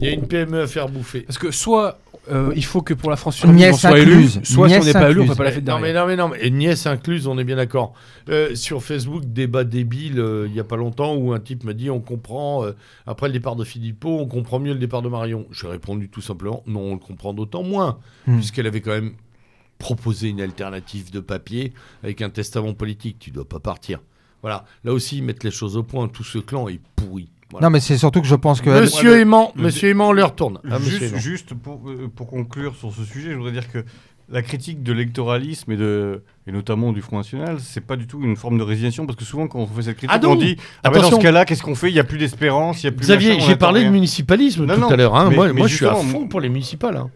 Il 0.00 0.06
y 0.08 0.10
a 0.10 0.14
une 0.14 0.26
PME 0.26 0.62
à 0.62 0.66
faire 0.66 0.88
bouffer. 0.88 1.20
Parce 1.22 1.38
que 1.38 1.50
soit 1.50 1.98
euh, 2.30 2.52
il 2.54 2.64
faut 2.64 2.82
que 2.82 2.94
pour 2.94 3.10
la 3.10 3.16
France 3.16 3.36
survive, 3.36 3.70
on 3.72 3.76
soit 3.76 3.98
élu, 3.98 4.28
soit 4.28 4.44
si 4.44 4.56
on 4.58 4.66
Nièce 4.66 4.84
n'est 4.84 4.92
pas 4.92 5.10
élu, 5.10 5.20
on 5.20 5.26
fait 5.26 5.34
pas 5.34 5.44
la 5.44 5.52
fête 5.52 5.66
non, 5.66 5.80
mais 5.80 5.92
non, 5.92 6.06
mais 6.06 6.16
non, 6.16 6.28
mais 6.28 6.38
et 6.40 6.50
nièce 6.50 6.86
incluse, 6.86 7.26
on 7.26 7.36
est 7.38 7.44
bien 7.44 7.56
d'accord. 7.56 7.94
Euh, 8.28 8.54
sur 8.54 8.82
Facebook, 8.82 9.24
débat 9.26 9.64
débile, 9.64 10.20
euh, 10.20 10.46
il 10.48 10.54
y 10.54 10.60
a 10.60 10.64
pas 10.64 10.76
longtemps, 10.76 11.14
où 11.16 11.32
un 11.32 11.40
type 11.40 11.64
m'a 11.64 11.72
dit 11.72 11.90
on 11.90 12.00
comprend, 12.00 12.64
euh, 12.64 12.72
après 13.06 13.26
le 13.26 13.32
départ 13.32 13.56
de 13.56 13.64
Philippot, 13.64 14.18
on 14.20 14.26
comprend 14.26 14.60
mieux 14.60 14.72
le 14.72 14.78
départ 14.78 15.02
de 15.02 15.08
Marion. 15.08 15.46
J'ai 15.50 15.66
répondu 15.66 16.08
tout 16.08 16.20
simplement 16.20 16.62
non, 16.66 16.80
on 16.80 16.92
le 16.94 17.00
comprend 17.00 17.34
d'autant 17.34 17.62
moins, 17.62 17.98
Hmm. 18.26 18.36
puisqu'elle 18.36 18.66
avait 18.68 18.80
quand 18.80 18.92
même 18.92 19.14
proposé 19.78 20.28
une 20.28 20.40
alternative 20.40 21.10
de 21.10 21.18
papier 21.18 21.72
avec 22.04 22.22
un 22.22 22.30
testament 22.30 22.72
politique. 22.72 23.16
Tu 23.18 23.32
dois 23.32 23.48
pas 23.48 23.58
partir. 23.58 23.98
Voilà. 24.42 24.64
Là 24.84 24.92
aussi, 24.92 25.18
ils 25.18 25.24
mettent 25.24 25.42
les 25.44 25.50
choses 25.50 25.76
au 25.76 25.82
point. 25.82 26.06
Tout 26.08 26.24
ce 26.24 26.38
clan 26.38 26.68
est 26.68 26.80
pourri. 26.94 27.28
Voilà. 27.52 27.66
Non, 27.66 27.70
mais 27.70 27.80
c'est 27.80 27.96
surtout 27.98 28.20
que 28.20 28.26
je 28.26 28.34
pense 28.34 28.60
que. 28.60 28.70
Monsieur 28.70 29.10
Ouais, 29.10 29.16
le- 29.16 29.22
Aimant, 29.22 29.52
Monsieur 29.56 29.90
Aimant, 29.90 30.08
on 30.08 30.12
le 30.12 30.24
retourne. 30.24 30.58
Ah, 30.70 30.78
juste, 30.80 31.02
Aimant. 31.02 31.18
juste 31.18 31.54
pour, 31.54 31.88
euh, 31.88 32.10
pour 32.14 32.26
conclure 32.26 32.74
sur 32.74 32.92
ce 32.92 33.04
sujet, 33.04 33.30
je 33.30 33.36
voudrais 33.36 33.52
dire 33.52 33.70
que 33.70 33.84
la 34.28 34.40
critique 34.40 34.82
de 34.82 34.92
l'électoralisme 34.92 35.72
et, 35.72 35.76
de, 35.76 36.22
et 36.46 36.52
notamment 36.52 36.92
du 36.92 37.02
Front 37.02 37.18
National, 37.18 37.58
c'est 37.60 37.82
pas 37.82 37.96
du 37.96 38.06
tout 38.06 38.22
une 38.22 38.36
forme 38.36 38.56
de 38.56 38.62
résignation 38.62 39.04
parce 39.04 39.16
que 39.16 39.24
souvent 39.24 39.46
quand 39.46 39.58
on 39.58 39.66
fait 39.66 39.82
cette 39.82 39.96
critique, 39.98 40.10
Ah 40.14 40.18
non 40.26 40.32
on 40.32 40.36
dit 40.36 40.56
ah 40.82 40.90
ben 40.90 41.02
dans 41.02 41.10
ce 41.10 41.16
cas-là, 41.16 41.44
qu'est-ce 41.44 41.62
qu'on 41.62 41.74
fait? 41.74 41.90
Il 41.90 41.94
n'y 41.94 42.00
a 42.00 42.04
plus 42.04 42.16
d'espérance, 42.18 42.82
il 42.82 42.86
y 42.86 42.88
a 42.88 42.92
plus 42.92 43.02
Xavier, 43.04 43.38
j'ai 43.40 43.56
parlé 43.56 43.80
de 43.80 43.84
rien. 43.86 43.92
municipalisme 43.92 44.64
Non, 44.64 44.74
tout 44.74 44.80
non, 44.80 44.88
à 44.90 44.96
l'heure. 44.96 45.14
hein. 45.16 45.28
moi, 45.30 45.48
mais 45.48 45.52
moi 45.52 45.66
je 45.66 45.76
suis 45.76 45.84
à 45.86 45.94
fond 45.94 46.26
pour 46.28 46.40
les 46.40 46.48
municipales. 46.48 46.96
hein. 46.96 47.10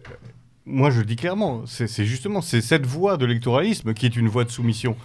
Moi, 0.69 0.91
je 0.91 0.99
le 0.99 1.05
dis 1.05 1.15
clairement, 1.15 1.61
c'est 1.65 1.87
c'est 1.87 2.05
justement 2.05 2.41
c'est 2.41 2.61
cette 2.61 2.85
voie 2.85 3.15
de 3.17 3.25
l'électoralisme 3.25 3.93
qui 3.93 4.05
est 4.05 4.15
une 4.15 4.27
voie 4.27 4.43
de 4.43 4.51
soumission. 4.51 4.95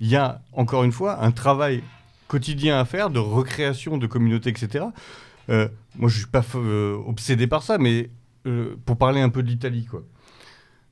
Il 0.00 0.08
y 0.08 0.16
a 0.16 0.40
encore 0.54 0.82
une 0.82 0.92
fois 0.92 1.22
un 1.22 1.30
travail 1.30 1.82
quotidien 2.30 2.78
à 2.78 2.84
faire 2.84 3.10
de 3.10 3.18
recréation 3.18 3.98
de 3.98 4.06
communautés, 4.06 4.50
etc. 4.50 4.84
Euh, 5.48 5.68
moi, 5.98 6.08
je 6.08 6.16
suis 6.18 6.26
pas 6.26 6.44
euh, 6.54 6.96
obsédé 7.06 7.46
par 7.48 7.62
ça, 7.64 7.76
mais 7.78 8.08
euh, 8.46 8.76
pour 8.86 8.96
parler 8.96 9.20
un 9.20 9.28
peu 9.30 9.42
de 9.42 9.48
l'Italie, 9.48 9.84
quoi. 9.90 10.02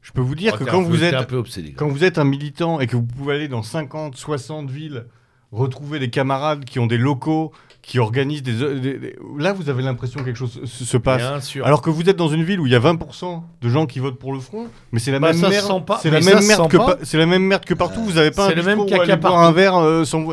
Je 0.03 0.13
peux 0.13 0.21
vous 0.21 0.35
dire 0.35 0.53
Oh, 0.55 0.59
que 0.65 0.71
quand 0.71 0.83
vous 0.83 0.97
t'es 0.97 1.05
êtes 1.07 1.15
un 1.15 1.23
peu 1.25 1.37
obsédé. 1.37 1.73
quand 1.73 1.89
vous 1.89 2.03
êtes 2.03 2.19
un 2.19 2.25
militant 2.25 2.81
et 2.81 2.87
que 2.87 2.97
vous 2.97 3.03
pouvez 3.05 3.35
aller 3.35 3.49
dans 3.49 3.63
50, 3.63 4.17
60 4.17 4.71
villes, 4.71 5.07
retrouver 5.53 5.99
des 5.99 6.11
camarades 6.11 6.65
qui 6.65 6.79
ont 6.79 6.87
des 6.87 6.99
locaux, 6.99 7.53
qui 7.83 7.99
organisent 7.99 8.43
des... 8.43 8.53
des- 8.81 8.99
des- 8.99 9.17
Là, 9.39 9.53
vous 9.53 9.69
avez 9.71 9.83
l'impression 9.83 10.21
que 10.21 10.25
quelque 10.27 10.37
chose 10.37 10.61
se, 10.65 10.85
se 10.85 10.97
passe. 10.97 11.23
Bien 11.23 11.41
sûr. 11.41 11.65
Alors 11.67 11.83
que 11.83 11.91
vous 11.91 12.09
êtes 12.09 12.17
dans 12.17 12.29
une 12.29 12.43
ville 12.45 12.59
où 12.61 12.67
il 12.67 12.73
y 12.73 12.77
a 12.77 12.81
20% 12.81 13.43
de 13.63 13.69
gens 13.69 13.87
qui 13.87 13.99
votent 13.99 14.19
pour 14.19 14.33
le 14.33 14.41
front, 14.41 14.67
mais 14.93 14.99
c'est 14.99 15.11
la, 15.13 15.21
Bah, 15.21 15.33
même 15.33 15.41
merde. 15.49 15.85
pas. 15.87 16.01
La 16.05 16.21
même 16.21 16.45
merde 16.47 16.69
que 16.71 16.77
pa- 16.77 16.99
la 17.13 17.27
même 17.27 17.43
merde 17.45 17.65
que 17.65 17.75
partout. 17.75 18.03
Vous 18.03 18.19
avez 18.19 18.31
pas 18.31 18.47
un 18.49 18.55
le 18.55 18.63
même 18.63 18.79
bistrot 18.79 18.85
où 18.85 18.89
caca 18.89 19.03
aller 19.13 19.17
boire 19.21 19.33
partout. 19.35 19.47
un 19.49 19.53
verre 19.53 20.07
sans. 20.07 20.27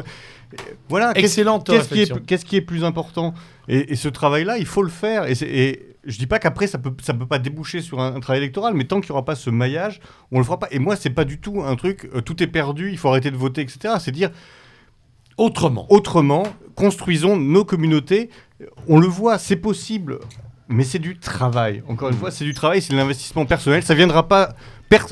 Vo- 0.52 0.64
Voilà. 0.90 1.12
Excellente 1.16 1.68
Qu'est-ce 1.68 1.90
qui, 1.90 2.02
est, 2.02 2.26
qu'est-ce 2.26 2.46
qui 2.46 2.56
est 2.56 2.62
plus 2.62 2.84
important? 2.84 3.34
Et, 3.68 3.94
et 3.94 3.96
ce 3.96 4.08
travail-là, 4.10 4.58
il 4.58 4.66
faut 4.66 4.84
le 4.84 4.90
faire. 4.90 5.26
Et, 5.26 5.34
et 5.42 5.96
je 6.06 6.18
dis 6.20 6.28
pas 6.28 6.38
qu'après 6.40 6.68
ça 6.68 6.78
peut 6.78 6.94
ça 7.02 7.14
peut 7.16 7.26
pas 7.26 7.40
déboucher 7.40 7.82
sur 7.82 8.00
un, 8.00 8.16
un 8.16 8.20
travail 8.20 8.42
électoral, 8.42 8.74
mais 8.76 8.84
tant 8.86 9.02
qu'il 9.02 9.10
y 9.10 9.12
aura 9.12 9.26
pas 9.26 9.36
ce 9.36 9.50
maillage, 9.50 10.00
on 10.32 10.38
le 10.38 10.44
fera 10.44 10.60
pas. 10.60 10.68
Et 10.72 10.80
moi, 10.80 10.96
c'est 10.96 11.10
pas 11.10 11.26
du 11.26 11.40
tout 11.40 11.62
un 11.64 11.76
truc. 11.76 12.10
euh, 12.16 12.22
tout 12.22 12.42
est 12.44 12.48
perdu, 12.48 12.92
il 12.92 12.98
faut 12.98 13.10
arrêter 13.10 13.32
de 13.32 13.38
voter, 13.38 13.62
etc. 13.62 13.96
C'est 14.00 14.12
dire 14.12 14.30
Autrement. 15.38 15.86
autrement, 15.90 16.44
construisons 16.76 17.36
nos 17.36 17.66
communautés. 17.66 18.30
On 18.88 19.00
le 19.00 19.08
voit, 19.08 19.38
c'est 19.38 19.58
possible, 19.58 20.20
mais 20.68 20.84
c'est 20.84 21.00
du 21.00 21.18
travail. 21.18 21.84
Encore 21.88 22.10
une 22.10 22.16
fois, 22.18 22.32
c'est 22.32 22.46
du 22.46 22.54
travail, 22.54 22.82
c'est 22.82 22.94
de 22.94 22.98
l'investissement 22.98 23.46
personnel. 23.46 23.84
Ça 23.84 23.94
viendra 23.96 24.28
pas. 24.28 24.56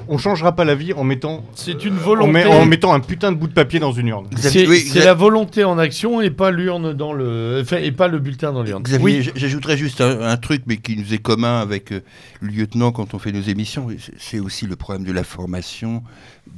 on 0.07 0.17
changera 0.17 0.55
pas 0.55 0.63
la 0.65 0.75
vie 0.75 0.93
en 0.93 1.03
mettant, 1.03 1.43
C'est 1.55 1.83
une 1.83 1.95
en, 1.95 1.97
volonté. 1.97 2.31
met- 2.31 2.45
en 2.45 2.65
mettant 2.65 2.93
un 2.93 2.99
putain 3.01 3.31
de 3.31 3.37
bout 3.37 3.47
de 3.47 3.53
papier 3.53 3.79
dans 3.79 3.91
une 3.91 4.07
urne. 4.07 4.27
C'est 4.37 4.65
Oui, 4.67 4.89
la 4.95 5.13
volonté 5.13 5.63
en 5.65 5.77
action 5.77 6.21
et 6.21 6.29
pas 6.29 6.51
l'urne 6.51 6.93
dans 6.93 7.11
le, 7.11 7.59
enfin, 7.61 7.77
et 7.77 7.91
pas 7.91 8.07
le 8.07 8.19
bulletin 8.19 8.53
dans 8.53 8.63
l'urne. 8.63 8.83
Oui. 9.01 9.29
j'ajouterais 9.35 9.75
juste 9.77 9.99
un, 10.01 10.21
un 10.21 10.37
truc, 10.37 10.63
mais 10.67 10.77
qui 10.77 10.95
nous 10.95 11.13
est 11.13 11.17
commun 11.17 11.59
avec 11.59 11.91
euh, 11.91 12.01
le 12.39 12.49
lieutenant 12.49 12.91
quand 12.91 13.13
on 13.13 13.19
fait 13.19 13.31
nos 13.31 13.41
émissions. 13.41 13.87
C'est 14.17 14.39
aussi 14.39 14.65
le 14.67 14.75
problème 14.75 15.05
de 15.05 15.11
la 15.11 15.23
formation 15.23 16.01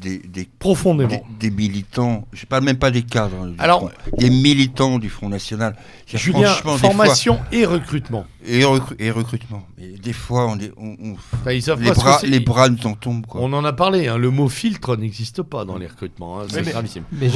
des, 0.06 0.20
des, 0.20 0.48
Profondément. 0.60 1.10
des, 1.40 1.50
des 1.50 1.56
militants. 1.56 2.28
Je 2.32 2.46
parle 2.46 2.64
même 2.64 2.78
pas 2.78 2.92
des 2.92 3.02
cadres. 3.02 3.36
hein, 3.44 3.48
du 3.48 3.56
Alors- 3.60 3.80
Front, 3.80 3.90
des 4.20 4.30
militants 4.30 5.00
du 5.00 5.10
Front 5.10 5.30
National. 5.30 5.76
Julien, 6.08 6.46
franchement, 6.48 6.74
des 6.76 6.80
fois- 6.80 6.90
formation 6.90 7.40
et 7.52 7.66
recrutement. 7.66 8.26
et, 8.46 8.62
recru- 8.62 8.96
et 9.00 9.10
recrutement. 9.10 9.66
Des 9.78 10.14
fois, 10.14 10.48
on, 10.48 10.60
est- 10.60 10.72
on- 10.78 10.96
on- 11.04 11.16
Enfin, 11.42 11.52
ils 11.52 11.62
savent 11.64 11.82
les, 11.82 11.92
bras, 11.92 12.20
les 12.24 12.40
bras 12.40 12.70
nous 12.70 12.86
en 12.86 12.94
tombent. 12.94 13.26
Quoi. 13.26 13.42
On 13.42 13.52
en 13.54 13.66
a 13.66 13.74
parlé. 13.74 14.08
hein, 14.08 14.18
le 14.18 14.30
mot 14.30 14.48
filtre 14.48 14.96
n'existe 14.96 15.42
pas 15.42 15.66
dans 15.66 15.78
les 15.78 15.88
recrutements. 15.88 16.40
hein, 16.40 16.44
c'est 16.50 16.64
mais- 16.64 16.72
gravissime. 16.72 17.04
Mais 17.12 17.30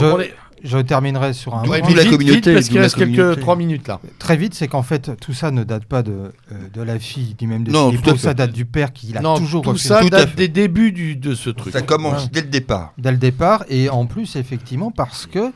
je, 0.62 0.78
terminerai 0.82 1.32
sur 1.34 1.56
un 1.56 1.66
Ouais, 1.68 1.80
la 1.82 1.88
vite, 2.04 2.10
communauté, 2.12 2.36
vite, 2.52 2.54
parce 2.54 2.68
qu'il 2.70 2.80
reste 2.80 2.98
quelques 2.98 3.40
trois 3.40 3.56
minutes 3.56 3.88
là. 3.88 4.00
Très 4.20 4.36
vite, 4.36 4.54
c'est 4.54 4.68
qu'en 4.68 4.84
fait, 4.84 5.12
tout 5.22 5.34
ça 5.34 5.52
ne 5.52 5.64
date 5.64 5.86
pas 5.86 6.04
de, 6.04 6.12
euh, 6.12 6.56
de 6.74 6.82
la 6.82 7.00
fille 7.00 7.34
du 7.34 7.48
même 7.48 7.64
de 7.64 7.72
Non, 7.72 7.91
tout 7.91 8.18
ça 8.18 8.34
date 8.34 8.52
du 8.52 8.66
père 8.66 8.91
qui 8.91 9.08
l'a 9.14 9.22
toujours 9.38 9.62
tout 9.64 9.70
refusé 9.70 9.88
ça 9.88 10.04
date 10.04 10.36
des 10.36 10.50
débuts 10.50 10.91
du, 10.91 11.16
de 11.16 11.34
ce 11.34 11.50
truc. 11.50 11.72
Ça 11.74 11.82
commence 11.82 12.24
Ouais. 12.26 12.30
dès 12.34 12.41
le 12.41 12.48
départ. 12.60 12.94
dès 12.98 13.11
le 13.11 13.18
départ. 13.18 13.65
Et 13.69 13.90
en 13.90 14.06
plus, 14.06 14.36
effectivement, 14.36 14.91
parce 14.91 15.26
que 15.26 15.52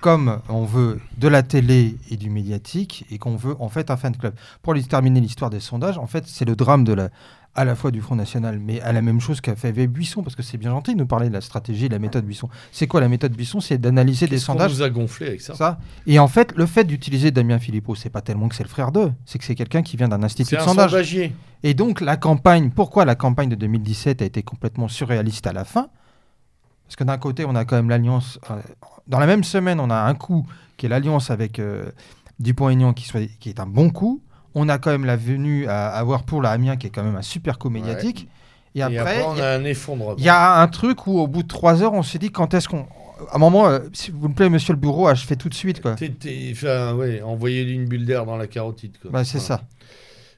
comme 0.00 0.40
on 0.48 0.64
veut 0.64 1.00
de 1.16 1.28
la 1.28 1.42
télé 1.44 1.96
et 2.10 2.16
du 2.16 2.28
médiatique, 2.28 3.06
et 3.10 3.18
qu'on 3.18 3.36
veut 3.36 3.54
en 3.60 3.68
fait 3.68 3.88
un 3.90 3.96
fan 3.96 4.16
club. 4.16 4.34
Pour 4.60 4.74
lui 4.74 4.82
terminer 4.84 5.20
l'histoire 5.20 5.48
des 5.48 5.60
sondages, 5.60 5.96
en 5.96 6.08
fait, 6.08 6.24
c'est 6.26 6.44
le 6.44 6.56
drame 6.56 6.82
de 6.84 6.92
la 6.92 7.08
à 7.54 7.66
la 7.66 7.74
fois 7.74 7.90
du 7.90 8.00
Front 8.00 8.16
National, 8.16 8.58
mais 8.58 8.80
à 8.80 8.92
la 8.92 9.02
même 9.02 9.20
chose 9.20 9.42
qu'a 9.42 9.54
fait 9.54 9.72
Buisson, 9.86 10.22
parce 10.22 10.34
que 10.34 10.42
c'est 10.42 10.56
bien 10.56 10.70
gentil 10.70 10.94
de 10.94 10.98
nous 11.00 11.06
parler 11.06 11.28
de 11.28 11.34
la 11.34 11.42
stratégie, 11.42 11.86
de 11.86 11.92
la 11.92 11.98
méthode 11.98 12.24
Buisson. 12.24 12.48
C'est 12.72 12.86
quoi 12.86 13.02
la 13.02 13.08
méthode 13.08 13.32
Buisson? 13.32 13.60
C'est 13.60 13.76
d'analyser 13.76 14.26
des 14.26 14.38
sondages 14.38 14.72
nous 14.72 14.82
a 14.82 14.88
gonflé 14.88 15.26
avec 15.26 15.42
ça? 15.42 15.54
Ça. 15.54 15.78
Et 16.06 16.18
en 16.18 16.28
fait, 16.28 16.54
le 16.56 16.64
fait 16.64 16.84
d'utiliser 16.84 17.30
Damien 17.30 17.58
Philippot, 17.58 17.94
c'est 17.94 18.08
pas 18.08 18.22
tellement 18.22 18.48
que 18.48 18.54
c'est 18.54 18.62
le 18.62 18.70
frère 18.70 18.90
d'eux, 18.90 19.12
c'est 19.26 19.38
que 19.38 19.44
c'est 19.44 19.54
quelqu'un 19.54 19.82
qui 19.82 19.98
vient 19.98 20.08
d'un 20.08 20.22
institut 20.22 20.48
C'est 20.48 20.56
de 20.56 20.62
un 20.62 20.64
sondage. 20.64 20.90
sondagier. 20.92 21.34
Et 21.62 21.74
donc 21.74 22.00
la 22.00 22.16
campagne, 22.16 22.70
pourquoi 22.70 23.04
la 23.04 23.14
campagne 23.16 23.50
de 23.50 23.54
2017 23.54 24.22
a 24.22 24.24
été 24.24 24.42
complètement 24.42 24.88
surréaliste 24.88 25.46
à 25.46 25.52
la 25.52 25.64
fin? 25.66 25.88
Parce 26.92 26.96
que 26.98 27.04
d'un 27.04 27.16
côté, 27.16 27.46
on 27.46 27.54
a 27.54 27.64
quand 27.64 27.76
même 27.76 27.88
l'alliance. 27.88 28.38
euh, 28.50 28.56
dans 29.06 29.18
la 29.18 29.24
même 29.24 29.44
semaine, 29.44 29.80
on 29.80 29.88
a 29.88 29.96
un 29.96 30.14
coup 30.14 30.46
qui 30.76 30.84
est 30.84 30.88
l'alliance 30.90 31.30
avec 31.30 31.58
euh, 31.58 31.86
Dupont-Aignan, 32.38 32.92
qui, 32.92 33.06
soit- 33.06 33.30
qui 33.40 33.48
est 33.48 33.60
un 33.60 33.66
bon 33.66 33.88
coup. 33.88 34.20
On 34.54 34.68
a 34.68 34.76
quand 34.76 34.90
même 34.90 35.06
la 35.06 35.16
venue 35.16 35.66
à 35.68 35.88
avoir 35.88 36.24
pour 36.24 36.42
la 36.42 36.50
Amiens, 36.50 36.76
qui 36.76 36.88
est 36.88 36.90
quand 36.90 37.02
même 37.02 37.16
un 37.16 37.22
super 37.22 37.58
coup 37.58 37.70
médiatique. 37.70 38.28
Et 38.74 38.80
Et 38.80 38.82
après, 38.82 38.98
après, 38.98 39.22
on 39.24 39.34
il 39.36 39.38
y 39.38 39.40
a 39.40 39.48
a- 39.52 39.56
un 39.56 39.64
effondrement. 39.64 40.16
il 40.18 40.24
y 40.24 40.28
a 40.28 40.60
un 40.60 40.68
truc 40.68 41.06
où, 41.06 41.18
au 41.18 41.26
bout 41.26 41.42
de 41.42 41.48
trois 41.48 41.82
heures, 41.82 41.94
on 41.94 42.02
s'est 42.02 42.18
dit 42.18 42.30
quand 42.30 42.52
est-ce 42.52 42.68
qu'on. 42.68 42.82
À 43.30 43.36
un 43.36 43.38
moment, 43.38 43.68
euh, 43.68 43.78
s'il 43.94 44.12
vous 44.12 44.28
plaît, 44.28 44.50
monsieur 44.50 44.74
le 44.74 44.78
bureau, 44.78 45.06
achevez 45.08 45.36
tout 45.36 45.48
de 45.48 45.54
suite. 45.54 45.80
Quoi. 45.80 45.92
Enfin, 45.92 46.94
ouais, 46.94 47.22
envoyer 47.22 47.62
une 47.62 47.86
bulle 47.86 48.04
d'air 48.04 48.26
dans 48.26 48.36
la 48.36 48.46
carotide. 48.48 48.92
Bah, 49.10 49.24
c'est 49.24 49.38
Voilà. 49.38 49.62
ça. 49.62 49.62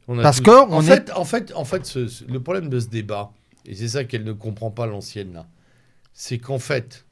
On 0.07 0.19
a 0.21 0.23
Parce 0.23 0.37
tous- 0.37 0.45
que 0.45 0.51
en 0.51 0.69
on 0.71 0.83
est- 0.83 0.85
fait, 0.85 1.11
en 1.17 1.25
fait, 1.25 1.53
en 1.57 1.65
fait, 1.65 1.85
ce- 1.85 2.07
ce- 2.07 2.25
le 2.25 2.39
problème 2.41 2.69
de 2.69 2.79
ce 2.79 2.87
débat, 2.87 3.33
et 3.67 3.75
c'est 3.75 3.89
ça 3.89 4.05
qu'elle 4.05 4.23
ne 4.23 4.33
comprend 4.33 4.71
pas 4.71 4.87
l'ancienne 4.87 5.33
là, 5.33 5.47
c'est 6.15 6.39
qu'en 6.39 6.59
fait, 6.59 7.05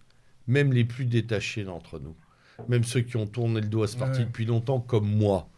même 0.46 0.72
les 0.72 0.84
plus 0.84 1.04
détachés 1.04 1.64
d'entre 1.64 1.98
nous, 1.98 2.14
même 2.68 2.84
ceux 2.84 3.00
qui 3.00 3.16
ont 3.16 3.26
tourné 3.26 3.60
le 3.60 3.66
dos 3.66 3.82
à 3.82 3.88
ce 3.88 3.96
parti 3.96 4.20
Ouais. 4.20 4.24
depuis 4.26 4.44
longtemps, 4.46 4.80
comme 4.80 5.06
moi, 5.08 5.48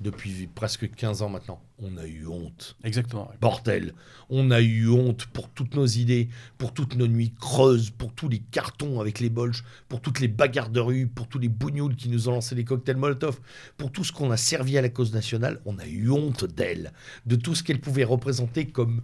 depuis 0.00 0.48
presque 0.54 0.90
15 0.94 1.22
ans 1.22 1.28
maintenant, 1.28 1.62
on 1.78 1.96
a 1.98 2.06
eu 2.06 2.26
honte. 2.26 2.76
Exactement. 2.84 3.28
ouais. 3.28 3.36
Bordel, 3.40 3.92
on 4.30 4.50
a 4.50 4.60
eu 4.60 4.88
honte 4.88 5.26
pour 5.26 5.48
toutes 5.50 5.74
nos 5.74 5.86
idées, 5.86 6.28
pour 6.58 6.72
toutes 6.72 6.96
nos 6.96 7.06
nuits 7.06 7.34
creuses, 7.38 7.90
pour 7.90 8.12
tous 8.14 8.28
les 8.28 8.38
cartons 8.38 9.00
avec 9.00 9.20
les 9.20 9.28
bolches, 9.28 9.62
pour 9.88 10.00
toutes 10.00 10.20
les 10.20 10.28
bagarres 10.28 10.70
de 10.70 10.80
rue, 10.80 11.06
pour 11.06 11.28
tous 11.28 11.38
les 11.38 11.48
bougnoules 11.48 11.96
qui 11.96 12.08
nous 12.08 12.28
ont 12.28 12.32
lancé 12.32 12.54
les 12.54 12.64
cocktails 12.64 12.96
Molotov, 12.96 13.40
pour 13.76 13.92
tout 13.92 14.04
ce 14.04 14.12
qu'on 14.12 14.30
a 14.30 14.36
servi 14.38 14.76
à 14.78 14.82
la 14.82 14.88
cause 14.88 15.12
nationale, 15.12 15.60
on 15.66 15.78
a 15.78 15.86
eu 15.86 16.10
honte 16.10 16.44
d'elle, 16.46 16.92
de 17.26 17.36
tout 17.36 17.54
ce 17.54 17.62
qu'elle 17.62 17.80
pouvait 17.80 18.04
représenter 18.04 18.66
comme 18.68 19.02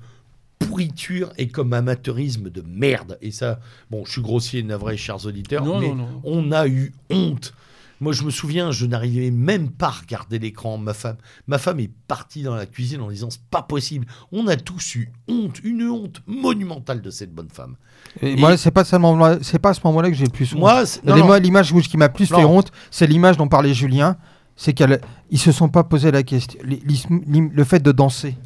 pourriture 0.69 1.33
et 1.39 1.49
comme 1.49 1.73
amateurisme 1.73 2.51
de 2.51 2.63
merde. 2.67 3.19
Et 3.23 3.31
ça, 3.31 3.61
bon, 3.91 4.05
je 4.05 4.13
suis 4.13 4.23
grossier, 4.23 4.63
navré, 4.63 4.97
chers 4.97 5.25
auditeurs, 5.27 5.65
Non, 5.65 5.81
mais 5.81 5.89
non, 5.89 5.95
non. 5.97 6.21
on 6.25 6.53
a 6.53 6.67
eu 6.67 6.93
honte. 7.11 7.53
Moi, 7.99 8.13
je 8.13 8.25
me 8.25 8.31
souviens, 8.31 8.73
je 8.73 8.85
n'arrivais 8.85 9.31
même 9.31 9.71
pas 9.71 9.87
à 9.87 9.91
regarder 10.03 10.39
l'écran. 10.39 10.77
Ma 10.77 10.93
femme, 10.93 11.17
ma 11.47 11.57
femme 11.57 11.81
est 11.81 11.91
partie 12.09 12.43
dans 12.43 12.55
la 12.55 12.67
cuisine 12.67 13.01
en 13.01 13.09
disant 13.09 13.31
c'est 13.31 13.41
pas 13.51 13.63
possible. 13.63 14.07
On 14.33 14.49
a 14.49 14.57
tous 14.57 14.97
eu 14.97 15.11
honte, 15.29 15.61
une 15.65 15.89
honte 15.89 16.21
monumentale 16.27 17.01
de 17.01 17.09
cette 17.11 17.35
bonne 17.35 17.49
femme. 17.49 17.77
Et 18.21 18.33
Et- 18.33 18.37
moi, 18.37 18.59
c'est 18.59 18.71
pas, 18.71 18.85
seulement 18.85 19.17
là- 19.17 19.39
c'est 19.41 19.59
pas 19.59 19.71
à 19.71 19.75
ce 19.75 19.81
moment-là 19.85 20.11
que 20.11 20.15
j'ai 20.15 20.27
le 20.27 20.31
plus 20.31 20.53
honte. 20.53 20.61
Moi, 20.61 20.83
non, 21.05 21.15
Les- 21.15 21.21
non. 21.23 21.27
moi, 21.27 21.39
l'image 21.39 21.73
qui 21.73 21.97
m'a 21.97 22.11
plus 22.11 22.27
fait 22.27 22.45
honte, 22.45 22.71
c'est 22.91 23.07
l'image 23.07 23.39
dont 23.39 23.49
parlait 23.49 23.73
Julien. 23.73 24.19
C'est 24.59 24.73
qu'ils 24.75 24.99
se 25.39 25.53
sont 25.53 25.69
pas 25.69 25.85
posé 25.85 26.11
la 26.11 26.23
question. 26.23 26.59
Le 26.65 27.65
fait 27.65 27.83
de 27.83 27.93
danser. 27.93 28.37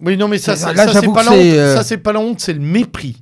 Oui, 0.00 0.16
non, 0.16 0.28
mais 0.28 0.38
ça, 0.38 0.54
c'est 0.56 0.64
pas 0.74 0.84
la 0.86 0.92
honte. 1.08 1.14
c'est, 1.32 1.58
euh, 1.58 1.74
Ça, 1.76 1.82
c'est 1.84 1.98
pas 1.98 2.12
la 2.12 2.20
honte, 2.20 2.40
c'est 2.40 2.52
le 2.52 2.60
mépris. 2.60 3.20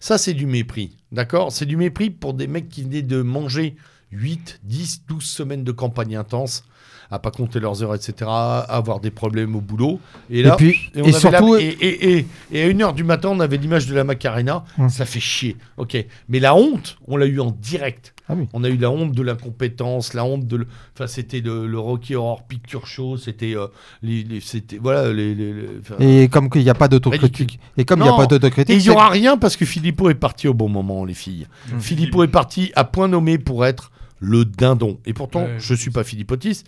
Ça, 0.00 0.18
c'est 0.18 0.34
du 0.34 0.46
mépris. 0.46 0.92
D'accord? 1.12 1.52
C'est 1.52 1.66
du 1.66 1.76
mépris 1.76 2.10
pour 2.10 2.34
des 2.34 2.46
mecs 2.46 2.68
qui 2.68 2.82
venaient 2.82 3.02
de 3.02 3.22
manger 3.22 3.76
8, 4.12 4.60
10, 4.64 5.02
12 5.08 5.24
semaines 5.24 5.64
de 5.64 5.72
campagne 5.72 6.16
intense, 6.16 6.64
à 7.10 7.18
pas 7.18 7.30
compter 7.30 7.58
leurs 7.60 7.82
heures, 7.82 7.94
etc., 7.94 8.14
à 8.28 8.58
avoir 8.60 9.00
des 9.00 9.10
problèmes 9.10 9.56
au 9.56 9.60
boulot. 9.60 9.98
Et 10.30 10.42
là, 10.42 10.54
et 10.54 10.56
puis, 10.56 10.90
Et, 10.94 11.00
on 11.00 11.04
et 11.04 11.08
avait 11.08 11.12
surtout, 11.18 11.54
la- 11.54 11.60
et, 11.62 11.66
et, 11.68 12.18
et- 12.18 12.26
et 12.52 12.62
à 12.62 12.66
1h 12.68 12.94
du 12.94 13.04
matin, 13.04 13.30
on 13.32 13.40
avait 13.40 13.56
l'image 13.56 13.86
de 13.86 13.94
la 13.94 14.04
Macarena. 14.04 14.64
Hum. 14.78 14.88
Ça 14.90 15.04
fait 15.06 15.20
chier. 15.20 15.56
Ok? 15.78 15.96
Mais 16.28 16.38
la 16.40 16.54
honte, 16.54 16.98
on 17.06 17.16
l'a 17.16 17.26
eu 17.26 17.40
en 17.40 17.50
direct. 17.50 18.14
Ah 18.28 18.34
oui. 18.36 18.46
On 18.52 18.62
a 18.64 18.68
eu 18.68 18.76
la 18.76 18.90
honte 18.90 19.12
de 19.12 19.22
l'incompétence, 19.22 20.12
la 20.14 20.24
honte 20.24 20.46
de. 20.46 20.56
le- 20.58 20.66
Enfin, 20.94 21.06
c'était 21.06 21.40
le, 21.40 21.66
le 21.66 21.78
Rocky 21.78 22.14
Horror 22.14 22.46
Picture 22.46 22.86
Show. 22.86 23.16
C'était. 23.16 23.56
euh, 23.56 23.68
les, 24.02 24.22
les- 24.22 24.40
c'était 24.40 24.78
voilà. 24.78 25.12
Les, 25.12 25.34
les- 25.34 25.52
les- 25.52 25.68
enfin, 25.80 25.94
et 25.98 26.28
comme 26.28 26.50
qu'il 26.50 26.62
n'y 26.62 26.70
a 26.70 26.74
pas 26.74 26.88
d'autocritique. 26.88 27.58
Et 27.76 27.84
comme 27.84 28.00
il 28.00 28.02
n'y 28.04 28.08
a 28.08 28.16
pas 28.16 28.26
d'autocritique. 28.26 28.74
et 28.74 28.78
il 28.78 28.82
n'y 28.82 28.90
aura 28.90 29.08
rien 29.08 29.36
parce 29.38 29.56
que 29.56 29.64
Philippot 29.64 30.10
est 30.10 30.14
parti 30.14 30.46
au 30.48 30.54
bon 30.54 30.68
moment, 30.68 31.04
les 31.04 31.14
filles. 31.14 31.46
Philippot 31.80 32.22
est 32.24 32.28
parti 32.28 32.70
à 32.76 32.84
point 32.84 33.08
nommé 33.08 33.38
pour 33.38 33.64
être 33.64 33.90
le 34.20 34.44
dindon. 34.44 34.98
Et 35.06 35.12
pourtant, 35.12 35.44
Ouais, 35.44 35.56
je 35.58 35.72
ne 35.72 35.78
suis 35.78 35.90
pas 35.90 36.04
philippotiste 36.04 36.66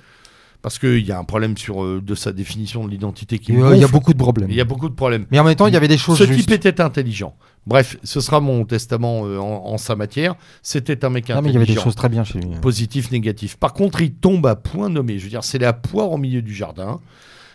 parce 0.63 0.79
qu'il 0.79 0.99
y 1.05 1.11
a 1.11 1.19
un 1.19 1.25
problème 1.25 1.57
sur 1.57 1.83
euh, 1.83 2.01
de 2.05 2.15
sa 2.15 2.33
définition 2.33 2.85
de 2.85 2.91
l'identité 2.91 3.39
qui 3.39 3.53
Il 3.53 3.59
y 3.59 3.63
a- 3.63 3.71
il 3.75 3.77
y 3.77 3.79
a 3.79 3.81
gonfle. 3.83 3.93
beaucoup 3.93 4.13
de 4.13 4.19
problèmes. 4.19 4.51
Il 4.51 4.57
y 4.57 4.61
a 4.61 4.65
beaucoup 4.65 4.89
de 4.89 4.95
problèmes. 4.95 5.27
Mais 5.31 5.39
en 5.39 5.45
même 5.45 5.55
temps, 5.57 5.67
il 5.67 5.73
y 5.75 5.77
avait 5.77 5.89
des 5.89 5.97
choses 5.99 6.19
Ce 6.19 6.25
justes. 6.27 6.41
type 6.41 6.53
était 6.53 6.81
intelligent. 6.81 7.35
Bref, 7.67 7.97
ce 8.03 8.21
sera 8.21 8.41
mon 8.41 8.65
testament 8.65 9.27
euh, 9.27 9.39
en, 9.39 9.67
en 9.67 9.79
sa 9.79 9.95
matière. 9.95 10.35
C'était 10.63 11.05
un 11.05 11.11
mec 11.11 11.29
Ah, 11.31 11.41
mais 11.43 11.51
il 11.51 11.53
y 11.53 11.57
avait 11.57 11.67
des 11.67 11.73
intelligent. 11.73 11.85
choses 11.85 11.95
très 11.95 12.09
bien 12.09 12.25
chez 12.25 12.41
lui. 12.41 12.49
hein. 12.55 12.61
Positif, 12.61 13.11
négatif. 13.11 13.57
Par 13.57 13.73
contre, 13.75 14.01
il 14.01 14.13
tombe 14.13 14.47
à 14.47 14.57
point 14.57 14.89
nommé. 14.89 15.19
Je 15.19 15.25
veux 15.25 15.31
dire, 15.31 15.45
c'est 15.45 15.59
la 15.59 15.73
poire 15.73 16.11
au 16.11 16.17
milieu 16.19 16.43
du 16.43 16.55
jardin. 16.55 17.01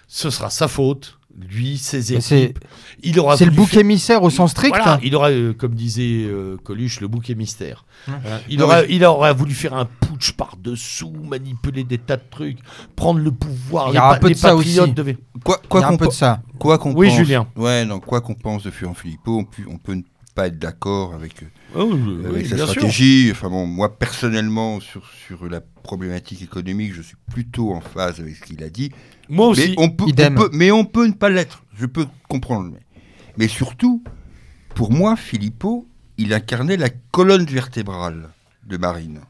Ce 0.07 0.29
sera 0.29 0.49
sa 0.49 0.67
faute. 0.67 1.17
Lui, 1.37 1.77
ses 1.77 2.13
équipes. 2.13 2.59
Il 3.03 3.19
aura 3.19 3.35
C'est 3.35 3.43
le 3.43 3.51
bouc 3.51 3.67
faire- 3.67 3.81
émissaire 3.81 4.23
au 4.23 4.29
sens 4.29 4.51
strict. 4.51 4.73
Voilà, 4.73 4.93
hein. 4.93 4.99
il 5.03 5.13
aura, 5.15 5.31
euh, 5.31 5.53
comme 5.53 5.75
disait 5.75 6.23
euh, 6.25 6.55
Coluche, 6.63 7.01
le 7.01 7.09
bouc 7.09 7.29
émissaire. 7.29 7.85
Ouais. 8.07 8.13
Hein, 8.13 8.39
il, 8.49 8.59
Non, 8.59 8.65
aura, 8.65 8.81
mais 8.83 8.87
il 8.89 9.03
aura 9.03 9.33
voulu 9.33 9.53
faire 9.53 9.73
un 9.73 9.83
putsch 9.85 10.31
par-dessous, 10.31 11.11
manipuler 11.27 11.83
des 11.83 11.97
tas 11.97 12.15
de 12.15 12.23
trucs, 12.31 12.59
prendre 12.95 13.19
le 13.19 13.31
pouvoir. 13.31 13.87
Il 13.87 13.91
y 13.91 13.93
Les 13.93 13.97
a 13.99 14.11
un 14.11 14.17
peu 14.17 14.29
de 14.29 14.33
ça 14.35 14.55
aussi. 14.55 14.79
devaient- 14.93 15.17
Quoi 15.43 15.59
qu'on 15.67 15.97
peu 15.97 16.07
de 16.07 16.11
ça. 16.11 16.41
quoi 16.57 16.77
qu'on 16.77 16.93
Oui, 16.93 17.09
pense- 17.09 17.17
Julien. 17.17 17.47
Ouais, 17.57 17.83
non, 17.83 17.99
quoi 17.99 18.21
qu'on 18.21 18.33
pense 18.35 18.63
de 18.63 18.71
Furent 18.71 18.95
Philippot, 18.95 19.37
on, 19.39 19.43
pu- 19.43 19.67
on 19.69 19.77
peut 19.77 19.93
ne 19.95 20.03
pas 20.35 20.47
être 20.47 20.59
d'accord 20.59 21.13
avec, 21.15 21.33
Oh, 21.73 21.93
avec 22.25 22.33
oui, 22.33 22.45
sa 22.47 22.57
sûr. 22.57 22.69
stratégie. 22.69 23.29
Enfin 23.31 23.49
bon, 23.49 23.65
moi 23.65 23.97
personnellement, 23.97 24.79
sur, 24.81 25.01
sur 25.27 25.47
la 25.49 25.61
problématique 25.61 26.41
économique, 26.41 26.93
je 26.93 27.01
suis 27.01 27.15
plutôt 27.31 27.71
en 27.73 27.81
phase 27.81 28.19
avec 28.19 28.35
ce 28.35 28.41
qu'il 28.43 28.61
a 28.63 28.69
dit. 28.69 28.91
Moi 29.29 29.47
aussi. 29.47 29.69
Mais 29.69 29.75
on, 29.77 29.89
peut, 29.89 30.03
on 30.03 30.07
Idem. 30.07 30.35
peut- 30.35 30.49
mais 30.53 30.71
on 30.71 30.85
peut 30.85 31.07
ne 31.07 31.13
pas 31.13 31.29
l'être. 31.29 31.63
Je 31.77 31.85
peux 31.85 32.05
comprendre. 32.29 32.71
Mais, 32.73 32.79
mais 33.37 33.47
surtout, 33.47 34.03
pour 34.75 34.91
moi, 34.91 35.15
Philippot, 35.15 35.87
il 36.17 36.33
incarnait 36.33 36.77
la 36.77 36.89
colonne 36.89 37.45
vertébrale 37.45 38.29
de 38.67 38.77
Marine. 38.77 39.21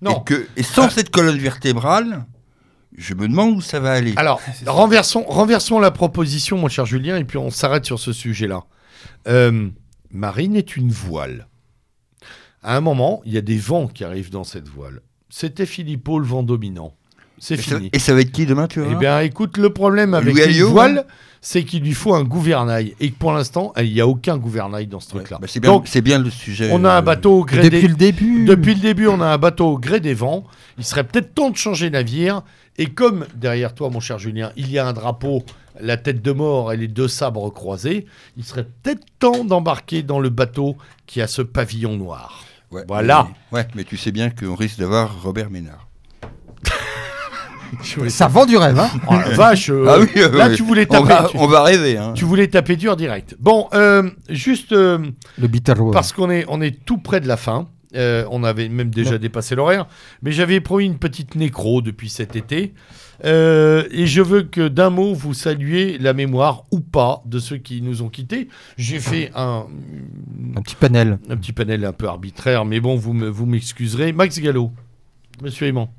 Non. 0.00 0.20
Et, 0.20 0.24
que, 0.24 0.46
et 0.56 0.62
sans 0.62 0.88
cette 0.90 1.10
colonne 1.10 1.38
vertébrale, 1.38 2.24
je 2.96 3.14
me 3.14 3.28
demande 3.28 3.56
où 3.56 3.60
ça 3.60 3.80
va 3.80 3.92
aller. 3.92 4.14
Alors, 4.16 4.40
renversons, 4.66 5.24
renversons 5.26 5.78
la 5.78 5.90
proposition, 5.90 6.56
mon 6.56 6.68
cher 6.68 6.86
Julien, 6.86 7.16
et 7.18 7.24
puis 7.24 7.36
on 7.38 7.50
s'arrête 7.50 7.84
sur 7.84 7.98
ce 7.98 8.12
sujet-là. 8.12 8.64
Euh, 9.28 9.68
Marine 10.10 10.56
est 10.56 10.76
une 10.76 10.90
voile. 10.90 11.46
À 12.62 12.76
un 12.76 12.80
moment, 12.80 13.22
il 13.24 13.32
y 13.32 13.38
a 13.38 13.42
des 13.42 13.56
vents 13.56 13.86
qui 13.86 14.04
arrivent 14.04 14.30
dans 14.30 14.44
cette 14.44 14.68
voile. 14.68 15.00
C'était 15.28 15.66
Philippot, 15.66 16.18
le 16.18 16.26
vent 16.26 16.42
dominant. 16.42 16.94
C'est 17.38 17.54
Et 17.54 17.62
ça, 17.62 17.76
fini. 17.78 17.88
et 17.94 17.98
ça 17.98 18.12
va 18.12 18.20
être 18.20 18.32
qui 18.32 18.44
demain, 18.44 18.66
tu 18.68 18.80
vois 18.80 18.90
Eh 18.92 18.96
bien, 18.96 19.20
écoute, 19.20 19.56
le 19.56 19.70
problème 19.70 20.12
avec 20.12 20.34
Louis 20.34 20.58
une 20.58 20.64
voile, 20.64 21.06
c'est 21.40 21.64
qu'il 21.64 21.82
lui 21.82 21.94
faut 21.94 22.12
un 22.14 22.22
gouvernail. 22.24 22.94
Et 23.00 23.10
que 23.10 23.16
pour 23.16 23.32
l'instant, 23.32 23.72
il 23.78 23.90
n'y 23.94 24.00
a 24.02 24.06
aucun 24.06 24.36
gouvernail 24.36 24.86
dans 24.88 25.00
ce 25.00 25.08
truc-là. 25.08 25.38
Bah, 25.40 25.46
c'est 25.48 25.58
bien, 25.60 25.70
Donc, 25.70 25.88
c'est 25.88 26.02
bien 26.02 26.18
le 26.18 26.28
sujet. 26.28 26.68
on 26.70 26.84
a 26.84 26.92
un 26.92 26.98
euh, 26.98 27.02
bateau 27.02 27.38
au 27.38 27.44
gré 27.46 27.62
Depuis 27.62 27.80
des... 27.82 27.88
le 27.88 27.94
début. 27.94 28.44
Depuis 28.44 28.74
le 28.74 28.80
début, 28.80 29.06
on 29.06 29.22
a 29.22 29.26
un 29.26 29.38
bateau 29.38 29.68
au 29.68 29.78
gré 29.78 30.00
des 30.00 30.12
vents. 30.12 30.44
Il 30.76 30.84
serait 30.84 31.04
peut-être 31.04 31.32
temps 31.32 31.48
de 31.48 31.56
changer 31.56 31.88
navire. 31.88 32.42
Et 32.80 32.86
comme 32.86 33.26
derrière 33.34 33.74
toi, 33.74 33.90
mon 33.90 34.00
cher 34.00 34.18
Julien, 34.18 34.52
il 34.56 34.70
y 34.70 34.78
a 34.78 34.86
un 34.86 34.94
drapeau, 34.94 35.44
la 35.80 35.98
tête 35.98 36.22
de 36.22 36.32
mort 36.32 36.72
et 36.72 36.78
les 36.78 36.88
deux 36.88 37.08
sabres 37.08 37.50
croisés, 37.50 38.06
il 38.38 38.44
serait 38.44 38.64
peut-être 38.82 39.04
temps 39.18 39.44
d'embarquer 39.44 40.02
dans 40.02 40.18
le 40.18 40.30
bateau 40.30 40.76
qui 41.06 41.20
a 41.20 41.26
ce 41.26 41.42
pavillon 41.42 41.96
noir. 41.98 42.42
ouais, 42.70 42.82
Voilà. 42.88 43.28
mais- 43.52 43.58
ouais, 43.58 43.68
mais 43.74 43.84
tu 43.84 43.98
sais 43.98 44.12
bien 44.12 44.30
qu'on 44.30 44.54
risque 44.54 44.78
d'avoir 44.78 45.22
Robert 45.22 45.50
Ménard. 45.50 45.88
Ça 48.08 48.26
vend 48.26 48.46
du 48.46 48.56
rêve, 48.56 48.78
hein 48.80 48.90
Oh 49.08 49.12
la 49.12 49.30
vache 49.36 49.68
euh, 49.70 49.86
Ah 49.88 49.98
oui, 50.00 50.08
oui, 50.16 50.22
Là, 50.36 50.48
oui. 50.48 50.56
tu 50.56 50.62
voulais 50.64 50.86
On 50.88 50.94
taper, 51.02 51.08
va, 51.22 51.28
tu, 51.30 51.36
on 51.38 51.46
va 51.46 51.62
rêver. 51.62 51.98
Hein. 51.98 52.14
tu 52.16 52.24
voulais 52.24 52.48
taper 52.48 52.74
dur 52.76 52.96
direct. 52.96 53.36
Bon, 53.38 53.68
euh, 53.74 54.10
juste 54.28 54.72
euh, 54.72 54.98
Le 55.38 55.46
Bitter 55.46 55.74
parce 55.92 56.12
qu'on 56.12 56.30
est, 56.30 56.44
on 56.48 56.60
est 56.62 56.84
tout 56.84 56.98
près 56.98 57.20
de 57.20 57.28
la 57.28 57.36
fin. 57.36 57.68
Euh, 57.94 58.24
on 58.30 58.44
avait 58.44 58.68
même 58.68 58.90
déjà 58.90 59.18
dépassé 59.18 59.54
l'horaire, 59.54 59.86
mais 60.22 60.32
j'avais 60.32 60.60
promis 60.60 60.86
une 60.86 60.98
petite 60.98 61.34
nécro 61.34 61.82
depuis 61.82 62.08
cet 62.08 62.36
été. 62.36 62.72
Euh, 63.24 63.84
et 63.90 64.06
je 64.06 64.22
veux 64.22 64.42
que 64.42 64.68
d'un 64.68 64.88
mot 64.90 65.12
vous 65.12 65.34
saluiez 65.34 65.98
la 65.98 66.12
mémoire 66.14 66.64
ou 66.70 66.80
pas 66.80 67.22
de 67.26 67.38
ceux 67.38 67.58
qui 67.58 67.82
nous 67.82 68.00
ont 68.02 68.08
quittés. 68.08 68.48
J'ai 68.78 68.98
fait 68.98 69.30
un, 69.34 69.66
Un 70.56 70.62
petit 70.62 70.74
panel. 70.76 71.18
un 71.28 71.36
petit 71.36 71.52
panel 71.52 71.84
un 71.84 71.92
peu 71.92 72.06
arbitraire, 72.08 72.64
mais 72.64 72.80
bon, 72.80 72.96
vous 72.96 73.12
me- 73.12 73.28
vous 73.28 73.44
m'excuserez. 73.46 74.12
Max 74.12 74.38
Gallo, 74.40 74.70
monsieur 75.42 75.66
Aimant. 75.66 75.92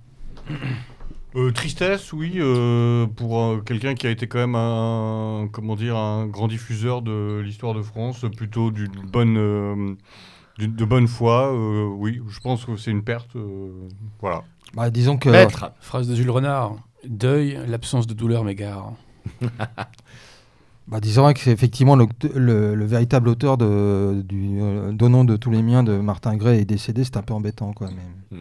Euh, 1.35 1.51
tristesse, 1.51 2.11
oui, 2.11 2.33
euh, 2.39 3.05
pour 3.07 3.39
euh, 3.41 3.61
quelqu'un 3.65 3.93
qui 3.93 4.05
a 4.05 4.09
été 4.09 4.27
quand 4.27 4.39
même 4.39 4.55
un, 4.55 5.47
comment 5.49 5.77
dire, 5.77 5.95
un 5.95 6.27
grand 6.27 6.49
diffuseur 6.49 7.01
de 7.01 7.39
l'histoire 7.39 7.73
de 7.73 7.81
France, 7.81 8.25
plutôt 8.35 8.69
d'une 8.69 8.91
bonne, 9.09 9.37
euh, 9.37 9.93
de 10.67 10.85
bonne 10.85 11.07
foi. 11.07 11.53
euh, 11.53 11.87
oui, 11.87 12.21
je 12.29 12.39
pense 12.39 12.65
que 12.65 12.75
c'est 12.77 12.91
une 12.91 13.03
perte. 13.03 13.35
euh, 13.35 13.87
voilà. 14.19 14.43
Bah, 14.73 14.89
disons 14.89 15.17
que. 15.17 15.29
Maître. 15.29 15.71
Phrase 15.81 16.07
de 16.07 16.15
Jules 16.15 16.29
Renard. 16.29 16.75
Deuil, 17.07 17.59
l'absence 17.67 18.07
de 18.07 18.13
douleur 18.13 18.43
m'égare. 18.43 18.93
Bah, 20.87 20.99
disons 20.99 21.31
que 21.31 21.39
c'est 21.39 21.51
effectivement 21.51 21.95
le, 21.95 22.05
le- 22.35 22.75
le 22.75 22.85
véritable 22.85 23.29
auteur 23.29 23.55
de, 23.57 24.23
du 24.27 24.59
euh, 24.59 24.91
Donnons 24.91 25.23
de 25.23 25.37
tous 25.37 25.49
les 25.51 25.61
miens 25.61 25.83
de 25.83 25.97
Martin 25.99 26.35
Gray 26.35 26.59
est 26.59 26.65
décédé, 26.65 27.03
c'est 27.05 27.15
un 27.17 27.21
peu 27.21 27.33
embêtant 27.33 27.71
quoi. 27.71 27.87
Mais... 28.31 28.39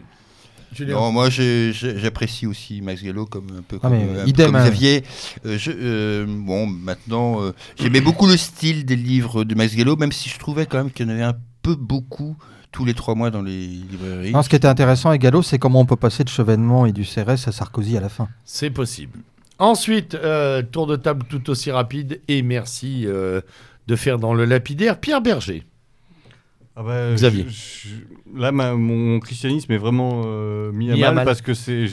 Julien. 0.72 0.94
Non, 0.94 1.12
moi 1.12 1.28
j'apprécie 1.30 2.46
aussi 2.46 2.80
Max 2.80 3.02
Gallo 3.04 3.26
comme 3.26 3.46
un 3.58 3.62
peu 3.62 3.76
Ah, 3.82 3.88
comme, 3.88 3.92
mais, 3.98 4.20
un 4.20 4.24
peu 4.24 4.28
idem, 4.28 4.46
comme 4.46 4.56
hein. 4.56 4.62
Xavier. 4.64 5.04
Euh, 5.46 5.58
je, 5.58 5.70
euh, 5.74 6.26
bon, 6.28 6.66
maintenant, 6.66 7.40
euh, 7.42 7.52
j'aimais 7.76 8.00
beaucoup 8.00 8.26
le 8.26 8.36
style 8.36 8.84
des 8.84 8.96
livres 8.96 9.44
de 9.44 9.54
Max 9.54 9.76
Gallo, 9.76 9.96
même 9.96 10.10
si 10.12 10.28
je 10.28 10.38
trouvais 10.38 10.66
quand 10.66 10.78
même 10.78 10.90
qu'il 10.90 11.06
y 11.06 11.08
en 11.10 11.12
avait 11.12 11.22
un 11.24 11.36
peu 11.62 11.74
beaucoup 11.74 12.36
tous 12.72 12.84
les 12.84 12.94
trois 12.94 13.14
mois 13.14 13.30
dans 13.30 13.42
les 13.42 13.66
librairies. 13.66 14.32
Non, 14.32 14.42
ce 14.42 14.48
qui 14.48 14.56
était 14.56 14.68
intéressant 14.68 15.08
avec 15.08 15.20
Gallo, 15.22 15.42
c'est 15.42 15.58
comment 15.58 15.80
on 15.80 15.86
peut 15.86 15.96
passer 15.96 16.22
de 16.24 16.28
Chevènement 16.28 16.86
et 16.86 16.92
du 16.92 17.02
CRS 17.04 17.48
à 17.48 17.52
Sarkozy 17.52 17.96
à 17.96 18.00
la 18.00 18.08
fin. 18.08 18.28
C'est 18.44 18.70
possible. 18.70 19.18
Ensuite, 19.58 20.14
euh, 20.14 20.62
tour 20.62 20.86
de 20.86 20.96
table 20.96 21.26
tout 21.28 21.50
aussi 21.50 21.70
rapide 21.70 22.20
et 22.28 22.42
merci 22.42 23.04
euh, 23.06 23.40
de 23.88 23.96
faire 23.96 24.18
dans 24.18 24.32
le 24.34 24.44
lapidaire 24.44 24.98
Pierre 24.98 25.20
Berger. 25.20 25.64
Ah 26.76 26.82
bah, 26.82 27.12
Xavier. 27.14 27.44
je- 27.48 27.88
je- 27.88 28.38
là, 28.40 28.52
ma- 28.52 28.74
mon 28.74 29.18
christianisme 29.20 29.70
est 29.72 29.76
vraiment 29.78 30.22
euh, 30.24 30.70
mis, 30.72 30.90
à, 30.90 30.94
Mis 30.94 31.04
à 31.04 31.12
mal 31.12 31.24
parce 31.26 31.42
que 31.42 31.52
c'est 31.52 31.86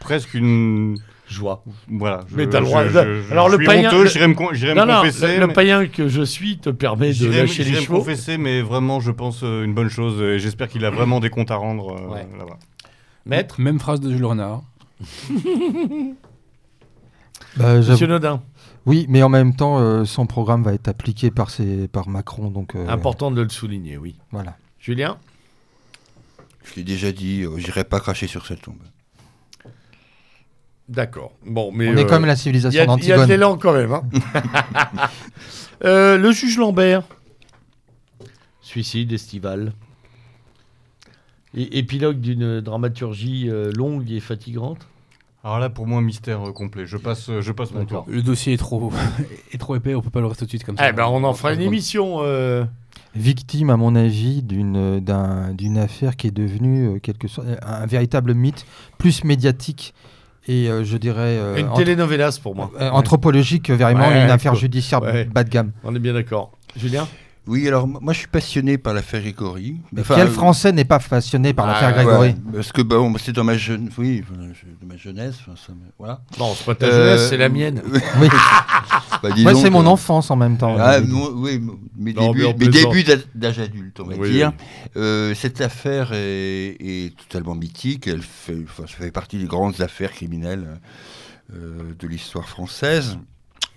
presque 0.00 0.34
une. 0.34 0.96
Joie. 1.30 1.62
Voilà. 1.88 2.22
je- 2.28 2.36
Mais 2.36 2.48
t'as 2.48 2.60
le 2.60 2.66
droit 2.66 2.84
je- 2.86 2.98
de- 2.98 3.22
je- 3.22 3.32
Alors, 3.32 3.48
le 3.48 3.58
païen- 3.58 3.88
honteux, 3.88 4.02
le- 4.04 4.08
j'irai 4.10 4.26
me, 4.28 4.34
j'irai 4.52 4.74
Non, 4.74 4.84
confesser. 4.86 5.34
le, 5.34 5.40
le 5.40 5.46
mais- 5.46 5.52
païen 5.52 5.86
que 5.86 6.08
je 6.08 6.22
suis 6.22 6.58
te 6.58 6.70
permet 6.70 7.12
de 7.12 7.26
lâcher 7.26 7.58
les 7.62 7.64
j'irai 7.70 7.80
me 7.80 7.84
chevaux. 7.86 7.98
confesser, 7.98 8.36
mais 8.36 8.62
vraiment, 8.62 8.98
je 9.00 9.10
pense 9.12 9.42
euh, 9.44 9.64
une 9.64 9.72
bonne 9.74 9.88
chose. 9.90 10.20
Et 10.20 10.38
j'espère 10.38 10.68
qu'il 10.68 10.84
a 10.84 10.90
vraiment 10.90 11.20
des 11.20 11.30
comptes 11.30 11.50
à 11.50 11.56
rendre 11.56 11.96
euh, 11.96 12.08
Ouais. 12.14 12.26
là-bas. 12.38 12.58
Maître, 13.26 13.60
Même 13.60 13.78
phrase 13.78 14.00
de 14.00 14.10
Jules 14.10 14.24
Renard. 14.24 14.62
Bah, 17.56 17.74
Monsieur 17.78 18.06
Nodin, 18.06 18.40
oui, 18.86 19.06
mais 19.08 19.22
en 19.22 19.28
même 19.28 19.54
temps, 19.56 19.78
euh, 19.80 20.04
son 20.04 20.26
programme 20.26 20.62
va 20.62 20.72
être 20.72 20.86
appliqué 20.88 21.30
par, 21.30 21.50
ses, 21.50 21.88
par 21.88 22.08
Macron, 22.08 22.48
donc 22.50 22.76
euh, 22.76 22.86
important 22.88 23.30
de 23.30 23.42
le 23.42 23.48
souligner, 23.48 23.96
oui. 23.98 24.16
voilà. 24.30 24.56
Julien? 24.78 25.18
Je 26.64 26.76
l'ai 26.76 26.84
déjà 26.84 27.10
dit, 27.10 27.44
j'irai 27.56 27.84
pas 27.84 27.98
cracher 28.00 28.26
sur 28.28 28.46
cette 28.46 28.62
tombe. 28.62 28.76
D'accord. 30.90 31.32
Bon, 31.46 31.70
mais 31.72 31.88
on 31.88 31.96
est 31.96 32.04
euh, 32.04 32.08
comme 32.08 32.26
la 32.26 32.32
il 32.32 32.36
y, 32.36 32.38
civilisation 32.40 32.80
a- 32.80 32.96
il 33.00 33.06
y 33.06 33.12
a 33.12 33.14
de 33.14 33.20
d'Antigone. 33.20 33.28
l'élan 33.28 33.56
quand 33.56 33.72
même. 33.72 33.92
hein. 33.92 34.02
Euh, 35.82 36.18
le 36.18 36.30
juge 36.32 36.58
Lambert. 36.58 37.04
Suicide 38.60 39.10
estival. 39.12 39.72
Et, 41.54 41.78
épilogue 41.78 42.20
d'une 42.20 42.60
dramaturgie 42.60 43.48
euh, 43.48 43.72
longue 43.72 44.10
et 44.10 44.20
fatigante. 44.20 44.86
Alors 45.42 45.58
là, 45.58 45.70
pour 45.70 45.86
moi, 45.86 46.02
mystère 46.02 46.46
euh, 46.48 46.52
complet. 46.52 46.84
Je 46.84 46.98
passe, 46.98 47.30
je 47.40 47.52
passe 47.52 47.72
mon 47.72 47.86
tour. 47.86 48.04
Le 48.08 48.20
dossier 48.22 48.52
est 48.52 48.58
trop, 48.58 48.92
est 49.52 49.58
trop 49.58 49.74
épais, 49.74 49.94
on 49.94 50.02
peut 50.02 50.10
pas 50.10 50.20
le 50.20 50.26
rester 50.26 50.40
tout 50.40 50.46
de 50.46 50.50
suite 50.50 50.64
comme 50.64 50.76
ça. 50.76 50.90
Eh 50.90 50.92
ben, 50.92 51.06
on 51.06 51.24
en 51.24 51.32
fera 51.32 51.54
une 51.54 51.62
émission. 51.62 52.18
euh, 52.20 52.64
Victime, 53.16 53.70
à 53.70 53.76
mon 53.78 53.96
avis, 53.96 54.42
d'une 54.42 55.00
d'un- 55.00 55.52
d'une 55.54 55.78
affaire 55.78 56.16
qui 56.16 56.26
est 56.26 56.30
devenue 56.30 56.88
euh, 56.96 56.98
quelque 56.98 57.26
sorte, 57.26 57.48
un, 57.62 57.86
véritable 57.86 58.34
mythe, 58.34 58.66
plus 58.98 59.24
médiatique 59.24 59.94
et 60.48 60.68
euh, 60.68 60.84
je 60.84 60.96
dirais 60.96 61.36
euh, 61.38 61.56
une 61.56 61.72
telenovelas 61.74 62.38
pour 62.42 62.54
moi. 62.54 62.70
euh, 62.80 62.90
anthropologique 62.90 63.64
que 63.66 63.72
vraiment 63.72 64.08
Ouais, 64.08 64.24
une 64.24 64.30
affaire 64.30 64.54
judiciaire 64.54 65.02
Ouais. 65.02 65.24
bas 65.24 65.44
de 65.44 65.50
gamme. 65.50 65.72
On 65.84 65.94
est 65.94 65.98
bien 65.98 66.12
d'accord. 66.14 66.52
Julien? 66.76 67.06
Oui, 67.46 67.66
alors 67.66 67.88
moi 67.88 68.12
je 68.12 68.18
suis 68.20 68.28
passionné 68.28 68.78
par 68.78 68.94
l'affaire 68.94 69.22
Grégory. 69.22 69.80
Mais 69.92 70.02
Enfin, 70.02 70.14
quel 70.16 70.28
euh, 70.28 70.30
Français 70.30 70.72
n'est 70.72 70.84
pas 70.84 70.98
passionné 71.00 71.52
par 71.52 71.66
Ah, 71.68 71.72
l'affaire 71.72 71.88
ouais. 71.88 72.04
Grégory 72.04 72.28
ouais, 72.28 72.36
Parce 72.54 72.70
que 72.70 72.82
bon, 72.82 73.12
c'est 73.18 73.32
dans 73.32 73.44
ma 73.44 73.56
jeune, 73.56 73.90
oui, 73.98 74.22
je- 74.52 74.66
de 74.80 74.86
ma 74.86 74.96
jeunesse. 74.96 75.36
enfin, 75.40 75.54
ça 75.56 75.72
me- 75.72 75.78
voilà. 75.98 76.20
Non, 76.38 76.52
c'est 76.54 76.66
pas 76.66 76.74
ta 76.74 76.86
Euh, 76.86 77.16
jeunesse, 77.16 77.28
c'est 77.30 77.36
la 77.38 77.48
mienne. 77.48 77.82
Oui, 78.20 78.28
Bah, 79.22 79.54
c'est 79.54 79.70
mon 79.70 79.84
euh, 79.84 79.88
enfance 79.88 80.30
en 80.30 80.36
même 80.36 80.56
temps. 80.58 80.76
Ah, 80.78 80.94
Euh, 80.98 81.02
moi, 81.06 81.30
oui, 81.34 81.60
mes 81.96 82.12
Non, 82.12 82.32
débuts, 82.32 82.54
mes 82.58 82.68
d'âge- 83.34 83.58
adulte, 83.58 84.00
on 84.00 84.04
va 84.04 84.14
Oui, 84.16 84.30
dire. 84.30 84.52
oui. 84.58 84.64
Euh, 84.96 85.34
cette 85.34 85.60
affaire 85.60 86.12
est, 86.12 86.76
est 86.80 87.14
totalement 87.16 87.54
mythique. 87.54 88.06
Elle 88.06 88.22
fait, 88.22 88.56
enfin, 88.64 88.84
ça 88.86 88.96
fait 88.96 89.10
partie 89.10 89.38
des 89.38 89.44
grandes 89.46 89.80
affaires 89.80 90.12
criminelles 90.12 90.78
euh, 91.54 91.92
de 91.98 92.06
l'histoire 92.06 92.48
française. 92.48 93.18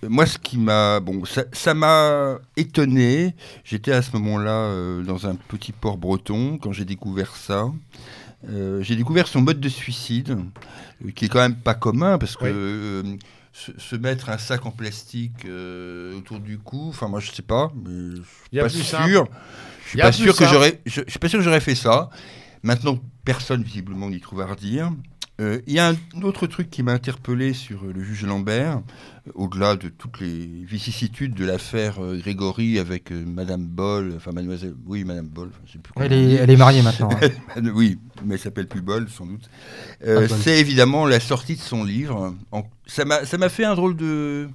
Moi, 0.02 0.26
ce 0.26 0.38
qui 0.38 0.58
m'a, 0.58 1.00
bon, 1.00 1.22
ça 1.52 1.74
m'a 1.74 2.38
étonné. 2.56 3.34
J'étais 3.64 3.92
à 3.92 4.02
ce 4.02 4.12
moment-là 4.12 4.50
euh, 4.50 5.02
dans 5.02 5.26
un 5.26 5.34
petit 5.34 5.72
port 5.72 5.96
breton 5.96 6.58
quand 6.58 6.72
j'ai 6.72 6.84
découvert 6.84 7.36
ça. 7.36 7.66
Euh, 8.50 8.82
j'ai 8.82 8.96
découvert 8.96 9.26
son 9.26 9.40
mode 9.40 9.60
de 9.60 9.68
suicide, 9.70 10.36
euh, 11.04 11.10
qui 11.12 11.24
est 11.24 11.28
quand 11.28 11.38
même 11.38 11.56
pas 11.56 11.72
commun 11.74 12.18
parce 12.18 12.36
que 12.36 12.44
Oui. 12.44 12.50
euh, 12.54 13.16
se, 13.54 13.72
se 13.78 13.96
mettre 13.96 14.28
un 14.28 14.36
sac 14.36 14.66
en 14.66 14.70
plastique 14.70 15.46
autour 16.16 16.40
du 16.40 16.58
cou, 16.58 16.88
enfin 16.90 17.08
moi 17.08 17.20
je 17.20 17.30
sais 17.30 17.40
pas, 17.42 17.72
mais 17.74 18.16
je 18.16 18.22
suis 18.22 18.50
pas 18.60 18.68
sûr. 18.68 19.26
Je 19.84 19.88
suis 19.90 19.98
pas 19.98 20.12
sûr 20.12 20.36
que 20.36 20.44
j'aurais, 20.52 20.80
je 20.84 21.00
suis 21.06 21.18
pas 21.18 21.28
sûr 21.28 21.38
que 21.38 21.44
j'aurais 21.44 21.60
fait 21.60 21.74
ça. 21.74 22.10
Maintenant, 22.62 22.98
personne 23.24 23.62
visiblement 23.62 24.10
n'y 24.10 24.20
trouve 24.20 24.40
à 24.42 24.46
redire. 24.46 24.90
Euh, 25.40 25.60
Il 25.66 25.72
y 25.72 25.80
a 25.80 25.88
un 25.88 26.22
autre 26.22 26.46
truc 26.46 26.70
qui 26.70 26.82
m'a 26.84 26.92
interpellé 26.92 27.54
sur 27.54 27.82
euh, 27.84 27.92
le 27.92 28.04
juge 28.04 28.24
Lambert, 28.24 28.78
euh, 29.26 29.30
au-delà 29.34 29.74
de 29.74 29.88
toutes 29.88 30.20
les 30.20 30.46
vicissitudes 30.64 31.34
de 31.34 31.44
l'affaire 31.44 31.96
Grégory 32.00 32.78
avec 32.78 33.10
Madame 33.10 33.64
Boll, 33.66 34.12
enfin 34.16 34.30
Mademoiselle, 34.30 34.74
oui 34.86 35.02
Madame 35.02 35.26
Boll, 35.26 35.50
je 35.66 35.72
sais 35.72 35.78
plus 35.78 35.92
Elle 35.96 36.12
est, 36.12 36.34
elle 36.34 36.50
est 36.50 36.56
mariée 36.56 36.82
maintenant. 36.82 37.10
hein. 37.20 37.62
oui, 37.74 37.98
mais 38.24 38.34
elle 38.34 38.40
s'appelle 38.40 38.68
plus 38.68 38.80
Boll 38.82 39.08
sans 39.08 39.26
doute. 39.26 39.50
Euh, 40.06 40.28
c'est 40.28 40.60
évidemment 40.60 41.04
la 41.06 41.18
sortie 41.18 41.56
de 41.56 41.60
son 41.60 41.82
livre. 41.82 42.34
En- 42.52 42.62
Ça 42.86 43.04
m'a, 43.04 43.24
ça 43.24 43.36
m'a 43.36 43.48
fait 43.48 43.64
un 43.64 43.74
drôle 43.74 43.96
de, 43.96 44.48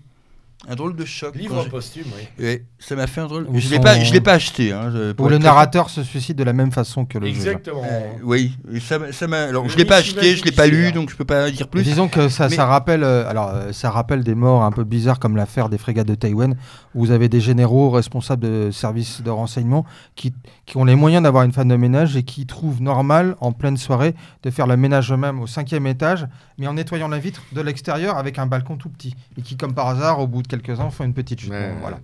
un 0.68 0.76
drôle 0.76 0.96
de 0.96 1.06
choc. 1.06 1.36
Livre 1.36 1.64
posthume, 1.70 2.04
oui. 2.18 2.44
Ouais, 2.46 2.66
ça 2.80 2.96
m'a 2.96 3.08
fait 3.08 3.22
un 3.22 3.28
drôle. 3.28 3.46
Où 3.50 3.58
Je 3.60 3.70
l'ai 3.70 3.78
son- 3.78 3.82
pas, 3.82 4.00
je 4.00 4.12
l'ai 4.12 4.20
pas 4.20 4.34
acheté. 4.34 4.74
Hein, 4.74 4.92
Où 5.18 5.30
le 5.30 5.38
narrateur 5.38 5.90
se 5.90 6.04
suicide 6.04 6.36
de 6.38 6.44
la 6.44 6.52
même 6.54 6.72
façon 6.72 7.06
que 7.06 7.18
le. 7.18 7.28
Exactement. 7.28 7.82
Euh, 7.90 8.12
oui, 8.24 8.58
et 8.74 8.80
ça, 8.82 9.00
m'a- 9.00 9.12
ça. 9.14 9.26
Alors, 9.26 9.64
Le 9.64 9.70
je 9.70 9.78
l'ai 9.78 9.86
pas 9.86 9.98
acheté, 9.98 10.36
je 10.36 10.44
l'ai 10.44 10.52
pas 10.52 10.68
lu, 10.68 10.92
donc 10.92 11.10
je 11.10 11.16
peux 11.16 11.24
pas 11.26 11.50
dire 11.50 11.70
plus. 11.70 11.84
Disons 11.84 12.10
que 12.10 12.28
ça, 12.28 12.50
Mais- 12.50 12.56
ça 12.58 12.66
rappelle, 12.66 13.04
euh, 13.04 13.28
alors 13.30 13.50
euh, 13.54 13.72
ça 13.72 13.90
rappelle 13.90 14.24
des 14.24 14.36
morts 14.36 14.64
un 14.64 14.72
peu 14.72 14.84
bizarres 14.84 15.20
comme 15.20 15.38
l'affaire 15.38 15.70
des 15.70 15.78
frégates 15.78 16.08
de 16.08 16.16
Taïwan, 16.16 16.56
où 16.94 17.06
vous 17.06 17.12
avez 17.12 17.30
des 17.30 17.40
généraux 17.40 17.90
responsables 17.90 18.42
de 18.44 18.70
services 18.72 19.22
de 19.22 19.30
renseignement 19.30 19.86
qui, 20.16 20.34
qui 20.66 20.76
ont 20.78 20.84
les 20.84 20.96
moyens 20.96 21.24
d'avoir 21.24 21.44
une 21.44 21.54
femme 21.54 21.70
de 21.70 21.76
ménage 21.78 22.18
et 22.18 22.24
qui 22.24 22.46
trouvent 22.46 22.82
normal 22.82 23.38
en 23.40 23.54
pleine 23.54 23.78
soirée 23.78 24.14
de 24.44 24.50
faire 24.50 24.68
le 24.68 24.76
ménage 24.76 25.12
eux-mêmes 25.12 25.40
au 25.40 25.48
cinquième 25.48 25.88
étage, 25.88 26.28
mais 26.58 26.68
en 26.68 26.74
nettoyant 26.74 27.08
la 27.08 27.18
vitre 27.20 27.44
de 27.54 27.62
l'extérieur 27.62 28.18
avec 28.18 28.38
un 28.40 28.46
balcon 28.46 28.76
tout 28.76 28.90
petit, 28.90 29.16
et 29.38 29.42
qui 29.42 29.56
comme 29.56 29.74
par 29.74 29.88
hasard, 29.88 30.20
au 30.20 30.28
bout 30.28 30.42
de 30.44 30.49
quelques 30.50 30.80
ans, 30.80 30.90
font 30.92 31.06
une 31.06 31.14
petite 31.14 31.40
chute. 31.40 31.52
Ouais, 31.52 31.72
Bon, 31.72 31.80
voilà. 31.80 32.00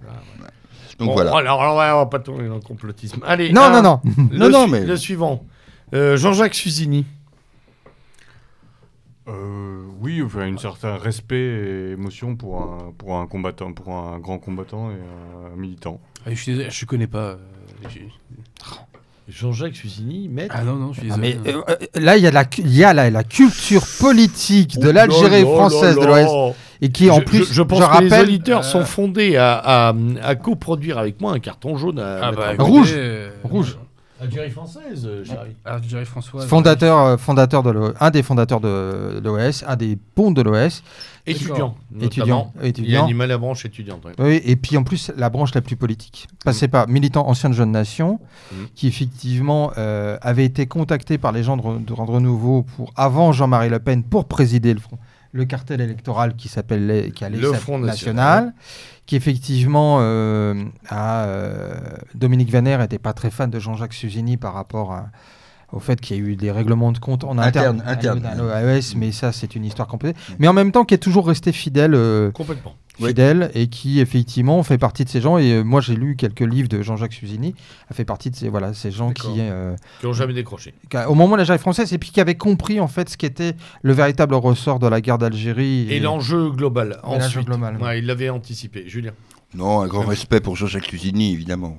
Donc 0.98 1.08
Bon, 1.10 1.14
voilà. 1.14 1.36
Alors, 1.36 1.62
alors, 1.62 1.78
ouais, 1.78 1.90
on 1.92 1.98
va 1.98 2.06
pas 2.06 2.20
tourner 2.20 2.48
dans 2.48 2.56
le 2.56 2.62
complotisme. 2.62 3.20
Allez. 3.28 3.52
Non, 3.52 3.64
un- 3.64 3.82
non, 3.82 4.00
non. 4.06 4.28
Le, 4.32 4.48
Non, 4.50 4.68
mais- 4.68 4.86
le 4.86 4.96
suivant. 4.96 5.44
Euh, 5.94 6.16
Jean-Jacques 6.16 6.56
Suzini. 6.56 7.06
Euh, 9.28 9.84
oui, 10.02 10.22
enfin, 10.24 10.42
un 10.54 10.58
certain 10.58 10.98
respect 10.98 11.36
et 11.36 11.92
émotion 11.94 12.36
pour 12.36 12.62
un, 12.62 12.94
pour 12.98 13.18
un 13.18 13.26
combattant, 13.26 13.74
pour 13.74 13.92
un 13.94 14.20
grand 14.20 14.38
combattant 14.38 14.92
et 14.92 14.96
un 15.52 15.56
militant. 15.58 16.00
Ah, 16.26 16.30
je 16.30 16.36
suis 16.36 16.52
désolé, 16.54 16.70
je 16.70 16.86
connais 16.86 17.08
pas. 17.08 17.20
euh, 17.20 17.38
Jean-Jacques 19.28 19.76
Susini, 19.76 20.30
maître. 20.30 20.54
Ah 20.56 20.64
non, 20.64 20.76
non, 20.76 20.94
je 20.94 21.00
suis 21.02 21.12
Ah, 21.12 21.18
désolé. 21.18 21.40
mais 21.44 21.52
euh, 21.54 21.64
là, 21.96 22.18
il 22.18 22.24
y 22.24 22.28
a 22.28 22.32
la, 22.32 22.44
y 22.60 22.84
a 22.84 22.94
la, 22.94 23.10
la 23.10 23.24
culture 23.24 23.84
politique 24.00 24.78
de 24.78 24.90
Oh 24.90 24.92
l'Algérie 24.92 25.42
française 25.42 25.96
là 25.98 26.02
de 26.04 26.08
l'Ouest 26.08 26.58
et 26.82 26.90
qui 26.90 27.10
en 27.10 27.16
je, 27.20 27.22
plus, 27.22 27.46
je, 27.48 27.54
je 27.54 27.62
pense 27.62 27.80
je 27.80 27.86
que 27.86 28.04
les 28.04 28.10
rappelle, 28.10 28.28
auditeurs 28.28 28.60
euh, 28.60 28.64
sont 28.64 28.86
fondés 28.86 29.38
à, 29.38 29.54
à, 29.90 29.94
à 30.24 30.36
coproduire 30.36 30.98
avec 30.98 31.20
moi 31.22 31.34
un 31.34 31.40
carton 31.40 31.78
jaune 31.78 32.00
à 32.00 32.20
Ah 32.22 32.32
bah, 32.32 32.54
Rouge. 32.60 32.94
euh, 32.96 33.30
Rouge. 33.44 33.78
Algérie 34.22 34.50
française, 34.50 35.06
euh, 35.06 35.26
chérie. 35.26 35.58
Ah, 35.66 35.78
je 35.84 35.90
dirais 35.90 36.06
François. 36.06 36.42
fondateur, 36.48 36.98
euh, 37.00 37.18
fondateur 37.18 37.64
de 37.64 37.94
un 38.00 38.10
des 38.12 38.24
fondateurs 38.24 38.62
de 38.62 39.20
l'OS, 39.22 39.66
un 39.68 39.76
des 39.76 39.98
ponts 40.16 40.32
de 40.32 40.42
l'OS, 40.42 40.84
Étudiant. 41.28 41.76
étudiant. 42.00 42.54
Il 42.62 42.68
étudiant. 42.70 43.04
animait 43.04 43.28
la 43.28 43.38
branche 43.38 43.66
étudiante. 43.66 44.06
ouais. 44.06 44.14
Oui, 44.20 44.42
et 44.46 44.56
puis 44.56 44.78
en 44.78 44.84
plus, 44.84 45.12
la 45.18 45.30
branche 45.30 45.54
la 45.54 45.60
plus 45.62 45.76
politique. 45.76 46.28
Passé 46.46 46.70
par 46.70 46.88
militant 46.88 47.28
ancien 47.28 47.50
de 47.50 47.56
Jeune 47.56 47.72
Nation, 47.72 48.22
Mhm. 48.54 48.68
qui 48.74 48.88
effectivement 48.88 49.72
euh, 49.78 50.18
avait 50.22 50.46
été 50.46 50.66
contacté 50.66 51.18
par 51.18 51.34
les 51.34 51.44
gens 51.44 51.58
de, 51.58 51.80
de 51.86 51.94
Rendre 51.94 52.22
Nouveau 52.22 52.64
pour, 52.78 52.94
avant 52.96 53.34
Jean-Marie 53.34 53.70
Le 53.70 53.80
Pen 53.80 54.02
pour 54.04 54.26
présider 54.26 54.74
le, 54.74 54.80
front, 54.80 54.98
le 55.36 55.44
cartel 55.46 55.82
électoral 55.82 56.36
qui 56.36 56.48
s'appelle 56.48 56.88
les- 56.88 57.12
qui 57.12 57.26
allait 57.26 57.38
Le 57.38 57.52
Front 57.52 57.78
National, 57.78 58.16
National. 58.16 58.54
qui 59.06 59.16
effectivement, 59.18 59.98
euh, 60.00 60.64
a, 60.88 61.26
euh, 61.26 61.76
Dominique 62.16 62.50
Vaner 62.50 62.78
n'était 62.78 63.00
pas 63.00 63.12
très 63.14 63.30
fan 63.30 63.50
de 63.50 63.60
Jean-Jacques 63.60 63.94
Susini 63.94 64.38
par 64.38 64.54
rapport 64.54 64.94
à- 64.94 65.10
au 65.74 65.80
fait 65.80 66.00
qu'il 66.00 66.16
y 66.16 66.20
a 66.20 66.24
eu 66.24 66.36
des 66.38 66.52
règlements 66.52 66.94
de 66.94 67.00
compte 67.00 67.26
en 67.26 67.38
interne, 67.38 67.84
Interne, 67.86 68.20
interne. 68.26 68.26
à 68.50 68.62
l'OAS, 68.62 68.94
mais 68.96 69.12
ça 69.12 69.34
c'est 69.34 69.56
une 69.56 69.66
histoire 69.66 69.90
complète. 69.90 70.16
Mais 70.40 70.48
en 70.48 70.54
même 70.54 70.72
temps, 70.72 70.86
qui 70.86 70.94
est 70.94 71.00
toujours 71.00 71.28
resté 71.28 71.52
fidèle. 71.52 71.96
euh, 71.96 72.32
Complètement. 72.32 72.76
Oui. 73.00 73.10
fidèle 73.10 73.52
et 73.54 73.68
qui 73.68 74.00
effectivement 74.00 74.64
fait 74.64 74.78
partie 74.78 75.04
de 75.04 75.10
ces 75.10 75.20
gens 75.20 75.38
et 75.38 75.52
euh, 75.52 75.64
moi 75.64 75.82
j'ai 75.82 75.96
lu 75.96 76.16
quelques 76.16 76.40
livres 76.40 76.70
de 76.70 76.82
Jean-Jacques 76.82 77.12
Susini 77.14 77.54
a 77.90 77.94
fait 77.94 78.06
partie 78.06 78.30
de 78.32 78.36
ces 78.38 78.48
voilà 78.48 78.74
ces 78.74 78.90
gens 78.92 79.12
qui, 79.12 79.28
euh, 79.40 79.76
Qui 80.00 80.06
n'ont 80.06 80.14
jamais 80.14 80.34
décroché. 80.34 80.74
a- 80.94 81.10
au 81.10 81.14
moment 81.16 81.34
de 81.34 81.38
l'Algérie 81.40 81.60
française 81.60 81.92
et 81.92 81.98
puis 81.98 82.12
qui 82.12 82.22
avaient 82.22 82.36
compris 82.36 82.80
en 82.80 82.88
fait 82.88 83.10
ce 83.10 83.18
qu'était 83.18 83.54
le 83.82 83.92
véritable 83.94 84.34
ressort 84.36 84.80
de 84.80 84.88
la 84.88 85.02
guerre 85.02 85.18
d'Algérie 85.18 85.88
Et 85.92 86.00
l'enjeu 86.00 86.50
global. 86.52 87.00
Et 87.04 87.06
l'enjeu 87.08 87.26
Ensuite, 87.26 87.46
global, 87.48 87.78
Ouais, 87.82 88.00
il 88.00 88.06
l'avait 88.06 88.30
anticipé. 88.30 88.86
Julien. 88.88 89.12
Non, 89.54 89.82
un 89.82 89.88
grand 89.88 90.06
respect 90.06 90.40
pour 90.40 90.56
Jean-Jacques 90.56 90.92
Lusini, 90.92 91.34
évidemment. 91.34 91.78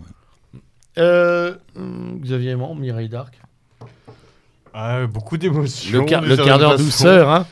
Euh, 0.99 1.55
hum, 1.77 2.19
Xavier 2.23 2.51
Aimant, 2.51 2.75
Mireille 2.75 3.09
d'Arc. 3.09 3.39
Ah, 4.75 5.07
beaucoup 5.07 5.39
d'émotions. 5.39 6.01
Le, 6.01 6.05
quart- 6.37 6.59
d'heure 6.59 6.77
douceur, 6.77 7.31
hein. 7.31 7.47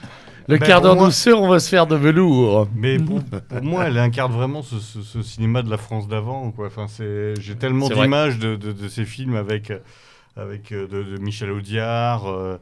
Le 0.48 0.58
Ben, 0.58 0.66
quart 0.66 0.80
d'heure 0.82 0.96
moi- 0.96 1.06
douceur, 1.06 1.40
on 1.40 1.48
va 1.48 1.58
se 1.58 1.68
faire 1.68 1.86
de 1.86 1.96
velours. 1.96 2.68
Mais 2.76 2.98
pour, 2.98 3.22
pour 3.22 3.62
moi, 3.62 3.84
elle 3.86 3.98
incarne 3.98 4.32
vraiment 4.32 4.62
ce, 4.62 4.78
ce- 4.78 5.00
ce 5.02 5.22
cinéma 5.22 5.62
de 5.62 5.70
la 5.70 5.78
France 5.78 6.06
d'avant. 6.08 6.50
quoi. 6.50 6.66
Enfin, 6.66 6.86
c'est- 6.88 7.34
J'ai 7.40 7.54
tellement 7.56 7.88
d'images 7.88 8.38
de, 8.38 8.54
de- 8.56 8.72
de 8.72 8.88
ces 8.88 9.04
films 9.04 9.36
avec, 9.36 9.72
avec 10.36 10.73
euh, 10.73 10.86
de, 10.89 11.02
de 11.16 11.19
Michel 11.19 11.51
Audiard. 11.51 12.27
euh, 12.28 12.59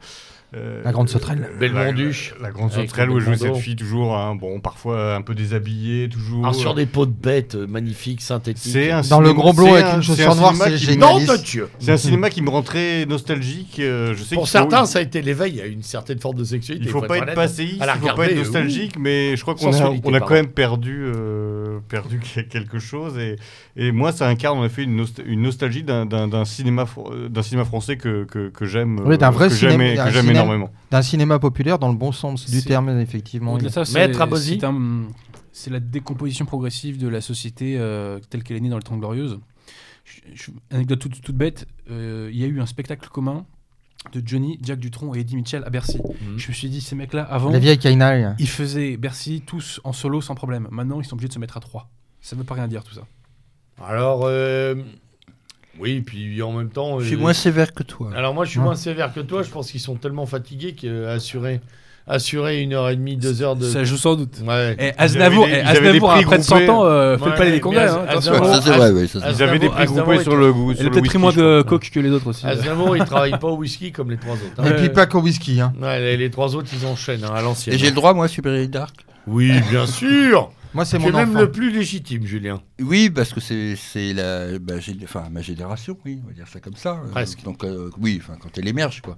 euh, 0.54 0.82
La 0.84 0.92
Grande 0.92 1.08
Sauterelle. 1.08 1.48
euh, 1.50 1.58
Belmonduche. 1.58 2.34
La, 2.38 2.48
la 2.48 2.52
Grande 2.52 2.70
Sauterelle 2.72 3.08
où 3.08 3.16
elle 3.16 3.24
jouait 3.24 3.38
cette 3.38 3.56
fille 3.56 3.74
toujours, 3.76 4.14
hein, 4.18 4.34
bon, 4.34 4.60
parfois 4.60 5.14
un 5.14 5.22
peu 5.22 5.34
déshabillée, 5.34 6.10
toujours. 6.10 6.46
Ah, 6.46 6.52
sur 6.52 6.74
des 6.74 6.84
peaux 6.84 7.06
de 7.06 7.10
bêtes 7.10 7.54
euh, 7.54 7.66
magnifiques, 7.66 8.20
synthétiques. 8.20 8.70
C'est 8.70 8.90
un 8.90 9.00
dans 9.00 9.22
le 9.22 9.32
gros 9.32 9.54
blond 9.54 9.68
c'est 9.68 9.72
avec 9.72 9.84
un- 9.86 9.96
une 9.96 10.02
chaussure 10.02 10.30
un 10.32 10.34
noire 10.34 10.52
cinéma 10.52 10.64
c'est 10.70 10.76
qui- 10.76 10.84
génial. 10.84 11.70
C'est 11.78 11.92
un 11.92 11.96
cinéma 11.96 12.28
qui 12.28 12.42
me 12.42 12.50
rend 12.50 12.60
très 12.60 13.06
nostalgique. 13.06 13.78
euh, 13.78 14.12
je 14.14 14.22
sais 14.24 14.34
Pour 14.34 14.44
faut- 14.44 14.50
certains, 14.50 14.84
ça 14.84 14.98
a 14.98 15.02
été 15.02 15.22
l'éveil 15.22 15.58
à 15.62 15.64
une 15.64 15.82
certaine 15.82 16.18
forme 16.18 16.36
de 16.36 16.44
sexualité. 16.44 16.84
Il 16.84 16.90
faut 16.92 17.00
faut 17.00 17.06
pas 17.06 17.16
être 17.16 17.32
passéiste, 17.34 17.78
il 17.82 18.00
faut 18.08 18.14
pas 18.14 18.26
être 18.26 18.36
nostalgique, 18.36 18.98
mais 18.98 19.34
je 19.36 19.40
crois 19.40 19.54
qu'on 19.54 19.72
a, 19.72 19.88
on 19.88 20.00
quand 20.20 20.30
même 20.34 20.48
perdu, 20.48 21.04
euh, 21.06 21.61
perdu 21.80 22.20
quelque 22.50 22.78
chose. 22.78 23.18
Et, 23.18 23.36
et 23.76 23.92
moi, 23.92 24.12
ça 24.12 24.28
incarne 24.28 24.58
en 24.58 24.64
effet 24.64 24.82
une, 24.84 25.00
nost- 25.00 25.22
une 25.24 25.42
nostalgie 25.42 25.82
d'un- 25.82 26.44
cinéma, 26.44 26.84
fr- 26.84 27.28
d'un 27.28 27.42
cinéma 27.42 27.64
français 27.64 27.96
que, 27.96 28.24
que, 28.24 28.48
que 28.48 28.64
j'aime 28.66 29.00
Oui, 29.06 29.18
d'un 29.18 29.28
euh, 29.28 29.30
vrai 29.30 29.48
que 29.48 29.54
cinéma- 29.54 30.04
que 30.06 30.10
j'aime 30.10 30.30
énormément. 30.30 30.70
d'un 30.90 31.02
cinéma 31.02 31.38
populaire 31.38 31.78
dans 31.78 31.88
le 31.90 31.96
bon 31.96 32.12
sens 32.12 32.50
du 32.50 32.62
terme 32.62 32.88
effectivement 33.00 33.56
de 33.58 33.68
ça, 33.68 33.84
c'est- 33.84 33.94
Maître 33.98 34.20
Abosi. 34.20 34.60
c'est 35.52 35.70
la 35.70 35.80
décomposition 35.80 36.44
progressive 36.44 36.98
de 36.98 37.08
la 37.08 37.20
société 37.20 37.76
euh, 37.78 38.18
telle 38.30 38.42
qu'elle 38.42 38.56
est 38.56 38.60
née 38.60 38.68
dans 38.70 38.78
les 38.78 38.82
Trente 38.82 39.00
Glorieuses. 39.00 39.38
Je- 40.04 40.20
je- 40.34 40.50
Anecdote 40.74 40.98
toute, 40.98 41.20
toute 41.20 41.36
bête, 41.36 41.66
euh, 41.90 42.28
il 42.32 42.38
y 42.38 42.44
a 42.44 42.46
eu 42.48 42.60
un 42.60 42.66
spectacle 42.66 43.08
commun 43.08 43.46
de 44.12 44.22
Johnny, 44.26 44.58
Jack 44.62 44.78
Dutronc 44.80 45.14
et 45.14 45.20
Eddie 45.20 45.36
Mitchell 45.36 45.62
à 45.64 45.70
Bercy. 45.70 45.98
Mhm. 45.98 46.38
Je 46.38 46.48
me 46.48 46.52
suis 46.52 46.68
dit, 46.68 46.80
ces 46.80 46.94
mecs-là, 46.96 47.22
avant, 47.24 47.50
la 47.50 47.58
vieille 47.58 47.78
Kainaï 47.78 48.34
ils 48.38 48.48
faisaient 48.48 48.96
Bercy 48.96 49.42
tous 49.46 49.80
en 49.84 49.92
solo 49.92 50.20
sans 50.20 50.34
problème. 50.34 50.68
Maintenant, 50.70 51.00
ils 51.00 51.04
sont 51.04 51.14
obligés 51.14 51.28
de 51.28 51.34
se 51.34 51.38
mettre 51.38 51.56
à 51.56 51.60
trois. 51.60 51.88
Ça 52.20 52.34
veut 52.36 52.44
pas 52.44 52.54
rien 52.54 52.68
dire 52.68 52.82
tout 52.84 52.94
ça. 52.94 53.02
Alors, 53.82 54.22
euh, 54.24 54.74
oui, 55.78 56.00
puis 56.02 56.42
en 56.42 56.52
même 56.52 56.68
temps. 56.70 57.00
Je 57.00 57.06
suis 57.06 57.14
euh, 57.16 57.18
moins 57.18 57.32
sévère 57.32 57.72
que 57.72 57.82
toi. 57.82 58.10
Alors, 58.14 58.34
moi, 58.34 58.44
je 58.44 58.50
suis 58.50 58.58
Ouais. 58.58 58.64
moins 58.66 58.74
sévère 58.74 59.12
que 59.12 59.20
toi. 59.20 59.42
Je 59.42 59.50
pense 59.50 59.70
qu'ils 59.70 59.80
sont 59.80 59.96
tellement 59.96 60.26
fatigués 60.26 60.74
qu'assurer 60.74 61.60
assurer 62.06 62.60
une 62.60 62.72
heure 62.74 62.88
et 62.90 62.96
demie, 62.96 63.16
deux 63.16 63.42
heures 63.42 63.56
de. 63.56 63.64
Ça 63.68 63.84
joue 63.84 63.96
sans 63.96 64.16
doute. 64.16 64.34
Ouais. 64.46 64.76
Et 64.78 64.92
Aznavour, 64.98 65.46
des- 65.46 65.52
et 65.52 65.54
ils 65.60 65.60
avaient 65.68 65.80
des 65.80 65.88
Aznavour 65.88 66.10
prix 66.10 66.20
à 66.20 66.26
près 66.26 66.38
de 66.38 66.42
100 66.42 66.56
groupés. 66.56 66.70
ans, 66.70 66.84
euh, 66.84 67.16
fait 67.18 67.24
Ouais, 67.24 67.30
le 67.30 67.36
palais 67.36 67.50
mais 67.50 67.56
des 67.56 67.60
congrès. 67.60 67.82
Az- 67.84 67.92
hein, 67.94 68.04
Aznavour- 68.08 68.46
ça, 68.46 68.60
c'est 68.62 68.70
Az- 68.70 68.76
vrai, 68.76 68.90
ouais, 68.90 69.06
ça, 69.06 69.18
Ils 69.18 69.24
avaient 69.24 69.58
des 69.58 69.66
Aznavour- 69.66 69.70
prix 69.74 69.82
Aznavour 69.82 70.04
groupés 70.12 70.22
sur 70.22 70.36
le 70.36 70.52
goût. 70.52 70.72
Il 70.72 70.86
a 70.86 70.90
peut-être 70.90 71.04
pris 71.06 71.18
moins 71.18 71.32
de 71.32 71.62
coke 71.62 71.90
que 71.92 72.00
les 72.00 72.10
autres 72.10 72.26
aussi. 72.28 72.46
Aznavour, 72.46 72.96
il 72.96 73.04
travaille 73.04 73.38
pas 73.38 73.48
au 73.48 73.56
whisky 73.56 73.92
comme 73.92 74.10
les 74.10 74.16
trois 74.16 74.34
autres. 74.34 74.44
hein. 74.58 74.64
et 74.66 74.74
puis 74.76 74.88
pas 74.88 75.06
qu'au 75.06 75.20
whisky 75.20 75.60
hein. 75.60 75.72
Ouais, 75.80 76.00
les, 76.00 76.16
les 76.16 76.30
trois 76.30 76.54
autres, 76.56 76.68
ils 76.72 76.86
enchaînent 76.86 77.24
hein, 77.24 77.32
à 77.34 77.42
l'ancienne. 77.42 77.74
Et 77.74 77.78
j'ai 77.78 77.86
le 77.88 77.94
droit, 77.94 78.14
moi, 78.14 78.28
Super 78.28 78.66
Dark? 78.68 78.94
Oui, 79.26 79.52
bien 79.70 79.86
sûr. 79.86 80.50
Moi 80.74 80.84
c'est 80.84 80.98
mon 80.98 81.10
même 81.12 81.30
enfant 81.30 81.40
le 81.40 81.50
plus 81.50 81.70
légitime, 81.70 82.24
Julien. 82.26 82.62
Oui, 82.80 83.10
parce 83.10 83.32
que 83.32 83.40
c'est 83.40 83.76
c'est 83.76 84.12
la 84.12 84.58
bah, 84.58 84.78
gé- 84.78 84.98
enfin, 85.04 85.28
ma 85.30 85.42
génération, 85.42 85.96
oui, 86.04 86.20
on 86.24 86.28
va 86.28 86.32
dire 86.32 86.48
ça 86.48 86.60
comme 86.60 86.76
ça. 86.76 87.00
Euh, 87.04 87.10
Presque. 87.10 87.42
donc 87.44 87.64
euh, 87.64 87.90
oui, 87.98 88.20
enfin 88.22 88.36
quand 88.40 88.56
elle 88.58 88.68
émerge 88.68 89.00
quoi. 89.02 89.16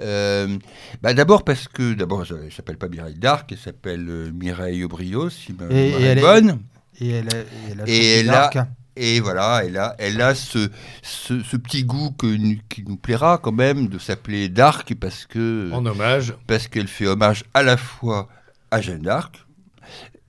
Euh, 0.00 0.58
bah, 1.02 1.14
d'abord 1.14 1.44
parce 1.44 1.68
que 1.68 1.94
d'abord 1.94 2.24
elle 2.30 2.40
elle 2.46 2.52
s'appelle 2.52 2.78
pas 2.78 2.88
Mireille 2.88 3.14
Darc, 3.18 3.50
elle 3.52 3.58
s'appelle 3.58 4.06
euh, 4.08 4.30
Mireille 4.32 4.84
Aubrios, 4.84 5.30
si 5.30 5.52
ma 5.52 5.66
Et- 5.74 5.88
et 5.90 6.02
elle 6.02 6.18
est- 6.18 6.20
bonne. 6.22 6.58
et 7.00 7.10
elle 7.10 7.28
a, 7.28 7.38
et 7.38 7.44
elle 7.70 7.80
a 7.80 7.84
Et 7.88 8.18
elle 8.20 8.30
a-. 8.30 8.68
Et 9.00 9.20
voilà, 9.20 9.62
elle 9.64 9.76
a, 9.76 9.94
elle 10.00 10.20
a 10.20 10.34
ce, 10.34 10.70
ce, 11.02 11.40
ce 11.44 11.56
petit 11.56 11.84
goût 11.84 12.10
que, 12.10 12.26
qui 12.68 12.82
nous 12.84 12.96
plaira 12.96 13.38
quand 13.38 13.52
même 13.52 13.86
de 13.86 13.96
s'appeler 13.96 14.48
Dark 14.48 14.92
parce 14.96 15.24
que 15.24 15.70
En 15.72 15.86
hommage. 15.86 16.34
parce 16.48 16.66
qu'elle 16.66 16.88
fait 16.88 17.06
hommage 17.06 17.44
à 17.54 17.62
la 17.62 17.76
fois 17.76 18.28
à 18.72 18.80
Jeanne 18.80 19.02
d'Arc 19.02 19.46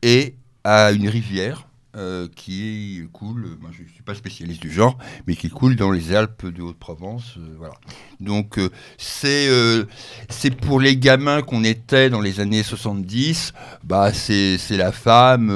et 0.04 0.36
à 0.64 0.92
une 0.92 1.08
rivière 1.08 1.66
euh, 1.96 2.28
qui 2.36 3.02
coule, 3.12 3.58
moi 3.60 3.72
je 3.74 3.82
ne 3.82 3.88
suis 3.88 4.04
pas 4.04 4.14
spécialiste 4.14 4.62
du 4.62 4.72
genre, 4.72 4.96
mais 5.26 5.36
qui 5.36 5.50
coule 5.50 5.76
dans 5.76 5.90
les 5.90 6.14
Alpes 6.14 6.46
de 6.46 6.62
Haute-Provence. 6.62 7.38
euh, 7.38 7.56
voilà. 7.58 7.74
Donc 8.20 8.60
euh, 8.60 8.70
c'est 9.00 9.50
c'est 10.30 10.56
pour 10.56 10.80
les 10.80 10.98
gamins 10.98 11.42
qu'on 11.42 11.64
était 11.64 12.12
dans 12.12 12.22
les 12.22 12.42
années 12.42 12.62
70, 12.62 13.54
bah, 13.84 14.14
c'est 14.14 14.60
c'est 14.60 14.78
la 14.78 14.92
femme 14.92 15.50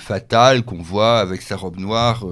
fatale 0.00 0.62
qu'on 0.62 0.80
voit 0.80 1.20
avec 1.20 1.42
sa 1.42 1.56
robe 1.56 1.78
noire 1.78 2.24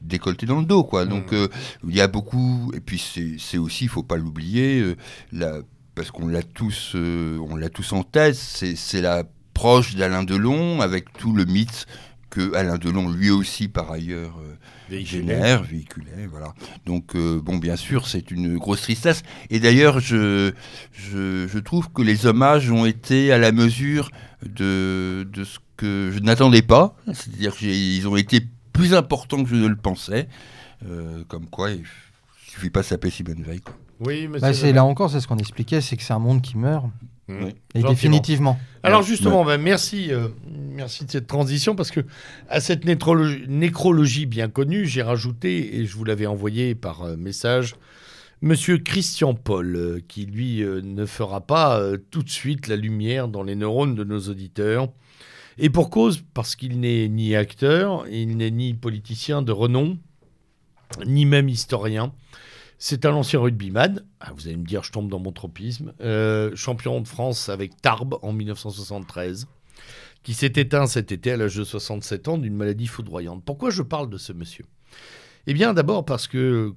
décolletée 0.00 0.46
dans 0.46 0.60
le 0.60 0.66
dos. 0.66 0.84
Quoi. 0.84 1.04
Donc 1.04 1.32
euh, 1.32 1.48
il 1.86 1.96
y 1.96 2.00
a 2.00 2.06
beaucoup, 2.06 2.70
et 2.74 2.80
puis 2.80 3.02
c'est 3.38 3.58
aussi, 3.58 3.84
il 3.84 3.88
faut 3.88 4.04
pas 4.04 4.16
l'oublier, 4.16 4.94
la 5.32 5.62
parce 5.98 6.12
qu'on 6.12 6.28
l'a 6.28 6.44
tous, 6.44 6.92
euh, 6.94 7.38
on 7.50 7.56
l'a 7.56 7.68
tous 7.68 7.92
en 7.92 8.04
tête, 8.04 8.36
c'est 8.36 8.76
c'est 8.76 9.00
la 9.00 9.24
proche 9.58 9.96
d'Alain 9.96 10.22
Delon, 10.22 10.80
avec 10.80 11.12
tout 11.14 11.34
le 11.34 11.44
mythe 11.44 11.86
que 12.30 12.54
Alain 12.54 12.78
Delon, 12.78 13.08
lui 13.10 13.30
aussi 13.30 13.66
par 13.66 13.90
ailleurs, 13.90 14.38
euh, 14.38 15.00
génère, 15.02 15.64
véhiculait, 15.64 16.28
voilà. 16.30 16.54
Donc, 16.86 17.16
euh, 17.16 17.40
bon, 17.42 17.56
bien 17.56 17.74
sûr, 17.74 18.06
c'est 18.06 18.30
une 18.30 18.56
grosse 18.56 18.82
tristesse. 18.82 19.24
Et 19.50 19.58
d'ailleurs, 19.58 19.98
je, 19.98 20.52
je, 20.92 21.48
je 21.48 21.58
trouve 21.58 21.90
que 21.90 22.02
les 22.02 22.26
hommages 22.26 22.70
ont 22.70 22.86
été 22.86 23.32
à 23.32 23.38
la 23.38 23.50
mesure 23.50 24.10
de, 24.46 25.26
de 25.32 25.42
ce 25.42 25.58
que 25.76 26.12
je 26.14 26.20
n'attendais 26.20 26.62
pas. 26.62 26.94
C'est-à-dire 27.12 27.56
qu'ils 27.56 28.06
ont 28.06 28.16
été 28.16 28.46
plus 28.72 28.94
importants 28.94 29.42
que 29.42 29.50
je 29.50 29.56
ne 29.56 29.66
le 29.66 29.76
pensais. 29.76 30.28
Euh, 30.86 31.24
comme 31.26 31.46
quoi, 31.46 31.72
il 31.72 31.82
suffit 32.46 32.70
pas 32.70 32.82
de 32.82 32.86
s'appeler 32.86 33.10
Simone 33.10 33.42
Veil. 33.42 33.60
quoi. 33.60 33.74
Oui, 34.06 34.28
monsieur. 34.28 34.40
Bah, 34.40 34.54
c'est 34.54 34.72
là 34.72 34.84
encore 34.84 35.10
c'est 35.10 35.20
ce 35.20 35.26
qu'on 35.26 35.38
expliquait 35.38 35.80
c'est 35.80 35.96
que 35.96 36.04
c'est 36.04 36.12
un 36.12 36.20
monde 36.20 36.42
qui 36.42 36.56
meurt 36.56 36.86
Mmh. 37.28 37.44
Oui. 37.44 37.50
et 37.74 37.80
Gentiment. 37.80 37.90
définitivement 37.90 38.60
Alors 38.82 39.02
justement, 39.02 39.44
ben, 39.44 39.60
merci, 39.60 40.10
euh, 40.10 40.28
merci 40.72 41.04
de 41.04 41.10
cette 41.10 41.26
transition 41.26 41.74
parce 41.76 41.90
que 41.90 42.00
à 42.48 42.60
cette 42.60 42.84
nécrologie, 42.84 43.44
nécrologie 43.48 44.26
bien 44.26 44.48
connue, 44.48 44.86
j'ai 44.86 45.02
rajouté 45.02 45.76
et 45.76 45.86
je 45.86 45.94
vous 45.94 46.04
l'avais 46.04 46.26
envoyé 46.26 46.74
par 46.74 47.02
euh, 47.02 47.16
message, 47.16 47.74
Monsieur 48.40 48.78
Christian 48.78 49.34
Paul, 49.34 49.74
euh, 49.74 50.00
qui 50.06 50.24
lui 50.24 50.62
euh, 50.62 50.80
ne 50.80 51.06
fera 51.06 51.40
pas 51.40 51.80
euh, 51.80 51.96
tout 52.12 52.22
de 52.22 52.30
suite 52.30 52.68
la 52.68 52.76
lumière 52.76 53.26
dans 53.26 53.42
les 53.42 53.56
neurones 53.56 53.96
de 53.96 54.04
nos 54.04 54.20
auditeurs. 54.20 54.88
Et 55.58 55.70
pour 55.70 55.90
cause, 55.90 56.22
parce 56.34 56.54
qu'il 56.54 56.78
n'est 56.78 57.08
ni 57.08 57.34
acteur, 57.34 58.06
il 58.08 58.36
n'est 58.36 58.52
ni 58.52 58.74
politicien 58.74 59.42
de 59.42 59.50
renom, 59.50 59.98
ni 61.04 61.26
même 61.26 61.48
historien. 61.48 62.12
C'est 62.78 63.06
un 63.06 63.12
ancien 63.12 63.40
rugbyman. 63.40 64.04
Ah, 64.20 64.32
vous 64.34 64.46
allez 64.46 64.56
me 64.56 64.64
dire, 64.64 64.84
je 64.84 64.92
tombe 64.92 65.08
dans 65.08 65.18
mon 65.18 65.32
tropisme. 65.32 65.92
Euh, 66.00 66.54
champion 66.54 67.00
de 67.00 67.08
France 67.08 67.48
avec 67.48 67.80
Tarbes 67.82 68.18
en 68.22 68.32
1973, 68.32 69.48
qui 70.22 70.32
s'est 70.32 70.52
éteint 70.54 70.86
cet 70.86 71.10
été 71.10 71.32
à 71.32 71.36
l'âge 71.36 71.56
de 71.56 71.64
67 71.64 72.28
ans 72.28 72.38
d'une 72.38 72.54
maladie 72.54 72.86
foudroyante. 72.86 73.42
Pourquoi 73.44 73.70
je 73.70 73.82
parle 73.82 74.08
de 74.08 74.16
ce 74.16 74.32
monsieur? 74.32 74.64
Eh 75.48 75.54
bien, 75.54 75.74
d'abord 75.74 76.04
parce 76.04 76.28
que, 76.28 76.72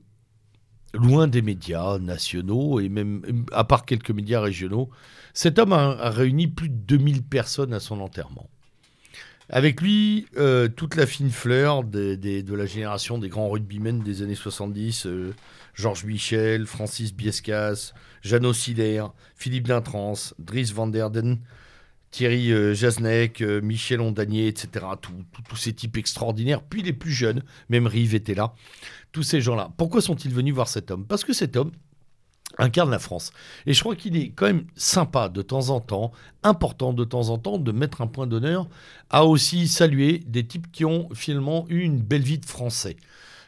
loin 0.96 1.28
des 1.28 1.44
médias 1.44 2.00
nationaux 2.00 2.80
et 2.80 2.90
même 2.90 3.46
à 3.52 3.64
part 3.64 3.86
quelques 3.86 4.12
médias 4.12 4.42
régionaux, 4.42 4.90
cet 5.34 5.60
homme 5.60 5.74
a, 5.74 6.10
réuni 6.10 6.48
plus 6.48 6.70
de 6.70 6.76
2000 6.76 7.24
personnes 7.24 7.74
à 7.74 7.80
son 7.80 8.02
enterrement. 8.02 8.50
Avec 9.50 9.82
lui, 9.82 10.28
euh, 10.38 10.68
toute 10.68 10.96
la 10.96 11.06
fine 11.06 11.30
fleur 11.30 11.84
de 11.84 12.56
la 12.56 12.66
génération 12.66 13.18
des 13.20 13.30
grands 13.30 13.50
rugbymen 13.50 14.02
des 14.02 14.24
années 14.24 14.36
70, 14.36 15.06
euh, 15.06 15.34
Georges 15.82 16.06
Michel, 16.06 16.68
Francis 16.68 17.14
Biescas, 17.14 17.94
Jeannot 18.22 18.54
Siller, 18.54 19.08
Philippe 19.36 19.68
Lintrans, 19.68 20.34
Dries 20.38 20.72
Van 20.74 20.88
der 20.88 21.10
Den, 21.10 21.40
Thierry 22.12 22.52
euh, 22.52 22.74
Jasnek, 22.76 23.42
euh, 23.42 23.62
Michel 23.62 24.00
Ondanier, 24.00 24.48
etc. 24.48 24.86
Tous 25.02 25.56
ces 25.56 25.74
types 25.74 25.98
extraordinaires. 25.98 26.62
Puis 26.62 26.84
les 26.84 26.94
plus 26.94 27.12
jeunes, 27.12 27.42
même 27.70 27.88
Rive 27.88 28.14
était 28.14 28.36
là. 28.36 28.54
Tous 29.12 29.24
ces 29.24 29.42
gens-là. 29.42 29.72
Pourquoi 29.78 30.02
sont-ils 30.02 30.34
venus 30.34 30.54
voir 30.54 30.68
cet 30.68 30.92
homme? 30.92 31.06
Parce 31.06 31.24
que 31.24 31.34
cet 31.34 31.56
homme 31.56 31.72
incarne 32.58 32.92
la 32.92 33.00
France. 33.00 33.32
Et 33.66 33.74
je 33.74 33.80
crois 33.80 33.96
qu'il 33.96 34.18
est 34.18 34.30
quand 34.30 34.46
même 34.46 34.66
sympa 34.76 35.30
de 35.30 35.42
temps 35.42 35.70
en 35.70 35.80
temps, 35.80 36.12
important 36.44 36.94
de 36.94 37.06
temps 37.06 37.30
en 37.30 37.38
temps, 37.38 37.58
de 37.58 37.72
mettre 37.72 38.02
un 38.02 38.08
point 38.08 38.28
d'honneur 38.28 38.68
à 39.10 39.26
aussi 39.26 39.68
saluer 39.68 40.20
des 40.20 40.46
types 40.46 40.72
qui 40.72 40.86
ont 40.86 41.10
finalement 41.14 41.66
eu 41.70 41.80
une 41.80 42.02
belle 42.02 42.22
vie 42.22 42.40
de 42.40 42.46
français. 42.46 42.98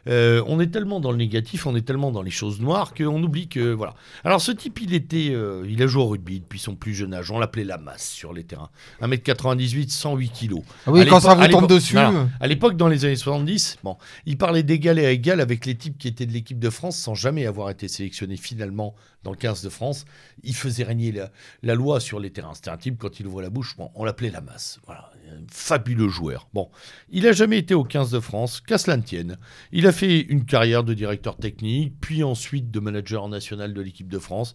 Euh, 0.07 0.43
on 0.47 0.59
est 0.59 0.67
tellement 0.67 0.99
dans 0.99 1.11
le 1.11 1.17
négatif, 1.17 1.65
on 1.65 1.75
est 1.75 1.81
tellement 1.85 2.11
dans 2.11 2.21
les 2.21 2.31
choses 2.31 2.59
noires 2.59 2.93
qu'on 2.93 3.21
oublie 3.23 3.47
que 3.47 3.71
voilà. 3.71 3.93
Alors 4.23 4.41
ce 4.41 4.51
type, 4.51 4.81
il 4.81 4.93
était, 4.93 5.29
euh, 5.31 5.65
il 5.69 5.81
a 5.81 5.87
joué 5.87 6.03
au 6.03 6.07
rugby 6.07 6.39
depuis 6.39 6.59
son 6.59 6.75
plus 6.75 6.93
jeune 6.93 7.13
âge. 7.13 7.31
On 7.31 7.39
l'appelait 7.39 7.63
la 7.63 7.77
masse 7.77 8.09
sur 8.09 8.33
les 8.33 8.43
terrains. 8.43 8.69
1m98, 9.01 9.89
108 9.89 10.29
kilos. 10.29 10.61
Ah 10.85 10.91
oui, 10.91 11.01
À 11.01 11.05
quand 11.05 11.19
ça 11.19 11.35
vous 11.35 11.47
tombe 11.47 11.67
dessus. 11.67 11.93
voilà. 11.93 12.27
À 12.39 12.47
l'époque, 12.47 12.75
dans 12.75 12.87
les 12.87 13.05
années 13.05 13.15
70, 13.15 13.77
bon, 13.83 13.97
il 14.25 14.37
parlait 14.37 14.63
d'égal 14.63 14.99
à 14.99 15.09
égal 15.11 15.39
avec 15.39 15.65
les 15.65 15.75
types 15.75 15.97
qui 15.97 16.07
étaient 16.07 16.25
de 16.25 16.33
l'équipe 16.33 16.59
de 16.59 16.69
France 16.69 16.97
sans 16.97 17.15
jamais 17.15 17.45
avoir 17.45 17.69
été 17.69 17.87
sélectionné 17.87 18.37
finalement 18.37 18.95
dans 19.23 19.31
le 19.31 19.37
15 19.37 19.63
de 19.63 19.69
France. 19.69 20.05
Il 20.43 20.55
faisait 20.55 20.83
régner 20.83 21.13
la, 21.61 21.75
loi 21.75 21.99
sur 21.99 22.19
les 22.19 22.31
terrains. 22.31 22.53
C'était 22.53 22.69
un 22.69 22.77
type, 22.77 22.97
quand 22.97 23.19
il 23.19 23.27
ouvrait 23.27 23.43
la 23.43 23.49
bouche, 23.49 23.75
on 23.95 24.03
l'appelait 24.03 24.31
la 24.31 24.41
masse. 24.41 24.79
Un 24.87 25.41
fabuleux 25.51 26.09
joueur. 26.09 26.47
Bon, 26.53 26.69
il 27.09 27.23
n'a 27.23 27.31
jamais 27.31 27.57
été 27.57 27.73
au 27.73 27.83
15 27.83 28.11
de 28.11 28.19
France, 28.19 28.61
qu'à 28.61 28.77
cela 28.77 28.97
ne 28.97 29.01
tienne. 29.01 29.37
Il 29.71 29.87
a 29.87 29.91
fait 29.91 30.19
une 30.19 30.45
carrière 30.45 30.83
de 30.83 30.93
directeur 30.93 31.37
technique, 31.37 31.93
puis 32.01 32.23
ensuite 32.23 32.71
de 32.71 32.79
manager 32.79 33.27
national 33.29 33.73
de 33.73 33.81
l'équipe 33.81 34.07
de 34.07 34.19
France. 34.19 34.53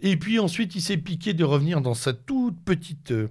Et 0.00 0.16
puis 0.16 0.38
ensuite, 0.38 0.74
il 0.74 0.80
s'est 0.80 0.96
piqué 0.96 1.34
de 1.34 1.44
revenir 1.44 1.80
dans 1.80 1.94
sa 1.94 2.12
toute 2.12 2.58
petite 2.64 3.12
euh, 3.12 3.28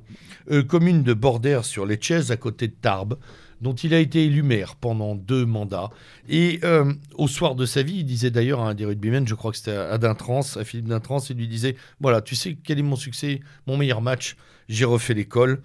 euh, 0.49 0.63
commune 0.63 1.03
de 1.03 1.13
Bordère 1.13 1.65
sur 1.65 1.85
les 1.85 2.01
Chaises 2.01 2.31
à 2.31 2.37
côté 2.37 2.67
de 2.67 2.73
Tarbes, 2.73 3.17
dont 3.61 3.73
il 3.73 3.93
a 3.93 3.99
été 3.99 4.25
élu 4.25 4.43
maire 4.43 4.75
pendant 4.75 5.15
deux 5.15 5.45
mandats. 5.45 5.89
Et 6.29 6.59
euh, 6.63 6.93
au 7.15 7.27
soir 7.27 7.55
de 7.55 7.65
sa 7.65 7.83
vie, 7.83 7.97
il 7.99 8.05
disait 8.05 8.31
d'ailleurs 8.31 8.61
à 8.61 8.69
un 8.69 8.73
des 8.73 8.85
rugbymen, 8.85 9.27
je 9.27 9.35
crois 9.35 9.51
que 9.51 9.57
c'était 9.57 9.71
à 9.71 9.97
Dintrans, 9.97 10.41
à 10.55 10.63
Philippe 10.63 10.87
Dintrans, 10.87 11.19
il 11.29 11.37
lui 11.37 11.47
disait 11.47 11.75
Voilà, 11.99 12.21
tu 12.21 12.35
sais 12.35 12.57
quel 12.63 12.79
est 12.79 12.83
mon 12.83 12.95
succès 12.95 13.41
Mon 13.67 13.77
meilleur 13.77 14.01
match, 14.01 14.35
j'ai 14.69 14.85
refait 14.85 15.13
l'école, 15.13 15.61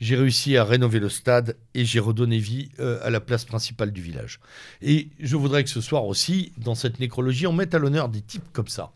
j'ai 0.00 0.16
réussi 0.16 0.56
à 0.56 0.64
rénover 0.64 0.98
le 0.98 1.08
stade 1.08 1.56
et 1.74 1.84
j'ai 1.84 2.00
redonné 2.00 2.38
vie 2.38 2.70
euh, 2.80 2.98
à 3.02 3.10
la 3.10 3.20
place 3.20 3.44
principale 3.44 3.92
du 3.92 4.00
village. 4.00 4.40
Et 4.80 5.08
je 5.20 5.36
voudrais 5.36 5.62
que 5.62 5.70
ce 5.70 5.80
soir 5.80 6.06
aussi, 6.06 6.52
dans 6.56 6.74
cette 6.74 7.00
nécrologie, 7.00 7.46
on 7.46 7.52
mette 7.52 7.74
à 7.74 7.78
l'honneur 7.78 8.08
des 8.08 8.22
types 8.22 8.50
comme 8.52 8.68
ça. 8.68 8.92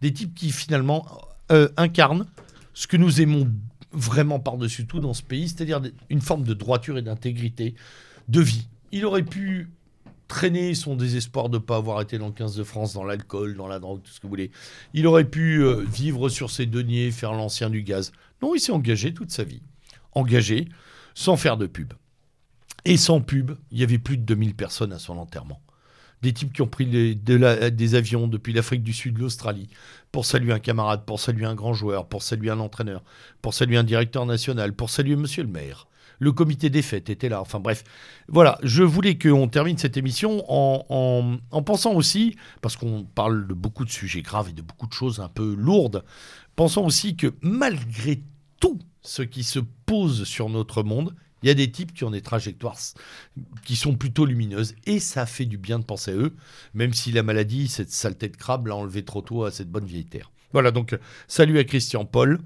Des 0.00 0.12
types 0.12 0.34
qui 0.34 0.50
finalement 0.50 1.06
euh, 1.52 1.68
incarnent 1.76 2.26
ce 2.74 2.86
que 2.86 2.96
nous 2.96 3.20
aimons 3.20 3.48
vraiment 3.92 4.40
par-dessus 4.40 4.86
tout 4.86 5.00
dans 5.00 5.14
ce 5.14 5.22
pays, 5.22 5.48
c'est-à-dire 5.48 5.80
une 6.08 6.20
forme 6.20 6.44
de 6.44 6.54
droiture 6.54 6.98
et 6.98 7.02
d'intégrité 7.02 7.74
de 8.28 8.40
vie. 8.40 8.68
Il 8.92 9.04
aurait 9.04 9.24
pu 9.24 9.70
traîner 10.30 10.74
son 10.74 10.94
désespoir 10.94 11.48
de 11.48 11.58
ne 11.58 11.62
pas 11.62 11.76
avoir 11.76 12.00
été 12.00 12.16
dans 12.16 12.28
le 12.28 12.32
15 12.32 12.54
de 12.54 12.62
France, 12.62 12.94
dans 12.94 13.04
l'alcool, 13.04 13.56
dans 13.56 13.66
la 13.66 13.80
drogue, 13.80 14.00
tout 14.02 14.12
ce 14.12 14.20
que 14.20 14.22
vous 14.22 14.30
voulez. 14.30 14.52
Il 14.94 15.06
aurait 15.08 15.24
pu 15.24 15.62
euh, 15.62 15.84
vivre 15.84 16.28
sur 16.28 16.50
ses 16.50 16.66
deniers, 16.66 17.10
faire 17.10 17.32
l'ancien 17.32 17.68
du 17.68 17.82
gaz. 17.82 18.12
Non, 18.40 18.54
il 18.54 18.60
s'est 18.60 18.72
engagé 18.72 19.12
toute 19.12 19.32
sa 19.32 19.42
vie. 19.42 19.62
Engagé, 20.12 20.68
sans 21.14 21.36
faire 21.36 21.56
de 21.56 21.66
pub. 21.66 21.92
Et 22.84 22.96
sans 22.96 23.20
pub, 23.20 23.52
il 23.72 23.78
y 23.78 23.82
avait 23.82 23.98
plus 23.98 24.16
de 24.16 24.22
2000 24.22 24.54
personnes 24.54 24.92
à 24.92 25.00
son 25.00 25.18
enterrement. 25.18 25.60
Des 26.22 26.32
types 26.32 26.52
qui 26.52 26.62
ont 26.62 26.68
pris 26.68 26.86
des 26.86 27.94
avions 27.94 28.28
depuis 28.28 28.52
l'Afrique 28.52 28.82
du 28.82 28.92
Sud, 28.92 29.18
l'Australie, 29.18 29.68
pour 30.12 30.26
saluer 30.26 30.52
un 30.52 30.58
camarade, 30.58 31.04
pour 31.04 31.20
saluer 31.20 31.46
un 31.46 31.54
grand 31.54 31.72
joueur, 31.72 32.06
pour 32.06 32.22
saluer 32.22 32.50
un 32.50 32.58
entraîneur, 32.60 33.02
pour 33.42 33.54
saluer 33.54 33.76
un 33.76 33.84
directeur 33.84 34.26
national, 34.26 34.72
pour 34.72 34.90
saluer 34.90 35.16
monsieur 35.16 35.42
le 35.42 35.48
maire. 35.48 35.86
Le 36.18 36.32
comité 36.32 36.68
des 36.68 36.82
fêtes 36.82 37.08
était 37.08 37.30
là. 37.30 37.40
Enfin 37.40 37.60
bref, 37.60 37.82
voilà, 38.28 38.58
je 38.62 38.82
voulais 38.82 39.16
qu'on 39.16 39.48
termine 39.48 39.78
cette 39.78 39.96
émission 39.96 40.44
en, 40.48 40.84
en- 40.90 41.38
en 41.50 41.62
pensant 41.62 41.94
aussi, 41.94 42.36
parce 42.60 42.76
qu'on 42.76 43.04
parle 43.04 43.46
de 43.46 43.54
beaucoup 43.54 43.86
de 43.86 43.90
sujets 43.90 44.20
graves 44.20 44.50
et 44.50 44.52
de 44.52 44.60
beaucoup 44.60 44.86
de 44.86 44.92
choses 44.92 45.20
un 45.20 45.28
peu 45.28 45.54
lourdes, 45.54 46.04
pensons 46.56 46.84
aussi 46.84 47.16
que 47.16 47.32
malgré 47.40 48.22
tout 48.60 48.78
ce 49.00 49.22
qui 49.22 49.44
se 49.44 49.60
pose 49.86 50.24
sur 50.24 50.50
notre 50.50 50.82
monde, 50.82 51.14
il 51.42 51.48
y 51.48 51.50
a 51.50 51.54
des 51.54 51.70
types 51.70 51.92
qui 51.92 52.04
ont 52.04 52.10
des 52.10 52.20
trajectoires 52.20 52.76
qui 53.64 53.76
sont 53.76 53.94
plutôt 53.94 54.26
lumineuses 54.26 54.74
et 54.86 55.00
ça 55.00 55.26
fait 55.26 55.46
du 55.46 55.58
bien 55.58 55.78
de 55.78 55.84
penser 55.84 56.12
à 56.12 56.14
eux, 56.14 56.34
même 56.74 56.92
si 56.92 57.12
la 57.12 57.22
maladie, 57.22 57.68
cette 57.68 57.90
saleté 57.90 58.28
de 58.28 58.36
crabe, 58.36 58.66
l'a 58.66 58.76
enlevé 58.76 59.04
trop 59.04 59.22
tôt 59.22 59.44
à 59.44 59.50
cette 59.50 59.70
bonne 59.70 59.84
vieille 59.84 60.04
terre. 60.04 60.30
Voilà, 60.52 60.70
donc 60.70 60.98
salut 61.28 61.58
à 61.58 61.64
Christian 61.64 62.04
Paul, 62.04 62.40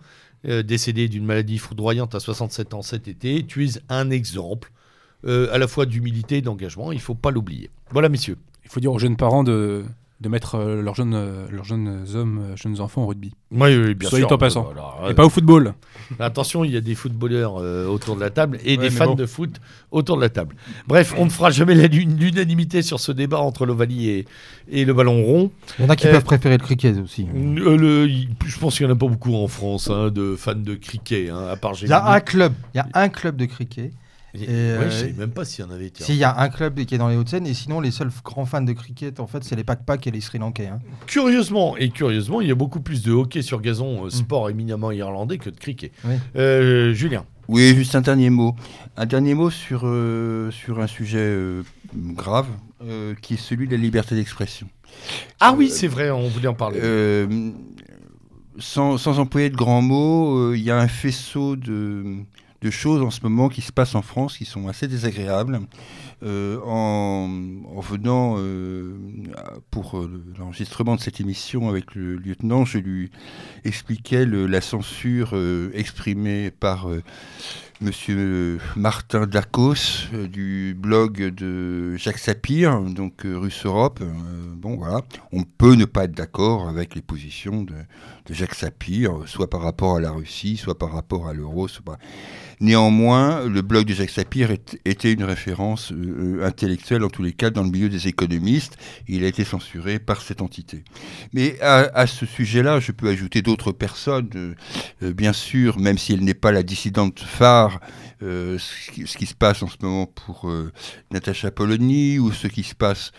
euh, 0.46 0.62
décédé 0.62 1.08
d'une 1.08 1.24
maladie 1.24 1.58
foudroyante 1.58 2.14
à 2.14 2.20
67 2.20 2.74
ans 2.74 2.82
cet 2.82 3.08
été. 3.08 3.46
Tu 3.46 3.66
es 3.66 3.70
un 3.88 4.10
exemple 4.10 4.70
euh, 5.26 5.52
à 5.52 5.58
la 5.58 5.66
fois 5.66 5.86
d'humilité 5.86 6.38
et 6.38 6.42
d'engagement, 6.42 6.92
il 6.92 7.00
faut 7.00 7.14
pas 7.14 7.30
l'oublier. 7.30 7.70
Voilà, 7.90 8.08
messieurs. 8.08 8.36
Il 8.64 8.70
faut 8.70 8.80
dire 8.80 8.92
aux 8.92 8.98
jeunes 8.98 9.16
parents 9.16 9.44
de, 9.44 9.84
de 10.20 10.28
mettre 10.28 10.54
euh, 10.54 10.80
leurs, 10.80 10.94
jeunes, 10.94 11.12
euh, 11.14 11.46
leurs 11.50 11.64
jeunes 11.64 12.04
hommes, 12.14 12.38
euh, 12.52 12.56
jeunes 12.56 12.80
enfants 12.80 13.02
au 13.02 13.06
rugby. 13.08 13.32
Oui, 13.50 13.76
oui, 13.76 13.94
bien 13.94 14.08
Soyez 14.08 14.24
sûr. 14.24 14.32
en 14.32 14.38
passant. 14.38 14.62
Voilà, 14.62 15.10
Et 15.10 15.14
pas 15.14 15.24
au 15.26 15.28
football. 15.28 15.74
Attention, 16.20 16.64
il 16.64 16.70
y 16.72 16.76
a 16.76 16.80
des 16.80 16.94
footballeurs 16.94 17.56
euh, 17.60 17.86
autour 17.86 18.14
de 18.14 18.20
la 18.20 18.30
table 18.30 18.58
et 18.64 18.76
Ouais, 18.78 18.84
des 18.84 18.90
fans 18.90 19.06
bon. 19.06 19.14
de 19.16 19.26
foot 19.26 19.60
autour 19.90 20.16
de 20.16 20.22
la 20.22 20.28
table. 20.28 20.54
Bref, 20.86 21.14
on 21.18 21.24
ne 21.24 21.30
fera 21.30 21.50
jamais 21.50 21.74
l'unanimité 21.88 22.80
sur 22.82 23.00
ce 23.00 23.12
débat 23.12 23.38
entre 23.40 23.66
l'Ovalie 23.66 24.08
et, 24.08 24.24
et 24.70 24.84
le 24.84 24.94
ballon 24.94 25.22
rond. 25.24 25.50
Il 25.78 25.84
y 25.84 25.86
en 25.86 25.90
a 25.90 25.96
qui 25.96 26.06
Euh, 26.06 26.12
peuvent 26.12 26.24
préférer 26.24 26.56
le 26.58 26.62
cricket 26.64 26.96
aussi. 26.98 27.26
Euh, 27.34 27.76
le- 27.76 28.06
je 28.46 28.58
pense 28.58 28.76
qu'il 28.76 28.86
n'y 28.86 28.92
en 28.92 28.94
a 28.94 28.98
pas 28.98 29.08
beaucoup 29.08 29.34
en 29.34 29.48
France 29.48 29.90
hein, 29.90 30.10
de 30.10 30.36
fans 30.36 30.54
de 30.54 30.74
cricket, 30.74 31.30
hein, 31.30 31.48
à 31.50 31.56
part 31.56 31.72
Il 31.82 31.88
y 31.88 31.92
a 31.92 32.06
un 32.12 32.20
club, 32.20 32.52
il 32.74 32.78
y 32.78 32.80
a 32.80 32.86
un 32.94 33.08
club 33.08 33.36
de 33.36 33.46
cricket. 33.46 33.92
Et- 34.34 34.40
ouais, 34.40 34.46
euh, 34.50 34.80
je 34.80 34.84
ne 34.86 34.90
savais 35.00 35.12
même 35.12 35.30
pas 35.30 35.44
s'il 35.44 35.64
y 35.64 35.68
en 35.68 35.70
avait. 35.70 35.90
tiens. 35.90 36.04
S'il 36.06 36.16
y 36.16 36.24
a 36.24 36.36
un 36.40 36.48
club 36.48 36.82
qui 36.84 36.94
est 36.94 36.98
dans 36.98 37.08
les 37.08 37.16
Hauts-de-Seine, 37.16 37.46
et 37.46 37.54
sinon 37.54 37.80
les 37.80 37.90
seuls 37.92 38.10
grands 38.24 38.46
fans 38.46 38.60
de 38.62 38.72
cricket, 38.72 39.20
en 39.20 39.26
fait, 39.26 39.44
c'est 39.44 39.54
les 39.56 39.62
Pak-Pak 39.64 40.06
et 40.06 40.10
les 40.10 40.20
Sri 40.20 40.38
Lankais. 40.38 40.66
hein. 40.66 40.80
Curieusement, 41.06 41.76
et 41.76 41.90
curieusement, 41.90 42.40
il 42.40 42.48
y 42.48 42.50
a 42.50 42.54
beaucoup 42.56 42.80
plus 42.80 43.02
de 43.02 43.12
hockey 43.12 43.42
sur 43.42 43.60
gazon, 43.60 44.06
euh, 44.06 44.10
sport 44.10 44.50
éminemment 44.50 44.90
irlandais, 44.90 45.38
que 45.38 45.50
de 45.50 45.56
cricket. 45.56 45.92
Oui. 46.04 46.14
Euh, 46.36 46.92
Julien. 46.94 47.24
Oui, 47.46 47.74
juste 47.76 47.94
un 47.94 48.00
dernier 48.00 48.30
mot. 48.30 48.54
Un 48.96 49.06
dernier 49.06 49.34
mot 49.34 49.50
sur, 49.50 49.82
euh, 49.84 50.50
sur 50.50 50.80
un 50.80 50.86
sujet 50.86 51.18
euh, 51.20 51.62
grave, 51.94 52.46
euh, 52.82 53.14
qui 53.20 53.34
est 53.34 53.36
celui 53.36 53.66
de 53.68 53.72
la 53.72 53.78
liberté 53.82 54.14
d'expression. 54.14 54.66
Ah 55.40 55.52
oui, 55.56 55.68
c'est 55.68 55.86
vrai, 55.88 56.10
on 56.10 56.28
voulait 56.28 56.48
en 56.48 56.54
parler. 56.54 56.80
Euh, 56.82 57.50
sans, 58.58 58.96
sans 58.98 59.18
employer 59.18 59.50
de 59.50 59.56
grands 59.56 59.82
mots, 59.82 60.38
euh, 60.38 60.56
il 60.56 60.62
y 60.62 60.70
a 60.70 60.78
un 60.78 60.88
faisceau 60.88 61.56
de, 61.56 62.04
de 62.64 62.70
choses 62.70 63.02
en 63.02 63.10
ce 63.10 63.20
moment 63.22 63.48
qui 63.50 63.60
se 63.60 63.72
passent 63.72 63.94
en 63.94 64.02
France 64.02 64.38
qui 64.38 64.46
sont 64.46 64.68
assez 64.68 64.88
désagréables. 64.88 65.60
Euh, 66.22 66.58
en, 66.64 67.28
en 67.76 67.80
venant 67.80 68.36
euh, 68.38 68.96
pour 69.70 69.98
euh, 69.98 70.24
l'enregistrement 70.38 70.96
de 70.96 71.00
cette 71.00 71.20
émission 71.20 71.68
avec 71.68 71.94
le 71.94 72.16
lieutenant, 72.16 72.64
je 72.64 72.78
lui 72.78 73.10
expliquais 73.64 74.24
la 74.24 74.60
censure 74.62 75.34
exprimée 75.74 76.50
par 76.50 76.88
Monsieur 77.80 78.60
Martin 78.76 79.26
Dacos 79.26 80.08
du 80.12 80.76
blog 80.78 81.34
de 81.34 81.96
Jacques 81.96 82.18
Sapir, 82.18 82.80
donc 82.80 83.26
euh, 83.26 83.36
Russe 83.36 83.66
Europe. 83.66 84.00
Bon, 84.56 84.76
voilà. 84.76 85.00
On 85.32 85.42
peut 85.42 85.74
ne 85.74 85.84
pas 85.84 86.04
être 86.04 86.12
d'accord 86.14 86.68
avec 86.68 86.94
les 86.94 87.02
positions 87.02 87.62
de, 87.62 87.74
Jacques 88.30 88.54
Sapir, 88.54 89.22
soit 89.26 89.50
par 89.50 89.60
rapport 89.60 89.96
à 89.96 90.00
la 90.00 90.12
Russie, 90.12 90.56
soit 90.56 90.78
par 90.78 90.92
rapport 90.92 91.26
à 91.26 91.34
l'euro. 91.34 91.66
Néanmoins, 92.60 93.46
le 93.46 93.62
blog 93.62 93.86
de 93.86 93.94
Jacques 93.94 94.10
Sapir 94.10 94.50
était 94.84 95.12
une 95.12 95.24
référence 95.24 95.92
euh, 95.92 96.38
euh, 96.40 96.46
intellectuelle, 96.46 97.04
en 97.04 97.08
tous 97.08 97.22
les 97.22 97.32
cas, 97.32 97.50
dans 97.50 97.62
le 97.62 97.70
milieu 97.70 97.88
des 97.88 98.08
économistes. 98.08 98.76
Il 99.08 99.24
a 99.24 99.26
été 99.26 99.44
censuré 99.44 99.98
par 99.98 100.22
cette 100.22 100.42
entité. 100.42 100.84
Mais 101.32 101.60
à, 101.60 102.06
ce 102.06 102.26
sujet-là, 102.26 102.80
je 102.80 102.92
peux 102.92 103.08
ajouter 103.08 103.42
d'autres 103.42 103.72
personnes, 103.72 104.54
euh, 105.02 105.12
bien 105.12 105.32
sûr, 105.32 105.78
même 105.78 105.98
si 105.98 106.12
elle 106.12 106.24
n'est 106.24 106.34
pas 106.34 106.52
la 106.52 106.62
dissidente 106.62 107.20
phare, 107.20 107.80
ce, 108.20 108.90
qui, 108.90 109.06
ce 109.06 109.18
qui 109.18 109.26
se 109.26 109.34
passe 109.34 109.62
en 109.62 109.68
ce 109.68 109.76
moment 109.82 110.06
pour 110.06 110.50
Natacha 111.10 111.50
Polony 111.50 112.18
ou 112.18 112.32
ce 112.32 112.46
qui 112.46 112.62
se 112.62 112.74
passe 112.74 113.12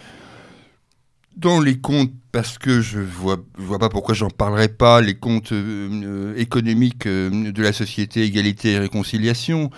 Dans 1.35 1.59
les 1.59 1.80
comptes, 1.80 2.14
parce 2.31 2.57
que 2.57 2.80
je 2.80 2.99
vois, 2.99 3.38
vois 3.57 3.77
pas 3.77 3.89
pourquoi 3.89 4.14
j'en 4.15 4.30
parlerai 4.30 4.69
pas, 4.69 5.01
les 5.01 5.15
comptes 5.15 5.51
euh, 5.51 5.89
euh, 6.03 6.35
économiques 6.38 7.07
euh, 7.07 7.51
de 7.51 7.61
la 7.61 7.73
société 7.73 8.23
Égalité 8.23 8.72
et 8.73 8.80
Réconciliation. 8.80 9.69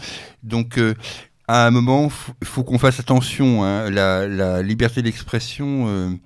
Donc, 0.43 0.79
à 1.47 1.65
un 1.65 1.71
moment, 1.71 2.11
il 2.41 2.47
faut 2.47 2.63
qu'on 2.63 2.77
fasse 2.77 2.99
attention. 2.99 3.63
hein. 3.63 3.89
La, 3.89 4.27
la 4.27 4.61
liberté 4.61 5.01
d'expression, 5.01 6.19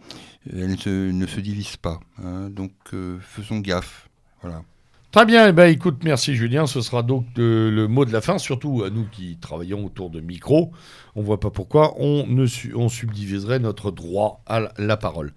elle 0.51 0.71
ne 0.71 1.27
se, 1.27 1.39
divise 1.39 1.77
pas. 1.77 1.99
hein. 2.21 2.49
Donc, 2.49 2.73
faisons 3.21 3.59
gaffe. 3.59 4.09
Voilà. 4.41 4.63
Très 5.11 5.25
bien, 5.25 5.49
eh 5.49 5.51
ben, 5.51 5.65
écoute, 5.69 5.98
merci 6.06 6.35
Julien. 6.35 6.67
Ce 6.67 6.80
sera 6.80 7.03
donc 7.03 7.25
euh, 7.38 7.69
le 7.69 7.90
mot 7.90 8.06
de 8.06 8.14
la 8.14 8.22
fin, 8.22 8.38
surtout 8.38 8.83
à 8.85 8.90
nous 8.90 9.06
qui 9.11 9.38
travaillons 9.41 9.85
autour 9.85 10.09
de 10.09 10.22
micros. 10.22 10.72
On 11.15 11.22
voit 11.22 11.40
pas 11.41 11.49
pourquoi 11.49 11.95
on, 11.99 12.25
ne 12.27 12.45
su- 12.45 12.73
on 12.75 12.88
subdiviserait 12.88 13.59
notre 13.59 13.91
droit 13.91 14.41
à 14.48 14.72
la- 14.77 14.95
parole. 14.95 15.33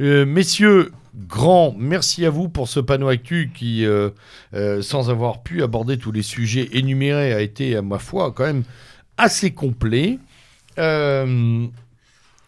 Euh, 0.00 0.26
messieurs, 0.26 0.90
grand 1.14 1.72
merci 1.78 2.26
à 2.26 2.30
vous 2.30 2.48
pour 2.48 2.66
ce 2.66 2.80
panneau 2.80 3.06
actu 3.06 3.52
qui, 3.54 3.86
euh, 3.86 4.10
sans 4.82 5.08
avoir 5.08 5.44
pu 5.44 5.62
aborder 5.62 5.98
tous 5.98 6.10
les 6.10 6.22
sujets 6.22 6.68
énumérés, 6.72 7.32
a 7.32 7.42
été, 7.42 7.76
à 7.76 7.82
ma 7.82 8.00
foi, 8.00 8.32
quand 8.32 8.44
même 8.44 8.64
assez 9.18 9.52
complet. 9.52 10.18
Euh, 10.80 11.66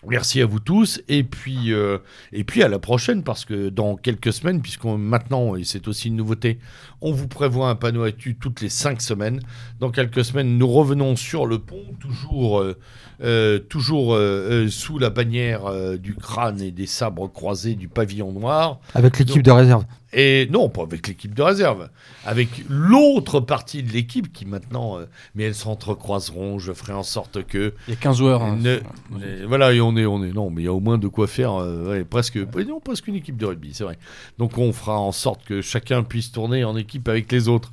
Merci 0.08 0.41
à 0.41 0.47
vous 0.47 0.60
tous 0.60 1.00
et 1.08 1.24
puis 1.24 1.73
euh, 1.73 1.99
et 2.33 2.44
puis 2.44 2.62
à 2.62 2.68
la 2.68 2.78
prochaine 2.78 3.23
parce 3.23 3.44
que 3.44 3.68
dans 3.68 3.97
quelques 3.97 4.33
semaines 4.33 4.60
puisqu'on 4.60 4.99
maintenant 4.99 5.57
et 5.57 5.65
c'est 5.65 5.89
aussi 5.89 6.08
une 6.08 6.16
nouveauté 6.16 6.58
on 7.05 7.12
vous 7.12 7.28
prévoit 7.28 7.68
un 7.68 7.74
panneau 7.76 8.02
actu 8.02 8.34
toutes 8.34 8.60
les 8.60 8.68
cinq 8.68 9.00
semaines 9.02 9.41
dans 9.81 9.91
quelques 9.91 10.24
semaines 10.24 10.58
nous 10.58 10.68
revenons 10.68 11.15
sur 11.16 11.47
le 11.47 11.58
pont 11.58 11.84
toujours 12.00 12.60
euh, 12.60 12.76
euh, 13.23 13.58
toujours 13.60 14.15
euh, 14.15 14.18
euh, 14.65 14.68
sous 14.68 14.99
la 14.99 15.10
bannière 15.10 15.66
euh, 15.66 15.97
du 15.97 16.15
crâne 16.16 16.60
et 16.60 16.70
des 16.73 16.86
sabres 16.86 17.28
croisés 17.28 17.74
du 17.76 17.86
pavillon 17.89 18.33
noir 18.33 18.81
Avec 18.94 19.18
l'équipe 19.18 19.42
de 19.42 19.50
réserve. 19.52 19.84
et 20.12 20.49
non, 20.50 20.68
pas 20.68 20.83
avec 20.83 21.07
l'équipe 21.07 21.33
de 21.34 21.42
réserve, 21.42 21.89
avec 22.24 22.49
l'autre 22.68 23.39
partie 23.41 23.83
de 23.84 23.92
l'équipe 23.92 24.33
qui 24.33 24.47
maintenant, 24.47 24.99
euh, 24.99 25.05
mais 25.34 25.44
elles 25.44 25.55
s'entrecroiseront. 25.55 26.58
Je 26.58 26.73
ferai 26.73 26.92
en 26.92 27.02
sorte 27.02 27.44
que 27.44 27.73
Il 27.89 27.94
y 27.94 27.97
a 27.97 28.00
15 28.00 28.16
joueurs. 28.18 28.42
hein. 28.42 28.57
ne- 28.60 28.78
ne- 29.18 29.47
voilà, 29.47 29.73
et 29.73 29.81
on 29.81 29.97
est, 29.97 30.07
on 30.07 30.23
est, 30.24 30.33
non, 30.33 30.50
mais 30.50 30.62
il 30.62 30.65
y 30.65 30.68
a 30.68 30.73
au 30.73 30.81
moins 30.81 30.99
de 30.99 31.08
quoi 31.08 31.26
faire, 31.26 31.55
euh, 31.55 31.91
ouais, 31.91 32.05
presque, 32.05 32.39
ouais, 32.55 32.65
non, 32.65 32.81
presque 32.81 33.07
une 33.08 33.16
équipe 33.16 33.36
de 33.36 33.47
rugby, 33.47 33.70
c'est 33.74 33.84
vrai. 33.84 33.99
Donc 34.39 34.58
on 34.58 34.73
fera 34.73 34.99
en 34.99 35.12
sorte 35.12 35.44
que 35.44 35.60
chacun 35.62 36.02
puisse 36.02 36.33
tourner 36.33 36.65
en 36.65 36.76
équipe 36.76 36.93
avec 37.06 37.31
les 37.32 37.48
autres. 37.48 37.70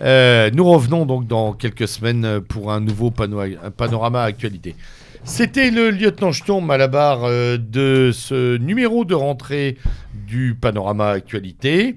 Euh, 0.00 0.50
nous 0.52 0.64
revenons 0.64 1.06
donc 1.06 1.26
dans 1.26 1.52
quelques 1.52 1.88
semaines 1.88 2.40
pour 2.40 2.72
un 2.72 2.80
nouveau 2.80 3.10
pano- 3.10 3.40
un 3.40 3.70
panorama 3.70 4.22
actualité. 4.22 4.74
C'était 5.24 5.70
le 5.70 5.90
lieutenant 5.90 6.32
Sturm 6.32 6.68
à 6.70 6.76
la 6.76 6.88
barre 6.88 7.24
euh, 7.24 7.56
de 7.56 8.10
ce 8.12 8.56
numéro 8.56 9.04
de 9.04 9.14
rentrée 9.14 9.76
du 10.26 10.56
panorama 10.60 11.10
actualité. 11.10 11.96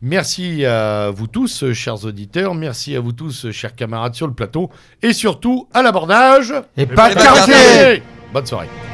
Merci 0.00 0.64
à 0.64 1.10
vous 1.10 1.26
tous, 1.28 1.72
chers 1.74 2.04
auditeurs. 2.04 2.54
Merci 2.54 2.96
à 2.96 3.00
vous 3.00 3.12
tous, 3.12 3.50
chers 3.52 3.74
camarades 3.76 4.14
sur 4.14 4.26
le 4.26 4.32
plateau. 4.34 4.70
Et 5.02 5.12
surtout, 5.12 5.68
à 5.72 5.82
l'abordage. 5.82 6.52
Et 6.76 6.86
pas 6.86 7.10
de 7.10 7.14
quartier 7.14 8.02
Bonne 8.32 8.46
soirée. 8.46 8.91